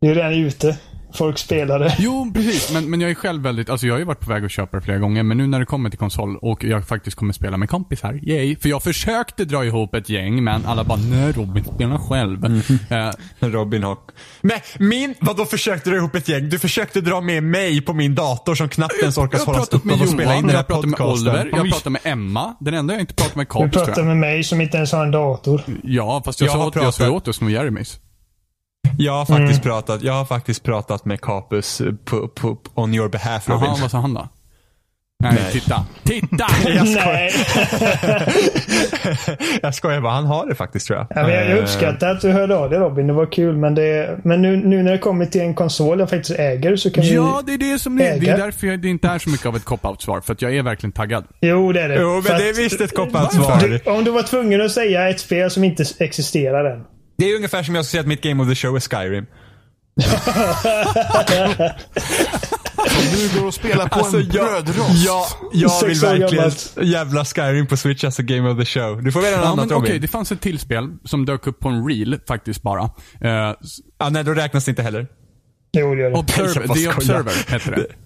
Det 0.00 0.06
är 0.08 0.14
redan 0.14 0.32
ute. 0.32 0.78
Folk 1.14 1.38
spelar 1.38 1.78
det. 1.78 1.96
Jo, 1.98 2.30
precis. 2.34 2.72
Men, 2.72 2.90
men 2.90 3.00
jag 3.00 3.10
är 3.10 3.14
själv 3.14 3.42
väldigt, 3.42 3.70
alltså 3.70 3.86
jag 3.86 3.94
har 3.94 3.98
ju 3.98 4.04
varit 4.04 4.20
på 4.20 4.30
väg 4.30 4.44
att 4.44 4.50
köpa 4.50 4.76
det 4.76 4.82
flera 4.82 4.98
gånger, 4.98 5.22
men 5.22 5.36
nu 5.38 5.46
när 5.46 5.60
det 5.60 5.66
kommer 5.66 5.90
till 5.90 5.98
konsol 5.98 6.36
och 6.36 6.64
jag 6.64 6.88
faktiskt 6.88 7.16
kommer 7.16 7.32
spela 7.32 7.56
med 7.56 7.70
kompisar, 7.70 8.20
yay. 8.22 8.56
För 8.56 8.68
jag 8.68 8.82
försökte 8.82 9.44
dra 9.44 9.64
ihop 9.64 9.94
ett 9.94 10.08
gäng, 10.08 10.44
men 10.44 10.66
alla 10.66 10.84
bara, 10.84 10.98
nej 11.10 11.32
Robin, 11.32 11.64
spela 11.74 11.98
själv. 11.98 12.44
Eh, 12.90 13.10
Robin 13.48 13.82
Hock. 13.82 14.10
Men 14.40 14.58
min... 14.78 15.14
Vadå 15.20 15.44
försökte 15.44 15.90
du 15.90 15.96
ihop 15.96 16.14
ett 16.14 16.28
gäng? 16.28 16.48
Du 16.48 16.58
försökte 16.58 17.00
dra 17.00 17.20
med 17.20 17.42
mig 17.42 17.80
på 17.80 17.92
min 17.92 18.14
dator 18.14 18.54
som 18.54 18.68
knappt 18.68 18.94
ens 19.00 19.18
orkas 19.18 19.44
hållas 19.44 19.68
uppe 19.68 19.86
med 19.86 20.02
och 20.02 20.08
spela 20.08 20.34
in 20.36 20.46
den 20.46 20.50
här 20.50 20.52
jag 20.52 20.58
har 20.58 20.64
pratat 20.64 20.90
med 20.90 20.98
podcasten. 20.98 21.28
Oliver, 21.28 21.48
jag 21.52 21.58
har 21.58 21.70
pratat 21.70 21.92
med 21.92 22.00
Emma. 22.04 22.54
Den 22.60 22.74
enda 22.74 22.94
jag 22.94 23.00
inte 23.00 23.14
pratat 23.14 23.36
med 23.36 23.46
är 23.54 23.68
Du 23.68 23.92
jag. 23.96 24.06
med 24.06 24.16
mig 24.16 24.44
som 24.44 24.60
inte 24.60 24.76
ens 24.76 24.92
har 24.92 25.04
en 25.04 25.10
dator. 25.10 25.62
Ja, 25.82 26.22
fast 26.24 26.40
jag, 26.40 26.46
Jag 26.46 26.52
sa 26.52 26.58
har 26.58 26.66
åt, 26.66 26.76
jag 26.76 26.94
sa 26.94 27.10
åt 27.10 27.28
oss 27.28 27.40
med 27.40 27.52
Jeremys. 27.52 27.98
Jag 28.98 29.12
har 29.12 29.24
faktiskt 29.26 29.62
pratat, 29.62 30.02
jag 30.02 30.12
har 30.12 30.24
faktiskt 30.24 30.62
pratat 30.62 31.04
med 31.04 31.20
Capus 31.20 31.82
på, 32.04 32.28
på, 32.28 32.58
on 32.74 32.94
your 32.94 33.08
behalf 33.08 33.48
Robin. 33.48 33.64
Jaha, 33.64 33.76
vad 33.80 33.90
sa 33.90 33.98
han 33.98 34.14
då? 34.14 34.28
Nej, 35.22 35.32
Nej. 35.34 35.52
titta. 35.52 35.84
Titta! 36.04 36.46
Jag 36.68 36.88
skojar. 36.88 37.14
Nej. 37.14 37.32
jag 39.62 39.74
skojar 39.74 40.00
bara, 40.00 40.12
han 40.12 40.26
har 40.26 40.46
det 40.46 40.54
faktiskt 40.54 40.86
tror 40.86 40.98
jag. 40.98 41.06
Ja, 41.10 41.22
men 41.22 41.34
jag, 41.34 41.44
jag 41.50 41.56
Eh, 41.58 41.62
uppskattar 41.62 42.10
att 42.10 42.20
du 42.20 42.30
hörde 42.32 42.56
av 42.56 42.70
dig 42.70 42.78
Robin. 42.78 43.06
Det 43.06 43.12
var 43.12 43.32
kul. 43.32 43.56
Men, 43.56 43.74
det, 43.74 44.18
men 44.24 44.42
nu, 44.42 44.56
nu 44.56 44.82
när 44.82 44.92
det 44.92 44.98
kommer 44.98 45.26
till 45.26 45.40
en 45.40 45.54
konsol 45.54 46.00
jag 46.00 46.10
faktiskt 46.10 46.38
äger 46.38 46.76
så 46.76 46.90
kan 46.90 47.04
Ja, 47.06 47.42
vi... 47.46 47.56
det 47.56 47.64
är 47.66 47.72
det 47.72 47.78
som 47.78 47.98
är. 47.98 48.04
Det 48.04 48.10
äga. 48.10 48.34
är 48.34 48.38
därför 48.38 48.66
jag, 48.66 48.80
det 48.82 48.88
inte 48.88 49.08
är 49.08 49.18
så 49.18 49.30
mycket 49.30 49.46
av 49.46 49.56
ett 49.56 49.64
cop-out-svar. 49.64 50.20
För 50.20 50.32
att 50.32 50.42
jag 50.42 50.56
är 50.56 50.62
verkligen 50.62 50.92
taggad. 50.92 51.24
Jo, 51.40 51.72
det 51.72 51.80
är 51.82 51.88
det. 51.88 52.00
Jo, 52.00 52.12
men 52.14 52.22
För 52.22 52.34
det 52.34 52.46
är 52.46 52.50
att- 52.50 52.58
visst 52.58 52.80
ett 52.80 52.94
cop-out-svar. 52.96 53.60
Du, 53.84 53.90
om 53.90 54.04
du 54.04 54.10
var 54.10 54.22
tvungen 54.22 54.60
att 54.64 54.70
säga 54.72 55.08
ett 55.08 55.20
spel 55.20 55.50
som 55.50 55.64
inte 55.64 55.84
existerar 55.98 56.64
än. 56.76 56.84
Det 57.18 57.30
är 57.30 57.36
ungefär 57.36 57.62
som 57.62 57.74
jag 57.74 57.84
skulle 57.84 57.90
säga 57.90 58.00
att 58.00 58.06
mitt 58.06 58.22
game 58.22 58.42
of 58.42 58.48
the 58.48 58.54
show 58.54 58.76
är 58.76 58.80
Skyrim. 58.80 59.26
Du 63.12 63.38
går 63.40 63.46
och 63.46 63.54
spelar 63.54 63.88
på 63.88 63.94
Alltså, 63.98 64.16
en 64.20 64.30
jag, 64.32 64.64
brödrost. 64.64 65.04
jag, 65.06 65.24
jag 65.52 65.86
vill 65.86 66.00
verkligen 66.00 66.50
jävla 66.92 67.24
Skyrim 67.24 67.66
på 67.66 67.76
Switch, 67.76 68.04
alltså 68.04 68.22
Game 68.22 68.50
of 68.50 68.58
the 68.58 68.64
Show. 68.64 69.02
Du 69.02 69.12
får 69.12 69.20
välja 69.20 69.36
något 69.36 69.46
Ja, 69.46 69.52
annat 69.52 69.68
men 69.68 69.76
okej, 69.78 69.88
Robin. 69.90 70.02
det 70.02 70.08
fanns 70.08 70.32
ett 70.32 70.40
till 70.40 70.58
spel 70.58 70.88
som 71.04 71.26
dök 71.26 71.46
upp 71.46 71.60
på 71.60 71.68
en 71.68 71.88
reel 71.88 72.20
faktiskt 72.28 72.62
bara. 72.62 72.82
Uh, 72.82 72.90
Ah, 73.98 74.08
nej, 74.10 74.24
då 74.24 74.34
räknas 74.34 74.64
det 74.64 74.70
inte 74.70 74.82
heller. 74.82 75.06
Jo, 75.72 75.94
det 75.94 76.00
gör 76.00 76.10
det. 76.10 76.16
Observer, 76.16 76.74
The. 76.74 76.88
Observer 76.88 77.50
hette 77.52 77.70
det. 77.70 77.86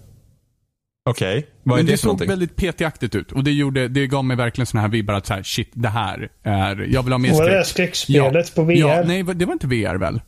Okej, 1.09 1.47
vad 1.63 1.79
är 1.79 1.83
Men 1.83 1.85
det, 1.85 1.91
det 1.91 1.97
för 1.97 2.01
såg 2.01 2.07
någonting? 2.07 2.29
väldigt 2.29 2.55
PT-aktigt 2.55 3.15
ut 3.15 3.31
och 3.31 3.43
det, 3.43 3.51
gjorde, 3.51 3.87
det 3.87 4.07
gav 4.07 4.25
mig 4.25 4.37
verkligen 4.37 4.65
såna 4.65 4.81
här 4.81 4.87
vibbar 4.89 5.13
att 5.13 5.25
så 5.25 5.33
här, 5.33 5.43
shit, 5.43 5.69
det 5.73 5.89
här 5.89 6.29
är, 6.43 6.75
jag 6.91 7.03
vill 7.03 7.13
ha 7.13 7.17
mer 7.17 7.33
Var 7.33 7.49
det 7.49 7.65
skräck. 7.65 7.95
skräckspelet 7.95 8.55
på 8.55 8.63
VR? 8.63 8.71
Ja, 8.73 9.03
nej, 9.05 9.23
det 9.23 9.45
var 9.45 9.53
inte 9.53 9.67
VR 9.67 9.95
väl? 9.95 10.21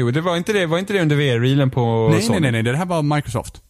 Jo, 0.00 0.10
det 0.10 0.20
var 0.20 0.36
inte 0.36 0.52
det, 0.52 0.66
var 0.66 0.78
inte 0.78 0.92
det 0.92 1.00
under 1.02 1.16
VR-reelen 1.16 1.70
på 1.70 2.08
Nej, 2.12 2.22
Sony? 2.22 2.40
nej, 2.40 2.52
nej, 2.52 2.62
nej, 2.62 2.72
det 2.72 2.78
här 2.78 2.86
var 2.86 3.02
Microsoft. 3.02 3.62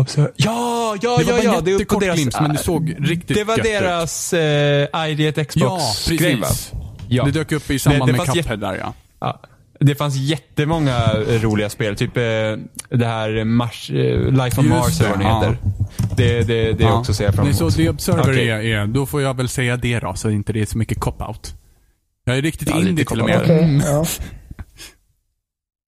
Observer. 0.00 0.32
Ja, 0.36 0.96
ja, 1.02 1.16
Det 1.18 1.24
var 1.24 1.32
ja, 1.32 1.40
ja. 1.44 1.58
en 1.58 1.66
jättekort 1.66 2.00
deras, 2.02 2.16
glimt, 2.16 2.40
men 2.40 2.52
det 2.52 2.58
såg 2.58 2.94
riktigt 2.98 3.36
det 3.36 3.44
var 3.44 3.56
gött 3.56 3.64
deras 3.66 4.32
eh, 4.32 5.10
ID 5.10 5.20
Ja, 5.20 5.44
Xbox-grej 5.44 6.34
va? 6.34 6.46
precis. 6.46 6.72
Ja. 7.08 7.24
Det 7.24 7.30
dök 7.30 7.52
upp 7.52 7.70
i 7.70 7.78
samband 7.78 8.08
Det- 8.08 8.12
det 8.12 8.18
med 8.26 8.34
Cuphead 8.34 8.56
där 8.60 8.74
ja. 8.74 8.94
Ja. 9.20 9.40
Det 9.86 9.94
fanns 9.94 10.16
jättemånga 10.16 10.96
eh, 11.28 11.42
roliga 11.42 11.70
spel. 11.70 11.96
Typ 11.96 12.16
eh, 12.16 12.22
det 12.88 13.06
här 13.06 13.44
Mars, 13.44 13.90
eh, 13.90 14.20
Life 14.30 14.60
on 14.60 14.66
Just 14.66 14.76
Mars 14.76 15.00
eller 15.00 15.10
vad 15.10 15.18
det 15.18 15.24
det, 15.24 15.34
heter. 15.34 15.58
Det, 16.16 16.42
det, 16.42 16.72
det 16.72 16.84
är 16.84 16.88
Ja. 16.88 16.98
också 16.98 17.14
ser 17.14 17.24
jag 17.24 17.34
fram 17.34 17.44
Nej, 17.46 17.56
emot. 17.60 17.72
så 17.72 17.76
The 17.76 17.88
Observer 17.88 18.22
Okej. 18.32 18.48
är, 18.50 18.60
är, 18.60 18.86
då 18.86 19.06
får 19.06 19.22
jag 19.22 19.36
väl 19.36 19.48
säga 19.48 19.76
det 19.76 20.00
då, 20.00 20.14
så 20.14 20.30
inte 20.30 20.52
det 20.52 20.60
är 20.60 20.66
så 20.66 20.78
mycket 20.78 20.98
cop-out. 21.00 21.54
Jag 22.24 22.38
är 22.38 22.42
riktigt 22.42 22.70
Ja, 22.70 22.78
indie 22.80 23.04
till 23.04 23.20
och 23.20 23.26
med. 23.28 23.40
Okej, 23.42 23.58
Mm. 23.64 23.80
ja. 23.86 24.04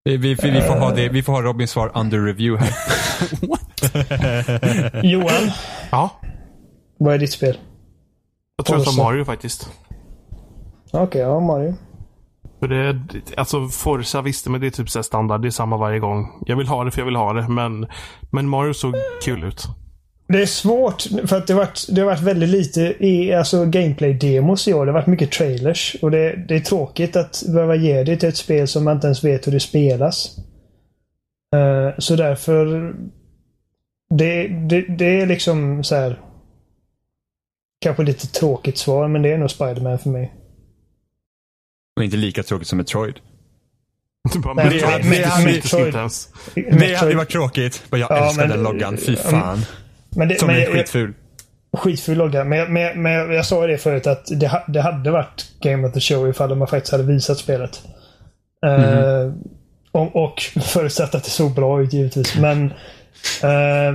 Vi, 0.04 0.16
vi, 0.16 0.34
vi, 0.34 0.60
får 0.60 0.76
ha 0.78 0.94
det, 0.94 1.08
vi 1.08 1.22
får 1.22 1.32
ha 1.32 1.42
Robins 1.42 1.70
svar 1.70 1.92
under 1.94 2.20
review 2.24 2.66
här. 2.66 2.74
Johan, 5.02 5.50
Ja, 5.90 6.20
vad 6.98 7.14
är 7.14 7.18
ditt 7.18 7.32
spel? 7.32 7.58
jag 8.56 8.66
tror 8.66 8.78
jag 8.78 8.84
tar 8.84 8.92
Forza. 8.92 9.02
Mario 9.04 9.24
faktiskt. 9.24 9.68
Okej, 10.92 11.20
ja, 11.20 11.40
Mario. 11.40 11.74
För 12.60 12.68
det, 12.68 13.00
alltså 13.36 13.68
Forza 13.68 14.22
visste 14.22 14.50
men 14.50 14.60
det 14.60 14.66
är 14.66 14.70
typ 14.70 14.90
så 14.90 14.98
här 14.98 15.02
standard. 15.02 15.42
Det 15.42 15.48
är 15.48 15.50
samma 15.50 15.76
varje 15.76 15.98
gång. 15.98 16.42
Jag 16.46 16.56
vill 16.56 16.68
ha 16.68 16.84
det 16.84 16.90
för 16.90 17.00
jag 17.00 17.06
vill 17.06 17.16
ha 17.16 17.32
det. 17.32 17.48
Men, 17.48 17.86
men 18.30 18.48
Mario 18.48 18.74
såg 18.74 18.94
kul 19.24 19.44
ut. 19.44 19.66
Det 20.28 20.42
är 20.42 20.46
svårt 20.46 21.02
för 21.02 21.36
att 21.36 21.46
det 21.46 21.52
har 21.52 21.60
varit, 21.60 21.86
det 21.88 22.00
har 22.00 22.06
varit 22.06 22.22
väldigt 22.22 22.48
lite 22.48 22.80
i 23.06 23.32
alltså 23.32 23.64
gameplay-demos 23.64 24.68
i 24.68 24.74
år. 24.74 24.86
Det 24.86 24.92
har 24.92 24.98
varit 24.98 25.06
mycket 25.06 25.32
trailers. 25.32 25.96
Och 26.02 26.10
det, 26.10 26.44
det 26.48 26.54
är 26.54 26.60
tråkigt 26.60 27.16
att 27.16 27.42
behöva 27.54 27.74
ge 27.74 28.02
det 28.02 28.16
till 28.16 28.28
ett 28.28 28.36
spel 28.36 28.68
som 28.68 28.84
man 28.84 28.94
inte 28.94 29.06
ens 29.06 29.24
vet 29.24 29.46
hur 29.46 29.52
det 29.52 29.60
spelas. 29.60 30.36
Uh, 31.56 31.98
så 31.98 32.16
därför... 32.16 32.94
Det, 34.14 34.48
det, 34.48 34.80
det 34.80 35.20
är 35.20 35.26
liksom 35.26 35.84
så 35.84 35.94
här. 35.94 36.20
Kanske 37.80 38.02
lite 38.02 38.26
tråkigt 38.26 38.78
svar, 38.78 39.08
men 39.08 39.22
det 39.22 39.32
är 39.32 39.38
nog 39.38 39.50
Spider-Man 39.50 39.98
för 39.98 40.10
mig. 40.10 40.34
Och 41.96 42.04
inte 42.04 42.16
lika 42.16 42.42
tråkigt 42.42 42.68
som 42.68 42.78
Metroid. 42.78 43.14
Det, 44.32 44.38
bara, 44.38 44.54
Nej, 44.54 44.64
men, 44.64 44.74
det- 44.74 44.80
det, 44.80 45.04
men- 45.04 45.10
det, 45.10 45.50
Metroid-. 45.52 46.78
Det 46.78 46.94
hade 46.94 47.10
ju 47.10 47.16
varit 47.16 47.30
tråkigt. 47.30 47.82
Men 47.90 48.00
jag 48.00 48.10
Ja, 48.10 48.26
älskar 48.28 48.42
men- 48.46 48.50
den 48.56 48.62
loggan. 48.62 48.96
Fy 48.96 49.16
fan. 49.16 49.64
men 50.16 50.28
det, 50.28 50.38
Som 50.38 50.46
men 50.46 50.56
är 50.56 50.60
jag- 50.60 50.72
skitful. 50.72 51.14
skitful 51.76 52.18
logga. 52.18 52.44
Men, 52.44 52.72
men, 52.72 53.02
men 53.02 53.12
jag 53.32 53.46
sa 53.46 53.62
ju 53.66 53.72
det 53.72 53.78
förut 53.78 54.06
att 54.06 54.26
det, 54.26 54.62
det 54.68 54.80
hade 54.80 55.10
varit 55.10 55.46
Game 55.60 55.86
of 55.88 55.92
the 55.94 56.00
Show 56.00 56.28
ifall 56.28 56.54
man 56.54 56.68
faktiskt 56.68 56.92
hade 56.92 57.04
visat 57.04 57.38
spelet. 57.38 57.82
Eh, 58.66 59.32
och, 59.92 60.16
och 60.24 60.40
förutsatt 60.62 61.14
att 61.14 61.24
det 61.24 61.30
såg 61.30 61.54
bra 61.54 61.82
ut 61.82 61.92
givetvis. 61.92 62.36
Men, 62.38 62.64
eh, 63.42 63.94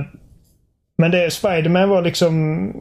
men 0.98 1.10
det, 1.10 1.30
Spiderman 1.30 1.88
var 1.88 2.02
liksom... 2.02 2.72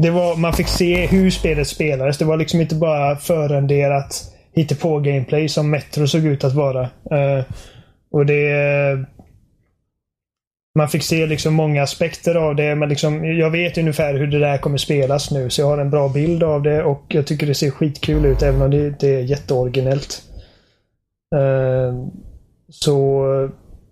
Det 0.00 0.10
var, 0.10 0.36
man 0.36 0.52
fick 0.52 0.68
se 0.68 1.06
hur 1.06 1.30
spelet 1.30 1.68
spelades. 1.68 2.18
Det 2.18 2.24
var 2.24 2.36
liksom 2.36 2.60
inte 2.60 2.74
bara 2.74 3.16
förrenderat 3.16 4.32
på 4.80 4.98
gameplay 4.98 5.48
som 5.48 5.70
Metro 5.70 6.06
såg 6.06 6.24
ut 6.24 6.44
att 6.44 6.54
vara. 6.54 6.82
Uh, 6.82 7.44
och 8.12 8.26
det... 8.26 8.50
Eh, 8.50 8.98
man 10.78 10.88
fick 10.88 11.02
se 11.02 11.26
liksom 11.26 11.54
många 11.54 11.82
aspekter 11.82 12.34
av 12.34 12.56
det. 12.56 12.74
Men 12.74 12.88
liksom, 12.88 13.24
jag 13.24 13.50
vet 13.50 13.78
ungefär 13.78 14.14
hur 14.14 14.26
det 14.26 14.38
där 14.38 14.58
kommer 14.58 14.78
spelas 14.78 15.30
nu. 15.30 15.50
Så 15.50 15.60
jag 15.60 15.66
har 15.66 15.78
en 15.78 15.90
bra 15.90 16.08
bild 16.08 16.42
av 16.42 16.62
det 16.62 16.82
och 16.82 17.04
jag 17.08 17.26
tycker 17.26 17.46
det 17.46 17.54
ser 17.54 17.70
skitkul 17.70 18.24
ut 18.24 18.42
även 18.42 18.62
om 18.62 18.70
det 18.70 18.86
inte 18.86 19.08
är 19.08 19.20
jätteoriginellt. 19.20 20.22
Uh, 21.34 22.08
så 22.68 23.24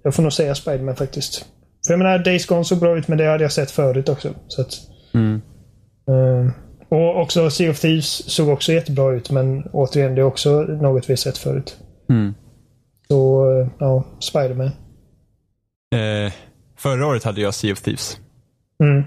jag 0.02 0.14
får 0.14 0.22
nog 0.22 0.32
säga 0.32 0.54
Spiderman 0.54 0.96
faktiskt. 0.96 1.44
För 1.86 1.92
jag 1.92 1.98
menar, 1.98 2.18
Days 2.18 2.46
Gone 2.46 2.64
såg 2.64 2.78
bra 2.78 2.98
ut 2.98 3.08
men 3.08 3.18
det 3.18 3.24
hade 3.24 3.44
jag 3.44 3.52
sett 3.52 3.70
förut 3.70 4.08
också. 4.08 4.34
Så 4.48 4.60
att, 4.60 4.72
Mm 5.14 5.40
eh, 6.08 6.52
och 6.88 7.20
också 7.20 7.50
Sea 7.50 7.70
of 7.70 7.80
Thieves 7.80 8.30
såg 8.34 8.48
också 8.48 8.72
jättebra 8.72 9.12
ut 9.12 9.30
men 9.30 9.62
återigen, 9.72 10.14
det 10.14 10.20
är 10.20 10.24
också 10.24 10.60
något 10.60 11.10
vi 11.10 11.16
sett 11.16 11.38
förut. 11.38 11.76
Mm. 12.08 12.34
Så 13.08 13.50
eh, 13.60 13.68
ja, 13.78 14.04
Spiderman. 14.20 14.70
Eh, 15.94 16.32
förra 16.76 17.06
året 17.06 17.24
hade 17.24 17.40
jag 17.40 17.54
Sea 17.54 17.72
of 17.72 17.80
Thieves. 17.82 18.18
Mm. 18.82 19.02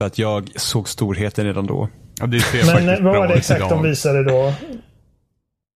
För 0.00 0.06
att 0.06 0.18
jag 0.18 0.50
såg 0.56 0.88
storheten 0.88 1.44
redan 1.46 1.66
då. 1.66 1.88
Ja, 2.20 2.26
det 2.26 2.40
ser 2.40 2.84
Men 2.84 3.04
vad 3.04 3.16
var 3.16 3.28
det 3.28 3.34
exakt 3.34 3.58
idag. 3.60 3.70
de 3.70 3.82
visade 3.82 4.24
då? 4.24 4.52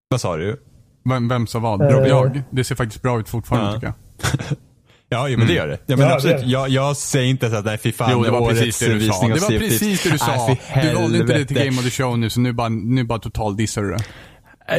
Vad 0.09 0.21
sa 0.21 0.37
du? 0.37 0.61
Vem, 1.09 1.27
vem 1.27 1.47
sa 1.47 1.59
vad? 1.59 1.81
Eh. 1.81 2.07
Jag? 2.07 2.41
Det 2.51 2.63
ser 2.63 2.75
faktiskt 2.75 3.01
bra 3.01 3.19
ut 3.19 3.29
fortfarande 3.29 3.67
Ja. 3.67 3.73
tycker 3.73 3.87
jag. 3.87 4.57
Ja, 5.09 5.27
jo, 5.27 5.37
men 5.37 5.47
det 5.47 5.53
gör 5.53 5.67
det. 5.67 5.77
Ja, 5.85 5.95
men 5.95 6.07
Ja, 6.07 6.13
absolut. 6.15 6.37
det. 6.41 6.45
Jag, 6.45 6.69
jag 6.69 6.97
säger 6.97 7.27
inte 7.27 7.49
så 7.49 7.55
att 7.55 7.65
nej, 7.65 7.77
fy 7.77 7.91
fan, 7.91 8.09
Jo, 8.11 8.23
det 8.23 8.31
var 8.31 8.49
precis 8.49 8.79
det 8.79 8.93
du 8.93 9.07
sa. 9.07 9.27
Det 9.27 9.39
var 9.39 9.59
precis 9.59 10.03
det 10.03 10.09
du 10.09 10.17
sa. 10.17 10.55
Du 10.81 10.93
valde 10.93 11.17
inte 11.17 11.33
det 11.37 11.45
till. 11.45 11.57
Game 11.57 11.77
of 11.77 11.83
the 11.83 11.89
Show 11.91 12.19
nu, 12.19 12.29
så 12.29 12.39
nu 12.39 12.53
bara, 12.53 12.69
nu 12.69 13.03
bara 13.03 13.19
total 13.19 13.57
dissar 13.57 13.81
du 13.81 13.91
det. 13.91 14.03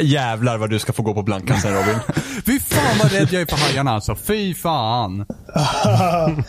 Jävlar 0.01 0.57
vad 0.57 0.69
du 0.69 0.79
ska 0.79 0.93
få 0.93 1.01
gå 1.03 1.13
på 1.13 1.23
blankan 1.23 1.61
sen 1.61 1.73
Robin. 1.73 1.95
Fy 2.45 2.59
fan 2.59 2.97
vad 3.03 3.11
rädd 3.11 3.27
jag 3.31 3.41
är 3.41 3.45
för 3.45 3.57
hajarna 3.57 3.91
alltså. 3.91 4.15
Fy 4.15 4.53
fan. 4.53 5.25
jag, 5.55 6.45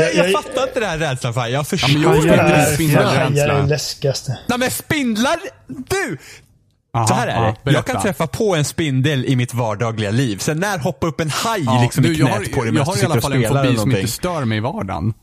jag- 0.00 0.14
jag 0.14 0.32
fattar 0.32 0.62
inte 0.62 0.80
den 0.80 0.88
här 0.88 0.98
rädslan 0.98 1.34
för 1.34 1.40
hajar. 1.40 1.52
Jag 1.52 1.58
men 1.58 1.64
förstår 1.64 1.90
jag 2.02 2.16
inte. 2.16 2.28
förstår 2.28 2.44
inte 2.58 2.74
spindelrädsla. 2.74 3.22
hajar 3.22 3.48
är 3.48 3.62
det 3.62 3.68
läskigaste. 3.68 4.38
Nej 4.46 4.58
men 4.58 4.70
spindlar! 4.70 5.36
Du! 5.66 6.18
Aha, 6.98 7.06
Så 7.06 7.14
här 7.14 7.26
är 7.28 7.34
ja, 7.34 7.40
det. 7.40 7.46
Jag 7.46 7.56
berätta. 7.64 7.92
kan 7.92 8.02
träffa 8.02 8.26
på 8.26 8.54
en 8.56 8.64
spindel 8.64 9.24
i 9.24 9.36
mitt 9.36 9.54
vardagliga 9.54 10.10
liv. 10.10 10.36
Sen 10.38 10.58
när 10.60 10.78
hoppar 10.78 11.08
upp 11.08 11.20
en 11.20 11.30
haj 11.30 11.62
Ja, 11.64 11.80
liksom 11.82 12.02
du, 12.02 12.08
i 12.14 12.18
jag 12.18 12.28
knät 12.28 12.48
har, 12.48 12.54
på 12.56 12.64
dig 12.64 12.74
Jag 12.74 12.84
har 12.84 13.02
i 13.02 13.04
alla 13.04 13.20
fall 13.20 13.32
en 13.32 13.48
fobi 13.48 13.76
som 13.76 13.90
inte 13.90 14.08
stör 14.08 14.44
mig 14.44 14.58
i 14.58 14.60
vardagen. 14.60 15.14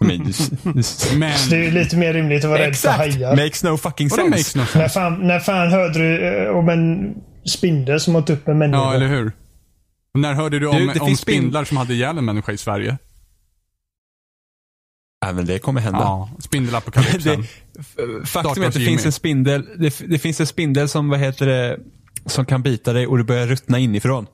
Men, 0.00 0.18
det 1.50 1.56
är 1.56 1.62
ju 1.62 1.70
lite 1.70 1.96
mer 1.96 2.12
rimligt 2.12 2.44
att 2.44 2.50
vara 2.50 2.60
rädd 2.62 2.76
för 2.76 2.88
hajar. 2.88 3.36
Makes 3.36 3.62
no 3.64 3.76
fucking 3.76 4.10
sense. 4.10 4.30
makes 4.30 4.54
no 4.54 4.60
När 4.60 4.66
sense? 4.66 4.88
fan, 4.88 5.26
när 5.26 5.40
fan 5.40 5.70
hörde 5.70 5.98
du 5.98 6.28
eh, 6.46 6.56
om 6.56 6.68
en 6.68 7.14
spindel 7.48 8.00
som 8.00 8.16
åt 8.16 8.30
upp 8.30 8.48
en 8.48 8.58
människa? 8.58 8.82
Ja, 8.82 8.94
eller 8.94 9.08
hur? 9.08 9.32
Och 10.14 10.20
när 10.20 10.34
hörde 10.34 10.58
du 10.58 10.66
om, 10.66 10.90
Du, 10.94 11.00
om 11.00 11.16
spindlar 11.16 11.64
som 11.64 11.76
hade 11.76 11.94
ihjäl 11.94 12.18
en 12.18 12.24
människa 12.24 12.52
i 12.52 12.58
Sverige? 12.58 12.98
Ja, 15.26 15.32
men 15.32 15.46
det 15.46 15.58
kommer 15.58 15.80
hända. 15.80 15.98
Ja, 15.98 16.30
spindelapokalypsen. 16.38 17.46
Det, 17.76 18.26
faktum 18.26 18.62
är 18.62 18.68
att 18.68 18.74
det 18.74 18.80
finns 18.80 19.06
en 19.06 19.12
spindel, 19.12 19.66
det, 19.78 19.98
det 20.08 20.18
finns 20.18 20.40
en 20.40 20.46
spindel 20.46 20.88
som, 20.88 21.08
vad 21.08 21.18
heter 21.18 21.46
det, 21.46 21.78
som 22.26 22.46
kan 22.46 22.62
bita 22.62 22.92
dig 22.92 23.06
och 23.06 23.18
du 23.18 23.24
börjar 23.24 23.46
ruttna 23.46 23.78
inifrån. 23.78 24.26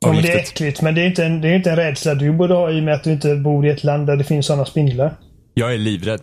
Ja, 0.00 0.12
men 0.12 0.22
det 0.22 0.32
är 0.32 0.38
äckligt, 0.38 0.82
men 0.82 0.94
det 0.94 1.00
är 1.00 1.06
inte 1.06 1.24
en, 1.24 1.40
det 1.40 1.48
är 1.48 1.54
inte 1.54 1.70
en 1.70 1.76
rädsla 1.76 2.14
du 2.14 2.32
borde 2.32 2.54
ha 2.54 2.70
i 2.70 2.80
och 2.80 2.84
med 2.84 2.94
att 2.94 3.04
du 3.04 3.12
inte 3.12 3.36
bor 3.36 3.66
i 3.66 3.70
ett 3.70 3.84
land 3.84 4.06
där 4.06 4.16
det 4.16 4.24
finns 4.24 4.46
sådana 4.46 4.64
spindlar. 4.64 5.16
Jag 5.54 5.74
är 5.74 5.78
livrädd. 5.78 6.20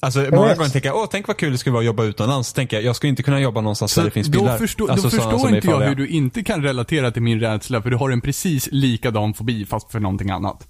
Alltså 0.00 0.18
många 0.18 0.46
vet. 0.48 0.58
gånger 0.58 0.70
tänker 0.70 0.88
jag, 0.88 0.96
åh 0.96 1.06
tänk 1.10 1.28
vad 1.28 1.36
kul 1.36 1.52
det 1.52 1.58
skulle 1.58 1.72
vara 1.72 1.80
att 1.80 1.86
jobba 1.86 2.04
utomlands. 2.04 2.52
Tänker 2.52 2.76
jag, 2.76 2.84
jag 2.84 2.96
skulle 2.96 3.08
inte 3.08 3.22
kunna 3.22 3.40
jobba 3.40 3.60
någonstans 3.60 3.92
Så 3.92 4.00
där 4.00 4.04
det 4.04 4.10
finns 4.10 4.26
då 4.26 4.32
spindlar. 4.32 4.58
förstår, 4.58 4.90
alltså, 4.90 5.08
då 5.08 5.10
förstår 5.10 5.54
inte 5.54 5.68
jag 5.68 5.80
hur 5.80 5.94
du 5.94 6.08
inte 6.08 6.42
kan 6.42 6.62
relatera 6.62 7.10
till 7.10 7.22
min 7.22 7.40
rädsla, 7.40 7.82
för 7.82 7.90
du 7.90 7.96
har 7.96 8.10
en 8.10 8.20
precis 8.20 8.68
likadan 8.72 9.34
fobi 9.34 9.66
fast 9.66 9.92
för 9.92 10.00
någonting 10.00 10.30
annat. 10.30 10.68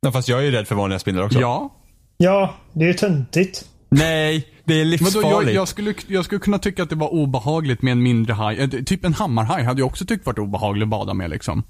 Ja, 0.00 0.12
fast 0.12 0.28
jag 0.28 0.38
är 0.38 0.42
ju 0.42 0.50
rädd 0.50 0.68
för 0.68 0.74
vanliga 0.74 0.98
spindlar 0.98 1.24
också. 1.24 1.40
Ja. 1.40 1.76
Ja, 2.22 2.54
det 2.72 2.84
är 2.84 2.88
ju 2.88 2.94
töntigt. 2.94 3.64
Nej, 3.88 4.48
det 4.64 4.74
är 4.74 4.84
Men 4.84 4.84
då, 4.86 4.90
livsfarligt. 4.90 5.46
jag, 5.46 5.54
jag, 5.54 5.68
skulle, 5.68 5.94
jag 6.06 6.24
skulle 6.24 6.38
kunna 6.38 6.58
tycka 6.58 6.82
att 6.82 6.90
det 6.90 6.96
var 6.96 7.08
obehagligt 7.08 7.82
med 7.82 7.92
en 7.92 8.02
mindre 8.02 8.32
haj. 8.32 8.58
Eh, 8.60 8.68
Typ 8.68 9.04
en 9.04 9.14
hammarhaj 9.14 9.64
hade 9.64 9.80
jag 9.80 9.86
också 9.86 10.04
tyckt 10.06 10.26
varit 10.26 10.38
obehaglig 10.38 10.82
att 10.82 10.88
bada 10.88 11.14
med 11.14 11.30
liksom. 11.30 11.62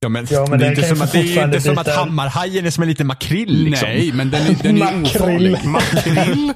Ja, 0.00 0.08
men, 0.08 0.26
Ja, 0.30 0.46
men 0.50 0.58
det 0.58 0.66
är 0.66 0.70
inte 0.70 0.82
som, 0.82 1.02
att, 1.02 1.12
det 1.12 1.18
är 1.38 1.44
inte 1.44 1.60
som 1.60 1.78
att 1.78 1.88
hammarhajen 1.96 2.66
är 2.66 2.70
som 2.70 2.82
en 2.82 2.88
liten 2.88 3.06
makrill 3.06 3.64
liksom. 3.64 3.88
Nej, 3.88 4.12
men 4.12 4.30
den 4.30 4.46
är, 4.46 4.62
den 4.62 4.82
är 4.82 5.02
ofarlig. 5.02 5.64
Makrill? 5.64 6.52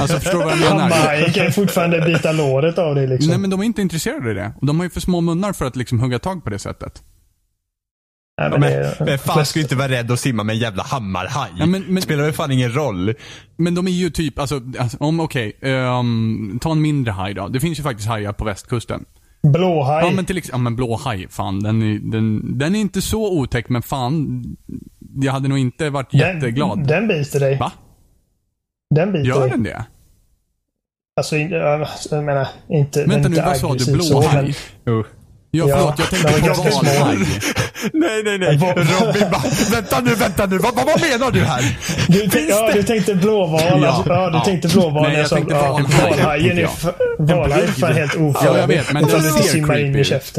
Alltså 0.00 0.18
förstår 0.20 0.38
du 0.38 0.44
vad 0.44 0.52
jag 0.52 0.58
menar? 0.60 0.80
Hammarhajen 0.80 1.32
kan 1.32 1.44
ju 1.44 1.50
fortfarande 1.52 2.00
bita 2.00 2.32
låret 2.32 2.78
av 2.78 2.94
dig 2.94 3.06
liksom. 3.06 3.30
Nej 3.30 3.38
men 3.38 3.50
de 3.50 3.60
är 3.60 3.64
inte 3.64 3.82
intresserade 3.82 4.30
i 4.30 4.34
det. 4.34 4.52
Och 4.60 4.66
de 4.66 4.78
har 4.78 4.84
ju 4.84 4.90
för 4.90 5.00
små 5.00 5.20
munnar 5.20 5.52
för 5.52 5.64
att 5.64 5.76
liksom 5.76 6.00
hugga 6.00 6.18
tag 6.18 6.44
på 6.44 6.50
det 6.50 6.58
sättet. 6.58 7.02
Nej, 8.40 8.50
Ja, 8.52 8.58
men 8.58 8.60
men, 8.60 8.70
det 8.70 8.76
är- 8.76 9.04
men 9.04 9.18
fan 9.18 9.46
skulle 9.46 9.62
inte 9.62 9.76
vara 9.76 9.88
rädd 9.88 10.10
att 10.10 10.20
simma 10.20 10.42
med 10.44 10.52
en 10.54 10.58
jävla 10.58 10.82
hammarhaj. 10.82 11.50
Ja, 11.58 11.66
men- 11.66 11.84
men- 11.88 12.02
Spelar 12.02 12.22
väl 12.24 12.32
fan 12.32 12.50
ingen 12.52 12.72
roll. 12.74 13.14
Men 13.56 13.74
de 13.74 13.86
är 13.86 13.90
ju 13.90 14.10
typ, 14.10 14.38
alltså, 14.38 14.60
alltså 14.78 14.96
om 15.00 15.20
okej, 15.20 15.52
ehm, 15.62 16.58
ta 16.60 16.72
en 16.72 16.80
mindre 16.82 17.12
haj 17.12 17.34
då. 17.34 17.48
Det 17.48 17.60
finns 17.60 17.78
ju 17.78 17.82
faktiskt 17.82 18.08
hajar 18.08 18.32
på 18.32 18.44
västkusten. 18.44 19.04
Blåhaj. 19.42 20.04
Ja 20.04 20.10
men 20.10 20.24
till 20.24 20.36
exempel, 20.38 20.58
ja 20.60 20.62
men 20.62 20.76
blåhaj, 20.76 21.26
fan 21.30 21.60
den 21.60 21.82
är, 21.82 21.98
den, 21.98 22.58
den 22.58 22.74
är 22.74 22.80
inte 22.80 23.02
så 23.02 23.38
otäck 23.38 23.68
men 23.68 23.82
fan. 23.82 24.44
Jag 25.14 25.32
hade 25.32 25.48
nog 25.48 25.58
inte 25.58 25.90
varit 25.90 26.14
jätteglad. 26.14 26.78
Den, 26.78 26.86
den 26.86 27.08
biter 27.08 27.40
dig. 27.40 27.58
Va? 27.58 27.72
Den 28.94 29.12
biter 29.12 29.24
Gör 29.28 29.40
dig. 29.40 29.50
den 29.50 29.62
det? 29.62 29.84
Alltså, 31.16 31.36
ja, 31.36 31.88
jag 32.10 32.24
menar, 32.24 32.48
inte... 32.68 33.00
den 33.00 33.08
Vänta 33.10 33.28
nu, 33.28 33.36
vad 33.36 33.56
sa 33.56 33.74
du? 33.74 33.92
Blåhaj? 33.92 34.54
Ja, 35.54 35.66
förlåt, 35.68 35.94
jag 35.98 36.10
tänkte 36.10 36.50
på 36.50 36.62
valhaj. 36.62 37.16
Nej, 37.92 38.22
nej, 38.24 38.38
nej. 38.38 38.56
Robin 39.00 39.30
bara, 39.30 39.42
vänta 39.72 40.00
nu, 40.00 40.14
vänta 40.14 40.46
nu. 40.46 40.58
Vad, 40.58 40.74
vad, 40.74 40.86
vad 40.86 41.00
menar 41.00 41.30
du 41.30 41.40
här? 41.40 41.78
Du, 42.08 42.28
tänk- 42.28 42.50
ja, 42.50 42.70
du 42.74 42.82
tänkte 42.82 43.14
blåval. 43.14 43.62
Ja. 43.82 44.04
ja, 44.06 44.30
du 44.30 44.36
Ja. 44.36 44.44
tänkte 44.44 44.68
blåval. 44.68 45.02
Nej, 45.02 45.18
jag 45.18 45.28
sa- 45.28 45.36
tänkte 45.36 45.54
ja, 45.54 45.72
valhaj, 45.72 46.10
Valhajen 46.10 46.58
är, 46.58 46.66
tänkte 46.66 46.88
f- 46.88 46.94
valhaj 47.18 47.62
är 47.62 47.66
fan 47.66 47.92
helt 47.94 48.14
ofarlig. 48.14 48.50
Ja, 48.50 48.58
jag 48.58 48.66
vet, 48.66 48.92
men 48.92 49.06
den 49.06 49.22
ser 49.32 49.66
creepy 49.66 49.98
ut. 50.00 50.38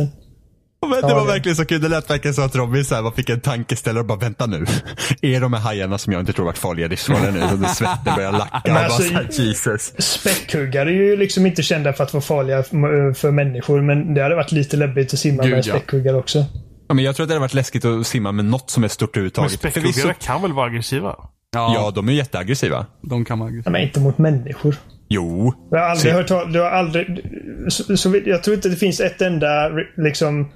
Men 0.89 1.01
det 1.01 1.13
var 1.13 1.25
verkligen 1.25 1.55
så 1.55 1.65
kul. 1.65 1.81
Det 1.81 1.89
lät 1.89 2.09
verkligen 2.09 2.35
så 2.35 2.41
att 2.41 2.55
Robin 2.55 2.85
så 2.85 2.95
här, 2.95 3.11
fick 3.11 3.29
en 3.29 3.41
tankeställare 3.41 3.99
och 3.99 4.07
bara 4.07 4.17
vänta 4.17 4.45
nu. 4.45 4.65
Är 5.21 5.41
de 5.41 5.53
här 5.53 5.59
hajarna 5.59 5.97
som 5.97 6.13
jag 6.13 6.19
inte 6.19 6.33
tror 6.33 6.45
varit 6.45 6.57
farliga 6.57 6.87
livsfarliga 6.87 7.31
nu? 7.31 7.41
Så 7.49 7.55
det 7.55 7.67
svetten 7.67 8.15
börjar 8.15 8.31
lacka. 8.31 8.61
Men 8.63 8.71
och 8.71 8.77
bara 8.77 8.85
alltså, 8.85 9.03
så 9.03 9.13
här, 9.13 9.27
Jesus. 9.31 9.93
Späckhuggare 9.97 10.89
är 10.89 10.93
ju 10.93 11.17
liksom 11.17 11.45
inte 11.45 11.63
kända 11.63 11.93
för 11.93 12.03
att 12.03 12.13
vara 12.13 12.21
farliga 12.21 12.63
för, 12.63 13.31
människor, 13.31 13.81
men 13.81 14.13
det 14.13 14.23
hade 14.23 14.35
varit 14.35 14.51
lite 14.51 14.77
läbbigt 14.77 15.13
att 15.13 15.19
simma 15.19 15.43
Gud, 15.43 15.51
med 15.51 15.65
ja. 15.65 15.73
späckhuggare 15.73 16.17
också. 16.17 16.45
Ja, 16.87 16.93
men 16.93 17.05
jag 17.05 17.15
tror 17.15 17.23
att 17.23 17.27
det 17.27 17.33
hade 17.33 17.41
varit 17.41 17.53
läskigt 17.53 17.85
att 17.85 18.07
simma 18.07 18.31
med 18.31 18.45
något 18.45 18.69
som 18.69 18.83
är 18.83 18.87
stort 18.87 19.15
Men 19.15 19.19
överhuvudtaget. 19.19 19.61
Förvisso, 19.61 19.91
späckhuggare 19.91 20.15
kan 20.21 20.41
väl 20.41 20.53
vara 20.53 20.67
aggressiva? 20.67 21.15
Ja, 21.53 21.73
ja, 21.75 21.91
de 21.91 22.09
är 22.09 22.13
jätteaggressiva. 22.13 22.85
de 23.01 23.25
kan 23.25 23.37
man 23.37 23.61
Ja, 23.65 23.71
Men 23.71 23.81
inte 23.81 23.99
mot 23.99 24.17
människor. 24.17 24.75
Jo. 25.09 25.53
Jag 25.71 25.79
har 25.79 25.85
aldrig 25.85 26.11
Se- 26.13 26.17
hört 26.17 26.27
tal- 26.27 26.53
du 26.53 26.59
har 26.59 26.69
aldrig... 26.69 27.25
Så, 27.69 27.97
så, 27.97 28.21
jag 28.25 28.43
tror 28.43 28.55
inte 28.55 28.69
det 28.69 28.75
finns 28.75 28.99
ett 28.99 29.21
enda 29.21 29.69
liksom 29.97 30.51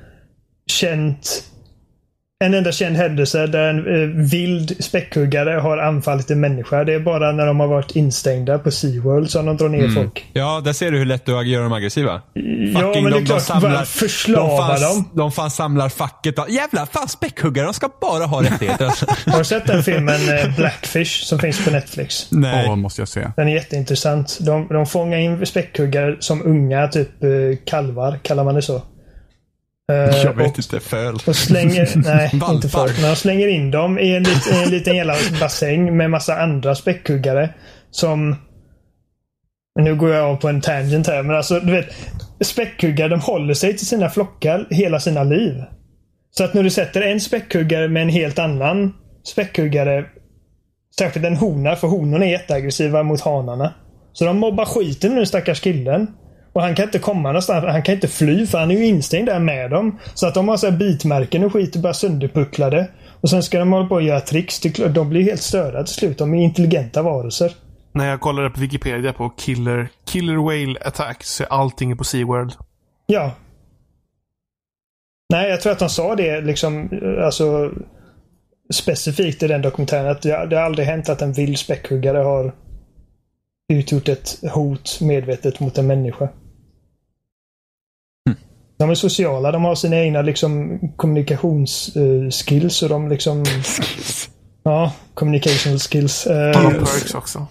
känt... 0.67 1.43
En 2.43 2.53
enda 2.53 2.71
känd 2.71 2.95
händelse 2.97 3.47
där 3.47 3.69
en 3.69 3.77
eh, 4.01 4.09
vild 4.31 4.83
späckhuggare 4.83 5.49
har 5.59 5.77
anfallit 5.77 6.31
en 6.31 6.39
människa. 6.39 6.83
Det 6.83 6.93
är 6.93 6.99
bara 6.99 7.31
när 7.31 7.45
de 7.45 7.59
har 7.59 7.67
varit 7.67 7.95
instängda 7.95 8.59
på 8.59 8.71
SeaWorld 8.71 9.29
som 9.29 9.45
de 9.45 9.57
drar 9.57 9.69
ner 9.69 9.89
folk. 9.89 10.25
Ja, 10.33 10.61
där 10.65 10.73
ser 10.73 10.91
du 10.91 10.97
hur 10.97 11.05
lätt 11.05 11.25
du 11.25 11.31
gör 11.43 11.63
dem 11.63 11.73
aggressiva. 11.73 12.21
Ja, 12.33 12.41
Fucking, 12.81 13.03
men 13.03 13.11
det 13.11 13.17
är 13.17 13.19
de- 13.19 13.19
de 13.19 13.25
klart. 13.25 13.41
samlar- 13.41 13.69
bara 13.69 13.85
förslava 13.85 14.47
de 14.49 14.57
fan, 14.57 14.81
dem. 14.95 15.09
De 15.13 15.31
fan 15.31 15.51
samlar 15.51 15.89
facket. 15.89 16.35
Jävlar, 16.49 16.85
fan 16.85 17.07
späckhuggare, 17.07 17.65
de 17.65 17.73
ska 17.73 17.89
bara 18.01 18.25
ha 18.25 18.41
rättigheter. 18.43 18.91
Har 19.31 19.37
du 19.37 19.43
sett 19.45 19.65
den 19.67 19.83
filmen 19.83 20.37
eh, 20.39 20.55
Blackfish 20.57 21.23
som 21.23 21.39
finns 21.39 21.65
på 21.65 21.71
Netflix? 21.71 22.27
Nej. 22.31 22.65
Åh, 22.69 22.75
måste 22.75 23.01
jag 23.01 23.07
se. 23.09 23.27
Den 23.35 23.47
är 23.47 23.53
jätteintressant. 23.53 24.37
De, 24.41 24.67
de 24.67 24.85
fångar 24.85 25.17
in 25.17 25.45
späckhuggare 25.45 26.15
som 26.19 26.41
unga, 26.45 26.87
typ 26.87 27.23
eh, 27.23 27.29
kalvar. 27.65 28.19
Kallar 28.23 28.43
man 28.43 28.55
det 28.55 28.61
så? 28.61 28.81
Eh, 29.91 30.17
Jag 30.17 30.29
och- 30.33 30.39
vet 30.39 30.57
inte, 30.57 30.79
föl. 30.79 31.15
Och 31.27 31.35
slänger, 31.35 31.89
nej 31.95 32.31
inte 32.51 32.69
för, 32.69 33.01
men 33.01 33.09
de 33.09 33.15
slänger 33.15 33.47
in 33.47 33.71
dem 33.71 33.99
i 33.99 34.15
en, 34.15 34.23
lit, 34.23 34.51
en 34.63 34.69
liten 34.69 34.95
jävla 34.95 35.15
bassäng 35.39 35.97
med 35.97 36.09
massa 36.09 36.35
andra 36.41 36.75
späckhuggare. 36.75 37.53
Som... 37.91 38.35
Nu 39.79 39.95
går 39.95 40.13
jag 40.13 40.25
av 40.25 40.35
på 40.35 40.47
en 40.47 40.61
tangent 40.61 41.07
här, 41.07 41.23
men 41.23 41.35
alltså 41.35 41.59
du 41.59 41.71
vet. 41.71 41.85
Späckhuggare 42.41 43.07
de 43.09 43.19
håller 43.19 43.53
sig 43.53 43.77
till 43.77 43.87
sina 43.87 44.09
flockar 44.09 44.67
hela 44.69 44.99
sina 44.99 45.23
liv. 45.23 45.63
Så 46.31 46.43
att 46.43 46.53
när 46.53 46.63
du 46.63 46.69
sätter 46.69 47.01
en 47.01 47.19
späckhuggare 47.19 47.87
med 47.87 48.01
en 48.03 48.09
helt 48.09 48.39
annan 48.39 48.93
späckhuggare. 49.33 50.05
Särskilt 50.99 51.25
en 51.25 51.35
hona, 51.35 51.75
för 51.75 51.87
honorna 51.87 52.25
är 52.25 52.29
jätteaggressiva 52.29 53.03
mot 53.03 53.21
hanarna. 53.21 53.73
Så 54.13 54.25
de 54.25 54.37
mobbar 54.37 54.65
skiten 54.65 55.15
nu 55.15 55.25
stackars 55.25 55.59
killen. 55.59 56.07
Och 56.57 56.63
han 56.63 56.75
kan 56.75 56.85
inte 56.85 56.99
komma 56.99 57.29
någonstans. 57.29 57.65
Han 57.65 57.83
kan 57.83 57.95
inte 57.95 58.07
fly 58.07 58.47
för 58.47 58.57
han 58.57 58.71
är 58.71 58.75
ju 58.75 58.85
instängd 58.85 59.27
där 59.27 59.39
med 59.39 59.71
dem. 59.71 59.99
Så 60.13 60.27
att 60.27 60.33
de 60.33 60.47
har 60.47 60.57
så 60.57 60.71
bitmärken 60.71 61.43
och 61.43 61.53
skit 61.53 61.75
och 61.75 61.81
bara 61.81 61.93
sönderpucklade. 61.93 62.89
Och 63.21 63.29
sen 63.29 63.43
ska 63.43 63.59
de 63.59 63.71
hålla 63.71 63.87
på 63.87 63.95
och 63.95 64.01
göra 64.01 64.21
tricks. 64.21 64.59
De 64.89 65.09
blir 65.09 65.23
helt 65.23 65.41
störda 65.41 65.83
till 65.83 65.93
slut. 65.93 66.17
De 66.17 66.33
är 66.33 66.43
intelligenta 66.43 67.01
varelser. 67.01 67.55
När 67.91 68.09
jag 68.09 68.21
kollade 68.21 68.49
på 68.49 68.59
Wikipedia 68.59 69.13
på 69.13 69.29
killer, 69.29 69.89
killer 70.05 70.35
whale 70.35 70.79
attacks 70.85 71.29
så 71.29 71.43
är 71.43 71.47
allting 71.47 71.97
på 71.97 72.03
SeaWorld. 72.03 72.53
Ja. 73.05 73.31
Nej, 75.29 75.49
jag 75.49 75.61
tror 75.61 75.71
att 75.71 75.79
de 75.79 75.89
sa 75.89 76.15
det 76.15 76.41
liksom, 76.41 76.89
alltså 77.23 77.71
specifikt 78.73 79.43
i 79.43 79.47
den 79.47 79.61
dokumentären. 79.61 80.11
Att 80.11 80.21
det, 80.21 80.45
det 80.45 80.55
har 80.55 80.63
aldrig 80.63 80.87
hänt 80.87 81.09
att 81.09 81.21
en 81.21 81.33
vild 81.33 81.57
späckhuggare 81.57 82.17
har 82.17 82.53
utgjort 83.73 84.09
ett 84.09 84.39
hot 84.53 85.01
medvetet 85.01 85.59
mot 85.59 85.77
en 85.77 85.87
människa. 85.87 86.29
De 88.77 88.89
är 88.89 88.95
sociala. 88.95 89.51
De 89.51 89.63
har 89.63 89.75
sina 89.75 89.97
egna 89.97 90.21
liksom 90.21 90.79
kommunikationsskills 90.95 92.83
och 92.83 92.89
de 92.89 93.09
liksom... 93.09 93.45
Ja, 94.63 94.91
communication 95.13 95.79
skills. 95.79 96.27
eh, 96.27 96.51
perks 96.51 97.13
också. 97.13 97.47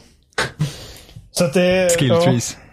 så 1.32 1.44
att 1.44 1.55
det... 1.55 1.98
Skill 1.98 2.09
ja. 2.09 2.65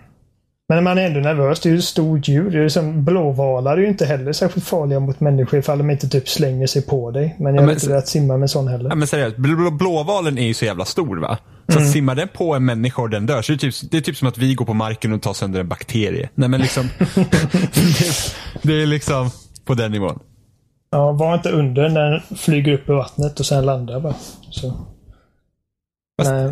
Men 0.70 0.84
man 0.84 0.98
är 0.98 1.06
ändå 1.06 1.20
nervös. 1.20 1.60
Det 1.60 1.70
är 1.70 1.72
ju 1.72 1.78
ett 1.78 1.84
stort 1.84 2.28
djur. 2.28 2.52
Det 2.52 2.60
är 2.60 2.70
som 2.70 3.04
blåvalar 3.06 3.74
är 3.74 3.82
ju 3.82 3.88
inte 3.88 4.06
heller 4.06 4.34
särskilt 4.34 4.68
farliga 4.68 5.00
mot 5.00 5.20
människor 5.20 5.60
ifall 5.60 5.78
de 5.78 5.90
inte 5.90 6.10
typ 6.10 6.30
slänger 6.30 6.68
sig 6.68 6.82
på 6.82 7.12
dig. 7.12 7.36
Men 7.40 7.56
jag 7.56 7.66
men 7.66 7.74
vet 7.74 7.84
inte 7.84 7.98
att 7.98 8.08
simma 8.08 8.38
med 8.38 8.50
sån 8.50 8.68
heller. 8.68 8.90
Ja, 8.90 8.96
men 8.96 9.08
seriöst, 9.08 9.38
bl- 9.38 9.56
bl- 9.56 9.78
blåvalen 9.78 10.38
är 10.38 10.48
ju 10.48 10.54
så 10.54 10.66
jävla 10.66 10.86
stor 10.86 11.18
va? 11.18 11.38
Så 11.68 11.80
att 11.80 11.92
simmar 11.92 12.16
den 12.16 12.28
på 12.28 12.56
en 12.56 12.66
människa 12.66 13.02
och 13.02 13.10
den 13.10 13.26
dör, 13.26 13.42
så 13.42 13.52
det 13.52 13.56
är, 13.56 13.72
typ, 13.72 13.92
det 13.92 13.98
är 13.98 14.02
typ 14.02 14.18
som 14.18 14.28
att 14.28 14.38
vi 14.38 14.56
går 14.56 14.66
på 14.66 14.74
marken 14.74 15.14
och 15.14 15.22
tar 15.22 15.34
sönder 15.34 15.60
en 15.60 15.68
bakterie. 15.68 16.30
Nej 16.36 16.50
men 16.50 16.62
liksom. 16.62 16.90
det, 17.16 18.36
det 18.62 18.82
är 18.82 18.86
liksom 18.86 19.30
på 19.66 19.74
den 19.74 19.92
nivån. 19.92 20.20
Ja, 20.92 21.12
var 21.12 21.34
inte 21.34 21.50
under 21.50 21.90
när 21.90 22.12
den 22.12 22.38
flyger 22.38 22.74
upp 22.74 22.90
i 22.90 22.92
vattnet 22.92 23.40
och 23.40 23.46
sen 23.46 23.66
landar 23.66 24.00
bara. 24.00 24.14
Så. 24.50 24.86
Fast- 26.22 26.32
Nej, 26.32 26.52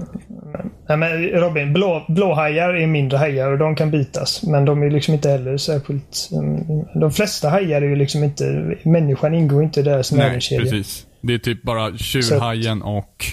nej, 0.90 0.98
men 0.98 1.30
Robin, 1.30 1.74
blå, 1.74 2.06
blåhajar 2.10 2.74
är 2.74 2.88
mindre 2.88 3.18
hajar 3.18 3.52
och 3.52 3.58
de 3.58 3.76
kan 3.76 3.92
bitas. 3.92 4.44
Men 4.44 4.66
de 4.66 4.84
är 4.84 4.90
liksom 4.90 5.14
inte 5.14 5.30
heller 5.30 5.58
särskilt... 5.58 6.30
mm, 6.32 6.66
De 7.00 7.12
flesta 7.12 7.50
hajar 7.50 7.82
är 7.82 7.86
ju 7.90 7.96
liksom 7.96 8.24
inte... 8.24 8.76
Människan 8.86 9.34
ingår 9.34 9.64
inte 9.64 9.80
i 9.80 9.84
deras 9.84 10.12
Nej, 10.12 10.28
näringskedja. 10.28 10.62
precis. 10.62 11.08
Det 11.22 11.34
är 11.34 11.38
typ 11.38 11.64
bara 11.64 11.98
tjurhajen 11.98 12.82
och 12.82 13.26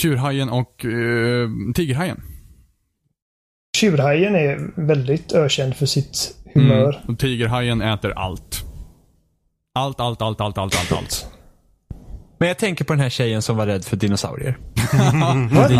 tjurhajen 0.00 0.48
och 0.48 0.84
uh, 0.84 1.48
tigerhajen. 1.74 2.20
Tjurhajen 3.76 4.34
är 4.34 4.70
väldigt 4.86 5.32
ökänd 5.32 5.76
för 5.76 5.86
sitt 5.86 6.34
humör. 6.54 6.88
Mm. 7.02 7.08
Och 7.14 7.18
tigerhajen 7.18 7.82
äter 7.82 8.12
allt. 8.16 8.64
Allt, 9.74 10.00
allt, 10.00 10.22
allt, 10.22 10.40
allt, 10.40 10.58
allt, 10.58 10.76
allt, 10.76 10.92
allt. 10.92 11.26
Men 12.38 12.48
jag 12.48 12.58
tänker 12.58 12.84
på 12.84 12.92
den 12.92 13.00
här 13.00 13.08
tjejen 13.08 13.42
som 13.42 13.56
var 13.56 13.66
rädd 13.66 13.84
för 13.84 13.96
dinosaurier. 13.96 14.58
What? 15.54 15.70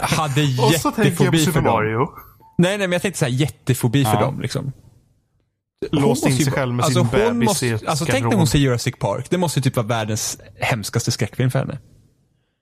Hade 0.00 0.42
Och 0.42 0.72
så 0.74 0.90
tänker 0.90 1.10
jag 1.10 1.16
på 1.18 1.24
jättefobi 1.24 1.38
för 1.38 1.44
Super 1.44 1.60
dem. 1.60 1.72
Mario. 1.74 2.08
Nej, 2.58 2.78
nej, 2.78 2.86
men 2.88 2.92
jag 2.92 3.02
tänkte 3.02 3.18
så 3.18 3.24
här 3.24 3.32
jättefobi 3.32 4.04
för 4.04 4.12
Ja. 4.14 4.20
dem. 4.20 4.40
Liksom. 4.40 4.72
Låst 5.92 6.26
in 6.26 6.32
ju 6.32 6.36
sig 6.44 6.50
vara- 6.50 6.60
själv 6.60 6.74
med 6.74 6.84
alltså, 6.84 7.00
sin 7.00 7.10
bebis 7.10 7.48
måste, 7.48 7.66
i 7.66 7.70
ett 7.70 7.86
Alltså 7.86 8.04
tänk 8.04 8.24
när 8.26 8.36
hon 8.36 8.46
ser 8.46 8.58
Jurassic 8.58 8.94
Park. 8.98 9.26
Det 9.30 9.38
måste 9.38 9.58
ju 9.58 9.62
typ 9.62 9.76
vara 9.76 9.86
världens 9.86 10.40
hemskaste 10.60 11.10
skräckfilm 11.10 11.50
för 11.50 11.58
henne. 11.58 11.78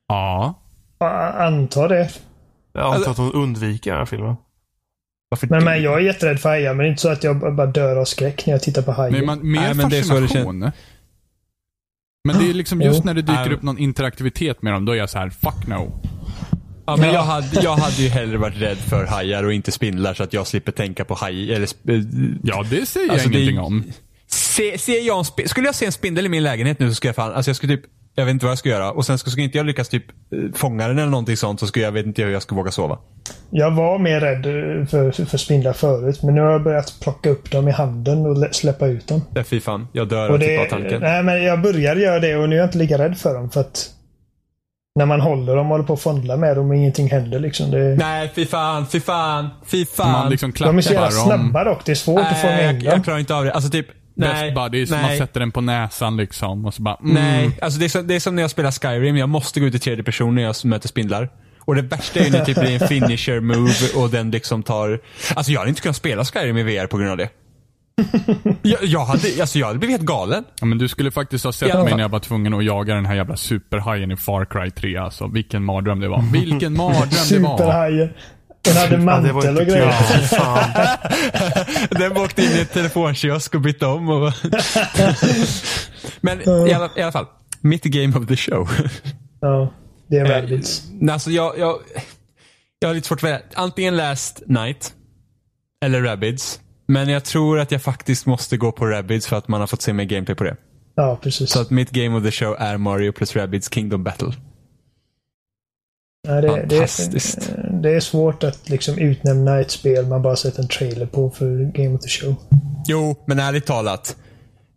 Ja. 0.09 0.63
Ja, 0.99 1.33
Antar 1.33 1.89
det. 1.89 2.11
Jag 2.73 2.95
antar 2.95 3.11
att 3.11 3.17
hon 3.19 3.33
undviker 3.33 3.91
den 3.91 3.99
här 3.99 4.07
filmen. 4.07 4.37
Varför 5.29 5.47
Men, 5.47 5.59
det? 5.59 5.65
men 5.65 5.83
jag 5.83 5.95
är 5.95 6.01
jätterädd 6.01 6.41
för 6.41 6.49
hajar, 6.49 6.75
men 6.75 6.79
det 6.79 6.85
är 6.89 6.91
inte 6.91 7.03
så 7.03 7.09
att 7.09 7.25
jag 7.25 7.55
bara 7.57 7.67
dör 7.67 7.97
av 7.97 8.05
skräck 8.05 8.47
när 8.47 8.55
jag 8.55 8.63
tittar 8.63 8.83
på 8.83 8.93
hajar. 8.93 9.11
Nej, 9.11 9.27
man, 9.27 9.51
mer 9.51 9.61
Nej, 9.61 9.75
men 9.75 9.89
det 9.91 9.99
är 9.99 10.03
så 10.03 10.15
det 10.15 10.21
fascination. 10.21 10.71
Men 12.27 12.39
det 12.39 12.51
är 12.51 12.55
liksom 12.55 12.81
just 12.83 13.05
när 13.05 13.15
det 13.15 13.23
dyker 13.23 13.53
upp 13.53 13.63
någon 13.63 13.79
interaktivitet 13.79 14.63
med 14.63 14.73
dem, 14.73 14.85
då 14.85 14.93
är 14.93 14.97
jag 14.97 15.11
så 15.11 15.19
här: 15.19 15.31
fuck 15.31 15.67
no. 15.67 16.01
Ja, 16.87 16.97
men 16.97 17.07
Ja. 17.09 17.15
jag, 17.15 17.23
hade, 17.23 17.61
jag 17.63 17.77
hade 17.77 18.03
ju 18.03 18.09
hellre 18.09 18.39
varit 18.39 18.57
rädd 18.61 18.79
för 18.79 19.05
hajar 19.07 19.45
och 19.45 19.53
inte 19.53 19.73
spindlar 19.73 20.15
så 20.15 20.23
att 20.23 20.33
jag 20.33 20.47
slipper 20.47 20.73
tänka 20.73 21.05
på 21.05 21.15
haj... 21.15 21.53
Eller, 21.55 21.67
sp- 21.67 22.39
Ja, 22.43 22.65
det 22.71 22.87
säger 22.87 23.11
Alltså, 23.11 23.27
jag 23.27 23.33
det 23.33 23.41
ingenting 23.41 23.61
om. 23.61 23.85
se, 24.27 24.79
ser 24.79 25.07
jag 25.07 25.19
en 25.19 25.25
sp- 25.25 25.47
skulle 25.47 25.67
jag 25.69 25.75
se 25.75 25.87
en 25.87 25.93
spindel 25.93 26.27
i 26.27 26.29
min 26.29 26.43
lägenhet 26.43 26.79
nu 26.79 26.89
så 26.89 26.95
skulle 26.95 27.09
jag 27.09 27.17
fan, 27.17 27.33
alltså 27.33 27.49
jag 27.49 27.57
skulle 27.57 27.77
typ, 27.77 27.85
jag 28.17 28.25
vet 28.25 28.33
inte 28.33 28.45
vad 28.47 28.51
jag 28.51 28.59
ska 28.59 28.69
göra. 28.69 28.91
Och 28.93 29.07
sen 29.07 29.19
skulle 29.19 29.43
inte 29.43 29.59
jag 29.59 29.67
lyckas 29.67 29.89
typ 29.89 30.05
eh, 30.11 30.53
fånga 30.55 30.89
den 30.89 30.99
eller 30.99 31.11
någonting 31.11 31.37
sånt 31.37 31.61
så 31.61 31.67
skulle 31.67 31.85
jag 31.85 31.93
vet 31.93 32.07
inte 32.07 32.23
hur 32.23 32.33
jag 32.33 32.43
skulle 32.43 32.57
våga 32.59 32.71
sova. 32.71 32.99
Jag 33.51 33.71
var 33.71 33.99
mer 33.99 34.21
rädd 34.21 34.47
eh, 34.47 34.87
för, 34.87 35.25
för 35.27 35.39
spindlar 35.39 35.73
förut, 35.73 36.23
men 36.23 36.35
nu 36.35 36.41
har 36.41 36.51
jag 36.51 36.63
börjat 36.63 36.95
plocka 37.03 37.31
upp 37.31 37.51
dem 37.51 37.69
i 37.69 37.71
handen 37.71 38.27
och 38.27 38.37
lä- 38.39 38.53
släppa 38.53 38.87
ut 38.87 39.09
dem. 39.09 39.23
Ja, 39.35 39.45
fy 39.45 39.61
fan, 39.61 39.89
jag 39.93 40.09
dör 40.09 40.29
Och 40.29 40.35
av 40.35 40.39
typ 40.39 40.49
det, 40.49 40.59
av 40.59 40.67
tanken. 40.81 41.01
nej, 41.03 41.23
men 41.23 41.43
jag 41.43 41.63
börjar 41.63 41.97
göra 41.97 42.21
det 42.21 42.37
och 42.37 42.49
nu 42.49 42.57
är 42.57 42.61
jag 42.61 42.67
inte 42.67 42.79
lika 42.79 42.99
rädd 42.99 43.19
för 43.19 43.35
dem. 43.35 43.51
För 43.51 43.61
att 43.61 43.91
när 44.99 45.07
man 45.07 45.21
håller 45.21 45.57
dem 45.57 45.67
och 45.67 45.73
håller 45.73 45.85
på 45.85 45.93
att 45.93 46.01
fondla 46.01 46.37
med 46.37 46.57
dem 46.57 46.71
och 46.71 46.77
ingenting 46.77 47.11
händer 47.11 47.39
liksom. 47.39 47.71
Det, 47.71 47.95
Nej, 47.99 48.33
fy 48.35 48.47
fan, 48.47 48.87
fy 48.87 49.01
fan, 49.01 49.49
fy 49.67 49.87
fan. 49.87 50.13
Man 50.13 50.31
liksom 50.31 50.53
de 50.59 50.79
är 50.79 50.83
så 50.83 50.93
jävla 50.93 51.11
snabba 51.11 51.65
dock. 51.65 51.85
Det 51.85 51.93
är 51.93 51.97
svårt 51.97 52.21
att 52.21 52.41
fånga 52.41 52.53
Nej, 52.53 52.63
in 52.71 52.75
jag, 52.75 52.85
dem. 52.85 52.93
jag 52.95 53.05
klarar 53.05 53.19
inte 53.19 53.35
av 53.35 53.45
det. 53.45 53.53
Alltså 53.53 53.71
typ, 53.71 53.87
nej. 54.17 54.51
Best 54.51 54.55
buddies, 54.55 54.91
man 54.91 55.03
nej. 55.03 55.19
sätter 55.19 55.41
den 55.41 55.53
på 55.53 55.61
näsan 55.61 56.17
liksom 56.17 56.67
och 56.67 56.75
så 56.75 56.83
bara 56.83 56.97
mm. 56.97 57.15
Nej, 57.15 57.59
alltså 57.63 57.79
det 57.79 57.85
är, 57.85 57.89
som, 57.89 58.07
det 58.07 58.15
är 58.15 58.21
som 58.21 58.35
när 58.35 58.43
jag 58.43 58.51
spelar 58.51 58.71
Skyrim. 58.71 59.17
Jag 59.17 59.29
måste 59.29 59.61
gå 59.61 59.67
ut 59.67 59.75
i 59.75 59.79
tredje 59.79 60.05
person 60.05 60.35
när 60.35 60.43
jag 60.43 60.55
möter 60.65 60.89
spindlar. 60.89 61.29
Och 61.61 61.75
det 61.75 61.83
värsta 61.83 62.21
är 62.21 62.25
ju 62.25 62.31
när 62.31 62.45
typ 62.45 62.57
det 62.57 62.61
blir 62.61 62.83
en 62.83 62.89
finisher 62.89 63.41
move 63.41 64.03
och 64.05 64.11
den 64.11 64.31
liksom 64.31 64.63
tar... 64.63 65.01
Alltså 65.35 65.53
jag 65.53 65.61
hade 65.61 65.69
inte 65.69 65.83
kunnat 65.83 65.97
spela 65.97 66.25
Skyrim 66.25 66.57
i 66.57 66.63
VR 66.63 66.87
på 66.87 66.99
grund 66.99 67.11
av 67.11 67.17
det. 67.17 67.29
jag, 68.63 68.85
jag, 68.85 69.05
hade, 69.05 69.29
alltså 69.41 69.59
jag 69.59 69.67
hade 69.67 69.79
blivit 69.79 69.97
helt 69.97 70.07
galen. 70.07 70.45
Ja, 70.61 70.67
men 70.67 70.79
du 70.79 70.89
skulle 70.89 71.11
faktiskt 71.11 71.45
ha 71.45 71.53
sett 71.53 71.75
mig 71.75 71.95
när 71.95 72.03
jag 72.03 72.09
var 72.09 72.21
tvungen 72.21 72.55
att 72.55 72.65
jaga 72.65 72.95
den 72.95 73.07
här 73.07 73.15
jävla 73.15 73.37
superhajen 73.37 74.11
i 74.11 74.17
Far 74.17 74.45
Cry 74.45 74.71
3. 74.71 74.97
Alltså, 74.97 75.27
vilken 75.27 75.65
mardröm 75.65 76.01
det 76.01 76.09
var. 76.09 76.23
Vilken 76.33 76.77
mardröm 76.77 77.09
det 77.31 77.39
var. 77.39 77.59
Superhajen. 77.59 78.11
Den 78.67 78.77
hade 78.77 78.95
Ja, 78.95 79.21
det 79.21 79.33
var 79.33 79.33
mantel 79.33 79.49
inte 79.49 79.63
och 79.63 79.67
grejer. 79.69 79.91
Fan. 80.27 80.71
Den 81.91 82.17
åkte 82.17 82.43
in 82.43 82.51
i 82.51 82.61
ett 82.61 82.73
telefonkiosk 82.73 83.55
och 83.55 83.61
bytte 83.61 83.87
om. 83.87 84.09
Och 84.09 84.33
Men 86.21 86.41
i 86.69 86.73
alla, 86.73 86.91
i 86.97 87.03
alla 87.03 87.13
fall. 87.13 87.27
Mitt 87.61 87.85
game 87.85 88.19
of 88.19 88.27
the 88.27 88.37
show. 88.37 88.69
Ja, 89.41 89.73
det 90.09 90.17
är 90.17 90.25
Eh, 90.25 90.29
Rabbids. 90.43 90.83
alltså 91.11 91.31
jag, 91.31 91.59
jag, 91.59 91.79
jag 92.79 92.89
har 92.89 92.95
lite 92.95 93.09
svårt 93.09 93.19
att 93.19 93.23
välja. 93.23 93.41
Antingen 93.55 93.97
Last 93.97 94.43
Night 94.47 94.93
eller 95.85 96.03
Rabbids. 96.03 96.61
Men 96.89 97.09
jag 97.09 97.25
tror 97.25 97.59
att 97.61 97.73
jag 97.73 97.83
faktiskt 97.83 98.27
måste 98.27 98.57
gå 98.57 98.73
på 98.73 98.87
Rabbids 98.87 99.27
för 99.27 99.37
att 99.37 99.49
man 99.49 99.61
har 99.61 99.67
fått 99.67 99.83
se 99.83 99.93
mer 99.93 100.05
gameplay 100.05 100.37
på 100.37 100.45
det. 100.45 100.57
Ja, 100.95 101.19
precis. 101.23 101.51
Så 101.51 101.61
att 101.61 101.71
mitt 101.71 101.91
game 101.91 102.17
of 102.19 102.25
the 102.25 102.31
show 102.31 102.57
är 102.59 102.77
Mario 102.77 103.13
plus 103.13 103.37
Rabbids 103.37 103.75
Kingdom 103.75 104.05
Battle. 104.05 104.33
Ja, 106.27 106.41
det, 106.41 106.63
det, 106.69 106.77
Fantastiskt. 106.77 107.51
det 107.83 107.91
är 107.97 108.01
svårt 108.01 108.45
att 108.45 108.69
liksom 108.69 108.99
utnämna 108.99 109.61
ett 109.61 109.71
spel 109.71 110.07
man 110.07 110.23
bara 110.23 110.37
sett 110.37 110.59
en 110.59 110.69
trailer 110.69 111.07
på 111.07 111.31
för 111.31 111.73
Game 111.73 111.95
of 111.95 112.01
the 112.01 112.09
Show. 112.09 112.35
Jo, 112.89 113.17
men 113.27 113.39
ärligt 113.39 113.67
talat. 113.67 114.17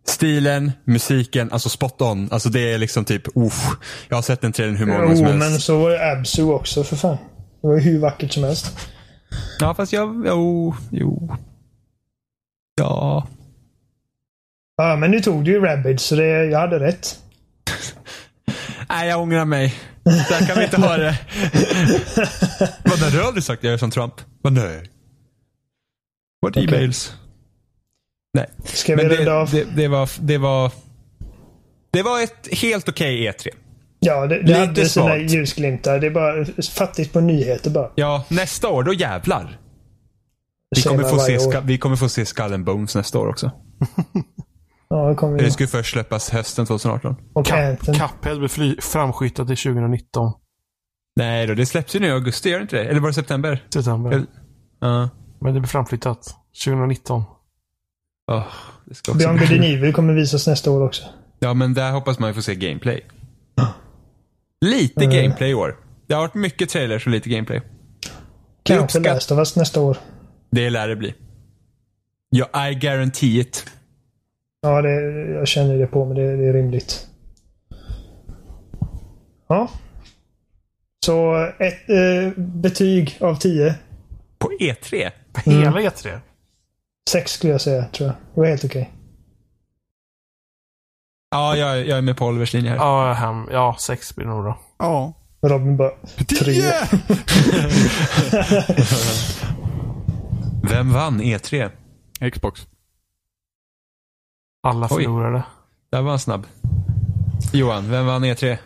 Stilen, 0.06 0.72
musiken, 0.84 1.52
alltså 1.52 1.68
spot 1.68 2.00
on. 2.02 2.28
Alltså 2.32 2.48
det 2.48 2.72
är 2.72 2.78
liksom 2.78 3.04
typ, 3.04 3.22
uff. 3.34 3.66
Jag 4.08 4.16
har 4.16 4.22
sett 4.22 4.40
den 4.40 4.52
trailern 4.52 4.76
hur 4.76 4.86
många 4.86 5.00
gånger 5.00 5.16
som 5.16 5.24
helst. 5.26 5.38
men 5.50 5.60
så 5.60 5.78
var 5.78 5.90
ju 5.90 5.96
Absu 5.98 6.42
också 6.42 6.84
för 6.84 6.96
fan. 6.96 7.16
Det 7.60 7.66
var 7.68 7.74
ju 7.74 7.80
hur 7.80 7.98
vackert 7.98 8.32
som 8.32 8.44
helst. 8.44 8.76
Ja, 9.60 9.74
fast 9.74 9.92
jag, 9.92 10.22
jo, 10.26 10.74
jo. 10.90 11.36
Ja. 12.80 13.26
Ja, 14.76 14.96
men 14.96 15.10
nu 15.10 15.20
tog 15.20 15.44
du 15.44 15.50
ju 15.50 15.60
Rabbids, 15.60 16.04
så 16.04 16.14
det, 16.14 16.44
jag 16.44 16.58
hade 16.58 16.78
rätt. 16.80 17.18
Nej, 18.88 19.08
jag 19.08 19.20
ångrar 19.20 19.44
mig. 19.44 19.74
Så 20.04 20.34
här 20.34 20.46
kan 20.46 20.58
vi 20.58 20.64
inte 20.64 20.76
ha 20.80 20.96
det. 20.96 21.18
Vad 22.84 22.98
har 22.98 23.10
du 23.10 23.22
aldrig 23.22 23.44
sagt 23.44 23.64
jag 23.64 23.72
är 23.74 23.78
som 23.78 23.90
Trump? 23.90 24.14
Vad 24.42 24.52
nej. 24.52 24.90
What 26.42 26.56
Okej. 26.56 26.64
e-mails? 26.64 27.14
Nej. 28.34 28.46
Ska 28.64 28.96
vi 28.96 29.02
Men 29.02 29.10
runda 29.12 29.24
det, 29.34 29.40
av? 29.40 29.50
det, 29.50 29.64
det 29.76 29.88
var, 29.88 30.10
det 30.20 30.38
var, 30.38 30.72
det 31.92 32.02
var 32.02 32.22
ett 32.22 32.48
helt 32.52 32.88
okej 32.88 33.28
E3. 33.30 33.48
ja, 34.00 34.26
det, 34.26 34.34
det 34.34 34.42
lite 34.42 34.58
hade 34.58 34.88
sina 34.88 35.06
svagt. 35.06 35.30
ljusglimtar. 35.30 35.98
Det 35.98 36.06
är 36.06 36.10
bara 36.10 36.44
fattigt 36.62 37.12
på 37.12 37.20
nyheter 37.20 37.70
bara. 37.70 37.90
Ja, 37.94 38.24
nästa 38.28 38.68
år, 38.68 38.82
då 38.82 38.92
jävlar. 38.94 39.58
Vi 40.76 40.82
kommer, 40.82 41.02
få 41.04 41.18
se, 41.18 41.38
år. 41.38 41.60
vi 41.60 41.78
kommer 41.78 41.96
få 41.96 42.08
se 42.08 42.26
Skull 42.26 42.52
and 42.54 42.64
Bones 42.64 42.94
nästa 42.94 43.18
år 43.18 43.26
också. 43.28 43.50
Ja, 44.90 45.08
det 45.08 45.14
kommer 45.14 45.38
Det 45.38 45.60
ju 45.60 45.66
först 45.66 45.92
släppas 45.92 46.30
hösten 46.30 46.66
2018. 46.66 47.16
Och 47.32 47.46
Cup, 47.46 47.54
Anthem. 47.54 47.94
Cuphead 47.94 48.38
blir 48.38 48.48
fly, 48.48 48.76
framskyttat 48.80 49.46
till 49.48 49.56
2019. 49.56 50.32
Nej 51.16 51.46
då, 51.46 51.54
det 51.54 51.66
släpps 51.66 51.96
ju 51.96 52.00
nu 52.00 52.06
i 52.06 52.10
augusti, 52.10 52.48
gör 52.50 52.58
det 52.58 52.62
inte 52.62 52.76
det? 52.76 52.84
Eller 52.84 53.00
var 53.00 53.08
det 53.08 53.14
september? 53.14 53.66
September. 53.74 54.10
Eller- 54.12 54.26
Ja. 54.80 55.08
Men 55.40 55.54
det 55.54 55.60
blir 55.60 55.68
framflyttat. 55.68 56.36
2019. 56.64 57.22
Åh, 58.32 58.42
det 58.84 58.94
ska 58.94 59.12
också 59.12 59.18
Beyond. 59.18 59.38
Good 59.40 59.52
and 59.52 59.64
Evil 59.64 59.92
kommer 59.92 60.14
visas 60.14 60.46
nästa 60.46 60.70
år 60.70 60.82
också. 60.86 61.02
Ja, 61.38 61.54
men 61.54 61.74
där 61.74 61.90
hoppas 61.92 62.18
man 62.18 62.30
ju 62.30 62.34
få 62.34 62.42
se 62.42 62.54
gameplay. 62.54 63.00
Lite 64.64 65.04
Mm. 65.04 65.16
gameplay 65.22 65.50
i 65.50 65.54
år. 65.54 65.76
Det 66.06 66.14
har 66.14 66.20
varit 66.20 66.34
mycket 66.34 66.68
trailers 66.68 67.06
och 67.06 67.12
lite 67.12 67.28
gameplay. 67.28 67.60
Kanske 68.62 68.84
uppskatt- 68.98 69.14
Last 69.14 69.30
of 69.32 69.38
Us 69.38 69.56
nästa 69.56 69.80
år. 69.80 69.96
Det 70.50 70.70
lär 70.70 70.88
det 70.88 70.96
bli. 70.96 71.14
Ja, 72.30 72.68
I 72.70 72.74
guarantee 72.74 73.40
it. 73.40 73.66
Ja, 74.60 74.82
det, 74.82 74.90
jag 75.30 75.48
känner 75.48 75.78
det 75.78 75.86
på 75.86 76.04
mig. 76.04 76.16
Det, 76.16 76.36
det 76.36 76.44
är 76.48 76.52
rimligt. 76.52 77.06
Ja. 79.48 79.68
Så 81.06 81.34
ett 81.58 81.90
eh, 81.90 82.32
betyg 82.36 83.16
av 83.20 83.34
10. 83.36 83.74
På 84.38 84.52
E 84.52 84.74
E3? 84.82 85.10
På 85.32 85.50
Mm. 85.50 85.62
hela 85.62 85.80
E3? 85.90 86.18
6 87.10 87.32
skulle 87.32 87.52
jag 87.52 87.60
säga, 87.60 87.84
tror 87.84 88.06
jag. 88.06 88.16
Det 88.34 88.40
var 88.40 88.46
helt 88.48 88.64
okej. 88.64 88.90
Ja, 91.30 91.56
jag, 91.56 91.86
jag 91.86 91.98
är 91.98 92.02
med 92.02 92.16
på 92.16 92.26
Olivers 92.26 92.52
linje 92.52 92.70
här. 92.70 92.76
Ja, 92.76 93.12
hem. 93.12 93.48
Ja, 93.52 93.76
sex 93.80 94.16
blir 94.16 94.26
nog 94.26 94.44
då. 94.44 94.58
Ja. 94.78 95.12
Robin 95.42 95.76
bara... 95.76 95.90
Tre. 96.16 96.26
Tio! 96.54 96.72
Vem 100.70 100.92
vann 100.92 101.20
E 101.20 101.36
E3? 101.36 101.70
Xbox. 102.30 102.66
Alla 104.62 104.88
Oj. 104.90 105.04
förlorade. 105.04 105.42
Där 105.92 106.02
var 106.02 106.10
han 106.10 106.18
snabb. 106.18 106.46
Johan, 107.52 107.90
vem 107.90 108.06
vann 108.06 108.24
E 108.24 108.34
E3? 108.34 108.56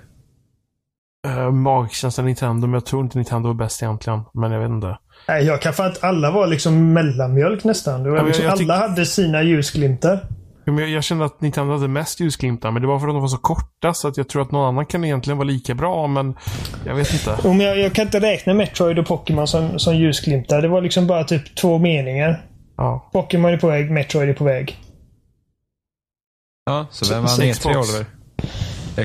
Uh, 1.27 1.51
magkänslan 1.51 2.27
Nintendo, 2.27 2.67
men 2.67 2.75
jag 2.75 2.87
tror 2.87 3.03
inte 3.05 3.19
Nintendo 3.19 3.51
är 3.51 3.55
bäst 3.55 3.83
egentligen. 3.83 4.21
Men 4.35 4.53
jag 4.53 4.61
vet 4.61 4.69
inte. 4.71 4.99
Nej, 5.29 5.45
jag 5.45 5.63
kan 5.63 5.73
för 5.73 5.87
att 5.87 6.05
alla 6.05 6.31
var 6.31 6.47
liksom 6.47 6.93
mellanmjölk 6.93 7.65
nästan. 7.65 8.03
Det 8.03 8.11
var 8.11 8.17
men 8.17 8.27
liksom, 8.27 8.45
jag- 8.45 8.53
jag 8.61 8.63
alla 8.63 8.89
hade 8.89 9.07
sina 9.07 9.43
ljusglimtar. 9.43 10.21
Ja, 10.67 10.73
men 10.73 10.79
Jag, 10.85 10.89
jag 10.91 11.05
kände 11.05 11.25
att 11.25 11.41
Nintendo 11.41 11.73
hade 11.75 11.89
mest 11.89 12.21
ljusglimtar, 12.21 12.71
men 12.71 12.83
det 12.83 12.89
var 12.89 12.99
för 12.99 13.09
att 13.09 13.15
de 13.15 13.21
var 13.21 13.29
så 13.29 13.37
korta 13.39 13.95
så 13.95 14.09
att 14.09 14.17
jag 14.17 14.29
tror 14.29 14.43
att 14.43 14.51
någon 14.53 14.69
annan 14.69 14.87
kan 14.87 15.05
egentligen 15.05 15.39
vara 15.39 15.47
lika 15.49 15.75
bra, 15.75 16.07
men 16.07 16.35
jag 16.87 16.95
vet 16.95 17.13
inte. 17.13 17.37
Jo, 17.45 17.53
men 17.53 17.67
jag, 17.67 17.79
jag 17.79 17.93
kan 17.93 18.05
inte 18.07 18.21
räkna 18.21 18.55
Metroid 18.55 18.99
och 18.99 19.07
Pokémon 19.07 19.47
som, 19.47 19.79
som 19.79 19.97
ljusglimtar. 19.97 20.63
Det 20.63 20.69
var 20.69 20.81
liksom 20.81 21.07
bara 21.07 21.25
typ 21.25 21.57
två 21.57 21.79
meningar. 21.79 22.43
Ja. 22.77 23.11
Pokémon 23.13 23.53
är 23.53 23.57
på 23.59 23.67
väg, 23.69 23.91
Metroid 23.91 24.29
är 24.29 24.35
på 24.35 24.45
väg. 24.45 24.79
Ja, 26.65 26.87
så 26.91 27.15
vem 27.15 27.25
vann 27.25 27.53
Xbox. 27.53 27.67
E3, 27.67 27.77
Oliver? 27.77 28.07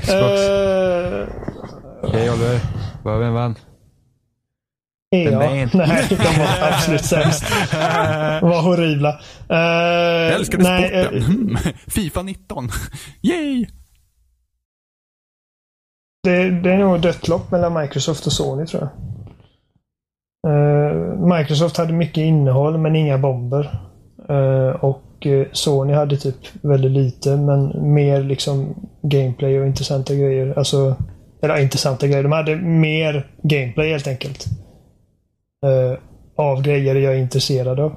Xbox. 0.02 0.40
Uh, 0.50 1.28
Okej, 2.04 2.30
Oliver. 2.32 2.60
Vad- 3.04 3.20
Vem 3.20 3.34
vann? 3.34 3.56
Men 5.12 5.70
nej. 5.74 6.08
De 6.10 6.40
var 6.40 6.68
absolut 6.74 7.06
sämst. 7.06 7.44
De 8.42 8.50
var 8.50 8.62
horribla. 8.62 9.10
Uh, 9.52 9.58
Jag 9.58 10.34
älskade 10.34 10.64
nej, 10.64 10.90
sporten. 10.90 11.22
eh, 11.22 11.30
Mm. 11.30 11.58
Fifa 11.88 12.22
19. 12.22 12.70
Yay! 13.22 13.66
det, 16.24 16.50
det 16.62 16.74
är 16.74 16.78
nog 16.78 17.02
dött 17.02 17.28
lopp 17.28 17.52
mellan 17.52 17.74
Microsoft 17.82 18.26
och 18.26 18.34
Sony 18.34 18.66
tror 18.66 18.82
jag. 18.84 18.92
Eh, 20.54 20.94
Microsoft 21.38 21.78
hade 21.78 21.94
mycket 21.94 22.18
innehåll 22.22 22.78
men 22.78 22.96
inga 22.96 23.18
bomber. 23.18 23.80
Eh, 24.30 24.76
och 24.84 25.04
eh, 25.28 25.48
Sony 25.52 25.94
hade 25.94 26.18
typ 26.18 26.36
väldigt 26.62 26.92
lite 26.92 27.38
men 27.38 27.94
mer 27.94 28.24
liksom 28.24 28.76
gameplay 29.02 29.60
och 29.60 29.68
intressanta 29.68 30.16
grejer. 30.16 30.54
Alltså, 30.58 30.96
eller 31.42 31.62
intressanta 31.62 32.08
grejer. 32.08 32.24
De 32.24 32.32
hade 32.32 32.56
mer 32.56 33.32
gameplay 33.44 33.92
helt 33.92 34.08
enkelt. 34.08 34.46
Eh, 35.66 36.00
av 36.36 36.62
grejer 36.62 36.96
jag 36.96 37.14
är 37.16 37.20
intresserad 37.20 37.80
av. 37.80 37.92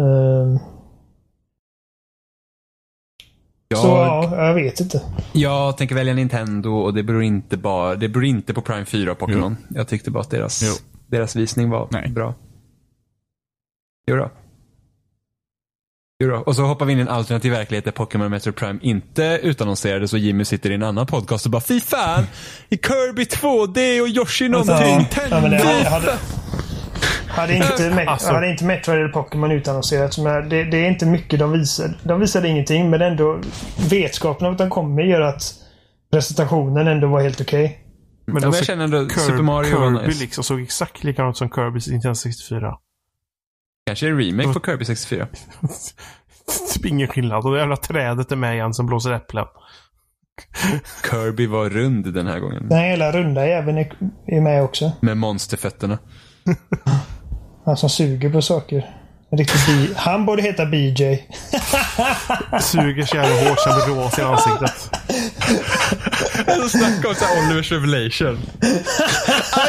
Eh, 0.00 0.60
Så 3.74 3.86
ja, 3.88 4.46
jag 4.46 4.54
vet 4.54 4.80
inte. 4.80 5.02
Jag 5.32 5.76
tänker 5.76 5.94
välja 5.94 6.14
Nintendo 6.14 6.70
och 6.70 6.94
det 6.94 7.02
beror 7.02 7.22
inte 7.22 7.56
bara, 7.56 7.94
det 7.94 8.08
beror 8.08 8.24
inte 8.24 8.54
på 8.54 8.62
Prime 8.62 8.84
4 8.84 9.12
och 9.12 9.18
Pokémon. 9.18 9.56
Jag 9.70 9.88
tyckte 9.88 10.10
bara 10.10 10.20
att 10.20 10.30
deras, 10.30 10.62
Jo. 10.62 10.72
deras 11.06 11.36
visning 11.36 11.70
var 11.70 11.88
Nej. 11.90 12.10
bra. 12.10 12.34
Jo 14.06 14.16
då. 14.16 14.30
Och 16.46 16.56
så 16.56 16.62
hoppar 16.62 16.86
vi 16.86 16.92
in 16.92 16.98
i 16.98 17.02
en 17.02 17.08
alternativ 17.08 17.52
verklighet 17.52 17.84
där 17.84 17.92
Pokémon 17.92 18.30
Metro 18.30 18.52
Prime 18.52 18.78
inte 18.82 19.40
utannonserades 19.42 20.12
och 20.12 20.18
Jimmy 20.18 20.44
sitter 20.44 20.70
i 20.70 20.74
en 20.74 20.82
annan 20.82 21.06
podcast 21.06 21.44
och 21.46 21.50
bara 21.52 21.62
Fy 21.62 21.80
fan! 21.80 22.24
I 22.68 22.76
Kirby 22.76 23.24
2D 23.24 24.00
och 24.00 24.08
Yoshi 24.08 24.48
någonting! 24.48 25.08
Ja, 25.16 25.22
ja, 25.30 25.40
men 25.40 25.50
det 25.50 25.56
hade, 25.56 25.88
hade, 25.90 26.18
hade, 27.28 27.54
inte, 27.54 27.90
Me- 27.90 28.06
Alltså. 28.06 28.32
hade 28.32 28.50
inte 28.50 28.64
Metroid 28.64 28.98
eller 29.00 29.08
Pokémon 29.08 29.50
utannonserats. 29.52 30.18
Men 30.18 30.48
det, 30.48 30.64
det 30.64 30.76
är 30.76 30.88
inte 30.88 31.06
mycket 31.06 31.38
de 31.38 31.52
visar. 31.52 31.98
De 32.02 32.20
visade 32.20 32.48
ingenting, 32.48 32.90
men 32.90 33.02
ändå 33.02 33.40
vetskapen 33.90 34.46
av 34.46 34.52
att 34.52 34.58
de 34.58 34.70
kommer 34.70 35.02
gör 35.02 35.20
att 35.20 35.42
presentationen 36.12 36.86
ändå 36.86 37.06
var 37.08 37.20
helt 37.22 37.40
okej. 37.40 37.80
Men 38.26 38.42
jag 38.42 38.64
känner 38.64 38.84
ändå 38.84 38.98
Kirby, 38.98 39.20
Super 39.20 39.42
Mario 39.42 39.78
var 39.78 39.90
Kirby 39.90 40.06
nice. 40.06 40.20
liksom 40.20 40.44
såg 40.44 40.60
exakt 40.62 41.04
likadant 41.04 41.36
som 41.36 41.48
Kirby 41.48 41.80
i 41.88 41.90
Nintendo 41.92 42.14
64. 42.14 42.72
Kanske 43.90 44.08
en 44.08 44.20
remake 44.20 44.52
på 44.52 44.60
Kirby 44.60 44.84
64. 44.84 45.26
typ 46.74 46.86
ingen 46.86 47.08
skillnad. 47.08 47.44
Och 47.44 47.52
det 47.52 47.58
jävla 47.58 47.76
trädet 47.76 48.32
är 48.32 48.36
med 48.36 48.54
igen 48.54 48.74
som 48.74 48.86
blåser 48.86 49.12
äpplen. 49.12 49.46
Kirby 51.10 51.46
var 51.46 51.70
rund 51.70 52.14
den 52.14 52.26
här 52.26 52.40
gången. 52.40 52.68
Den 52.68 52.78
hela 52.78 53.12
runda 53.12 53.46
jäveln 53.46 53.78
är, 53.78 53.92
är 54.26 54.40
med 54.40 54.62
också. 54.62 54.92
Med 55.00 55.16
monsterfötterna. 55.16 55.98
Han 57.64 57.76
som 57.76 57.90
suger 57.90 58.30
på 58.30 58.42
saker. 58.42 58.99
En 59.32 59.38
riktig 59.38 59.60
bi- 59.66 59.94
Han 59.96 60.26
borde 60.26 60.42
heta 60.42 60.66
BJ. 60.66 61.02
Suger 62.60 63.06
så 63.06 63.16
jävla 63.16 63.48
hårt 63.50 63.58
så 63.60 63.70
han 63.70 63.80
blir 63.86 63.96
rås 63.96 64.18
i 64.18 64.22
ansiktet. 64.22 64.90
Alltså 66.46 66.78
snacka 66.78 67.08
om 67.08 67.14
så 67.14 67.24
här 67.24 67.46
Olivers 67.46 67.72
revelation. 67.72 68.38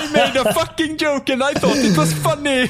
I 0.03 0.17
made 0.17 0.41
a 0.49 0.53
fucking 0.53 0.97
joke 0.99 1.33
and 1.33 1.43
I 1.43 1.59
thought 1.59 1.77
it 1.77 1.97
was 1.97 2.13
funny. 2.23 2.69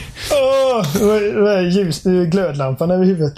Är 1.50 1.62
ljus, 1.70 2.04
det 2.04 2.10
är 2.10 2.26
glödlampan 2.26 2.92
över 2.92 3.06
huvudet. 3.06 3.34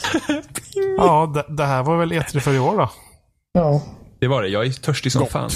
Ja, 0.97 1.31
det, 1.35 1.55
det 1.55 1.65
här 1.65 1.83
var 1.83 1.97
väl 1.97 2.11
E3 2.13 2.39
för 2.39 2.53
i 2.53 2.59
år 2.59 2.77
då. 2.77 2.89
Ja. 3.53 3.81
Det 4.19 4.27
var 4.27 4.41
det. 4.43 4.47
Jag 4.49 4.65
är 4.65 4.71
törstig 4.71 5.11
som 5.11 5.27
fan. 5.27 5.49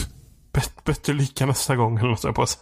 Bet- 0.54 0.84
Bättre 0.86 1.14
lika 1.14 1.46
nästa 1.46 1.76
gång 1.76 1.98
eller 2.00 2.10
något 2.10 2.24
jag 2.24 2.36
på 2.36 2.42
att 2.42 2.58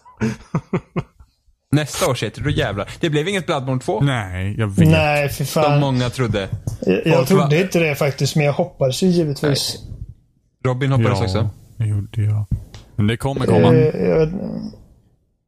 Nästa 1.76 2.12
års 2.12 2.24
E3, 2.24 2.44
då 2.44 2.50
jävlar. 2.50 2.90
Det 3.00 3.10
blev 3.10 3.28
inget 3.28 3.45
Bloodborne 3.45 3.82
2. 3.82 4.02
Nej, 4.02 4.56
jag 4.58 4.68
vet. 4.68 4.88
Nej, 4.90 5.30
för 5.30 5.44
Som 5.45 5.64
fan. 5.64 5.80
många 5.80 6.10
trodde. 6.10 6.50
Jag, 6.82 7.02
jag 7.06 7.16
Folk 7.16 7.28
trodde 7.28 7.62
inte 7.62 7.80
det 7.80 7.95
faktiskt, 7.95 8.36
men 8.36 8.45
jag 8.45 8.54
hoppades 8.54 9.04
ju 9.04 9.08
givetvis. 9.08 9.78
Robin 10.66 10.92
hoppades 10.92 11.20
Ja, 11.20 11.24
också. 11.26 11.50
det 11.78 11.86
gjorde 11.88 12.22
jag. 12.24 12.45
Men 12.95 13.08
det 13.08 13.18
kommer 13.18 13.45
komma. 13.45 13.74
Eh, 13.76 14.08
jag, 14.10 14.32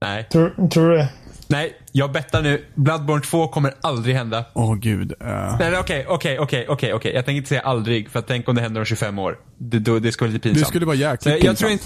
Nej. 0.01 0.27
tror, 0.31 0.67
tror 0.69 0.89
du 0.89 0.97
det? 0.97 1.09
Nej, 1.49 1.73
jag 1.91 2.11
bettar 2.11 2.41
nu. 2.41 2.65
Bloodborne 2.75 3.21
2 3.21 3.47
kommer 3.47 3.73
aldrig 3.81 4.15
hända. 4.15 4.45
Åh 4.53 4.75
gud. 4.75 5.11
eh. 5.11 5.27
Nej, 5.27 5.55
nej, 5.71 5.79
okej, 5.79 6.05
okej, 6.07 6.39
okej, 6.39 6.65
okej, 6.69 6.93
okej. 6.93 7.11
Jag 7.15 7.25
tänker 7.25 7.37
inte 7.37 7.49
säga 7.49 7.61
aldrig, 7.61 8.09
för 8.09 8.19
att 8.19 8.27
tänk 8.27 8.49
om 8.49 8.55
det 8.55 8.61
händer 8.61 8.81
om 8.81 8.85
25 8.85 9.19
år. 9.19 9.37
Det, 9.57 9.79
då, 9.79 9.99
det 9.99 10.11
skulle 10.11 10.29
bli 10.29 10.39
pinsamt. 10.39 10.59
Det 10.59 10.65
skulle 10.69 10.85
vara 10.85 10.95
jäkligt 10.95 11.25
jag, 11.25 11.33
jag 11.33 11.39
pinsamt. 11.41 11.59
tror 11.59 11.71
inte... 11.71 11.85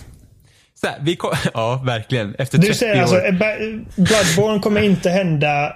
Så 0.82 0.88
här, 0.88 1.00
vi 1.02 1.16
kom, 1.16 1.32
ja, 1.54 1.82
verkligen. 1.86 2.36
Efter 2.36 2.58
30 2.58 2.68
Du 2.68 2.74
säger 2.74 2.96
år. 2.96 3.02
alltså, 3.02 3.18
eh, 3.18 3.34
Ba- 3.38 3.86
Bloodborne 3.96 4.60
kommer 4.60 4.82
inte 4.82 5.10
hända 5.10 5.76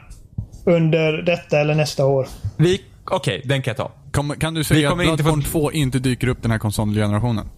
under 0.65 1.13
detta 1.21 1.59
eller 1.59 1.75
nästa 1.75 2.05
år. 2.05 2.27
Vi, 2.57 2.81
okej, 3.11 3.41
den 3.45 3.61
kan 3.61 3.71
jag 3.71 3.77
ta. 3.77 3.91
Kom, 4.11 4.29
kan 4.39 4.53
du 4.53 4.59
Vi 4.59 4.63
säga 4.63 4.87
att 4.87 4.91
kommer 4.91 5.03
inte 5.03 5.23
Bloodborne 5.23 5.43
få- 5.45 5.59
2 5.59 5.71
inte 5.71 5.99
dyker 5.99 6.27
upp 6.27 6.41
den 6.41 6.51
här 6.51 6.57
konsolgenerationen? 6.57 7.49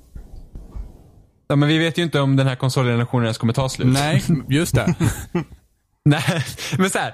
Ja, 1.47 1.55
men 1.55 1.69
vi 1.69 1.77
vet 1.77 1.97
ju 1.97 2.03
inte 2.03 2.19
om 2.19 2.35
den 2.35 2.47
här 2.47 2.55
konsolgenerationen 2.55 3.25
ens 3.25 3.37
kommer 3.37 3.53
ta 3.53 3.69
slut. 3.69 3.87
Nej, 3.87 4.23
just 4.49 4.75
det. 4.75 4.95
Nej, 6.05 6.23
men 6.77 6.89
så 6.89 6.97
här. 6.99 7.13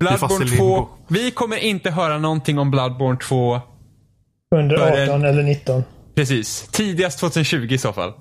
Bloodborne 0.00 0.44
i 0.44 0.48
2. 0.48 0.64
limbo. 0.64 0.88
Vi 1.08 1.30
kommer 1.30 1.56
inte 1.56 1.90
höra 1.90 2.18
någonting 2.18 2.58
om 2.58 2.70
Bloodborne 2.70 3.18
2. 3.18 3.60
Under 4.56 4.76
För 4.76 4.96
en- 4.98 5.08
18 5.08 5.24
eller 5.24 5.42
19. 5.42 5.84
Precis. 6.14 6.68
Tidigast 6.72 7.18
2020 7.18 7.66
i 7.70 7.78
så 7.78 7.92
fall. 7.92 8.12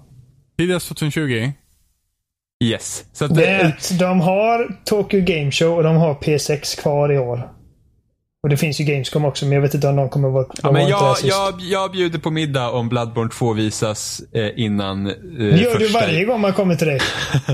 Tidigast 0.58 0.88
2020. 0.88 1.52
Yes. 2.64 3.06
Så 3.14 3.26
att, 3.26 3.36
Det 3.36 3.62
att 3.62 4.00
de 4.00 4.22
har 4.22 4.82
Tokyo 4.86 5.22
Game 5.22 5.52
Show 5.52 5.78
och 5.78 5.84
de 5.84 5.96
har 5.96 6.14
P6 6.14 6.82
kvar 6.82 7.14
i 7.14 7.18
år. 7.18 7.50
Och 8.44 8.50
det 8.50 8.58
finns 8.58 8.82
ju 8.82 8.84
Gamescom 8.84 9.26
också, 9.26 9.46
men 9.46 9.54
jag 9.54 9.62
vet 9.62 9.74
inte 9.74 9.88
om 9.88 9.96
de 9.96 10.10
kommer 10.10 10.30
vara 10.30 10.46
Ja, 10.64 10.72
men 10.72 10.88
jag, 10.88 11.18
jag, 11.24 11.62
jag 11.62 11.92
bjuder 11.92 12.20
på 12.20 12.32
middag 12.32 12.70
om 12.70 12.90
Bloodborne 12.90 13.30
2 13.30 13.54
visas 13.54 14.22
eh, 14.34 14.50
innan 14.56 15.08
eh, 15.08 15.14
Det 15.38 15.58
gör 15.58 15.80
du 15.80 15.88
varje 15.88 16.26
gång 16.26 16.42
man 16.42 16.54
kommer 16.54 16.76
till 16.76 16.88
dig. 16.88 17.00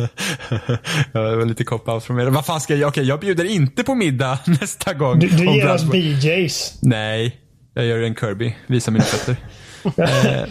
ja, 1.12 1.20
det 1.22 1.36
var 1.36 1.46
lite 1.46 1.64
cop-out 1.64 2.00
från 2.00 2.16
mig. 2.16 2.30
Vad 2.30 2.46
fan 2.46 2.62
ska 2.62 2.76
jag? 2.76 2.88
Okej, 2.88 3.04
jag 3.04 3.20
bjuder 3.20 3.46
inte 3.46 3.84
på 3.84 3.96
middag 3.96 4.40
nästa 4.62 4.94
gång. 4.94 5.20
Du, 5.20 5.28
du 5.28 5.56
ger 5.56 5.72
oss 5.72 5.84
BJs. 5.84 6.80
Nej, 6.82 7.38
jag 7.74 7.86
gör 7.86 8.02
en 8.02 8.16
Kirby. 8.16 8.56
Visa 8.68 8.92
mina 8.92 9.04
fötter. 9.04 9.36
eh, 10.04 10.50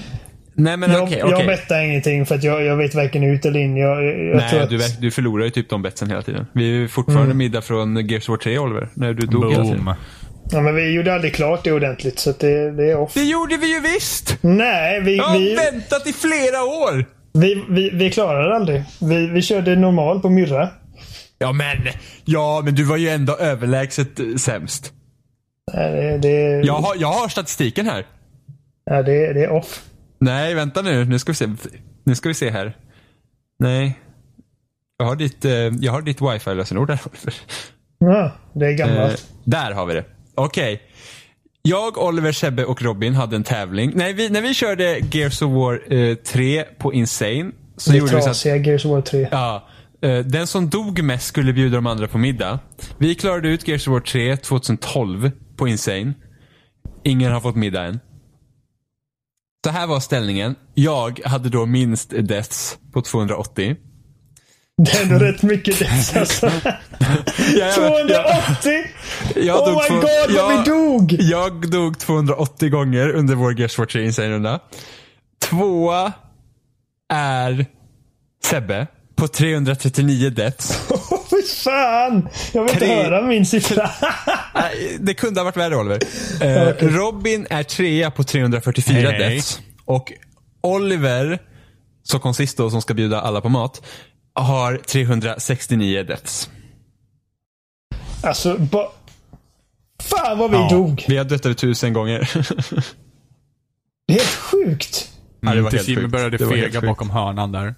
nej 0.54 0.76
men 0.76 0.90
Jag, 0.90 1.02
okej, 1.02 1.18
jag 1.18 1.32
okej. 1.32 1.46
bettar 1.46 1.80
ingenting 1.82 2.26
för 2.26 2.34
att 2.34 2.44
jag, 2.44 2.62
jag 2.64 2.76
vet 2.76 2.94
varken 2.94 3.22
ut 3.22 3.44
eller 3.46 3.60
in. 3.60 3.76
Jag, 3.76 4.04
jag 4.04 4.48
tror 4.50 4.58
Nej, 4.58 4.60
att, 4.60 4.70
du, 4.70 4.78
du 5.00 5.10
förlorar 5.10 5.44
ju 5.44 5.50
typ 5.50 5.68
de 5.70 5.82
betsen 5.82 6.08
hela 6.10 6.22
tiden. 6.22 6.46
Vi 6.52 6.82
är 6.84 6.88
fortfarande 6.88 7.24
Mm. 7.24 7.36
middag 7.38 7.60
från 7.62 8.08
Gears 8.08 8.28
War 8.28 8.36
3, 8.36 8.58
Oliver. 8.58 8.88
När 8.94 9.12
du 9.14 9.26
dog 9.26 9.52
hela 9.52 9.64
tiden. 9.64 9.84
Boom. 9.84 9.94
ja, 10.50 10.60
men 10.60 10.74
vi 10.74 10.92
gjorde 10.92 11.14
aldrig 11.14 11.34
klart 11.34 11.64
det 11.64 11.72
ordentligt, 11.72 12.18
så 12.18 12.30
att 12.30 12.40
det, 12.40 12.70
det 12.70 12.90
är 12.90 12.96
off. 12.98 13.14
Det 13.14 13.24
gjorde 13.24 13.56
vi 13.56 13.74
ju 13.74 13.80
visst! 13.80 14.38
Nej, 14.40 15.00
vi, 15.00 15.16
Jag 15.16 15.24
har 15.24 15.38
vi, 15.38 15.54
väntat 15.54 16.06
i 16.06 16.12
flera 16.12 16.62
år! 16.64 17.04
vi, 17.34 17.64
vi, 17.68 17.90
vi 17.90 18.10
klarade 18.10 18.48
det 18.48 18.56
aldrig. 18.56 18.82
Vi, 19.00 19.26
vi 19.26 19.42
körde 19.42 19.76
normal 19.76 20.20
på 20.20 20.28
myrra. 20.30 20.68
Ja 21.38 21.52
men, 21.52 21.76
ja 22.24 22.62
men 22.64 22.74
du 22.74 22.84
var 22.84 22.96
ju 22.96 23.08
ändå 23.08 23.36
överlägset 23.36 24.20
eh, 24.20 24.26
sämst. 24.36 24.92
Nej, 25.74 25.92
det, 25.92 26.18
det, 26.18 26.66
Jag 26.66 26.74
har, 26.74 26.94
jag 26.98 27.08
har 27.12 27.28
statistiken 27.28 27.86
här. 27.86 28.06
ja, 28.84 29.02
det, 29.02 29.32
det 29.32 29.44
är 29.44 29.50
off. 29.50 29.80
Nej, 30.22 30.54
vänta 30.54 30.82
nu. 30.82 31.04
Nu 31.04 31.18
ska 31.18 31.32
vi 31.32 31.36
se. 31.36 31.48
Nu 32.04 32.14
ska 32.14 32.28
vi 32.28 32.34
se 32.34 32.50
här. 32.50 32.76
Nej. 33.58 33.98
Jag 34.98 35.06
har 35.06 35.16
ditt, 35.16 35.44
eh, 35.44 35.52
jag 35.52 35.92
har 35.92 36.02
ditt 36.02 36.20
wifi-lösenord 36.22 36.88
där. 36.88 36.98
Oliver. 37.06 37.34
Ja, 37.98 38.32
det 38.52 38.66
är 38.66 38.70
Eh, 38.70 38.76
gammalt. 38.76 39.26
där 39.44 39.72
har 39.72 39.86
vi 39.86 39.94
det. 39.94 40.04
Okej. 40.34 40.82
Jag, 41.62 41.98
Oliver, 41.98 42.32
Sebbe 42.32 42.64
och 42.64 42.82
Robin 42.82 43.14
hade 43.14 43.36
en 43.36 43.44
tävling. 43.44 43.92
Nej, 43.94 44.12
vi, 44.12 44.28
när 44.30 44.42
vi 44.42 44.54
körde 44.54 44.98
Gears 45.12 45.42
of 45.42 45.50
War 45.52 45.92
eh, 45.94 46.14
3 46.14 46.64
på 46.78 46.92
Insane 46.92 47.50
så 47.76 47.90
det 47.90 47.96
gjorde 47.98 48.16
vi 48.16 48.22
så 48.22 48.30
att 48.30 48.44
Gears 48.66 48.84
of 48.84 48.90
War 48.90 49.00
3. 49.02 49.28
Ja. 49.30 49.68
eh, 50.02 50.18
Den 50.18 50.46
som 50.46 50.70
dog 50.70 51.02
mest 51.02 51.26
skulle 51.26 51.52
bjuda 51.52 51.76
de 51.76 51.86
andra 51.86 52.08
på 52.08 52.18
middag. 52.18 52.58
Vi 52.98 53.14
klarade 53.14 53.48
ut 53.48 53.68
Gears 53.68 53.88
of 53.88 53.92
War 53.92 54.00
3 54.00 54.36
2012 54.36 55.30
på 55.56 55.68
Insane. 55.68 56.12
Ingen 57.04 57.32
har 57.32 57.40
fått 57.40 57.56
middag 57.56 57.84
än. 57.84 58.00
Så 59.64 59.70
här 59.70 59.86
var 59.86 60.00
ställningen. 60.00 60.54
Jag 60.74 61.20
hade 61.24 61.48
då 61.48 61.66
minst 61.66 62.10
deaths 62.20 62.78
på 62.92 63.02
280. 63.02 63.76
Det 64.84 64.90
är 64.92 65.02
ändå 65.02 65.18
rätt 65.18 65.42
mycket 65.42 65.78
dess 65.78 66.16
alltså. 66.16 66.50
Jag, 67.56 67.74
280! 67.74 68.72
jag 69.36 69.68
oh 69.68 69.74
my 69.82 69.88
två- 69.88 69.94
god 69.94 70.04
vad 70.04 70.30
jag- 70.30 70.64
vi 70.64 70.70
dog! 70.70 71.12
Jag 71.20 71.70
dog 71.70 71.98
280 71.98 72.68
gånger 72.70 73.08
under 73.08 73.34
vår 73.34 73.52
3 73.86 74.04
Insane-runda. 74.04 74.60
Tvåa 75.42 76.12
är 77.12 77.66
Sebbe 78.44 78.86
på 79.16 79.28
339 79.28 80.30
deaths. 80.30 80.88
Fy 81.42 81.46
fan! 81.46 82.28
Jag 82.52 82.62
vill 82.62 82.72
inte 82.72 82.86
Tre- 82.86 83.02
höra 83.04 83.22
min 83.22 83.46
siffra. 83.46 83.90
Nej, 84.54 84.96
det 85.00 85.14
kunde 85.14 85.40
ha 85.40 85.44
varit 85.44 85.56
värre 85.56 85.76
Oliver. 85.76 85.98
Eh, 86.40 86.68
Okej. 86.68 86.88
Robin 86.88 87.46
är 87.50 87.62
trea 87.62 88.10
på 88.10 88.24
344 88.24 89.10
Hej. 89.10 89.18
deaths. 89.18 89.60
Och 89.84 90.12
Oliver, 90.60 91.38
som 92.02 92.20
kom 92.20 92.34
sist 92.34 92.56
då, 92.56 92.70
som 92.70 92.82
ska 92.82 92.94
bjuda 92.94 93.20
alla 93.20 93.40
på 93.40 93.48
mat, 93.48 93.82
har 94.34 94.76
369 94.76 96.02
deaths. 96.02 96.50
alltså, 98.22 98.58
ba... 98.58 98.88
Fan 100.02 100.38
vad 100.38 100.50
vi 100.50 100.56
Ja. 100.56 100.68
dog. 100.70 101.04
Vi 101.08 101.16
har 101.16 101.24
dött 101.24 101.46
över 101.46 101.54
tusen 101.54 101.92
gånger. 101.92 102.30
Det 104.08 104.14
är 104.14 104.18
helt 104.18 104.26
sjukt. 104.28 105.08
Ja, 105.40 105.54
det 105.54 105.62
var 105.62 105.70
helt 105.70 105.86
sjukt. 105.86 106.10
började 106.12 106.36
Det 106.36 106.46
fega 106.48 106.80
bakom 106.80 107.10
hörnan 107.10 107.52
där. 107.52 107.74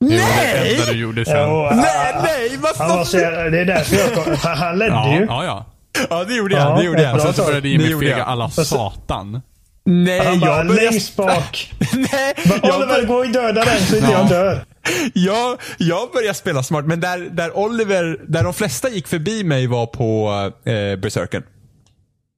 Det 0.00 0.78
var 0.78 0.86
det 0.86 0.92
du 0.92 0.98
gjorde 0.98 1.24
sen. 1.24 1.36
Ja, 1.36 1.72
Nej, 1.74 2.14
nej, 2.22 2.56
vad 2.60 2.76
han 2.76 2.88
var 2.88 2.96
fan? 2.96 3.06
så, 3.06 3.16
det 3.16 3.60
är 3.60 3.64
därför 3.64 3.96
jag 3.96 4.14
kom. 4.24 4.34
Han, 4.42 4.58
han 4.58 4.78
ledde 4.78 4.90
Ja, 4.92 5.14
ju. 5.14 5.24
ja, 5.28 5.44
ja. 5.44 5.66
Ja, 6.10 6.24
det 6.24 6.34
gjorde 6.34 6.54
jag. 6.54 6.70
Ja, 6.70 6.76
det 6.76 6.84
gjorde 6.84 7.02
jag. 7.02 7.20
Sen 7.22 7.34
så 7.34 7.42
började 7.42 7.60
Det 7.60 7.68
Jimmy 7.68 8.00
fega 8.00 8.24
alla 8.24 8.50
satan. 8.50 9.42
Nej, 9.84 10.26
Han 10.26 10.40
bara 10.40 10.56
jag 10.56 10.66
började... 10.66 10.90
längst 10.90 11.16
bak. 11.16 11.72
Nej, 12.12 12.34
Bara, 12.46 12.58
jag, 12.62 12.76
Oliver, 12.76 13.00
bör... 13.00 13.06
gå 13.06 13.14
och 13.14 13.28
döda 13.28 13.64
den 13.64 13.78
så 13.80 13.96
inte 13.96 14.10
Ja. 14.12 14.18
jag 14.18 14.28
dör. 14.28 14.64
jag, 15.14 15.58
jag 15.78 16.10
började 16.12 16.34
spela 16.34 16.62
smart, 16.62 16.84
men 16.86 17.00
där, 17.00 17.18
där 17.30 17.56
Oliver, 17.58 18.18
där 18.28 18.44
de 18.44 18.54
flesta 18.54 18.88
gick 18.88 19.08
förbi 19.08 19.44
mig 19.44 19.66
var 19.66 19.86
på 19.86 20.30
eh, 20.70 20.96
Berserken. 21.00 21.42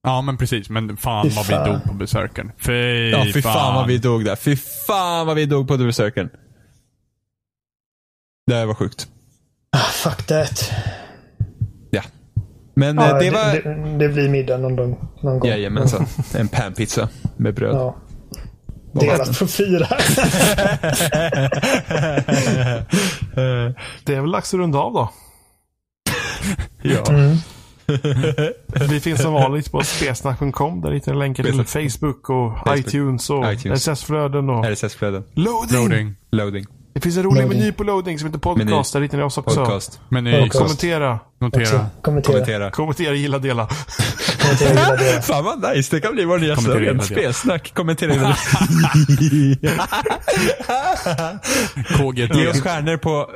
Ja, 0.03 0.23
men 0.23 0.37
precis. 0.37 0.69
Men 0.71 0.97
fan 0.97 1.31
Fy 1.31 1.37
vad 1.37 1.47
fan. 1.47 1.65
vi 1.65 1.71
dog 1.73 1.85
på 1.85 1.93
besöken. 1.95 2.53
Fy, 2.61 3.11
Ja, 3.11 3.25
fy 3.35 3.43
fan. 3.43 3.75
vad 3.75 3.87
vi 3.87 3.99
dog 3.99 4.25
där. 4.25 4.37
Fy 4.37 4.57
fan 4.87 5.27
vad 5.27 5.37
vi 5.37 5.47
dog 5.47 5.69
på 5.69 5.77
Berserken. 5.77 6.31
Det 8.49 8.67
var 8.67 8.75
sjukt. 8.75 9.09
Ah, 9.73 9.79
fuck 9.79 10.27
that. 10.27 10.71
Ja. 11.91 12.03
Men 12.75 12.97
Ja, 12.97 13.11
eh, 13.13 13.19
det 13.19 13.31
var... 13.31 13.53
det, 13.53 13.99
det 13.99 14.09
blir 14.09 14.29
middag 14.29 14.57
någon, 14.59 14.77
gång- 14.77 15.09
någon 15.23 15.39
gång. 15.39 15.51
Jajamensan. 15.51 16.07
En 16.35 16.49
panpizza 16.49 17.09
med 17.37 17.55
bröd. 17.55 17.75
Ja. 17.75 17.97
Delat 18.93 19.39
på 19.39 19.47
fyra. 19.47 19.87
Det 24.05 24.15
är 24.15 24.21
väl 24.21 24.31
dags 24.31 24.55
att 24.55 24.59
runda 24.61 24.79
av 24.79 24.93
då. 24.93 25.11
Ja. 26.83 27.05
Mm. 27.91 28.91
Vi 28.91 29.01
finns 29.01 29.23
som 29.23 29.33
vanligt 29.33 29.73
på 29.73 29.83
spelsnack.com. 29.83 30.81
Där 30.81 30.91
hittar 30.93 31.13
ni 31.13 31.19
länkar 31.19 31.45
till 31.45 31.65
Facebook 31.65 32.31
och 32.31 32.59
Facebook. 32.59 32.79
iTunes 32.79 33.31
och. 33.31 33.45
RSS-flöden 33.45 34.51
och 34.51 34.65
RSS-flöden. 34.65 35.25
loading. 35.35 35.73
Loading. 35.81 36.15
Loading. 36.31 36.65
Det 36.95 37.01
finns 37.01 37.17
en 37.17 37.23
rolig 37.23 37.43
Loading. 37.43 37.59
meny 37.59 37.73
på 37.73 37.85
loading 37.85 38.19
som 38.19 38.27
heter 38.29 38.39
podcast. 38.39 38.95
Meny. 38.95 39.01
Där 39.01 39.01
hittar 39.01 39.19
ni 39.19 39.25
oss 39.25 39.39
också. 39.39 39.65
Podcast. 39.65 40.01
Men 40.09 40.25
ni 40.25 40.33
Podcast. 40.33 40.53
Kommentera. 40.59 41.19
notera. 41.41 41.87
Kommentera. 42.03 42.33
Kommentera. 42.33 42.71
Kommentera, 42.71 43.15
gilla, 43.15 43.39
dela. 43.39 43.69
Kommentera, 44.43 44.69
gilla 44.71 44.97
det. 44.97 45.23
Fan 45.27 45.45
vad 45.45 45.77
nice. 45.77 45.97
Det 45.97 46.01
kan 46.01 46.13
bli 46.15 46.25
vår 46.25 46.39
nya 46.39 46.55
Kommentera 46.57 46.85
slogan. 46.85 47.05
Spelsnack. 47.07 47.75
Kommentera 47.75 48.13
gilla 48.13 48.37
KGT. 51.99 52.35
Ge 52.39 52.49
oss 52.49 52.61
stjärnor 52.61 52.97
på, 52.97 53.31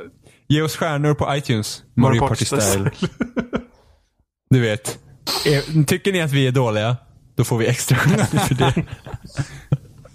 ge 0.49 0.63
oss 0.63 0.77
stjärnor 0.77 1.15
på 1.15 1.37
iTunes. 1.37 1.83
Mario 1.97 2.21
Party 2.29 2.45
Style. 2.45 2.91
Du 4.51 4.61
vet. 4.61 4.99
Eh, 5.47 5.85
Tycker 5.87 6.13
ni 6.13 6.21
att 6.23 6.33
vi 6.33 6.47
är 6.47 6.53
dåliga, 6.53 6.97
då 7.37 7.45
får 7.45 7.59
vi 7.59 7.67
extra 7.67 7.97
stjärnor 7.97 8.39
för 8.47 8.55
det. 8.55 8.75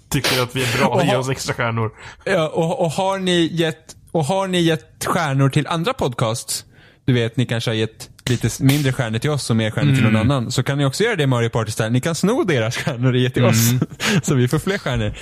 Tycker 0.10 0.44
att 0.44 0.56
vi 0.56 0.64
är 0.64 0.78
bra. 0.78 0.88
Och 0.88 1.06
Ge 1.06 1.16
oss 1.16 1.30
extra 1.30 1.54
stjärnor. 1.54 1.92
Ja, 2.24 2.48
och, 2.48 2.82
och 2.82 2.92
har 2.92 3.18
ni 3.20 3.50
gett 3.54 3.96
Och 4.12 4.26
har 4.26 4.48
ni 4.48 4.62
gett 4.62 5.06
stjärnor 5.06 5.50
till 5.50 5.68
andra 5.68 5.94
podcasts, 5.94 6.66
du 7.06 7.14
vet 7.14 7.38
ni 7.38 7.46
kanske 7.46 7.70
har 7.70 7.76
gett 7.76 8.10
lite 8.26 8.64
mindre 8.64 8.94
stjärnor 8.94 9.20
till 9.20 9.30
oss 9.30 9.50
och 9.50 9.56
mer 9.56 9.72
stjärnor 9.72 9.94
till 9.94 10.04
någon 10.04 10.16
annan. 10.16 10.52
Så 10.52 10.64
kan 10.64 10.78
ni 10.78 10.86
också 10.86 11.04
göra 11.04 11.16
det 11.16 11.24
i 11.24 11.28
Mario 11.28 11.50
Party 11.50 11.72
Style. 11.72 11.90
Ni 11.90 12.02
kan 12.02 12.16
sno 12.16 12.44
deras 12.44 12.78
stjärnor 12.78 13.12
och 13.14 13.20
ge 13.20 13.30
till 13.30 13.46
oss. 13.46 13.72
så 14.24 14.36
vi 14.36 14.48
får 14.48 14.60
fler 14.60 14.78
stjärnor. 14.78 15.14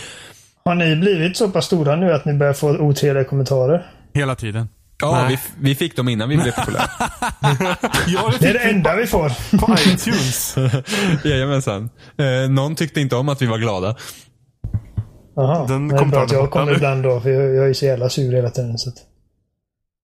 Har 0.65 0.75
ni 0.75 0.95
blivit 0.95 1.37
så 1.37 1.49
pass 1.49 1.65
stora 1.65 1.95
nu 1.95 2.13
att 2.13 2.25
ni 2.25 2.33
börjar 2.33 2.53
få 2.53 2.69
otrevliga 2.69 3.23
kommentarer? 3.23 3.85
Hela 4.13 4.35
tiden. 4.35 4.69
Ja, 5.01 5.25
vi, 5.29 5.39
vi 5.59 5.75
fick 5.75 5.95
dem 5.95 6.09
innan 6.09 6.29
vi 6.29 6.37
blev 6.37 6.51
populära. 6.51 6.89
Ja, 8.07 8.33
Det 8.39 8.47
är 8.47 8.51
fick 8.51 8.53
det 8.53 8.59
enda 8.69 8.95
vi 8.95 9.07
får. 9.07 9.29
på 9.57 9.75
iTunes. 9.79 10.55
Jajamensan. 11.25 11.89
Eh, 12.17 12.49
någon 12.49 12.75
tyckte 12.75 13.01
inte 13.01 13.15
om 13.15 13.29
att 13.29 13.41
vi 13.41 13.45
var 13.45 13.57
glada. 13.57 13.95
Jaha. 15.35 15.67
Den 15.67 15.87
det 15.87 15.95
är 15.95 15.97
kom 15.97 16.09
bra 16.09 16.23
att 16.23 16.31
jag 16.31 16.51
kommer 16.51 16.65
nu. 16.65 16.73
ibland 16.73 17.03
då, 17.03 17.19
för 17.21 17.29
jag, 17.29 17.55
jag 17.55 17.69
är 17.69 17.73
så 17.73 17.85
jävla 17.85 18.09
sur 18.09 18.33
hela 18.35 18.49
tiden. 18.49 18.77
Så 18.77 18.89
att... 18.89 18.95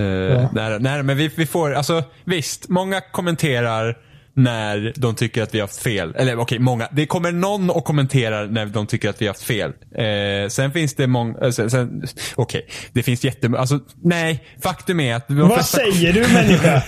Eh, 0.01 0.49
nej, 0.53 0.79
nej, 0.79 1.03
men 1.03 1.17
vi, 1.17 1.27
vi 1.35 1.45
får, 1.45 1.73
alltså 1.73 2.03
visst, 2.25 2.69
många 2.69 3.01
kommenterar 3.01 3.97
när 4.33 4.93
de 4.95 5.15
tycker 5.15 5.43
att 5.43 5.53
vi 5.53 5.59
har 5.59 5.67
haft 5.67 5.81
fel. 5.81 6.15
Eller 6.15 6.39
okej, 6.39 6.59
många. 6.59 6.87
Det 6.91 7.05
kommer 7.05 7.31
någon 7.31 7.69
och 7.69 7.85
kommenterar 7.85 8.47
när 8.47 8.65
de 8.65 8.87
tycker 8.87 9.09
att 9.09 9.21
vi 9.21 9.25
har 9.25 9.33
haft 9.33 9.43
fel. 9.43 9.73
Eh, 9.95 10.49
sen 10.49 10.71
finns 10.71 10.95
det 10.95 11.07
många, 11.07 11.39
eh, 11.39 11.49
sen, 11.49 11.69
sen, 11.69 12.03
okej, 12.35 12.67
det 12.93 13.03
finns 13.03 13.23
jättemånga, 13.23 13.59
alltså 13.61 13.79
nej, 14.03 14.43
faktum 14.63 14.99
är 14.99 15.15
att 15.15 15.25
Vad 15.27 15.53
flesta, 15.53 15.77
säger 15.77 16.13
du 16.13 16.19
människa? 16.33 16.81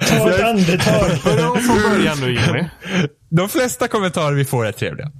Ta 0.00 0.30
ett 0.30 0.40
andetag. 0.44 1.10
Börja 1.24 1.50
om 1.50 1.56
från 1.58 1.82
början 1.92 2.20
nu 2.20 2.26
Jimmy. 2.26 2.64
de 3.30 3.48
flesta 3.48 3.88
kommentarer 3.88 4.34
vi 4.34 4.44
får 4.44 4.66
är 4.66 4.72
trevliga. 4.72 5.10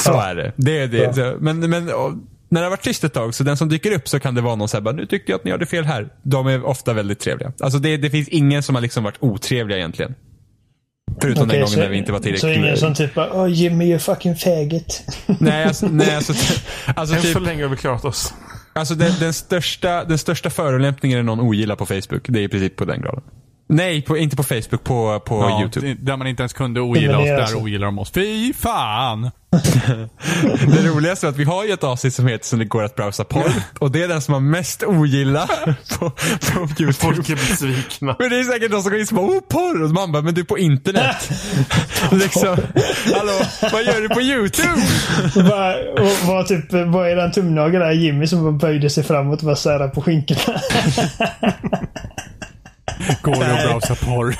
Så 0.00 0.10
Ja. 0.10 0.24
är 0.26 0.34
det. 0.34 0.52
det, 0.56 0.78
är 0.78 0.86
det. 0.88 0.98
Ja. 0.98 1.12
Så, 1.12 1.36
men, 1.40 1.70
men 1.70 1.88
och, 1.94 2.12
när 2.48 2.60
det 2.60 2.66
har 2.66 2.70
varit 2.70 2.82
tyst 2.82 3.04
ett 3.04 3.12
tag, 3.12 3.34
så 3.34 3.44
den 3.44 3.56
som 3.56 3.68
dyker 3.68 3.92
upp 3.92 4.08
så 4.08 4.20
kan 4.20 4.34
det 4.34 4.40
vara 4.40 4.54
någon 4.54 4.68
såhär, 4.68 4.92
nu 4.92 5.06
tyckte 5.06 5.32
jag 5.32 5.38
att 5.38 5.44
ni 5.44 5.50
hade 5.50 5.66
fel 5.66 5.84
här. 5.84 6.08
De 6.22 6.46
är 6.46 6.64
ofta 6.64 6.92
väldigt 6.92 7.18
trevliga. 7.20 7.52
Alltså 7.60 7.78
det, 7.78 7.96
det 7.96 8.10
finns 8.10 8.28
ingen 8.28 8.62
som 8.62 8.74
har 8.74 8.82
liksom 8.82 9.04
varit 9.04 9.16
otrevliga 9.20 9.78
egentligen. 9.78 10.14
Förutom 11.20 11.40
den 11.42 11.48
Okej, 11.48 11.58
gången 11.60 11.68
så- 11.74 11.80
när 11.80 11.88
vi 11.88 11.96
inte 11.96 12.12
var 12.12 12.18
Så 12.18 12.22
tillräckligt... 12.22 12.56
ingen 12.56 12.76
som 12.76 12.94
typ 12.94 13.14
bara, 13.14 13.42
oh, 13.44 13.52
Jimmy 13.52 13.84
you 13.84 13.98
fucking 13.98 14.36
faggot. 14.36 15.02
Nej, 15.40 15.64
alltså, 15.64 15.86
nej, 15.88 16.14
alltså, 16.16 16.32
alltså, 16.94 17.14
Än 17.16 17.22
så 17.22 17.38
typ, 17.38 17.46
länge 17.46 17.62
har 17.62 17.68
vi 17.70 17.76
klarat 17.76 18.04
oss. 18.04 18.34
alltså 18.72 18.94
den, 18.94 19.12
den, 19.20 19.32
största, 19.32 20.04
den 20.04 20.18
största 20.18 20.50
förolämpningen 20.50 21.18
är 21.18 21.22
någon 21.22 21.40
ogillar 21.40 21.76
på 21.76 21.86
Facebook. 21.86 22.22
Det 22.28 22.38
är 22.40 22.42
i 22.42 22.48
princip 22.48 22.76
på 22.76 22.84
den 22.84 23.00
graden. 23.00 23.22
Nej, 23.72 24.02
på, 24.02 24.16
inte 24.16 24.36
på 24.36 24.42
Facebook, 24.42 24.84
på, 24.84 25.20
på 25.20 25.40
Ja, 25.40 25.60
YouTube. 25.60 25.96
Där 26.00 26.16
man 26.16 26.26
inte 26.26 26.42
ens 26.42 26.52
kunde 26.52 26.80
ogilla 26.80 27.18
oss, 27.18 27.24
Men 27.26 27.36
det 27.36 27.42
är 27.42 27.46
där 27.46 27.56
ogillar 27.56 27.86
de 27.86 27.98
oss. 27.98 28.10
Fy 28.10 28.52
fan! 28.52 29.30
Det 30.66 30.88
roligaste 30.88 31.26
är 31.26 31.28
att 31.28 31.36
vi 31.36 31.44
har 31.44 31.64
ju 31.64 31.72
ett 31.72 31.84
avsnitt 31.84 32.14
som 32.14 32.26
heter 32.26 32.46
som 32.46 32.58
det 32.58 32.64
går 32.64 32.82
att 32.82 32.96
browsa 32.96 33.24
porr. 33.24 33.52
Och 33.78 33.90
det 33.90 34.02
är 34.02 34.08
den 34.08 34.22
som 34.22 34.34
har 34.34 34.40
mest 34.40 34.82
ogilla 34.82 35.48
på, 35.98 36.10
på 36.10 36.60
YouTube. 36.60 36.92
Folk 36.92 37.28
är 37.28 37.34
besvikna. 37.34 38.16
Men 38.18 38.30
det 38.30 38.40
är 38.40 38.44
säkert 38.44 38.70
någon 38.70 38.82
som 38.82 38.90
går 38.90 39.00
in 39.00 39.06
och 39.10 39.14
bara 39.14 39.26
oh 39.26 39.40
porr. 39.40 39.82
Och 39.82 39.90
man 39.90 40.12
bara, 40.12 40.22
men 40.22 40.34
du 40.34 40.40
är 40.40 40.44
på 40.44 40.58
internet. 40.58 41.30
liksom, 42.12 42.56
hallå, 43.14 43.32
vad 43.72 43.84
gör 43.84 44.00
du 44.00 44.08
på 44.08 44.20
YouTube? 44.20 44.82
Och 45.36 45.44
bara, 45.44 45.74
och 45.76 46.28
vad, 46.28 46.46
typ, 46.46 46.72
vad 46.72 47.10
är 47.10 47.16
den 47.16 47.32
tumnagel 47.32 47.80
där? 47.80 47.92
Jimmy 47.92 48.26
som 48.26 48.42
bara 48.42 48.52
böjde 48.52 48.90
sig 48.90 49.04
framåt 49.04 49.38
och 49.38 49.46
bara 49.46 49.56
sära 49.56 49.88
på 49.88 50.02
skinkorna. 50.02 50.60
Går 53.22 53.44
det 53.44 53.54
att 53.62 53.70
browsa 53.70 53.94
porr? 53.94 54.34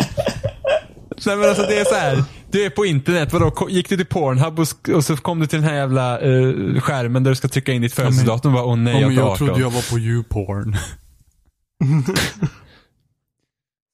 Nej 1.27 1.37
men 1.37 1.49
alltså 1.49 1.63
det 1.67 1.79
är 1.79 1.85
så 1.85 1.95
här. 1.95 2.25
Du 2.51 2.65
är 2.65 2.71
på 2.71 2.87
internet, 2.87 3.33
vadå? 3.33 3.69
Gick 3.71 3.89
du 3.89 3.97
till 3.97 4.07
Pornhub 4.07 4.59
och, 4.59 4.67
och 4.97 5.05
så 5.05 5.17
kom 5.17 5.41
du 5.41 5.47
till 5.47 5.61
den 5.61 5.69
här 5.69 5.77
jävla 5.77 6.21
eh, 6.21 6.81
skärmen 6.81 7.25
där 7.25 7.31
du 7.31 7.35
ska 7.35 7.49
trycka 7.49 7.73
in 7.73 7.83
ditt 7.83 7.95
födelsedatum 7.95 8.55
och 8.55 8.61
bara, 8.61 8.65
åh 8.71 8.77
nej, 8.77 8.95
Ja, 8.95 9.01
jag 9.01 9.09
men 9.09 9.17
jag 9.17 9.27
18. 9.27 9.37
trodde 9.47 9.61
jag 9.63 9.71
var 9.71 9.91
på 9.91 9.99
YouPorn. 9.99 10.77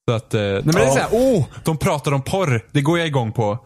Så 0.09 0.15
att, 0.15 0.35
eh, 0.35 0.41
nej 0.41 0.63
men 0.65 0.75
det 0.75 0.83
är 0.83 0.91
så 0.91 0.99
här, 0.99 1.09
åh, 1.13 1.45
de 1.65 1.77
pratar 1.79 2.13
om 2.13 2.23
porr. 2.23 2.65
Det 2.73 2.81
går 2.81 2.99
jag 2.99 3.07
igång 3.07 3.33
på. 3.33 3.59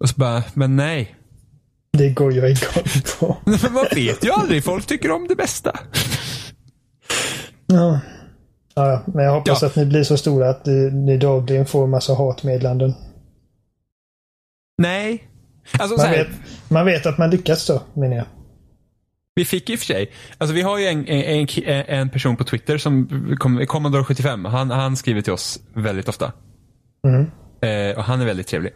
Och 0.00 0.08
så 0.08 0.14
bara, 0.16 0.42
men 0.54 0.76
nej. 0.76 1.16
Det 1.92 2.08
går 2.08 2.32
jag 2.32 2.50
igång 2.50 2.84
på. 3.18 3.36
Men 3.50 3.72
man 3.72 3.84
vet 3.94 4.24
ju 4.24 4.30
aldrig. 4.30 4.64
Folk 4.64 4.86
tycker 4.86 5.10
om 5.10 5.26
det 5.28 5.36
bästa. 5.36 5.78
Ja. 7.66 8.00
Ja, 8.74 9.02
men 9.06 9.24
jag 9.24 9.32
hoppas 9.32 9.62
Ja. 9.62 9.68
att 9.68 9.76
ni 9.76 9.86
blir 9.86 10.02
så 10.02 10.16
stora 10.16 10.50
att 10.50 10.66
ni, 10.66 10.90
ni 10.90 11.16
dagligen 11.18 11.66
får 11.66 11.86
massa 11.86 12.14
hatmeddelanden. 12.14 12.94
Nej. 14.78 15.24
Alltså 15.78 15.96
så 15.98 16.02
Man 16.02 16.14
här, 16.14 16.24
vet, 16.24 16.28
man 16.70 16.84
vet 16.86 17.06
att 17.06 17.18
man 17.18 17.30
lyckats 17.30 17.66
då, 17.66 17.82
menar 17.94 18.16
jag. 18.16 18.24
vi 19.34 19.44
fick 19.44 19.70
i 19.70 19.74
och 19.74 19.78
för 19.78 19.86
sig, 19.86 20.10
alltså 20.38 20.54
vi 20.54 20.62
har 20.62 20.78
ju 20.78 20.86
en, 20.86 21.06
en, 21.08 21.46
en, 21.66 21.84
en 21.86 22.08
person 22.10 22.36
på 22.36 22.44
Twitter 22.44 22.78
som, 22.78 23.08
Commodore 23.68 24.04
75, 24.04 24.44
han, 24.44 24.70
han 24.70 24.96
skriver 24.96 25.20
till 25.22 25.32
oss 25.32 25.60
väldigt 25.74 26.08
ofta. 26.08 26.32
Mm. 27.06 27.20
Eh, 27.62 27.98
och 27.98 28.04
han 28.04 28.20
är 28.20 28.24
väldigt 28.26 28.46
trevlig. 28.46 28.72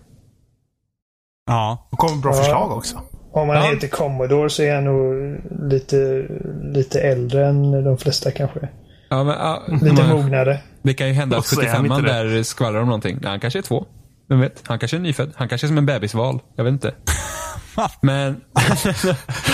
Ja. 1.46 1.88
Och 1.92 1.98
kommer 1.98 2.22
bra 2.22 2.30
Ja. 2.34 2.36
förslag 2.42 2.70
också. 2.72 3.00
Om 3.32 3.46
man 3.46 3.56
Ja. 3.56 3.62
heter 3.62 3.88
Commodore 3.88 4.50
så 4.50 4.62
är 4.62 4.74
han 4.74 4.84
nog 4.84 5.36
lite, 5.72 6.26
lite 6.62 7.00
äldre 7.00 7.46
än 7.46 7.84
de 7.84 7.98
flesta 7.98 8.30
kanske. 8.30 8.68
Ja, 9.08 9.24
men, 9.24 9.34
ja, 9.38 9.62
Lite 9.68 9.92
men- 9.92 10.08
mognare. 10.10 10.58
Det 10.82 10.94
kan 10.94 11.06
ju 11.08 11.12
hända 11.12 11.36
att 11.36 11.40
Och 11.40 11.46
så 11.46 11.60
är 11.60 11.66
han 11.68 11.82
75 11.82 11.98
inte 11.98 12.12
det. 12.14 12.30
där 12.36 12.42
skvallrar 12.42 12.80
om 12.80 12.86
någonting. 12.86 13.18
Nej, 13.22 13.30
han 13.30 13.40
kanske 13.40 13.58
är 13.58 13.62
två. 13.62 13.86
Vem 14.28 14.40
vet? 14.40 14.62
Han 14.66 14.78
kanske 14.78 14.96
är 14.96 15.00
nyfödd. 15.00 15.32
Han 15.36 15.48
kanske 15.48 15.66
är 15.66 15.68
som 15.68 15.78
en 15.78 15.86
bebisval. 15.86 16.40
Jag 16.56 16.64
vet 16.64 16.72
inte. 16.72 16.94
Men, 18.00 18.40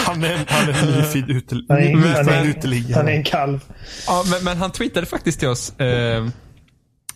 Han 0.07 0.25
är, 0.25 0.47
han 0.49 0.69
är 0.69 0.83
en 0.83 0.89
nyfödd 0.99 1.31
ute, 1.37 1.55
Han 1.69 1.79
är, 1.79 1.95
nyfödd 1.97 2.17
han 2.17 2.29
är, 2.29 2.35
han 2.37 2.47
är 2.47 2.51
uteliggare. 2.51 3.11
en 3.13 3.25
kalv. 3.25 3.61
ja, 4.07 4.25
men, 4.31 4.45
men 4.45 4.57
han 4.57 4.71
tweetade 4.73 5.07
faktiskt 5.07 5.39
till 5.39 5.49
oss. 5.49 5.79
Eh, 5.81 6.27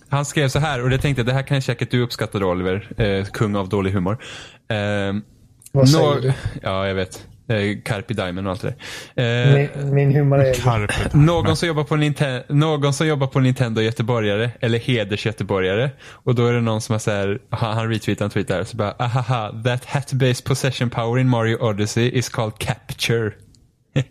han 0.08 0.24
skrev 0.24 0.48
så 0.48 0.58
här, 0.58 0.82
och 0.82 0.90
det 0.90 0.98
tänkte 0.98 1.20
jag, 1.20 1.26
det 1.26 1.32
här 1.32 1.42
kan 1.42 1.62
säkert 1.62 1.90
du 1.90 2.02
uppskatta 2.02 2.38
då 2.38 2.50
Oliver. 2.50 3.02
Eh, 3.02 3.24
kung 3.24 3.56
av 3.56 3.68
dålig 3.68 3.92
humor. 3.92 4.18
Eh, 4.70 4.76
Vad 5.72 5.88
säger 5.88 6.20
du? 6.20 6.32
Ja, 6.62 6.86
jag 6.86 6.94
vet. 6.94 7.26
Eh, 7.48 7.78
Carpe 7.84 8.14
Diamond 8.14 8.46
och 8.46 8.50
allt 8.52 8.62
det 8.62 8.74
där. 9.14 9.46
Eh, 9.50 9.68
Min, 9.84 9.94
min 9.94 10.12
humor 10.14 10.38
är... 10.40 11.16
Någon 11.16 11.56
som, 11.56 11.68
jobbar 11.68 11.84
på 11.84 11.94
Ninten- 11.96 12.42
någon 12.48 12.92
som 12.92 13.06
jobbar 13.06 13.26
på 13.26 13.40
Nintendo 13.40 13.80
göteborgare, 13.82 14.50
eller 14.60 14.78
heders-göteborgare. 14.78 15.90
Och 16.10 16.34
då 16.34 16.46
är 16.46 16.52
det 16.52 16.60
någon 16.60 16.80
som 16.80 16.92
har 16.92 16.98
såhär, 16.98 17.38
han, 17.50 17.76
han 17.76 17.88
retweetar 17.90 18.24
en 18.24 18.30
tweet 18.30 18.48
där, 18.48 18.64
så 18.64 18.76
bara 18.76 18.90
ahaha, 18.98 19.52
that 19.64 19.84
hat-based 19.84 20.44
possession 20.44 20.90
power 20.90 21.18
in 21.20 21.28
Mario 21.28 21.56
Odyssey 21.56 22.08
is 22.18 22.28
called 22.28 22.58
capture. 22.58 23.30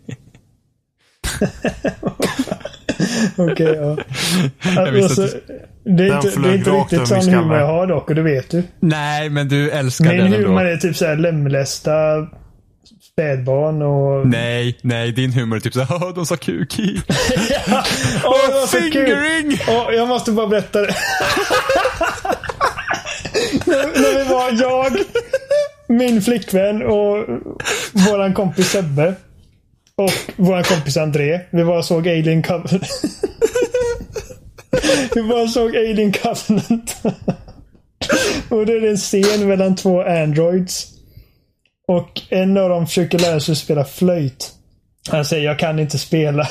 Okej, 3.36 3.76
ja. 3.80 3.96
Jag 4.74 4.92
visste 4.92 5.22
Alltså, 5.22 5.38
det 5.84 5.90
är 5.90 6.08
Den 6.08 6.16
inte, 6.16 6.40
det 6.40 6.48
är 6.48 6.54
inte 6.54 6.70
riktigt 6.70 6.98
min 6.98 7.06
sån 7.06 7.34
humor 7.34 7.56
jag 7.56 7.66
har 7.66 7.86
dock 7.86 8.08
och 8.08 8.14
det 8.14 8.22
vet 8.22 8.50
du. 8.50 8.62
Nej, 8.80 9.30
men 9.30 9.48
du 9.48 9.70
älskar 9.70 10.04
Min 10.08 10.16
den 10.18 10.32
ändå. 10.34 10.48
humor 10.48 10.64
är 10.64 10.76
typ 10.76 10.96
såhär 10.96 11.16
lemlästa 11.16 11.92
spädbarn 13.20 13.82
och... 13.82 14.26
Nej, 14.28 14.78
nej, 14.82 15.12
din 15.12 15.32
humor 15.32 15.56
är 15.56 15.60
typ 15.60 15.72
såhär, 15.72 15.86
"Haha, 15.98 16.12
de 16.12 16.26
sa 16.26 16.36
kuki. 16.36 17.00
Åh, 18.24 18.48
det 18.48 18.54
var 18.54 18.66
så 18.66 18.76
kul! 18.76 18.92
Fingering! 18.92 19.58
Åh, 19.68 19.94
jag 19.94 20.08
måste 20.08 20.32
bara 20.32 20.46
berätta 20.46 20.80
det. 20.80 20.86
när, 23.66 24.00
när 24.02 24.18
vi 24.18 24.30
var 24.30 24.52
jag, 24.62 24.96
min 25.88 26.22
flickvän 26.22 26.82
och 26.82 27.26
våran 27.92 28.34
kompis 28.34 28.70
Sebbe. 28.70 29.14
Och 29.96 30.12
våran 30.36 30.64
kompis 30.64 30.96
André. 30.96 31.40
Vi 31.50 31.62
var 31.62 31.76
och 31.78 31.84
såg 31.84 32.08
Alien 32.08 32.42
Covenant. 32.42 32.88
vi 35.14 35.20
var 35.20 35.42
och 35.42 35.50
såg 35.50 35.76
Alien 35.76 36.12
Covenant. 36.12 36.96
och 38.48 38.66
då 38.66 38.72
är 38.72 38.80
det 38.80 38.88
en 38.90 38.96
scen 38.96 39.48
mellan 39.48 39.76
två 39.76 40.02
androids. 40.02 40.86
Och 41.88 42.22
en 42.28 42.56
av 42.56 42.68
dem 42.68 42.86
försöker 42.86 43.18
lära 43.18 43.40
sig 43.40 43.56
spela 43.56 43.84
flöjt. 43.84 44.52
Han 45.08 45.24
säger 45.24 45.44
jag 45.44 45.58
kan 45.58 45.78
inte 45.78 45.98
spela. 45.98 46.42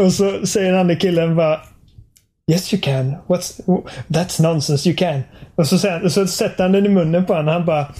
Och 0.00 0.12
så 0.12 0.46
säger 0.46 0.70
den 0.70 0.80
andra 0.80 0.96
killen 0.96 1.36
bara 1.36 1.60
Yes 2.50 2.74
you 2.74 2.82
can. 2.82 3.14
What's, 3.26 3.80
that's 4.08 4.42
nonsense. 4.42 4.88
You 4.88 4.96
can. 4.96 5.22
Och 5.54 5.66
så, 5.66 5.78
sen, 5.78 6.10
så 6.10 6.26
sätter 6.26 6.62
han 6.62 6.72
den 6.72 6.86
i 6.86 6.88
munnen 6.88 7.26
på 7.26 7.34
honom. 7.34 7.54
Han 7.54 7.66
bara 7.66 7.94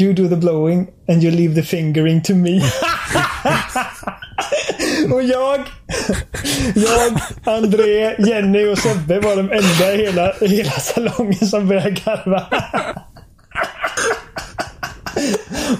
You 0.00 0.12
do 0.12 0.28
the 0.28 0.36
blowing 0.36 0.86
and 1.08 1.22
you 1.22 1.30
leave 1.30 1.54
the 1.54 1.62
fingering 1.62 2.22
to 2.22 2.34
me. 2.34 2.56
och 5.12 5.22
jag, 5.22 5.60
jag, 6.74 7.20
André, 7.54 8.16
Jenny 8.18 8.66
och 8.66 8.78
Sebbe 8.78 9.20
var 9.20 9.36
de 9.36 9.52
enda 9.52 9.94
i 9.94 10.06
hela, 10.06 10.34
i 10.40 10.46
hela 10.46 10.70
salongen 10.70 11.46
som 11.46 11.68
började 11.68 11.90
garva. 11.90 12.46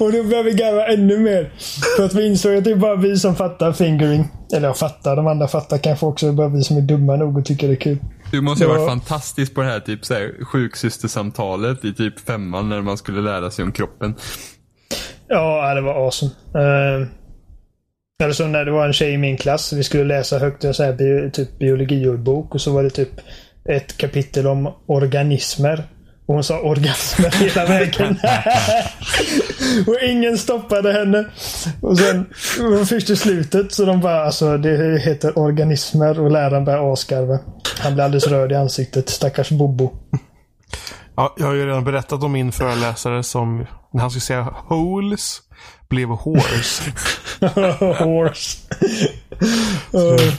Och 0.00 0.12
då 0.12 0.22
började 0.24 0.42
vi 0.42 0.52
garva 0.52 0.86
ännu 0.86 1.18
mer. 1.18 1.52
För 1.96 2.04
att 2.04 2.14
vi 2.14 2.26
insåg 2.26 2.54
att 2.56 2.64
det 2.64 2.70
är 2.70 2.76
bara 2.76 2.96
vi 2.96 3.16
som 3.16 3.36
fattar 3.36 3.72
fingering. 3.72 4.28
Eller 4.54 4.68
jag 4.68 4.78
fattar, 4.78 5.16
de 5.16 5.26
andra 5.26 5.48
fattar 5.48 5.78
kanske 5.78 6.06
också. 6.06 6.26
Det 6.26 6.32
är 6.32 6.34
bara 6.36 6.48
vi 6.48 6.62
som 6.62 6.76
är 6.76 6.80
dumma 6.80 7.16
nog 7.16 7.38
och 7.38 7.44
tycker 7.44 7.68
det 7.68 7.74
är 7.74 7.76
kul. 7.76 7.98
Du 8.32 8.40
måste 8.40 8.64
ju 8.64 8.70
ha 8.70 8.74
varit 8.74 8.86
Ja. 8.86 8.88
fantastisk 8.88 9.54
på 9.54 9.60
det 9.60 9.66
här 9.66 9.80
typ 9.80 10.04
så 10.04 10.14
här, 10.14 10.44
sjuksystersamtalet 10.44 11.84
i 11.84 11.94
typ 11.94 12.20
femman 12.20 12.68
när 12.68 12.82
man 12.82 12.98
skulle 12.98 13.20
lära 13.20 13.50
sig 13.50 13.64
om 13.64 13.72
kroppen. 13.72 14.14
Ja, 15.28 15.74
det 15.74 15.80
var 15.80 15.94
awesome. 16.06 16.30
Uh, 16.56 17.06
Eller 18.22 18.32
så 18.32 18.46
när 18.46 18.64
det 18.64 18.70
var 18.70 18.86
en 18.86 18.92
tjej 18.92 19.12
i 19.12 19.18
min 19.18 19.36
klass. 19.36 19.72
Vi 19.72 19.82
skulle 19.82 20.04
läsa 20.04 20.38
högt 20.38 20.64
en 20.64 20.74
sån 20.74 20.86
här 20.86 20.92
bio, 20.92 21.30
typ 21.30 21.58
biologiordbok 21.58 22.54
och 22.54 22.60
så 22.60 22.72
var 22.72 22.82
det 22.82 22.90
typ 22.90 23.10
ett 23.68 23.96
kapitel 23.96 24.46
om 24.46 24.74
organismer. 24.86 25.84
Och 26.32 26.36
hon 26.36 26.44
sa 26.44 26.60
orgasmer 26.60 27.30
hela 27.30 27.66
vägen. 27.66 28.18
och 29.86 29.96
ingen 30.02 30.38
stoppade 30.38 30.92
henne. 30.92 31.24
Och 31.80 31.98
sen 31.98 32.26
först 32.86 33.10
i 33.10 33.16
slutet 33.16 33.72
så 33.72 33.84
de 33.84 34.00
bara 34.00 34.24
alltså 34.24 34.58
det 34.58 34.98
heter 34.98 35.38
organismer 35.38 36.20
och 36.20 36.30
läraren 36.30 36.64
började 36.64 36.92
asgarva. 36.92 37.38
Han 37.78 37.94
blev 37.94 38.04
alldeles 38.04 38.26
röd 38.26 38.52
i 38.52 38.54
ansiktet. 38.54 39.08
Stackars 39.08 39.50
Bobo. 39.50 39.92
Ja, 41.16 41.34
jag 41.38 41.46
har 41.46 41.54
ju 41.54 41.66
redan 41.66 41.84
berättat 41.84 42.22
om 42.22 42.32
min 42.32 42.52
föreläsare 42.52 43.22
som 43.22 43.66
när 43.92 44.00
han 44.00 44.10
skulle 44.10 44.20
säga 44.20 44.54
holes 44.68 45.40
blev 45.88 46.08
horse. 46.08 46.92
horse. 48.04 48.58
uh. 49.94 50.34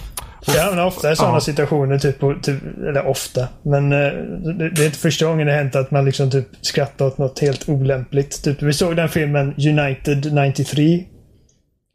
Ja, 0.48 0.70
men 0.70 0.80
ofta 0.80 1.12
i 1.12 1.16
sådana 1.16 1.36
ja. 1.36 1.42
situationer, 1.42 1.98
typ, 2.00 2.20
typ, 2.44 2.64
eller 2.78 3.08
ofta, 3.08 3.48
men 3.62 3.94
uh, 3.94 4.14
det, 4.58 4.70
det, 4.70 4.82
är 4.82 4.86
inte 4.86 4.98
första 4.98 5.26
gången 5.26 5.48
det 5.48 5.54
hänt 5.54 5.76
att 5.76 5.92
man 5.92 6.06
liksom 6.06 6.32
typ 6.32 6.48
skrattar 6.62 7.06
åt 7.06 7.18
något 7.18 7.40
helt 7.40 7.70
olämpligt. 7.70 8.44
Typ, 8.44 8.62
vi 8.62 8.74
såg 8.74 8.96
den 8.96 9.10
filmen 9.10 9.54
United 9.58 10.34
93 10.34 11.04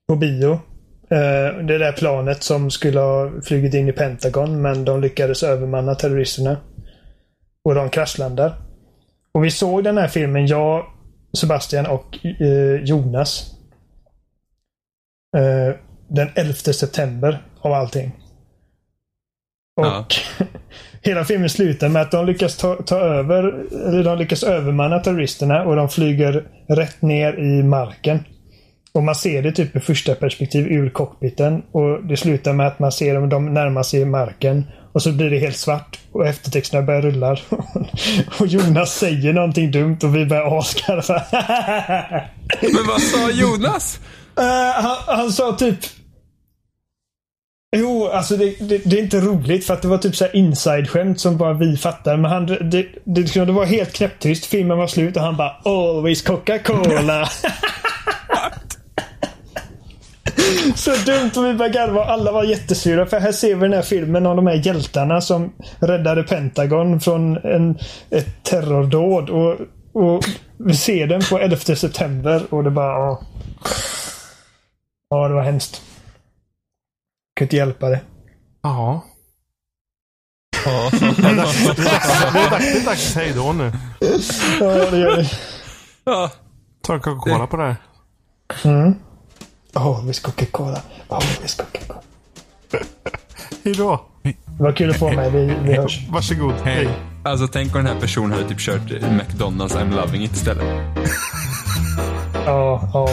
på 0.09 0.17
bio. 0.17 0.51
Uh, 1.12 1.65
det 1.67 1.78
där 1.78 1.93
planet 1.93 2.43
som 2.43 2.70
skulle 2.70 3.01
ha 3.01 3.31
flugit 3.44 3.75
in 3.75 3.89
i 3.89 3.93
Pentagon, 3.93 4.62
men 4.62 4.85
de 4.85 5.01
lyckades 5.01 5.43
övermanna 5.43 5.94
terroristerna. 5.94 6.57
Och 7.65 7.75
de 7.75 7.91
kraschlandar. 7.91 8.55
Och 9.33 9.44
vi 9.44 9.51
såg 9.51 9.85
den 9.85 9.99
här 9.99 10.09
filmen, 10.09 10.47
jag, 10.47 10.86
Sebastian 11.39 11.86
och 11.86 12.18
uh, 12.41 12.85
Jonas. 12.85 13.55
den 16.09 16.28
11 16.35 16.55
september 16.55 17.43
av 17.60 17.73
allting. 17.73 18.12
Och 19.78 19.86
ja. 19.86 20.07
hela 21.02 21.24
filmen 21.24 21.50
slutar 21.50 21.89
med 21.89 22.02
att 22.02 22.10
de 22.10 22.26
lyckas 22.26 22.57
ta, 22.57 22.74
ta, 22.74 22.97
över, 22.97 23.42
eller 23.89 24.05
de 24.05 24.18
lyckas 24.18 24.42
övermanna 24.42 24.98
terroristerna 24.98 25.62
och 25.62 25.76
de 25.76 25.89
flyger 25.89 26.47
rätt 26.68 27.02
ner 27.02 27.39
i 27.39 27.62
marken. 27.62 28.24
Och 28.92 29.02
man 29.02 29.15
ser 29.15 29.42
det 29.42 29.52
typ 29.52 29.76
i 29.76 29.81
första 29.81 30.15
perspektiv 30.15 30.66
ur 30.66 30.90
cockpiten. 30.90 31.62
Och 31.73 32.05
det 32.05 32.16
slutar 32.16 32.52
med 32.52 32.66
att 32.66 32.78
man 32.78 32.92
ser 32.92 33.15
dem, 33.15 33.28
de 33.28 33.55
närmar 33.55 33.82
sig 33.82 34.05
marken. 34.05 34.65
Och 34.92 35.02
så 35.02 35.12
blir 35.12 35.31
det 35.31 35.39
helt 35.39 35.57
svart 35.57 35.98
och 36.12 36.26
eftertexterna 36.26 36.82
börjar 36.82 37.02
rulla. 37.02 37.31
och 38.40 38.47
Jonas 38.47 38.94
säger 38.94 39.32
någonting 39.32 39.70
dumt 39.70 39.98
och 40.02 40.16
vi 40.16 40.26
börjar 40.26 40.58
asgarva. 40.58 41.23
Men 42.62 42.86
vad 42.86 43.00
sa 43.00 43.31
Jonas? 43.31 44.00
Uh, 44.40 44.82
han, 44.82 44.97
han 45.07 45.32
sa 45.32 45.52
typ 45.52 45.78
Jo, 47.76 48.06
alltså 48.06 48.36
det, 48.36 48.68
det, 48.68 48.78
det, 48.78 48.98
är 48.98 49.02
inte 49.02 49.20
roligt 49.20 49.66
för 49.66 49.74
att 49.74 49.82
det 49.82 49.88
var 49.88 49.98
typ 49.98 50.16
så 50.16 50.26
inside-skämt 50.26 51.20
som 51.20 51.36
bara 51.36 51.52
vi 51.52 51.76
fattar. 51.76 52.16
Men 52.16 52.30
han, 52.30 52.47
det, 52.47 52.58
det, 52.58 52.86
det, 53.05 53.44
det 53.44 53.52
var 53.52 53.64
helt 53.64 53.92
knäpptyst. 53.92 54.47
Filmen 54.47 54.78
var 54.78 54.86
slut 54.86 55.16
och 55.16 55.22
han 55.22 55.36
bara 55.36 55.56
Always 55.64 56.22
Coca-Cola. 56.22 57.28
så 60.74 60.90
dumt 60.90 61.30
och 61.36 61.44
vi 61.44 61.55
började 61.55 61.78
garva 61.78 62.05
alla 62.05 62.32
var 62.32 62.44
jättesura. 62.44 63.06
För 63.06 63.20
här 63.20 63.32
ser 63.32 63.55
vi 63.55 63.60
den 63.60 63.72
här 63.72 63.82
filmen 63.82 64.26
om 64.26 64.36
de 64.36 64.47
här 64.47 64.66
hjältarna 64.66 65.20
som 65.20 65.52
räddade 65.78 66.22
Pentagon 66.22 67.00
från 67.00 67.36
en, 67.36 67.78
ett 68.10 68.44
terrordåd. 68.44 69.30
Och, 69.30 69.56
och 69.92 70.24
vi 70.58 70.74
ser 70.74 71.06
den 71.06 71.20
på 71.30 71.38
11 71.38 71.56
september 71.56 72.42
och 72.50 72.64
det 72.64 72.70
bara... 72.70 72.92
Ja, 72.92 73.20
ja 75.10 75.28
det 75.28 75.34
var 75.34 75.42
hemskt 75.42 75.82
kan 77.39 77.44
inte 77.44 77.57
hjälpa 77.57 77.89
det. 77.89 78.00
Ja. 78.62 79.05
Ja. 80.65 80.91
det 80.92 80.99
är 81.28 82.84
dags, 82.84 83.07
att 83.07 83.12
säga 83.12 83.34
då 83.36 83.52
nu. 83.52 83.73
Ja, 84.60 84.91
det 84.91 84.99
gör 84.99 85.17
det. 85.17 85.31
Ja. 86.05 86.31
Ta 86.83 86.94
en 86.94 87.00
Coca-Cola 87.00 87.47
på 87.47 87.57
det 87.57 87.62
här. 87.62 87.76
Mm. 88.65 88.94
Oh, 89.75 90.07
visst 90.07 90.23
Coca-Cola. 90.23 90.83
Oh, 91.08 91.25
visst 91.42 91.60
Coca-Cola. 91.60 92.00
Hejdå. 93.65 94.00
Det 94.23 94.62
var 94.62 94.73
kul 94.73 94.91
att 94.91 94.99
få 94.99 95.12
med. 95.12 95.33
Vi, 95.33 95.55
vi 95.62 95.76
hörs. 95.76 96.08
Varsågod. 96.10 96.55
Hej. 96.65 96.89
Alltså 97.25 97.49
tänk 97.49 97.75
om 97.76 97.84
den 97.84 97.94
här 97.94 98.00
personen 98.00 98.33
hade 98.33 98.49
typ 98.49 98.58
kört 98.58 98.91
McDonalds 98.91 99.75
I'm 99.75 99.97
loving 99.97 100.25
it 100.25 100.33
istället. 100.33 100.65
Ja, 102.47 102.91
ja. 102.94 103.08